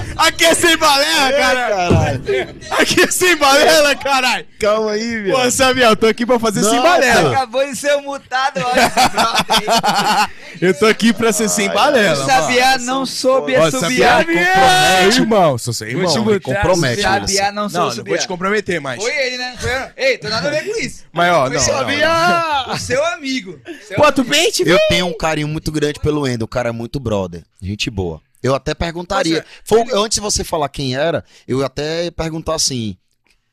[0.16, 2.22] Aqui é sem balela, caralho.
[2.70, 4.44] Aqui é sem balela, caralho.
[4.44, 4.50] pô.
[4.60, 5.34] Calma aí, velho.
[5.34, 7.32] Pô, Samuel, eu tô aqui pra fazer sem Não, balela.
[7.32, 12.26] Acabou de ser mutado, olha Eu tô aqui pra ser sem balela, O.
[12.26, 14.18] Sabiá não soube Ó, assobiar.
[14.18, 15.58] Sabiá compromete, irmão.
[15.58, 16.12] Sou seu irmão.
[16.12, 17.02] te me compromete.
[17.02, 19.02] Sabiá não Não, soube não vou te comprometer, mas...
[19.02, 19.54] Foi ele, né?
[19.58, 19.90] Foi eu.
[19.96, 21.04] Ei, tô nada a ver com isso.
[21.12, 22.74] Mas, ó, Foi não, não, não.
[22.74, 23.58] O seu amigo.
[23.86, 26.72] Seu Pô, tu pente, Eu tenho um carinho muito grande pelo Wendel, o cara é
[26.72, 27.44] muito brother.
[27.60, 28.20] Gente boa.
[28.42, 29.44] Eu até perguntaria.
[29.64, 32.96] Foi, antes de você falar quem era, eu até perguntar assim: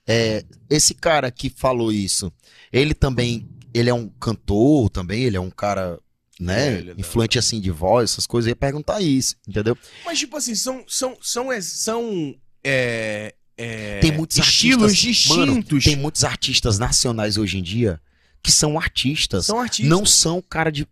[0.08, 2.32] é, esse cara que falou isso,
[2.72, 3.48] ele também.
[3.74, 5.24] Ele é um cantor também?
[5.24, 6.00] Ele é um cara,
[6.40, 6.68] né?
[6.76, 8.48] É, ele é influente assim de voz, essas coisas.
[8.48, 9.78] Eu ia perguntar isso, entendeu?
[10.06, 12.34] Mas, tipo assim, são, são, são, ex- são
[12.64, 15.84] é, é, Tem muitos estilos artistas, mano, distintos.
[15.84, 18.00] tem muitos artistas nacionais hoje em dia
[18.46, 19.48] que são artistas.
[19.48, 19.90] São artistas.
[19.90, 20.88] Não são cara de.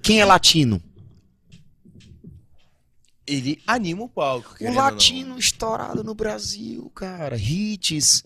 [0.00, 0.80] Quem é latino?
[3.26, 4.54] Ele anima o palco.
[4.60, 7.36] O latino estourado no Brasil, cara.
[7.36, 8.22] Hits.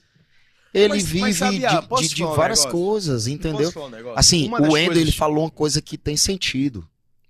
[0.75, 1.39] Ele Mas- vive mas,
[1.83, 2.79] de- posso de, de falar um várias negócio?
[2.79, 3.73] coisas, entendeu?
[3.75, 4.13] Um?
[4.15, 6.87] Assim, Uma o Endo ele falou uma coisa que tem sentido.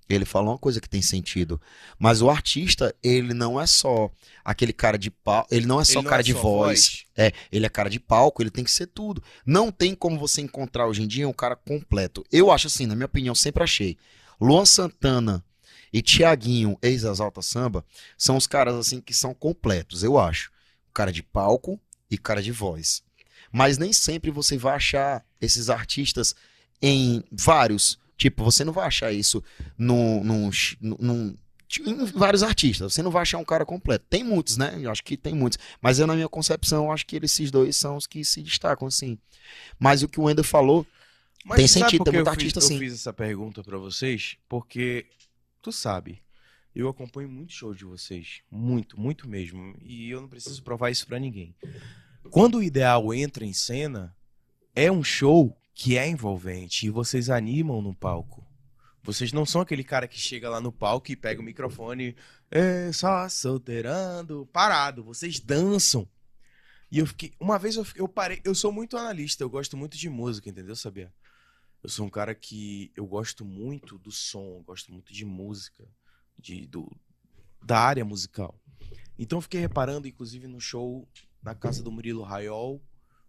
[0.08, 1.60] Ele falou uma coisa que tem sentido.
[1.98, 4.10] Mas o artista, ele não é só
[4.44, 5.48] aquele cara de palco.
[5.54, 7.04] Ele não é só não cara é de só voz.
[7.16, 9.22] É, ele é cara de palco, ele tem que ser tudo.
[9.44, 12.24] Não tem como você encontrar hoje em dia um cara completo.
[12.32, 13.98] Eu acho assim, na minha opinião, sempre achei.
[14.40, 15.44] Luan Santana
[15.92, 17.84] e Tiaguinho, ex-Exalta Samba,
[18.16, 20.50] são os caras assim que são completos, eu acho.
[20.94, 21.80] Cara de palco
[22.10, 23.02] e cara de voz.
[23.52, 26.34] Mas nem sempre você vai achar esses artistas
[26.80, 27.98] em vários.
[28.18, 29.42] Tipo, você não vai achar isso
[29.78, 31.38] num, num, num-
[31.86, 32.92] em vários artistas.
[32.92, 34.04] Você não vai achar um cara completo.
[34.10, 34.76] Tem muitos, né?
[34.80, 35.58] Eu acho que tem muitos.
[35.80, 39.16] Mas eu, na minha concepção, acho que esses dois são os que se destacam, assim.
[39.78, 40.84] Mas o que o Wender falou,
[41.44, 42.74] Mas Tem sentido, tem muito artista fiz, assim.
[42.74, 45.06] Eu fiz essa pergunta pra vocês porque
[45.62, 46.20] tu sabe,
[46.74, 51.06] eu acompanho muito show de vocês, muito, muito mesmo, e eu não preciso provar isso
[51.06, 51.54] pra ninguém.
[52.30, 54.14] Quando o ideal entra em cena,
[54.74, 58.44] é um show que é envolvente e vocês animam no palco.
[59.00, 62.16] Vocês não são aquele cara que chega lá no palco e pega o microfone,
[62.50, 65.04] é só solteirando, parado.
[65.04, 66.06] Vocês dançam.
[66.90, 67.32] E eu fiquei.
[67.38, 68.40] Uma vez eu, fiquei- eu parei.
[68.42, 71.14] Eu sou muito analista, eu gosto muito de música, entendeu, Sabia?
[71.80, 75.86] Eu sou um cara que eu gosto muito do som, gosto muito de música,
[76.36, 76.90] de, do,
[77.64, 78.60] da área musical.
[79.16, 81.08] Então eu fiquei reparando, inclusive, no show
[81.40, 82.82] na casa do Murilo Raiol,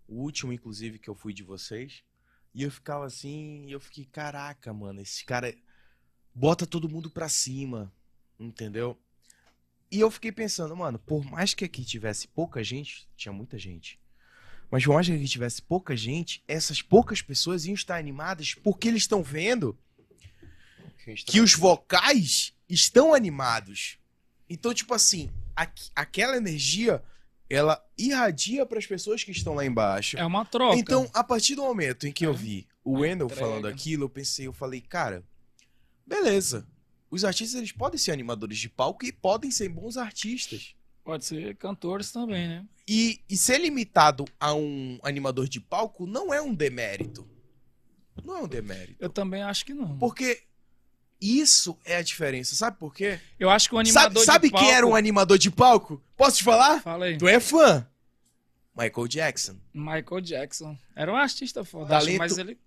[0.08, 2.02] o último, inclusive, que eu fui de vocês.
[2.54, 5.56] E eu ficava assim, e eu fiquei, caraca, mano, esse cara
[6.34, 7.94] bota todo mundo pra cima,
[8.40, 8.98] entendeu?
[9.92, 14.00] E eu fiquei pensando, mano, por mais que aqui tivesse pouca gente, tinha muita gente.
[14.72, 18.88] Mas por mais que aqui tivesse pouca gente, essas poucas pessoas iam estar animadas porque
[18.88, 19.78] eles estão vendo
[21.32, 23.98] que os vocais estão animados.
[24.48, 27.04] Então, tipo assim, aqu- aquela energia,
[27.50, 30.18] ela irradia para as pessoas que estão lá embaixo.
[30.18, 30.78] É uma troca.
[30.78, 33.42] Então, a partir do momento em que eu vi o Uma Wendell entrega.
[33.46, 35.24] falando aquilo, eu pensei, eu falei, cara,
[36.06, 36.68] beleza.
[37.10, 40.76] Os artistas eles podem ser animadores de palco e podem ser bons artistas.
[41.04, 42.66] Pode ser cantores também, né?
[42.88, 47.28] E, e ser limitado a um animador de palco não é um demérito.
[48.24, 48.98] Não é um demérito.
[49.00, 49.98] Eu também acho que não.
[49.98, 50.44] Porque
[51.22, 52.56] isso é a diferença.
[52.56, 53.20] Sabe por quê?
[53.40, 54.66] Eu acho que o Sabe, animador sabe de palco...
[54.66, 56.02] quem era um animador de palco?
[56.16, 56.82] Posso te falar?
[56.82, 57.18] Fala aí.
[57.18, 57.86] Tu é fã.
[58.76, 59.58] Michael Jackson.
[59.74, 60.78] Michael Jackson.
[60.96, 62.58] Era um artista foda, Talento- mas ele...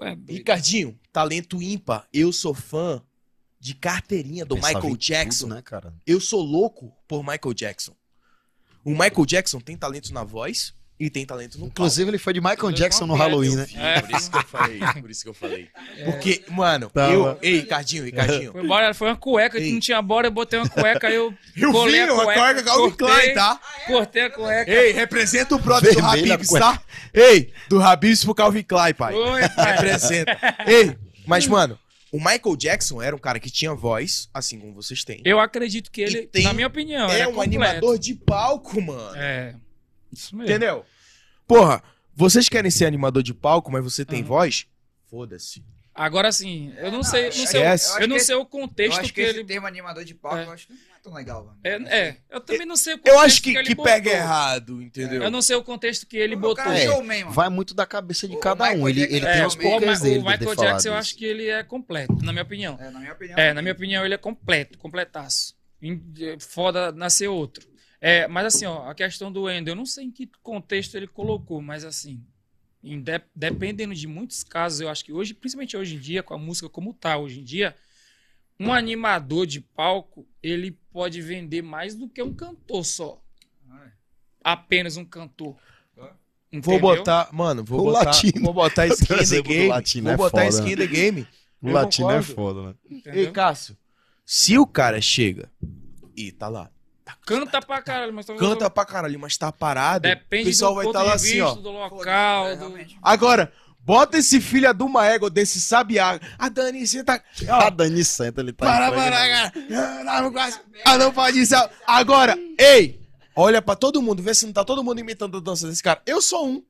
[0.00, 0.32] Ué, doido.
[0.32, 2.06] Ricardinho, talento ímpar.
[2.12, 3.02] Eu sou fã
[3.58, 5.46] de carteirinha do pensava Michael em tudo, Jackson.
[5.46, 5.94] né, cara?
[6.06, 7.94] Eu sou louco por Michael Jackson.
[8.84, 11.72] O Michael Jackson tem talento na voz e tem talento no palco.
[11.72, 13.66] Inclusive, ele foi de Michael Ele Jackson no Halloween, né?
[13.74, 15.68] É, Por isso que eu falei, por isso que eu falei.
[16.04, 17.12] Porque, mano, Tava.
[17.12, 17.38] eu.
[17.42, 18.52] Ei, Ricardinho, Ricardinho.
[18.52, 21.34] Foi, embora, foi uma cueca que não tinha bora, eu botei uma cueca, aí eu
[21.56, 23.60] Eu colei vi a uma cueca, cueca Calvin Klein, tá?
[23.86, 24.70] cortei a cueca.
[24.70, 26.64] Ei, representa o brother do Habibs, cueca.
[26.66, 26.82] tá?
[27.12, 29.14] Ei, do Habibs pro Calvin Klein, pai.
[29.14, 29.72] Oi, pai.
[29.72, 30.38] Representa.
[30.66, 30.96] Ei,
[31.26, 31.76] mas, mano,
[32.12, 35.20] o Michael Jackson era um cara que tinha voz, assim como vocês têm.
[35.24, 37.56] Eu acredito que ele, tem- na minha opinião, é era um completo.
[37.64, 39.16] animador de palco, mano.
[39.16, 39.54] É,
[40.12, 40.50] isso mesmo.
[40.50, 40.84] Entendeu?
[41.46, 41.82] Porra,
[42.14, 44.28] vocês querem ser animador de palco, mas você tem Aham.
[44.28, 44.66] voz?
[45.10, 45.64] Foda-se.
[45.94, 47.98] Agora, assim, eu não sei, não sei, Esquece.
[47.98, 49.44] o- eu não sei o Eu contexto acho que, que esse ele...
[49.46, 50.46] termo animador de palco, É.
[50.46, 51.58] eu acho que não é tão legal, mano.
[51.62, 53.92] É, é, eu também não sei o Eu contexto acho que, ele que botou.
[53.92, 55.22] pega errado, entendeu?
[55.22, 56.64] Eu não sei o contexto que ele O botou.
[56.64, 57.24] é É.
[57.26, 58.88] Vai muito da cabeça de O cada Michael um.
[58.88, 60.18] Ele, ele é tem É, os o, porquês Ma- dele.
[60.20, 62.78] o Michael Jackson, eu acho que ele é completo, na minha opinião.
[62.80, 63.38] É, na minha opinião.
[63.38, 65.54] É, na minha opinião, ele é completo, completaço.
[65.82, 67.68] É, Foda nascer outro.
[68.04, 71.06] É, mas assim, ó, a questão do Ender, eu não sei em que contexto ele
[71.06, 72.20] colocou, mas assim,
[72.82, 76.34] em de- dependendo de muitos casos, eu acho que hoje, principalmente hoje em dia, com
[76.34, 77.76] a música como tá hoje em dia,
[78.58, 83.22] um animador de palco, ele pode vender mais do que um cantor só.
[84.42, 85.56] Apenas um cantor.
[85.96, 86.10] Vou
[86.52, 86.80] Entendeu?
[86.80, 88.42] botar, mano, vou O botar, latino.
[88.42, 89.68] vou botar skin in the do game.
[89.68, 91.26] latino Vou é botar foda, skin in the game.
[91.62, 92.34] O Eu latino é concordo.
[92.34, 92.74] foda, né?
[92.90, 93.20] Entendeu?
[93.24, 93.76] Ei, Cássio,
[94.26, 95.50] se o cara chega
[96.16, 96.70] e tá lá,
[97.24, 100.76] Canta pra caralho, mas talvez canta pra caralho, mas tá parado, Depende o pessoal do
[100.76, 101.54] vai ponto estar lá de assim, vista, ó.
[101.54, 102.74] do local, É, do...
[103.02, 106.18] Agora, bota esse filho de uma égua desse sabiá.
[106.38, 107.20] A Dani, você tá.
[107.48, 109.52] A Ó, Dani senta, ele tá para, para, cara.
[110.84, 111.54] Ah, não, não pode isso.
[111.86, 113.00] Agora, ei,
[113.34, 116.00] olha pra todo mundo, vê se não tá todo mundo imitando a dança desse cara.
[116.06, 116.62] Eu sou um.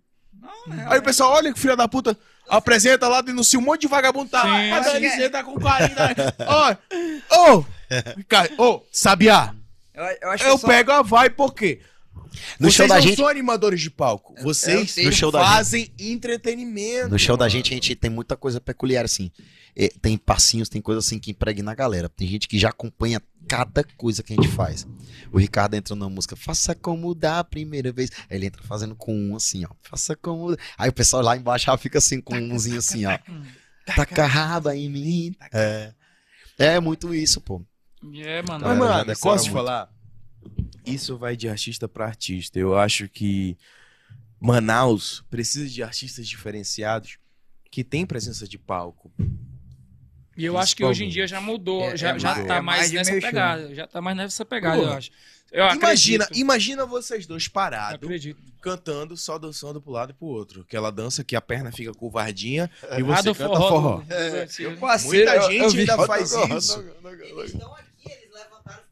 [0.89, 2.17] Aí o pessoal, olha que filho da puta,
[2.49, 4.31] apresenta lá, denuncia um monte de vagabundo.
[4.31, 6.35] Tá, Sim, a Dani, você tá com 40.
[6.47, 7.65] Ó, ô,
[8.59, 9.55] ô, sabiá.
[9.95, 11.81] Eu, eu Eu só- pego a vai, por quê?
[12.59, 14.35] No vocês show da não gente, são animadores de palco.
[14.43, 14.97] Vocês.
[14.97, 17.09] No show da fazem entretenimento.
[17.09, 17.51] no show da mano.
[17.51, 19.31] gente, a gente tem muita coisa peculiar, assim.
[19.75, 22.09] É, tem passinhos, tem coisa assim que impregna a galera.
[22.09, 24.87] Tem gente que já acompanha cada coisa que a gente faz.
[25.31, 28.11] O Ricardo entra na música, faça como da a primeira vez.
[28.31, 29.69] Aí ele entra fazendo com um assim, ó.
[29.83, 30.57] Faça como.
[30.77, 33.19] Aí o pessoal lá embaixo já fica assim com umzinho assim, ó.
[33.87, 35.35] Taca raba em mim.
[35.53, 35.93] É.
[36.59, 37.63] É muito isso, pô.
[38.23, 38.65] É, mano.
[38.67, 39.91] Mas, É, mano, posso te falar?
[40.85, 42.59] Isso vai de artista pra artista.
[42.59, 43.57] Eu acho que
[44.41, 47.19] Manaus precisa de artistas diferenciados
[47.71, 49.13] que têm presença de palco.
[50.37, 52.55] E eu acho que hoje em dia já mudou, É, já, é já mais- tá
[52.57, 53.21] é mais, mais nessa show.
[53.21, 53.75] pegada.
[53.75, 54.91] Já tá mais nessa pegada, Porra.
[54.93, 55.11] eu acho.
[55.53, 56.41] Eu Imagina, acredito.
[56.41, 58.09] imagina vocês dois parados,
[58.63, 60.63] cantando, só dançando pro lado e pro outro.
[60.63, 63.69] Aquela dança que a perna fica curvardinha e Ah, você do canta forró.
[63.69, 63.97] forró.
[63.99, 66.41] do- do- Eu passei, Muita eu- gente eu ainda faz isso.
[66.41, 66.65] Eles
[67.53, 68.92] estão aqui, eles levantaram, ficaram em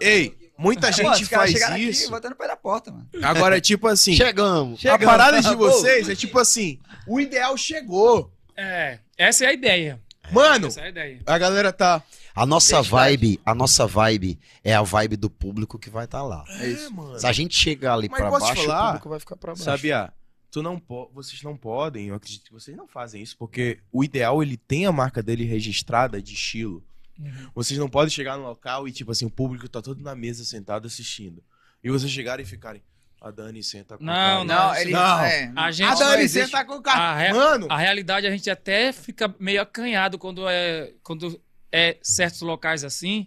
[0.00, 2.10] Ei, muita gente caras faz chegaram aqui isso.
[2.10, 3.08] botando o pé da porta, mano.
[3.22, 4.84] Agora, tipo assim, Chegamos.
[4.86, 8.32] a parada de vocês é tipo assim, o ideal chegou.
[8.56, 10.00] É, essa é a ideia.
[10.32, 11.20] Mano, Essa é a ideia.
[11.26, 12.02] a galera tá...
[12.36, 16.22] A nossa Deixa vibe, a nossa vibe é a vibe do público que vai estar
[16.22, 16.44] lá.
[16.60, 17.18] É isso, mano.
[17.18, 18.82] Se a gente chegar ali Mas pra posso baixo, falar?
[18.82, 19.64] o público vai ficar pra baixo.
[19.64, 20.12] Sabia?
[20.50, 24.04] Tu não po vocês não podem, eu acredito que vocês não fazem isso, porque o
[24.04, 26.82] ideal ele tem a marca dele registrada de estilo.
[27.54, 30.44] Vocês não podem chegar no local e, tipo assim, o público tá todo na mesa
[30.44, 31.42] sentado assistindo.
[31.82, 32.82] E vocês chegarem e ficarem.
[33.20, 35.20] A Dani senta com o Não, cara." Não, isso ele não.
[35.20, 36.46] é, A A gente- Dani existe.
[36.50, 36.98] senta com o cara.
[36.98, 41.38] A re- Mano, A realidade a gente até fica meio acanhado quando é quando
[41.70, 43.26] é certos locais assim.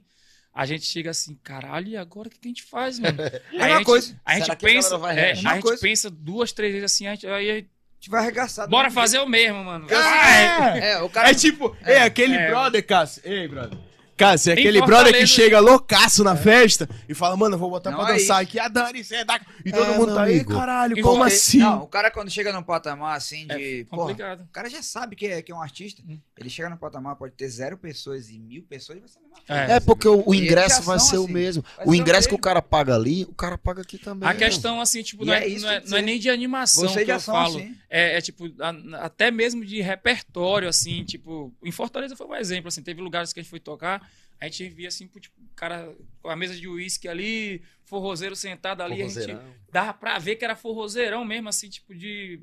[0.55, 3.17] A gente chega assim, caralho, e agora o que que a gente faz, mano?
[3.53, 4.21] Aí uma a gente, coisa.
[4.23, 7.49] a gente a pensa, é, a gente pensa duas, três vezes assim, a gente, aí,
[7.51, 7.55] a
[8.03, 8.67] gente vai arregaçar.
[8.67, 9.87] bora fazer o mesmo, mano.
[9.89, 11.29] é, É, o cara.
[11.29, 12.49] é tipo, é, aquele É.
[12.49, 13.21] brother, Cássio.
[13.23, 13.77] Ei, brother.
[14.15, 17.59] Cássio, é Em aquele Fortaleza- brother que chega loucaço na festa e fala, mano, eu
[17.59, 18.59] vou botar Não pra é dançar aqui.
[18.59, 19.39] A Dani senta.
[19.65, 21.57] E todo É, mundo tá aí, caralho, E como você- assim?
[21.59, 23.81] Não, o cara quando chega num patamar assim de.
[23.81, 26.01] É porra, o cara já sabe que é, que é um artista.
[26.07, 26.19] Hum.
[26.37, 29.37] Ele chega no patamar, pode ter zero pessoas e mil pessoas, vai ser a mesma
[29.47, 29.57] É.
[29.59, 29.73] coisa.
[29.73, 31.33] É porque o, o E ingresso já vai ser o assim.
[31.33, 31.63] mesmo.
[31.79, 32.43] O ser o ingresso que o mesmo.
[32.43, 34.27] cara paga ali, o cara paga aqui também.
[34.29, 36.19] A questão, assim, tipo, E não é é, isso não, é, não é você- nem
[36.19, 37.57] de animação Vocês que já eu falo.
[37.57, 37.75] assim.
[37.89, 42.67] É, é, tipo, a- até mesmo de repertório, assim, tipo, em Fortaleza foi um exemplo,
[42.67, 44.01] assim, teve lugares que a gente foi tocar,
[44.43, 49.01] a gente via, assim, tipo, cara com a mesa de uísque ali, forrozeiro sentado ali,
[49.01, 49.37] a gente
[49.71, 52.41] dava pra ver que era forrozeirão mesmo, assim, tipo, de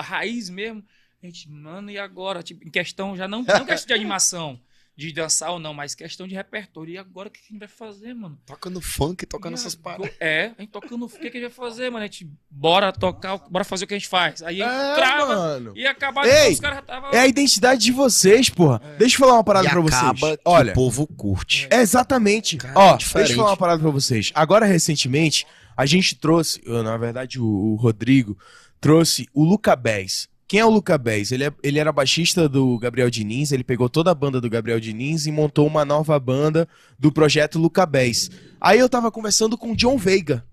[0.00, 0.82] raiz mesmo.
[1.22, 2.42] A gente, mano, e agora?
[2.42, 4.58] Tipo, em questão, já não, não questão de animação,
[4.96, 6.92] de dançar ou não, mas questão de repertório.
[6.94, 8.38] E agora o que a gente vai fazer, mano?
[8.46, 10.10] Toca no funk, toca E agora- paradas.
[10.20, 11.04] É, a gente tocando.
[11.06, 12.04] O que, que a gente vai fazer, mano?
[12.04, 14.40] A gente bora tocar, bora fazer o que a gente faz.
[14.42, 15.72] Aí É, entrava mano.
[15.76, 17.10] e acabava Ei, os caras já estavam.
[17.10, 18.80] É a identidade de vocês, porra.
[18.98, 20.38] Deixa eu falar uma parada E pra vocês.
[20.44, 21.66] Olha, o povo curte.
[21.70, 22.56] é exatamente.
[22.58, 23.26] Cara, Ó, diferente.
[23.26, 24.30] deixa eu falar uma parada pra vocês.
[24.34, 25.44] Agora, recentemente,
[25.76, 28.38] a gente trouxe, eu, na verdade, o, o Rodrigo
[28.80, 30.28] trouxe o Luca Bez.
[30.54, 31.32] Quem é o Luca Bez?
[31.32, 34.78] Ele, é- ele era baixista do Gabriel Diniz, ele pegou toda a banda do Gabriel
[34.78, 38.30] Diniz e montou uma nova banda do projeto Luca Bez.
[38.60, 40.46] Aí eu tava conversando com o John Veiga.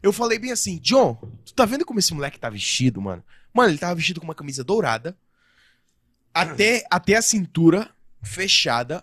[0.00, 3.24] Eu falei bem assim, John, tu tá vendo como esse moleque tá vestido, mano?
[3.52, 5.16] Mano, ele tava vestido com uma camisa dourada,
[6.32, 7.90] até, até a cintura
[8.22, 9.02] fechada,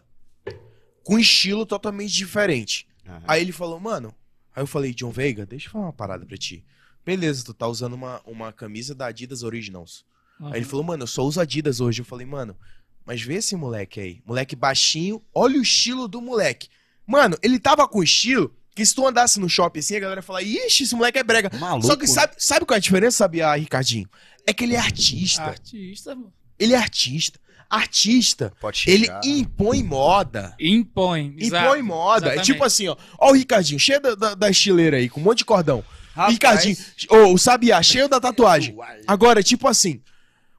[1.03, 2.87] com estilo totalmente diferente.
[3.27, 4.15] Aí ele falou, mano.
[4.55, 6.63] Aí eu falei, John Veiga, deixa eu falar uma parada pra ti.
[7.05, 10.09] Beleza, tu tá usando uma, uma camisa da Adidas Originals.
[10.47, 12.01] Aí ele falou, mano, eu só uso Adidas hoje.
[12.01, 12.55] Eu falei, mano,
[13.05, 14.21] mas vê esse moleque aí.
[14.25, 16.67] Moleque baixinho, olha o estilo do moleque.
[17.05, 20.23] Mano, ele tava com estilo que se tu andasse no shopping assim, a galera ia
[20.23, 21.51] falar, ixi, esse moleque é brega.
[21.59, 21.85] Maluco.
[21.85, 24.09] Só que sabe, sabe qual é a diferença, sabia, Ricardinho?
[24.47, 25.43] É que ele é artista.
[25.43, 26.33] Artista, mano.
[26.57, 27.39] Ele é artista.
[27.69, 30.53] Artista, Pode ele impõe moda.
[30.59, 31.33] Impõe.
[31.37, 31.65] exato.
[31.65, 32.25] Impõe moda.
[32.25, 32.45] É Exatamente.
[32.45, 32.97] tipo assim, ó.
[33.17, 35.81] Ó o Ricardinho, cheio da, da, da estileira aí, com um monte de cordão.
[36.13, 36.77] Rapaz, Ricardinho,
[37.09, 38.75] ô, o Sabiá, cheio da tatuagem.
[39.07, 40.01] Agora, tipo assim,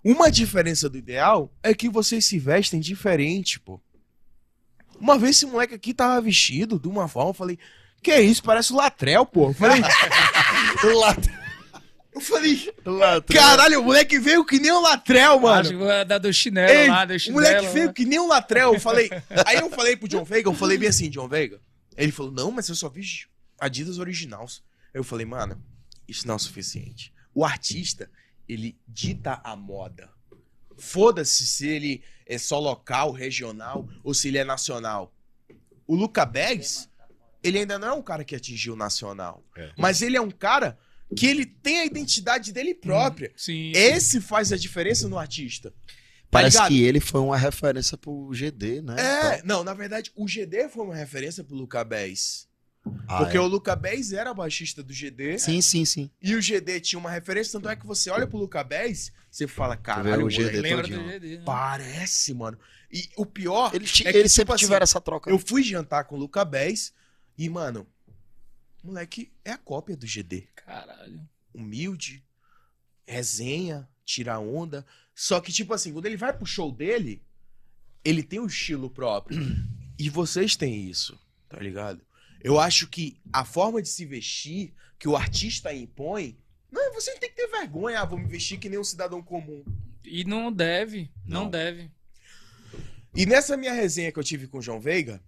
[0.04, 3.80] uma diferença do ideal é que vocês se vestem diferente, pô.
[4.98, 7.58] Uma vez esse moleque aqui tava vestido de uma forma, eu falei,
[8.02, 9.48] que isso, parece o Latrel, pô.
[9.48, 9.80] Eu falei,
[12.14, 12.72] eu falei,
[13.32, 15.60] caralho, o moleque veio que nem o Latrel, mano.
[15.60, 17.42] Acho que vai dar do chinelo Ei, lá, do o chinelo.
[17.42, 17.72] moleque lá.
[17.72, 18.74] veio que nem um latrel.
[18.74, 19.08] Eu falei.
[19.46, 21.60] Aí eu falei pro John Veiga, eu falei bem assim, John Veiga.
[21.96, 23.02] Ele falou, não, mas eu só vi
[23.58, 24.62] Adidas originais.
[24.92, 25.62] Eu falei, mano,
[26.08, 27.12] isso não é o suficiente.
[27.34, 28.10] O artista,
[28.52, 30.10] ele dita a moda.
[30.78, 35.12] Foda-se se ele é só local, regional ou se ele é nacional.
[35.86, 36.88] O Luca Bags,
[37.42, 39.44] ele ainda não é um cara que atingiu o nacional.
[39.76, 40.78] Mas ele é um cara
[41.16, 43.32] que ele tem a identidade dele própria.
[43.36, 43.72] Sim.
[43.74, 45.72] Esse faz a diferença no artista.
[46.30, 46.68] Parece ligado?
[46.68, 48.96] que ele foi uma referência pro GD, né?
[48.98, 52.48] É, não, na verdade, o GD foi uma referência pro Luca Bez.
[53.06, 53.40] Ah, Porque é.
[53.40, 55.38] o Luca Bez era baixista do GD.
[55.38, 56.10] Sim, sim, sim.
[56.20, 59.46] E o GD tinha uma referência, tanto é que você olha pro Luca Bez, você
[59.46, 61.02] fala, caralho, o o GD Lembra todinho.
[61.02, 61.42] do GD, né?
[61.44, 62.58] parece, mano.
[62.90, 65.30] E o pior Eles, é que, eles tipo sempre assim, tiveram essa troca.
[65.30, 66.92] Eu fui jantar com o Luca Bez
[67.38, 67.86] e, mano,
[68.82, 70.48] o moleque é a cópia do GD.
[70.56, 71.20] Caralho.
[71.54, 72.24] Humilde,
[73.06, 74.84] resenha, tira onda.
[75.14, 77.22] Só que, tipo assim, quando ele vai pro show dele,
[78.04, 79.38] ele tem um estilo próprio.
[79.98, 82.04] e vocês têm isso, tá ligado?
[82.42, 86.36] Eu acho que a forma de se vestir que o artista impõe.
[86.70, 88.00] Não, você tem que ter vergonha.
[88.00, 89.64] Ah, vou me vestir que nem um cidadão comum.
[90.04, 91.50] E não deve, não, Não.
[91.50, 91.90] deve.
[93.14, 95.22] E nessa minha resenha que eu tive com o João Veiga,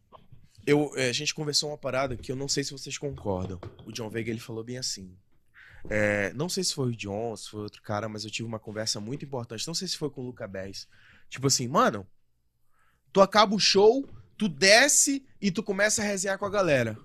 [0.67, 3.61] eu, eh, a gente conversou uma parada que eu não sei se vocês concordam.
[3.85, 5.15] O John Veiga ele falou bem assim.
[5.91, 8.59] É, não sei se foi o John, se foi outro cara, mas eu tive uma
[8.59, 9.67] conversa muito importante.
[9.67, 10.89] Não sei se foi com o Luca 10.
[11.29, 12.07] Tipo assim, mano,
[13.13, 16.99] tu acaba o show, tu desce e tu começa a resenhar com a galera.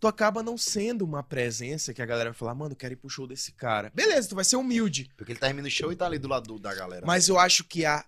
[0.00, 3.10] Tu acaba não sendo uma presença que a galera vai falar, mano, quero ir pro
[3.10, 3.90] show desse cara.
[3.94, 5.10] Beleza, tu vai ser humilde.
[5.16, 7.04] Porque ele termina o show e tá ali do lado da galera.
[7.04, 8.04] Mas eu acho que a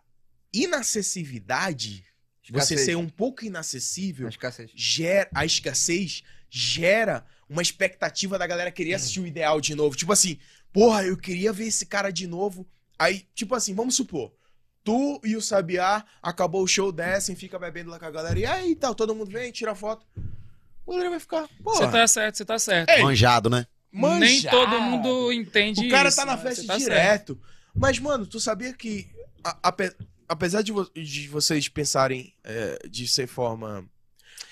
[0.53, 2.05] inacessividade,
[2.49, 2.81] você Escassez.
[2.81, 4.71] ser um pouco inacessível, que escassez.
[4.75, 9.97] gera, a escassez gera uma expectativa da galera querer assistir o ideal de novo.
[9.97, 10.39] Tipo assim,
[10.73, 12.67] porra, eu queria ver esse cara de novo.
[12.99, 14.33] Aí, tipo assim, vamos supor,
[14.85, 18.39] tu e o Sabiá, acabou o show, descem, fica bebendo lá com a galera.
[18.39, 20.07] E aí, tal, todo mundo vem, tira foto.
[20.87, 22.91] O galera vai ficar, Você tá certo, você tá certo.
[22.91, 23.67] Ei, Manjado, né?
[23.93, 24.57] Nem manjado.
[24.57, 26.43] todo mundo entende O cara isso, tá na né?
[26.43, 26.85] festa tá certo.
[26.85, 27.41] direto.
[27.75, 29.09] Mas, mano, tu sabia que,
[29.45, 29.95] a- ape-
[30.29, 33.85] apesar de, vo- de vocês pensarem é, de ser forma.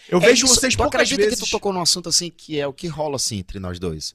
[0.09, 1.39] Eu É vejo isso, vocês tu poucas acredita vezes.
[1.41, 4.15] que tu tocou num assunto assim que é o que rola assim entre nós dois.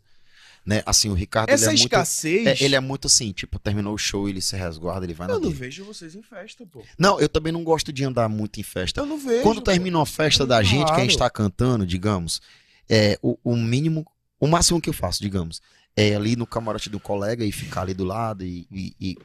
[0.65, 0.81] Né?
[0.85, 2.47] Assim, o Ricardo Essa ele é muito escassez.
[2.47, 5.33] é, ele é muito assim, tipo, terminou o show, ele se resguarda, ele vai na
[5.33, 5.59] Eu não dele.
[5.59, 6.81] vejo vocês em festa, pô.
[6.97, 9.01] Não, eu também não gosto de andar muito em festa.
[9.01, 9.43] Eu não vejo.
[9.43, 11.29] Quando termina uma festa da gente, que a gente Claro.
[11.33, 12.41] tá cantando, digamos,
[12.89, 14.05] é o, o mínimo,
[14.39, 15.61] o máximo que eu faço, digamos,
[15.97, 19.17] é ali no camarote do colega e ficar ali do lado e, e- e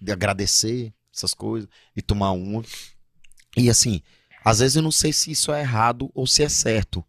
[0.00, 2.62] de agradecer essas coisas e tomar uma.
[3.56, 4.00] E assim,
[4.42, 7.04] às vezes eu não sei se isso é errado ou se é certo,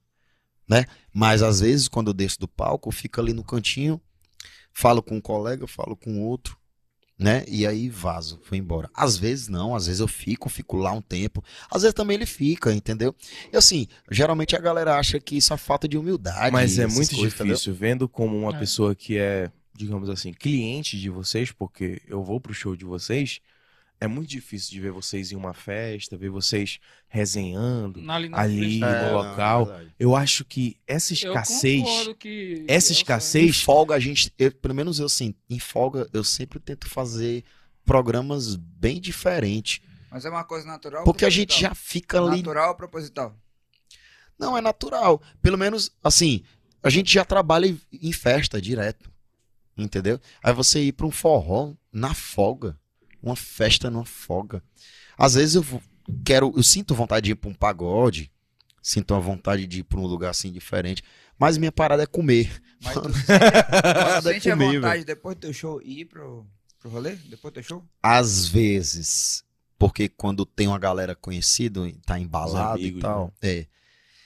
[0.74, 0.85] né?
[1.14, 4.02] Mas às vezes quando eu desço do palco, eu fico ali no cantinho,
[4.74, 6.58] falo com um colega, falo com outro,
[7.18, 7.45] né?
[7.48, 8.90] E aí vazo, vou embora.
[8.93, 11.43] Às vezes não, às vezes eu fico, fico lá um tempo.
[11.69, 13.16] Às vezes também ele fica, entendeu?
[13.52, 16.52] E assim, geralmente a galera acha que isso é falta de humildade.
[16.52, 18.60] Mas é muito coisas, difícil, vendo como uma É.
[18.60, 23.40] pessoa que é, digamos assim, cliente de vocês, porque eu vou pro show de vocês,
[24.00, 28.00] é muito difícil de ver vocês em uma festa, ver vocês resenhando.
[28.12, 29.66] Ali, na Ali, no É, local.
[29.68, 29.86] não, é.
[30.00, 31.84] Eu acho que essa escassez,
[32.20, 36.08] que- essa eu- Em escassez, folga, a gente, eu- pelo menos eu assim, em folga,
[36.14, 37.44] eu sempre tento fazer
[37.86, 39.80] programas bem diferentes.
[40.12, 41.04] Mas é uma coisa natural.
[41.04, 42.38] Porque a gente já fica ali.
[42.38, 43.36] Natural ou proposital?
[44.38, 45.22] Não, é natural.
[45.42, 46.44] Pelo menos, assim,
[46.82, 49.12] a gente já trabalha em- em festa direto.
[49.78, 50.20] Entendeu?
[50.44, 52.78] Aí você ir pra um forró na folga.
[53.24, 54.61] Uma festa numa folga.
[55.18, 55.82] Às vezes eu
[56.26, 58.30] quero, eu sinto vontade de ir pra um pagode.
[58.82, 61.02] Sinto a vontade de ir pra um lugar assim diferente.
[61.40, 62.61] Mas minha parada é comer.
[62.84, 66.45] Mas tu sente, tu é sente a comer, vontade depois do teu show ir pro,
[66.80, 67.16] pro rolê?
[67.16, 67.84] Depois do teu show?
[68.02, 69.43] Às vezes.
[69.80, 73.34] Porque quando tem uma galera conhecida, tá embalado e amigos, tal.
[73.42, 73.68] É.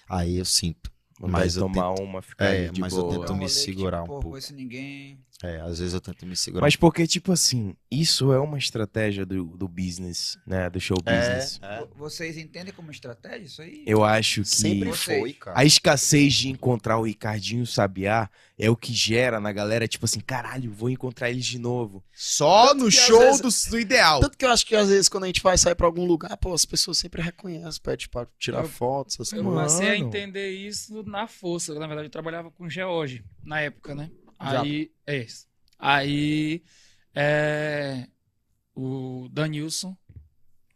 [0.09, 0.91] Aí eu sinto.
[1.19, 3.19] mas mas eu tomar uma, ficar É, mas eu boa.
[3.19, 4.29] tento É um me rolê que, segurar tipo, um pô, pouco.
[4.31, 5.23] conheço ninguém.
[5.43, 6.61] É, às vezes eu tento me segurar.
[6.65, 10.67] Mas porque, tipo assim, isso é uma estratégia do, do business, né?
[10.67, 11.59] Do show business.
[11.61, 13.83] é, Vo- Vocês entendem como estratégia isso aí?
[13.85, 15.59] Eu acho que sempre foi, cara.
[15.59, 20.19] a escassez de encontrar o Ricardinho Sabiá é o que gera na galera, tipo assim,
[20.19, 22.03] caralho, vou encontrar eles de novo.
[22.11, 24.19] Só Tanto no show vezes- do, do ideal.
[24.21, 26.35] Tanto que eu acho que às vezes quando a gente vai sair pra algum lugar,
[26.37, 29.73] pô, as pessoas sempre reconhecem, pede pra tirar Eu- fotos, essas Eu coisas.
[29.73, 31.75] comecei a entender isso na força.
[31.75, 34.09] Na verdade, eu trabalhava com George na época, né?
[34.39, 35.47] Aí, é isso.
[35.79, 36.63] Aí,
[37.15, 38.07] é,
[38.75, 39.95] o Danilson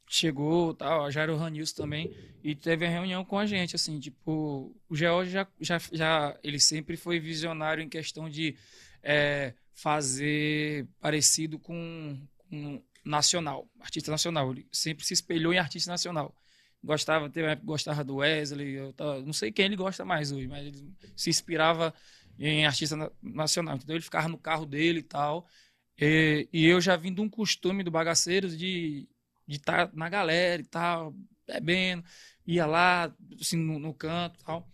[0.08, 4.00] chegou, tal, já era o Ranilson também, e teve a reunião com a gente, assim,
[4.00, 8.58] tipo, o George já, já, já ele sempre foi visionário em questão de
[9.02, 14.52] é, fazer parecido com, com nacional, artista nacional.
[14.52, 16.36] Ele sempre se espelhou em artista nacional
[16.84, 20.92] gostava, teve gostava do Wesley, tava- não sei quem ele gosta mais hoje, mas ele
[21.16, 21.94] se inspirava
[22.48, 23.78] em artista na- nacional.
[23.78, 25.48] Então ele ficava no carro dele e tal.
[26.00, 29.08] E, e eu já vim de um costume do Bagaceiros de
[29.48, 31.16] estar na galera e tal,
[31.48, 32.04] bebendo,
[32.46, 34.70] ia lá, assim, no, no canto e tal.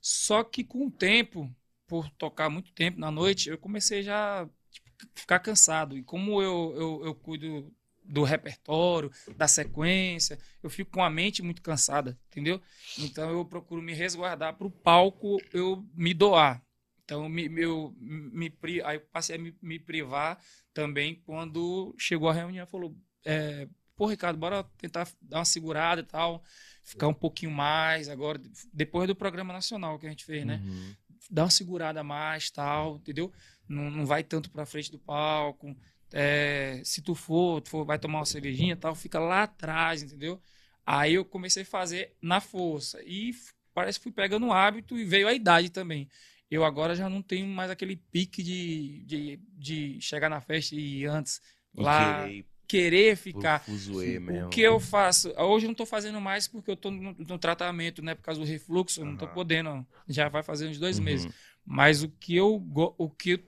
[0.00, 1.54] Só que com o tempo,
[1.86, 5.96] por tocar muito tempo na noite, eu comecei já tipo, ficar cansado.
[5.96, 7.72] E como eu, eu, eu cuido
[8.04, 10.38] do repertório, da sequência.
[10.62, 12.60] Eu fico com a mente muito cansada, entendeu?
[12.98, 16.62] Então eu procuro me resguardar para o palco eu me doar.
[17.04, 18.52] Então me, eu, me,
[18.84, 20.38] aí eu passei a me, me privar
[20.72, 22.66] também quando chegou a reunião.
[22.66, 26.42] Falou, é, pô, Ricardo, bora tentar dar uma segurada e tal,
[26.82, 28.40] ficar um pouquinho mais agora,
[28.72, 30.60] depois do programa nacional que a gente fez, né?
[30.64, 30.94] Uhum.
[31.30, 33.32] Dá uma segurada a mais, tal, entendeu?
[33.68, 35.76] Não, não vai tanto pra frente do palco.
[36.12, 40.40] É, se tu for, tu for, vai tomar uma cervejinha tal, fica lá atrás, entendeu?
[40.84, 43.00] Aí eu comecei a fazer na força.
[43.04, 43.32] E
[43.72, 46.08] parece que fui pegando um hábito e veio a idade também.
[46.52, 51.00] Eu agora já não tenho mais aquele pique de, de, de chegar na festa e
[51.02, 51.40] ir antes
[51.74, 53.60] E lá querer querer ficar.
[53.64, 54.46] fuzuê mesmo.
[54.46, 55.32] O que eu faço?
[55.38, 58.14] Hoje eu não tô fazendo mais porque eu tô no, no tratamento, né?
[58.14, 59.28] Por causa do refluxo, eu não Aham.
[59.28, 59.86] podendo.
[60.08, 61.04] Já vai fazer uns dois Uhum.
[61.04, 61.28] meses.
[61.64, 62.62] Mas o que eu,
[62.98, 63.38] o que eu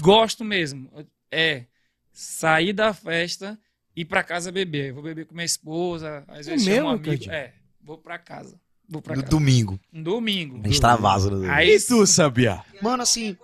[0.00, 0.90] gosto mesmo
[1.30, 1.66] é
[2.12, 3.58] sair da festa
[3.96, 4.88] e ir pra casa beber.
[4.90, 7.24] Eu vou beber com minha esposa, às vezes chamo mesmo, um amigo.
[7.30, 8.60] É, vou pra casa.
[8.92, 9.30] Vou pra No casa.
[9.30, 9.80] domingo.
[9.90, 10.60] Domingo.
[10.62, 10.74] A gente
[11.30, 11.52] no domingo.
[11.54, 12.60] Aí E tu, Sabia?
[12.82, 13.34] Mano, assim.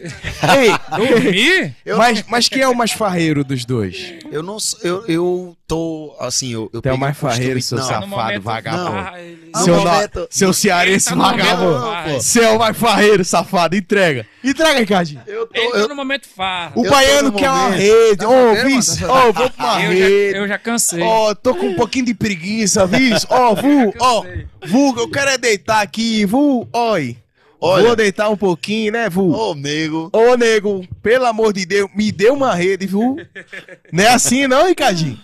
[0.00, 1.74] Ei, dormir?
[1.96, 4.14] mas, mas quem é o mais farreiro dos dois?
[4.30, 7.84] Eu não sou- eu, eu tô assim, eu, eu é o mais farreiro, seu não,
[7.84, 9.08] safado, momento, vagabundo.
[9.64, 11.80] Seu, momento- seu cearense tá momento, vagabundo.
[11.80, 12.12] vai.
[12.14, 13.76] Você é o mais farreiro, safado.
[13.76, 14.26] Entrega.
[14.44, 15.20] Entrega, Ricardinho.
[15.26, 16.72] eu tô, tá eu, no momento farra.
[16.76, 17.78] O baiano tô no quer uma momento.
[17.80, 18.24] rede.
[18.24, 19.00] Ô, solteiro, Vice.
[19.02, 19.14] mano?
[19.28, 20.30] Ô, vou pra uma Eu rede.
[20.32, 21.02] já, eu já cansei.
[21.02, 23.26] Ó, tô com um pouquinho de preguiça, Vice.
[23.28, 24.24] Ó, Vu, ó.
[24.66, 26.24] Vu, eu quero é deitar aqui.
[26.24, 27.16] Vu, oi.
[27.60, 27.84] Olha.
[27.86, 29.32] Vou deitar um pouquinho, né, Vu?
[29.32, 30.10] ô, nego.
[30.12, 33.16] Ô, nego, pelo amor de Deus, me dê uma rede, viu?
[33.92, 35.18] Não é assim, não, Ricardinho?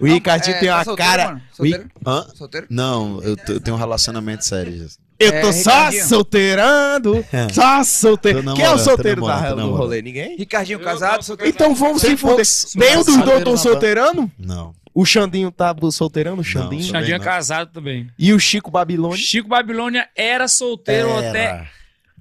[0.00, 1.24] O Ricardinho É, tem tá uma solteiro, cara.
[1.28, 1.42] mano?
[1.52, 1.90] Solteiro?
[2.06, 2.26] Hã?
[2.34, 2.66] Solteiro?
[2.70, 4.86] Não, eu, t- eu tenho um relacionamento sério.
[5.18, 6.04] Eu É, tô só Ricardinho.
[6.06, 7.24] solteirando.
[7.52, 8.54] Só solteiro.
[8.54, 10.02] Quem é o solteiro da, namorando, tô do rolê?
[10.02, 10.36] Ninguém?
[10.36, 11.50] Ricardinho, casado, solteiro?
[11.52, 12.44] Então vamos se fuder.
[12.76, 14.30] Nenhum dos dois estão solteirando?
[14.38, 14.72] Não.
[14.94, 16.82] O Xandinho tá solteirando, o Xandinho.
[16.82, 18.08] Não, Xandinho é casado também.
[18.18, 19.16] E o Chico Babilônia.
[19.18, 21.66] Chico Babilônia era solteiro até Era.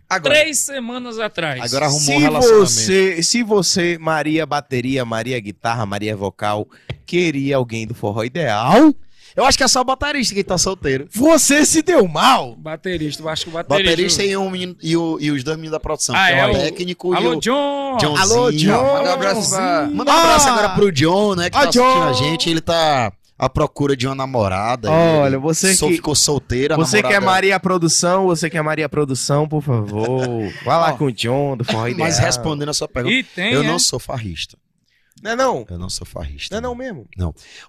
[0.10, 0.36] Agora.
[0.36, 1.62] três semanas atrás.
[1.62, 2.66] Agora arrumou um Se relacionamento.
[2.70, 6.68] você, se você, Maria bateria, Maria guitarra, Maria vocal,
[7.06, 8.94] queria alguém do forró ideal,
[9.36, 11.08] Eu acho que é só o baterista que tá solteiro.
[11.14, 12.56] você se deu mal.
[12.56, 13.84] Baterista, eu acho que o baterista.
[13.92, 16.16] Baterista e, um menino- e, o- e os dois meninos da produção.
[16.16, 17.98] Ah, é, é o técnico e Alô, o John!
[18.02, 18.20] Johnzinho.
[18.20, 18.72] Alô, John.
[18.98, 19.90] Manda um abraço pra...
[19.94, 20.52] Manda um abraço Ah.
[20.54, 21.50] agora pro John, né?
[21.52, 22.04] Que Ah, tá assistindo John.
[22.10, 22.50] a gente.
[22.50, 24.90] Ele tá à procura de uma namorada.
[24.92, 26.74] Olha, você só que- ficou solteiro.
[26.74, 30.22] a Você que é namorada- Maria Produção, você que é Maria Produção, por favor.
[30.66, 32.08] Vá lá com o John do forró ideal.
[32.08, 33.68] Mas respondendo a sua pergunta, E tem, eu é?
[33.68, 34.58] não sou farrista.
[35.22, 35.66] Não é não?
[35.70, 36.54] Eu não sou farrista.
[36.54, 37.08] Não é não mesmo.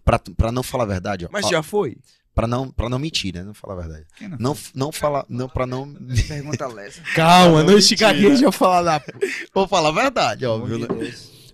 [0.05, 1.29] Pra, pra não falar a verdade, ó.
[1.33, 1.97] Mas ó, já foi.
[2.35, 3.43] Pra não, pra não mentir, né?
[3.43, 4.05] Não falar a verdade.
[4.17, 4.37] Quem não?
[4.39, 5.25] Não, não falar.
[5.29, 5.93] Não, pra não.
[6.29, 7.01] Pergunta lesa.
[7.17, 8.37] Calma, não não esticar aqui, mentira.
[8.37, 9.03] já falar da...
[9.53, 10.87] Vou falar a verdade, óbvio, né?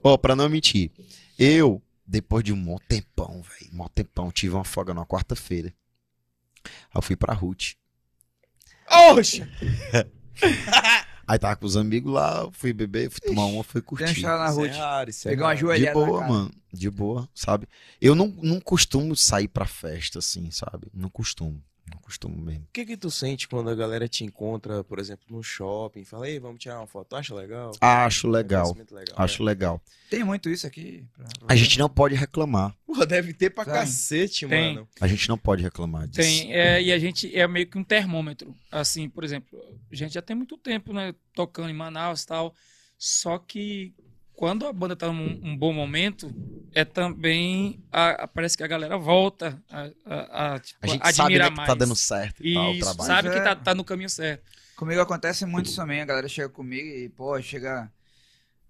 [0.02, 0.90] Ó, pra não mentir.
[1.38, 5.72] Eu, depois de um mó tempão, velho, mó tempão, tive uma folga numa quarta-feira.
[6.64, 7.74] Aí eu fui pra Ruth.
[8.90, 9.48] Oxa!
[11.26, 14.12] Aí tava com os amigos lá, fui beber, fui tomar uma, fui curtir.
[14.12, 14.72] história na Ruth.
[14.72, 15.54] raro, isso é Pegar uma.
[15.54, 16.50] De joelhada na boa, mano.
[16.70, 17.66] De boa, sabe?
[18.00, 20.88] Eu não, não costumo sair pra festa, assim, sabe?
[20.92, 21.62] Não costumo.
[21.92, 22.64] Não costumo mesmo.
[22.64, 26.28] O que que tu sente quando a galera te encontra, por exemplo, no shopping, fala,
[26.28, 27.72] ei, vamos tirar uma foto, Tu acha legal?
[27.80, 28.74] Acho legal.
[28.90, 29.14] Legal.
[29.16, 29.82] Acho legal.
[30.08, 31.04] Tem muito isso aqui.
[31.14, 32.74] pra- A gente não pode reclamar.
[32.86, 33.74] Porra, deve ter pra Tem.
[33.74, 34.74] cacete, Tem.
[34.74, 34.88] mano.
[35.00, 36.22] A gente não pode reclamar disso.
[36.22, 38.54] Tem, é, e a gente é meio que um termômetro.
[38.72, 39.58] Assim, por exemplo,
[39.90, 42.54] a gente já tem muito tempo, né, tocando em Manaus e tal.
[42.96, 43.92] Só que
[44.34, 46.30] quando a banda tá num um bom momento,
[46.74, 47.82] é também.
[47.92, 51.48] a- a- parece que a galera volta a, a, a, tipo, A gente sabe né,
[51.48, 51.68] que mais.
[51.68, 53.06] tá dando certo e tal, o Isso, trabalho.
[53.06, 53.42] sabe que É.
[53.42, 54.42] tá, tá no caminho certo.
[54.76, 56.00] Comigo acontece muito isso também.
[56.00, 57.88] A galera chega comigo e, pô, chega.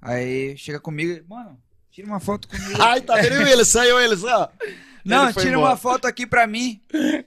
[0.03, 1.59] Aí chega comigo e, mano,
[1.91, 2.75] tira uma foto comigo.
[2.83, 3.65] Ai, tá vendo ele?
[3.65, 4.53] Saiu ele, só.
[5.05, 5.71] Não, Ele tira embora.
[5.71, 6.81] uma foto aqui pra mim.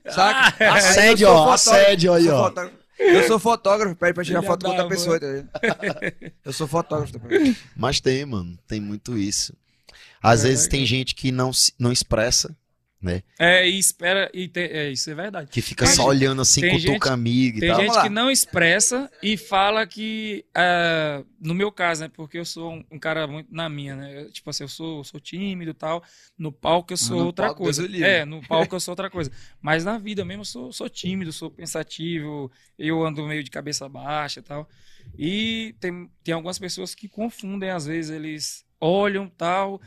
[0.09, 0.63] Saca?
[0.63, 1.51] Eu Assédio, ó.
[1.51, 2.43] Assédio aí, ó.
[2.45, 2.77] fotógrafo.
[2.99, 5.27] Eu sou fotógrafo, pede pra tirar Filha foto com outra pessoa, tá?
[6.43, 7.55] Eu sou fotógrafo também.
[7.75, 8.57] Mas tem, mano.
[8.67, 9.53] Tem muito isso.
[10.21, 10.69] Às É, vezes é.
[10.69, 12.55] tem gente que não, se- não expressa,
[13.39, 14.29] É, e espera.
[14.33, 15.49] E tem- é, isso é verdade.
[15.51, 17.77] que fica Tem só gente- olhando assim, tem cutuca gente- amigo e Tem tal.
[17.79, 18.03] gente Vamos lá.
[18.03, 22.83] que não expressa e fala que, ah, no meu caso, né, porque eu sou um,
[22.91, 26.03] um cara muito na minha, né, eu, tipo assim, eu sou, sou tímido e tal,
[26.37, 27.85] no palco eu sou no outra palco, coisa.
[28.05, 29.31] É, no palco eu sou outra coisa.
[29.61, 33.87] Mas na vida mesmo eu sou, sou tímido, sou pensativo, eu ando meio de cabeça
[33.87, 34.67] baixa e tal.
[35.17, 39.81] E tem, tem algumas pessoas que confundem, às vezes eles olham tal,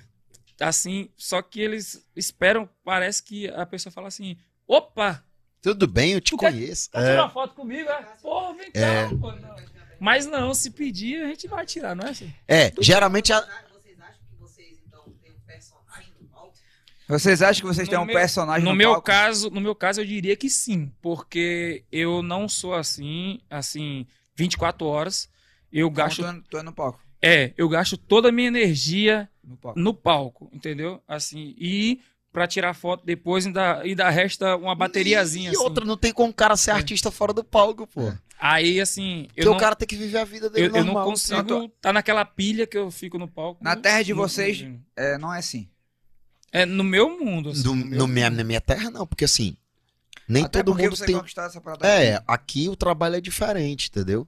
[0.61, 5.25] assim, só que eles esperam, parece que a pessoa fala assim, opa,
[5.63, 6.91] Tudo bem, eu te Tu quer- conheço.
[6.91, 7.89] Quer tirar uma foto comigo?
[7.89, 8.03] É?
[8.23, 9.09] Porra, vem cá, É.
[9.09, 9.57] pô, não.
[9.99, 12.33] Mas não, se pedir, a gente vai tirar, não é assim?
[12.49, 13.41] É, geralmente a...
[13.69, 16.13] Vocês acham que vocês, então, têm um personagem
[17.07, 19.07] Vocês acham que vocês têm No um meu- personagem no no meu palco?
[19.07, 24.87] caso, no meu caso eu diria que sim, porque eu não sou assim, assim, 24
[24.87, 25.29] horas.
[25.73, 27.01] Eu Então, gasto tu é- tu é no palco.
[27.23, 29.79] é, eu gasto toda a minha energia No palco.
[29.81, 31.03] no palco, entendeu?
[31.09, 32.01] Assim, e
[32.33, 35.63] pra tirar foto depois ainda, ainda resta uma bateriazinha E assim.
[35.65, 38.13] outra, não tem como o cara ser artista fora do palco, pô.
[38.39, 40.85] Aí assim, Porque eu não, o cara tem que viver a vida dele eu, eu
[40.85, 41.05] não normal.
[41.11, 43.63] consigo tá naquela pilha que eu fico no palco.
[43.63, 45.69] Na terra de Não- vocês- não- É, não é assim.
[46.53, 49.25] É no meu mundo, assim, Do- no meu no minha, na minha terra, não, porque
[49.25, 49.57] assim,
[50.29, 51.17] nem Até todo mundo você tem.
[51.17, 52.25] essa parada É, aqui.
[52.29, 54.27] aqui o trabalho é diferente, entendeu?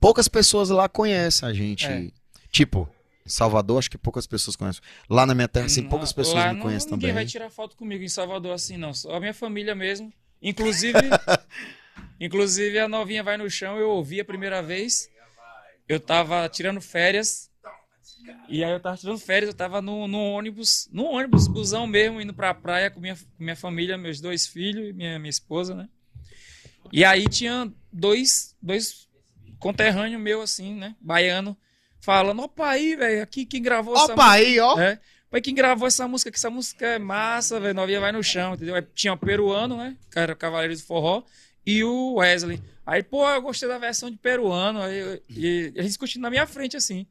[0.00, 1.86] Poucas pessoas lá conhecem a gente.
[1.86, 2.08] É.
[2.50, 2.88] Tipo,
[3.26, 4.80] Salvador, acho que poucas pessoas conhecem.
[5.10, 7.14] Lá na minha terra, assim, Não, poucas pessoas me não- conhecem ninguém também.
[7.14, 8.94] vai tirar foto comigo em Salvador assim, não.
[8.94, 10.12] Só a minha família mesmo.
[10.40, 10.92] Inclusive,
[12.20, 15.08] inclusive a novinha vai no chão, eu ouvi a primeira vez.
[15.88, 17.50] Eu tava tirando férias.
[18.48, 22.20] E aí eu tava tirando férias, eu tava no, no ônibus, no ônibus, busão mesmo,
[22.20, 25.74] indo pra praia com minha, com minha família, meus dois filhos e minha, minha esposa,
[25.74, 25.88] né?
[26.92, 29.08] E aí tinha dois, dois
[29.58, 30.94] conterrâneos meu, assim, né?
[31.00, 31.56] Baiano,
[32.06, 34.78] falando, opa aí, velho, aqui quem gravou essa Opa aí, ó.
[34.80, 34.98] é.
[35.28, 37.74] Mas quem gravou essa música, que essa música é massa, velho.
[37.74, 38.76] Novinha vai no chão, entendeu?
[38.76, 39.96] Aí tinha o peruano, né?
[40.10, 41.24] Que era o Cavaleiro do Forró.
[41.66, 42.62] E o Wesley.
[42.86, 44.80] Aí, pô, eu gostei da versão de peruano.
[44.80, 47.06] Aí, eu- e a gente discutindo na minha frente, assim.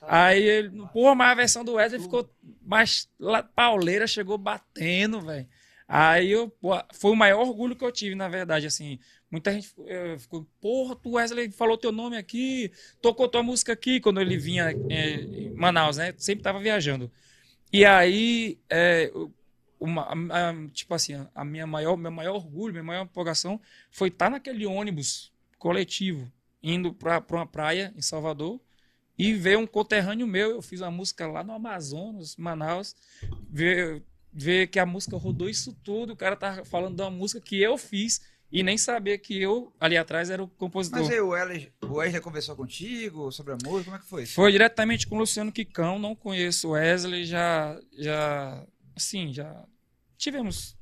[0.00, 2.28] Aí ele, pô, mas a versão do Wesley ficou
[2.64, 3.06] mais
[3.54, 5.46] pauleira, chegou batendo, velho.
[5.88, 8.98] Aí eu, pô, foi o maior orgulho que eu tive, na verdade, assim.
[9.30, 12.70] Muita gente eh, ficou, porra, tu Wesley falou teu nome aqui,
[13.02, 16.14] tocou tua música aqui, quando ele vinha eh, em Manaus, né?
[16.18, 17.10] Sempre tava viajando.
[17.72, 19.10] E aí, é,
[19.80, 23.60] uma, a- a- tipo assim, a- minha maior, meu maior orgulho, minha maior empolgação
[23.90, 26.30] foi estar naquele ônibus coletivo,
[26.62, 28.60] indo para uma praia em Salvador
[29.18, 30.50] e ver um conterrâneo meu.
[30.52, 32.94] Eu fiz uma música lá no Amazonas, Manaus,
[33.50, 34.02] ver,
[34.38, 36.12] ver que a música rodou isso tudo.
[36.12, 39.72] O cara tava falando de uma música que eu fiz e nem sabia que eu,
[39.78, 41.00] ali atrás, era o compositor.
[41.00, 43.84] Mas aí o Wesley, o Wesley conversou contigo sobre a música?
[43.84, 44.26] Como é que foi?
[44.26, 49.64] Foi diretamente com o Luciano Quicão, não conheço o Wesley, já, já, assim, já
[50.16, 50.76] tivemos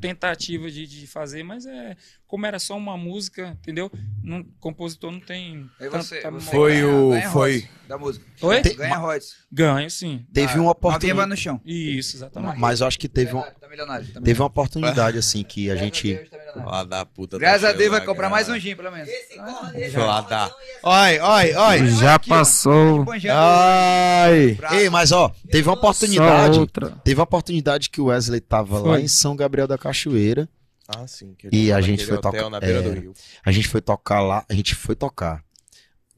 [0.00, 1.96] tentativa de, de fazer, mas é,
[2.26, 3.90] como era só uma música, entendeu?
[4.22, 8.24] Não, compositor não tem Aí você, tanta você Foi ganha- o- ganha foi- da música.
[8.42, 8.60] Oi?
[8.62, 9.34] Te- Ganha royalties.
[9.50, 10.26] Ganho, sim.
[10.32, 11.28] Teve Ah, uma oportunidade.
[11.30, 11.58] no chão.
[11.64, 12.58] Isso, exatamente.
[12.58, 14.06] Mas eu acho que teve, um, Tá milionário.
[14.12, 16.14] Tá teve uma oportunidade, assim, que a Graças gente.
[16.14, 16.64] Deus, tá.
[16.64, 17.36] Lá da puta.
[17.36, 18.30] tá Graças a Deus vai comprar cara.
[18.30, 19.08] mais um gin, pelo menos.
[19.36, 20.54] Lá corre, dá.
[20.82, 21.86] Oi, oi, oi.
[21.92, 23.06] Já Aqui, passou.
[23.30, 24.58] Ai.
[24.72, 26.58] Ei, mas ó, teve uma oportunidade.
[26.58, 26.90] outra.
[27.02, 30.48] Teve uma oportunidade que o Wesley tava lá em São Gabriel da Cachoeira.
[30.88, 31.34] Ah, sim.
[31.36, 32.82] que E ele a gente foi hotel tocar- na beira é.
[32.82, 33.12] do rio.
[33.44, 35.44] A gente foi tocar lá, a gente foi tocar.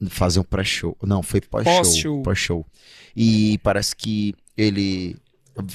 [0.09, 0.97] Fazer um pré-show.
[1.03, 1.75] Não, foi pós-show.
[1.75, 2.23] Pós-show.
[2.23, 2.65] Pós-show.
[3.15, 5.15] E parece que ele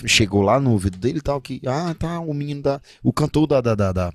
[0.07, 2.81] chegou lá no ouvido dele e tal, que, ah, tá, o menino da.
[3.03, 3.61] O cantor da.
[3.61, 4.13] da, da, da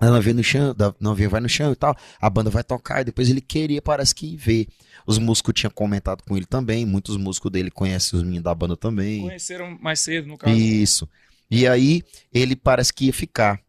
[0.00, 1.94] ela vem no chão, da, não vem, vai no chão e tal.
[2.20, 4.66] A banda vai tocar e depois ele queria, parece que ver.
[5.06, 6.86] Os músicos tinham comentado com ele também.
[6.86, 9.20] Muitos músicos dele conhecem os meninos da banda também.
[9.22, 10.56] Conheceram mais cedo, no caso.
[10.56, 11.06] Isso.
[11.50, 13.60] E aí ele parece que ia ficar.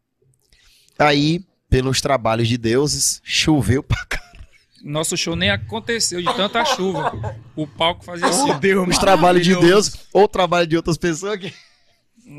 [0.98, 4.22] Aí, pelos trabalhos de deuses, choveu pra cá.
[4.82, 7.36] Nosso show nem aconteceu de tanta chuva.
[7.54, 8.58] O palco fazia assim.
[8.58, 11.52] Deus Os trabalhos de Deus ou trabalho de outras pessoas que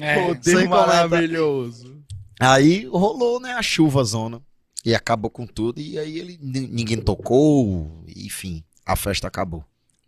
[0.02, 2.04] É, Sem Deus maravilhoso.
[2.40, 4.42] Aí rolou, né, a chuva zona.
[4.86, 5.80] E acabou com tudo.
[5.80, 8.04] E aí ele ninguém tocou.
[8.16, 9.64] Enfim, a festa acabou.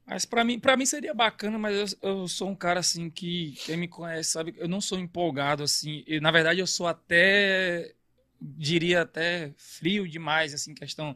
[0.06, 3.54] Mas pra mim, pra mim seria bacana, mas eu, eu sou um cara assim que
[3.66, 6.04] quem me conhece sabe, eu não sou empolgado assim.
[6.08, 7.94] E, na verdade, eu sou até
[8.40, 11.16] diria até frio demais assim, questão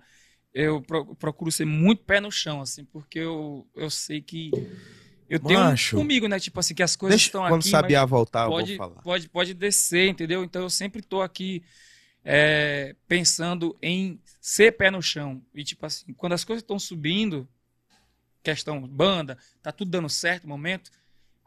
[0.53, 4.57] eu pro- procuro ser muito pé no chão assim, porque eu, eu sei que
[5.29, 5.87] eu tenho Macho.
[5.91, 8.53] comigo, né, tipo assim, que as coisas estão quando aqui, Sabiá mas voltar, eu pode,
[8.53, 9.03] vou falar.
[9.03, 10.43] pode pode descer, entendeu?
[10.43, 11.63] Então eu sempre tô aqui
[12.23, 15.41] é, pensando em ser pé no chão.
[15.53, 17.47] E tipo assim, quando as coisas estão subindo,
[18.43, 20.91] questão banda, tá tudo dando certo no momento,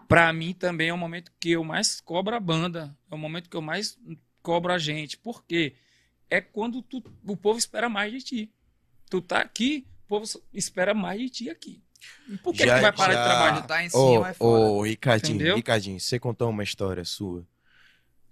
[0.08, 3.48] pra mim também é o momento que eu mais cobro a banda, é o momento
[3.48, 3.98] que eu mais
[4.42, 5.16] cobro a gente.
[5.16, 5.74] Por quê?
[6.28, 8.52] É quando tu- o povo espera mais de ti.
[9.10, 11.82] Tu tá aqui, o povo espera mais de ti aqui.
[12.28, 13.62] E por que, Já- que vai parar já- de trabalhar?
[13.66, 14.64] Tá em Ô, cima, é foda.
[14.72, 15.56] ô, Ricardinho, Entendeu?
[15.56, 17.46] Ricardinho, você contou uma história sua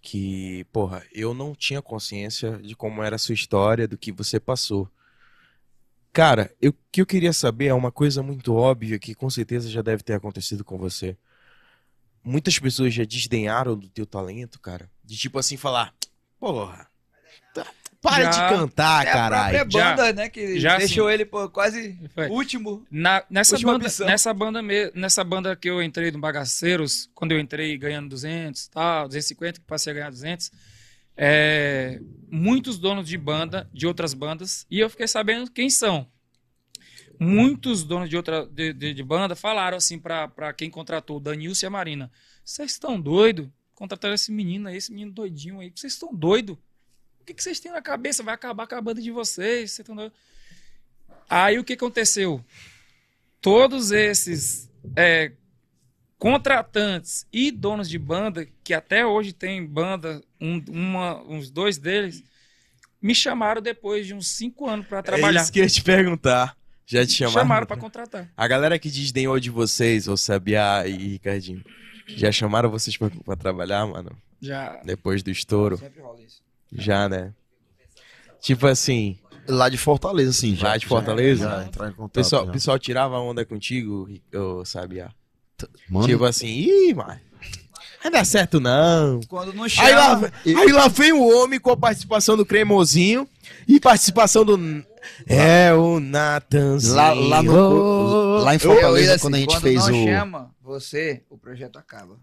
[0.03, 4.41] que, porra, eu não tinha consciência de como era a sua história, do que você
[4.41, 4.91] passou.
[6.13, 9.71] Cara, eu- o que eu queria saber é uma coisa muito óbvia que com certeza
[9.71, 11.17] já deve ter acontecido com você.
[12.23, 14.91] Muitas pessoas já desdenharam do teu talento, cara.
[15.05, 15.95] De tipo assim falar,
[16.39, 16.87] porra,
[17.55, 17.67] tá-
[18.03, 18.31] Para Já.
[18.31, 19.59] de cantar, É a caralho.
[19.59, 19.91] própria Já.
[19.95, 20.29] banda, né?
[20.31, 22.29] Que Já, deixou ele pô, quase Foi.
[22.29, 22.83] último.
[22.91, 24.07] Na- nessa, banda, opção.
[24.07, 28.69] nessa, banda me- nessa banda que eu entrei no Bagaceiros, quando eu entrei ganhando 200,
[28.69, 30.51] tal, 250, que passei a ganhar 200,
[31.23, 32.01] é,
[32.31, 36.09] muitos donos de banda, de outras bandas, e eu fiquei sabendo quem são.
[37.19, 41.67] Muitos donos de outra de, de- de banda falaram assim pra quem contratou, o Danilson
[41.67, 42.11] e a Marina:
[42.43, 43.47] Vocês estão doidos?
[43.75, 45.71] Contrataram esse menino aí, esse menino doidinho aí.
[45.75, 46.57] Vocês estão doidos?
[47.21, 48.23] O que, que vocês têm na cabeça?
[48.23, 49.73] Vai acabar com a banda de vocês.
[49.73, 50.17] Vocês estão doidos?
[51.29, 52.43] Aí o que aconteceu?
[53.43, 55.33] Todos esses é,
[56.21, 62.23] contratantes e donos de banda, que até hoje tem banda, um- uma- uns dois deles,
[63.01, 65.41] me chamaram depois de uns cinco anos para É trabalhar.
[65.41, 66.55] isso que eu ia te perguntar.
[66.87, 67.41] Já te chamaram?
[67.41, 68.31] chamaram para contratar.
[68.37, 71.65] A galera que desdenhou de vocês, ô Sabiá e Ricardinho,
[72.07, 74.11] já chamaram vocês pra, pra trabalhar, mano?
[74.43, 74.77] Já.
[74.85, 75.79] Depois do estouro?
[75.79, 76.43] Sempre rola isso.
[76.71, 77.33] Já, né?
[78.41, 79.19] Tipo assim,
[79.49, 80.55] Lá de Fortaleza, sim.
[80.55, 81.49] Já, Lá de Fortaleza?
[81.49, 82.13] Já, já entrar em o contato.
[82.13, 82.53] pessoal, já.
[82.53, 85.11] pessoal tirava onda contigo, ô Sabiá?
[85.89, 87.19] Mano, Tipo assim, ih, mano,
[88.05, 89.21] não dá certo não.
[89.29, 89.91] Quando não Aí chama...
[89.95, 93.29] lá, aí lá vem o homem com a participação do Cremosinho
[93.69, 94.59] e participação do.
[95.27, 96.95] É o Natanzinho.
[96.95, 100.07] lá, lá, no, lá em Fortaleza, assim, quando a gente quando fez não o.
[100.07, 102.17] chama você, o projeto acaba.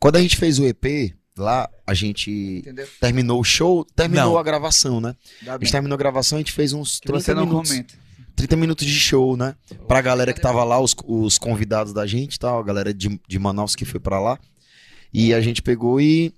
[0.00, 2.86] Quando a gente fez o EP, lá, a gente Entendeu?
[3.00, 4.38] terminou o show, terminou Não.
[4.38, 5.14] a gravação, né?
[5.46, 7.70] A gente terminou a gravação, a gente fez uns Que 30 você não minutos.
[7.70, 7.94] comenta.
[8.38, 9.56] 30 minutos de show, né?
[9.88, 13.20] Pra galera que tava lá, os, os convidados da gente e tal, a galera de,
[13.26, 14.38] de Manaus que foi pra lá.
[15.12, 16.32] E a gente pegou e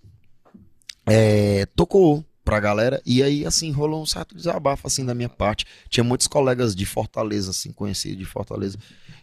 [1.05, 3.03] é, tocou pra galera.
[3.05, 5.67] E aí, assim, rolou um certo desabafo, assim, da minha parte.
[5.91, 8.79] Tinha muitos colegas de Fortaleza, assim, conhecidos de Fortaleza.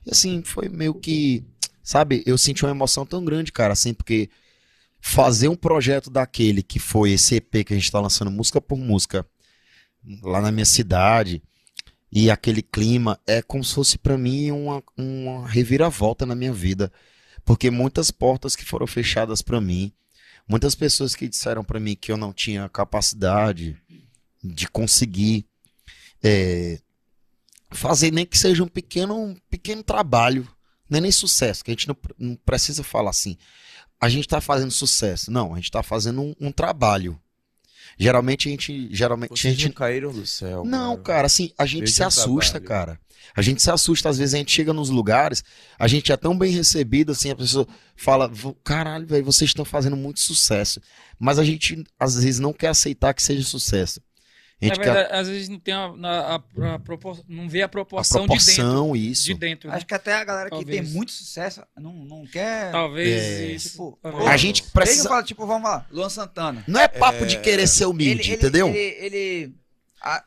[0.05, 1.43] E assim, foi meio que,
[1.81, 4.29] sabe, eu senti uma emoção tão grande, cara, assim, porque
[5.01, 8.77] fazer um projeto daquele que foi esse EP que a gente tá lançando música por
[8.77, 9.25] música
[10.21, 11.41] lá na minha cidade
[12.11, 16.91] e aquele clima é como se fosse pra mim uma, uma reviravolta na minha vida,
[17.43, 19.91] porque muitas portas que foram fechadas pra mim,
[20.47, 23.77] muitas pessoas que disseram pra mim que eu não tinha capacidade
[24.43, 25.45] de conseguir
[26.23, 26.79] é,
[27.71, 30.47] fazer nem que seja um pequeno, um pequeno trabalho,
[30.89, 33.37] não é nem sucesso, que a gente não, não precisa falar assim.
[33.99, 37.19] A gente tá fazendo sucesso, não, a gente tá fazendo um, um trabalho.
[37.97, 40.63] Geralmente a gente, geralmente a Vocês gente não caíram do céu.
[40.63, 41.03] não, mano.
[41.03, 42.67] cara, assim, a gente se assusta, trabalho.
[42.67, 42.99] cara.
[43.35, 45.43] A gente se assusta, às vezes a gente chega nos lugares,
[45.77, 49.65] a gente é tão bem recebido, assim, a pessoa fala, "Vo- caralho, velho, vocês estão
[49.65, 50.79] fazendo muito sucesso.
[51.19, 53.99] Mas a gente, às vezes, não quer aceitar que seja sucesso.
[54.59, 57.65] Gente quer verdade, às vezes não tem a, a- a- a propor- não vê a
[57.65, 59.27] a proporção, proporção, de isso.
[59.27, 59.33] dentro.
[59.33, 59.75] De dentro, né?
[59.75, 60.81] Acho que até a galera que Talvez.
[60.81, 62.71] tem muito sucesso não, não quer.
[62.71, 63.69] Talvez É.
[63.69, 64.27] Tipo, talvez.
[64.27, 65.07] A gente Precisa...
[65.09, 66.63] Fala, tipo, vamos lá, Luan Santana.
[66.67, 68.67] Não é papo de querer ser humilde, Ele- ele- entendeu?
[68.69, 69.53] Ele, ele,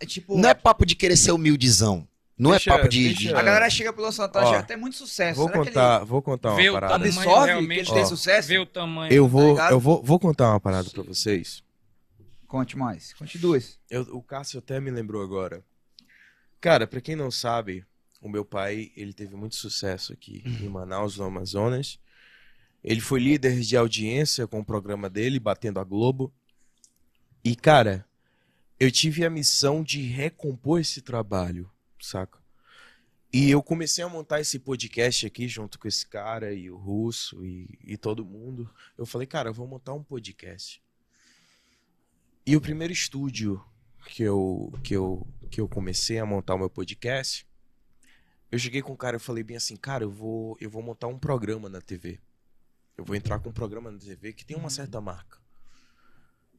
[0.07, 2.07] tipo, Não é papo de querer ser humildezão.
[2.39, 3.03] Não Deixa- é papo de...
[3.09, 5.37] deixa- de- a galera chega pro Luan Santana, já tem muito sucesso.
[5.41, 6.99] Vou Será contar, vou contar uma parada.
[6.99, 8.49] que ele tamanho absorve que realmente, ele tem sucesso?
[8.49, 9.13] Vê o tamanho.
[9.13, 9.73] Eu vou, ligado?
[9.73, 11.63] eu vou, vou contar uma parada pra vocês.
[12.51, 13.79] Conte mais, conte duas.
[13.89, 15.65] Eu- o Cássio até me lembrou agora.
[16.61, 17.87] Cara, pra quem não sabe,
[18.21, 21.97] o meu pai, ele teve muito sucesso aqui em Manaus, no Amazonas.
[22.83, 26.35] Ele foi líder de audiência com o programa dele, Batendo a Globo.
[27.45, 28.05] E, cara,
[28.81, 31.71] eu tive a missão de recompor esse trabalho,
[32.01, 32.41] saca?
[33.33, 37.47] E eu comecei a montar esse podcast aqui junto com esse cara e o Russo
[37.47, 38.69] e, e todo mundo.
[38.99, 40.83] Eu falei, cara, eu vou montar um podcast.
[42.51, 43.65] E o primeiro estúdio
[44.07, 47.47] que eu, que eu, que eu comecei a montar o meu podcast,
[48.51, 51.07] eu cheguei com o cara e falei bem assim, cara, eu vou, eu vou montar
[51.07, 52.19] um programa na TV.
[52.99, 55.39] Eu vou entrar com um programa na TV que tem uma certa marca.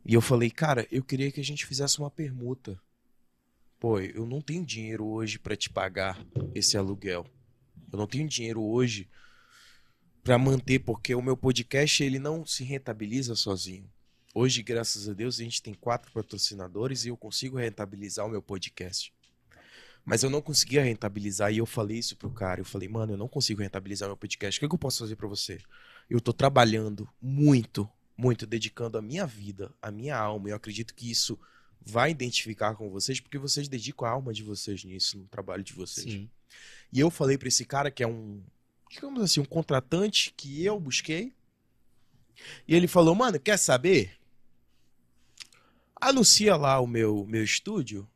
[0.05, 2.81] E eu falei, cara, eu queria que a gente fizesse uma permuta.
[3.77, 7.27] Pô, eu não tenho dinheiro hoje pra te pagar esse aluguel.
[7.91, 9.09] Eu não tenho dinheiro hoje
[10.23, 13.90] pra manter, porque o meu podcast ele não se rentabiliza sozinho.
[14.33, 18.41] Hoje, graças a Deus, a gente tem quatro patrocinadores e eu consigo rentabilizar o meu
[18.41, 19.13] podcast.
[20.05, 22.61] Mas eu não conseguia rentabilizar e eu falei isso pro cara.
[22.61, 24.57] Eu falei, mano, eu não consigo rentabilizar meu podcast.
[24.57, 25.59] O que, que eu posso fazer pra você?
[26.09, 30.47] Eu tô trabalhando muito, muito, dedicando a minha vida, a minha alma.
[30.47, 31.37] E eu acredito que isso
[31.81, 35.73] vai identificar com vocês, porque vocês dedicam a alma de vocês nisso, no trabalho de
[35.73, 36.09] vocês.
[36.09, 36.29] Sim.
[36.91, 38.41] E eu falei pra esse cara que é um,
[38.89, 41.33] digamos assim, um contratante que eu busquei.
[42.67, 44.20] E ele falou, mano, quer saber?
[46.01, 48.09] Anuncia lá o meu, meu estúdio.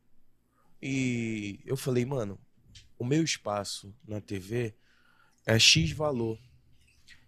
[0.81, 2.39] E eu falei, mano,
[2.97, 4.73] o meu espaço na TV
[5.45, 6.39] é X valor.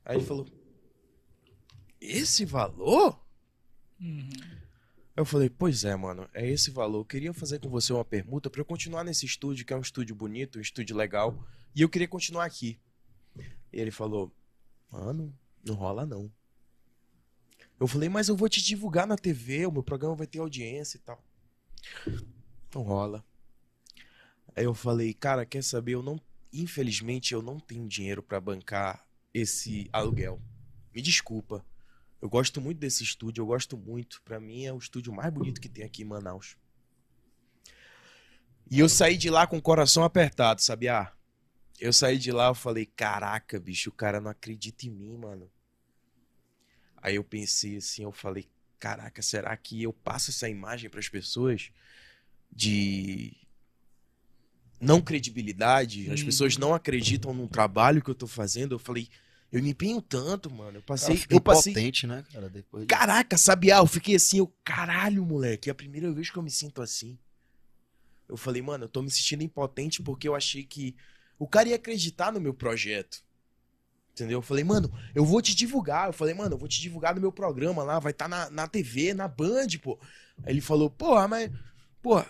[0.03, 0.47] Aí ele falou,
[2.01, 3.23] esse valor?
[4.01, 4.29] Uhum.
[5.15, 6.99] Eu falei, pois é, mano, é esse valor.
[6.99, 9.81] Eu queria fazer com você uma permuta pra eu continuar nesse estúdio, que é um
[9.81, 11.43] estúdio bonito, um estúdio legal,
[11.75, 12.79] e eu queria continuar aqui.
[13.37, 14.31] E ele falou,
[14.91, 16.31] mano, não rola não.
[17.79, 20.97] Eu falei, mas eu vou te divulgar na TV, o meu programa vai ter audiência
[20.97, 21.23] e tal.
[22.73, 23.23] Não rola.
[24.55, 25.93] Aí eu falei, cara, quer saber?
[25.93, 26.19] Eu não,
[26.51, 30.41] infelizmente, eu não tenho dinheiro pra bancar esse aluguel.
[30.93, 31.63] Me desculpa.
[32.19, 34.19] Eu gosto muito desse estúdio, eu gosto muito.
[34.23, 36.57] Pra mim é o estúdio mais bonito que tem aqui em Manaus.
[38.69, 41.11] E eu saí de lá com o coração apertado, sabia?
[41.79, 45.49] Eu saí de lá, eu falei, caraca, bicho, o cara não acredita em mim, mano.
[46.97, 48.47] Aí eu pensei assim, eu falei,
[48.79, 51.71] caraca, será que eu passo essa imagem para as pessoas
[52.51, 53.35] de
[54.79, 56.11] não credibilidade?
[56.11, 58.75] As pessoas não acreditam no trabalho que eu tô fazendo.
[58.75, 59.07] Eu falei,
[59.51, 60.77] eu me empenho tanto, mano.
[60.79, 62.49] Eu passei, Cara, fica eu passei impotente, né, cara?
[62.49, 66.37] Depois de- Caraca, sabiá, eu fiquei assim, eu, caralho, moleque, é a primeira vez que
[66.37, 67.17] eu me sinto assim.
[68.27, 70.95] Eu falei, mano, eu tô me sentindo impotente porque eu achei que
[71.39, 73.23] o cara ia acreditar no meu projeto.
[74.17, 74.39] Entendeu?
[74.39, 76.07] Eu falei, mano, eu vou te divulgar.
[76.07, 78.67] Eu falei, mano, eu vou te divulgar no meu programa lá, vai estar na, na
[78.67, 79.99] TV, na Band, pô.
[80.43, 81.51] Aí ele falou, porra, mas,
[82.01, 82.27] porra,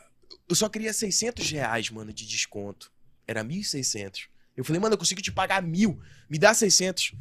[0.49, 2.91] eu só queria 600 reais, mano, de desconto.
[3.25, 4.27] Era 1.600.
[4.57, 5.97] Eu falei, mano, eu consigo te pagar mil,
[6.29, 7.15] me dá 600.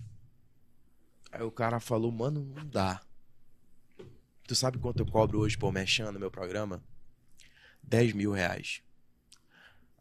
[1.31, 3.01] Aí o cara falou, mano, não dá.
[4.49, 6.83] Tu sabe quanto eu cobro hoje por mexendo no meu programa?
[7.85, 8.83] 10 mil reais.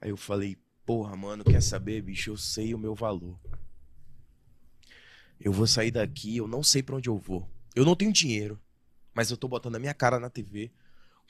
[0.01, 2.31] Aí eu falei, porra, mano, quer saber, bicho?
[2.31, 3.39] Eu sei o meu valor.
[5.39, 7.49] Eu vou sair daqui, eu não sei pra onde eu vou.
[7.75, 8.59] Eu não tenho dinheiro,
[9.13, 10.71] mas eu tô botando a minha cara na TV,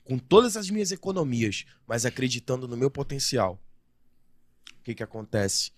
[0.04, 3.60] com todas as minhas economias, mas acreditando no meu potencial.
[4.80, 5.72] O que que acontece?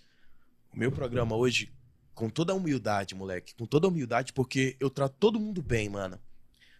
[0.73, 1.71] O meu programa hoje,
[2.13, 5.87] com toda a humildade, moleque, com toda a humildade, porque eu trato todo mundo bem,
[5.87, 6.19] mano.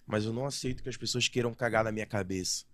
[0.06, 2.66] Mas eu não aceito que as pessoas queiram cagar na minha cabeça.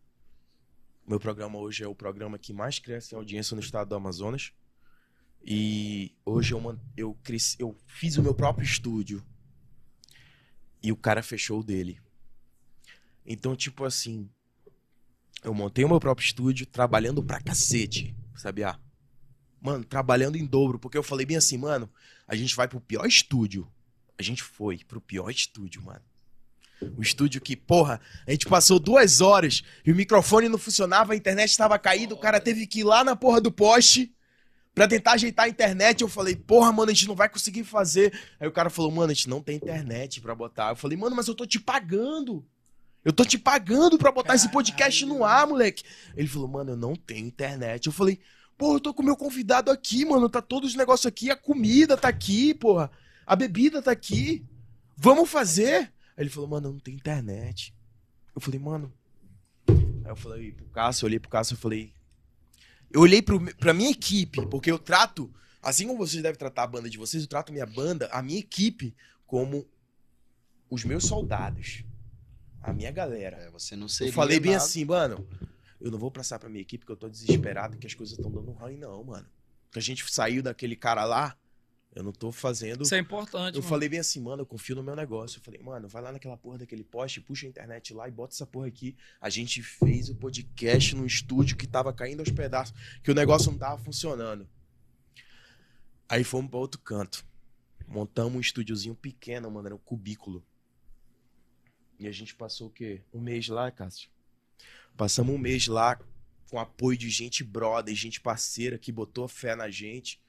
[1.06, 4.54] O meu programa hoje é o programa que mais cresce audiência no estado do Amazonas.
[5.46, 9.24] E hoje eu, eu, cresci, eu fiz o meu próprio estúdio.
[10.82, 12.00] E o cara fechou o dele.
[13.26, 14.30] Então, tipo assim,
[15.44, 18.80] eu montei o meu próprio estúdio trabalhando pra cacete, sabia?
[19.62, 21.90] Mano, trabalhando em dobro, porque eu falei bem assim, mano,
[22.28, 23.68] a gente vai pro pior estúdio.
[24.18, 26.02] A gente foi pro pior estúdio, mano.
[26.98, 31.16] O estúdio que, porra, a gente passou duas horas e o microfone não funcionava, a
[31.16, 34.14] internet estava caída, o cara teve que ir lá na porra do poste
[34.74, 36.02] pra tentar ajeitar a internet.
[36.02, 38.14] Eu falei, porra, mano, a gente não vai conseguir fazer.
[38.40, 40.72] Aí o cara falou, mano, a gente não tem internet pra botar.
[40.72, 42.46] Eu falei, mano, mas eu tô te pagando.
[43.04, 45.84] Eu tô te pagando pra botar esse podcast no ar, moleque.
[46.16, 47.88] Ele falou, mano, eu não tenho internet.
[47.88, 48.20] Eu falei,
[48.58, 50.30] porra, eu tô com o meu convidado aqui, mano.
[50.30, 52.90] Tá todos os negócios aqui, a comida tá aqui, porra.
[53.26, 54.46] A bebida tá aqui.
[54.96, 55.92] Vamos fazer?
[56.16, 57.74] Aí ele falou, mano, eu não tenho internet.
[58.34, 58.94] Eu falei, mano.
[59.68, 61.94] Aí eu falei pro Cássio, eu olhei pro Cássio e falei.
[62.94, 66.68] Eu olhei pro, pra minha equipe, porque eu trato, assim como vocês devem tratar a
[66.68, 69.68] banda de vocês, eu trato minha banda, a minha equipe, como
[70.70, 71.84] os meus soldados.
[72.62, 73.38] A minha galera.
[73.38, 74.64] É, você não Eu seria falei bem nada.
[74.64, 75.28] assim, mano.
[75.82, 78.32] Eu não vou passar pra minha equipe porque eu tô desesperado que as coisas estão
[78.32, 79.28] dando ruim, não, mano.
[79.72, 81.36] Que a gente saiu daquele cara lá,
[81.96, 82.84] eu não tô fazendo.
[82.84, 83.56] Isso é importante.
[83.56, 83.70] Eu mano.
[83.70, 85.38] falei bem assim, mano, eu confio no meu negócio.
[85.38, 88.34] Eu falei, mano, vai lá naquela porra daquele poste, puxa a internet lá e bota
[88.34, 88.96] essa porra aqui.
[89.22, 92.74] A gente fez o podcast num estúdio que tava caindo aos pedaços,
[93.04, 94.48] que o negócio não tava funcionando.
[96.10, 97.24] Aí fomos pra outro canto.
[97.88, 100.44] Montamos um estúdiozinho pequeno, mano, era um cubículo.
[102.00, 103.02] E a gente passou o quê?
[103.14, 104.10] Um mês lá, Cássio?
[104.98, 106.00] Passamos um mês lá
[106.50, 110.23] com apoio de gente brother, gente parceira que botou fé na gente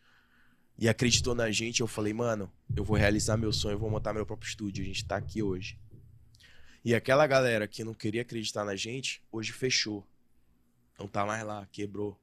[0.79, 1.81] e acreditou na gente.
[1.81, 4.83] Eu falei, mano, eu vou realizar meu sonho, eu vou montar meu próprio estúdio.
[4.83, 5.79] A gente tá aqui hoje.
[6.85, 10.07] E aquela galera que não queria acreditar na gente, hoje fechou.
[10.99, 12.19] Não tá mais lá, quebrou.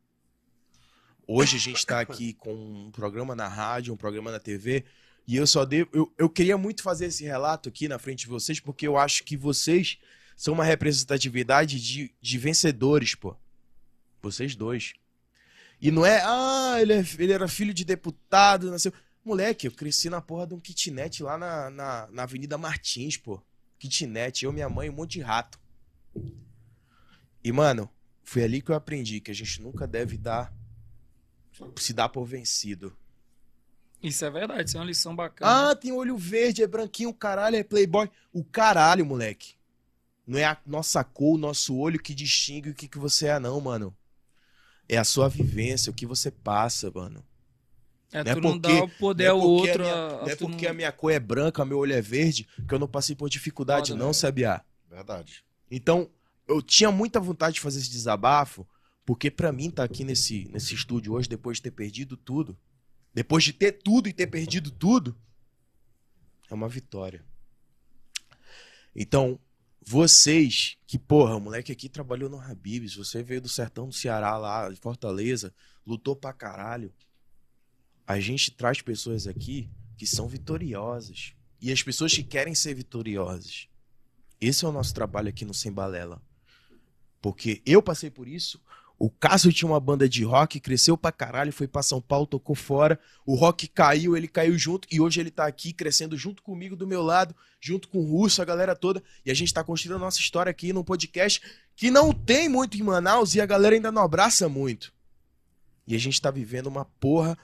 [1.28, 4.86] Hoje a gente tá aqui com um programa na rádio, um programa na TV.
[5.28, 5.90] E eu só devo.
[5.94, 9.24] Eu, eu queria muito fazer esse relato aqui na frente de vocês, porque eu acho
[9.24, 9.98] que vocês
[10.36, 13.36] são uma representatividade de, de vencedores, pô.
[14.22, 14.94] Vocês dois.
[15.82, 18.94] E não é, ah, ele, é- ele era filho de deputado, nasceu.
[19.26, 23.42] Moleque, eu cresci na porra de um kitnet lá na, na, na Avenida Martins, pô.
[23.80, 25.60] Kitnet, eu, minha mãe, um monte de rato.
[27.44, 27.90] E, mano,
[28.24, 30.54] foi ali que eu aprendi que a gente nunca deve dar.
[31.78, 32.96] se dar por vencido.
[34.02, 35.72] Isso é verdade, isso é uma lição bacana.
[35.72, 38.10] Ah, tem olho verde, é branquinho, caralho, é playboy.
[38.34, 39.56] O caralho, moleque.
[40.26, 43.40] Não é a nossa cor, o nosso olho que distingue o que, que você é,
[43.40, 43.96] não, mano.
[44.92, 47.26] É a sua vivência, o que você passa, mano.
[48.14, 49.82] é, não é tu não porque- dá o poder não é ao porque outro.
[49.82, 52.46] a minha- a- não é porque a minha cor é branca, meu olho é verde,
[52.68, 54.14] que eu não passei por dificuldade, Foda, não, né?
[54.14, 54.66] sabiá.
[54.90, 55.46] Verdade.
[55.72, 56.12] Então,
[56.46, 58.68] eu tinha muita vontade de fazer esse desabafo,
[59.06, 62.58] porque pra mim tá aqui nesse, nesse estúdio hoje, depois de ter perdido tudo,
[63.14, 65.16] depois de ter tudo e ter perdido tudo,
[66.50, 67.24] é uma vitória.
[68.94, 69.40] Então,
[69.84, 74.38] vocês, que porra, o moleque aqui trabalhou no Habibs, você veio do sertão do Ceará
[74.38, 75.54] lá, de Fortaleza,
[75.86, 76.94] lutou pra caralho.
[78.06, 81.34] A gente traz pessoas aqui que são vitoriosas.
[81.60, 83.68] E as pessoas que querem ser vitoriosas.
[84.40, 86.22] Esse é o nosso trabalho aqui no Sem Balela.
[87.22, 88.60] Porque eu passei por isso.
[89.04, 92.56] O Cássio tinha uma banda de rock, cresceu pra caralho, foi pra São Paulo, tocou
[92.56, 93.00] fora.
[93.26, 94.88] O rock caiu, ele caiu junto.
[94.92, 98.44] E hoje ele tá aqui crescendo junto comigo, do meu lado, junto com o Russo,
[98.44, 99.02] a galera toda.
[99.26, 101.42] E a gente tá construindo a nossa história aqui num podcast
[101.76, 104.94] que não tem muito em Manaus e a galera ainda não abraça muito.
[105.88, 107.36] E a gente tá vivendo uma porra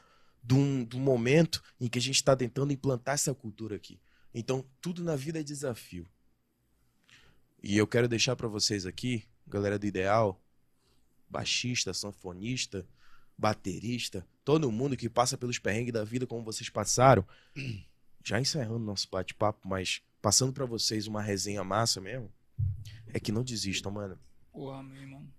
[0.43, 3.99] de um, de um momento em que a gente tá tentando implantar essa cultura aqui.
[4.31, 6.07] Então, tudo na vida é desafio.
[7.63, 10.39] E eu quero deixar pra vocês aqui, galera do Ideal,
[11.29, 12.85] baixista, sanfonista,
[13.37, 17.25] baterista, todo mundo que passa pelos perrengues da vida como vocês passaram.
[18.23, 22.29] Já encerrando nosso bate-papo, mas passando pra vocês uma resenha massa mesmo,
[23.13, 24.19] é que não desistam, mano.
[24.51, 25.31] Pô, amém, mano.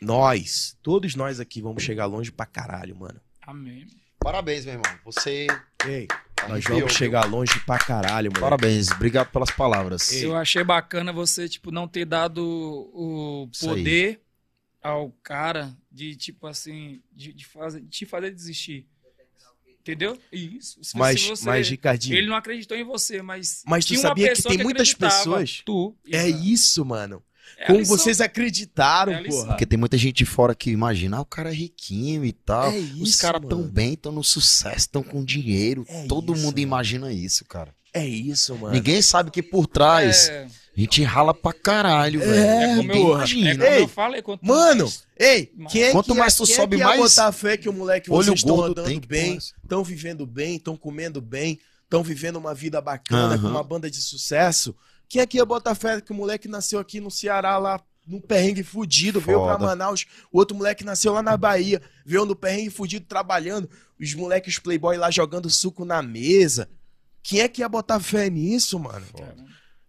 [0.00, 3.20] Nós, todos nós aqui vamos chegar longe pra caralho, mano.
[3.42, 3.86] Amém.
[4.20, 4.98] Parabéns, meu irmão.
[5.04, 5.46] Você.
[5.84, 6.06] Ei,
[6.48, 6.88] nós vamos viu?
[6.88, 8.40] chegar longe pra caralho, mano.
[8.40, 8.90] Parabéns.
[8.90, 10.12] Obrigado pelas palavras.
[10.12, 13.76] Eu achei bacana você, tipo, não ter dado o Isso aí.
[13.76, 14.22] poder
[14.88, 18.86] ao cara de, tipo assim, de, de fazer, de te fazer desistir.
[19.80, 20.18] Entendeu?
[20.30, 20.78] Isso.
[20.84, 23.62] Se- Mas, se você- mas Ricardinho, Ele não acreditou em você, mas.
[23.66, 25.16] Mas tu tinha uma sabia que tem muitas acreditava.
[25.38, 25.96] pessoas- Tu.
[26.12, 27.22] é isso, mano.
[27.56, 27.96] É Como lição.
[27.96, 29.46] vocês acreditaram, É porra.
[29.48, 32.70] Porque tem muita gente de fora que imagina, ah, o cara é riquinho e tal.
[32.70, 35.86] É Os isso, caras tão bem, tão no sucesso, tão com dinheiro.
[35.88, 36.62] É Todo isso, mundo mano.
[36.62, 37.74] imagina isso, cara.
[37.94, 38.74] É isso, mano.
[38.74, 40.46] Ninguém sabe que por trás É,
[40.78, 42.32] a gente rala pra caralho, velho.
[42.34, 44.22] É, como eu- é como Ei, eu falei.
[44.22, 46.84] quanto Mano, mais- ei, quem é Quanto que mais é, tu quem sobe, é que
[46.84, 49.82] mais ia botar fé que o moleque olho vocês estão gordo andando bem, é estão
[49.82, 53.42] vivendo bem, estão comendo bem, estão vivendo uma vida bacana Aham.
[53.42, 54.74] com uma banda de sucesso.
[55.08, 58.20] Quem é que ia botar fé que o moleque nasceu aqui no Ceará lá num
[58.20, 59.66] perrengue fudido, veio pra Foda.
[59.66, 63.68] Manaus, o outro moleque nasceu lá na Bahia, veio no perrengue fudido trabalhando,
[64.00, 66.68] os moleques playboy lá jogando suco na mesa.
[67.22, 69.04] Quem é que ia botar fé nisso, mano?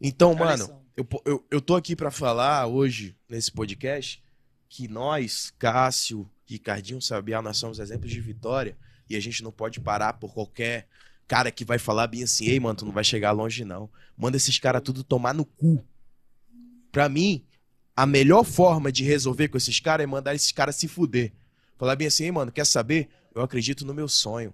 [0.01, 0.78] Então, É a mano.
[0.99, 4.21] Eu, eu, eu tô aqui pra falar hoje, nesse podcast,
[4.67, 8.77] que nós, Cássio, Ricardinho, Sabiá, nós somos exemplos de vitória
[9.09, 10.87] e a gente não pode parar por qualquer
[11.25, 13.89] cara que vai falar bem assim, ei, mano, tu não vai chegar longe, não.
[14.17, 15.81] Manda esses caras tudo tomar no cu.
[16.91, 17.45] Pra mim,
[17.95, 21.31] a melhor forma de resolver com esses caras é mandar esses caras se fuder.
[21.77, 23.07] Falar bem assim, ei, mano, quer saber?
[23.33, 24.53] Eu acredito no meu sonho.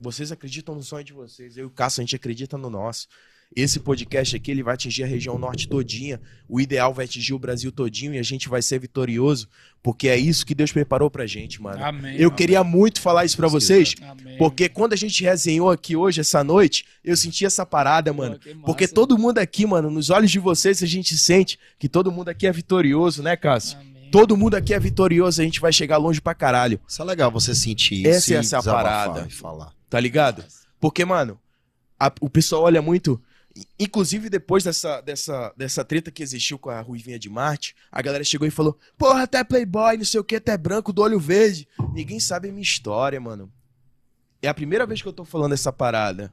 [0.00, 3.06] Vocês acreditam no sonho de vocês, eu e o Cássio, a gente acredita no nosso.
[3.54, 6.20] Esse podcast aqui, ele vai atingir a região norte todinha.
[6.48, 9.48] O ideal vai atingir o Brasil todinho e a gente vai ser vitorioso,
[9.82, 11.82] porque é isso que Deus preparou pra gente, mano.
[11.82, 12.16] Amém.
[12.16, 12.36] Eu mano.
[12.36, 14.36] queria muito falar isso pra Se vocês, Amém.
[14.36, 18.38] porque quando a gente resenhou aqui hoje, essa noite, eu senti essa parada, Pô, mano.
[18.44, 18.58] massa.
[18.66, 22.28] Porque todo mundo aqui, mano, nos olhos de vocês, a gente sente que todo mundo
[22.28, 23.78] aqui é vitorioso, né, Cássio?
[23.78, 24.10] Amém.
[24.10, 27.30] Todo mundo aqui é vitorioso, a gente vai chegar longe pra caralho, Isso é legal
[27.30, 28.08] você sentir isso.
[28.08, 29.26] Essa é essa parada.
[29.26, 29.72] E falar.
[29.88, 30.44] tá ligado?
[30.78, 31.38] Porque, mano,
[31.98, 33.18] a- o pessoal olha muito.
[33.78, 38.24] Inclusive, depois dessa, dessa, dessa treta que existiu com a Ruivinha de Marte, a galera
[38.24, 41.66] chegou e falou: Porra, até playboy, não sei o que, até branco, do olho verde.
[41.94, 43.50] Ninguém sabe a minha história, mano.
[44.42, 46.32] É a primeira vez que eu tô falando essa parada.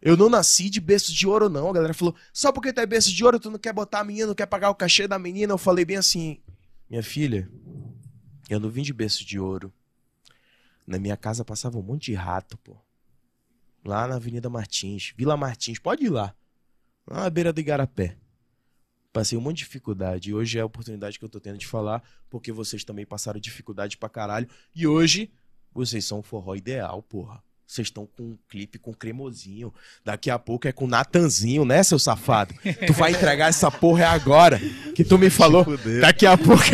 [0.00, 1.68] Eu não nasci de berço de ouro, não.
[1.68, 4.04] A galera falou: Só porque tu é berço de ouro, tu não quer botar a
[4.04, 5.52] menina, não quer pagar o cachê da menina.
[5.52, 6.40] Eu falei bem assim:
[6.88, 7.50] Minha filha,
[8.48, 9.72] eu não vim de berço de ouro.
[10.86, 12.76] Na minha casa passava um monte de rato, pô.
[13.84, 16.34] Lá na Avenida Martins, Vila Martins, pode ir lá.
[17.06, 18.16] Lá na beira do Igarapé.
[19.12, 20.30] Passei um monte de dificuldade.
[20.30, 23.40] E hoje é a oportunidade que eu tô tendo de falar, porque vocês também passaram
[23.40, 24.48] dificuldade pra caralho.
[24.74, 25.30] E hoje,
[25.72, 27.42] vocês são o forró ideal, porra.
[27.66, 29.72] Vocês estão com um clipe com cremosinho.
[30.04, 32.54] Daqui a pouco é com Natanzinho, né, seu safado?
[32.86, 34.58] tu vai entregar essa porra é agora.
[34.94, 35.66] Que tu me falou.
[36.00, 36.64] Daqui a pouco.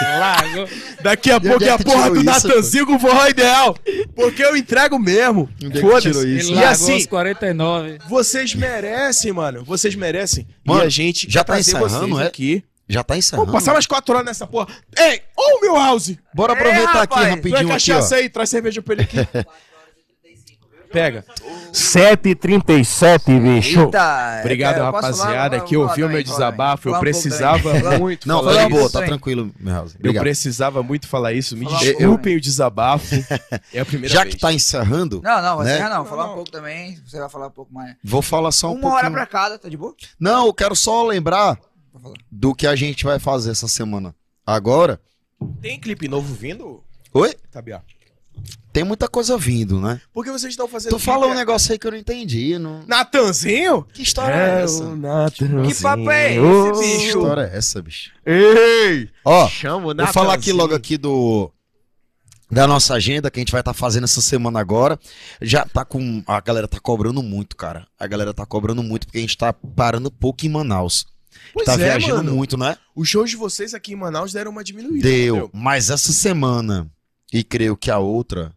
[0.00, 0.68] Largou.
[1.02, 3.76] Daqui a pouco é é a porra do Natanzinho com forró ideal.
[4.14, 5.48] Porque eu entrego mesmo.
[5.74, 6.52] É Foda-se.
[6.52, 7.98] E assim, os 49.
[8.08, 9.64] vocês merecem, mano.
[9.64, 10.46] Vocês merecem.
[10.64, 12.26] Mano, e a gente já tá encerrando, vocês é?
[12.26, 12.64] aqui.
[12.88, 13.46] Já tá encerrando.
[13.46, 14.68] Vamos passar umas quatro horas nessa porra.
[14.96, 16.16] Ei, ô meu house.
[16.34, 18.18] Bora aproveitar É, aqui rapidinho Traz aqui, cachaça ó.
[18.18, 19.16] aí, traz cerveja pra ele aqui.
[20.92, 21.24] Pega.
[21.72, 23.80] 7h37, bicho.
[23.80, 26.88] Eita, Obrigado, eu posso rapaziada, que ouviu meu desabafo.
[26.88, 29.92] Eu pouco precisava muito Não, falar tá boa, tá tranquilo, meu house.
[29.94, 30.22] Eu Obrigado.
[30.22, 31.56] precisava muito falar isso.
[31.56, 33.14] Me Falar desculpem pouco, o desabafo.
[33.72, 34.34] É a primeira Já vez.
[34.34, 35.88] que tá encerrando, Não, não, você Né?
[35.88, 36.04] não.
[36.04, 36.98] Falar um pouco também.
[37.06, 37.96] Você vai falar um pouco mais.
[38.02, 38.98] vou falar só um Uma pouquinho.
[39.02, 39.94] hora pra cada, tá de boa?
[40.18, 41.58] Não, eu quero só lembrar
[42.30, 44.14] do que a gente vai fazer essa semana.
[44.46, 45.00] Agora,
[45.60, 47.34] Tem clipe novo vindo, oi?
[47.50, 47.82] Tabiá?
[48.72, 50.00] Tem muita coisa vindo, né?
[50.12, 50.90] Porque vocês estão fazendo.
[50.90, 52.58] Tu fala um clipe- negócio aí que eu não entendi.
[52.58, 52.84] Não...
[52.86, 53.84] Natanzinho?
[53.92, 54.94] Que história é, É essa?
[54.94, 55.66] Natanzinho.
[55.66, 57.06] Que papo é esse, Ô, Que bicho?
[57.18, 58.12] história é essa, bicho?
[58.24, 59.08] Ei!
[59.24, 61.50] Ó, Chama o vou falar aqui logo aqui do
[62.50, 64.98] da nossa agenda que a gente vai estar fazendo essa semana agora.
[65.42, 67.86] Já tá com a galera tá cobrando muito, cara.
[67.98, 71.06] A galera tá cobrando muito porque a gente tá parando pouco em Manaus.
[71.52, 72.34] Pois tá é, viajando mano.
[72.34, 72.76] muito, né?
[72.94, 75.02] Os shows de vocês aqui em Manaus deram uma diminuída.
[75.06, 75.50] Deu, entendeu?
[75.52, 76.90] mas essa semana
[77.32, 78.52] e creio que a outra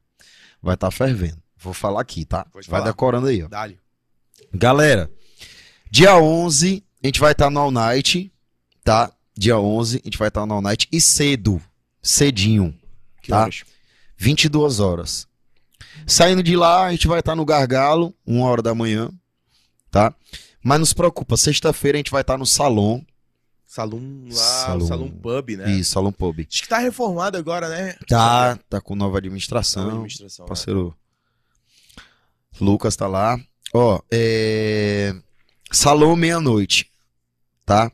[0.62, 1.42] vai estar fervendo.
[1.58, 2.46] Vou falar aqui, tá?
[2.68, 3.48] Vai decorando aí, ó.
[3.48, 3.80] Dali.
[4.54, 5.10] Galera,
[5.90, 8.32] dia 11 a gente vai estar no All Night,
[8.84, 9.12] tá?
[9.38, 11.62] Dia 11 a gente vai estar no All Night e cedo,
[12.02, 12.78] cedinho,
[13.22, 13.42] Que Tá.
[13.44, 13.64] horas?
[14.18, 15.28] 22 horas.
[16.08, 19.12] Saindo de lá, a gente vai estar no Gargalo, uma hora da manhã,
[19.92, 20.14] tá?
[20.64, 23.06] Mas não se preocupa, sexta-feira a gente vai estar no Salão.
[23.72, 24.86] Salão lá, Salão.
[24.86, 25.72] salão, pub, né?
[25.72, 26.46] Isso, Salão Pub.
[26.46, 27.96] Acho que tá reformado agora, né?
[28.06, 29.88] Tá, tá com nova administração.
[29.88, 30.44] administração.
[30.44, 30.48] né?
[30.50, 30.94] Parceiro
[32.60, 33.40] Lucas tá lá.
[33.74, 35.16] Ó, é...
[35.72, 36.92] Salão meia-noite,
[37.66, 37.90] tá?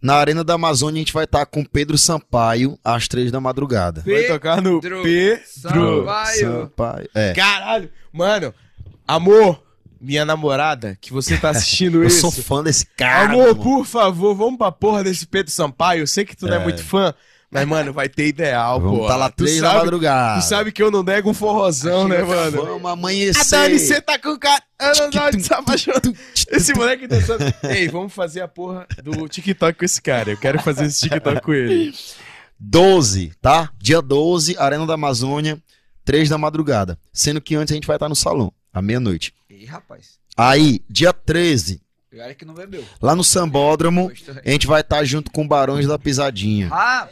[0.00, 4.04] Na Arena da Amazônia a gente vai estar com Pedro Sampaio às três da madrugada.
[4.06, 5.44] Vai tocar no Pedro Pedro.
[5.48, 6.38] Sampaio.
[6.38, 7.10] Sampaio.
[7.12, 7.32] É.
[7.32, 8.54] Caralho, mano,
[9.04, 9.60] amor,
[10.00, 12.20] minha namorada, que você tá assistindo Eu isso.
[12.20, 13.32] sou fã desse cara.
[13.32, 13.62] amor, mano.
[13.62, 16.02] por favor, vamos pra porra desse Pedro Sampaio.
[16.02, 17.14] Eu sei que tu não é muito fã,
[17.50, 19.06] mas, mano, vai ter ideal, Vamos pô.
[19.06, 20.40] tá lá três da madrugada.
[20.40, 22.62] tu sabe que eu não nego um forrozão, né, mano?
[22.64, 23.50] Vamos A amanhecer.
[23.50, 24.62] Dani, você tá com cara.
[25.40, 26.14] Se apaixonando.
[26.50, 27.42] Esse moleque dançando.
[27.64, 30.30] Ei, vamos fazer a porra do TikTok com esse cara.
[30.30, 31.92] Eu quero fazer esse TikTok com ele.
[32.60, 33.70] 12, tá?
[33.78, 35.58] Dia 12, Arena da Amazônia,
[36.04, 36.98] 3 da madrugada.
[37.12, 39.34] Sendo que antes a gente vai estar no salão, à meia-noite.
[39.50, 40.18] Ih, rapaz.
[40.36, 41.80] Aí, dia 13,
[42.14, 42.84] Olha que não bebeu.
[43.02, 44.10] lá no Sambódromo,
[44.44, 46.68] a gente vai estar junto com Barões da Pisadinha.
[46.68, 47.10] Rapaz.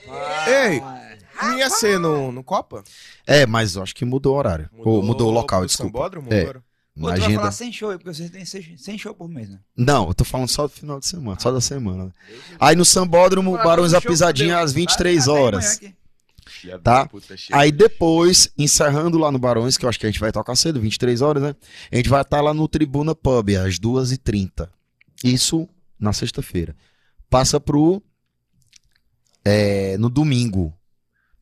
[0.49, 0.83] Ei.
[1.43, 2.83] Não ia ser no, no Copa?
[3.27, 4.71] É, mas eu acho que mudou o horário.
[4.79, 5.93] Ou mudou o local, pro desculpa.
[5.99, 6.41] Sambódromo É.
[6.43, 6.63] agora?
[6.99, 8.43] Pô, tu vai falar sem show aí, porque vocês têm
[8.79, 9.59] 100 show por mês, né?
[9.77, 12.07] Não, eu tô falando só do final de semana, só da semana.
[12.07, 12.11] né?
[12.59, 14.65] Aí no Sambódromo, Barões da Pisadinha fudeu.
[14.65, 15.81] às 23 Vai até amanhã horas.
[16.83, 17.07] Tá.
[17.07, 17.35] puta.
[17.53, 20.81] Aí depois, encerrando lá no Barões, que eu acho que a gente vai tocar cedo,
[20.81, 21.57] 23 horas, né?
[21.91, 24.69] A gente vai estar lá no Tribuna Pub, às 2h30.
[25.25, 25.69] Isso
[25.99, 26.75] na sexta-feira.
[27.29, 28.03] Passa pro.
[29.45, 30.73] é, no domingo.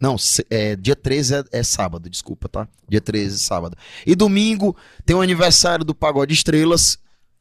[0.00, 0.16] Não,
[0.50, 2.68] é, dia 13 é, é sábado, desculpa, tá?
[2.88, 3.76] Dia 13 é sábado.
[4.06, 4.76] E domingo
[5.06, 6.98] tem o aniversário do Pagode Estrelas,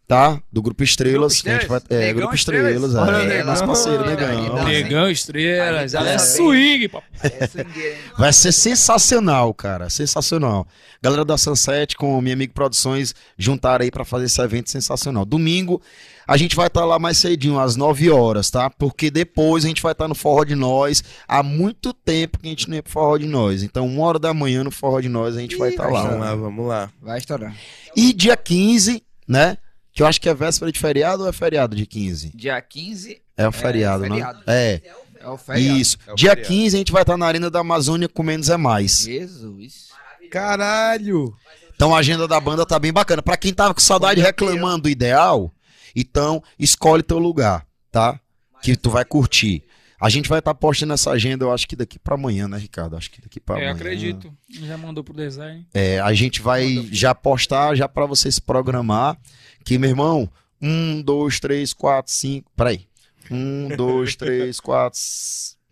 [0.07, 0.41] tá?
[0.51, 1.41] Do Grupo Estrelas.
[1.41, 2.05] Grupo que a gente vai, Estrelas?
[2.05, 2.75] é, Grupo Estrelas?
[2.75, 3.45] Estrelas, é, Negão.
[3.45, 4.41] nosso parceiro, Negão.
[4.41, 4.65] Negão.
[4.65, 7.09] Negão, estrelas, ela é swing, papai.
[7.23, 7.97] É?
[8.17, 9.89] Vai ser sensacional, cara.
[9.89, 10.67] Sensacional.
[11.01, 15.25] Galera da Sunset com minha amiga Produções juntaram aí pra fazer esse evento sensacional.
[15.25, 15.81] Domingo
[16.27, 18.69] a gente vai estar lá mais cedinho, às 9 horas, tá?
[18.69, 21.03] Porque depois a gente vai estar no Forró de Nós.
[21.27, 23.63] Há muito tempo que a gente não ia pro Forró de Nós.
[23.63, 26.17] Então, uma hora da manhã no Forró de Nós a gente vai estar Vamos lá.
[26.17, 26.89] lá, vamos lá.
[27.01, 27.53] Vai estourar.
[27.95, 29.57] E dia 15, né?
[29.93, 32.31] Que eu acho que é véspera de feriado ou é feriado de 15?
[32.35, 34.39] Dia 15 É o feriado, feriado.
[34.39, 34.43] né?
[34.47, 34.81] É.
[35.19, 35.79] é o feriado.
[35.79, 35.97] Isso.
[36.07, 36.47] É o Dia feriado.
[36.53, 39.01] 15 a gente vai estar na Arena da Amazônia com menos é mais.
[39.03, 39.89] Jesus.
[40.31, 41.33] Caralho!
[41.75, 43.21] Então a agenda da banda tá bem bacana.
[43.21, 45.53] Pra quem tava com saudade reclamando do ideal,
[45.95, 48.19] então escolhe teu lugar, tá?
[48.61, 49.63] Que tu vai curtir.
[50.01, 52.97] A gente vai estar postando essa agenda, eu acho que daqui pra amanhã, né, Ricardo?
[52.97, 53.71] Acho que daqui pra É, amanhã.
[53.73, 54.33] acredito.
[54.49, 55.65] Já mandou pro design.
[55.73, 59.17] É, a gente vai já postar, já pra você se programar.
[59.63, 60.29] Que, meu irmão,
[60.61, 62.51] um, dois, três, quatro, cinco.
[62.55, 62.87] Peraí.
[63.31, 64.99] Um, dois, três, quatro.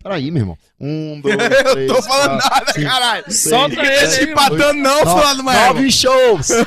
[0.02, 0.58] Peraí, meu irmão.
[0.80, 1.88] Um, dois, três.
[1.88, 3.24] Eu tô falando quatro, nada, cinco, caralho!
[3.32, 4.22] Solta Ninguém ele mano.
[4.32, 5.66] empatando, não, falando do Maema.
[5.74, 6.50] Nove shows!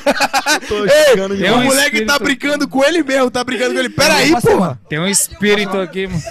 [1.17, 3.89] Eu tem O um moleque tá brincando com ele mesmo, tá brincando com ele.
[3.89, 4.79] Peraí, porra!
[4.87, 6.21] Tem um espírito aqui, mano.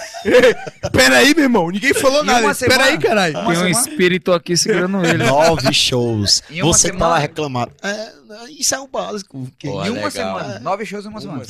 [0.91, 1.69] Peraí, meu irmão.
[1.69, 2.55] Ninguém falou E nada.
[2.55, 3.37] Peraí, caralho.
[3.39, 3.89] Uma Tem um semana?
[3.89, 5.23] espírito aqui segurando ele.
[5.23, 6.41] Nove shows.
[6.49, 7.71] Uma Você que tá lá reclamando.
[7.83, 8.11] É,
[8.49, 9.47] isso é o básico.
[9.59, 10.11] Que- em uma legal.
[10.11, 10.59] semana.
[10.59, 11.43] Nove shows em uma semana.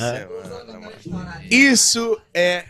[1.50, 2.64] Isso é.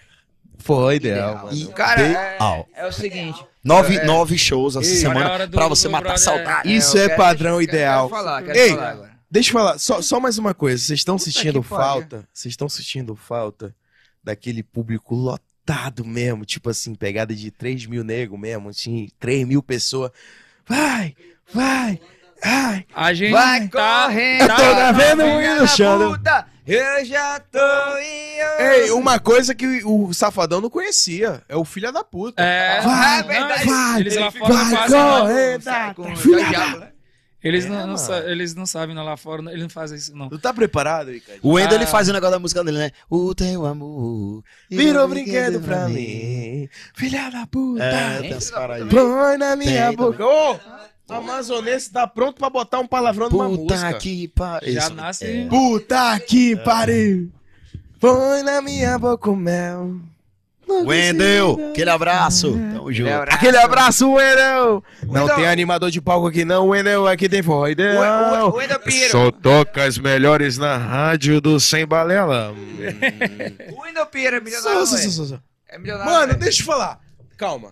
[0.66, 1.48] Foi ideal.
[1.52, 2.68] E- Cara, é, Ideal.
[2.74, 3.44] é o seguinte.
[3.62, 4.04] Nove, É.
[4.04, 6.18] nove shows essa semana hora do- pra do você matar brother.
[6.22, 6.74] saudade.
[6.74, 8.08] Isso eu é padrão quero- ideal.
[8.08, 9.10] Quero falar, quero Ei, falar agora.
[9.30, 10.82] Deixa eu falar, só, só mais uma coisa.
[10.82, 12.28] Vocês estão sentindo falta?
[12.32, 13.74] Vocês estão sentindo falta
[14.22, 16.44] daquele público lotado mesmo?
[16.44, 20.10] Tipo assim, pegada de 3 mil negros mesmo, assim, 3 mil pessoas.
[20.66, 21.14] Vai,
[21.52, 22.00] vai,
[22.44, 24.04] Ai, A gente Vai tá...
[24.06, 24.42] correndo.
[24.42, 27.58] Eu tô tá- vendo o puta, Eu já tô
[27.98, 31.42] em Ei, uma coisa que o Safadão não conhecia.
[31.48, 32.42] É o filho da puta.
[32.42, 34.00] É, Vai, não, verdade.
[34.00, 35.20] eles- Eles lá fora vai, não.
[35.20, 36.88] corre, com filha diabo, né?
[37.44, 40.28] Eles É, não, não eles não sabem lá fora, não, eles não fazem isso, não.
[40.28, 41.38] Tu tá preparado, Ricardo?
[41.44, 41.86] O Wendel, ele Ah.
[41.86, 42.90] faz o negócio da música dele, né?
[43.08, 44.42] O teu amor.
[44.68, 46.68] Virou brinquedo pra mim.
[46.96, 47.84] Filha da puta.
[47.84, 48.90] É, tem essa parada aí.
[48.90, 50.24] Põe na minha Tem boca.
[50.26, 50.58] Ô,
[51.14, 53.94] amazonense tá pronto pra botar um palavrão numa Puta música.
[53.94, 54.72] que pariu.
[54.72, 55.24] Já Isso, nasce...
[55.24, 55.46] é.
[55.46, 57.30] Puta que pariu.
[58.00, 59.96] Põe na minha boca o mel.
[60.68, 62.50] Wendel, aquele abraço.
[62.52, 63.10] Tamo junto.
[63.30, 64.82] Aquele abraço, Wendel.
[65.04, 65.36] Não Wendel.
[65.36, 67.06] tem animador de palco aqui não, Wendel.
[67.06, 67.66] Aqui tem forró.
[67.66, 69.12] O Wendel Pinheiro.
[69.12, 72.52] Só toca as melhores na rádio do Sem Balela.
[73.80, 75.08] Wendel Pinheiro é milionário, Só, só, é?
[75.08, 75.38] só, só.
[75.68, 76.12] É milionário.
[76.12, 76.98] Mano, deixa eu falar.
[77.36, 77.70] Calma.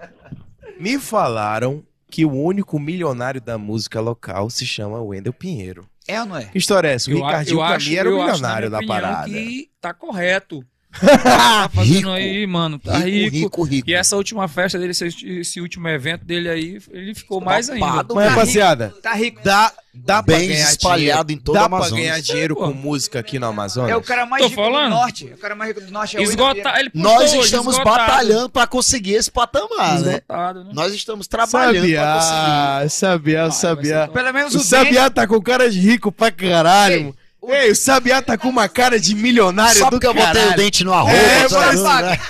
[0.79, 1.83] Me falaram
[2.15, 5.85] que o único milionário da música local se chama Wendel Pinheiro.
[6.07, 6.45] É ou não é?
[6.45, 7.11] Que história é essa?
[7.11, 9.29] O Eu, Ricardinho eu acho, mim era o eu acho, na milionário da parada.
[9.29, 10.65] que tá correto.
[11.01, 12.09] Tá fazendo Rico.
[12.11, 12.79] aí, mano.
[12.79, 13.37] Tá Rico, rico.
[13.37, 13.91] rico, rico.
[13.91, 15.07] E essa última festa dele, esse,
[15.41, 17.85] esse último evento dele aí, ele ficou mais ainda.
[17.87, 18.31] Mas, cara.
[18.31, 19.41] rapaziada, Tá rico.
[19.45, 22.05] dá, dá pra Bens ganhar espalhado dinheiro, em toda dá a pra Amazônia.
[22.05, 22.63] ganhar dinheiro Pô.
[22.69, 23.91] com música aqui no Amazonas?
[23.91, 24.85] É o cara mais Tô rico falando.
[24.91, 25.29] do norte.
[25.31, 27.99] É o cara mais rico do norte é Esgota, ele Nós hoje, estamos esgotado.
[27.99, 30.09] batalhando pra conseguir esse patamar, né?
[30.15, 30.71] Esgotado, né?
[30.73, 32.89] Nós estamos trabalhando pra conseguir.
[32.89, 34.09] Sabiá, Sabiá, vai Sabiá.
[34.09, 34.61] Pelo menos O.
[34.61, 36.95] Sabiá tá com cara de rico pra caralho.
[36.97, 37.15] Ei,
[37.47, 37.55] mano.
[37.63, 40.57] Ei, o Sabiá tá com uma cara de milionário Só do porque eu botei o
[40.57, 42.21] dente no arroba, É, tu mas- acha, né?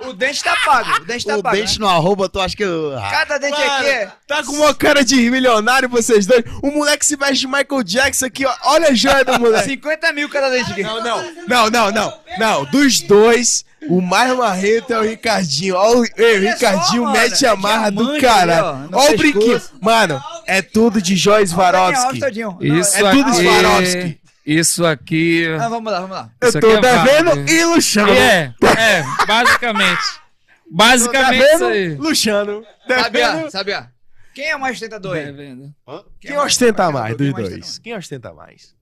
[0.00, 0.90] O dente tá pago.
[1.02, 1.56] O dente tá O pago.
[1.56, 1.84] dente né?
[1.84, 2.96] no arroba, tu acha que eu...
[2.96, 4.08] Ah, Cada dente Mano, aqui é.
[4.28, 6.44] Tá com uma cara de milionário vocês dois.
[6.62, 8.54] O moleque se veste de Michael Jackson aqui, ó.
[8.62, 9.70] Olha a joia do moleque.
[9.70, 10.84] 50 mil cada dente aqui.
[10.84, 12.14] Não, não, não, não, não.
[12.38, 15.74] Não, dos dois, o mais marrento é o Ricardinho.
[15.74, 18.66] Ó, o, ei, o Olha Ricardinho só, mete a marra é do caralho.
[18.68, 19.60] ali, ó, o brinquinho.
[19.80, 22.18] Mano, é tudo de Joyce Varovski.
[22.60, 24.20] Isso É tudo Swarovski.
[24.50, 25.46] Isso aqui.
[25.60, 26.32] Ah, vamos lá, vamos lá.
[26.40, 27.50] Eu isso tô aqui é devendo válido.
[27.52, 28.12] e luxando.
[28.12, 30.00] É, é, basicamente.
[30.00, 31.72] Tô Basicamente isso aí.
[31.88, 32.66] devendo, luxando.
[32.88, 33.50] Sabiá, Devendo.
[33.50, 33.90] Sabiá.
[34.34, 35.24] Quem é o mais ostentador aí?
[35.26, 35.74] Devendo.
[36.20, 37.78] Quem ostenta mais dos Quem mais dois?
[37.78, 38.74] Quem ostenta mais?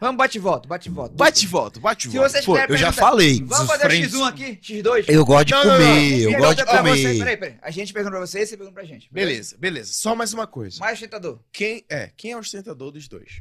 [0.00, 1.14] Vamos, bate e volta, bate e volta.
[1.16, 3.42] Bate e volta, bate e Se vocês Pô, eu já falei.
[3.44, 4.12] Vamos fazer o Friends.
[4.12, 4.58] X1 aqui?
[4.62, 5.04] X2?
[5.08, 5.78] Eu gosto de Não, não, não.
[5.78, 7.18] comer, eu gosto de pra Você, comer.
[7.18, 7.56] peraí, peraí.
[7.62, 9.08] A gente pergunta pra você e você pergunta pra gente.
[9.10, 9.92] Beleza, beleza.
[9.94, 10.78] Só mais uma coisa.
[10.78, 11.40] Mais ostentador.
[11.52, 12.10] Quem é?
[12.16, 13.40] Quem é o ostentador dos dois?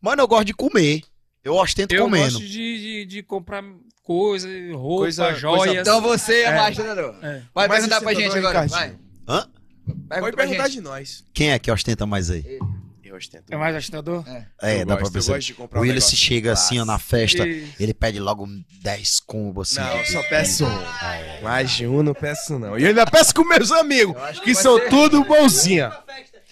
[0.00, 1.02] Mano, eu gosto de comer.
[1.42, 2.24] Eu ostento Eu comendo.
[2.32, 2.48] gosto de,
[2.78, 3.62] de, de comprar
[4.02, 5.76] coisa, roupa, Coisa- joias.
[5.80, 6.56] Então você é, É.
[6.56, 7.14] mais ostentador.
[7.22, 7.42] É.
[7.54, 8.68] Vai Mais perguntar pra gente ostentador, agora.
[8.68, 8.96] Vai.
[9.28, 9.48] Hã?
[9.86, 10.74] Pergunta Pode perguntar gente.
[10.74, 11.24] de nós.
[11.32, 12.58] Quem é que ostenta mais aí?
[13.04, 13.44] Eu ostento.
[13.52, 14.24] É mais ostentador?
[14.60, 15.36] É, Eu dá gosto, pra eu perceber.
[15.36, 18.18] gosto de comprar O um Willis negócio chega assim, ó, na festa, E- ele pede
[18.18, 18.48] logo
[18.82, 19.80] 10 combos assim.
[19.88, 21.42] Não, eu só peço um.
[21.42, 22.76] Mais de um não peço não.
[22.76, 25.88] E eu ainda peço com meus amigos, que são ser- tudo bonzinho.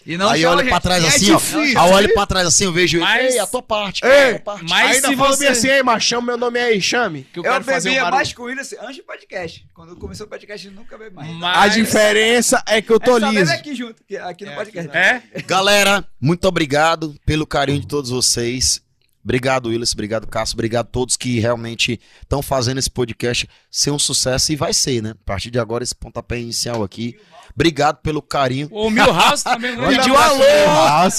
[0.06, 0.68] E não aí olha gente.
[0.68, 1.36] pra trás é assim, ó.
[1.36, 3.04] difícil, Aí eu olho pra trás assim, eu vejo ele.
[3.04, 4.64] Mas- Ei, a tua parte, Ei, a tua parte.
[4.68, 5.38] Mas ainda se fala você...
[5.40, 7.26] bem assim, ei, machão, meu nome é aí, chame.
[7.32, 8.16] Que eu, Eu quero fazer um bebia barulho.
[8.16, 9.66] mais com o Willis antes do podcast.
[9.74, 11.30] Quando começou o podcast, ele nunca bebe mais.
[11.36, 11.56] Mas...
[11.58, 13.52] A diferença é que eu tô É bebe liso.
[13.52, 14.90] aqui junto, que- aqui no podcast.
[14.96, 15.22] É?
[15.46, 18.83] Galera, muito obrigado pelo carinho de todos vocês.
[19.24, 19.92] Obrigado, Willis.
[19.94, 20.54] Obrigado, Cássio.
[20.54, 25.02] Obrigado a todos que realmente estão fazendo esse podcast ser um sucesso e vai ser,
[25.02, 25.10] né?
[25.12, 27.16] A partir de agora, esse pontapé inicial aqui.
[27.54, 28.68] Obrigado pelo carinho.
[28.70, 29.72] O Milhouse também.
[29.72, 30.38] um grande Pediu alô!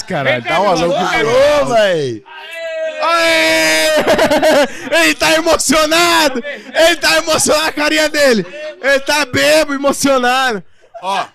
[0.06, 1.10] Caralho, Vem cá, dá um alô meu pro amor.
[1.10, 1.28] cara.
[1.58, 2.24] Alô, véi!
[3.02, 3.88] Aê!
[5.04, 6.42] Ele tá emocionado!
[6.44, 8.46] Ele tá emocionado, a carinha dele!
[8.80, 10.62] Ele tá bebo, emocionado!
[11.02, 11.26] Ó,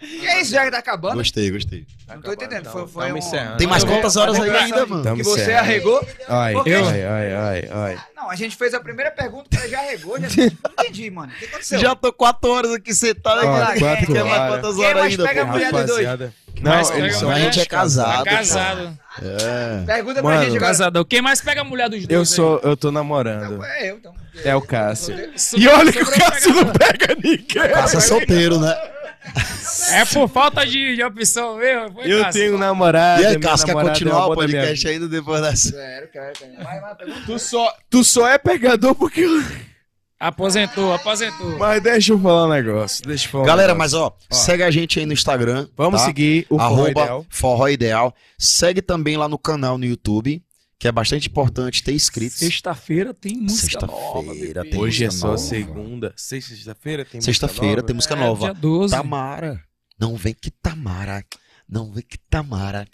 [0.00, 1.14] Que é isso, já que tá acabando?
[1.16, 1.84] Gostei, gostei.
[2.08, 2.70] Não tô entendendo.
[2.70, 3.16] Foi, foi um...
[3.16, 3.56] encerrando.
[3.56, 5.02] Tem mais Eu- quantas horas aí eu- ainda, mano?
[5.02, 5.58] Tamo Que você encerrando.
[5.64, 6.06] arregou?
[6.28, 7.98] ai, Porque- ai, ai, ai, ai.
[8.16, 10.28] Não, a gente fez a primeira pergunta, o cara já arregou, já...
[10.28, 11.32] Não entendi, mano.
[11.32, 11.78] O que aconteceu?
[11.78, 13.40] Já tô quatro horas aqui sentado.
[13.48, 13.80] Aqui.
[13.80, 14.48] quatro quem- horas.
[14.52, 16.08] quantas Quem horas mais ainda, pega a mulher dos dois?
[16.60, 18.24] Não, eles a são A gente é Tá casado.
[18.24, 18.98] casado.
[19.20, 19.84] É.
[19.84, 20.70] Pergunta Mano, pra gente agora.
[20.70, 21.04] Casadão.
[21.04, 22.10] Quem mais pega a mulher dos dois?
[22.10, 22.26] Eu aí?
[22.26, 23.64] sou, eu tô namorando.
[23.64, 24.14] É eu, então.
[24.44, 25.14] É o Cássio.
[25.56, 27.46] E olha que o Cássio não pega ninguém.
[27.72, 28.74] Passa solteiro, né?
[29.90, 31.94] É por falta de, de opção mesmo.
[31.94, 33.22] Foi, Eu tenho namorada.
[33.22, 35.70] E aí, Cássio, quer é continuar o da minha podcast ainda depois dessa?
[35.70, 36.32] Sério, cara.
[36.32, 36.80] cara.
[36.80, 37.20] Vai, pergunta.
[37.26, 39.26] Tu só, tu só é pegador porque.
[40.18, 41.58] Aposentou, aposentou.
[41.58, 43.04] Mas deixa eu falar um negócio.
[43.04, 43.98] Deixa eu falar um Galera, negócio.
[44.00, 45.66] mas ó, segue a gente aí no Instagram.
[45.76, 46.06] Vamos tá?
[46.06, 47.26] seguir o Forró Arroba Ideal.
[47.28, 48.14] Forró Ideal.
[48.38, 50.40] Segue também lá no canal no YouTube,
[50.82, 52.40] que é bastante importante ter inscritos.
[52.40, 54.24] Sexta-feira tem música nova.
[54.32, 55.38] Sexta-feira tem Hoje é música só nova.
[55.38, 56.12] segunda.
[56.16, 57.86] Sexta-feira tem música Sexta-feira nova.
[57.86, 58.44] tem música É, nova.
[58.46, 58.92] Dia 12.
[58.92, 59.64] Tamara.
[59.96, 61.24] Não vem que Tamara.
[61.68, 62.84] Não vem que Tamara.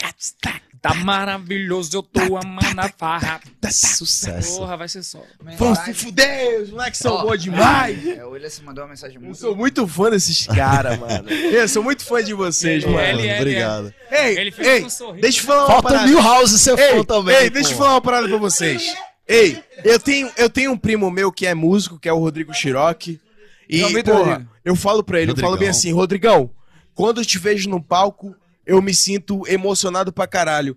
[0.80, 3.40] Tá maravilhoso, eu tô amando a farra.
[3.70, 4.58] Sucesso.
[4.58, 5.20] Porra, vai ser só.
[5.58, 8.06] Vamos se fuder, os moleques são bons demais.
[8.06, 9.38] É, o William se mandou uma mensagem Eu muito.
[9.38, 11.28] sou muito fã desses caras, mano.
[11.30, 12.98] Eu sou muito fã de vocês, mano.
[12.98, 13.94] é, é, Obrigado.
[14.10, 16.06] Ei, Ele fez ei, um deixa eu falar uma Falta o parada.
[16.08, 17.36] Milhouse ser Ei, fã também.
[17.36, 18.94] ei, deixa eu falar uma parada pra vocês.
[19.26, 22.54] Ei, eu tenho, eu tenho um primo meu que é músico, que é o Rodrigo
[22.54, 23.20] Chiroque.
[23.68, 25.70] E, porra, eu falo pra ele, eu falo bem Rodrigão.
[25.70, 26.50] assim, Rodrigão,
[26.94, 28.34] quando eu te vejo no palco,
[28.68, 30.76] eu me sinto emocionado pra caralho.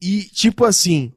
[0.00, 1.12] E, tipo assim,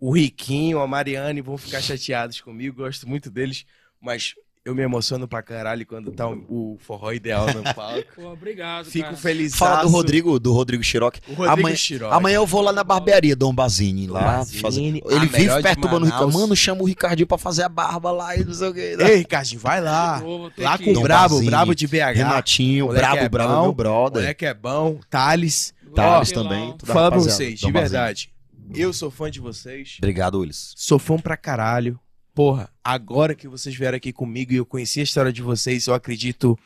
[0.00, 3.64] o Riquinho, a Mariane vão ficar chateados comigo, gosto muito deles,
[4.00, 4.34] mas
[4.68, 8.04] eu me emociono pra caralho quando tá o, o forró ideal no palco.
[8.14, 9.16] Pô, obrigado, Fico cara.
[9.16, 9.54] feliz.
[9.54, 11.20] Fala do Rodrigo, do Rodrigo Chiroque.
[11.26, 12.14] O Rodrigo amanhã, Chiroque.
[12.14, 14.80] amanhã eu vou lá na barbearia, Dom Bazini, lá Bazini, fazer.
[14.80, 16.32] a Ele vive de perturbando o Ricardo.
[16.32, 18.80] Mano, chama o Ricardinho pra fazer a barba lá e não sei o que.
[18.80, 20.22] Ei, Ricardinho, vai lá.
[20.58, 21.96] Lá com o Brabo, Bazini, Brabo de BH.
[22.14, 24.22] Renatinho, brabo, é brabo, meu brother.
[24.22, 25.00] Moleque é bom.
[25.08, 25.72] Thales.
[25.94, 26.60] Thales também.
[26.64, 26.76] Pilão.
[26.76, 27.90] toda a Falar pra vocês, de Dom Bazini.
[27.90, 28.30] verdade.
[28.74, 29.96] Eu sou fã de vocês.
[29.98, 30.74] Obrigado, Willis.
[30.76, 31.98] Sou fã pra caralho.
[32.38, 35.92] Porra, agora que vocês vieram aqui comigo e eu conheci a história de vocês, eu
[35.92, 36.56] acredito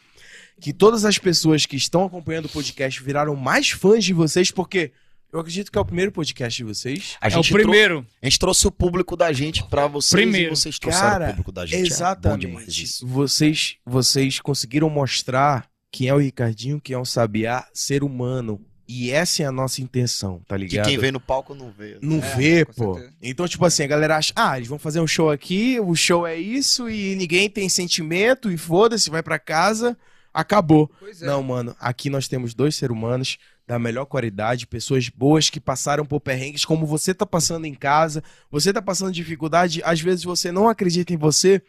[0.61, 4.93] que todas as pessoas que estão acompanhando o podcast viraram mais fãs de vocês, porque
[5.33, 7.17] eu acredito que é o primeiro podcast de vocês.
[7.23, 8.07] A É o primeiro.
[8.21, 10.53] a gente trouxe o público da gente pra vocês Primeiro.
[10.53, 11.77] e vocês trouxeram Cara, o público da gente.
[11.79, 12.41] É bom Exatamente.
[12.47, 13.07] demais isso.
[13.07, 18.61] vocês, vocês conseguiram mostrar quem é o Ricardinho, quem é o Sabiá, ser humano.
[18.95, 20.87] E essa é a nossa intenção, tá Que ligado?
[20.87, 21.97] quem vê no palco não vê.
[22.03, 22.95] Não É, vê, pô.
[22.95, 23.15] certeza.
[23.23, 26.27] Então, tipo assim, a galera acha, ah, eles vão fazer um show aqui, o show
[26.27, 29.97] é isso e ninguém tem sentimento e foda-se, vai pra casa,
[30.35, 30.91] acabou.
[30.99, 31.27] Pois é.
[31.27, 36.05] Não, mano, aqui nós temos dois seres humanos da melhor qualidade, pessoas boas que passaram
[36.05, 40.51] por perrengues, como você tá passando em casa, você tá passando dificuldade, às vezes você
[40.53, 41.63] não acredita em você,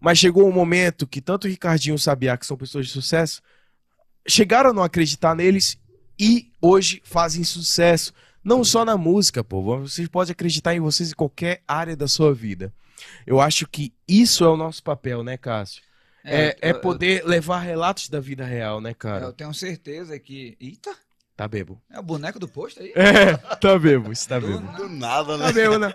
[0.00, 2.92] mas chegou um momento que tanto o Ricardinho e o Sabiá, que são pessoas de
[2.92, 3.40] sucesso,
[4.28, 5.78] chegaram a não acreditar neles
[6.20, 8.12] e hoje fazem sucesso.
[8.44, 9.62] Não só na música, pô.
[9.80, 12.72] Vocês podem acreditar em vocês em qualquer área da sua vida.
[13.26, 15.82] Eu acho que isso é o nosso papel, né, Cássio?
[16.22, 19.24] É, é eu- poder levar relatos da vida real, né, Eu, cara?
[19.24, 20.56] eu tenho certeza que.
[20.60, 20.94] Eita!
[21.36, 21.80] Tá bebo.
[21.90, 22.92] É o boneco do posto aí?
[22.94, 24.58] É, tá bebo, isso tá bebo.
[24.76, 25.94] Do nada, Tá bebo, né?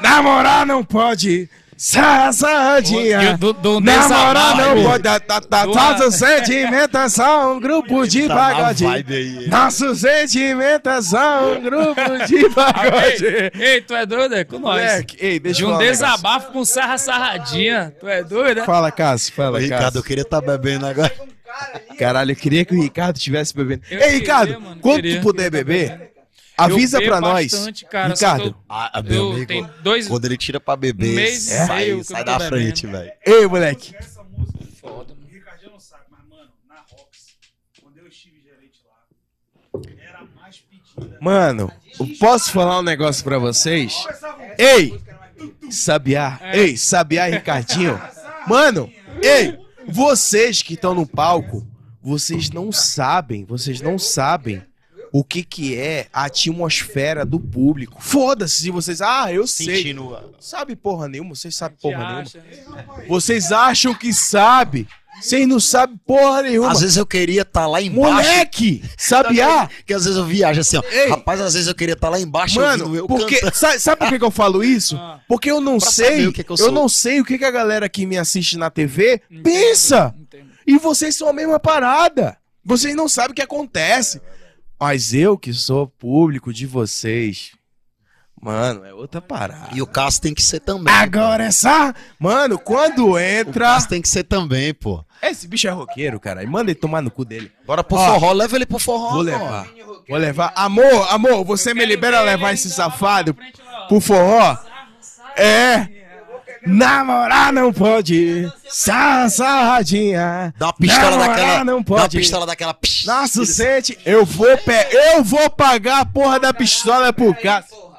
[0.00, 1.48] Namorar não pode.
[1.76, 3.36] Sassadinha.
[3.36, 5.02] Do, do Namorar não pode.
[5.02, 8.84] Tá, tá, tá, nosso sentimento é só um grupo de Tá pagode.
[9.48, 13.24] Nosso sentimento é só um grupo de pagode.
[13.26, 14.34] Ei, ei, tu é doido?
[14.34, 14.80] É com nós.
[14.80, 17.94] Moleque, ei, deixa De um falar desabafo com sarra sarradinha.
[18.00, 18.60] Tu é doido?
[18.60, 18.64] é?
[18.64, 20.02] Fala, Cássio, fala, Ricardo, eu Cássio.
[20.04, 21.12] queria estar bebendo agora.
[21.98, 23.82] Caralho, eu queria que o Ricardo estivesse bebendo.
[23.90, 25.16] Eu Ei, queria, Ricardo, mano, quando queria.
[25.20, 26.10] tu puder beber,
[26.56, 27.52] avisa pra nós.
[27.52, 30.08] bastante, cara, Ricardo, Ah, Eu, meu eu amigo, tenho dois.
[30.08, 33.12] quando ele tira pra beber, Um mês e sai, meio sai da frente, velho.
[33.26, 33.94] ei, moleque.
[34.80, 37.36] Foda, O Ricardinho não sabe, mas, mano, na Rox,
[37.82, 41.18] quando eu estive gerente lá, era a mais pedida.
[41.20, 43.94] Mano, eu posso falar um negócio pra vocês?
[44.58, 45.00] Ei,
[45.70, 48.00] Sabiá, ei, Sabiá e Ricardinho.
[48.46, 48.90] Mano,
[49.22, 51.66] ei, vocês que estão no palco,
[52.02, 54.62] vocês não sabem, vocês não sabem
[55.16, 57.98] o que que é a atmosfera do público.
[58.00, 59.76] Foda-se se vocês, ah, eu sei.
[59.76, 60.34] Sentindo.
[60.40, 62.20] Sabe porra nenhuma, vocês sabem porra nenhuma.
[62.22, 62.84] acha, né?
[63.06, 64.88] Vocês acham que sabe?
[65.22, 66.72] Vocês não sabem porra nenhuma.
[66.72, 68.28] Às vezes eu queria estar lá embaixo.
[68.28, 70.82] Moleque, Sabiá, Que às vezes eu viajo assim, ó.
[70.90, 71.10] Ei.
[71.10, 74.18] Rapaz, às vezes eu queria estar lá embaixo Mano, eu porque sabe, sabe por que,
[74.18, 74.96] que eu falo isso?
[74.96, 75.20] Ah.
[75.28, 77.52] Porque eu não Pra sei, que que eu eu, não sei o que, que a
[77.52, 80.12] galera que me assiste na TV Entendo, pensa.
[80.20, 80.50] entendo.
[80.66, 82.36] E vocês são a mesma parada.
[82.64, 84.20] Vocês não sabem o que acontece.
[84.78, 87.52] Mas eu que sou público de vocês,
[88.40, 89.68] mano, é outra parada.
[89.72, 90.92] E o Cássio tem que ser também.
[90.92, 95.02] Agora essa, mano, quando O entra, Cássio tem que ser também, pô.
[95.22, 96.42] esse bicho é roqueiro, cara.
[96.42, 97.50] E manda ele tomar no cu dele.
[97.66, 99.08] Bora pro Ó, forró, leva ele pro forró.
[99.10, 99.22] Vou pô.
[99.22, 99.68] levar.
[100.08, 100.52] Vou levar.
[100.54, 103.34] Amor, amor, você me libera levar esse safado
[103.88, 104.58] pro forró?
[105.36, 105.88] É.
[106.66, 108.50] Namorar não pode.
[108.68, 110.54] Sassadinha.
[110.58, 111.64] Dá uma pistola Namorar daquela.
[111.64, 112.18] não Dá uma pode.
[112.18, 112.76] pistola daquela.
[113.06, 113.98] Nossa, sente.
[114.04, 114.72] Eu vou, pe...
[114.90, 117.12] eu vou pagar a porra da pistola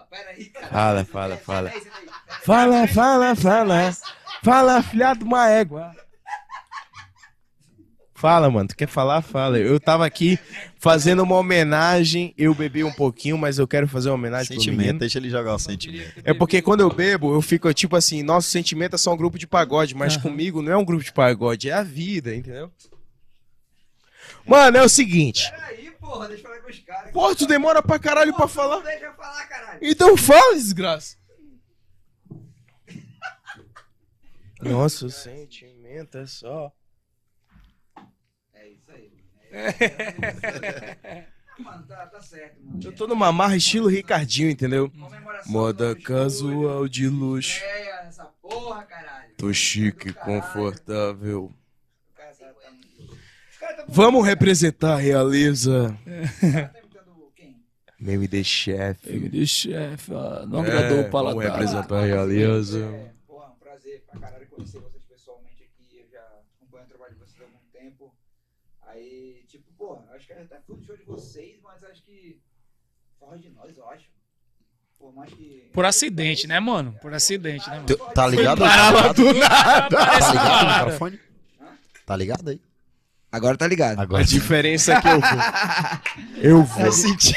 [0.10, 0.67] peraí, cara.
[0.72, 1.72] Fala, fala, fala.
[2.44, 3.94] Fala, fala, fala.
[4.44, 5.92] Fala, filha de uma égua.
[8.17, 8.69] Fala, mano.
[8.69, 9.22] Tu quer falar?
[9.22, 9.60] Fala.
[9.60, 10.40] Eu tava aqui
[10.80, 12.33] fazendo uma homenagem.
[12.38, 14.99] Eu bebi um pouquinho, mas eu quero fazer uma homenagem pro Sentimento, menino.
[14.99, 16.22] deixa ele jogar o sentimento.
[16.24, 19.38] É porque quando eu bebo, eu fico tipo assim, nosso sentimento é só um grupo
[19.38, 22.72] de pagode, mas comigo não é um grupo de pagode, é a vida, entendeu?
[24.46, 25.51] Mano, é o seguinte.
[25.51, 27.12] Peraí, porra, deixa eu falar com os caras.
[27.12, 28.80] Pô, tu demora pra caralho pra Não falar.
[28.81, 29.80] deixa eu falar, caralho.
[29.81, 31.17] Então fala, desgraça.
[34.62, 36.72] Nosso sentimento é só.
[39.56, 41.26] É.
[41.58, 42.80] Mano, tá, tá certo, mano.
[42.84, 44.90] Eu tô numa marra estilo Ricardinho, entendeu?
[44.92, 47.54] Comemoração Moda casual de luxo.
[47.64, 49.34] Estreia, essa porra, caralho.
[49.38, 51.46] Tô chique, confortável.
[51.46, 51.54] O
[53.60, 55.98] tá- tá Vamos representar a realeza.
[58.00, 59.10] de chefe.
[59.16, 61.52] MD chefe, ó, não É, agradou o vamos paladar.
[61.52, 62.80] representar a realeza.
[62.86, 66.00] É, porra, um prazer pra caralho conhecer vocês pessoalmente aqui.
[66.00, 66.20] Eu já
[66.60, 68.14] acompanho o trabalho de vocês há algum tempo.
[68.82, 69.35] Aí,
[69.85, 72.42] porra, acho que até fui no show de vocês, mas acho que.
[73.19, 74.06] Fora de nós, eu acho.
[74.98, 75.69] Por mais que.
[75.74, 76.98] Por acidente, né, mano?
[77.01, 77.98] Por acidente, né, mano?
[78.14, 78.60] Tá ligado?
[78.60, 79.98] Parava do Tá nada.
[79.98, 81.19] Parece ligado no microfone?
[82.06, 82.62] Tá ligado aí?
[83.32, 84.00] Agora tá ligado.
[84.00, 85.30] Agora A diferença é que eu vou.
[86.42, 86.85] Eu vou.
[86.85, 87.35] Eu senti,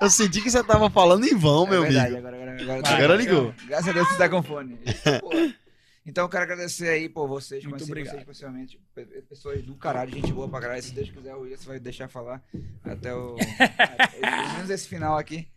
[0.00, 2.28] eu senti que você tava falando em vão, meu é verdade, amigo.
[2.28, 3.54] Agora, agora, agora, Vai, Agora ligou.
[3.66, 4.78] Graças a Deus você tá com fone.
[5.20, 5.30] Pô,
[6.06, 8.14] Então eu quero agradecer aí por vocês, Muito obrigado.
[8.14, 8.80] vocês pessoalmente.
[8.94, 10.82] pe- Pessoas do caralho, gente boa pra caralho.
[10.82, 12.42] Se Deus quiser, o William vai deixar falar
[12.84, 13.34] até o.
[13.34, 15.48] pelo menos esse final aqui.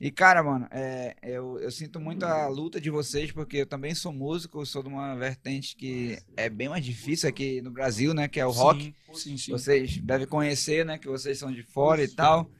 [0.00, 3.94] E, cara, mano, é, eu, eu sinto muito a luta de vocês, porque eu também
[3.94, 8.28] sou músico, sou de uma vertente que é bem mais difícil aqui no Brasil, né?
[8.28, 8.94] Que é o rock.
[9.14, 9.50] Sim, sim.
[9.52, 10.98] Vocês devem conhecer, né?
[10.98, 12.50] Que vocês são de fora e tal.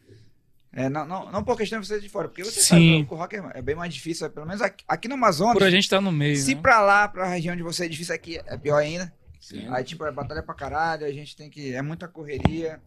[0.75, 2.67] É, não, não, não por questão de vocês de fora, porque você Sim.
[2.67, 5.53] sabe que o rock é, é bem mais difícil, pelo menos aqui, aqui no Amazonas.
[5.53, 6.63] Por a gente tá no meio, Se né?
[6.63, 9.13] pra lá, pra região de você é difícil aqui, é pior ainda.
[9.39, 9.67] Sim.
[9.71, 11.75] Aí, tipo, é batalha pra caralho, a gente tem que.
[11.75, 12.81] É muita correria.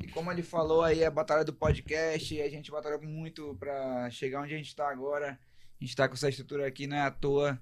[0.00, 4.08] E como ele falou aí, é a batalha do podcast, a gente batalha muito pra
[4.08, 5.36] chegar onde a gente tá agora.
[5.80, 7.60] A gente tá com essa estrutura aqui, não é à toa.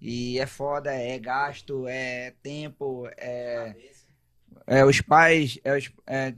[0.00, 3.74] E é foda, é gasto, é tempo, é.
[4.66, 5.90] É os pais, é os.
[6.06, 6.34] é,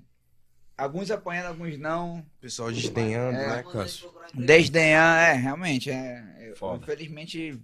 [0.76, 2.25] alguns apanhando, alguns não.
[2.41, 3.57] Pessoal desdenhando, É.
[3.57, 4.12] né, Cássio?
[4.35, 5.91] Desdenhar, é, realmente.
[5.91, 6.83] É, Foda.
[6.83, 7.60] infelizmente,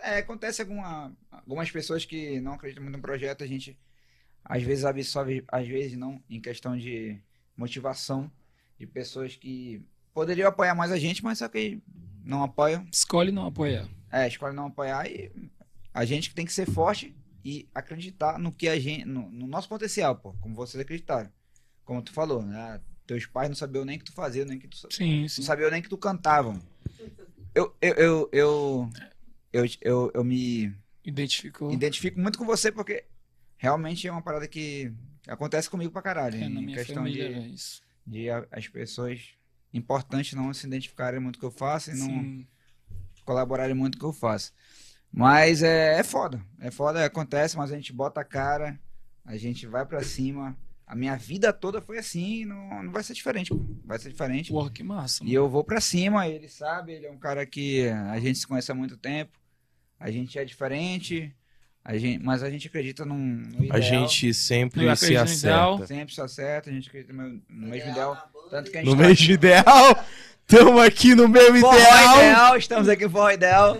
[0.00, 3.78] é, acontece alguma, algumas pessoas que não acreditam muito no projeto, a gente
[4.44, 7.18] às vezes absorve, às vezes não, em questão de
[7.56, 8.30] motivação
[8.78, 11.80] de pessoas que poderiam apoiar mais a gente, mas só que
[12.22, 12.86] não apoiam.
[12.92, 13.88] Escolhe não apoiar.
[14.12, 15.30] É, escolhe não apoiar e
[15.92, 19.46] a gente que tem que ser forte e acreditar no que a gente, no, no
[19.46, 21.30] nosso potencial, pô, como vocês acreditaram.
[21.84, 22.80] Como tu falou, né?
[23.06, 25.40] Teus pais não sabiam nem o que tu fazia, nem o que tu Sim, sim.
[25.42, 26.58] não sabiam nem que tu cantava.
[27.54, 28.90] Eu, eu, eu, eu,
[29.52, 31.70] eu, eu, eu me Identificou.
[31.70, 33.04] identifico muito com você porque
[33.58, 34.92] realmente é uma parada que
[35.28, 36.36] acontece comigo pra caralho.
[36.36, 37.50] É, em questão de, é
[38.06, 39.34] de as pessoas
[39.72, 42.46] importantes não se identificarem muito com o que eu faço e não Sim.
[43.24, 44.52] colaborarem muito com o que eu faço.
[45.12, 46.44] Mas é, é foda.
[46.58, 48.80] É foda, acontece, mas a gente bota a cara,
[49.24, 50.56] a gente vai pra cima.
[50.86, 53.50] A minha vida toda foi assim, não, não vai ser diferente.
[53.84, 54.50] Vai ser diferente.
[54.52, 55.24] Porra, que massa.
[55.24, 58.46] E eu vou pra cima, ele sabe, ele é um cara que a gente se
[58.46, 59.32] conhece há muito tempo.
[59.98, 61.34] A gente é diferente,
[61.82, 63.76] a gente, mas a gente acredita num, no ideal.
[63.76, 65.86] A gente sempre se acerta.
[65.86, 68.30] sempre se acerta, a gente acredita no, no mesmo ideal.
[68.50, 70.04] Tanto que a gente No tá- mesmo ideal.
[70.46, 72.16] Tamo aqui no mesmo ideal.
[72.18, 73.78] ideal, estamos aqui no Forró Ideal.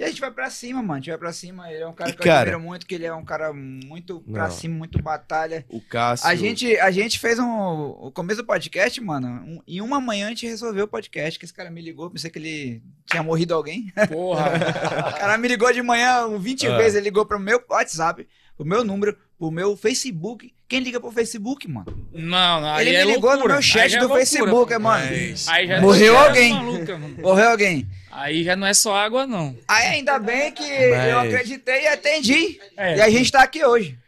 [0.00, 0.94] E a gente vai pra cima, mano.
[0.94, 1.70] A gente vai pra cima.
[1.70, 3.52] Ele é um cara E, que eu cara- admiro muito, que ele é um cara
[3.52, 4.50] muito pra Não.
[4.50, 5.62] cima, muito batalha.
[5.68, 6.26] O Cássio.
[6.26, 9.28] A gente, a gente fez um, o começo do podcast, mano.
[9.28, 11.38] Um, em uma manhã a gente resolveu o podcast.
[11.38, 13.92] Que esse cara me ligou, pensei que ele tinha morrido alguém.
[14.08, 14.50] Porra.
[15.10, 16.76] O cara me ligou de manhã um 20 Ah.
[16.78, 16.94] vezes.
[16.94, 20.52] Ele ligou pro meu WhatsApp, pro meu número, pro meu Facebook.
[20.68, 22.06] Quem liga pro Facebook, mano?
[22.12, 22.74] Não, não.
[22.74, 23.48] Aí ele é me ligou loucura.
[23.48, 24.80] no meu chat já é do loucura, Facebook, mano.
[25.06, 26.52] Mas- Aí já é Morreu doideira alguém.
[26.54, 27.16] maluca, mano.
[27.22, 27.88] Morreu alguém.
[28.12, 29.56] Aí já não é só água, não.
[29.66, 32.60] Aí ainda bem que eu Mas- acreditei e atendi.
[32.76, 32.98] É.
[32.98, 33.98] E a gente tá aqui hoje.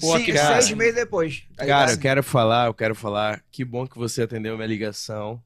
[0.00, 1.42] Pô, Sim, que seis meses depois.
[1.56, 1.90] tá Cara, ligado?
[1.90, 3.42] eu quero falar, eu quero falar.
[3.50, 5.42] Que bom que você atendeu minha ligação.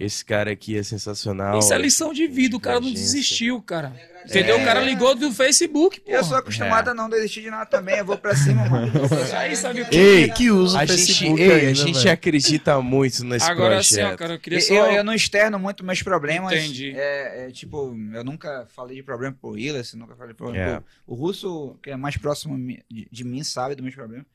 [0.00, 1.58] Esse cara aqui é sensacional.
[1.58, 3.92] Isso é lição de vida, o cara não desistiu, cara.
[4.24, 4.60] Entendeu?
[4.60, 6.10] O cara ligou do Facebook, pô.
[6.12, 7.96] Eu sou acostumado a não desistir de nada também.
[7.98, 8.92] Eu vou pra cima, mano.
[9.36, 9.96] Aí sabe o que?
[9.96, 12.10] Ei, que usa a o gente, Facebook ei, a ainda, gente velho.
[12.12, 14.12] acredita muito nesse Agora sim, projeto.
[14.14, 14.74] ó, cara, eu queria Eu, só.
[14.92, 16.52] eu não externo muito meus problemas.
[16.52, 16.92] Entendi.
[16.94, 20.74] É, é, tipo, eu nunca falei de problema pro Willis, nunca falei de problema É.
[20.76, 20.84] pro...
[21.06, 22.56] O Russo, que é mais próximo
[22.88, 24.26] de, de mim, sabe dos meus problemas.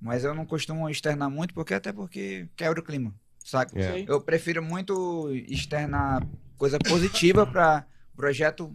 [0.00, 3.14] Mas eu não costumo externar muito, porque até porque quebra o clima,
[3.48, 3.78] saca?
[3.78, 4.04] É.
[4.06, 6.22] Eu prefiro muito externar
[6.58, 7.84] coisa positiva para
[8.16, 8.74] projeto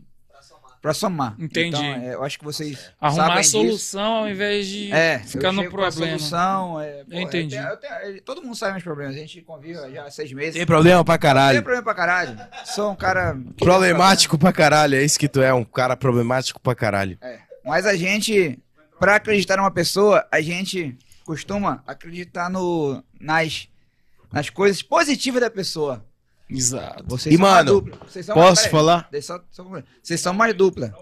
[0.82, 1.36] para somar.
[1.38, 1.68] Entendi.
[1.78, 3.52] Então, é, eu acho que vocês Arrumar sabem a disso.
[3.52, 6.18] solução ao invés de É, ficar eu no chego com a problema.
[6.18, 7.56] solução, é, pô, Eu entendi.
[7.56, 9.16] eu tenho- eu tenho- todo mundo sabe meus problemas.
[9.16, 10.56] A gente convive já há seis meses.
[10.56, 11.62] Tem problema pra Não tem caralho.
[11.62, 12.36] problema pra caralho.
[12.66, 13.38] Sou um cara.
[13.60, 14.96] Problemático pra caralho.
[14.96, 17.16] É isso que tu é, um cara problemático pra caralho.
[17.22, 17.38] É.
[17.64, 18.58] Mas a gente,
[19.00, 23.68] pra acreditar numa pessoa, a gente costuma acreditar no, nas,
[24.32, 26.06] nas coisas positivas da pessoa.
[26.50, 27.04] Exato.
[27.08, 27.98] Vocês E, mano, dupla.
[28.08, 29.08] Vocês são Posso peraí, falar?
[29.12, 29.64] deixa só- só.
[30.04, 30.94] Vocês são mais dupla.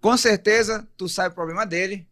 [0.00, 2.06] Com certeza, tu sabe o problema dele.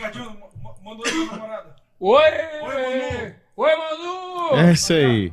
[0.00, 1.76] Ma- mandou aí namorada.
[2.00, 2.20] Oi!
[2.20, 3.34] Oi, Manu.
[3.56, 4.56] Oi, Manu!
[4.58, 5.32] É isso aí.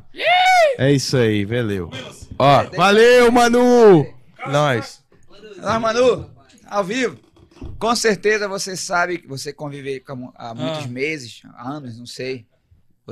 [0.78, 1.90] É isso aí, valeu.
[2.38, 4.06] Ó, valeu, Manu!
[4.47, 5.03] Nós.
[5.64, 6.30] Ah, Manu,
[6.67, 7.17] ao vivo.
[7.78, 10.88] Com certeza você sabe, que você convive com, há muitos Ah.
[10.88, 12.46] meses, há anos, não sei.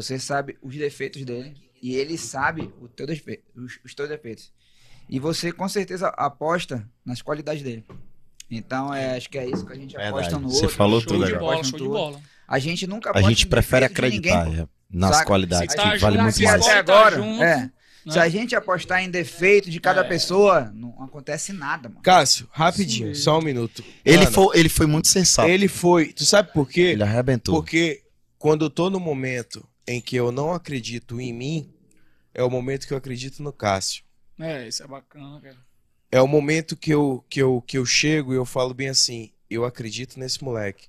[0.01, 4.51] Você sabe os defeitos dele e ele sabe o teu despe- os, os teus defeitos.
[5.09, 7.83] E você com certeza aposta nas qualidades dele.
[8.49, 10.09] Então, é, acho que é isso que a gente Verdade.
[10.09, 10.75] aposta no Você outro.
[10.77, 11.53] falou Show tudo de agora.
[11.53, 12.21] bola, show de bola.
[12.47, 15.25] A gente nunca A aposta gente prefere acreditar ninguém, é, nas Saca?
[15.27, 16.65] qualidades, tá que vale muito se mais.
[16.65, 17.71] tá até agora, junto, é, né?
[18.09, 20.03] se a gente apostar em defeito de cada É.
[20.03, 22.01] pessoa, não acontece nada, mano.
[22.01, 23.83] Cássio, rapidinho, só um minuto.
[24.03, 25.47] Ele Mano, foi, ele foi muito sensato.
[25.47, 26.11] Ele, Ele foi.
[26.11, 26.97] Tu sabe por quê?
[26.99, 27.53] arrebentou.
[27.55, 28.01] Porque
[28.39, 31.73] quando eu tô no momento em que eu não acredito em mim,
[32.33, 34.03] é o momento que eu acredito no Cássio.
[34.39, 35.57] É, isso é bacana, cara.
[36.11, 39.31] É o momento que eu, que eu, que eu chego e eu falo bem assim,
[39.49, 40.87] eu acredito nesse moleque.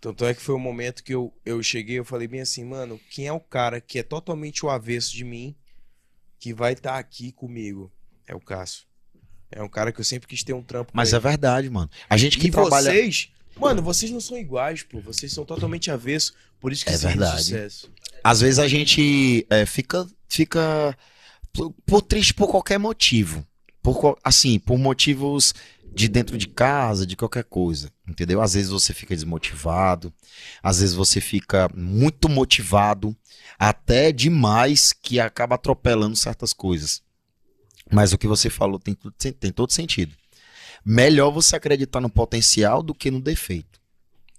[0.00, 2.98] Tanto é que foi o momento que eu, eu cheguei, eu falei bem assim, mano,
[3.10, 5.54] quem é o cara que é totalmente o avesso de mim,
[6.38, 7.92] que vai estar aqui comigo?
[8.26, 8.84] É o Cássio.
[9.50, 11.16] É um cara que eu sempre quis ter um trampo com Mas ele.
[11.18, 11.90] é verdade, mano.
[12.10, 12.90] A gente que E trabalha.
[12.90, 15.00] vocês, mano, vocês não são iguais, pô.
[15.00, 16.32] Vocês são totalmente avesso.
[16.60, 17.42] Por isso que É verdade.
[17.44, 17.90] sucesso.
[18.24, 20.96] Às vezes a gente é, fica, fica
[21.52, 23.46] por, por triste por qualquer motivo.
[23.82, 25.54] Por, assim, por motivos
[25.94, 27.90] de dentro de casa, de qualquer coisa.
[28.08, 28.40] Entendeu?
[28.42, 30.12] Às vezes você fica desmotivado,
[30.62, 33.16] às vezes você fica muito motivado,
[33.58, 37.02] até demais, que acaba atropelando certas coisas.
[37.90, 40.14] Mas o que você falou tem, tudo- tem todo sentido.
[40.88, 43.80] Melhor você acreditar no potencial do que no defeito.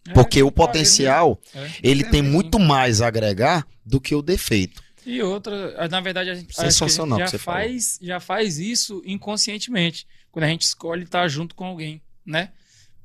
[0.08, 1.69] É, Porque o tá potencial, É.
[1.83, 2.30] ele Sempre tem assim.
[2.30, 4.81] muito mais a agregar do que o defeito.
[5.06, 7.40] E outra, na verdade, a gente, acho que a gente Sensacional já falou.
[7.62, 12.51] faz, já faz isso inconscientemente, quando a gente escolhe estar junto com alguém, né?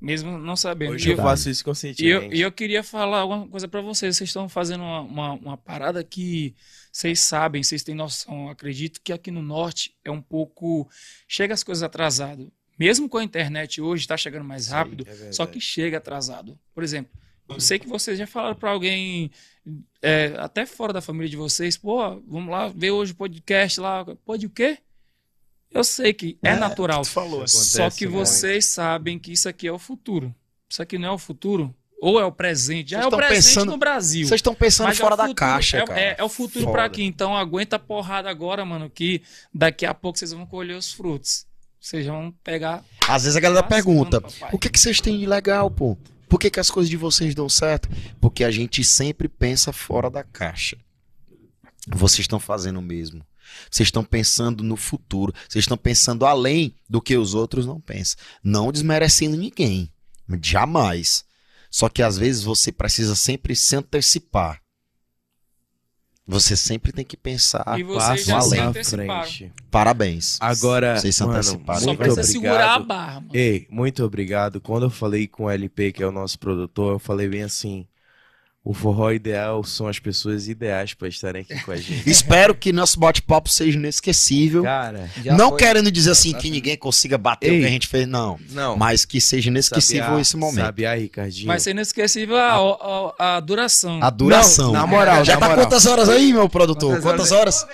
[0.00, 0.94] Mesmo não sabendo.
[0.94, 2.34] Hoje eu eu, faço isso eu, conscientemente.
[2.34, 4.16] e eu queria falar uma coisa pra vocês.
[4.16, 6.54] Vocês estão fazendo uma, uma, uma parada que
[6.90, 8.46] vocês sabem, vocês têm noção.
[8.46, 10.88] Eu acredito que aqui no norte é um pouco.
[11.28, 12.52] Chega as coisas atrasado.
[12.82, 15.36] Mesmo com a internet hoje, está chegando mais rápido, é verdade.
[15.36, 16.58] só que chega atrasado.
[16.74, 17.12] Por exemplo,
[17.48, 19.30] eu sei que vocês já falaram pra alguém,
[20.02, 24.04] é, até fora da família de vocês, pô, vamos lá ver hoje o podcast lá.
[24.24, 24.78] Pode o quê?
[25.70, 27.02] Eu sei que é, natural.
[27.02, 27.46] tu falou.
[27.46, 28.26] Só que muito.
[28.26, 30.34] vocês sabem que isso aqui é o futuro.
[30.68, 31.72] Isso aqui não é o futuro.
[32.00, 32.90] Ou é o presente.
[32.90, 34.26] Já é o estão presente pensando- no Brasil.
[34.26, 36.00] Vocês estão pensando é fora o da futuro, caixa, é, cara.
[36.00, 37.04] É, é o futuro pra aqui.
[37.04, 39.22] Então aguenta a porrada agora, mano, que
[39.54, 41.46] daqui a pouco vocês vão colher os frutos.
[41.82, 42.84] Vocês vão pegar.
[43.08, 44.50] Às vezes a galera pergunta: papai.
[44.52, 45.98] o que, que vocês têm de legal, pô?
[46.28, 47.88] Por que, que as coisas de vocês dão certo?
[48.20, 50.78] Porque a gente sempre pensa fora da caixa.
[51.88, 53.26] Vocês estão fazendo o mesmo.
[53.68, 55.34] Vocês estão pensando no futuro.
[55.48, 58.16] Vocês estão pensando além do que os outros não pensam.
[58.44, 59.92] Não desmerecendo ninguém.
[60.40, 61.24] Jamais.
[61.68, 64.61] Só que às vezes você precisa sempre se antecipar.
[66.26, 67.64] Você sempre tem que pensar.
[67.78, 68.60] E vocês passo já se além.
[68.60, 69.50] anteciparam.
[69.70, 70.38] Parabéns.
[70.40, 72.24] Agora, Vocês se mano, muito precisa obrigado.
[72.24, 73.30] segurar a barra, mano.
[73.34, 74.60] Ei, muito obrigado.
[74.60, 77.86] Quando eu falei com o LP, que é o nosso produtor, eu falei bem assim:
[78.64, 82.06] o forró ideal são as pessoas ideais pra estarem aqui com a gente.
[82.08, 84.62] Espero que nosso bate-papo seja inesquecível.
[84.62, 85.58] Cara, não foi.
[85.58, 87.60] querendo dizer assim que ninguém consiga bater o Ei.
[87.60, 88.38] que a gente fez, não.
[88.50, 88.76] não.
[88.76, 90.64] Mas que seja inesquecível Sabiá, esse momento.
[90.64, 91.48] Sabiá, Ricardinho.
[91.48, 93.98] Vai ser inesquecível a, a, a duração.
[94.00, 94.66] A duração.
[94.66, 95.64] Não, na moral, Já na tá moral.
[95.64, 97.00] quantas horas aí, meu produtor?
[97.00, 97.66] Quantas horas?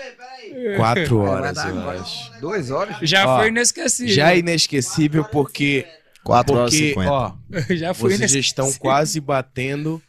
[0.78, 2.40] Quatro horas, eu acho.
[2.40, 2.96] Duas horas?
[3.02, 4.14] Já Ó, foi inesquecível.
[4.14, 5.86] Já é inesquecível porque,
[6.24, 7.10] 4 horas e porque 50.
[7.12, 7.32] ó,
[7.76, 10.02] já foi vocês estão quase batendo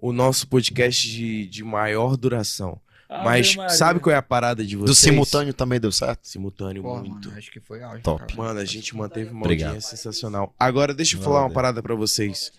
[0.00, 2.80] o nosso podcast de, de maior duração.
[3.08, 3.74] Ave Mas Maria.
[3.76, 4.98] sabe qual é a parada de Do vocês?
[4.98, 6.26] simultâneo também deu certo?
[6.28, 7.28] Simultâneo, Pô, muito.
[7.28, 8.02] mano, acho que foi auge.
[8.02, 8.20] Top.
[8.24, 8.34] cara.
[8.36, 9.70] Mano, a gente manteve uma Obrigado.
[9.70, 10.54] audiência sensacional.
[10.58, 12.52] Agora, deixa eu falar uma parada pra vocês.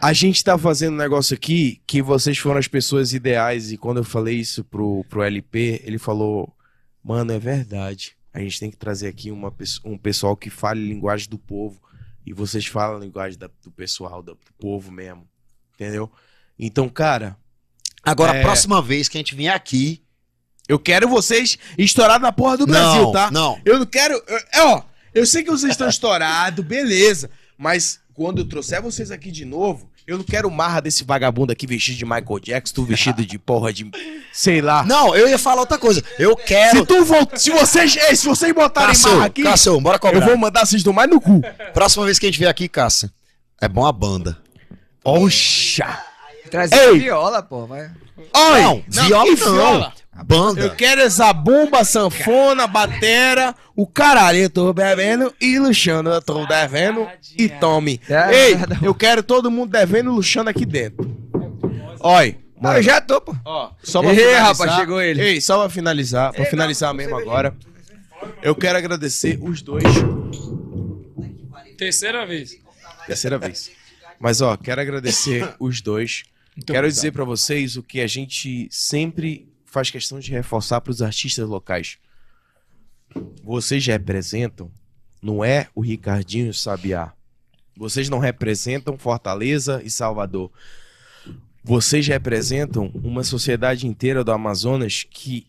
[0.00, 3.72] A gente tá fazendo um negócio aqui que vocês foram as pessoas ideais.
[3.72, 6.54] E quando eu falei isso pro, pro LP, ele falou:
[7.02, 8.16] Mano, é verdade.
[8.32, 9.52] A gente tem que trazer aqui uma,
[9.84, 11.80] um pessoal que fale linguagem do povo.
[12.24, 15.26] E vocês falam a linguagem da- do pessoal, do, do povo mesmo.
[15.74, 16.10] Entendeu?
[16.58, 17.36] Então, cara,
[18.04, 18.40] Agora, É.
[18.40, 20.00] a próxima vez que a gente vier aqui.
[20.68, 23.30] eu quero vocês estourados na porra do não, Brasil, tá?
[23.30, 23.60] não.
[23.64, 24.14] Eu não quero.
[24.26, 24.82] eu- É, ó,
[25.14, 27.28] eu sei que vocês estão estourados, beleza.
[27.58, 31.66] Mas quando eu trouxer vocês aqui de novo, eu não quero marra desse vagabundo aqui
[31.66, 33.90] vestido de Michael Jackson, tu vestido de porra de.
[34.32, 34.84] Sei lá.
[34.84, 36.02] Não, eu ia falar outra coisa.
[36.18, 36.78] Eu quero.
[36.78, 37.36] Se tu volta.
[37.38, 37.96] Se vocês.
[37.96, 40.24] Ei, se vocês botarem marra Cássio, aqui, Cássio, bora eu cobrar.
[40.26, 41.42] vou mandar vocês tomar no cu.
[41.74, 43.10] Próxima vez que a gente vier aqui, Cássio,
[43.60, 44.38] é bom a banda.
[45.04, 46.04] Oxa!
[46.48, 46.98] Trazer Ei!
[46.98, 47.66] viola, pô.
[47.66, 47.90] Vai.
[48.34, 48.60] Oi!
[48.62, 49.36] Não, viola não.
[49.36, 49.92] viola?
[50.24, 50.60] Banda.
[50.62, 56.44] Eu quero essa bomba, sanfona, batera, o caralho, eu tô bebendo e luxando, eu tô
[56.44, 58.00] devendo e tome.
[58.08, 58.84] É, Ei, verdade.
[58.84, 61.08] eu quero todo mundo devendo e luxando aqui dentro.
[62.00, 63.32] Oi, Ah, eu já tô, pô.
[63.44, 64.42] Ó, só pra Ei, finalizar.
[64.44, 65.22] rapaz, chegou ele.
[65.22, 67.54] Ei, só pra finalizar, pra finalizar mesmo agora.
[68.42, 69.84] Eu quero agradecer os dois.
[71.76, 72.58] Terceira vez.
[73.06, 73.70] Terceira vez.
[74.18, 76.24] Mas ó, quero agradecer os dois.
[76.66, 81.48] Quero dizer pra vocês o que a gente sempre faz questão de reforçar pros artistas
[81.48, 81.98] locais.
[83.42, 84.70] Vocês representam,
[85.22, 87.12] não é o Ricardinho Sabiá.
[87.76, 90.50] Vocês não representam Fortaleza e Salvador.
[91.62, 95.46] Vocês representam uma sociedade inteira do Amazonas que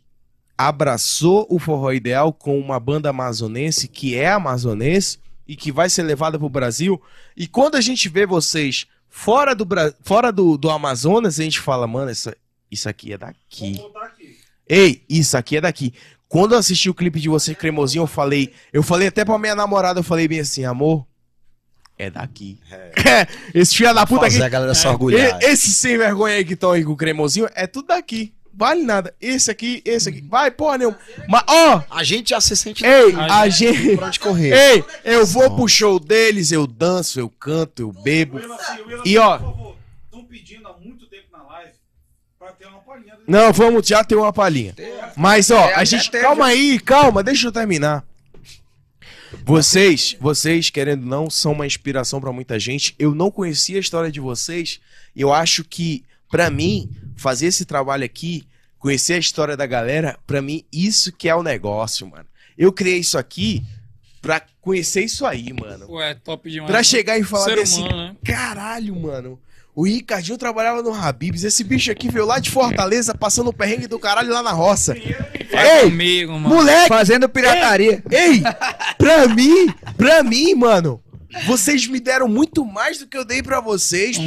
[0.57, 6.03] abraçou o forró ideal com uma banda amazonense que é amazonense e que vai ser
[6.03, 7.01] levada para o Brasil.
[7.35, 11.59] E quando a gente vê vocês fora do, Bra- fora do, do Amazonas, a gente
[11.59, 12.31] fala, mano, isso,
[12.71, 13.81] isso aqui é daqui.
[14.67, 15.93] Ei, isso aqui é daqui.
[16.27, 19.55] Quando eu assisti o clipe de você cremosinho, eu falei, eu falei até pra minha
[19.55, 21.05] namorada, eu falei bem assim, amor,
[21.97, 22.59] é daqui.
[23.53, 24.45] Esse filho da puta Fazer aqui.
[24.45, 25.41] a galera se orgulhar.
[25.41, 28.33] E- Esse sem vergonha aí que estão aí com o cremosinho, é tudo daqui.
[28.59, 29.15] Vale nada.
[29.21, 30.19] Esse aqui, esse aqui.
[30.19, 30.99] Vai, porra nenhuma.
[31.29, 31.81] Mas, ó.
[31.89, 32.85] A gente já se sente.
[32.85, 33.95] Ei, a gente.
[33.95, 34.53] Pra onde correr.
[34.53, 38.37] Ei, eu vou pro show deles, eu danço, eu canto, eu bebo.
[39.05, 39.37] E ó.
[39.37, 41.71] Estão pedindo há muito tempo na live
[42.37, 43.15] pra ter uma palhinha.
[43.15, 44.75] do- Não, vamos já ter uma palhinha.
[45.15, 46.11] Mas, ó, É, a gente.
[46.11, 48.03] Calma aí, calma, deixa eu terminar.
[49.45, 52.93] Vocês, vocês, querendo ou não, são uma inspiração pra muita gente.
[52.99, 54.79] Eu não conhecia a história de vocês.
[55.15, 58.45] Eu acho que, pra mim, fazer esse trabalho aqui,
[58.79, 62.25] conhecer a história da galera, pra mim, isso que é o negócio, mano.
[62.57, 63.63] Eu criei isso aqui
[64.21, 65.85] pra conhecer isso aí, mano.
[65.85, 66.71] Pô, é top demais.
[66.71, 68.15] Pra chegar e falar bem assim, humano, né?
[68.23, 69.39] caralho, mano.
[69.75, 71.43] O Ricardinho trabalhava no Habibs.
[71.43, 74.93] Esse bicho aqui veio lá de Fortaleza, passando o perrengue do caralho lá na roça.
[75.51, 76.53] Vai comigo, mano.
[76.53, 76.89] Moleque!
[76.89, 78.03] Fazendo pirataria.
[78.11, 78.41] Ei, ei,
[78.97, 81.01] pra mim, pra mim, mano,
[81.45, 84.23] vocês me deram muito mais do que eu dei pra vocês, pô.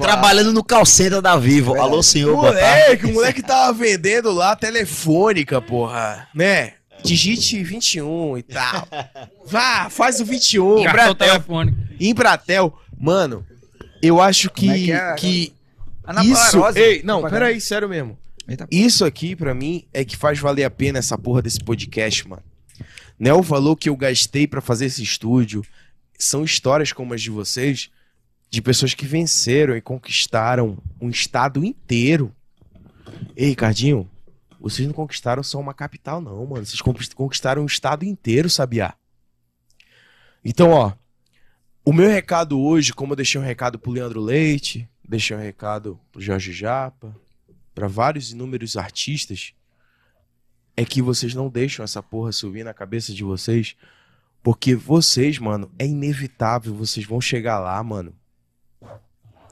[0.00, 1.74] Trabalhando no call center da Vivo.
[1.80, 2.36] Alô, senhor.
[2.36, 6.74] Moleque, o moleque tava vendendo lá telefônica, porra, né?
[7.02, 8.88] Digite 21 e tal.
[9.44, 10.84] Vá, faz o 21.
[10.84, 11.14] Cartão Embratel.
[11.14, 11.78] telefônico.
[12.00, 12.78] Embratel.
[12.98, 13.44] Mano,
[14.02, 14.70] eu acho que.
[14.70, 15.14] É que é?
[15.14, 15.52] que
[16.04, 16.60] Ana isso.
[16.60, 16.78] Rosa.
[16.78, 18.16] Ei, não, peraí, sério mesmo.
[18.70, 22.42] Isso aqui, pra mim, é que faz valer a pena essa porra desse podcast, mano.
[23.18, 25.64] Não é o valor que eu gastei pra fazer esse estúdio.
[26.18, 27.90] São histórias como as de vocês,
[28.50, 32.34] de pessoas que venceram e conquistaram um estado inteiro.
[33.36, 34.08] Ei, Ricardinho,
[34.60, 36.64] vocês não conquistaram só uma capital, não, mano.
[36.64, 38.94] Vocês conquist- conquistaram um estado inteiro, sabiá?
[40.44, 40.92] Então, ó,
[41.84, 45.98] o meu recado hoje, como eu deixei um recado pro Leandro Leite, deixei um recado
[46.12, 47.14] pro Jorge Japa,
[47.74, 49.52] pra vários inúmeros artistas,
[50.76, 53.76] é que vocês não deixam essa porra subir na cabeça de vocês,
[54.42, 58.12] porque vocês, mano, é inevitável, vocês vão chegar lá, mano.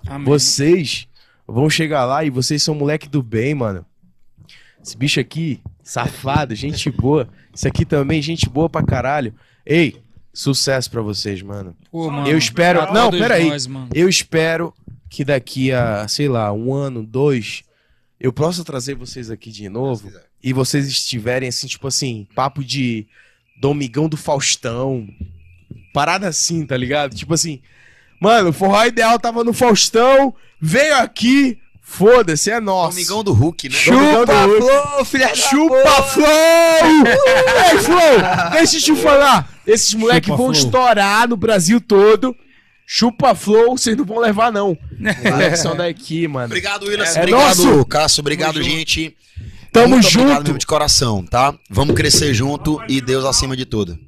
[0.07, 0.27] Amém.
[0.27, 1.09] Vocês
[1.47, 3.87] vão chegar lá e vocês são moleque do bem, mano.
[4.85, 7.29] Esse bicho aqui, safado, gente boa.
[7.55, 9.33] Isso aqui também, gente boa pra caralho.
[9.65, 10.03] Ei,
[10.35, 11.77] sucesso pra vocês, mano.
[11.91, 12.81] Pô, mano, Eu espero.
[12.93, 13.49] Não, todos peraí.
[13.49, 13.89] nós, mano.
[13.95, 14.75] Eu espero
[15.09, 17.63] que daqui a, sei lá, um ano, dois,
[18.19, 20.11] eu possa trazer vocês aqui de novo
[20.43, 23.07] e vocês estiverem assim, tipo assim, papo de
[23.61, 25.07] Domingão do Faustão.
[25.93, 27.15] Parada assim, tá ligado?
[27.15, 27.61] Tipo assim,
[28.21, 32.97] mano, o Forró Ideal tava no Faustão, veio aqui, foda-se, é nosso.
[32.97, 33.79] Domingão do Hulk, né?
[33.87, 34.61] Domingão do Chupa, Hulk.
[34.63, 36.03] Flow, filha da Chupa porra.
[36.03, 36.27] Flow!
[37.71, 39.49] Ei, Flow, deixa eu te falar.
[39.67, 40.65] Esses moleques Chupa vão Flow.
[40.65, 42.35] estourar no Brasil todo.
[42.85, 44.77] Chupa Flow, vocês não vão levar, não.
[45.25, 46.47] Moleques são daqui, mano.
[46.47, 47.17] Obrigado, Willis.
[47.17, 47.85] É obrigado, nosso.
[47.87, 48.21] Cássio.
[48.21, 49.17] Obrigado, gente.
[49.73, 50.59] Tamo Muito obrigado junto.
[50.59, 51.55] de coração, tá?
[51.71, 53.99] Vamos crescer junto e Deus acima de tudo.